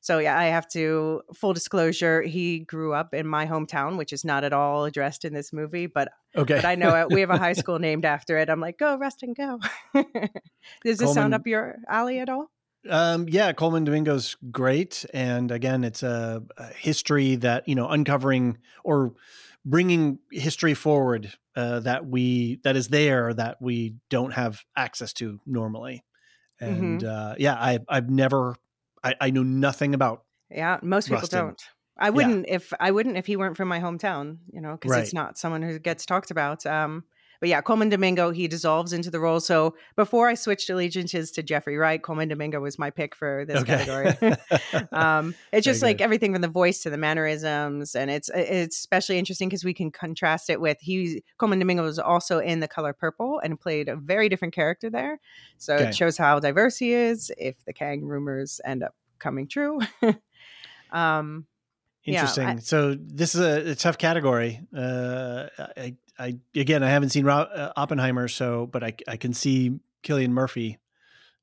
so 0.00 0.18
yeah, 0.18 0.38
I 0.38 0.46
have 0.46 0.68
to 0.68 1.22
full 1.34 1.52
disclosure. 1.52 2.22
He 2.22 2.60
grew 2.60 2.92
up 2.92 3.14
in 3.14 3.26
my 3.26 3.46
hometown, 3.46 3.96
which 3.96 4.12
is 4.12 4.24
not 4.24 4.44
at 4.44 4.52
all 4.52 4.84
addressed 4.84 5.24
in 5.24 5.34
this 5.34 5.52
movie, 5.52 5.86
but 5.86 6.08
okay. 6.36 6.56
but 6.56 6.64
I 6.64 6.74
know 6.74 6.94
it. 6.96 7.10
We 7.10 7.20
have 7.20 7.30
a 7.30 7.38
high 7.38 7.52
school 7.54 7.78
named 7.78 8.04
after 8.04 8.38
it. 8.38 8.48
I'm 8.48 8.60
like, 8.60 8.78
go 8.78 8.96
rest 8.96 9.22
and 9.22 9.36
go. 9.36 9.58
Does 9.94 10.04
this 10.82 11.00
Colman- 11.00 11.14
sound 11.14 11.34
up 11.34 11.46
your 11.46 11.76
alley 11.88 12.20
at 12.20 12.28
all? 12.28 12.50
Um, 12.88 13.26
yeah, 13.28 13.52
Colman 13.52 13.84
Domingo's 13.84 14.36
great, 14.50 15.04
and 15.12 15.50
again, 15.50 15.82
it's 15.84 16.02
a, 16.02 16.42
a 16.56 16.66
history 16.74 17.34
that 17.36 17.66
you 17.68 17.74
know 17.74 17.88
uncovering 17.88 18.58
or 18.84 19.14
bringing 19.64 20.18
history 20.30 20.74
forward 20.74 21.32
uh, 21.56 21.80
that 21.80 22.06
we 22.06 22.60
that 22.64 22.76
is 22.76 22.88
there 22.88 23.34
that 23.34 23.60
we 23.60 23.94
don't 24.10 24.32
have 24.32 24.64
access 24.76 25.12
to 25.14 25.40
normally. 25.44 26.04
And 26.60 27.04
uh, 27.04 27.34
yeah, 27.38 27.54
I 27.54 27.80
I've 27.88 28.10
never 28.10 28.56
I, 29.08 29.14
I 29.26 29.30
know 29.30 29.42
nothing 29.42 29.94
about. 29.94 30.24
Yeah, 30.50 30.78
most 30.82 31.06
people 31.06 31.20
Rustin. 31.20 31.38
don't. 31.46 31.62
I 31.98 32.10
wouldn't 32.10 32.46
if 32.48 32.72
I 32.78 32.90
wouldn't 32.90 33.16
if 33.16 33.26
he 33.26 33.36
weren't 33.36 33.56
from 33.56 33.68
my 33.68 33.80
hometown, 33.80 34.38
you 34.52 34.60
know, 34.60 34.72
because 34.72 34.92
Right. 34.92 35.02
it's 35.02 35.12
not 35.12 35.36
someone 35.36 35.62
who 35.62 35.78
gets 35.78 36.06
talked 36.06 36.30
about. 36.30 36.64
Um, 36.64 37.04
but 37.40 37.48
yeah, 37.48 37.60
Colman 37.60 37.88
Domingo, 37.88 38.30
he 38.30 38.48
dissolves 38.48 38.92
into 38.92 39.10
the 39.10 39.20
role. 39.20 39.40
So 39.40 39.74
before 39.96 40.28
I 40.28 40.34
switched 40.34 40.68
allegiances 40.70 41.30
to 41.32 41.42
Jeffrey 41.42 41.76
Wright, 41.76 42.02
Colman 42.02 42.28
Domingo 42.28 42.60
was 42.60 42.78
my 42.78 42.90
pick 42.90 43.14
for 43.14 43.44
this 43.46 43.62
category. 43.64 44.08
um, 44.92 45.34
it's 45.52 45.64
just 45.64 45.80
Very 45.80 45.90
like 45.90 45.98
good. 45.98 46.04
everything 46.04 46.32
from 46.32 46.42
the 46.42 46.48
voice 46.48 46.82
to 46.82 46.90
the 46.90 46.96
mannerisms, 46.98 47.94
and 47.94 48.10
it's 48.10 48.28
it's 48.34 48.78
especially 48.78 49.18
interesting 49.18 49.48
because 49.48 49.64
we 49.64 49.74
can 49.74 49.90
contrast 49.90 50.50
it 50.50 50.60
with 50.60 50.78
he 50.80 51.22
Colman 51.38 51.58
Domingo 51.58 51.82
was 51.82 51.98
also 51.98 52.38
in 52.38 52.60
The 52.60 52.68
Color 52.68 52.92
Purple 52.92 53.40
and 53.42 53.58
played 53.60 53.88
a 53.88 53.96
very 53.96 54.28
different 54.28 54.54
character 54.54 54.90
there, 54.90 55.20
so 55.58 55.74
Okay. 55.74 55.88
it 55.88 55.94
shows 55.96 56.16
how 56.16 56.40
diverse 56.40 56.76
he 56.78 56.92
is. 56.92 57.30
If 57.38 57.56
the 57.64 57.72
Kang 57.72 58.04
rumors 58.04 58.60
end 58.64 58.82
up 58.82 58.94
coming 59.18 59.46
true, 59.48 59.80
um, 60.92 61.46
Yeah, 62.04 62.20
Interesting. 62.20 62.46
I- 62.46 62.56
so 62.58 62.94
this 62.98 63.34
is 63.34 63.40
a, 63.40 63.72
a 63.72 63.74
tough 63.74 63.98
category. 63.98 64.60
Uh, 64.76 65.46
I, 65.58 65.96
I 66.18 66.38
again, 66.54 66.82
I 66.82 66.90
haven't 66.90 67.10
seen 67.10 67.28
uh, 67.28 67.72
Oppenheimer, 67.76 68.28
so 68.28 68.66
but 68.66 68.82
I 68.82 68.94
I 69.06 69.16
can 69.16 69.32
see 69.32 69.78
Cillian 70.02 70.30
Murphy, 70.30 70.78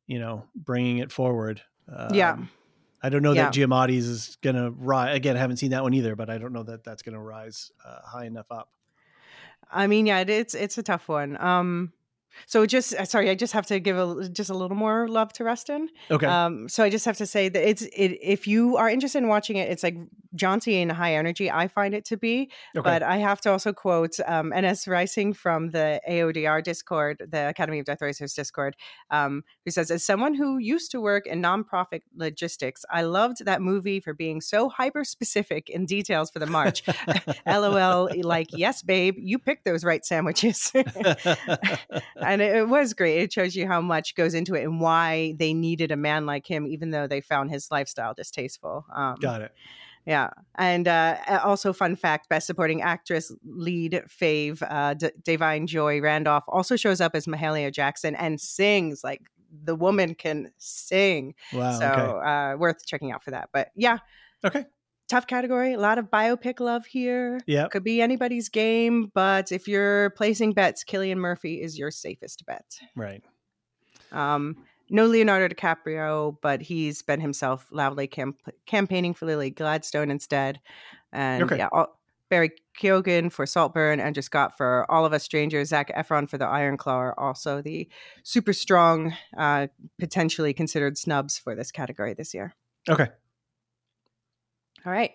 you 0.07 0.19
know, 0.19 0.45
bringing 0.55 0.97
it 0.99 1.11
forward. 1.11 1.61
Yeah. 2.13 2.33
Um, 2.33 2.49
I 3.01 3.09
don't 3.09 3.21
know 3.21 3.33
Yeah. 3.33 3.45
that 3.45 3.53
Giamatti's 3.53 4.07
is 4.07 4.37
gonna 4.41 4.71
rise. 4.71 5.15
Again, 5.15 5.37
I 5.37 5.39
haven't 5.39 5.57
seen 5.57 5.71
that 5.71 5.83
one 5.83 5.93
either, 5.93 6.15
but 6.15 6.29
I 6.29 6.37
don't 6.37 6.53
know 6.53 6.63
that 6.63 6.83
that's 6.83 7.03
gonna 7.03 7.21
rise 7.21 7.71
uh, 7.85 7.99
high 8.03 8.25
enough 8.25 8.51
up. 8.51 8.69
I 9.71 9.87
mean, 9.87 10.05
yeah, 10.05 10.19
it, 10.19 10.29
it's 10.29 10.53
it's 10.55 10.77
a 10.77 10.83
tough 10.83 11.07
one. 11.07 11.39
Um, 11.41 11.93
so 12.45 12.65
just 12.65 12.93
uh, 12.95 13.05
sorry, 13.05 13.29
I 13.29 13.35
just 13.35 13.53
have 13.53 13.65
to 13.67 13.79
give 13.79 13.97
a 13.97 14.29
just 14.29 14.49
a 14.49 14.53
little 14.53 14.77
more 14.77 15.07
love 15.07 15.33
to 15.33 15.43
Rustin. 15.43 15.89
Okay. 16.11 16.25
Um, 16.25 16.69
so 16.69 16.83
I 16.83 16.89
just 16.89 17.05
have 17.05 17.17
to 17.17 17.25
say 17.25 17.49
that 17.49 17.69
it's 17.69 17.81
it 17.81 18.17
if 18.21 18.47
you 18.47 18.77
are 18.77 18.89
interested 18.89 19.19
in 19.19 19.27
watching 19.27 19.57
it, 19.57 19.69
it's 19.69 19.83
like 19.83 19.95
jaunty 20.35 20.81
and 20.81 20.91
high 20.91 21.15
energy. 21.15 21.49
I 21.49 21.67
find 21.67 21.93
it 21.93 22.05
to 22.05 22.17
be, 22.17 22.51
okay. 22.75 22.83
but 22.83 23.03
I 23.03 23.17
have 23.17 23.41
to 23.41 23.51
also 23.51 23.73
quote 23.73 24.19
um, 24.25 24.53
NS 24.55 24.87
Rising 24.87 25.33
from 25.33 25.71
the 25.71 26.01
AODR 26.09 26.63
Discord, 26.63 27.21
the 27.27 27.49
Academy 27.49 27.79
of 27.79 27.85
Death 27.85 28.01
Racers 28.01 28.33
Discord, 28.33 28.75
um, 29.11 29.43
who 29.63 29.71
says, 29.71 29.89
"As 29.91 30.05
someone 30.05 30.35
who 30.35 30.57
used 30.57 30.91
to 30.91 31.01
work 31.01 31.25
in 31.27 31.41
nonprofit 31.41 32.01
logistics, 32.15 32.85
I 32.89 33.03
loved 33.03 33.45
that 33.45 33.61
movie 33.61 33.99
for 33.99 34.13
being 34.13 34.41
so 34.41 34.69
hyper 34.69 35.03
specific 35.03 35.69
in 35.69 35.85
details 35.85 36.29
for 36.29 36.39
the 36.39 36.47
march. 36.47 36.83
LOL, 37.47 38.09
like 38.21 38.47
yes, 38.51 38.81
babe, 38.81 39.15
you 39.17 39.39
picked 39.39 39.65
those 39.65 39.83
right 39.83 40.05
sandwiches." 40.05 40.71
and 42.25 42.41
it, 42.41 42.55
it 42.55 42.67
was 42.67 42.93
great. 42.93 43.19
It 43.21 43.33
shows 43.33 43.55
you 43.55 43.67
how 43.67 43.81
much 43.81 44.15
goes 44.15 44.33
into 44.33 44.55
it 44.55 44.63
and 44.63 44.79
why 44.79 45.35
they 45.37 45.53
needed 45.53 45.91
a 45.91 45.95
man 45.95 46.25
like 46.25 46.45
him, 46.47 46.67
even 46.67 46.91
though 46.91 47.07
they 47.07 47.21
found 47.21 47.51
his 47.51 47.69
lifestyle 47.71 48.13
distasteful. 48.13 48.85
Um, 48.93 49.15
Got 49.21 49.41
it. 49.41 49.51
yeah, 50.05 50.29
and 50.55 50.87
uh, 50.87 51.17
also 51.43 51.73
fun 51.73 51.95
fact: 51.95 52.29
best 52.29 52.47
supporting 52.47 52.81
actress 52.81 53.31
lead 53.45 54.03
fave 54.07 54.61
uh, 54.69 54.93
D- 54.93 55.11
Da'Vine 55.23 55.67
Joy 55.67 56.01
Randolph 56.01 56.43
also 56.47 56.75
shows 56.75 57.01
up 57.01 57.15
as 57.15 57.25
Mahalia 57.25 57.71
Jackson 57.71 58.15
and 58.15 58.39
sings 58.39 59.03
like 59.03 59.21
the 59.63 59.75
woman 59.75 60.15
can 60.15 60.51
sing. 60.57 61.33
Wow. 61.53 61.79
so 61.79 61.85
okay. 61.85 62.27
uh, 62.29 62.57
worth 62.57 62.85
checking 62.85 63.11
out 63.11 63.23
for 63.23 63.31
that. 63.31 63.49
But 63.53 63.69
yeah, 63.75 63.99
Okay. 64.45 64.65
Tough 65.07 65.27
category. 65.27 65.73
A 65.73 65.79
lot 65.79 65.97
of 65.99 66.05
biopic 66.05 66.59
love 66.59 66.85
here. 66.87 67.39
Yeah. 67.45 67.67
Could 67.67 67.83
be 67.83 68.01
anybody's 68.01 68.49
game, 68.49 69.11
but 69.13 69.51
if 69.51 69.67
you're 69.67 70.09
placing 70.11 70.53
bets, 70.53 70.83
Cillian 70.83 71.17
Murphy 71.17 71.61
is 71.61 71.77
your 71.77 71.91
safest 71.91 72.43
bet. 72.47 72.65
Right. 72.95 73.23
Um, 74.11 74.55
no 74.89 75.05
Leonardo 75.05 75.47
DiCaprio, 75.53 76.37
but 76.41 76.61
he's 76.61 77.01
been 77.01 77.19
himself 77.19 77.67
loudly 77.71 78.07
camp- 78.07 78.41
campaigning 78.65 79.13
for 79.13 79.25
Lily 79.25 79.49
Gladstone 79.51 80.09
instead. 80.11 80.59
And 81.11 81.43
Okay. 81.43 81.57
yeah, 81.57 81.69
all- 81.71 81.99
Barry 82.29 82.51
Keoghan 82.81 83.31
for 83.31 83.45
Saltburn, 83.45 83.99
Andrew 83.99 84.23
Scott 84.23 84.57
for 84.57 84.89
All 84.91 85.05
of 85.05 85.13
Us 85.13 85.23
Strangers, 85.23 85.69
Zac 85.69 85.95
Efron 85.95 86.27
for 86.27 86.39
The 86.39 86.47
Iron 86.47 86.75
Claw 86.75 86.95
are 86.97 87.19
also 87.19 87.61
the 87.61 87.87
super 88.23 88.51
strong, 88.53 89.13
uh, 89.37 89.67
potentially 89.99 90.51
considered 90.51 90.97
snubs 90.97 91.37
for 91.37 91.53
this 91.53 91.71
category 91.71 92.15
this 92.15 92.33
year. 92.33 92.55
Okay. 92.89 93.09
All 94.85 94.91
right. 94.91 95.11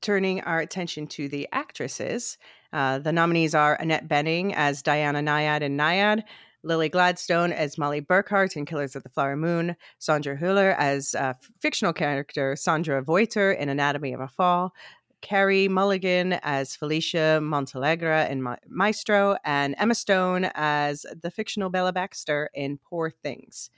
Turning 0.00 0.40
our 0.40 0.58
attention 0.60 1.06
to 1.08 1.28
the 1.28 1.48
actresses, 1.52 2.38
uh, 2.72 2.98
the 2.98 3.12
nominees 3.12 3.54
are 3.54 3.74
Annette 3.74 4.08
Bening 4.08 4.52
as 4.56 4.82
Diana 4.82 5.20
Nyad 5.20 5.60
in 5.60 5.76
Nyad, 5.76 6.22
Lily 6.64 6.88
Gladstone 6.88 7.52
as 7.52 7.78
Mollie 7.78 8.00
Burkhart 8.00 8.56
in 8.56 8.64
Killers 8.64 8.96
of 8.96 9.02
the 9.02 9.08
Flower 9.08 9.36
Moon, 9.36 9.76
Sandra 9.98 10.36
Hüller 10.36 10.74
as 10.76 11.14
uh, 11.14 11.34
fictional 11.60 11.92
character 11.92 12.56
Sandra 12.56 13.02
Voyter 13.02 13.52
in 13.52 13.68
Anatomy 13.68 14.12
of 14.12 14.20
a 14.20 14.28
Fall, 14.28 14.72
Carey 15.20 15.68
Mulligan 15.68 16.32
as 16.42 16.74
Felicia 16.74 17.38
Montealegre 17.40 18.28
in 18.28 18.42
Ma- 18.42 18.56
Maestro, 18.68 19.36
and 19.44 19.76
Emma 19.78 19.94
Stone 19.94 20.50
as 20.54 21.06
the 21.22 21.30
fictional 21.30 21.70
Bella 21.70 21.92
Baxter 21.92 22.50
in 22.54 22.76
Poor 22.78 23.10
Things. 23.10 23.70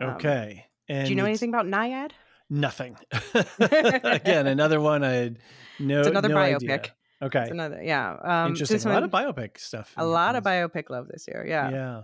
Um, 0.00 0.10
Okay. 0.10 0.66
and 0.88 1.06
Do 1.06 1.10
you 1.12 1.16
know 1.16 1.24
anything 1.24 1.50
about 1.50 1.66
Nyad? 1.66 2.12
Nothing. 2.52 2.96
Again, 3.60 4.46
another 4.46 4.78
one 4.80 5.02
I 5.02 5.12
had 5.12 5.38
no. 5.80 6.00
It's 6.00 6.08
another 6.08 6.28
no 6.28 6.36
biopic. 6.36 6.56
idea. 6.56 6.82
Okay. 7.22 7.42
It's 7.42 7.50
another, 7.50 7.80
yeah. 7.82 8.16
Um, 8.22 8.48
Interesting. 8.50 8.74
this 8.76 8.84
A 8.84 8.88
lot 8.88 8.94
one- 8.94 9.04
of 9.04 9.36
biopic 9.36 9.58
stuff. 9.58 9.94
a 9.96 10.04
lot 10.04 10.36
of 10.36 10.44
biopic 10.44 10.90
love 10.90 11.08
this 11.08 11.24
year. 11.28 11.46
Yeah. 11.48 11.70
Yeah. 11.70 12.00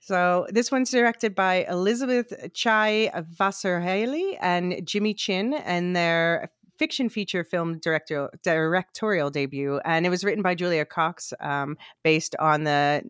So 0.00 0.46
this 0.50 0.72
one's 0.72 0.90
directed 0.90 1.34
by 1.34 1.66
Elizabeth 1.68 2.32
Chai 2.54 3.10
Vasarhelyi 3.38 4.36
and 4.40 4.80
Jimmy 4.84 5.14
Chin, 5.14 5.52
and 5.54 5.94
their 5.94 6.50
fiction 6.78 7.08
feature 7.08 7.44
film 7.44 7.78
director, 7.78 8.28
directorial 8.42 9.30
debut. 9.30 9.78
And 9.84 10.04
it 10.06 10.10
was 10.10 10.24
written 10.24 10.42
by 10.42 10.54
Julia 10.54 10.84
Cox, 10.84 11.32
um, 11.40 11.76
based 12.04 12.34
on 12.38 12.64
the 12.64 13.02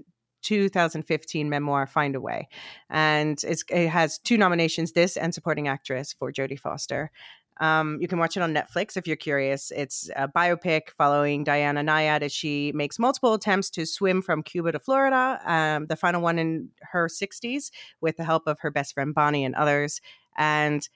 2015 0.46 1.50
memoir 1.50 1.86
Find 1.86 2.14
a 2.14 2.20
Way. 2.20 2.48
And 2.88 3.42
it 3.42 3.88
has 3.88 4.18
two 4.18 4.38
nominations, 4.38 4.92
this 4.92 5.16
and 5.16 5.34
supporting 5.34 5.66
actress 5.66 6.14
for 6.16 6.32
Jodie 6.32 6.58
Foster. 6.58 7.10
Um, 7.58 7.98
you 8.00 8.06
can 8.06 8.18
watch 8.18 8.36
it 8.36 8.42
on 8.42 8.54
Netflix 8.54 8.96
if 8.96 9.06
you're 9.06 9.16
curious. 9.16 9.72
It's 9.74 10.10
a 10.14 10.28
biopic 10.28 10.90
following 10.96 11.42
Diana 11.42 11.82
Nyad 11.82 12.22
as 12.22 12.32
she 12.32 12.70
makes 12.74 12.98
multiple 12.98 13.34
attempts 13.34 13.70
to 13.70 13.86
swim 13.86 14.22
from 14.22 14.42
Cuba 14.42 14.72
to 14.72 14.78
Florida, 14.78 15.40
um, 15.44 15.86
the 15.86 15.96
final 15.96 16.20
one 16.20 16.38
in 16.38 16.68
her 16.82 17.08
60s, 17.08 17.70
with 18.00 18.18
the 18.18 18.24
help 18.24 18.46
of 18.46 18.60
her 18.60 18.70
best 18.70 18.94
friend 18.94 19.14
Bonnie 19.14 19.44
and 19.44 19.54
others. 19.54 20.00
And 20.36 20.86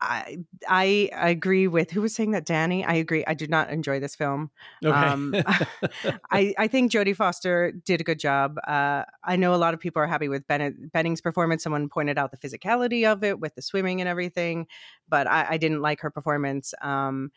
I 0.00 0.44
I 0.68 1.10
agree 1.12 1.68
with 1.68 1.90
who 1.90 2.02
was 2.02 2.14
saying 2.14 2.32
that 2.32 2.44
Danny. 2.44 2.84
I 2.84 2.94
agree. 2.94 3.24
I 3.26 3.34
did 3.34 3.50
not 3.50 3.70
enjoy 3.70 3.98
this 3.98 4.14
film. 4.14 4.50
Okay. 4.84 4.94
Um, 4.94 5.34
I, 6.30 6.54
I 6.58 6.68
think 6.68 6.92
Jodie 6.92 7.16
Foster 7.16 7.72
did 7.72 8.00
a 8.00 8.04
good 8.04 8.18
job. 8.18 8.58
Uh, 8.66 9.04
I 9.24 9.36
know 9.36 9.54
a 9.54 9.56
lot 9.56 9.74
of 9.74 9.80
people 9.80 10.02
are 10.02 10.06
happy 10.06 10.28
with 10.28 10.46
Bennett, 10.46 10.92
Bening's 10.92 11.20
performance. 11.20 11.62
Someone 11.62 11.88
pointed 11.88 12.18
out 12.18 12.30
the 12.30 12.36
physicality 12.36 13.10
of 13.10 13.24
it 13.24 13.40
with 13.40 13.54
the 13.54 13.62
swimming 13.62 14.00
and 14.00 14.08
everything, 14.08 14.66
but 15.08 15.26
I, 15.26 15.46
I 15.50 15.56
didn't 15.56 15.80
like 15.80 16.00
her 16.00 16.10
performance. 16.10 16.74
Um, 16.82 17.30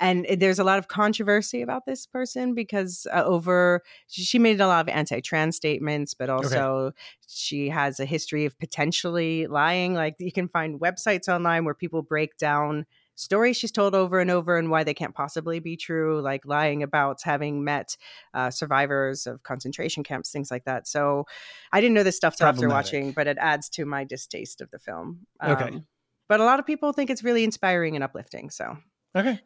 and 0.00 0.26
there's 0.38 0.58
a 0.58 0.64
lot 0.64 0.78
of 0.78 0.88
controversy 0.88 1.62
about 1.62 1.84
this 1.86 2.06
person 2.06 2.54
because 2.54 3.06
uh, 3.12 3.22
over 3.24 3.82
she 4.08 4.38
made 4.38 4.60
a 4.60 4.66
lot 4.66 4.80
of 4.80 4.88
anti-trans 4.88 5.54
statements, 5.54 6.14
but 6.14 6.30
also 6.30 6.92
she 7.28 7.68
has 7.68 8.00
a 8.00 8.04
history 8.04 8.46
of 8.46 8.58
potentially 8.58 9.46
lying. 9.46 9.94
Like 9.94 10.16
you 10.18 10.32
can 10.32 10.48
find 10.48 10.80
websites 10.80 11.28
online 11.28 11.64
where 11.64 11.74
people 11.74 12.02
break 12.02 12.36
down 12.38 12.86
stories 13.14 13.54
she's 13.54 13.70
told 13.70 13.94
over 13.94 14.18
and 14.18 14.30
over 14.30 14.56
and 14.56 14.70
why 14.70 14.82
they 14.82 14.94
can't 14.94 15.14
possibly 15.14 15.60
be 15.60 15.76
true, 15.76 16.22
like 16.22 16.46
lying 16.46 16.82
about 16.82 17.20
having 17.22 17.62
met 17.62 17.98
uh, 18.32 18.50
survivors 18.50 19.26
of 19.26 19.42
concentration 19.42 20.02
camps, 20.02 20.32
things 20.32 20.50
like 20.50 20.64
that. 20.64 20.88
So 20.88 21.26
I 21.70 21.82
didn't 21.82 21.94
know 21.94 22.02
this 22.02 22.16
stuff 22.16 22.40
after 22.40 22.66
watching, 22.68 23.12
but 23.12 23.26
it 23.26 23.36
adds 23.38 23.68
to 23.70 23.84
my 23.84 24.04
distaste 24.04 24.62
of 24.62 24.70
the 24.70 24.78
film. 24.78 25.26
Okay. 25.44 25.82
But 26.30 26.40
a 26.40 26.44
lot 26.44 26.60
of 26.60 26.66
people 26.66 26.94
think 26.94 27.10
it's 27.10 27.22
really 27.22 27.44
inspiring 27.44 27.94
and 27.94 28.02
uplifting. 28.02 28.48
So, 28.48 28.78
okay. 29.14 29.38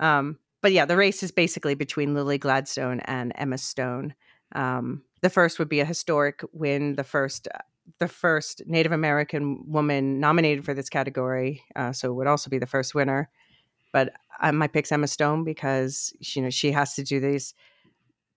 Um, 0.00 0.38
but 0.62 0.72
yeah, 0.72 0.84
the 0.84 0.96
race 0.96 1.22
is 1.22 1.30
basically 1.30 1.74
between 1.74 2.14
Lily 2.14 2.38
Gladstone 2.38 3.00
and 3.00 3.32
Emma 3.36 3.58
Stone. 3.58 4.14
Um, 4.54 5.02
the 5.22 5.30
first 5.30 5.58
would 5.58 5.68
be 5.68 5.80
a 5.80 5.84
historic 5.84 6.42
win, 6.52 6.96
the 6.96 7.04
first 7.04 7.48
the 8.00 8.08
first 8.08 8.62
Native 8.66 8.92
American 8.92 9.64
woman 9.66 10.20
nominated 10.20 10.64
for 10.64 10.74
this 10.74 10.90
category, 10.90 11.62
uh, 11.74 11.92
so 11.92 12.10
it 12.10 12.14
would 12.14 12.26
also 12.26 12.50
be 12.50 12.58
the 12.58 12.66
first 12.66 12.94
winner. 12.94 13.30
But 13.92 14.12
uh, 14.40 14.52
my 14.52 14.68
pick's 14.68 14.92
Emma 14.92 15.06
Stone 15.06 15.44
because 15.44 16.12
she, 16.20 16.40
you 16.40 16.44
know 16.44 16.50
she 16.50 16.72
has 16.72 16.94
to 16.94 17.02
do 17.02 17.18
these 17.20 17.54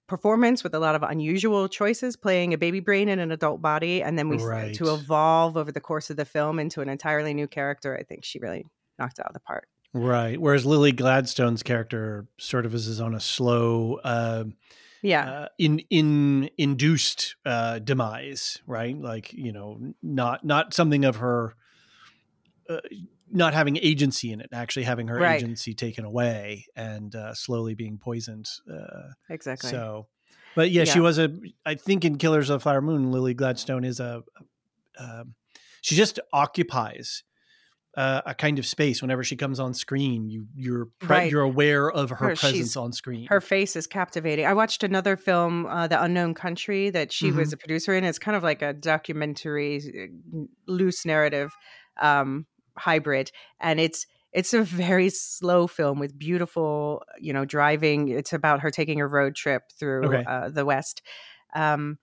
performance 0.07 0.63
with 0.63 0.73
a 0.73 0.79
lot 0.79 0.95
of 0.95 1.03
unusual 1.03 1.67
choices, 1.69 2.15
playing 2.15 2.53
a 2.53 2.57
baby 2.57 2.79
brain 2.79 3.09
in 3.09 3.19
an 3.19 3.31
adult 3.31 3.61
body, 3.61 4.03
and 4.03 4.17
then 4.17 4.29
we 4.29 4.37
Right. 4.37 4.73
to 4.75 4.93
evolve 4.93 5.57
over 5.57 5.71
the 5.71 5.79
course 5.81 6.09
of 6.09 6.17
the 6.17 6.25
film 6.25 6.59
into 6.59 6.81
an 6.81 6.89
entirely 6.89 7.33
new 7.33 7.47
character. 7.47 7.97
I 7.97 8.03
think 8.03 8.23
she 8.23 8.39
really 8.39 8.65
knocked 8.99 9.19
it 9.19 9.25
out 9.25 9.29
of 9.29 9.33
the 9.33 9.39
park. 9.41 9.67
Right. 9.93 10.39
Whereas 10.39 10.65
Lily 10.65 10.91
Gladstone's 10.93 11.63
character 11.63 12.27
sort 12.37 12.65
of 12.65 12.73
is, 12.73 13.01
on 13.01 13.13
a 13.13 13.19
slow, 13.19 13.99
uh, 14.03 14.45
Yeah, 15.01 15.29
uh, 15.29 15.47
in 15.57 15.79
in 15.89 16.49
induced 16.57 17.35
uh, 17.45 17.79
demise, 17.79 18.59
right? 18.65 18.97
Like 18.97 19.33
you 19.33 19.51
know, 19.51 19.93
not 20.01 20.45
not 20.45 20.73
something 20.73 21.03
of 21.03 21.17
her 21.17 21.55
uh, 22.69 22.79
not 23.29 23.53
having 23.53 23.77
agency 23.77 24.31
in 24.31 24.39
it, 24.41 24.49
actually 24.53 24.83
having 24.83 25.07
her 25.07 25.17
Right. 25.17 25.35
agency 25.37 25.73
taken 25.73 26.05
away 26.05 26.65
and 26.75 27.13
uh, 27.15 27.33
slowly 27.33 27.75
being 27.75 27.97
poisoned. 27.97 28.47
Uh, 28.71 29.11
Exactly. 29.29 29.71
so, 29.71 30.07
but 30.55 30.71
yeah, 30.71 30.83
she 30.85 30.99
was 30.99 31.17
a. 31.17 31.37
I 31.65 31.75
think 31.75 32.05
in 32.05 32.17
Killers 32.17 32.49
of 32.49 32.59
the 32.59 32.63
Flower 32.63 32.81
Moon, 32.81 33.11
Lily 33.11 33.33
Gladstone 33.33 33.83
is 33.83 33.99
a. 33.99 34.23
Um, 34.97 35.35
she 35.81 35.95
just 35.95 36.19
occupies 36.31 37.23
uh, 37.97 38.21
a 38.25 38.33
kind 38.33 38.57
of 38.59 38.65
space 38.65 39.01
whenever 39.01 39.23
she 39.23 39.35
comes 39.35 39.59
on 39.59 39.73
screen. 39.73 40.29
You 40.29 40.47
you're 40.55 40.85
pre- 40.99 41.07
Right. 41.09 41.31
you're 41.31 41.41
aware 41.41 41.91
of 41.91 42.09
her, 42.11 42.15
Her- 42.15 42.35
presence 42.35 42.77
on 42.77 42.93
screen. 42.93 43.27
her 43.27 43.41
face 43.41 43.75
is 43.75 43.85
captivating. 43.87 44.45
I 44.45 44.53
watched 44.53 44.83
another 44.83 45.17
film, 45.17 45.65
uh, 45.65 45.87
The 45.87 46.01
Unknown 46.01 46.33
Country, 46.33 46.89
that 46.91 47.11
she 47.11 47.27
Mm-hmm. 47.29 47.37
was 47.39 47.53
a 47.53 47.57
producer 47.57 47.93
in. 47.93 48.03
It's 48.05 48.19
kind 48.19 48.37
of 48.37 48.43
like 48.43 48.61
a 48.61 48.71
documentary, 48.73 49.81
uh, 50.33 50.43
loose 50.67 51.05
narrative 51.05 51.51
um, 52.01 52.45
hybrid, 52.77 53.31
and 53.59 53.79
it's 53.79 54.05
it's 54.33 54.53
a 54.53 54.61
very 54.63 55.09
slow 55.09 55.67
film 55.67 55.99
with 55.99 56.17
beautiful, 56.17 57.03
you 57.19 57.33
know, 57.33 57.43
driving. 57.43 58.07
It's 58.07 58.31
about 58.31 58.61
her 58.61 58.71
taking 58.71 59.01
a 59.01 59.07
road 59.07 59.35
trip 59.35 59.63
through 59.77 60.05
Okay. 60.07 60.23
uh, 60.25 60.47
the 60.49 60.63
West. 60.63 61.01
Um, 61.53 61.97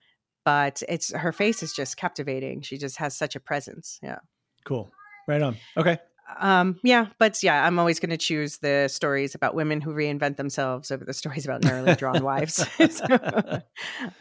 but 0.45 0.83
it's 0.87 1.11
her 1.11 1.31
face 1.31 1.63
is 1.63 1.73
just 1.73 1.97
captivating. 1.97 2.61
She 2.61 2.77
just 2.77 2.97
has 2.97 3.17
such 3.17 3.35
a 3.35 3.39
presence. 3.39 3.99
Yeah. 4.03 4.19
cool. 4.63 4.91
Right 5.29 5.43
on. 5.43 5.57
Okay. 5.77 5.99
Um, 6.39 6.79
yeah, 6.83 7.07
but 7.19 7.41
yeah, 7.43 7.65
I'm 7.67 7.77
always 7.77 7.99
going 7.99 8.09
to 8.09 8.17
choose 8.17 8.57
the 8.57 8.87
stories 8.87 9.35
about 9.35 9.53
women 9.53 9.79
who 9.79 9.93
reinvent 9.93 10.37
themselves 10.37 10.89
over 10.89 11.05
the 11.05 11.13
stories 11.13 11.45
about 11.45 11.63
narrowly 11.63 11.95
drawn 11.95 12.23
wives. 12.23 12.65
So, 12.89 13.61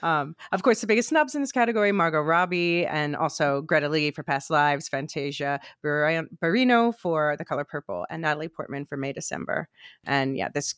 um, 0.03 0.37
of 0.53 0.63
course, 0.63 0.83
the 0.83 0.87
biggest 0.87 1.09
snubs 1.09 1.35
in 1.35 1.41
this 1.41 1.53
category: 1.53 1.93
Margot 1.93 2.21
Robbie, 2.21 2.85
and 2.85 3.17
also 3.17 3.63
Greta 3.63 3.89
Lee 3.89 4.11
for 4.11 4.23
Past 4.23 4.51
Lives, 4.51 4.87
Fantasia 4.89 5.61
Bar- 5.83 6.27
Barrino 6.43 6.95
for 6.95 7.37
The 7.39 7.45
Color 7.45 7.65
Purple, 7.65 8.05
and 8.11 8.21
Natalie 8.21 8.49
Portman 8.49 8.85
for 8.85 8.99
May 8.99 9.15
December. 9.15 9.69
And 10.05 10.37
yeah, 10.37 10.49
this 10.53 10.75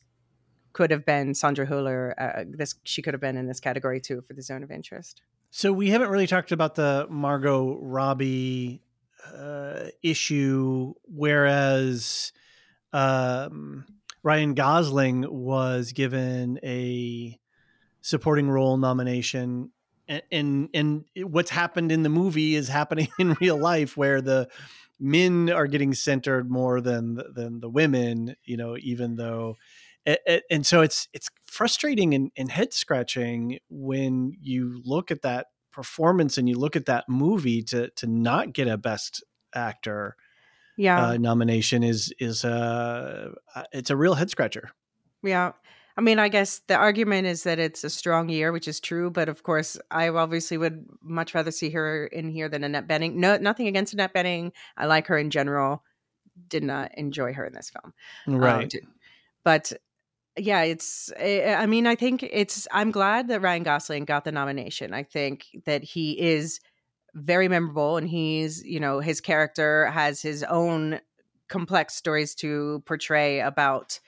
could 0.71 0.91
have 0.91 1.05
been 1.05 1.33
Sandra 1.33 1.67
Hüller. 1.67 2.13
Uh, 2.17 2.45
this 2.47 2.75
she 2.85 3.01
could 3.01 3.13
have 3.13 3.21
been 3.21 3.35
in 3.35 3.47
this 3.47 3.59
category 3.59 3.99
too 3.99 4.21
for 4.21 4.33
the 4.33 4.41
Zone 4.41 4.63
of 4.63 4.71
Interest. 4.71 5.21
So 5.49 5.73
we 5.73 5.89
haven't 5.89 6.09
really 6.09 6.27
talked 6.27 6.53
about 6.53 6.75
the 6.75 7.07
Margot 7.09 7.77
Robbie 7.81 8.81
uh, 9.33 9.89
issue, 10.01 10.93
whereas 11.03 12.31
um, 12.93 13.85
Ryan 14.23 14.53
Gosling 14.53 15.25
was 15.29 15.91
given 15.93 16.59
a 16.63 17.37
supporting 18.01 18.49
role 18.49 18.77
nomination, 18.77 19.71
and, 20.07 20.23
and 20.31 20.69
and 20.73 21.05
what's 21.17 21.51
happened 21.51 21.91
in 21.91 22.03
the 22.03 22.09
movie 22.09 22.55
is 22.55 22.67
happening 22.67 23.07
in 23.19 23.35
real 23.39 23.57
life, 23.57 23.95
where 23.95 24.21
the 24.21 24.49
men 24.99 25.49
are 25.49 25.67
getting 25.67 25.93
centered 25.93 26.49
more 26.49 26.81
than 26.81 27.19
than 27.33 27.59
the 27.59 27.69
women. 27.69 28.35
You 28.43 28.57
know, 28.57 28.77
even 28.77 29.15
though. 29.15 29.57
And 30.49 30.65
so 30.65 30.81
it's 30.81 31.07
it's 31.13 31.29
frustrating 31.45 32.15
and, 32.15 32.31
and 32.35 32.49
head 32.49 32.73
scratching 32.73 33.59
when 33.69 34.33
you 34.41 34.81
look 34.83 35.11
at 35.11 35.21
that 35.21 35.45
performance 35.71 36.37
and 36.37 36.47
you 36.49 36.57
look 36.57 36.75
at 36.75 36.85
that 36.85 37.07
movie 37.07 37.61
to 37.63 37.89
to 37.91 38.07
not 38.07 38.53
get 38.53 38.67
a 38.67 38.77
best 38.77 39.23
actor 39.53 40.15
Yeah, 40.77 41.09
uh, 41.09 41.17
nomination 41.17 41.83
is 41.83 42.13
is 42.19 42.43
uh 42.45 43.31
uh, 43.55 43.63
it's 43.71 43.89
a 43.89 43.95
real 43.97 44.13
head 44.15 44.29
scratcher. 44.29 44.71
Yeah. 45.23 45.51
I 45.97 46.01
mean, 46.01 46.19
I 46.19 46.29
guess 46.29 46.59
the 46.67 46.75
argument 46.75 47.27
is 47.27 47.43
that 47.43 47.59
it's 47.59 47.83
a 47.83 47.89
strong 47.89 48.29
year, 48.29 48.51
which 48.53 48.67
is 48.67 48.79
true. 48.79 49.11
But 49.11 49.27
of 49.27 49.43
course, 49.43 49.77
I 49.91 50.07
obviously 50.09 50.57
would 50.57 50.85
much 51.03 51.35
rather 51.35 51.51
see 51.51 51.69
her 51.71 52.07
in 52.07 52.29
here 52.29 52.47
than 52.47 52.63
Annette 52.63 52.87
Bening. 52.87 53.15
No, 53.15 53.37
nothing 53.37 53.67
against 53.67 53.93
Annette 53.93 54.13
Bening. 54.13 54.53
I 54.77 54.85
like 54.85 55.07
her 55.07 55.17
in 55.17 55.29
general. 55.29 55.83
Did 56.47 56.63
not 56.63 56.97
enjoy 56.97 57.33
her 57.33 57.45
in 57.45 57.53
this 57.53 57.69
film. 57.69 57.93
Um, 58.27 58.35
Right. 58.39 58.69
d- 58.69 58.79
but 59.43 59.73
yeah, 60.37 60.63
it's, 60.63 61.11
eh, 61.17 61.55
I 61.55 61.65
mean, 61.65 61.87
I 61.87 61.95
think 61.95 62.23
it's, 62.23 62.67
I'm 62.71 62.91
glad 62.91 63.27
that 63.27 63.41
Ryan 63.41 63.63
Gosling 63.63 64.05
got 64.05 64.23
the 64.23 64.31
nomination. 64.31 64.93
I 64.93 65.03
think 65.03 65.45
that 65.65 65.83
he 65.83 66.19
is 66.19 66.59
very 67.13 67.47
memorable 67.47 67.97
and 67.97 68.07
he's, 68.07 68.63
you 68.63 68.79
know, 68.79 68.99
his 68.99 69.19
character 69.19 69.87
has 69.87 70.21
his 70.21 70.43
own 70.43 71.01
complex 71.49 71.95
stories 71.95 72.33
to 72.35 72.81
portray 72.85 73.41
about 73.41 73.99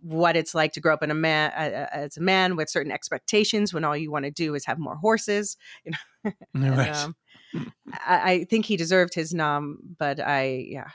what 0.00 0.36
it's 0.36 0.54
like 0.54 0.72
to 0.72 0.80
grow 0.80 0.94
up 0.94 1.02
in 1.02 1.10
a 1.10 1.14
man 1.14 1.50
as 1.92 2.16
a 2.16 2.20
man 2.20 2.56
with 2.56 2.70
certain 2.70 2.92
expectations 2.92 3.74
when 3.74 3.84
all 3.84 3.96
you 3.96 4.10
want 4.12 4.24
to 4.24 4.30
do 4.30 4.54
is 4.54 4.64
have 4.64 4.78
more 4.78 4.96
horses 4.96 5.56
you 5.84 5.92
know 5.92 6.32
And, 6.54 6.90
um, 6.90 7.16
I, 8.06 8.32
I 8.32 8.44
think 8.44 8.64
he 8.64 8.76
deserved 8.76 9.14
his 9.14 9.34
nom 9.34 9.78
but 9.98 10.20
i 10.20 10.66
yeah 10.68 10.90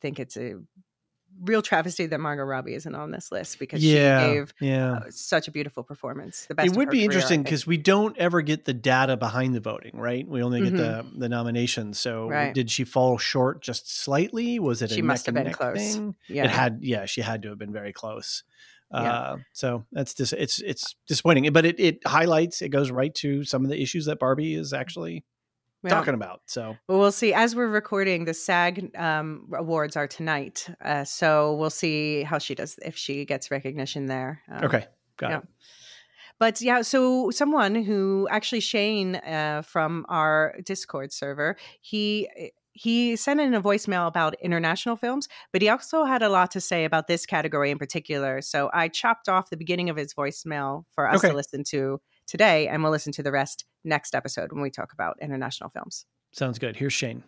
think 0.00 0.18
it's 0.20 0.36
a 0.36 0.56
real 1.42 1.62
travesty 1.62 2.06
that 2.06 2.20
margot 2.20 2.44
robbie 2.44 2.74
isn't 2.74 2.94
on 2.94 3.10
this 3.10 3.30
list 3.32 3.58
because 3.58 3.84
yeah. 3.84 4.26
she 4.28 4.34
gave 4.34 4.54
yeah. 4.60 4.92
uh, 4.92 5.00
such 5.10 5.48
a 5.48 5.50
beautiful 5.50 5.82
performance 5.82 6.46
the 6.46 6.54
best 6.54 6.66
It 6.72 6.76
would 6.76 6.88
be 6.90 6.98
career, 6.98 7.04
interesting 7.04 7.42
because 7.42 7.66
we 7.66 7.76
don't 7.76 8.16
ever 8.18 8.40
get 8.40 8.64
the 8.64 8.72
data 8.74 9.16
behind 9.16 9.54
the 9.54 9.60
voting, 9.60 9.98
right? 9.98 10.26
We 10.26 10.42
only 10.42 10.62
get 10.62 10.76
the 10.76 11.04
the 11.16 11.28
nominations. 11.28 11.98
So 11.98 12.14
Mm-hmm. 12.24 12.32
Right. 12.32 12.54
did 12.54 12.70
she 12.70 12.84
fall 12.84 13.18
short 13.18 13.60
just 13.62 13.92
slightly? 13.92 14.58
Was 14.58 14.80
it 14.82 14.90
a 14.90 14.94
She 14.94 15.02
must 15.02 15.26
neck 15.26 15.34
have 15.36 15.44
been 15.44 15.52
close. 15.52 15.94
thing? 15.94 16.14
yeah 16.28 16.44
It 16.44 16.50
had 16.50 16.78
yeah, 16.82 17.04
she 17.06 17.20
had 17.20 17.42
to 17.42 17.48
have 17.50 17.58
been 17.58 17.72
very 17.72 17.92
close. 17.92 18.44
Yeah. 18.92 19.12
Uh, 19.12 19.36
so 19.52 19.84
that's 19.92 20.14
dis- 20.14 20.32
it's 20.32 20.60
it's 20.60 20.94
disappointing, 21.08 21.52
but 21.52 21.64
it 21.64 21.80
it 21.80 22.06
highlights 22.06 22.62
it 22.62 22.68
goes 22.68 22.90
right 22.90 23.14
to 23.16 23.42
some 23.44 23.64
of 23.64 23.70
the 23.70 23.80
issues 23.82 24.06
that 24.06 24.18
Barbie 24.20 24.54
is 24.54 24.72
actually 24.72 25.24
Yeah. 25.84 25.90
talking 25.90 26.14
about. 26.14 26.42
So 26.46 26.76
Well, 26.88 26.98
we'll 26.98 27.12
see. 27.12 27.32
As 27.34 27.54
we're 27.54 27.68
recording, 27.68 28.24
the 28.24 28.34
SAG 28.34 28.90
um, 28.96 29.48
awards 29.54 29.96
are 29.96 30.06
tonight, 30.08 30.68
uh, 30.82 31.04
so 31.04 31.54
we'll 31.54 31.70
see 31.70 32.22
how 32.22 32.38
she 32.38 32.54
does 32.54 32.78
if 32.84 32.96
she 32.96 33.24
gets 33.24 33.50
recognition 33.50 34.06
there. 34.06 34.42
Um, 34.50 34.64
okay, 34.64 34.86
got 35.16 35.30
yeah. 35.30 35.38
it. 35.38 35.44
But 36.40 36.60
yeah, 36.60 36.82
so 36.82 37.30
someone 37.30 37.76
who 37.76 38.26
actually 38.30 38.60
Shane 38.60 39.16
uh, 39.16 39.62
from 39.64 40.04
our 40.08 40.56
Discord 40.64 41.12
server, 41.12 41.56
he 41.80 42.28
he 42.72 43.14
sent 43.14 43.40
in 43.40 43.54
a 43.54 43.62
voicemail 43.62 44.08
about 44.08 44.34
international 44.42 44.96
films, 44.96 45.28
but 45.52 45.62
he 45.62 45.68
also 45.68 46.04
had 46.04 46.22
a 46.22 46.28
lot 46.28 46.50
to 46.50 46.60
say 46.60 46.84
about 46.84 47.06
this 47.06 47.24
category 47.24 47.70
in 47.70 47.78
particular. 47.78 48.42
So 48.42 48.68
I 48.74 48.88
chopped 48.88 49.28
off 49.28 49.48
the 49.48 49.56
beginning 49.56 49.90
of 49.90 49.96
his 49.96 50.12
voicemail 50.12 50.84
for 50.92 51.08
us 51.08 51.18
Okay. 51.18 51.28
to 51.28 51.36
listen 51.36 51.62
to 51.68 52.00
today, 52.26 52.68
and 52.68 52.82
we'll 52.82 52.92
listen 52.92 53.12
to 53.12 53.22
the 53.22 53.32
rest 53.32 53.64
next 53.84 54.14
episode 54.14 54.52
when 54.52 54.62
we 54.62 54.70
talk 54.70 54.92
about 54.92 55.18
international 55.20 55.70
films. 55.70 56.06
Sounds 56.32 56.58
good. 56.58 56.76
Here's 56.76 56.92
Shane. 56.92 57.24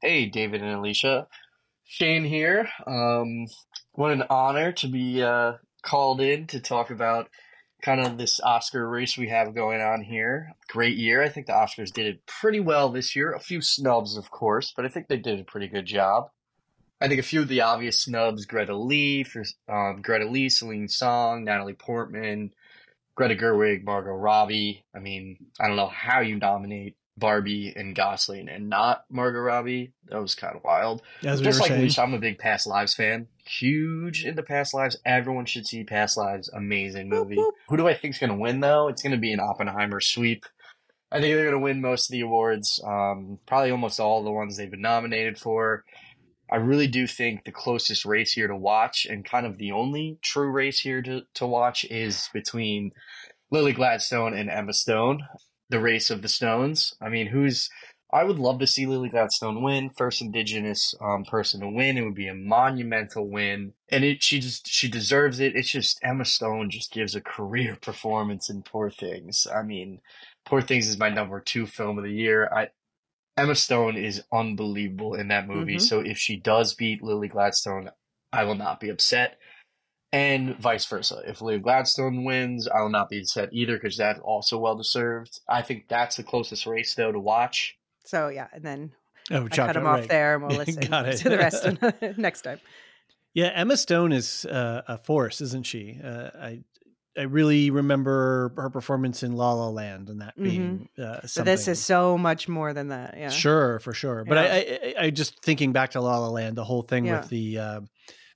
Hey, 0.00 0.26
David 0.26 0.62
and 0.62 0.76
Elysia. 0.76 1.26
Shane 1.84 2.24
here. 2.24 2.68
Um, 2.86 3.46
what 3.92 4.12
an 4.12 4.24
honor 4.28 4.72
to 4.72 4.88
be 4.88 5.22
uh, 5.22 5.54
called 5.82 6.20
in 6.20 6.46
to 6.48 6.60
talk 6.60 6.90
about 6.90 7.28
kind 7.82 8.00
of 8.00 8.16
this 8.16 8.40
Oscar 8.40 8.88
race 8.88 9.18
we 9.18 9.28
have 9.28 9.54
going 9.54 9.80
on 9.80 10.02
here. 10.02 10.52
Great 10.68 10.96
year. 10.96 11.22
I 11.22 11.28
think 11.28 11.46
the 11.46 11.52
Oscars 11.52 11.92
did 11.92 12.06
it 12.06 12.26
pretty 12.26 12.60
well 12.60 12.88
this 12.88 13.14
year. 13.14 13.32
A 13.32 13.40
few 13.40 13.60
snubs, 13.60 14.16
of 14.16 14.30
course, 14.30 14.72
but 14.74 14.84
I 14.84 14.88
think 14.88 15.08
they 15.08 15.18
did 15.18 15.38
a 15.38 15.44
pretty 15.44 15.68
good 15.68 15.86
job. 15.86 16.30
I 17.00 17.08
think 17.08 17.20
a 17.20 17.24
few 17.24 17.42
of 17.42 17.48
the 17.48 17.60
obvious 17.60 18.00
snubs: 18.00 18.46
Greta 18.46 18.74
Lee 18.74 19.24
for 19.24 19.44
um, 19.68 20.00
Greta 20.00 20.26
Lee, 20.26 20.48
Celine 20.48 20.88
Song, 20.88 21.44
Natalie 21.44 21.74
Portman, 21.74 22.54
Greta 23.14 23.34
Gerwig, 23.36 23.84
Margot 23.84 24.10
Robbie. 24.12 24.84
I 24.94 24.98
mean, 24.98 25.38
I 25.60 25.68
don't 25.68 25.76
know 25.76 25.88
how 25.88 26.20
you 26.20 26.36
nominate 26.36 26.96
Barbie 27.16 27.72
and 27.74 27.94
Gosling 27.94 28.48
and 28.48 28.68
not 28.68 29.04
Margot 29.08 29.38
Robbie. 29.38 29.92
That 30.08 30.20
was 30.20 30.34
kind 30.34 30.56
of 30.56 30.64
wild. 30.64 31.02
As 31.24 31.40
Just 31.40 31.60
like 31.60 31.68
saying. 31.68 31.90
I'm 31.98 32.14
a 32.14 32.18
big 32.18 32.38
Past 32.38 32.66
Lives 32.66 32.94
fan. 32.94 33.28
Huge 33.46 34.24
into 34.24 34.42
Past 34.42 34.74
Lives. 34.74 34.96
Everyone 35.04 35.46
should 35.46 35.66
see 35.66 35.84
Past 35.84 36.16
Lives. 36.16 36.48
Amazing 36.48 37.08
movie. 37.08 37.38
Who 37.68 37.76
do 37.76 37.86
I 37.86 37.94
think's 37.94 38.18
going 38.18 38.30
to 38.30 38.36
win 38.36 38.60
though? 38.60 38.88
It's 38.88 39.02
going 39.02 39.12
to 39.12 39.18
be 39.18 39.32
an 39.32 39.40
Oppenheimer 39.40 40.00
sweep. 40.00 40.44
I 41.12 41.20
think 41.20 41.34
they're 41.34 41.44
going 41.44 41.52
to 41.52 41.60
win 41.60 41.80
most 41.80 42.08
of 42.08 42.12
the 42.12 42.22
awards. 42.22 42.82
Um, 42.84 43.38
probably 43.46 43.70
almost 43.70 44.00
all 44.00 44.24
the 44.24 44.32
ones 44.32 44.56
they've 44.56 44.70
been 44.70 44.80
nominated 44.80 45.38
for. 45.38 45.84
I 46.50 46.56
really 46.56 46.86
do 46.86 47.06
think 47.06 47.44
the 47.44 47.52
closest 47.52 48.04
race 48.04 48.32
here 48.32 48.48
to 48.48 48.56
watch, 48.56 49.06
and 49.06 49.24
kind 49.24 49.46
of 49.46 49.58
the 49.58 49.72
only 49.72 50.18
true 50.22 50.50
race 50.50 50.80
here 50.80 51.02
to, 51.02 51.22
to 51.34 51.46
watch, 51.46 51.84
is 51.86 52.28
between 52.32 52.92
Lily 53.50 53.72
Gladstone 53.72 54.34
and 54.34 54.50
Emma 54.50 54.72
Stone. 54.72 55.26
The 55.70 55.80
race 55.80 56.10
of 56.10 56.22
the 56.22 56.28
Stones. 56.28 56.94
I 57.00 57.08
mean, 57.08 57.28
who's 57.28 57.70
I 58.14 58.22
would 58.22 58.38
love 58.38 58.60
to 58.60 58.66
see 58.68 58.86
Lily 58.86 59.08
Gladstone 59.08 59.60
win, 59.60 59.90
first 59.90 60.22
Indigenous 60.22 60.94
um, 61.00 61.24
person 61.24 61.60
to 61.60 61.68
win. 61.68 61.98
It 61.98 62.02
would 62.02 62.14
be 62.14 62.28
a 62.28 62.34
monumental 62.34 63.28
win, 63.28 63.72
and 63.88 64.04
it 64.04 64.22
she 64.22 64.38
just 64.38 64.68
she 64.68 64.88
deserves 64.88 65.40
it. 65.40 65.56
It's 65.56 65.70
just 65.70 65.98
Emma 66.00 66.24
Stone 66.24 66.70
just 66.70 66.92
gives 66.92 67.16
a 67.16 67.20
career 67.20 67.76
performance 67.82 68.48
in 68.48 68.62
Poor 68.62 68.88
Things. 68.88 69.48
I 69.52 69.62
mean, 69.62 70.00
Poor 70.44 70.62
Things 70.62 70.86
is 70.86 70.96
my 70.96 71.08
number 71.08 71.40
two 71.40 71.66
film 71.66 71.98
of 71.98 72.04
the 72.04 72.12
year. 72.12 72.48
I 72.54 72.68
Emma 73.36 73.54
Stone 73.54 73.96
is 73.96 74.22
unbelievable 74.32 75.14
in 75.14 75.28
that 75.28 75.48
movie. 75.48 75.76
Mhm. 75.76 75.80
So 75.80 76.00
if 76.00 76.18
she 76.18 76.36
does 76.36 76.74
beat 76.74 77.02
Lily 77.02 77.28
Gladstone, 77.28 77.90
I 78.32 78.44
will 78.44 78.54
not 78.54 78.80
be 78.80 78.88
upset. 78.90 79.38
And 80.12 80.56
vice 80.58 80.84
versa. 80.86 81.22
If 81.26 81.42
Lily 81.42 81.58
Gladstone 81.58 82.24
wins, 82.24 82.68
I 82.68 82.80
will 82.82 82.88
not 82.90 83.10
be 83.10 83.18
upset 83.18 83.48
either 83.52 83.74
because 83.74 83.96
that's 83.96 84.20
also 84.20 84.58
well 84.58 84.76
deserved. 84.76 85.40
I 85.48 85.62
think 85.62 85.88
that's 85.88 86.14
the 86.16 86.22
closest 86.22 86.66
race 86.66 86.94
though 86.94 87.10
to 87.10 87.18
watch. 87.18 87.76
So 88.04 88.28
yeah, 88.28 88.46
and 88.52 88.62
then 88.64 88.92
Oh, 89.30 89.46
I 89.46 89.48
chop 89.48 89.66
cut 89.68 89.76
it, 89.76 89.80
him 89.80 89.86
off 89.86 90.00
right. 90.00 90.08
there, 90.08 90.34
and 90.34 90.44
we'll 90.46 90.56
listen 90.64 90.88
Got 90.88 91.08
it. 91.08 91.16
to 91.18 91.28
the 91.30 91.38
rest 91.38 91.66
next 92.18 92.42
time. 92.42 92.60
Yeah, 93.32 93.50
Emma 93.54 93.76
Stone 93.76 94.12
is 94.12 94.44
uh, 94.44 94.82
a 94.86 94.98
force, 94.98 95.40
isn't 95.40 95.66
she? 95.66 95.98
Uh, 96.04 96.30
I 96.38 96.60
I 97.16 97.22
really 97.22 97.70
remember 97.70 98.52
her 98.56 98.70
performance 98.70 99.22
in 99.22 99.32
La 99.36 99.52
La 99.52 99.68
Land, 99.68 100.08
and 100.08 100.20
that 100.20 100.34
being 100.36 100.88
uh, 100.98 101.20
So 101.22 101.26
something. 101.26 101.44
this 101.52 101.68
is 101.68 101.78
so 101.84 102.18
much 102.18 102.48
more 102.48 102.72
than 102.72 102.88
that. 102.88 103.14
Yeah. 103.16 103.28
Sure, 103.28 103.78
for 103.78 103.92
sure. 103.92 104.24
But 104.24 104.36
Yeah. 104.36 104.52
I, 104.52 104.56
I, 104.56 105.04
I 105.06 105.10
just 105.10 105.40
thinking 105.42 105.72
back 105.72 105.92
to 105.92 106.00
La 106.00 106.18
La 106.18 106.28
Land, 106.28 106.56
the 106.56 106.64
whole 106.64 106.82
thing 106.82 107.06
Yeah. 107.06 107.20
with 107.20 107.28
the 107.30 107.58
uh, 107.58 107.80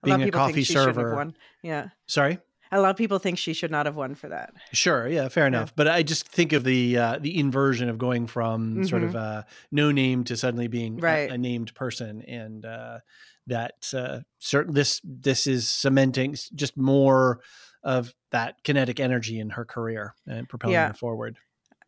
being 0.04 0.22
of 0.22 0.28
a 0.28 0.30
coffee 0.30 0.64
server. 0.64 1.14
won. 1.16 1.34
Yeah. 1.62 1.88
Sorry. 2.06 2.38
A 2.70 2.78
lot 2.80 2.90
of 2.90 2.96
people 2.98 3.18
think 3.18 3.38
she 3.38 3.54
should 3.54 3.70
not 3.70 3.86
have 3.86 3.96
won 3.96 4.14
for 4.14 4.28
that. 4.28 4.52
Sure, 4.72 5.08
yeah, 5.08 5.28
fair 5.28 5.46
enough. 5.46 5.74
But 5.74 5.88
I 5.88 6.02
just 6.02 6.28
think 6.28 6.52
of 6.52 6.64
the 6.64 6.98
uh, 6.98 7.18
the 7.18 7.38
inversion 7.38 7.88
of 7.88 7.96
going 7.96 8.26
from 8.26 8.84
sort 8.84 9.04
of 9.04 9.16
uh, 9.16 9.44
no 9.72 9.90
name 9.90 10.22
to 10.24 10.36
suddenly 10.36 10.68
being 10.68 10.92
a- 10.92 10.96
Mm-hmm. 10.96 11.04
Right. 11.04 11.30
a, 11.32 11.38
named 11.38 11.74
person, 11.74 12.20
and 12.28 12.66
uh, 12.66 12.98
that 13.46 13.92
uh, 13.94 14.20
certain 14.38 14.74
this 14.74 15.00
this 15.02 15.46
is 15.46 15.66
cementing 15.66 16.36
just 16.54 16.76
more 16.76 17.40
of 17.96 18.12
that 18.30 18.62
kinetic 18.64 19.00
energy 19.00 19.40
in 19.40 19.48
her 19.50 19.64
career 19.64 20.14
and 20.26 20.46
propelling 20.48 20.74
Yeah. 20.74 20.88
her 20.88 20.94
forward. 20.94 21.38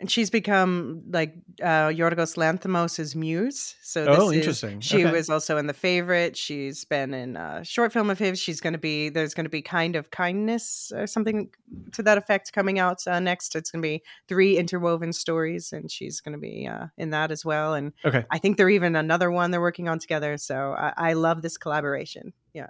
And 0.01 0.11
she's 0.11 0.31
become 0.31 1.03
like 1.13 1.35
uh, 1.63 1.89
Yorgos 1.93 2.35
Lanthimos' 2.39 3.15
muse. 3.15 3.75
So 3.83 4.07
this 4.07 4.17
Oh, 4.19 4.31
is- 4.31 4.37
interesting. 4.39 4.81
she 4.81 5.05
Okay. 5.05 5.13
was 5.13 5.29
also 5.29 5.59
in 5.59 5.67
The 5.67 5.75
Favorite. 5.75 6.39
She's 6.39 6.87
been 6.87 7.13
in 7.13 7.37
a 7.37 7.63
short 7.65 7.93
film 7.93 8.09
of 8.09 8.19
his. 8.19 8.39
She's 8.41 8.63
going 8.63 8.73
to 8.73 8.79
be 8.79 9.11
there's 9.11 9.35
going 9.35 9.45
to 9.45 9.51
be 9.51 9.61
Kind 9.61 9.97
of 9.97 10.11
Kindness 10.11 10.91
or 10.97 11.07
something 11.07 11.51
to 11.93 12.03
that 12.05 12.17
effect 12.17 12.51
coming 12.55 12.79
out 12.79 13.07
uh, 13.07 13.21
next. 13.21 13.55
It's 13.55 13.71
going 13.71 13.83
to 13.83 13.87
be 13.89 14.03
three 14.27 14.57
interwoven 14.57 15.13
stories, 15.13 15.71
and 15.71 15.91
she's 15.91 16.23
going 16.23 16.33
to 16.33 16.39
be 16.41 16.67
uh, 16.67 16.87
in 16.97 17.11
that 17.11 17.31
as 17.31 17.45
well. 17.45 17.75
And 17.75 17.93
Okay, 18.07 18.25
I 18.31 18.39
think 18.39 18.57
they're 18.57 18.71
even 18.71 18.97
another 18.97 19.31
one 19.31 19.51
they're 19.51 19.61
working 19.61 19.87
on 19.87 19.99
together. 19.99 20.39
So 20.39 20.73
I, 20.73 21.11
I 21.11 21.13
love 21.13 21.43
this 21.43 21.59
collaboration. 21.59 22.33
Yeah. 22.55 22.69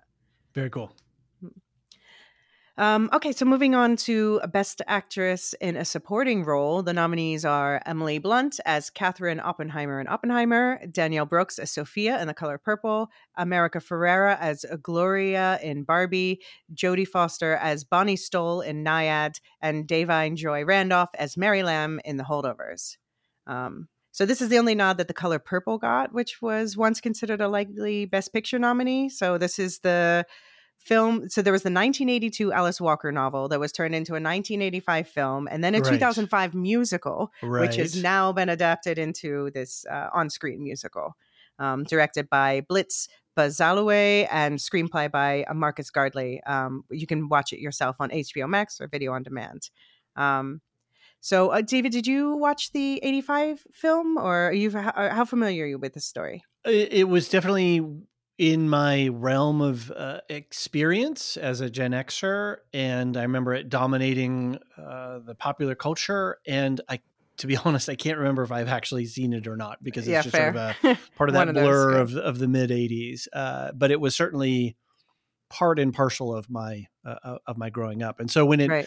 very 0.52 0.68
cool. 0.70 0.96
Um, 2.80 3.10
okay, 3.12 3.32
so 3.32 3.44
moving 3.44 3.74
on 3.74 3.96
to 3.96 4.40
Best 4.54 4.80
Actress 4.86 5.54
in 5.60 5.76
a 5.76 5.84
Supporting 5.84 6.44
Role, 6.44 6.82
the 6.82 6.94
nominees 6.94 7.44
are 7.44 7.82
Emily 7.84 8.16
Blunt 8.16 8.58
as 8.64 8.88
Catherine 8.88 9.38
Oppenheimer 9.38 10.00
in 10.00 10.08
Oppenheimer, 10.08 10.80
Danielle 10.90 11.26
Brooks 11.26 11.58
as 11.58 11.70
Sophia 11.70 12.18
in 12.22 12.26
The 12.26 12.32
Color 12.32 12.56
Purple, 12.56 13.10
America 13.36 13.80
Ferrera 13.80 14.38
as 14.40 14.64
Gloria 14.82 15.58
in 15.62 15.82
Barbie, 15.82 16.40
Jodie 16.72 17.06
Foster 17.06 17.52
as 17.56 17.84
Bonnie 17.84 18.16
Stoll 18.16 18.62
in 18.62 18.82
Nyad, 18.82 19.40
and 19.60 19.86
Da'Vine 19.86 20.36
Joy 20.36 20.64
Randolph 20.64 21.10
as 21.18 21.36
Mary 21.36 21.62
Lamb 21.62 22.00
in 22.06 22.16
The 22.16 22.24
Holdovers. 22.24 22.96
Um, 23.46 23.88
so 24.10 24.24
this 24.24 24.40
is 24.40 24.48
the 24.48 24.58
only 24.58 24.74
nod 24.74 24.96
that 24.96 25.08
The 25.08 25.12
Color 25.12 25.38
Purple 25.38 25.76
got, 25.76 26.14
which 26.14 26.40
was 26.40 26.78
once 26.78 27.02
considered 27.02 27.42
a 27.42 27.48
likely 27.48 28.06
Best 28.06 28.32
Picture 28.32 28.58
nominee. 28.58 29.10
So 29.10 29.36
this 29.36 29.58
is 29.58 29.80
the 29.80 30.24
film 30.80 31.28
so 31.28 31.42
there 31.42 31.52
was 31.52 31.62
the 31.62 31.66
1982 31.66 32.52
alice 32.52 32.80
walker 32.80 33.12
novel 33.12 33.48
that 33.48 33.60
was 33.60 33.70
turned 33.70 33.94
into 33.94 34.12
a 34.12 34.20
1985 34.20 35.06
film 35.06 35.48
and 35.50 35.62
then 35.62 35.74
a 35.74 35.80
Right. 35.80 35.92
2005 35.92 36.54
musical 36.54 37.30
which 37.42 37.76
has 37.76 38.02
now 38.02 38.32
been 38.32 38.48
adapted 38.48 38.98
into 38.98 39.50
this 39.52 39.84
uh, 39.90 40.08
on-screen 40.12 40.62
musical 40.62 41.16
um, 41.58 41.84
directed 41.84 42.28
by 42.30 42.62
blitz 42.68 43.08
Bazawule 43.36 44.26
and 44.30 44.58
screenplay 44.58 45.10
by 45.10 45.44
uh, 45.44 45.54
Marcus 45.54 45.90
Gardley. 45.90 46.42
Um, 46.44 46.84
you 46.90 47.06
can 47.06 47.28
watch 47.28 47.52
it 47.52 47.60
yourself 47.60 47.96
on 48.00 48.10
HBO 48.10 48.48
Max 48.48 48.80
or 48.80 48.88
video 48.88 49.12
on 49.12 49.22
demand. 49.22 49.70
Um, 50.16 50.60
so, 51.20 51.50
uh, 51.50 51.60
David, 51.60 51.92
did 51.92 52.06
you 52.06 52.36
watch 52.36 52.72
the 52.72 52.98
'85 53.02 53.66
film, 53.72 54.16
or 54.16 54.48
are 54.48 54.52
you 54.52 54.70
how, 54.70 55.24
familiar 55.24 55.64
are 55.64 55.68
you 55.68 55.78
with 55.78 55.94
the 55.94 56.00
story? 56.00 56.42
it 56.66 57.08
was 57.08 57.30
definitely 57.30 57.80
in 58.40 58.70
my 58.70 59.08
realm 59.08 59.60
of 59.60 59.90
uh, 59.90 60.22
experience 60.30 61.36
as 61.36 61.60
a 61.60 61.68
Gen 61.68 61.92
Xer, 61.92 62.56
and 62.72 63.14
I 63.18 63.22
remember 63.22 63.52
it 63.52 63.68
dominating 63.68 64.58
uh, 64.78 65.18
the 65.18 65.34
popular 65.34 65.74
culture. 65.74 66.38
And 66.46 66.80
I, 66.88 67.00
to 67.36 67.46
be 67.46 67.56
honest, 67.64 67.90
I 67.90 67.96
can't 67.96 68.16
remember 68.16 68.42
if 68.42 68.50
I've 68.50 68.68
actually 68.68 69.04
seen 69.04 69.34
it 69.34 69.46
or 69.46 69.58
not 69.58 69.84
because 69.84 70.04
it's 70.04 70.12
yeah, 70.12 70.22
just 70.22 70.34
fair. 70.34 70.54
sort 70.54 70.56
of 70.56 70.98
a 70.98 70.98
part 71.18 71.28
of 71.28 71.34
that 71.34 71.52
those, 71.52 71.62
blur 71.62 71.92
yeah. 71.96 72.00
of 72.00 72.16
of 72.16 72.38
the 72.38 72.48
mid 72.48 72.70
'80s. 72.70 73.28
Uh, 73.30 73.72
but 73.74 73.90
it 73.90 74.00
was 74.00 74.16
certainly 74.16 74.74
part 75.50 75.78
and 75.78 75.92
parcel 75.92 76.34
of 76.34 76.48
my 76.48 76.86
uh, 77.04 77.36
of 77.46 77.58
my 77.58 77.68
growing 77.68 78.02
up. 78.02 78.20
And 78.20 78.30
so 78.30 78.46
when 78.46 78.60
it 78.60 78.70
right. 78.70 78.86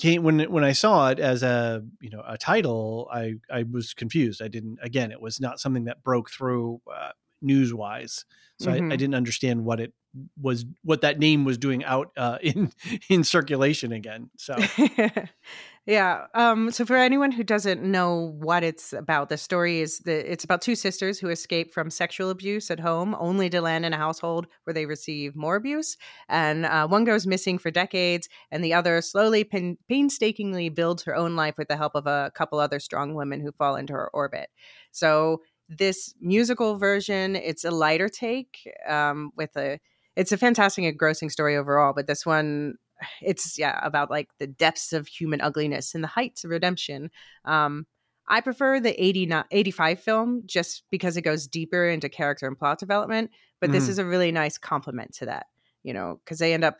came 0.00 0.24
when 0.24 0.40
when 0.50 0.64
I 0.64 0.72
saw 0.72 1.10
it 1.10 1.20
as 1.20 1.44
a 1.44 1.84
you 2.00 2.10
know 2.10 2.24
a 2.26 2.36
title, 2.36 3.08
I 3.12 3.34
I 3.48 3.62
was 3.62 3.94
confused. 3.94 4.42
I 4.42 4.48
didn't 4.48 4.80
again, 4.82 5.12
it 5.12 5.20
was 5.20 5.40
not 5.40 5.60
something 5.60 5.84
that 5.84 6.02
broke 6.02 6.30
through 6.30 6.80
uh, 6.92 7.10
news 7.42 7.72
wise, 7.74 8.24
so 8.58 8.72
I, 8.72 8.76
I 8.76 8.80
Mhm. 8.80 8.90
didn't 8.96 9.14
understand 9.14 9.64
what 9.64 9.80
it 9.80 9.92
was 10.40 10.64
what 10.82 11.02
that 11.02 11.18
name 11.18 11.44
was 11.44 11.58
doing 11.58 11.84
out 11.84 12.10
uh, 12.16 12.38
in 12.42 12.72
in 13.08 13.24
circulation 13.24 13.92
again. 13.92 14.30
So 14.36 14.70
yeah. 15.86 16.26
Um, 16.34 16.70
so 16.70 16.84
for 16.84 16.96
anyone 16.96 17.32
who 17.32 17.42
doesn't 17.42 17.82
know 17.82 18.34
what 18.38 18.62
it's 18.62 18.92
about, 18.92 19.28
the 19.30 19.36
story 19.38 19.80
is 19.80 20.00
that 20.00 20.30
it's 20.30 20.44
about 20.44 20.60
two 20.60 20.74
sisters 20.74 21.18
who 21.18 21.28
escape 21.30 21.72
from 21.72 21.90
sexual 21.90 22.28
abuse 22.30 22.70
at 22.70 22.80
home, 22.80 23.16
only 23.18 23.48
to 23.50 23.60
land 23.62 23.86
in 23.86 23.92
a 23.94 23.96
household 23.96 24.46
where 24.64 24.74
they 24.74 24.84
receive 24.86 25.34
more 25.34 25.56
abuse. 25.56 25.96
And 26.28 26.66
uh, 26.66 26.86
one 26.88 27.04
goes 27.04 27.26
missing 27.26 27.58
for 27.58 27.70
decades, 27.70 28.28
and 28.50 28.62
the 28.62 28.74
other 28.74 29.00
slowly, 29.00 29.44
pain- 29.44 29.78
painstakingly 29.88 30.68
builds 30.68 31.04
her 31.04 31.14
own 31.16 31.36
life 31.36 31.54
with 31.56 31.68
the 31.68 31.76
help 31.76 31.94
of 31.94 32.06
a 32.06 32.32
couple 32.34 32.58
other 32.58 32.80
strong 32.80 33.14
women 33.14 33.40
who 33.40 33.52
fall 33.52 33.76
into 33.76 33.94
her 33.94 34.10
orbit. 34.12 34.48
So 34.90 35.42
this 35.68 36.14
musical 36.20 36.76
version, 36.76 37.36
it's 37.36 37.64
a 37.64 37.70
lighter 37.70 38.08
take 38.08 38.68
um, 38.88 39.30
with 39.36 39.56
a. 39.56 39.78
It's 40.16 40.32
a 40.32 40.36
fantastic 40.36 40.84
and 40.84 40.98
grossing 40.98 41.30
story 41.30 41.56
overall, 41.56 41.92
but 41.94 42.08
this 42.08 42.26
one 42.26 42.74
it's 43.22 43.58
yeah 43.58 43.78
about 43.82 44.10
like 44.10 44.28
the 44.38 44.46
depths 44.46 44.92
of 44.92 45.06
human 45.06 45.40
ugliness 45.40 45.94
and 45.94 46.02
the 46.02 46.08
heights 46.08 46.42
of 46.44 46.50
redemption 46.50 47.10
um 47.44 47.86
i 48.26 48.40
prefer 48.40 48.80
the 48.80 49.00
80 49.02 49.32
85 49.52 50.00
film 50.00 50.42
just 50.46 50.82
because 50.90 51.16
it 51.16 51.22
goes 51.22 51.46
deeper 51.46 51.88
into 51.88 52.08
character 52.08 52.46
and 52.48 52.58
plot 52.58 52.78
development 52.80 53.30
but 53.60 53.70
this 53.70 53.86
Mhm. 53.86 53.90
is 53.90 53.98
a 53.98 54.04
really 54.04 54.32
nice 54.32 54.58
complement 54.58 55.14
to 55.14 55.26
that 55.26 55.46
you 55.84 55.94
know 55.94 56.20
because 56.24 56.38
they 56.40 56.52
end 56.52 56.64
up 56.64 56.78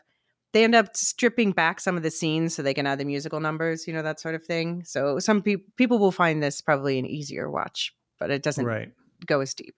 they 0.51 0.63
end 0.65 0.75
up 0.75 0.95
stripping 0.97 1.51
back 1.53 1.79
some 1.79 1.95
of 1.95 2.03
the 2.03 2.11
scenes 2.11 2.53
so 2.55 2.61
they 2.61 2.73
can 2.73 2.85
add 2.87 2.99
the 2.99 3.05
musical 3.05 3.39
numbers 3.39 3.87
you 3.87 3.93
know 3.93 4.01
that 4.01 4.19
sort 4.19 4.35
of 4.35 4.43
thing 4.43 4.83
so 4.83 5.19
some 5.19 5.41
pe- 5.41 5.55
people 5.77 5.99
will 5.99 6.11
find 6.11 6.43
this 6.43 6.59
probably 6.59 6.99
an 6.99 7.05
easier 7.05 7.49
watch 7.49 7.93
but 8.19 8.29
it 8.31 8.43
doesn't 8.43 8.65
right, 8.65 8.91
go 9.25 9.41
as 9.41 9.53
deep 9.53 9.75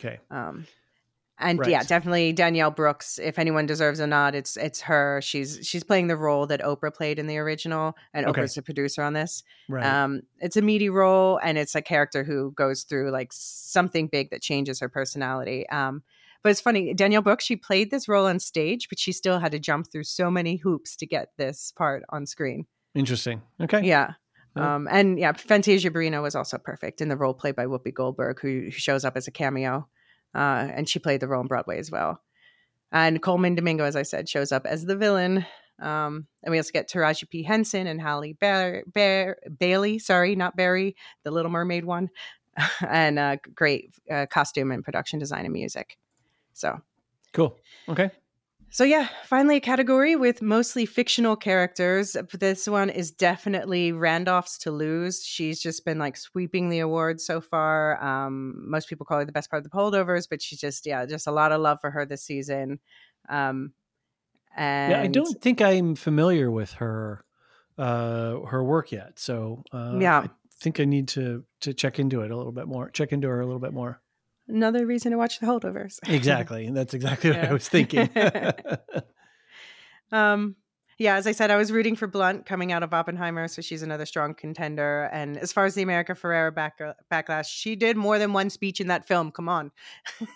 okay, 0.00 0.18
um, 0.30 0.66
and 1.40 1.58
yeah, 1.66 1.82
definitely 1.82 2.32
Danielle 2.32 2.70
Brooks. 2.70 3.18
If 3.18 3.38
anyone 3.38 3.64
deserves 3.64 3.98
a 3.98 4.06
nod, 4.06 4.34
it's 4.34 4.56
it's 4.58 4.82
her. 4.82 5.20
She's 5.22 5.58
she's 5.62 5.82
playing 5.82 6.08
the 6.08 6.16
role 6.16 6.46
that 6.46 6.60
Oprah 6.60 6.94
played 6.94 7.18
in 7.18 7.26
the 7.26 7.38
original, 7.38 7.96
and 8.12 8.26
Okay. 8.26 8.42
Oprah's 8.42 8.54
the 8.54 8.62
producer 8.62 9.02
on 9.02 9.14
this. 9.14 9.42
right, 9.68 9.84
Um, 9.86 10.20
it's 10.38 10.56
a 10.58 10.62
meaty 10.62 10.90
role, 10.90 11.40
and 11.42 11.56
it's 11.56 11.74
a 11.74 11.80
character 11.82 12.24
who 12.24 12.52
goes 12.52 12.82
through 12.82 13.10
like 13.10 13.32
something 13.32 14.06
big 14.06 14.30
that 14.30 14.42
changes 14.42 14.80
her 14.80 14.88
personality. 14.90 15.66
Um, 15.70 16.02
but 16.42 16.50
it's 16.50 16.60
funny, 16.60 16.92
Danielle 16.94 17.22
Brooks. 17.22 17.44
She 17.44 17.56
played 17.56 17.90
this 17.90 18.06
role 18.06 18.26
on 18.26 18.38
stage, 18.38 18.88
but 18.90 18.98
she 18.98 19.12
still 19.12 19.38
had 19.38 19.52
to 19.52 19.58
jump 19.58 19.90
through 19.90 20.04
so 20.04 20.30
many 20.30 20.56
hoops 20.56 20.94
to 20.96 21.06
get 21.06 21.28
this 21.38 21.72
part 21.76 22.02
on 22.10 22.26
screen. 22.26 22.66
interesting. 22.94 23.40
Okay, 23.60 23.82
Yeah. 23.82 24.12
Yeah. 24.56 24.74
Um, 24.74 24.88
and 24.90 25.18
yeah, 25.18 25.32
Fantasia 25.32 25.90
Barrino 25.90 26.22
was 26.22 26.34
also 26.34 26.58
perfect 26.58 27.00
in 27.00 27.08
the 27.08 27.16
role 27.16 27.34
played 27.34 27.56
by 27.56 27.66
Whoopi 27.66 27.94
Goldberg, 27.94 28.40
who, 28.40 28.62
who 28.64 28.70
shows 28.70 29.04
up 29.04 29.16
as 29.16 29.28
a 29.28 29.30
cameo. 29.30 29.88
Uh, 30.34 30.68
and 30.74 30.88
she 30.88 30.98
played 30.98 31.20
the 31.20 31.28
role 31.28 31.40
on 31.40 31.46
Broadway 31.46 31.78
as 31.78 31.90
well. 31.90 32.20
And 32.92 33.22
Colman 33.22 33.54
Domingo, 33.54 33.84
as 33.84 33.96
I 33.96 34.02
said, 34.02 34.28
shows 34.28 34.52
up 34.52 34.66
as 34.66 34.84
the 34.84 34.96
villain. 34.96 35.46
Um, 35.80 36.26
and 36.42 36.50
we 36.50 36.58
also 36.58 36.72
get 36.72 36.88
Taraji 36.88 37.28
P. 37.28 37.42
Henson 37.42 37.86
and 37.86 38.00
Halle 38.00 38.34
Bear, 38.34 38.84
Bear, 38.92 39.38
Bailey, 39.58 39.98
sorry, 39.98 40.36
not 40.36 40.56
Barry, 40.56 40.96
the 41.24 41.30
Little 41.30 41.50
Mermaid 41.50 41.84
one, 41.84 42.10
and 42.86 43.18
uh, 43.18 43.36
great 43.54 43.94
uh, 44.10 44.26
costume 44.26 44.72
and 44.72 44.84
production 44.84 45.18
design 45.18 45.44
and 45.44 45.52
music. 45.52 45.96
So 46.52 46.80
cool. 47.32 47.56
Okay, 47.88 48.10
so 48.70 48.84
yeah, 48.84 49.08
finally 49.24 49.56
a 49.56 49.60
category 49.60 50.14
with 50.14 50.40
mostly 50.42 50.86
fictional 50.86 51.34
characters. 51.36 52.16
This 52.32 52.68
one 52.68 52.88
is 52.88 53.10
definitely 53.10 53.92
Randolph's 53.92 54.58
to 54.58 54.70
lose. 54.70 55.24
She's 55.24 55.60
just 55.60 55.84
been 55.84 55.98
like 55.98 56.16
sweeping 56.16 56.68
the 56.68 56.78
awards 56.78 57.24
so 57.24 57.40
far. 57.40 58.02
Um, 58.02 58.70
most 58.70 58.88
people 58.88 59.04
call 59.04 59.18
her 59.18 59.24
the 59.24 59.32
best 59.32 59.50
part 59.50 59.64
of 59.64 59.70
the 59.70 59.76
holdovers, 59.76 60.28
but 60.30 60.40
she's 60.40 60.60
just 60.60 60.86
yeah, 60.86 61.04
just 61.04 61.26
a 61.26 61.32
lot 61.32 61.52
of 61.52 61.60
love 61.60 61.78
for 61.80 61.90
her 61.90 62.06
this 62.06 62.22
season. 62.22 62.78
Um, 63.28 63.72
and 64.56 64.92
yeah, 64.92 65.02
I 65.02 65.06
don't 65.08 65.40
think 65.40 65.60
I'm 65.60 65.94
familiar 65.96 66.50
with 66.50 66.72
her 66.74 67.24
uh 67.78 68.40
her 68.40 68.62
work 68.62 68.92
yet, 68.92 69.18
so 69.18 69.64
uh, 69.72 69.96
Yeah. 69.98 70.20
I 70.20 70.30
think 70.60 70.78
I 70.78 70.84
need 70.84 71.08
to 71.08 71.44
to 71.62 71.74
check 71.74 71.98
into 71.98 72.20
it 72.20 72.30
a 72.30 72.36
little 72.36 72.52
bit 72.52 72.68
more. 72.68 72.90
Check 72.90 73.12
into 73.12 73.28
her 73.28 73.40
a 73.40 73.46
little 73.46 73.60
bit 73.60 73.72
more. 73.72 74.00
Another 74.50 74.86
reason 74.86 75.12
to 75.12 75.18
watch 75.18 75.38
the 75.40 75.46
holdovers. 75.46 75.98
Exactly. 76.08 76.70
That's 76.70 76.94
exactly 76.94 77.30
what 77.30 77.38
Yeah. 77.40 77.50
I 77.50 77.52
was 77.52 77.68
thinking. 77.68 78.10
um 80.12 80.56
yeah, 80.98 81.14
as 81.16 81.26
I 81.26 81.32
said, 81.32 81.50
I 81.50 81.56
was 81.56 81.72
rooting 81.72 81.96
for 81.96 82.06
Blunt 82.06 82.44
coming 82.44 82.72
out 82.72 82.82
of 82.82 82.92
Oppenheimer, 82.92 83.48
so 83.48 83.62
she's 83.62 83.80
another 83.82 84.04
strong 84.04 84.34
contender. 84.34 85.08
And 85.10 85.38
as 85.38 85.50
far 85.50 85.64
as 85.64 85.74
the 85.74 85.80
America 85.80 86.12
Ferrera 86.12 86.54
back, 86.54 86.78
uh, 86.78 86.92
backlash, 87.10 87.46
she 87.46 87.74
did 87.74 87.96
more 87.96 88.18
than 88.18 88.34
one 88.34 88.50
speech 88.50 88.82
in 88.82 88.88
that 88.88 89.08
film. 89.08 89.30
Come 89.30 89.48
on. 89.48 89.72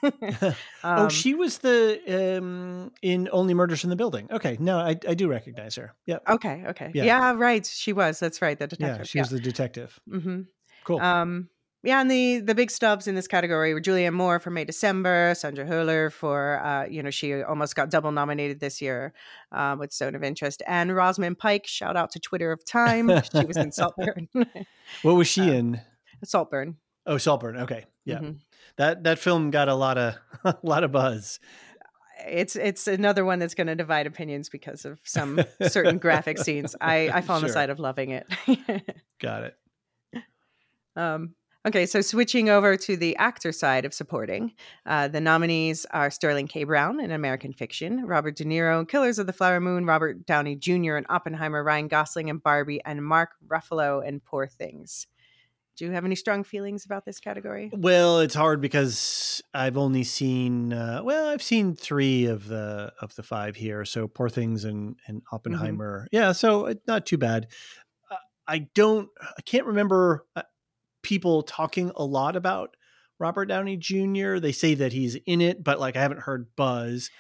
oh, 0.03 0.55
Um, 0.83 1.11
she 1.11 1.35
was 1.35 1.59
the 1.59 2.01
um 2.39 2.93
in 3.03 3.29
Only 3.31 3.53
Murders 3.53 3.85
in 3.85 3.91
the 3.91 3.97
Building. 3.97 4.27
Okay, 4.31 4.57
no, 4.59 4.79
I 4.79 4.97
I 5.07 5.13
do 5.13 5.29
recognize 5.29 5.75
her. 5.75 5.93
Yep. 6.07 6.23
Okay, 6.31 6.65
okay. 6.69 6.91
Yeah. 6.95 7.05
Yeah. 7.05 7.35
right. 7.37 7.67
She 7.67 7.93
was. 7.93 8.19
That's 8.19 8.41
right. 8.41 8.59
The 8.59 8.67
detective. 8.67 9.01
Yeah, 9.01 9.05
she 9.05 9.19
was 9.19 9.29
the 9.29 9.41
detective. 9.41 10.01
hmm 10.09 10.43
Cool. 10.85 10.99
Um, 11.03 11.51
yeah, 11.85 12.01
and 12.01 12.11
the 12.11 12.39
the 12.41 12.55
big 12.55 12.71
stubs 12.71 13.07
in 13.07 13.15
this 13.15 13.29
category 13.29 13.75
were 13.75 13.81
Julianne 13.81 14.15
Moore 14.15 14.41
for 14.41 14.51
May 14.51 14.65
December, 14.65 15.35
Sandra 15.37 15.67
Hüller 15.67 16.11
for 16.11 16.65
uh, 16.65 16.87
you 16.87 17.03
know 17.03 17.11
she 17.11 17.43
almost 17.43 17.77
got 17.77 17.91
double 17.91 18.11
nominated 18.11 18.59
this 18.59 18.81
year 18.81 19.13
um, 19.53 19.79
with 19.79 19.93
Zone 19.93 20.15
of 20.15 20.23
Interest, 20.25 20.63
and 20.67 20.95
Rosamund 20.97 21.39
Pike. 21.39 21.67
Shout 21.67 21.97
out 21.97 22.11
to 22.13 22.19
Twitter 22.19 22.53
of 22.53 22.65
Time. 22.65 23.11
she 23.33 23.45
was 23.45 23.59
in 23.59 23.71
Saltburn. 23.71 24.29
what 25.03 25.13
was 25.13 25.29
she 25.29 25.43
uh, 25.43 25.53
in? 25.53 25.81
Saltburn. 26.25 26.77
Oh, 27.07 27.19
Saltburn. 27.19 27.59
Okay, 27.59 27.85
yeah. 28.07 28.19
Mhm. 28.19 28.39
That 28.77 29.05
that 29.05 29.19
film 29.19 29.51
got 29.51 29.69
a 29.69 29.75
lot 29.75 29.99
of 29.99 30.15
a 30.45 30.57
lot 30.63 30.85
of 30.85 30.93
buzz. 30.93 31.39
It's 32.27 32.57
it's 32.57 32.87
another 32.87 33.27
one 33.27 33.39
that's 33.39 33.55
going 33.55 33.67
to 33.67 33.75
divide 33.75 34.07
opinions 34.07 34.49
because 34.49 34.87
of 34.87 35.01
some 35.05 35.41
certain 35.69 35.99
graphic 35.99 36.39
scenes. 36.39 36.75
I 36.81 37.11
I 37.13 37.21
fall 37.21 37.37
on 37.37 37.43
the 37.43 37.51
side 37.51 37.69
of 37.69 37.79
loving 37.79 38.11
it. 38.11 38.27
Got 39.21 39.45
it. 39.45 39.57
Um, 40.97 41.35
okay, 41.67 41.87
so 41.87 42.01
switching 42.01 42.49
over 42.49 42.77
to 42.77 42.97
the 42.97 43.17
actor 43.17 43.53
side 43.53 43.85
of 43.85 43.95
supporting, 43.95 44.53
uh, 44.87 45.09
the 45.09 45.21
nominees 45.21 45.87
are 45.91 46.11
Sterling 46.11 46.47
K. 46.47 46.65
Brown 46.65 47.01
in 47.01 47.11
American 47.11 47.53
Fiction, 47.53 48.05
Robert 48.05 48.37
De 48.37 48.45
Niro 48.45 48.81
in 48.81 48.87
Killers 48.87 49.19
of 49.19 49.27
the 49.27 49.33
Flower 49.33 49.61
Moon, 49.61 49.87
Robert 49.87 50.27
Downey 50.27 50.57
Jr. 50.57 50.97
in 50.97 51.07
Oppenheimer, 51.09 51.63
Ryan 51.63 51.89
Gosling 51.89 52.29
in 52.29 52.39
Barbie, 52.39 52.81
and 52.85 53.05
Mark 53.05 53.31
Ruffalo 53.47 54.07
in 54.07 54.21
Poor 54.21 54.47
Things. 54.47 55.07
Do 55.77 55.85
you 55.85 55.91
have 55.91 56.05
any 56.05 56.15
strong 56.15 56.45
feelings 56.45 56.85
about 56.85 57.05
this 57.05 57.19
category? 57.19 57.69
Well, 57.73 58.21
it's 58.21 58.35
hard 58.35 58.61
because 58.61 59.43
I've 59.53 59.77
only 59.77 60.05
seen 60.05 60.73
uh, 60.73 61.01
well, 61.03 61.27
I've 61.27 61.43
seen 61.43 61.75
three 61.75 62.27
of 62.27 62.47
the 62.47 62.93
of 63.01 63.15
the 63.17 63.25
five 63.25 63.57
here. 63.57 63.85
So 63.85 64.07
Poor 64.07 64.29
Things 64.29 64.65
and 64.65 64.97
and 65.09 65.23
Oppenheimer. 65.33 66.07
Yeah, 66.13 66.31
so 66.31 66.69
uh, 66.69 66.75
not 66.87 67.07
too 67.07 67.19
bad. 67.19 67.49
Uh, 68.09 68.17
I 68.47 68.69
don't. 68.77 69.09
I 69.21 69.43
can't 69.43 69.67
remember 69.67 70.25
uh, 70.37 70.43
people 71.05 71.43
talking 71.45 71.93
a 71.95 72.05
lot 72.05 72.35
about 72.35 72.77
Robert 73.21 73.45
Downey 73.47 73.77
Jr. 73.77 74.39
They 74.39 74.51
say 74.51 74.75
that 74.75 74.93
he's 74.93 75.15
in 75.27 75.41
it, 75.41 75.63
but 75.63 75.79
like 75.79 75.97
I 75.97 76.01
haven't 76.03 76.21
heard 76.23 76.49
buzz. 76.57 77.11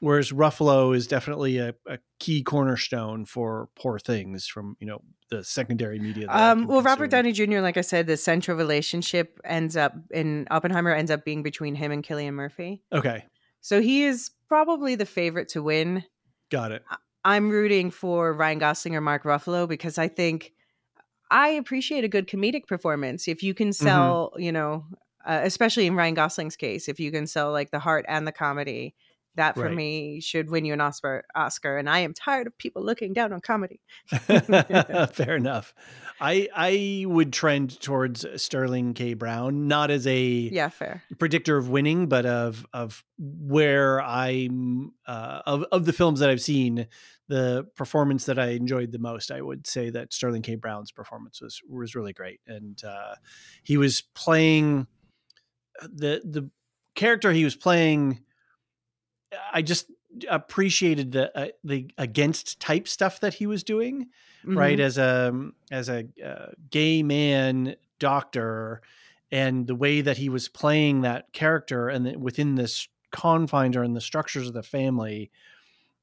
Whereas 0.00 0.32
Ruffalo 0.32 0.96
is 0.96 1.06
definitely 1.06 1.58
a, 1.58 1.74
a 1.86 1.98
key 2.18 2.42
cornerstone 2.42 3.24
for 3.24 3.68
Poor 3.76 4.00
Things 4.00 4.48
from 4.48 4.76
you 4.80 4.86
know 4.86 5.02
the 5.30 5.44
secondary 5.44 6.00
media. 6.00 6.26
Um, 6.28 6.66
well, 6.66 6.82
Robert. 6.82 7.10
Downey 7.10 7.30
Jr., 7.32 7.60
like 7.60 7.76
I 7.76 7.82
said, 7.82 8.06
the 8.08 8.16
central 8.16 8.56
relationship 8.56 9.38
ends 9.44 9.76
up 9.76 9.94
in 10.10 10.48
Oppenheimer 10.50 10.92
ends 10.92 11.10
up 11.10 11.24
being 11.24 11.42
between 11.44 11.74
him 11.76 11.92
and 11.92 12.02
Cillian 12.02 12.32
Murphy. 12.32 12.82
Okay, 12.92 13.24
So 13.60 13.80
he 13.80 14.04
is 14.04 14.30
probably 14.48 14.96
the 14.96 15.06
favorite 15.06 15.48
to 15.50 15.62
win. 15.62 16.04
got 16.50 16.72
it. 16.72 16.82
I'm 17.24 17.50
rooting 17.50 17.92
for 17.92 18.32
Ryan 18.32 18.58
Gosling 18.58 18.96
or 18.96 19.00
Mark 19.00 19.22
Ruffalo 19.22 19.68
because 19.68 19.98
I 19.98 20.08
think 20.08 20.52
I 21.32 21.48
appreciate 21.48 22.04
a 22.04 22.08
good 22.08 22.28
comedic 22.28 22.66
performance. 22.66 23.26
If 23.26 23.42
you 23.42 23.54
can 23.54 23.72
sell, 23.72 24.34
you 24.36 24.52
know, 24.52 24.84
uh, 25.24 25.40
especially 25.42 25.86
in 25.86 25.96
Ryan 25.96 26.14
Gosling's 26.14 26.56
case, 26.56 26.88
if 26.88 27.00
you 27.00 27.10
can 27.10 27.26
sell 27.26 27.50
like 27.50 27.70
the 27.70 27.78
heart 27.78 28.04
and 28.06 28.26
the 28.26 28.32
comedy, 28.32 28.94
that 29.36 29.54
for 29.54 29.62
Right. 29.64 29.74
me 29.74 30.20
should 30.20 30.50
win 30.50 30.64
you 30.64 30.72
an 30.72 30.80
Oscar. 30.80 31.24
Oscar, 31.34 31.78
and 31.78 31.88
I 31.88 32.00
am 32.00 32.12
tired 32.14 32.46
of 32.46 32.56
people 32.58 32.84
looking 32.84 33.12
down 33.12 33.32
on 33.32 33.40
comedy. 33.40 33.80
Fair 35.12 35.36
enough. 35.36 35.74
I 36.20 36.48
I 36.54 37.04
would 37.08 37.32
trend 37.32 37.80
towards 37.80 38.24
Sterling 38.40 38.94
K. 38.94 39.14
Brown, 39.14 39.66
not 39.68 39.90
as 39.90 40.06
a 40.06 40.20
Yeah, 40.22 40.68
fair. 40.68 41.02
predictor 41.18 41.56
of 41.56 41.68
winning, 41.68 42.06
but 42.08 42.26
of 42.26 42.66
of 42.72 43.02
where 43.18 44.00
I'm 44.02 44.92
uh, 45.06 45.42
of 45.46 45.64
of 45.72 45.84
the 45.86 45.92
films 45.92 46.20
that 46.20 46.28
I've 46.30 46.40
seen, 46.42 46.86
the 47.28 47.66
performance 47.74 48.26
that 48.26 48.38
I 48.38 48.48
enjoyed 48.50 48.92
the 48.92 48.98
most. 48.98 49.30
I 49.30 49.40
would 49.40 49.66
say 49.66 49.90
that 49.90 50.12
Sterling 50.12 50.42
K. 50.42 50.54
Brown's 50.56 50.92
performance 50.92 51.40
was 51.40 51.60
was 51.68 51.94
really 51.94 52.12
great, 52.12 52.40
and 52.46 52.80
uh, 52.84 53.14
he 53.64 53.76
was 53.76 54.02
playing 54.14 54.86
uh, 55.80 55.88
the 55.92 56.20
the 56.24 56.50
character 56.94 57.32
he 57.32 57.44
was 57.44 57.56
playing. 57.56 58.20
I 59.52 59.62
just 59.62 59.90
appreciated 60.28 61.12
the 61.12 61.36
uh, 61.38 61.48
the 61.64 61.90
against 61.98 62.60
type 62.60 62.86
stuff 62.86 63.20
that 63.20 63.34
he 63.34 63.46
was 63.46 63.64
doing 63.64 64.08
right 64.44 64.78
Mhm. 64.78 64.82
as 64.82 64.98
a 64.98 65.50
as 65.70 65.88
a 65.88 66.06
uh, 66.24 66.50
gay 66.70 67.02
man 67.02 67.76
doctor 67.98 68.82
and 69.30 69.66
the 69.66 69.74
way 69.74 70.00
that 70.02 70.18
he 70.18 70.28
was 70.28 70.48
playing 70.48 71.00
that 71.02 71.32
character 71.32 71.88
and 71.88 72.04
that 72.06 72.18
within 72.20 72.56
this 72.56 72.88
confines 73.10 73.76
or 73.76 73.84
in 73.84 73.94
the 73.94 74.00
structures 74.00 74.48
of 74.48 74.54
the 74.54 74.62
family 74.62 75.30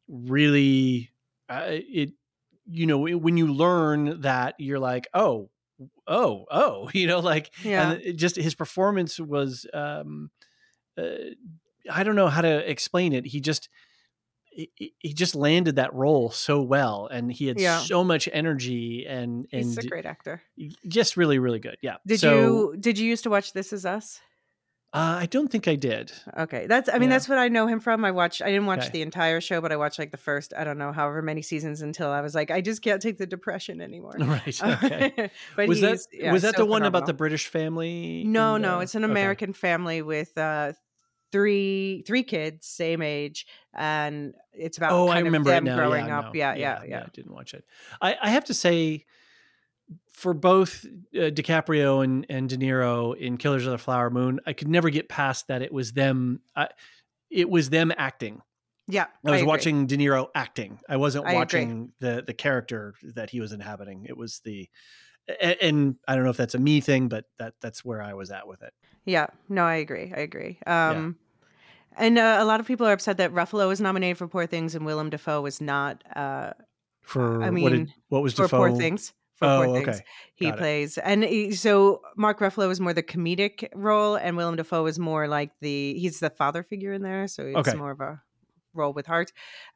really 0.07 1.11
uh, 1.49 1.65
it 1.67 2.11
you 2.65 2.85
know 2.85 2.97
when 2.99 3.37
you 3.37 3.47
learn 3.51 4.21
that 4.21 4.55
you're 4.59 4.79
like 4.79 5.07
oh 5.13 5.49
oh 6.07 6.45
oh 6.49 6.89
you 6.93 7.07
know 7.07 7.19
like 7.19 7.51
Yeah. 7.63 7.91
and 7.91 8.01
it 8.01 8.13
just 8.13 8.35
his 8.35 8.55
performance 8.55 9.19
was 9.19 9.65
um 9.73 10.31
uh, 10.97 11.33
i 11.91 12.03
don't 12.03 12.15
know 12.15 12.27
how 12.27 12.41
to 12.41 12.69
explain 12.69 13.13
it 13.13 13.25
he 13.25 13.39
just 13.41 13.69
he, 14.51 14.71
he- 14.99 15.13
just 15.13 15.35
landed 15.35 15.75
that 15.77 15.93
role 15.93 16.31
so 16.31 16.61
well 16.61 17.07
and 17.11 17.31
he 17.31 17.47
had 17.47 17.59
Yeah. 17.59 17.77
so 17.77 18.03
much 18.03 18.27
energy 18.33 19.05
and 19.07 19.47
and 19.51 19.63
He's 19.65 19.77
a 19.77 19.87
great 19.87 20.05
actor. 20.05 20.41
just 20.87 21.17
really 21.17 21.39
really 21.39 21.59
good 21.59 21.77
yeah 21.81 21.97
Did 22.05 22.19
So, 22.21 22.29
you 22.73 22.77
did 22.79 22.97
you 22.97 23.07
used 23.07 23.23
to 23.23 23.29
watch 23.29 23.53
This 23.53 23.71
Is 23.73 23.85
Us? 23.85 24.19
uh, 24.91 25.17
i 25.21 25.27
don't 25.27 25.49
think 25.51 25.67
i 25.67 25.75
did 25.75 26.11
Okay, 26.35 26.65
that's 26.65 26.89
I 26.89 26.97
mean 26.97 27.09
Yeah. 27.09 27.15
that's 27.17 27.29
what 27.29 27.37
I 27.37 27.47
know 27.47 27.67
him 27.67 27.79
from. 27.79 28.03
I 28.03 28.09
watched 28.11 28.41
I 28.41 28.47
didn't 28.47 28.65
watch 28.65 28.79
Okay. 28.85 28.89
the 28.89 29.01
entire 29.03 29.39
show, 29.39 29.61
but 29.61 29.71
I 29.71 29.75
watched 29.77 29.99
like 29.99 30.09
the 30.11 30.17
first 30.17 30.51
I 30.57 30.63
don't 30.63 30.79
know 30.79 30.91
however 30.91 31.21
many 31.21 31.43
seasons 31.43 31.81
until 31.83 32.09
I 32.09 32.21
was 32.21 32.33
like 32.33 32.49
I 32.49 32.61
just 32.61 32.81
can't 32.81 33.01
take 33.01 33.17
the 33.19 33.27
depression 33.27 33.81
anymore. 33.81 34.15
right 34.19 34.63
okay 34.73 35.29
but 35.55 35.67
was 35.67 35.81
that 35.81 35.99
yeah, 36.11 36.31
was 36.33 36.41
that 36.41 36.55
so 36.55 36.63
the 36.63 36.65
one 36.65 36.83
about 36.83 37.05
the 37.05 37.13
british 37.13 37.45
family 37.47 38.23
No, 38.25 38.57
no, 38.57 38.77
the- 38.77 38.83
it's 38.83 38.95
an 38.95 39.03
okay. 39.03 39.11
American 39.11 39.53
family 39.53 40.01
with 40.01 40.35
uh 40.37 40.73
three 41.31 42.03
three 42.05 42.23
kids, 42.23 42.67
same 42.67 43.01
age, 43.01 43.45
and 43.73 44.33
it's 44.53 44.77
about 44.77 44.91
oh, 44.91 45.07
kind 45.07 45.17
I 45.17 45.19
of 45.19 45.25
remember 45.25 45.49
them 45.51 45.65
growing 45.65 46.07
yeah, 46.07 46.19
up. 46.19 46.25
no. 46.25 46.31
Yeah, 46.33 46.55
yeah, 46.55 46.83
yeah, 46.87 47.03
I 47.05 47.09
didn't 47.13 47.33
watch 47.33 47.53
it. 47.53 47.63
I, 48.01 48.17
I 48.21 48.29
have 48.29 48.45
to 48.45 48.53
say, 48.53 49.05
for 50.11 50.33
both 50.33 50.85
uh, 51.15 51.31
DiCaprio 51.31 52.03
and, 52.03 52.25
and 52.29 52.49
De 52.49 52.57
Niro 52.57 53.15
in 53.17 53.37
Killers 53.37 53.65
of 53.65 53.71
the 53.71 53.77
Flower 53.77 54.09
Moon, 54.09 54.39
I 54.45 54.53
could 54.53 54.67
never 54.67 54.89
get 54.89 55.09
past 55.09 55.47
that 55.47 55.61
it 55.61 55.71
was 55.71 55.93
them. 55.93 56.41
I, 56.55 56.69
it 57.29 57.49
was 57.49 57.69
them 57.69 57.93
acting. 57.95 58.41
yeah. 58.87 59.05
I 59.25 59.31
was 59.31 59.41
agree. 59.41 59.47
watching 59.47 59.87
De 59.87 59.97
Niro 59.97 60.27
acting. 60.33 60.79
I 60.89 60.97
wasn't 60.97 61.25
I 61.25 61.29
agree. 61.29 61.39
watching 61.39 61.91
the 61.99 62.23
the 62.25 62.33
character 62.33 62.95
that 63.15 63.29
he 63.29 63.39
was 63.39 63.51
inhabiting. 63.53 64.07
It 64.09 64.17
was 64.17 64.41
the, 64.43 64.67
and, 65.41 65.55
and 65.61 65.95
I 66.07 66.15
don't 66.15 66.23
know 66.23 66.29
if 66.29 66.37
that's 66.37 66.55
a 66.55 66.59
me 66.59 66.81
thing, 66.81 67.07
but 67.07 67.25
that 67.37 67.53
that's 67.61 67.83
where 67.85 68.01
I 68.01 68.13
was 68.13 68.31
at 68.31 68.47
with 68.47 68.61
it. 68.63 68.73
Yeah, 69.05 69.27
no, 69.47 69.63
I 69.63 69.75
agree. 69.75 70.13
I 70.15 70.19
agree. 70.19 70.59
Um, 70.67 71.17
And 71.97 72.17
uh, 72.19 72.37
a 72.39 72.45
lot 72.45 72.59
of 72.59 72.67
people 72.67 72.87
are 72.87 72.93
upset 72.93 73.17
that 73.17 73.31
Ruffalo 73.33 73.67
was 73.67 73.81
nominated 73.81 74.17
for 74.17 74.27
Poor 74.27 74.45
Things 74.45 74.75
and 74.75 74.85
Willem 74.85 75.09
Dafoe 75.09 75.41
was 75.41 75.59
not 75.59 76.03
uh, 76.15 76.51
For 77.01 77.43
I 77.43 77.49
what 77.49 77.71
did 77.71 77.81
mean, 77.81 77.93
what 78.09 78.21
was 78.23 78.33
for 78.33 78.43
Dafoe? 78.43 78.57
Poor 78.57 78.71
Things. 78.71 79.13
For 79.35 79.47
Oh, 79.47 79.71
Poor 79.71 79.81
Things. 79.81 80.01
He 80.35 80.45
Got 80.45 80.55
it. 80.55 80.57
plays, 80.59 80.97
and 80.97 81.23
he, 81.23 81.51
so 81.53 82.01
Mark 82.17 82.39
Ruffalo 82.39 82.69
is 82.71 82.79
more 82.79 82.93
the 82.93 83.03
comedic 83.03 83.69
role, 83.73 84.15
and 84.15 84.37
Willem 84.37 84.57
Dafoe 84.57 84.85
is 84.85 84.99
more 84.99 85.27
like 85.27 85.51
the 85.61 85.97
he's 85.97 86.19
the 86.19 86.29
father 86.29 86.61
figure 86.63 86.93
in 86.93 87.01
there, 87.03 87.27
so 87.27 87.43
it's 87.45 87.57
Okay. 87.59 87.73
more 87.73 87.91
of 87.91 88.01
a 88.01 88.21
role 88.73 88.93
with 88.93 89.05
heart. 89.05 89.31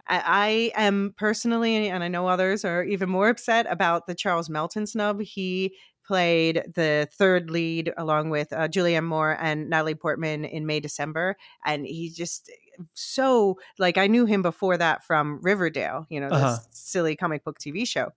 I, 0.07 0.72
I 0.75 0.81
am 0.83 1.13
personally, 1.17 1.88
and 1.89 2.03
I 2.03 2.07
know 2.07 2.27
others 2.27 2.65
are 2.65 2.83
even 2.83 3.09
more 3.09 3.30
upset 3.30 3.65
about 3.69 4.07
the 4.07 4.15
Charles 4.15 4.49
Melton 4.49 4.88
snub. 4.88 5.22
He 5.22 5.75
played 6.05 6.63
the 6.75 7.07
third 7.13 7.49
lead 7.49 7.93
along 7.97 8.30
with 8.30 8.51
uh, 8.51 8.67
Julianne 8.67 9.05
Moore 9.05 9.38
and 9.39 9.69
Natalie 9.69 9.95
Portman 9.95 10.43
in 10.43 10.65
May 10.65 10.80
December, 10.81 11.38
and 11.65 11.85
he 11.85 12.09
just 12.09 12.51
so 12.93 13.57
like 13.77 13.97
I 13.97 14.07
knew 14.07 14.25
him 14.25 14.41
before 14.41 14.77
that 14.77 15.03
from 15.05 15.39
Riverdale, 15.41 16.05
you 16.09 16.19
know, 16.19 16.31
this 16.33 16.59
Uh-huh. 16.59 16.67
silly 16.72 17.15
comic 17.15 17.43
book 17.43 17.59
TV 17.59 17.85
show, 17.85 18.11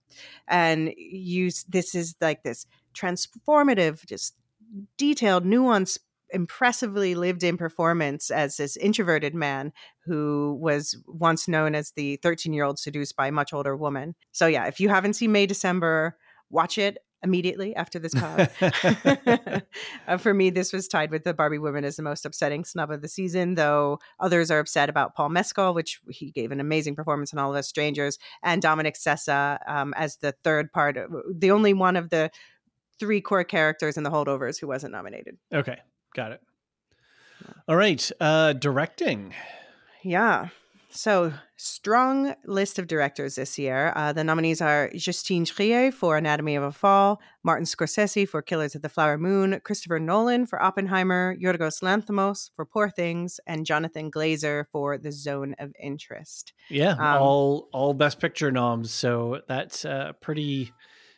and 0.48 0.92
you 0.96 1.50
this 1.68 1.94
is 1.94 2.16
like 2.20 2.42
this 2.42 2.66
transformative, 2.94 4.04
just 4.06 4.34
detailed, 4.96 5.44
nuanced 5.44 5.98
impressively 6.30 7.14
lived 7.14 7.42
in 7.42 7.56
performance 7.56 8.30
as 8.30 8.56
this 8.56 8.76
introverted 8.76 9.34
man 9.34 9.72
who 10.04 10.58
was 10.60 10.96
once 11.06 11.48
known 11.48 11.74
as 11.74 11.92
the 11.92 12.16
13 12.22 12.52
year 12.52 12.64
old 12.64 12.78
seduced 12.78 13.16
by 13.16 13.28
a 13.28 13.32
much 13.32 13.52
older 13.52 13.76
woman. 13.76 14.14
So, 14.32 14.46
yeah, 14.46 14.66
if 14.66 14.80
you 14.80 14.88
haven't 14.88 15.14
seen 15.14 15.32
May 15.32 15.46
December, 15.46 16.16
watch 16.50 16.78
it 16.78 16.98
immediately 17.22 17.74
after 17.74 17.98
this 17.98 18.14
pod. 18.14 18.50
uh, 20.08 20.16
for 20.16 20.32
me, 20.32 20.50
this 20.50 20.72
was 20.72 20.88
tied 20.88 21.10
with 21.10 21.24
the 21.24 21.34
Barbie 21.34 21.58
woman 21.58 21.84
as 21.84 21.96
the 21.96 22.02
most 22.02 22.24
upsetting 22.24 22.64
snub 22.64 22.90
of 22.90 23.02
the 23.02 23.08
season, 23.08 23.54
though 23.54 23.98
others 24.20 24.50
are 24.50 24.58
upset 24.58 24.88
about 24.88 25.14
Paul 25.14 25.30
Mescal, 25.30 25.74
which 25.74 26.00
he 26.08 26.30
gave 26.30 26.52
an 26.52 26.60
amazing 26.60 26.94
performance 26.94 27.32
in 27.32 27.38
All 27.38 27.50
of 27.50 27.56
Us 27.56 27.68
Strangers, 27.68 28.18
and 28.42 28.62
Dominic 28.62 28.94
Sessa 28.94 29.58
um, 29.68 29.94
as 29.96 30.16
the 30.18 30.34
third 30.44 30.72
part, 30.72 30.96
the 31.34 31.50
only 31.50 31.74
one 31.74 31.96
of 31.96 32.10
the 32.10 32.30
three 32.98 33.20
core 33.20 33.44
characters 33.44 33.96
in 33.96 34.04
the 34.04 34.10
holdovers 34.10 34.58
who 34.58 34.66
wasn't 34.66 34.92
nominated. 34.92 35.36
Okay, 35.52 35.78
got 36.16 36.32
it. 36.32 36.40
All 37.68 37.76
right, 37.76 38.10
uh, 38.20 38.54
directing. 38.54 39.34
Yeah. 40.02 40.48
So, 40.88 41.34
strong 41.58 42.34
list 42.46 42.78
of 42.78 42.86
directors 42.86 43.34
this 43.34 43.58
year. 43.58 43.92
Uh, 43.94 44.14
the 44.14 44.24
nominees 44.24 44.62
are 44.62 44.90
Justine 44.94 45.44
Triet 45.44 45.92
for 45.92 46.16
Anatomy 46.16 46.56
of 46.56 46.62
a 46.62 46.72
Fall, 46.72 47.20
Martin 47.44 47.66
Scorsese 47.66 48.26
for 48.26 48.40
Killers 48.40 48.74
of 48.74 48.80
the 48.80 48.88
Flower 48.88 49.18
Moon, 49.18 49.60
Christopher 49.62 49.98
Nolan 49.98 50.46
for 50.46 50.62
Oppenheimer, 50.62 51.36
Yorgos 51.36 51.82
Lanthimos 51.82 52.48
for 52.56 52.64
Poor 52.64 52.88
Things, 52.88 53.38
and 53.46 53.66
Jonathan 53.66 54.10
Glazer 54.10 54.64
for 54.72 54.96
The 54.96 55.12
Zone 55.12 55.54
of 55.58 55.74
Interest. 55.78 56.54
Yeah, 56.70 56.92
um, 56.92 57.22
all 57.22 57.68
all 57.72 57.92
Best 57.92 58.18
Picture 58.18 58.50
noms. 58.50 58.90
So 58.90 59.42
that's 59.48 59.84
uh, 59.84 60.12
pretty 60.22 60.72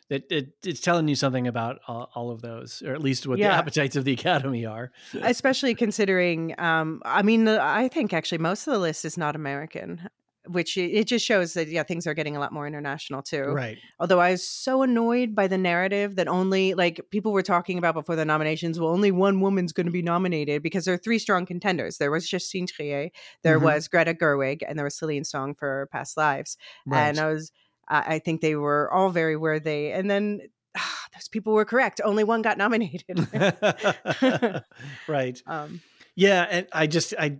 it, 0.09 0.25
it, 0.31 0.53
it's 0.63 0.79
telling 0.79 1.07
you 1.07 1.15
something 1.15 1.47
about 1.47 1.79
all, 1.87 2.09
all, 2.15 2.31
of 2.31 2.41
those, 2.41 2.81
or 2.85 2.93
at 2.93 3.01
least 3.01 3.27
what 3.27 3.37
yeah. 3.37 3.49
the 3.49 3.53
appetites 3.55 3.95
of 3.95 4.05
the 4.05 4.13
academy 4.19 4.65
are. 4.65 4.91
Especially 5.21 5.75
considering, 5.75 6.59
um, 6.59 7.01
I 7.05 7.21
mean, 7.21 7.47
I 7.47 7.87
think 7.87 8.13
actually 8.13 8.39
most 8.39 8.67
of 8.67 8.73
the 8.73 8.79
list 8.79 9.05
is 9.05 9.17
not 9.17 9.35
American, 9.35 10.09
which 10.47 10.77
it 10.77 11.05
just 11.05 11.23
shows 11.23 11.53
that 11.53 11.67
yeah, 11.67 11.83
things 11.83 12.07
are 12.07 12.15
getting 12.15 12.35
a 12.35 12.39
lot 12.39 12.51
more 12.51 12.65
international 12.65 13.21
too. 13.21 13.43
Right. 13.43 13.77
Although 13.99 14.19
I 14.19 14.31
was 14.31 14.47
so 14.47 14.81
annoyed 14.81 15.35
by 15.35 15.45
the 15.45 15.59
narrative 15.59 16.15
that 16.15 16.27
only 16.27 16.73
like 16.73 17.01
people 17.11 17.31
were 17.31 17.43
talking 17.43 17.77
about 17.77 17.93
before 17.93 18.15
the 18.15 18.25
nominations. 18.25 18.79
Well, 18.79 18.89
only 18.89 19.11
one 19.11 19.41
woman's 19.41 19.73
going 19.73 19.85
to 19.85 19.91
be 19.91 20.01
nominated 20.01 20.63
because 20.63 20.85
there 20.85 20.93
are 20.95 20.97
three 20.97 21.19
strong 21.19 21.45
contenders. 21.45 21.99
There 21.99 22.09
was 22.09 22.27
Justine 22.27 22.65
Triet, 22.65 23.11
there 23.43 23.57
mm-hmm. 23.57 23.65
was 23.65 23.87
Greta 23.87 24.15
Gerwig, 24.15 24.63
and 24.67 24.77
there 24.77 24.85
was 24.85 24.97
Celine 24.97 25.23
Song 25.23 25.53
for 25.53 25.87
Past 25.91 26.17
Lives. 26.17 26.57
Right. 26.87 27.09
And 27.09 27.19
I 27.19 27.31
was 27.31 27.51
I 27.89 28.19
think 28.19 28.41
they 28.41 28.55
were 28.55 28.91
all 28.91 29.09
very 29.09 29.35
worthy. 29.35 29.91
And 29.91 30.09
then 30.09 30.41
ah, 30.77 31.05
those 31.13 31.27
people 31.27 31.53
were 31.53 31.65
correct. 31.65 32.01
Only 32.03 32.23
one 32.23 32.41
got 32.41 32.57
nominated. 32.57 33.03
right. 35.07 35.41
Um, 35.47 35.81
yeah, 36.15 36.45
and 36.49 36.67
I 36.73 36.87
just 36.87 37.13
I 37.17 37.37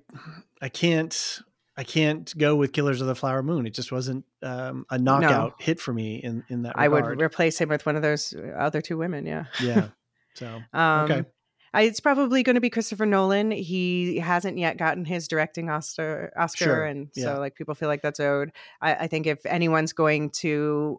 I 0.62 0.70
can't 0.70 1.42
I 1.76 1.84
can't 1.84 2.38
go 2.38 2.56
with 2.56 2.72
Killers 2.72 3.02
of 3.02 3.08
the 3.08 3.16
Flower 3.16 3.44
Moon. 3.44 3.66
It 3.66 3.74
just 3.74 3.92
wasn't 3.92 4.26
um, 4.42 4.86
a 4.90 4.98
knockout 4.98 5.60
no. 5.60 5.66
hit 5.66 5.80
for 5.80 5.94
me 5.94 6.16
in 6.16 6.44
in 6.48 6.62
that. 6.64 6.78
Regard. 6.78 7.04
I 7.04 7.10
would 7.10 7.22
replace 7.22 7.60
him 7.60 7.70
with 7.70 7.86
one 7.86 7.98
of 7.98 8.02
those 8.02 8.34
other 8.58 8.82
two 8.82 8.98
women. 8.98 9.26
Yeah. 9.26 9.46
Yeah. 9.62 9.88
So 10.36 10.62
um, 10.74 11.12
okay. 11.12 11.26
I, 11.74 11.84
it's 11.84 12.00
probably 12.00 12.44
going 12.44 12.56
to 12.56 12.62
be 12.62 12.70
Christopher 12.70 13.06
Nolan. 13.06 13.52
He 13.52 14.18
hasn't 14.18 14.58
yet 14.58 14.78
gotten 14.78 15.06
his 15.06 15.28
directing 15.28 15.70
Oscar, 15.70 16.32
Oscar, 16.38 16.66
sure. 16.66 16.86
and 16.86 17.10
yeah. 17.16 17.26
so 17.26 17.40
like 17.40 17.56
people 17.56 17.76
feel 17.76 17.90
like 17.90 18.02
that's 18.02 18.20
owed. 18.20 18.52
I, 18.82 18.96
I, 18.96 19.08
think 19.08 19.28
if 19.28 19.46
anyone's 19.46 19.94
going 19.94 20.32
to 20.32 20.98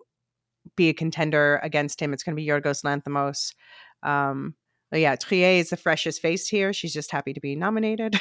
be 0.76 0.88
a 0.88 0.94
contender 0.94 1.60
against 1.62 2.00
him, 2.00 2.12
it's 2.12 2.22
going 2.22 2.36
to 2.36 2.40
be 2.40 2.46
Yorgos 2.46 2.84
Lanthimos. 2.84 3.54
Um, 4.02 4.54
but 4.90 5.00
yeah, 5.00 5.14
Triet 5.16 5.60
is 5.60 5.70
the 5.70 5.76
freshest 5.76 6.20
face 6.20 6.48
here. 6.48 6.72
She's 6.72 6.92
just 6.92 7.12
happy 7.12 7.32
to 7.32 7.40
be 7.40 7.54
nominated. 7.54 8.20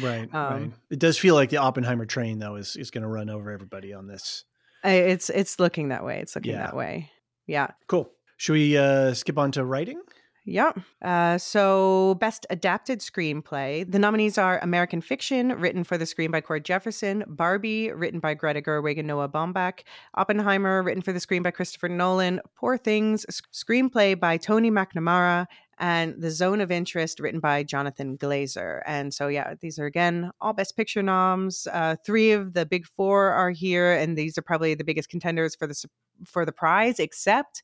right, 0.00 0.28
um, 0.34 0.52
right. 0.52 0.72
It 0.90 0.98
does 0.98 1.18
feel 1.18 1.34
like 1.34 1.50
the 1.50 1.56
Oppenheimer 1.56 2.04
train, 2.04 2.38
though, 2.38 2.56
is 2.56 2.76
is 2.76 2.90
going 2.90 3.02
to 3.02 3.08
run 3.08 3.30
over 3.30 3.50
everybody 3.50 3.94
on 3.94 4.06
this. 4.06 4.44
It's 4.84 5.30
it's 5.30 5.58
looking 5.58 5.88
that 5.88 6.04
way. 6.04 6.20
It's 6.20 6.36
looking 6.36 6.52
yeah. 6.52 6.58
that 6.58 6.76
way. 6.76 7.10
Yeah. 7.46 7.68
Cool. 7.86 8.10
Should 8.36 8.52
we 8.52 8.76
uh, 8.76 9.14
skip 9.14 9.38
on 9.38 9.52
to 9.52 9.64
writing? 9.64 10.02
Yeah. 10.48 10.70
Uh, 11.02 11.38
so, 11.38 12.14
Best 12.20 12.46
Adapted 12.50 13.00
Screenplay. 13.00 13.90
The 13.90 13.98
nominees 13.98 14.38
are 14.38 14.60
American 14.60 15.00
Fiction, 15.00 15.48
written 15.48 15.82
for 15.82 15.98
the 15.98 16.06
screen 16.06 16.30
by 16.30 16.40
Cord 16.40 16.64
Jefferson, 16.64 17.24
Barbie, 17.26 17.90
written 17.90 18.20
by 18.20 18.34
Greta 18.34 18.62
Gerwig 18.62 18.96
and 18.96 19.08
Noah 19.08 19.28
Baumbach, 19.28 19.80
Oppenheimer, 20.14 20.84
written 20.84 21.02
for 21.02 21.12
the 21.12 21.18
screen 21.18 21.42
by 21.42 21.50
Christopher 21.50 21.88
Nolan, 21.88 22.40
Poor 22.54 22.78
Things, 22.78 23.26
screenplay 23.52 24.18
by 24.18 24.36
Tony 24.36 24.70
McNamara, 24.70 25.46
and 25.78 26.14
The 26.22 26.30
Zone 26.30 26.60
of 26.60 26.70
Interest, 26.70 27.18
written 27.18 27.40
by 27.40 27.64
Jonathan 27.64 28.16
Glazer. 28.16 28.82
And 28.86 29.12
so, 29.12 29.26
yeah, 29.26 29.54
these 29.60 29.80
are 29.80 29.86
again 29.86 30.30
all 30.40 30.52
Best 30.52 30.76
Picture 30.76 31.02
noms. 31.02 31.66
Uh, 31.72 31.96
three 32.06 32.30
of 32.30 32.52
the 32.52 32.64
big 32.64 32.86
four 32.86 33.30
are 33.30 33.50
here, 33.50 33.92
and 33.94 34.16
these 34.16 34.38
are 34.38 34.42
probably 34.42 34.74
the 34.74 34.84
biggest 34.84 35.08
contenders 35.08 35.56
for 35.56 35.66
the 35.66 35.84
for 36.24 36.46
the 36.46 36.52
prize, 36.52 36.98
except 36.98 37.62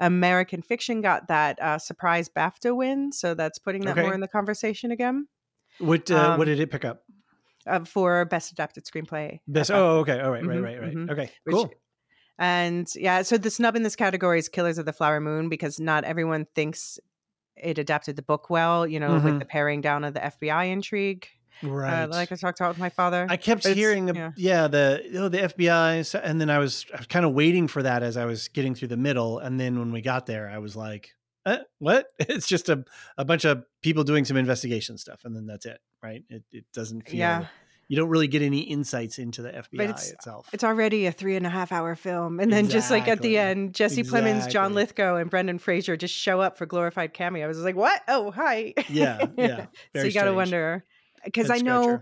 American 0.00 0.62
Fiction 0.62 1.00
got 1.00 1.28
that 1.28 1.60
uh, 1.60 1.78
surprise 1.78 2.28
BAFTA 2.28 2.76
win, 2.76 3.12
so 3.12 3.34
that's 3.34 3.58
putting 3.58 3.82
that 3.82 3.92
okay. 3.92 4.02
more 4.02 4.14
in 4.14 4.20
the 4.20 4.28
conversation 4.28 4.90
again. 4.90 5.28
What 5.78 6.10
uh, 6.10 6.32
um, 6.32 6.38
what 6.38 6.46
did 6.46 6.60
it 6.60 6.70
pick 6.70 6.84
up? 6.84 7.02
Uh, 7.66 7.84
for 7.84 8.24
best 8.26 8.52
adapted 8.52 8.84
screenplay. 8.84 9.40
Best. 9.48 9.70
Oh, 9.70 9.98
okay. 10.00 10.20
All 10.20 10.30
right, 10.30 10.42
mm-hmm, 10.42 10.50
right, 10.50 10.62
right, 10.62 10.80
right. 10.80 10.94
Mm-hmm. 10.94 11.10
Okay, 11.10 11.30
cool. 11.48 11.64
Which, 11.64 11.72
and 12.38 12.88
yeah, 12.96 13.22
so 13.22 13.38
the 13.38 13.50
snub 13.50 13.76
in 13.76 13.84
this 13.84 13.96
category 13.96 14.38
is 14.38 14.48
Killers 14.48 14.78
of 14.78 14.86
the 14.86 14.92
Flower 14.92 15.20
Moon 15.20 15.48
because 15.48 15.80
not 15.80 16.04
everyone 16.04 16.46
thinks 16.54 16.98
it 17.56 17.78
adapted 17.78 18.16
the 18.16 18.22
book 18.22 18.50
well. 18.50 18.86
You 18.86 19.00
know, 19.00 19.10
mm-hmm. 19.10 19.24
with 19.24 19.38
the 19.38 19.46
paring 19.46 19.80
down 19.80 20.04
of 20.04 20.14
the 20.14 20.20
FBI 20.20 20.70
intrigue. 20.70 21.28
Uh, 21.62 21.70
right. 21.70 22.02
Uh, 22.02 22.08
like 22.08 22.32
I 22.32 22.36
talked 22.36 22.60
about 22.60 22.70
with 22.70 22.78
my 22.78 22.88
father. 22.88 23.26
I 23.28 23.36
kept 23.36 23.66
hearing, 23.66 24.08
yeah. 24.08 24.32
yeah, 24.36 24.68
the 24.68 25.02
know, 25.10 25.28
the 25.28 25.38
FBI, 25.38 26.20
and 26.22 26.40
then 26.40 26.50
I 26.50 26.58
was, 26.58 26.86
I 26.92 26.98
was 26.98 27.06
kind 27.06 27.24
of 27.24 27.32
waiting 27.32 27.68
for 27.68 27.82
that 27.82 28.02
as 28.02 28.16
I 28.16 28.24
was 28.24 28.48
getting 28.48 28.74
through 28.74 28.88
the 28.88 28.96
middle, 28.96 29.38
and 29.38 29.58
then 29.58 29.78
when 29.78 29.92
we 29.92 30.00
got 30.00 30.26
there, 30.26 30.48
I 30.48 30.58
was 30.58 30.76
like, 30.76 31.10
eh, 31.46 31.58
"What? 31.78 32.06
It's 32.18 32.46
just 32.46 32.68
a 32.68 32.84
a 33.16 33.24
bunch 33.24 33.44
of 33.44 33.64
people 33.82 34.04
doing 34.04 34.24
some 34.24 34.36
investigation 34.36 34.98
stuff, 34.98 35.20
and 35.24 35.34
then 35.34 35.46
that's 35.46 35.66
it, 35.66 35.80
right? 36.02 36.24
It 36.28 36.42
it 36.52 36.64
doesn't 36.72 37.08
feel." 37.08 37.18
Yeah. 37.18 37.46
You 37.86 37.98
don't 37.98 38.08
really 38.08 38.28
get 38.28 38.40
any 38.40 38.60
insights 38.60 39.18
into 39.18 39.42
the 39.42 39.50
FBI 39.50 39.90
it's, 39.90 40.10
itself. 40.10 40.48
It's 40.54 40.64
already 40.64 41.04
a 41.04 41.12
three 41.12 41.36
and 41.36 41.46
a 41.46 41.50
half 41.50 41.70
hour 41.70 41.94
film, 41.94 42.40
and 42.40 42.50
then 42.50 42.64
exactly. 42.64 42.78
just 42.78 42.90
like 42.90 43.08
at 43.08 43.20
the 43.20 43.36
end, 43.36 43.74
Jesse 43.74 44.00
exactly. 44.00 44.32
Plemons, 44.32 44.50
John 44.50 44.72
Lithgow, 44.72 45.16
and 45.16 45.28
Brendan 45.28 45.58
Fraser 45.58 45.94
just 45.94 46.14
show 46.14 46.40
up 46.40 46.56
for 46.56 46.64
glorified 46.64 47.12
cameo. 47.12 47.44
I 47.44 47.46
was 47.46 47.58
like, 47.58 47.76
"What? 47.76 48.00
Oh, 48.08 48.30
hi!" 48.30 48.72
Yeah, 48.88 49.26
yeah. 49.36 49.66
so 49.94 50.04
you 50.04 50.12
got 50.12 50.24
to 50.24 50.32
wonder 50.32 50.82
because 51.24 51.50
I 51.50 51.58
know 51.58 52.00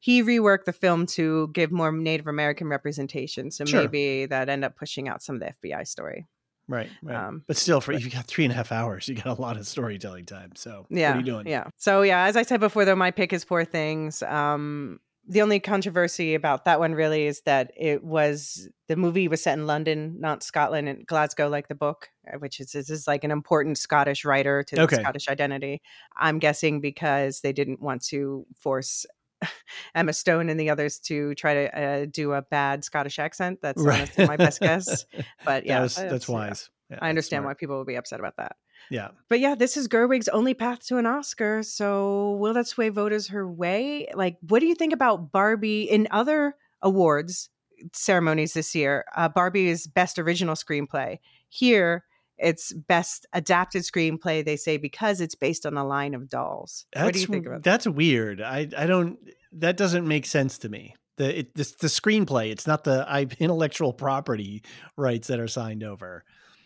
he 0.00 0.22
reworked 0.22 0.64
the 0.64 0.72
film 0.72 1.06
to 1.06 1.48
give 1.52 1.72
more 1.72 1.90
Native 1.90 2.26
American 2.26 2.68
representation. 2.68 3.50
So 3.50 3.64
sure. 3.64 3.80
maybe 3.80 4.26
that 4.26 4.48
end 4.48 4.64
up 4.64 4.76
pushing 4.76 5.08
out 5.08 5.22
some 5.22 5.36
of 5.36 5.40
the 5.40 5.68
FBI 5.68 5.86
story. 5.86 6.26
Right, 6.68 6.90
right. 7.02 7.16
Um, 7.16 7.44
but 7.46 7.56
still, 7.56 7.80
for 7.80 7.92
but, 7.92 8.02
you 8.02 8.10
got 8.10 8.26
three 8.26 8.44
and 8.44 8.52
a 8.52 8.56
half 8.56 8.72
hours, 8.72 9.08
you 9.08 9.14
got 9.14 9.38
a 9.38 9.40
lot 9.40 9.56
of 9.56 9.66
storytelling 9.66 10.26
time. 10.26 10.52
So 10.54 10.86
yeah, 10.90 11.10
what 11.10 11.16
are 11.16 11.20
you 11.20 11.24
doing? 11.24 11.46
Yeah. 11.46 11.68
So 11.78 12.02
yeah, 12.02 12.24
as 12.24 12.36
I 12.36 12.42
said 12.42 12.60
before, 12.60 12.84
though, 12.84 12.94
my 12.94 13.10
pick 13.10 13.32
is 13.32 13.44
Poor 13.44 13.64
Things. 13.64 14.22
Um, 14.22 15.00
the 15.28 15.42
only 15.42 15.60
controversy 15.60 16.34
about 16.34 16.64
that 16.64 16.80
one 16.80 16.94
really 16.94 17.26
is 17.26 17.42
that 17.42 17.70
it 17.76 18.02
was 18.02 18.66
the 18.88 18.96
movie 18.96 19.28
was 19.28 19.42
set 19.42 19.58
in 19.58 19.66
London, 19.66 20.16
not 20.18 20.42
Scotland 20.42 20.88
and 20.88 21.06
Glasgow, 21.06 21.48
like 21.48 21.68
the 21.68 21.74
book, 21.74 22.08
uh, 22.32 22.38
which 22.38 22.58
is 22.60 22.74
is 22.74 23.06
like 23.06 23.24
an 23.24 23.30
important 23.30 23.76
Scottish 23.76 24.24
writer 24.24 24.62
to 24.62 24.80
okay. 24.80 24.96
the 24.96 25.02
Scottish 25.02 25.28
identity. 25.28 25.82
I'm 26.16 26.38
guessing 26.38 26.80
because 26.80 27.42
they 27.42 27.52
didn't 27.52 27.82
want 27.82 28.02
to 28.06 28.46
force 28.58 29.04
Emma 29.94 30.14
Stone 30.14 30.48
and 30.48 30.58
the 30.58 30.70
others 30.70 30.98
to 31.00 31.34
try 31.34 31.54
to 31.54 31.78
uh, 31.78 32.06
do 32.10 32.32
a 32.32 32.40
bad 32.40 32.82
Scottish 32.82 33.18
accent. 33.18 33.58
That's 33.60 33.82
right. 33.82 34.10
my 34.18 34.38
best 34.38 34.60
guess. 34.60 35.04
But 35.44 35.66
yeah, 35.66 35.74
that 35.74 35.82
was, 35.82 35.96
that's 35.96 36.28
wise. 36.28 36.70
Yeah, 36.90 36.98
I 37.02 37.10
understand 37.10 37.44
why 37.44 37.52
people 37.52 37.76
would 37.76 37.86
be 37.86 37.96
upset 37.96 38.18
about 38.18 38.36
that. 38.38 38.56
Yeah. 38.90 39.08
But 39.28 39.40
yeah, 39.40 39.54
this 39.54 39.76
is 39.76 39.88
Gerwig's 39.88 40.28
only 40.28 40.54
path 40.54 40.86
to 40.86 40.98
an 40.98 41.06
Oscar. 41.06 41.62
So 41.62 42.32
will 42.40 42.54
that 42.54 42.66
sway 42.66 42.88
voters 42.88 43.28
her 43.28 43.46
way? 43.48 44.08
Like, 44.14 44.36
what 44.40 44.60
do 44.60 44.66
you 44.66 44.74
think 44.74 44.92
about 44.92 45.30
Barbie 45.32 45.82
in 45.82 46.08
other 46.10 46.54
awards 46.82 47.50
ceremonies 47.92 48.54
this 48.54 48.74
year? 48.74 49.04
Uh, 49.14 49.28
Barbie 49.28 49.68
is 49.68 49.86
best 49.86 50.18
original 50.18 50.54
screenplay. 50.54 51.18
Here, 51.48 52.04
it's 52.38 52.72
best 52.72 53.26
adapted 53.32 53.82
screenplay. 53.82 54.44
They 54.44 54.56
say 54.56 54.76
because 54.76 55.20
it's 55.20 55.34
based 55.34 55.66
on 55.66 55.76
a 55.76 55.86
line 55.86 56.14
of 56.14 56.28
dolls. 56.28 56.86
That's, 56.92 57.04
what 57.04 57.14
do 57.14 57.20
you 57.20 57.26
think 57.26 57.46
about 57.46 57.62
that? 57.62 57.70
That's 57.70 57.86
weird. 57.86 58.40
I 58.40 58.68
I 58.76 58.86
don't. 58.86 59.18
That 59.52 59.76
doesn't 59.76 60.06
make 60.06 60.24
sense 60.24 60.58
to 60.58 60.68
me. 60.68 60.94
The 61.16 61.40
it, 61.40 61.54
the, 61.54 61.64
the 61.80 61.88
screenplay. 61.88 62.52
It's 62.52 62.66
not 62.66 62.84
the 62.84 63.04
I, 63.08 63.26
intellectual 63.40 63.92
property 63.92 64.62
rights 64.96 65.28
that 65.28 65.40
are 65.40 65.48
signed 65.48 65.82
over. 65.82 66.24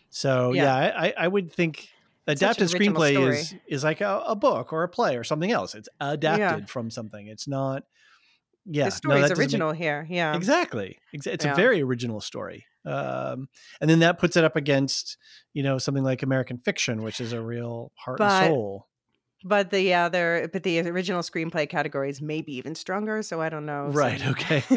So 0.09 0.53
yeah, 0.53 0.63
yeah 0.63 0.93
I, 0.95 1.13
I 1.17 1.27
would 1.27 1.51
think 1.51 1.89
adapted 2.27 2.69
screenplay 2.69 3.13
story. 3.13 3.37
is 3.39 3.55
is 3.67 3.83
like 3.83 4.01
a, 4.01 4.23
a, 4.27 4.35
book 4.35 4.73
or 4.73 4.83
a 4.83 4.89
play 4.89 5.17
or 5.17 5.23
something 5.23 5.51
else. 5.51 5.75
It's 5.75 5.89
adapted 5.99 6.61
yeah. 6.61 6.65
from 6.65 6.89
something. 6.89 7.27
It's 7.27 7.47
not. 7.47 7.83
Yeah, 8.65 8.85
the 8.85 8.91
story 8.91 9.19
no, 9.19 9.25
is 9.25 9.31
original 9.31 9.71
make, 9.71 9.81
here. 9.81 10.07
Yeah, 10.09 10.35
exactly. 10.35 10.97
It's 11.11 11.43
yeah. 11.43 11.51
a 11.51 11.55
very 11.55 11.81
original 11.81 12.21
story. 12.21 12.65
Um, 12.85 13.47
and 13.81 13.89
then 13.89 13.99
that 13.99 14.19
puts 14.19 14.37
it 14.37 14.43
up 14.43 14.55
against 14.55 15.17
you 15.53 15.63
know 15.63 15.77
something 15.77 16.03
like 16.03 16.23
American 16.23 16.59
Fiction, 16.59 17.01
which 17.03 17.19
is 17.19 17.33
a 17.33 17.41
real 17.41 17.91
heart 17.95 18.19
but, 18.19 18.43
and 18.43 18.53
soul. 18.53 18.87
But 19.43 19.71
the 19.71 19.93
other, 19.93 20.49
but 20.53 20.63
the 20.63 20.79
original 20.81 21.21
screenplay 21.21 21.67
category 21.67 22.09
is 22.09 22.21
maybe 22.21 22.55
even 22.55 22.75
stronger. 22.75 23.21
So 23.23 23.41
I 23.41 23.49
don't 23.49 23.65
know. 23.65 23.87
Right. 23.87 24.19
So- 24.19 24.29
Okay. 24.33 24.59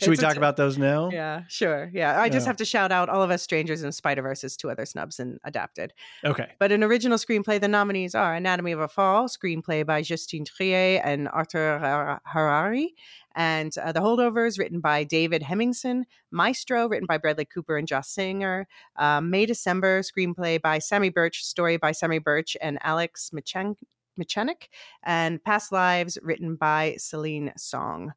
Should 0.00 0.08
we 0.08 0.14
a 0.14 0.16
talk 0.16 0.36
about 0.36 0.56
those 0.56 0.78
now? 0.78 1.10
Yeah, 1.12 1.42
sure. 1.48 1.90
Yeah, 1.92 2.20
I 2.20 2.28
just 2.28 2.44
Yeah. 2.44 2.48
have 2.50 2.56
to 2.56 2.64
shout 2.64 2.92
out 2.92 3.08
all 3.08 3.22
of 3.22 3.30
us 3.30 3.42
strangers 3.42 3.82
and 3.82 3.94
Spider 3.94 4.22
Verse's 4.22 4.56
two 4.56 4.70
other 4.70 4.86
snubs 4.86 5.20
and 5.20 5.38
adapted. 5.44 5.92
Okay. 6.24 6.48
But 6.58 6.72
in 6.72 6.82
original 6.82 7.18
screenplay, 7.18 7.60
the 7.60 7.68
nominees 7.68 8.14
are 8.14 8.34
Anatomy 8.34 8.72
of 8.72 8.80
a 8.80 8.88
Fall, 8.88 9.28
screenplay 9.28 9.84
by 9.86 10.02
Justine 10.02 10.44
Triet 10.44 11.00
and 11.04 11.28
Arthur 11.28 11.78
Har- 11.78 12.22
Harari, 12.24 12.94
and 13.34 13.76
uh, 13.78 13.92
The 13.92 14.00
Holdovers, 14.00 14.58
written 14.58 14.80
by 14.80 15.04
David 15.04 15.42
Hemingson, 15.42 16.04
Maestro, 16.30 16.88
written 16.88 17.06
by 17.06 17.18
Bradley 17.18 17.44
Cooper 17.44 17.76
and 17.76 17.86
Josh 17.86 18.08
Singer, 18.08 18.66
um, 18.96 19.30
May 19.30 19.46
December, 19.46 20.02
screenplay 20.02 20.60
by 20.60 20.78
Samy 20.78 21.12
Burch, 21.12 21.44
story 21.44 21.76
by 21.76 21.92
Samy 21.92 22.22
Burch 22.22 22.56
and 22.60 22.78
Alex 22.82 23.30
Michan- 23.34 23.76
Mechanik, 24.20 24.68
and 25.02 25.42
Past 25.42 25.72
Lives, 25.72 26.18
written 26.22 26.56
by 26.56 26.96
Celine 26.98 27.52
Song. 27.56 28.12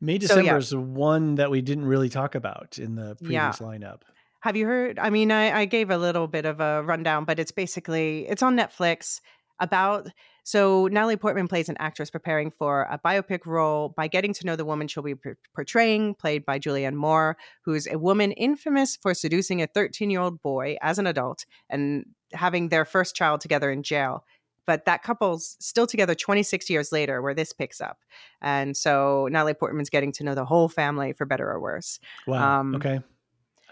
May 0.00 0.14
So, 0.14 0.20
December 0.28 0.42
yeah. 0.44 0.56
is 0.56 0.70
the 0.70 0.80
one 0.80 1.34
that 1.36 1.50
we 1.50 1.60
didn't 1.60 1.84
really 1.86 2.08
talk 2.08 2.34
about 2.34 2.78
in 2.78 2.94
the 2.94 3.16
Yeah. 3.20 3.50
previous 3.50 3.58
lineup. 3.58 4.00
Have 4.40 4.56
you 4.56 4.66
heard? 4.66 4.98
I 5.00 5.10
mean, 5.10 5.32
I, 5.32 5.60
I 5.60 5.64
gave 5.64 5.90
a 5.90 5.98
little 5.98 6.28
bit 6.28 6.44
of 6.46 6.60
a 6.60 6.82
rundown, 6.84 7.24
but 7.24 7.38
it's 7.40 7.50
basically 7.50 8.26
it's 8.28 8.42
on 8.42 8.56
Netflix 8.56 9.20
about. 9.60 10.08
So 10.48 10.86
Natalie 10.90 11.18
Portman 11.18 11.46
plays 11.46 11.68
an 11.68 11.76
actress 11.78 12.08
preparing 12.08 12.50
for 12.50 12.88
a 12.90 12.98
biopic 12.98 13.44
role 13.44 13.90
by 13.90 14.08
getting 14.08 14.32
to 14.32 14.46
know 14.46 14.56
the 14.56 14.64
woman 14.64 14.88
she'll 14.88 15.02
be 15.02 15.14
p- 15.14 15.32
portraying, 15.54 16.14
played 16.14 16.46
by 16.46 16.58
Julianne 16.58 16.94
Moore, 16.94 17.36
who's 17.66 17.86
a 17.86 17.98
woman 17.98 18.32
infamous 18.32 18.96
for 18.96 19.12
seducing 19.12 19.60
a 19.60 19.66
13 19.66 20.08
year 20.08 20.22
old 20.22 20.40
boy 20.40 20.78
as 20.80 20.98
an 20.98 21.06
adult 21.06 21.44
and 21.68 22.06
having 22.32 22.70
their 22.70 22.86
first 22.86 23.14
child 23.14 23.42
together 23.42 23.70
in 23.70 23.82
jail. 23.82 24.24
But 24.64 24.86
that 24.86 25.02
couple's 25.02 25.58
still 25.60 25.86
together 25.86 26.14
26 26.14 26.70
years 26.70 26.92
later, 26.92 27.20
where 27.20 27.34
this 27.34 27.52
picks 27.52 27.82
up. 27.82 27.98
And 28.40 28.74
so 28.74 29.28
Natalie 29.30 29.52
Portman's 29.52 29.90
getting 29.90 30.12
to 30.12 30.24
know 30.24 30.34
the 30.34 30.46
whole 30.46 30.70
family 30.70 31.12
for 31.12 31.26
better 31.26 31.50
or 31.50 31.60
worse. 31.60 32.00
Wow. 32.26 32.60
Um, 32.60 32.74
okay. 32.76 33.00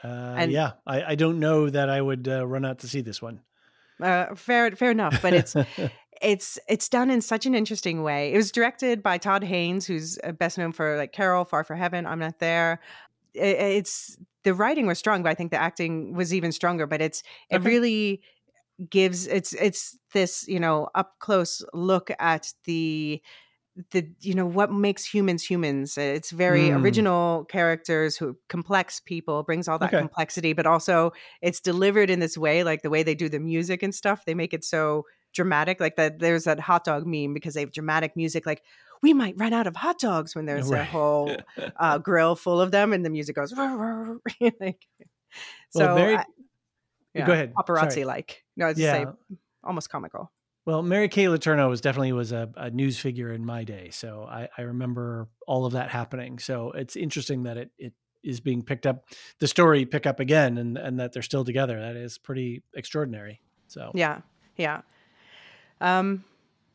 Uh, 0.05 0.35
and- 0.37 0.53
yeah, 0.53 0.73
I, 0.87 1.03
I 1.05 1.15
don't 1.15 1.41
know 1.41 1.71
that 1.71 1.89
I 1.89 2.03
would 2.03 2.29
uh, 2.29 2.47
run 2.47 2.67
out 2.67 2.81
to 2.81 2.87
see 2.87 3.01
this 3.01 3.23
one. 3.23 3.41
Uh, 4.01 4.35
fair, 4.35 4.71
fair 4.73 4.91
enough. 4.91 5.23
But 5.23 5.33
it's 5.33 5.57
it's 6.23 6.59
it's 6.69 6.89
done 6.89 7.11
in 7.11 7.20
such 7.20 7.47
an 7.47 7.55
interesting 7.55 8.03
way. 8.03 8.33
It 8.33 8.36
was 8.36 8.53
directed 8.53 9.03
by 9.03 9.19
Todd 9.19 9.45
Haynes, 9.45 9.86
who's 9.86 10.19
uh, 10.25 10.33
best 10.33 10.59
known 10.59 10.73
for 10.73 10.97
like 10.97 11.12
Carol, 11.12 11.45
Far 11.45 11.65
for 11.65 11.77
Heaven, 11.77 12.07
I'm 12.07 12.19
Not 12.19 12.39
There. 12.39 12.81
I- 13.36 13.41
It's 13.78 14.17
the 14.45 14.55
writing 14.55 14.86
was 14.86 14.99
strong, 14.99 15.23
but 15.23 15.31
I 15.31 15.35
think 15.35 15.51
the 15.51 15.61
acting 15.61 16.15
was 16.15 16.33
even 16.33 16.53
stronger. 16.53 16.86
But 16.86 17.01
it's 17.03 17.23
it 17.51 17.57
Okay. 17.57 17.69
really 17.69 18.23
gives 18.91 19.27
it's 19.27 19.55
it's 19.55 19.99
this 20.12 20.47
you 20.49 20.61
know 20.61 20.89
up 20.95 21.19
close 21.19 21.62
look 21.73 22.11
at 22.19 22.53
the 22.65 23.23
the 23.91 24.07
you 24.20 24.35
know 24.35 24.47
what 24.47 24.73
makes 24.73 25.05
humans 25.05 25.43
humans 25.45 25.99
it's 25.99 26.31
very 26.31 26.69
Mm. 26.70 26.81
original 26.83 27.45
characters 27.47 28.17
who 28.17 28.36
complex 28.49 29.01
people 29.01 29.43
brings 29.43 29.69
all 29.69 29.78
that 29.78 29.89
Okay. 29.89 29.99
complexity 29.99 30.53
but 30.55 30.67
also 30.67 31.12
it's 31.43 31.61
delivered 31.61 32.09
in 32.11 32.20
this 32.20 32.36
way 32.39 32.65
like 32.65 32.83
the 32.83 32.91
way 32.91 33.03
they 33.03 33.15
do 33.15 33.28
the 33.28 33.41
music 33.41 33.83
and 33.83 33.95
stuff 33.95 34.25
they 34.27 34.35
make 34.35 34.55
it 34.55 34.65
so 34.65 35.05
dramatic 35.37 35.79
like 35.79 35.95
that 35.97 36.19
there's 36.19 36.45
that 36.45 36.59
hot 36.59 36.83
dog 36.83 37.07
meme 37.07 37.33
because 37.35 37.55
they 37.55 37.61
have 37.61 37.71
dramatic 37.73 38.17
music 38.17 38.45
like 38.47 38.63
we 39.03 39.13
might 39.15 39.35
run 39.39 39.53
out 39.53 39.67
of 39.69 39.77
hot 39.77 39.99
dogs 40.01 40.35
when 40.35 40.47
there's 40.47 40.71
a 40.71 40.85
whole 40.85 41.37
uh, 41.77 41.99
grill 41.99 42.35
full 42.35 42.61
of 42.61 42.71
them 42.73 42.93
and 42.93 43.05
the 43.05 43.11
music 43.11 43.37
goes 43.37 43.53
like 44.61 44.87
so 45.71 45.87
Well, 45.87 45.95
Mary- 45.95 46.17
I- 46.17 46.25
Go 47.25 47.33
ahead. 47.33 47.55
paparazzi 47.55 48.05
like 48.05 48.43
no 48.57 48.67
it's 48.67 48.79
Yeah. 48.81 48.93
say 48.93 49.07
almost 49.63 49.89
comical 49.91 50.33
Well, 50.67 50.83
Mary 50.83 51.09
Kay 51.09 51.27
Letourneau 51.27 51.69
was 51.69 51.81
definitely 51.81 52.13
was 52.13 52.33
a, 52.33 52.51
a 52.57 52.71
news 52.71 52.99
figure 52.99 53.33
in 53.33 53.45
my 53.47 53.63
day, 53.65 53.91
so 53.91 54.27
I, 54.29 54.49
I 54.59 54.63
remember 54.63 55.29
all 55.47 55.65
of 55.65 55.73
that 55.75 55.91
happening. 55.91 56.39
So 56.41 56.73
it's 56.73 56.97
interesting 56.97 57.45
that 57.45 57.57
it 57.57 57.71
it 57.79 57.93
is 58.25 58.41
being 58.41 58.63
picked 58.63 58.87
up, 58.87 59.05
the 59.39 59.47
story 59.47 59.87
pick 59.87 60.07
up 60.07 60.19
again, 60.21 60.59
and 60.59 60.77
and 60.77 60.99
that 60.99 61.13
they're 61.13 61.23
still 61.23 61.45
together. 61.45 61.79
That 61.81 61.95
is 61.97 62.19
pretty 62.19 62.63
extraordinary. 62.75 63.41
So 63.69 63.93
Yeah, 63.95 64.23
yeah. 64.57 64.81
Um, 65.81 66.25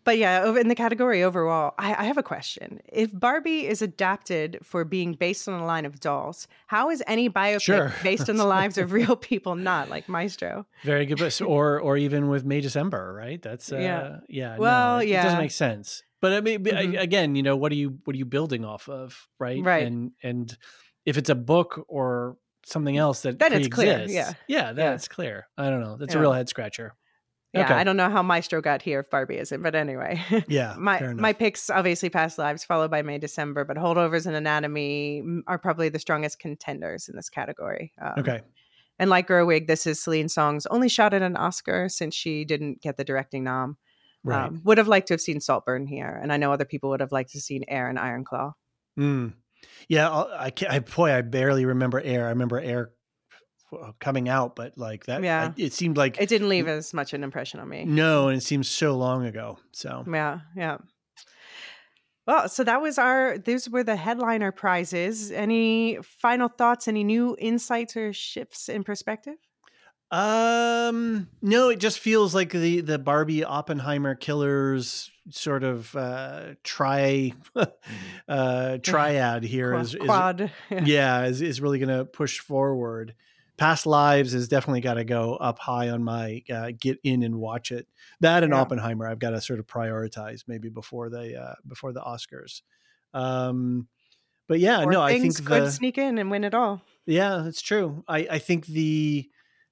but 0.04 0.18
yeah, 0.18 0.42
over 0.44 0.58
in 0.58 0.68
the 0.68 0.74
category 0.76 1.22
overall, 1.24 1.76
I, 1.78 1.94
I 1.94 2.04
have 2.06 2.18
a 2.18 2.24
question. 2.24 2.82
If 2.92 3.12
Barbie 3.14 3.68
is 3.68 3.84
adapted 3.84 4.58
for 4.64 4.84
being 4.84 5.14
based 5.14 5.48
on 5.48 5.60
a 5.62 5.66
line 5.66 5.86
of 5.86 6.00
dolls, 6.00 6.48
how 6.66 6.90
is 6.90 7.04
any 7.06 7.30
biopic 7.30 7.62
Sure. 7.62 7.94
based 8.04 8.28
on 8.28 8.38
the 8.38 8.46
lives 8.46 8.80
of 8.80 8.94
real 8.94 9.16
people 9.16 9.56
not 9.56 9.90
like 9.90 10.10
Maestro? 10.10 10.66
very 10.84 11.06
good, 11.06 11.20
but 11.20 11.40
or 11.42 11.80
or 11.80 11.98
even 11.98 12.30
with 12.30 12.44
May 12.46 12.62
December, 12.62 13.14
right? 13.14 13.40
That's 13.42 13.72
uh, 13.72 13.78
Yeah. 13.78 14.18
yeah. 14.28 14.58
Well, 14.58 14.96
no, 14.98 15.02
it, 15.04 15.10
it 15.10 15.22
doesn't 15.22 15.38
make 15.40 15.52
sense. 15.52 16.02
But 16.20 16.34
I 16.34 16.42
mean, 16.42 16.64
but 16.64 16.74
I- 16.76 16.82
again, 17.02 17.36
you 17.36 17.44
know, 17.44 17.56
what 17.56 17.72
are 17.72 17.76
you 17.76 18.00
what 18.06 18.16
are 18.16 18.18
you 18.18 18.26
building 18.26 18.66
off 18.66 18.90
of, 18.90 19.28
right? 19.40 19.62
Right. 19.64 19.86
And 19.86 20.12
and 20.24 20.58
if 21.06 21.18
it's 21.18 21.30
a 21.30 21.36
book 21.36 21.86
or 21.88 22.38
something 22.66 22.98
else 22.98 23.22
that 23.22 23.38
it's 23.40 23.68
clear, 23.68 24.06
yeah. 24.08 24.34
yeah, 24.48 24.74
that's 24.74 25.06
Yeah. 25.06 25.14
clear. 25.16 25.48
I 25.58 25.70
don't 25.70 25.82
know. 25.82 25.98
That's 25.98 26.16
a 26.16 26.20
real 26.20 26.32
head 26.34 26.50
scratcher. 26.50 26.94
Yeah, 27.54 27.66
Okay. 27.66 27.74
I 27.74 27.84
don't 27.84 27.98
know 27.98 28.10
how 28.10 28.24
Maestro 28.24 28.62
got 28.62 28.82
here 28.82 29.02
if 29.02 29.10
Barbie 29.10 29.38
isn't, 29.38 29.62
but 29.62 29.76
anyway. 29.76 30.22
Yeah, 30.48 30.76
my 30.80 31.02
my 31.14 31.34
picks 31.34 31.70
obviously 31.70 32.10
past 32.10 32.38
lives 32.38 32.64
followed 32.64 32.92
by 32.92 33.02
May 33.02 33.18
December, 33.18 33.66
but 33.66 33.76
holdovers 33.78 34.26
and 34.26 34.36
anatomy 34.36 35.22
mm, 35.26 35.42
are 35.48 35.58
probably 35.58 35.90
the 35.90 36.00
strongest 36.00 36.40
contenders 36.40 37.10
in 37.10 37.16
this 37.16 37.30
category. 37.30 37.92
Um, 38.02 38.14
Okay. 38.20 38.42
And 39.00 39.10
like 39.10 39.28
Gerwig, 39.28 39.66
this 39.68 39.88
is 39.88 40.00
Celine 40.02 40.30
Song's 40.30 40.68
only 40.68 40.88
shot 40.88 41.14
at 41.16 41.24
an 41.24 41.36
Oscar 41.36 41.90
since 41.90 42.14
she 42.14 42.46
didn't 42.46 42.82
get 42.82 42.98
the 42.98 43.04
directing 43.04 43.44
nom. 43.44 43.78
Right. 44.24 44.46
Um, 44.46 44.62
would 44.64 44.78
have 44.78 44.88
liked 44.88 45.08
to 45.08 45.16
have 45.16 45.22
seen 45.22 45.42
Saltburn 45.42 45.88
here, 45.88 46.20
and 46.22 46.32
I 46.32 46.38
know 46.38 46.54
other 46.54 46.66
people 46.66 46.92
would 46.92 47.00
have 47.00 47.12
liked 47.12 47.32
to 47.32 47.40
have 47.40 47.44
seen 47.44 47.64
Air 47.68 47.90
and 47.90 47.98
Iron 47.98 48.24
Claw. 48.24 48.54
Mm. 49.00 49.34
Yeah, 49.90 50.08
I'll- 50.10 50.32
I 50.38 50.52
can't. 50.52 50.72
I, 50.72 50.80
boy, 50.80 51.12
I 51.12 51.22
barely 51.22 51.66
remember 51.66 52.00
Air. 52.00 52.28
I 52.28 52.30
remember 52.30 52.60
Air 52.60 52.92
coming 54.00 54.27
out, 54.30 54.56
but 54.56 54.77
like 54.77 55.06
that, 55.06 55.24
Yeah. 55.24 55.51
I, 55.58 55.61
it 55.61 55.74
seemed 55.74 55.98
like 55.98 56.19
It 56.19 56.30
didn't 56.30 56.50
leave 56.50 56.67
as 56.67 56.93
much 56.93 57.14
an 57.14 57.24
impression 57.24 57.59
on 57.59 57.69
me. 57.69 57.85
no, 57.85 58.27
and 58.27 58.38
it 58.38 58.41
seems 58.43 58.67
so 58.69 58.98
long 58.98 59.25
ago. 59.25 59.58
So 59.72 60.03
Yeah, 60.11 60.41
yeah. 60.56 60.77
Well, 62.27 62.48
so 62.50 62.64
that 62.64 62.82
was 62.82 63.00
our. 63.00 63.40
These 63.40 63.67
were 63.69 63.83
the 63.83 63.95
headliner 63.95 64.51
prizes. 64.51 65.32
Any 65.32 65.98
final 66.03 66.50
thoughts? 66.50 66.88
Any 66.88 67.03
new 67.03 67.35
insights 67.40 67.98
or 67.98 68.14
shifts 68.14 68.69
in 68.69 68.83
perspective? 68.83 69.35
Um, 70.11 71.30
no, 71.41 71.69
it 71.69 71.80
just 71.80 71.98
feels 72.00 72.35
like 72.35 72.51
the 72.51 72.82
the 72.82 73.00
Barbie 73.00 73.43
Oppenheimer 73.43 74.14
killers 74.14 75.09
sort 75.30 75.64
of 75.64 75.95
uh 75.95 76.56
tri 76.64 77.33
uh 78.27 78.77
triad 78.83 79.43
here 79.43 79.72
Qua- 79.72 79.80
is, 79.82 79.95
is 79.95 80.01
Quad. 80.06 80.51
yeah, 80.83 81.24
is 81.25 81.41
is 81.41 81.59
really 81.61 81.80
going 81.80 81.98
to 81.98 82.06
push 82.06 82.40
forward. 82.40 83.16
Past 83.62 83.86
Lives 83.86 84.34
has 84.34 84.48
definitely 84.48 84.82
got 84.82 84.96
to 84.96 85.04
go 85.06 85.36
up 85.36 85.60
high 85.60 85.90
on 85.90 86.04
my 86.04 86.44
uh, 86.50 86.72
get 86.80 86.98
in 87.04 87.22
and 87.22 87.36
watch 87.40 87.72
it. 87.72 87.88
That 88.20 88.44
and 88.44 88.54
Yeah. 88.54 88.56
Oppenheimer, 88.56 89.08
I've 89.08 89.20
got 89.20 89.30
to 89.32 89.42
sort 89.42 89.60
of 89.60 89.68
prioritize 89.68 90.46
maybe 90.48 90.70
before 90.70 91.12
the 91.12 91.40
uh, 91.40 91.56
before 91.68 91.94
the 91.94 92.02
Oscars. 92.02 92.64
Um, 93.14 93.88
but 94.48 94.60
yeah, 94.60 94.84
Or 94.84 94.92
no, 94.92 95.02
I 95.02 95.14
think 95.16 95.44
could 95.46 95.68
the, 95.68 95.70
sneak 95.70 95.98
in 95.98 96.18
and 96.20 96.30
win 96.30 96.44
it 96.44 96.54
all. 96.54 96.82
yeah, 97.06 97.42
that's 97.44 97.62
true. 97.62 98.04
I, 98.08 98.20
I 98.32 98.40
think 98.40 98.66
the 98.68 99.30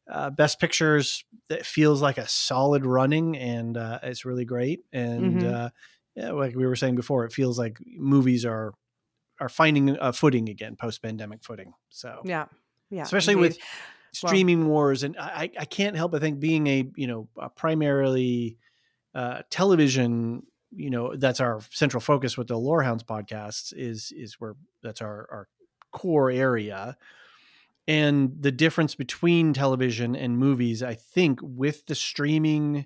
uh, 0.09 0.30
best 0.32 0.59
pictures 0.59 1.24
that 1.50 1.66
feels 1.66 2.01
like 2.01 2.18
a 2.18 2.27
solid 2.27 2.85
running 2.85 3.38
and 3.38 3.77
uh, 3.77 4.00
it's 4.03 4.26
really 4.26 4.45
great. 4.45 4.82
And 4.92 5.43
Mhm. 5.43 5.51
uh, 5.56 5.69
yeah, 6.16 6.32
like 6.32 6.56
we 6.56 6.66
were 6.66 6.76
saying 6.76 6.95
before, 6.95 7.26
it 7.26 7.34
feels 7.34 7.59
like 7.59 7.77
movies 7.85 8.45
are 8.45 8.74
are 9.40 9.50
finding 9.50 9.92
a 9.92 10.14
footing 10.14 10.50
again, 10.50 10.76
post 10.77 11.01
pandemic 11.01 11.43
footing. 11.43 11.74
So 11.90 12.24
Yeah, 12.24 12.48
yeah. 12.90 13.03
especially 13.03 13.34
indeed. 13.34 13.50
with 13.50 13.58
streaming 14.11 14.68
wars, 14.68 15.03
and 15.03 15.18
I, 15.18 15.51
I 15.59 15.66
can't 15.66 15.95
help 15.95 16.11
but 16.11 16.22
think 16.22 16.40
being 16.40 16.68
a 16.68 16.85
you 16.95 17.08
know 17.08 17.27
a 17.38 17.50
primarily 17.50 18.58
uh, 19.14 19.42
television 19.50 20.43
you 20.72 20.90
know 20.90 21.16
that's 21.16 21.40
our 21.40 21.61
central 21.72 22.01
focus 22.01 22.38
with 22.38 22.48
the 22.48 22.58
Lorehounds 22.58 23.03
podcasts 23.03 23.74
is 23.76 24.11
is 24.16 24.35
where 24.40 24.56
that's 24.84 25.01
our 25.01 25.27
our 25.32 25.48
core 25.92 26.30
area 26.30 26.95
and 27.88 28.35
the 28.40 28.51
difference 28.51 28.93
between 28.93 29.53
television 29.53 30.16
and 30.16 30.38
movies 30.38 30.84
i 30.84 30.93
think 30.93 31.40
with 31.42 31.88
the 31.88 31.95
streaming 31.95 32.85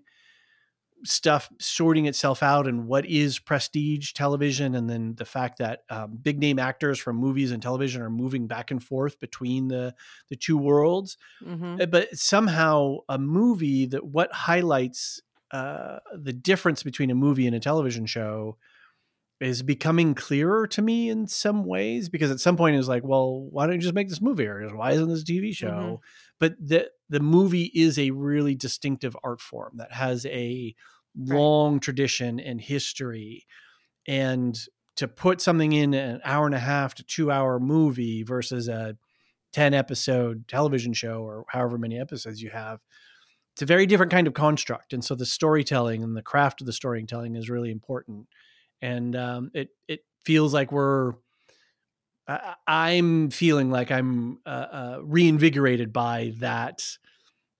stuff 1.06 1.50
sorting 1.60 2.06
itself 2.06 2.42
out 2.42 2.68
and 2.68 2.88
what 2.88 3.06
is 3.06 3.40
prestige 3.40 4.14
television 4.14 4.76
and 4.76 4.90
then 4.90 5.16
the 5.16 5.26
fact 5.26 5.58
that 5.58 5.82
um, 5.90 6.18
big 6.22 6.40
name 6.40 6.60
actors 6.60 7.00
from 7.00 7.18
movies 7.18 7.52
and 7.52 7.62
television 7.62 8.02
are 8.02 8.10
moving 8.10 8.48
back 8.48 8.72
and 8.72 8.82
forth 8.84 9.20
between 9.20 9.68
the 9.68 9.94
the 10.30 10.36
two 10.36 10.58
worlds. 10.58 11.18
Mhm. 11.44 11.82
uh, 11.82 11.86
but 11.86 12.18
somehow 12.18 12.98
a 13.10 13.18
movie 13.18 13.86
that 13.88 14.06
what 14.06 14.32
highlights 14.32 15.22
uh, 15.52 16.00
the 16.16 16.34
difference 16.34 16.82
between 16.84 17.12
a 17.12 17.16
movie 17.16 17.46
and 17.46 17.56
a 17.56 17.60
television 17.60 18.06
show 18.06 18.58
is 19.40 19.62
becoming 19.62 20.16
clearer 20.16 20.66
to 20.68 20.82
me 20.82 21.10
in 21.10 21.28
some 21.28 21.66
ways 21.66 22.08
because 22.08 22.32
at 22.32 22.40
some 22.40 22.56
point 22.56 22.76
it 22.76 22.78
was 22.78 22.88
like 22.88 23.04
well 23.04 23.42
why 23.52 23.66
don't 23.66 23.76
you 23.76 23.82
just 23.82 23.94
make 23.94 24.10
this 24.10 24.22
movie? 24.22 24.46
Or 24.48 24.76
why 24.76 24.92
isn't 24.92 25.10
this 25.10 25.22
a 25.22 25.26
tv 25.26 25.54
show? 25.54 26.02
But 26.40 26.56
the 26.60 26.90
the 27.10 27.20
movie 27.20 27.72
is 27.76 28.00
a 28.00 28.12
really 28.12 28.56
distinctive 28.56 29.16
art 29.24 29.42
form 29.42 29.74
that 29.78 29.92
has 29.92 30.26
a 30.28 30.74
long 31.18 31.80
tradition 31.80 32.40
and 32.40 32.60
history 32.60 33.46
and 34.08 34.58
to 34.96 35.08
put 35.08 35.42
something 35.42 35.72
in 35.72 35.94
an 35.94 36.22
hour 36.24 36.46
and 36.46 36.56
a 36.56 36.60
half 36.60 36.96
to 36.96 37.04
two 37.04 37.32
hour 37.32 37.60
movie 37.60 38.24
versus 38.24 38.68
a 38.68 38.96
10 39.54 39.74
episode 39.74 40.48
television 40.48 40.94
show 40.94 41.24
or 41.24 41.46
however 41.50 41.78
many 41.78 42.00
episodes 42.00 42.42
you 42.42 42.50
have 42.50 42.80
it's 43.54 43.62
a 43.62 43.68
very 43.68 43.86
different 43.86 44.12
kind 44.12 44.28
of 44.28 44.34
construct 44.34 44.94
and 44.94 45.04
so 45.04 45.14
the 45.16 45.26
storytelling 45.26 46.04
and 46.04 46.18
the 46.18 46.24
craft 46.24 46.62
of 46.62 46.68
the 46.68 46.74
storytelling 46.74 47.36
is 47.36 47.50
really 47.50 47.72
important 47.72 48.28
and 48.82 49.16
um, 49.16 49.52
it 49.54 49.70
it 49.88 50.02
feels 50.26 50.54
like 50.54 50.72
we're 50.72 51.14
I, 52.28 52.56
i'm 52.68 53.30
feeling 53.30 53.70
like 53.70 53.92
i'm 53.92 54.40
uh, 54.46 54.50
uh, 54.50 55.00
reinvigorated 55.04 55.94
by 55.94 56.34
that 56.40 56.82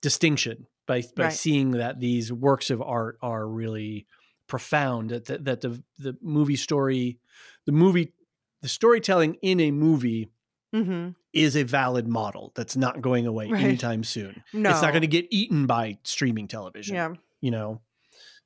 distinction 0.02 0.66
by 0.86 1.02
by 1.16 1.24
Right. 1.26 1.34
seeing 1.34 1.72
that 1.72 2.00
these 2.00 2.32
works 2.32 2.70
of 2.70 2.82
art 2.82 3.18
are 3.22 3.48
really 3.48 4.08
profound 4.48 5.10
that 5.12 5.26
the, 5.26 5.38
that 5.40 5.62
the 5.62 5.82
the 6.00 6.18
movie 6.22 6.56
story 6.56 7.20
the 7.66 7.72
movie 7.72 8.14
the 8.62 8.68
storytelling 8.70 9.36
in 9.42 9.60
a 9.60 9.72
movie 9.72 10.30
hmm 10.74 11.10
is 11.34 11.56
a 11.56 11.64
valid 11.64 12.08
model 12.08 12.52
that's 12.56 12.76
not 12.76 13.02
going 13.02 13.26
away 13.26 13.50
Right. 13.50 13.62
anytime 13.64 14.04
soon 14.04 14.44
No. 14.54 14.70
it's 14.72 14.82
not 14.82 14.92
going 14.92 15.02
to 15.02 15.08
get 15.08 15.26
eaten 15.32 15.66
by 15.66 15.98
streaming 16.04 16.48
television 16.48 16.96
Yeah. 16.96 17.14
you 17.42 17.52
know 17.52 17.82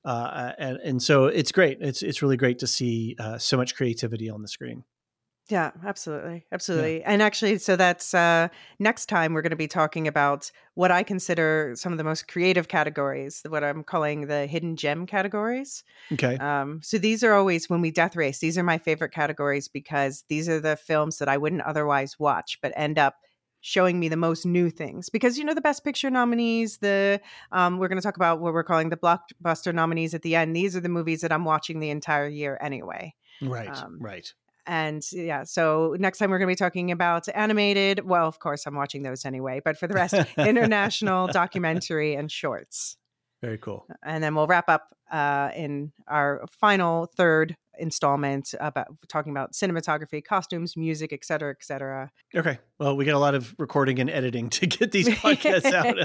uh, 0.05 0.53
and 0.57 0.77
and 0.77 1.03
so 1.03 1.25
it's 1.25 1.51
great 1.51 1.79
it's 1.81 2.01
it's 2.01 2.21
really 2.21 2.37
great 2.37 2.59
to 2.59 2.67
see 2.67 3.15
uh, 3.19 3.37
so 3.37 3.57
much 3.57 3.75
creativity 3.75 4.29
on 4.29 4.41
the 4.41 4.47
screen 4.47 4.83
Yeah, 5.49 5.71
absolutely. 5.85 6.45
Absolutely. 6.51 7.03
And 7.03 7.21
actually, 7.21 7.57
so 7.59 7.77
that's 7.77 8.13
uh, 8.13 8.49
next 8.79 9.05
time 9.05 9.33
we're 9.33 9.41
going 9.41 9.51
to 9.51 9.55
be 9.55 9.67
talking 9.67 10.05
about 10.07 10.51
what 10.73 10.91
I 10.91 11.03
consider 11.03 11.73
some 11.75 11.93
of 11.93 11.97
the 11.97 12.03
most 12.03 12.27
creative 12.27 12.67
categories, 12.67 13.43
what 13.47 13.63
I'm 13.63 13.83
calling 13.83 14.27
the 14.27 14.45
hidden 14.45 14.75
gem 14.75 15.05
categories. 15.05 15.85
okay 16.11 16.37
Um, 16.39 16.81
so 16.83 16.97
these 16.97 17.23
are 17.23 17.33
always, 17.33 17.69
when 17.69 17.81
we 17.81 17.91
death 17.91 18.15
race, 18.15 18.39
these 18.39 18.57
are 18.57 18.63
my 18.63 18.77
favorite 18.77 19.13
categories 19.13 19.69
because 19.69 20.25
these 20.27 20.49
are 20.49 20.59
the 20.59 20.75
films 20.75 21.17
that 21.19 21.29
I 21.29 21.37
wouldn't 21.37 21.61
otherwise 21.61 22.19
watch, 22.19 22.59
but 22.61 22.73
end 22.75 22.99
up 22.99 23.15
showing 23.61 23.99
me 23.99 24.07
the 24.07 24.17
most 24.17 24.45
new 24.45 24.69
things 24.69 25.09
because 25.09 25.37
you 25.37 25.43
know 25.43 25.53
the 25.53 25.61
best 25.61 25.83
picture 25.83 26.09
nominees 26.09 26.77
the 26.77 27.19
um, 27.51 27.79
we're 27.79 27.87
going 27.87 27.97
to 27.97 28.03
talk 28.03 28.15
about 28.15 28.39
what 28.39 28.53
we're 28.53 28.63
calling 28.63 28.89
the 28.89 28.95
blockbuster 28.95 29.73
nominees 29.73 30.13
at 30.13 30.21
the 30.21 30.35
end 30.35 30.55
these 30.55 30.75
are 30.75 30.79
the 30.79 30.87
movies 30.87 31.21
that 31.21 31.31
i'm 31.31 31.43
watching 31.43 31.79
the 31.79 31.89
entire 31.89 32.27
year 32.27 32.57
anyway 32.61 33.13
right 33.41 33.67
um, 33.67 33.97
right 33.99 34.31
and 34.67 35.01
yeah, 35.11 35.43
so 35.43 35.95
next 35.97 36.19
time 36.19 36.29
we're 36.29 36.37
going 36.37 36.47
to 36.47 36.51
be 36.51 36.55
talking 36.55 36.91
about 36.91 37.27
animated. 37.33 38.05
Well, 38.05 38.27
of 38.27 38.39
course, 38.39 38.65
I'm 38.65 38.75
watching 38.75 39.03
those 39.03 39.25
anyway, 39.25 39.61
but 39.63 39.77
for 39.77 39.87
the 39.87 39.93
rest, 39.93 40.15
international 40.37 41.27
documentary 41.31 42.15
and 42.15 42.31
shorts. 42.31 42.97
very 43.41 43.57
cool 43.57 43.87
And 44.03 44.23
then 44.23 44.35
we'll 44.35 44.47
wrap 44.47 44.69
up 44.69 44.93
uh, 45.11 45.51
in 45.55 45.93
our 46.07 46.45
final 46.51 47.05
third 47.05 47.55
installment 47.79 48.53
about 48.59 48.87
talking 49.07 49.31
about 49.31 49.53
cinematography, 49.53 50.23
costumes, 50.23 50.75
music, 50.77 51.13
et 51.13 51.23
cetera, 51.23 51.51
et 51.51 51.63
cetera. 51.63 52.11
okay 52.35 52.59
well 52.79 52.95
we 52.95 53.05
got 53.05 53.15
a 53.15 53.19
lot 53.19 53.35
of 53.35 53.55
recording 53.57 53.99
and 53.99 54.09
editing 54.09 54.49
to 54.49 54.65
get 54.67 54.91
these 54.91 55.07
podcasts 55.23 55.71
out 55.73 55.97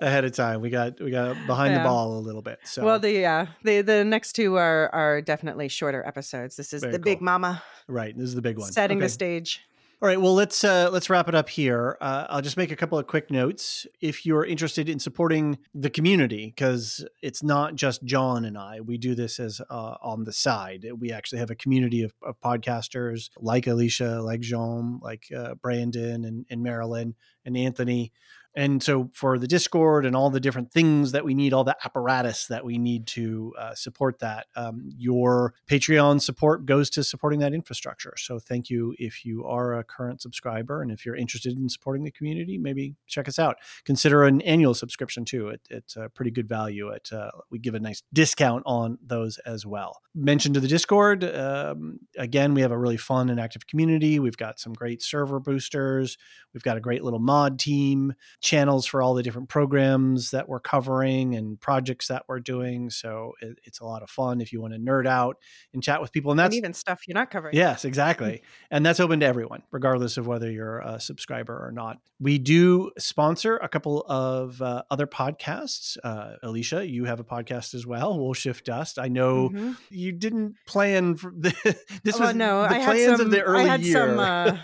ahead 0.00 0.24
of 0.24 0.32
time 0.32 0.60
we 0.60 0.70
got 0.70 1.00
we 1.00 1.10
got 1.10 1.36
behind 1.46 1.74
the 1.74 1.80
ball 1.80 2.18
a 2.18 2.20
little 2.20 2.42
bit 2.42 2.58
so 2.64 2.84
Well, 2.84 2.98
the 2.98 3.12
yeah, 3.12 3.46
the 3.62 3.82
the 3.82 4.04
next 4.04 4.32
two 4.34 4.56
are 4.56 4.88
are 4.94 5.20
definitely 5.22 5.68
shorter 5.68 6.04
episodes. 6.06 6.56
This 6.56 6.72
is 6.72 6.80
Very 6.82 6.92
the 6.92 6.98
big 6.98 7.20
mama 7.20 7.62
right 7.88 8.16
this 8.16 8.28
is 8.28 8.34
the 8.34 8.42
big 8.42 8.58
one 8.58 8.70
setting 8.72 8.98
Okay. 8.98 9.06
the 9.06 9.10
stage. 9.10 9.60
All 10.02 10.08
right, 10.08 10.20
well 10.20 10.34
let's 10.34 10.62
uh, 10.62 10.90
let's 10.92 11.08
wrap 11.08 11.26
it 11.26 11.34
up 11.34 11.48
here. 11.48 11.96
Uh, 12.02 12.26
I'll 12.28 12.42
just 12.42 12.58
make 12.58 12.70
a 12.70 12.76
couple 12.76 12.98
of 12.98 13.06
quick 13.06 13.30
notes. 13.30 13.86
If 13.98 14.26
you're 14.26 14.44
interested 14.44 14.90
in 14.90 14.98
supporting 14.98 15.56
the 15.72 15.88
community, 15.88 16.52
because 16.54 17.02
it's 17.22 17.42
not 17.42 17.76
just 17.76 18.04
John 18.04 18.44
and 18.44 18.58
I, 18.58 18.82
we 18.82 18.98
do 18.98 19.14
this 19.14 19.40
as 19.40 19.62
uh, 19.70 19.94
on 20.02 20.24
the 20.24 20.34
side. 20.34 20.86
We 20.98 21.12
actually 21.12 21.38
have 21.38 21.50
a 21.50 21.54
community 21.54 22.02
of, 22.02 22.12
of 22.22 22.38
podcasters 22.42 23.30
like 23.38 23.64
Elysia, 23.64 24.22
like 24.22 24.40
Jean, 24.40 25.00
like 25.02 25.28
uh, 25.34 25.54
Brandon 25.54 26.26
and, 26.26 26.44
and 26.50 26.62
Marilyn 26.62 27.14
and 27.46 27.56
Anthony. 27.56 28.12
And 28.56 28.82
so 28.82 29.10
for 29.12 29.38
the 29.38 29.46
Discord 29.46 30.06
and 30.06 30.16
all 30.16 30.30
the 30.30 30.40
different 30.40 30.72
things 30.72 31.12
that 31.12 31.26
we 31.26 31.34
need, 31.34 31.52
all 31.52 31.62
the 31.62 31.76
apparatus 31.84 32.46
that 32.46 32.64
we 32.64 32.78
need 32.78 33.06
to 33.08 33.52
uh, 33.58 33.74
support 33.74 34.18
that, 34.20 34.46
um, 34.56 34.88
your 34.96 35.52
Patreon 35.68 36.22
support 36.22 36.64
goes 36.64 36.88
to 36.90 37.04
supporting 37.04 37.40
that 37.40 37.52
infrastructure. 37.52 38.14
So 38.16 38.38
thank 38.38 38.70
you 38.70 38.94
if 38.98 39.26
you 39.26 39.44
are 39.44 39.74
a 39.74 39.84
current 39.84 40.22
subscriber 40.22 40.80
and 40.80 40.90
if 40.90 41.04
you're 41.04 41.16
interested 41.16 41.58
in 41.58 41.68
supporting 41.68 42.02
the 42.02 42.10
community, 42.10 42.56
maybe 42.56 42.94
check 43.06 43.28
us 43.28 43.38
out. 43.38 43.58
Consider 43.84 44.24
an 44.24 44.40
annual 44.40 44.72
subscription 44.72 45.26
too. 45.26 45.48
It, 45.48 45.60
it's 45.68 45.96
a 45.96 46.08
pretty 46.08 46.30
good 46.30 46.48
value. 46.48 46.92
At 46.94 47.12
uh, 47.12 47.30
we 47.50 47.58
give 47.58 47.74
a 47.74 47.80
nice 47.80 48.02
discount 48.14 48.62
on 48.64 48.96
those 49.04 49.36
as 49.38 49.66
well. 49.66 50.00
Mention 50.14 50.54
to 50.54 50.60
the 50.60 50.68
Discord 50.68 51.24
um, 51.24 51.98
again. 52.16 52.54
We 52.54 52.62
have 52.62 52.72
a 52.72 52.78
really 52.78 52.96
fun 52.96 53.28
and 53.28 53.38
active 53.38 53.66
community. 53.66 54.18
We've 54.18 54.36
got 54.36 54.58
some 54.58 54.72
great 54.72 55.02
server 55.02 55.40
boosters. 55.40 56.16
We've 56.54 56.62
got 56.62 56.78
a 56.78 56.80
great 56.80 57.04
little 57.04 57.18
mod 57.18 57.58
team 57.58 58.14
channels 58.46 58.86
for 58.86 59.02
all 59.02 59.12
the 59.14 59.22
different 59.22 59.48
programs 59.48 60.30
that 60.30 60.48
we're 60.48 60.60
covering 60.60 61.34
and 61.34 61.60
projects 61.60 62.08
that 62.08 62.22
we're 62.28 62.40
doing. 62.40 62.88
So 62.90 63.32
it, 63.42 63.58
it's 63.64 63.80
a 63.80 63.84
lot 63.84 64.02
of 64.02 64.08
fun 64.08 64.40
if 64.40 64.52
you 64.52 64.60
want 64.62 64.72
to 64.74 64.80
nerd 64.80 65.06
out 65.06 65.36
and 65.74 65.82
chat 65.82 66.00
with 66.00 66.12
people. 66.12 66.30
And 66.30 66.40
And 66.40 66.46
that's 66.46 66.56
even 66.56 66.72
stuff 66.72 67.06
you're 67.08 67.14
not 67.14 67.30
covering. 67.30 67.54
Yes, 67.56 67.84
exactly. 67.84 68.42
and 68.70 68.86
that's 68.86 69.00
open 69.00 69.20
to 69.20 69.26
everyone, 69.26 69.62
regardless 69.70 70.16
of 70.16 70.26
whether 70.26 70.50
you're 70.50 70.78
a 70.78 71.00
subscriber 71.00 71.52
or 71.54 71.72
not. 71.72 71.98
We 72.20 72.38
do 72.38 72.92
sponsor 72.98 73.56
a 73.58 73.68
couple 73.68 74.02
of 74.08 74.62
uh, 74.62 74.84
other 74.90 75.06
podcasts. 75.06 75.96
Uh, 76.02 76.34
Elysia, 76.44 76.88
you 76.88 77.04
have 77.04 77.20
a 77.20 77.24
podcast 77.24 77.74
as 77.74 77.84
well, 77.86 78.18
Wool-Shift-Dust. 78.18 78.98
I 78.98 79.08
know 79.08 79.50
Mhm. 79.50 79.76
you 79.90 80.12
didn't 80.12 80.54
plan 80.66 81.16
for 81.16 81.32
the, 81.36 81.50
this 82.04 82.16
Oh, 82.20 82.26
was 82.26 82.34
no, 82.36 82.62
the 82.62 82.68
I 82.74 82.78
had 82.78 82.84
plans 82.84 83.12
some- 83.18 83.20
of 83.22 83.30
the 83.30 83.40
I 83.40 83.42
early 83.42 83.66
had 83.66 83.80
year. 83.82 83.94
some, 83.94 84.18
uh, 84.18 84.56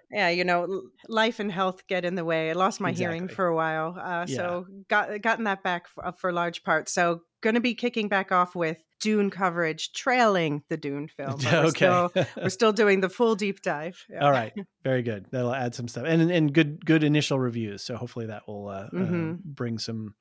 yeah, 0.10 0.28
you 0.30 0.44
know, 0.44 0.82
life 1.08 1.38
and 1.38 1.50
health 1.52 1.86
get 1.86 2.04
in 2.04 2.14
the 2.14 2.24
way. 2.24 2.50
I 2.50 2.54
lost 2.54 2.80
my 2.80 2.92
hearing 2.92 3.09
Exactly. 3.16 3.34
for 3.36 3.46
a 3.46 3.54
while, 3.54 3.96
uh, 4.00 4.26
so 4.26 4.66
got 4.88 5.20
gotten 5.22 5.44
that 5.44 5.62
back 5.62 5.88
for, 5.88 6.12
for 6.18 6.32
large 6.32 6.62
part. 6.64 6.88
So 6.88 7.22
going 7.42 7.54
to 7.54 7.60
be 7.60 7.74
kicking 7.74 8.08
back 8.08 8.32
off 8.32 8.54
with 8.54 8.76
Dune 9.00 9.30
coverage, 9.30 9.92
trailing 9.92 10.62
the 10.68 10.76
Dune 10.76 11.08
film. 11.16 11.36
but 11.42 11.52
We're 11.52 11.58
okay. 11.60 11.70
still, 11.70 12.12
we're 12.36 12.48
still 12.50 12.72
doing 12.72 13.00
the 13.00 13.08
full 13.08 13.34
deep 13.34 13.62
dive. 13.62 14.04
Yeah. 14.10 14.20
All 14.24 14.30
right, 14.30 14.52
very 14.84 15.02
good. 15.02 15.26
That'll 15.30 15.54
add 15.54 15.74
some 15.74 15.88
stuff 15.88 16.04
and 16.06 16.30
and 16.30 16.52
good 16.52 16.84
good 16.84 17.02
initial 17.04 17.38
reviews. 17.38 17.82
So 17.82 17.96
hopefully 17.96 18.26
that 18.26 18.42
will 18.46 18.68
uh, 18.68 18.72
uh, 18.72 18.90
Mhm. 18.92 19.38
bring 19.42 19.78
some 19.78 20.14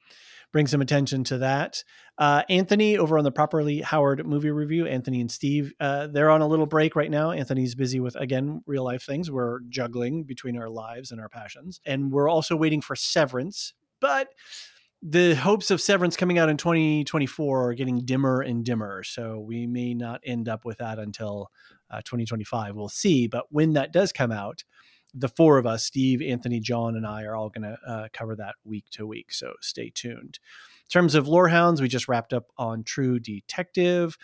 bring 0.51 0.67
some 0.67 0.81
attention 0.81 1.23
to 1.25 1.37
that. 1.39 1.83
Uh, 2.17 2.43
Anthony 2.49 2.97
over 2.97 3.17
on 3.17 3.23
the 3.23 3.31
Properly 3.31 3.81
Howard 3.81 4.25
movie 4.25 4.51
review. 4.51 4.85
Anthony 4.85 5.21
and 5.21 5.31
Steve, 5.31 5.73
uh, 5.79 6.07
they're 6.07 6.29
on 6.29 6.41
a 6.41 6.47
little 6.47 6.65
break 6.65 6.95
right 6.95 7.11
now. 7.11 7.31
Anthony's 7.31 7.75
busy 7.75 7.99
with 7.99 8.15
again 8.15 8.61
real 8.65 8.83
life 8.83 9.03
things. 9.03 9.31
We're 9.31 9.59
juggling 9.69 10.23
between 10.23 10.57
our 10.57 10.69
lives 10.69 11.11
and 11.11 11.21
our 11.21 11.29
passions, 11.29 11.79
and 11.85 12.11
we're 12.11 12.29
also 12.29 12.55
waiting 12.55 12.81
for 12.81 12.95
Severance, 12.95 13.73
but. 13.99 14.29
The 15.01 15.33
hopes 15.33 15.71
of 15.71 15.79
Severance 15.79 16.17
coming 16.17 16.39
out 16.39 16.49
in 16.49 16.57
2024 16.57 17.69
are 17.69 17.73
getting 17.73 18.01
dimmer 18.03 18.41
and 18.41 18.65
dimmer. 18.65 19.01
So 19.03 19.39
we 19.39 19.65
may 19.65 19.93
not 19.93 20.19
end 20.25 20.49
up 20.49 20.65
with 20.65 20.79
that 20.79 20.99
until 20.99 21.51
uh, 21.89 22.01
2025. 22.01 22.75
We'll 22.75 22.89
see. 22.89 23.25
But 23.27 23.45
when 23.49 23.71
that 23.73 23.93
does 23.93 24.11
come 24.11 24.33
out, 24.33 24.65
the 25.13 25.29
four 25.29 25.57
of 25.57 25.65
us, 25.65 25.83
Steve, 25.83 26.21
Anthony, 26.21 26.59
John, 26.59 26.95
and 26.95 27.05
I, 27.05 27.23
are 27.23 27.35
all 27.35 27.49
going 27.49 27.63
to 27.63 27.77
uh, 27.87 28.07
cover 28.13 28.35
that 28.35 28.55
week 28.63 28.85
to 28.91 29.05
week. 29.05 29.33
So 29.33 29.53
stay 29.61 29.91
tuned. 29.93 30.39
In 30.85 30.89
terms 30.91 31.15
of 31.15 31.27
Lorehounds, 31.27 31.81
we 31.81 31.87
just 31.87 32.07
wrapped 32.07 32.33
up 32.33 32.47
on 32.57 32.83
True 32.83 33.19
Detective. 33.19 34.17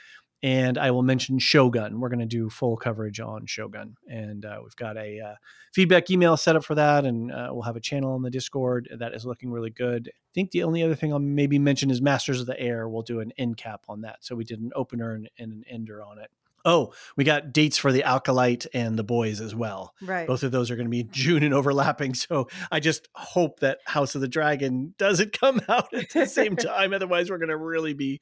And 0.44 0.78
I 0.78 0.92
will 0.92 1.02
mention 1.02 1.40
Shogun. 1.40 2.00
We're 2.00 2.10
going 2.10 2.20
to 2.20 2.26
do 2.28 2.52
full 2.52 2.78
coverage 2.78 3.20
on 3.20 3.48
Shogun. 3.48 3.96
And 4.08 4.46
uh, 4.46 4.60
we've 4.62 4.76
got 4.76 4.96
a 4.96 5.20
uh, 5.20 5.36
feedback 5.74 6.12
email 6.12 6.38
set 6.38 6.56
up 6.56 6.64
for 6.64 6.76
that. 6.76 7.04
And 7.04 7.32
uh, 7.32 7.50
we'll 7.52 7.64
have 7.64 7.78
a 7.78 7.80
channel 7.82 8.14
on 8.14 8.22
the 8.22 8.30
Discord 8.30 8.88
that 8.96 9.16
is 9.16 9.26
looking 9.26 9.50
really 9.50 9.72
good. 9.72 10.08
I 10.14 10.32
think 10.36 10.52
the 10.52 10.62
only 10.62 10.84
other 10.84 10.94
thing 10.94 11.12
I'll 11.12 11.20
maybe 11.20 11.58
mention 11.58 11.90
is 11.90 12.00
Masters 12.00 12.42
of 12.42 12.46
the 12.46 12.60
Air. 12.60 12.88
We'll 12.88 13.02
do 13.02 13.22
an 13.22 13.34
end 13.40 13.58
cap 13.58 13.86
on 13.90 14.02
that. 14.02 14.18
So 14.24 14.36
we 14.36 14.44
did 14.44 14.60
an 14.60 14.72
opener 14.76 15.14
and, 15.14 15.30
and 15.40 15.52
an 15.52 15.64
ender 15.68 16.04
on 16.04 16.20
it. 16.20 16.30
Oh, 16.66 16.94
we 17.16 17.24
got 17.24 17.54
dates 17.54 17.78
for 17.78 17.92
the 17.92 18.04
Acolyte 18.04 18.66
and 18.74 18.98
the 18.98 19.04
boys 19.04 19.40
as 19.40 19.54
well. 19.56 19.94
Right. 20.02 20.28
Both 20.28 20.44
of 20.44 20.52
those 20.52 20.72
are 20.72 20.76
going 20.76 20.88
to 20.88 20.92
be 20.92 21.04
June 21.04 21.44
and 21.44 21.54
overlapping. 21.54 22.14
So 22.16 22.48
I 22.72 22.80
just 22.80 23.08
hope 23.14 23.60
that 23.60 23.80
House 23.86 24.16
of 24.16 24.22
the 24.22 24.28
Dragon 24.28 24.96
doesn't 24.98 25.34
come 25.40 25.62
out 25.70 25.94
at 25.94 26.10
the 26.12 26.26
same 26.26 26.56
time. 26.56 26.94
Otherwise, 26.94 27.30
we're 27.30 27.38
going 27.38 27.50
to 27.50 27.58
really 27.58 27.94
be, 27.94 28.20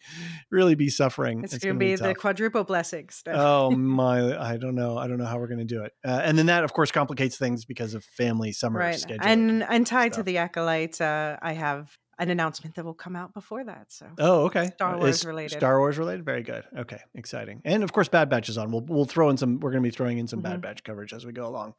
really 0.52 0.76
be 0.76 0.90
suffering. 0.90 1.44
it's, 1.44 1.54
It's 1.54 1.64
going 1.64 1.76
to 1.76 1.80
be, 1.80 1.96
the 1.96 2.10
tough. 2.10 2.18
quadruple 2.18 2.64
blessings. 2.66 3.24
oh 3.28 3.72
my! 3.76 4.38
I 4.38 4.58
don't 4.58 4.76
know. 4.76 4.98
I 4.98 5.08
don't 5.08 5.18
know 5.18 5.26
how 5.26 5.40
we're 5.40 5.48
going 5.48 5.60
to 5.60 5.66
do 5.66 5.84
it. 5.84 5.94
Uh, 6.04 6.22
and 6.24 6.38
then 6.38 6.48
that, 6.48 6.64
of 6.64 6.74
course, 6.74 6.92
complicates 6.92 7.38
things 7.38 7.66
because 7.66 7.94
of 7.94 8.04
family 8.04 8.52
summer 8.52 8.80
right. 8.80 8.96
scheduling. 8.96 9.20
And 9.22 9.64
and 9.64 9.88
tied 9.88 10.14
to 10.14 10.24
the 10.24 10.38
acolyte, 10.38 11.00
uh, 11.00 11.38
I 11.42 11.54
have 11.54 11.98
an 12.20 12.30
announcement 12.30 12.76
that 12.76 12.86
will 12.86 12.94
come 12.94 13.16
out 13.16 13.34
before 13.34 13.64
that. 13.64 13.92
So 13.92 14.06
Oh, 14.20 14.46
okay. 14.46 14.68
Star 14.76 14.96
Uh, 14.96 15.00
Wars 15.00 15.16
is 15.18 15.26
related. 15.26 15.58
Star 15.58 15.80
Wars 15.80 15.98
related. 15.98 16.24
Very 16.26 16.44
good. 16.44 16.64
Okay, 16.78 17.00
exciting. 17.16 17.62
And 17.66 17.84
of 17.84 17.92
course, 17.92 18.08
Bad 18.08 18.30
Batch 18.30 18.50
is 18.50 18.58
on. 18.58 18.72
We'll 18.72 18.82
we'll 18.82 19.06
throw 19.06 19.30
in 19.30 19.38
some. 19.38 19.60
We're 19.60 19.72
going 19.72 19.84
to 19.84 19.88
be 19.88 19.96
throwing 19.96 20.18
in 20.20 20.28
some 20.28 20.42
Bad 20.42 20.60
Mhm. 20.60 20.62
Batch 20.62 20.84
coverage 20.84 21.14
as 21.14 21.26
we 21.26 21.32
go 21.32 21.48
along. 21.48 21.74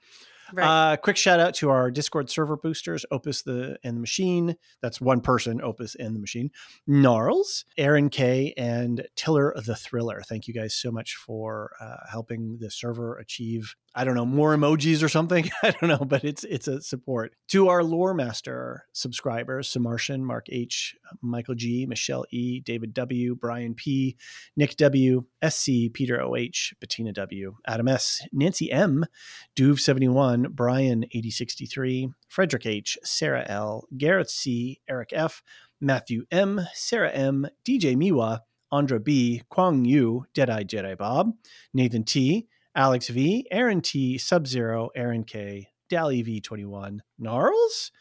Right. 0.53 0.93
Uh, 0.93 0.97
quick 0.97 1.17
shout 1.17 1.41
out 1.41 1.55
to 1.55 1.71
our 1.71 1.91
Discord 1.91 2.31
server 2.31 2.57
boosters, 2.57 3.05
Opus 3.11 3.43
the 3.43 3.79
and 3.83 3.97
the 3.97 4.01
Machine. 4.01 4.57
That's 4.81 5.01
one 5.01 5.21
person, 5.21 5.61
Opus 5.63 5.95
and 5.95 6.15
the 6.15 6.21
Machine. 6.21 6.51
Gnarls, 6.87 7.65
Aaron 7.77 8.11
K, 8.11 8.55
and 8.57 9.07
Tiller 9.17 9.55
the 9.65 9.77
Thriller. 9.77 10.23
Thank 10.27 10.49
you 10.49 10.55
guys 10.55 10.75
so 10.75 10.91
much 10.91 11.15
for 11.17 11.73
uh, 11.81 12.09
helping 12.11 12.59
the 12.59 12.71
server 12.71 13.17
achieve. 13.17 13.75
I 13.97 14.05
don't 14.05 14.17
know 14.17 14.27
more 14.27 14.57
emojis 14.57 15.03
or 15.03 15.09
something. 15.09 15.51
I 15.63 15.71
don't 15.71 15.89
know, 15.89 16.05
but 16.05 16.25
it's 16.25 16.45
it's 16.45 16.67
a 16.67 16.83
support 16.83 17.35
to 17.49 17.69
our 17.69 17.85
Lore 17.85 18.15
Master 18.15 18.87
subscribers: 18.93 19.73
Samartian, 19.73 20.21
Mark 20.21 20.47
H, 20.51 20.97
Michael 21.23 21.55
G, 21.55 21.87
Michelle 21.87 22.25
E, 22.31 22.61
David 22.61 22.93
W, 22.95 23.37
Brian 23.37 23.75
P, 23.75 24.17
Nick 24.57 24.77
W, 24.77 25.25
SC, 25.49 25.93
Peter 25.93 26.21
OH, 26.21 26.75
Bettina 26.81 27.13
W, 27.13 27.57
Adam 27.67 27.89
S, 27.89 28.27
Nancy 28.33 28.73
M, 28.73 29.05
Duve71, 30.35 30.55
Brian 30.55 31.05
8063, 31.05 32.09
Frederick 32.29 32.67
H, 32.67 32.99
Sarah 33.03 33.45
L, 33.49 33.87
Garrett 33.97 34.31
C, 34.31 34.81
Eric 34.89 35.11
F, 35.13 35.43
Matthew 35.81 36.25
M, 36.31 36.61
Sarah 36.73 37.11
M, 37.11 37.47
DJ 37.67 37.97
Miwa, 37.97 38.41
Andra 38.73 38.99
B, 38.99 39.43
Kwang 39.49 39.85
Yu, 39.85 40.25
Deadeye 40.35 40.65
Jedi 40.65 40.97
Bob, 40.97 41.33
Nathan 41.73 42.05
T, 42.05 42.49
Alex 42.75 43.09
V, 43.09 43.47
Aaron 43.51 43.81
T, 43.81 44.19
Sub 44.19 44.47
Zero, 44.47 44.91
Aaron 44.97 45.25
K, 45.25 45.69
Dally 45.89 46.25
V21, 46.25 46.99
Gnarls, 47.19 47.93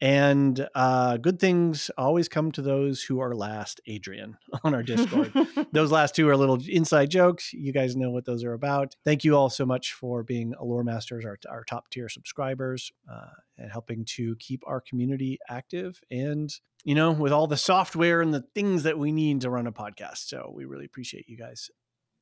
and 0.00 0.68
uh, 0.74 1.16
good 1.16 1.40
things 1.40 1.90
always 1.98 2.28
come 2.28 2.52
to 2.52 2.62
those 2.62 3.02
who 3.02 3.18
are 3.20 3.34
last, 3.34 3.80
Adrian, 3.86 4.36
on 4.64 4.74
our 4.74 4.82
Discord. 4.82 5.32
those 5.72 5.90
last 5.90 6.14
two 6.14 6.28
are 6.28 6.36
little 6.36 6.58
inside 6.68 7.10
jokes. 7.10 7.52
You 7.52 7.72
guys 7.72 7.96
know 7.96 8.10
what 8.10 8.24
those 8.24 8.44
are 8.44 8.52
about. 8.52 8.94
Thank 9.04 9.24
you 9.24 9.36
all 9.36 9.50
so 9.50 9.66
much 9.66 9.92
for 9.92 10.22
being 10.22 10.54
Allure 10.58 10.84
Masters, 10.84 11.24
our, 11.24 11.38
our 11.48 11.64
top 11.64 11.90
tier 11.90 12.08
subscribers, 12.08 12.92
uh, 13.10 13.30
and 13.56 13.72
helping 13.72 14.04
to 14.16 14.36
keep 14.36 14.62
our 14.66 14.80
community 14.80 15.38
active 15.48 16.00
and, 16.10 16.54
you 16.84 16.94
know, 16.94 17.10
with 17.10 17.32
all 17.32 17.48
the 17.48 17.56
software 17.56 18.20
and 18.20 18.32
the 18.32 18.44
things 18.54 18.84
that 18.84 18.98
we 18.98 19.10
need 19.10 19.40
to 19.40 19.50
run 19.50 19.66
a 19.66 19.72
podcast. 19.72 20.28
So 20.28 20.52
we 20.54 20.64
really 20.64 20.84
appreciate 20.84 21.28
you 21.28 21.36
guys. 21.36 21.70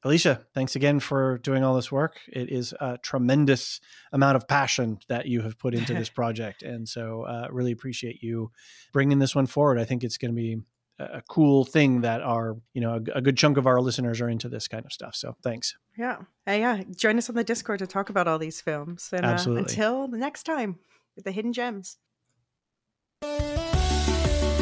Elysia, 0.05 0.45
thanks 0.55 0.77
again 0.77 1.01
for 1.01 1.39
doing 1.39 1.65
all 1.65 1.75
this 1.75 1.91
work. 1.91 2.21
It 2.29 2.51
is 2.51 2.73
a 2.81 2.99
tremendous 2.99 3.81
amount 4.13 4.37
of 4.37 4.47
passion 4.47 4.99
that 5.09 5.27
you 5.27 5.43
have 5.43 5.59
put 5.59 5.75
into 5.75 5.95
this 5.95 6.09
project. 6.21 6.63
And 6.63 6.89
so, 6.89 7.23
uh, 7.23 7.49
really 7.51 7.73
appreciate 7.73 8.23
you 8.23 8.53
bringing 8.93 9.19
this 9.19 9.35
one 9.35 9.47
forward. 9.47 9.79
I 9.79 9.85
think 9.85 10.05
it's 10.05 10.19
going 10.19 10.31
to 10.31 10.37
be 10.37 10.59
a 10.99 11.23
cool 11.29 11.65
thing 11.65 12.03
that 12.03 12.23
our, 12.23 12.57
you 12.73 12.81
know, 12.81 12.95
a, 12.95 13.19
a, 13.19 13.21
good 13.21 13.37
chunk 13.37 13.59
of 13.59 13.67
our 13.67 13.81
listeners 13.81 14.21
are 14.21 14.31
into 14.31 14.49
this 14.49 14.67
kind 14.69 14.85
of 14.85 14.93
stuff. 14.93 15.15
So, 15.15 15.37
thanks. 15.43 15.77
Yeah. 15.99 16.19
Uh, 16.49 16.53
yeah. 16.53 16.83
Join 16.97 17.19
us 17.19 17.29
on 17.29 17.35
the 17.35 17.45
Discord 17.45 17.81
to 17.81 17.87
talk 17.87 18.09
about 18.09 18.29
all 18.29 18.39
these 18.39 18.61
films. 18.61 19.11
And 19.13 19.25
Absolutely. 19.25 19.63
Uh, 19.63 19.67
until 19.67 20.09
the 20.09 20.19
next 20.19 20.45
time 20.45 20.79
with 21.17 21.25
the 21.25 21.33
hidden 21.33 21.53
gems. 21.53 21.99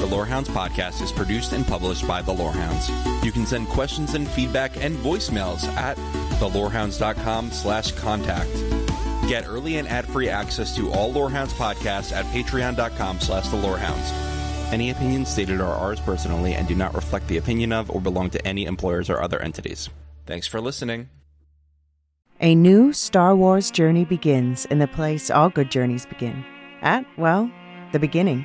The 0.05 0.11
Lorehounds 0.11 0.51
podcast 0.51 1.01
is 1.01 1.11
produced 1.11 1.55
and 1.55 1.67
published 1.67 2.07
by 2.07 2.21
The 2.21 2.31
Lorehounds. 2.31 2.91
You 3.25 3.33
can 3.33 3.47
send 3.47 3.69
questions 3.69 4.13
and 4.13 4.29
feedback 4.29 4.77
and 4.77 4.95
voicemails 4.99 5.65
at 5.79 5.97
thelorehounds.com 6.41 7.51
slash 7.51 7.93
contact. 7.93 8.53
Get 9.31 9.49
early 9.49 9.79
and 9.79 9.89
ad-free 9.89 10.29
access 10.29 10.77
to 10.77 10.93
all 10.93 11.11
Lorehounds 11.11 11.55
podcasts 11.55 12.13
at 12.13 12.27
patreon.com 12.27 13.19
slash 13.19 13.49
the 13.49 13.57
Lorehounds. 13.57 14.13
Any 14.75 14.91
opinions 14.91 15.31
stated 15.31 15.63
are 15.63 15.75
ours 15.75 16.01
personally 16.01 16.53
and 16.53 16.69
do 16.69 16.75
not 16.75 16.93
reflect 16.93 17.27
the 17.29 17.39
opinion 17.39 17.73
of 17.73 17.91
or 17.91 18.03
belong 18.03 18.29
to 18.29 18.47
any 18.47 18.67
employers 18.67 19.09
or 19.09 19.23
other 19.23 19.41
entities. 19.41 19.89
Thanks 20.27 20.47
for 20.47 20.61
listening. 20.61 21.09
A 22.43 22.55
new 22.55 22.93
Star 22.93 23.35
Wars 23.35 23.71
journey 23.71 24.05
begins 24.05 24.67
in 24.67 24.81
the 24.81 24.87
place 24.87 25.31
all 25.31 25.49
good 25.49 25.71
journeys 25.71 26.05
begin. 26.05 26.45
At, 26.83 27.07
well, 27.17 27.51
the 27.93 27.99
beginning. 27.99 28.45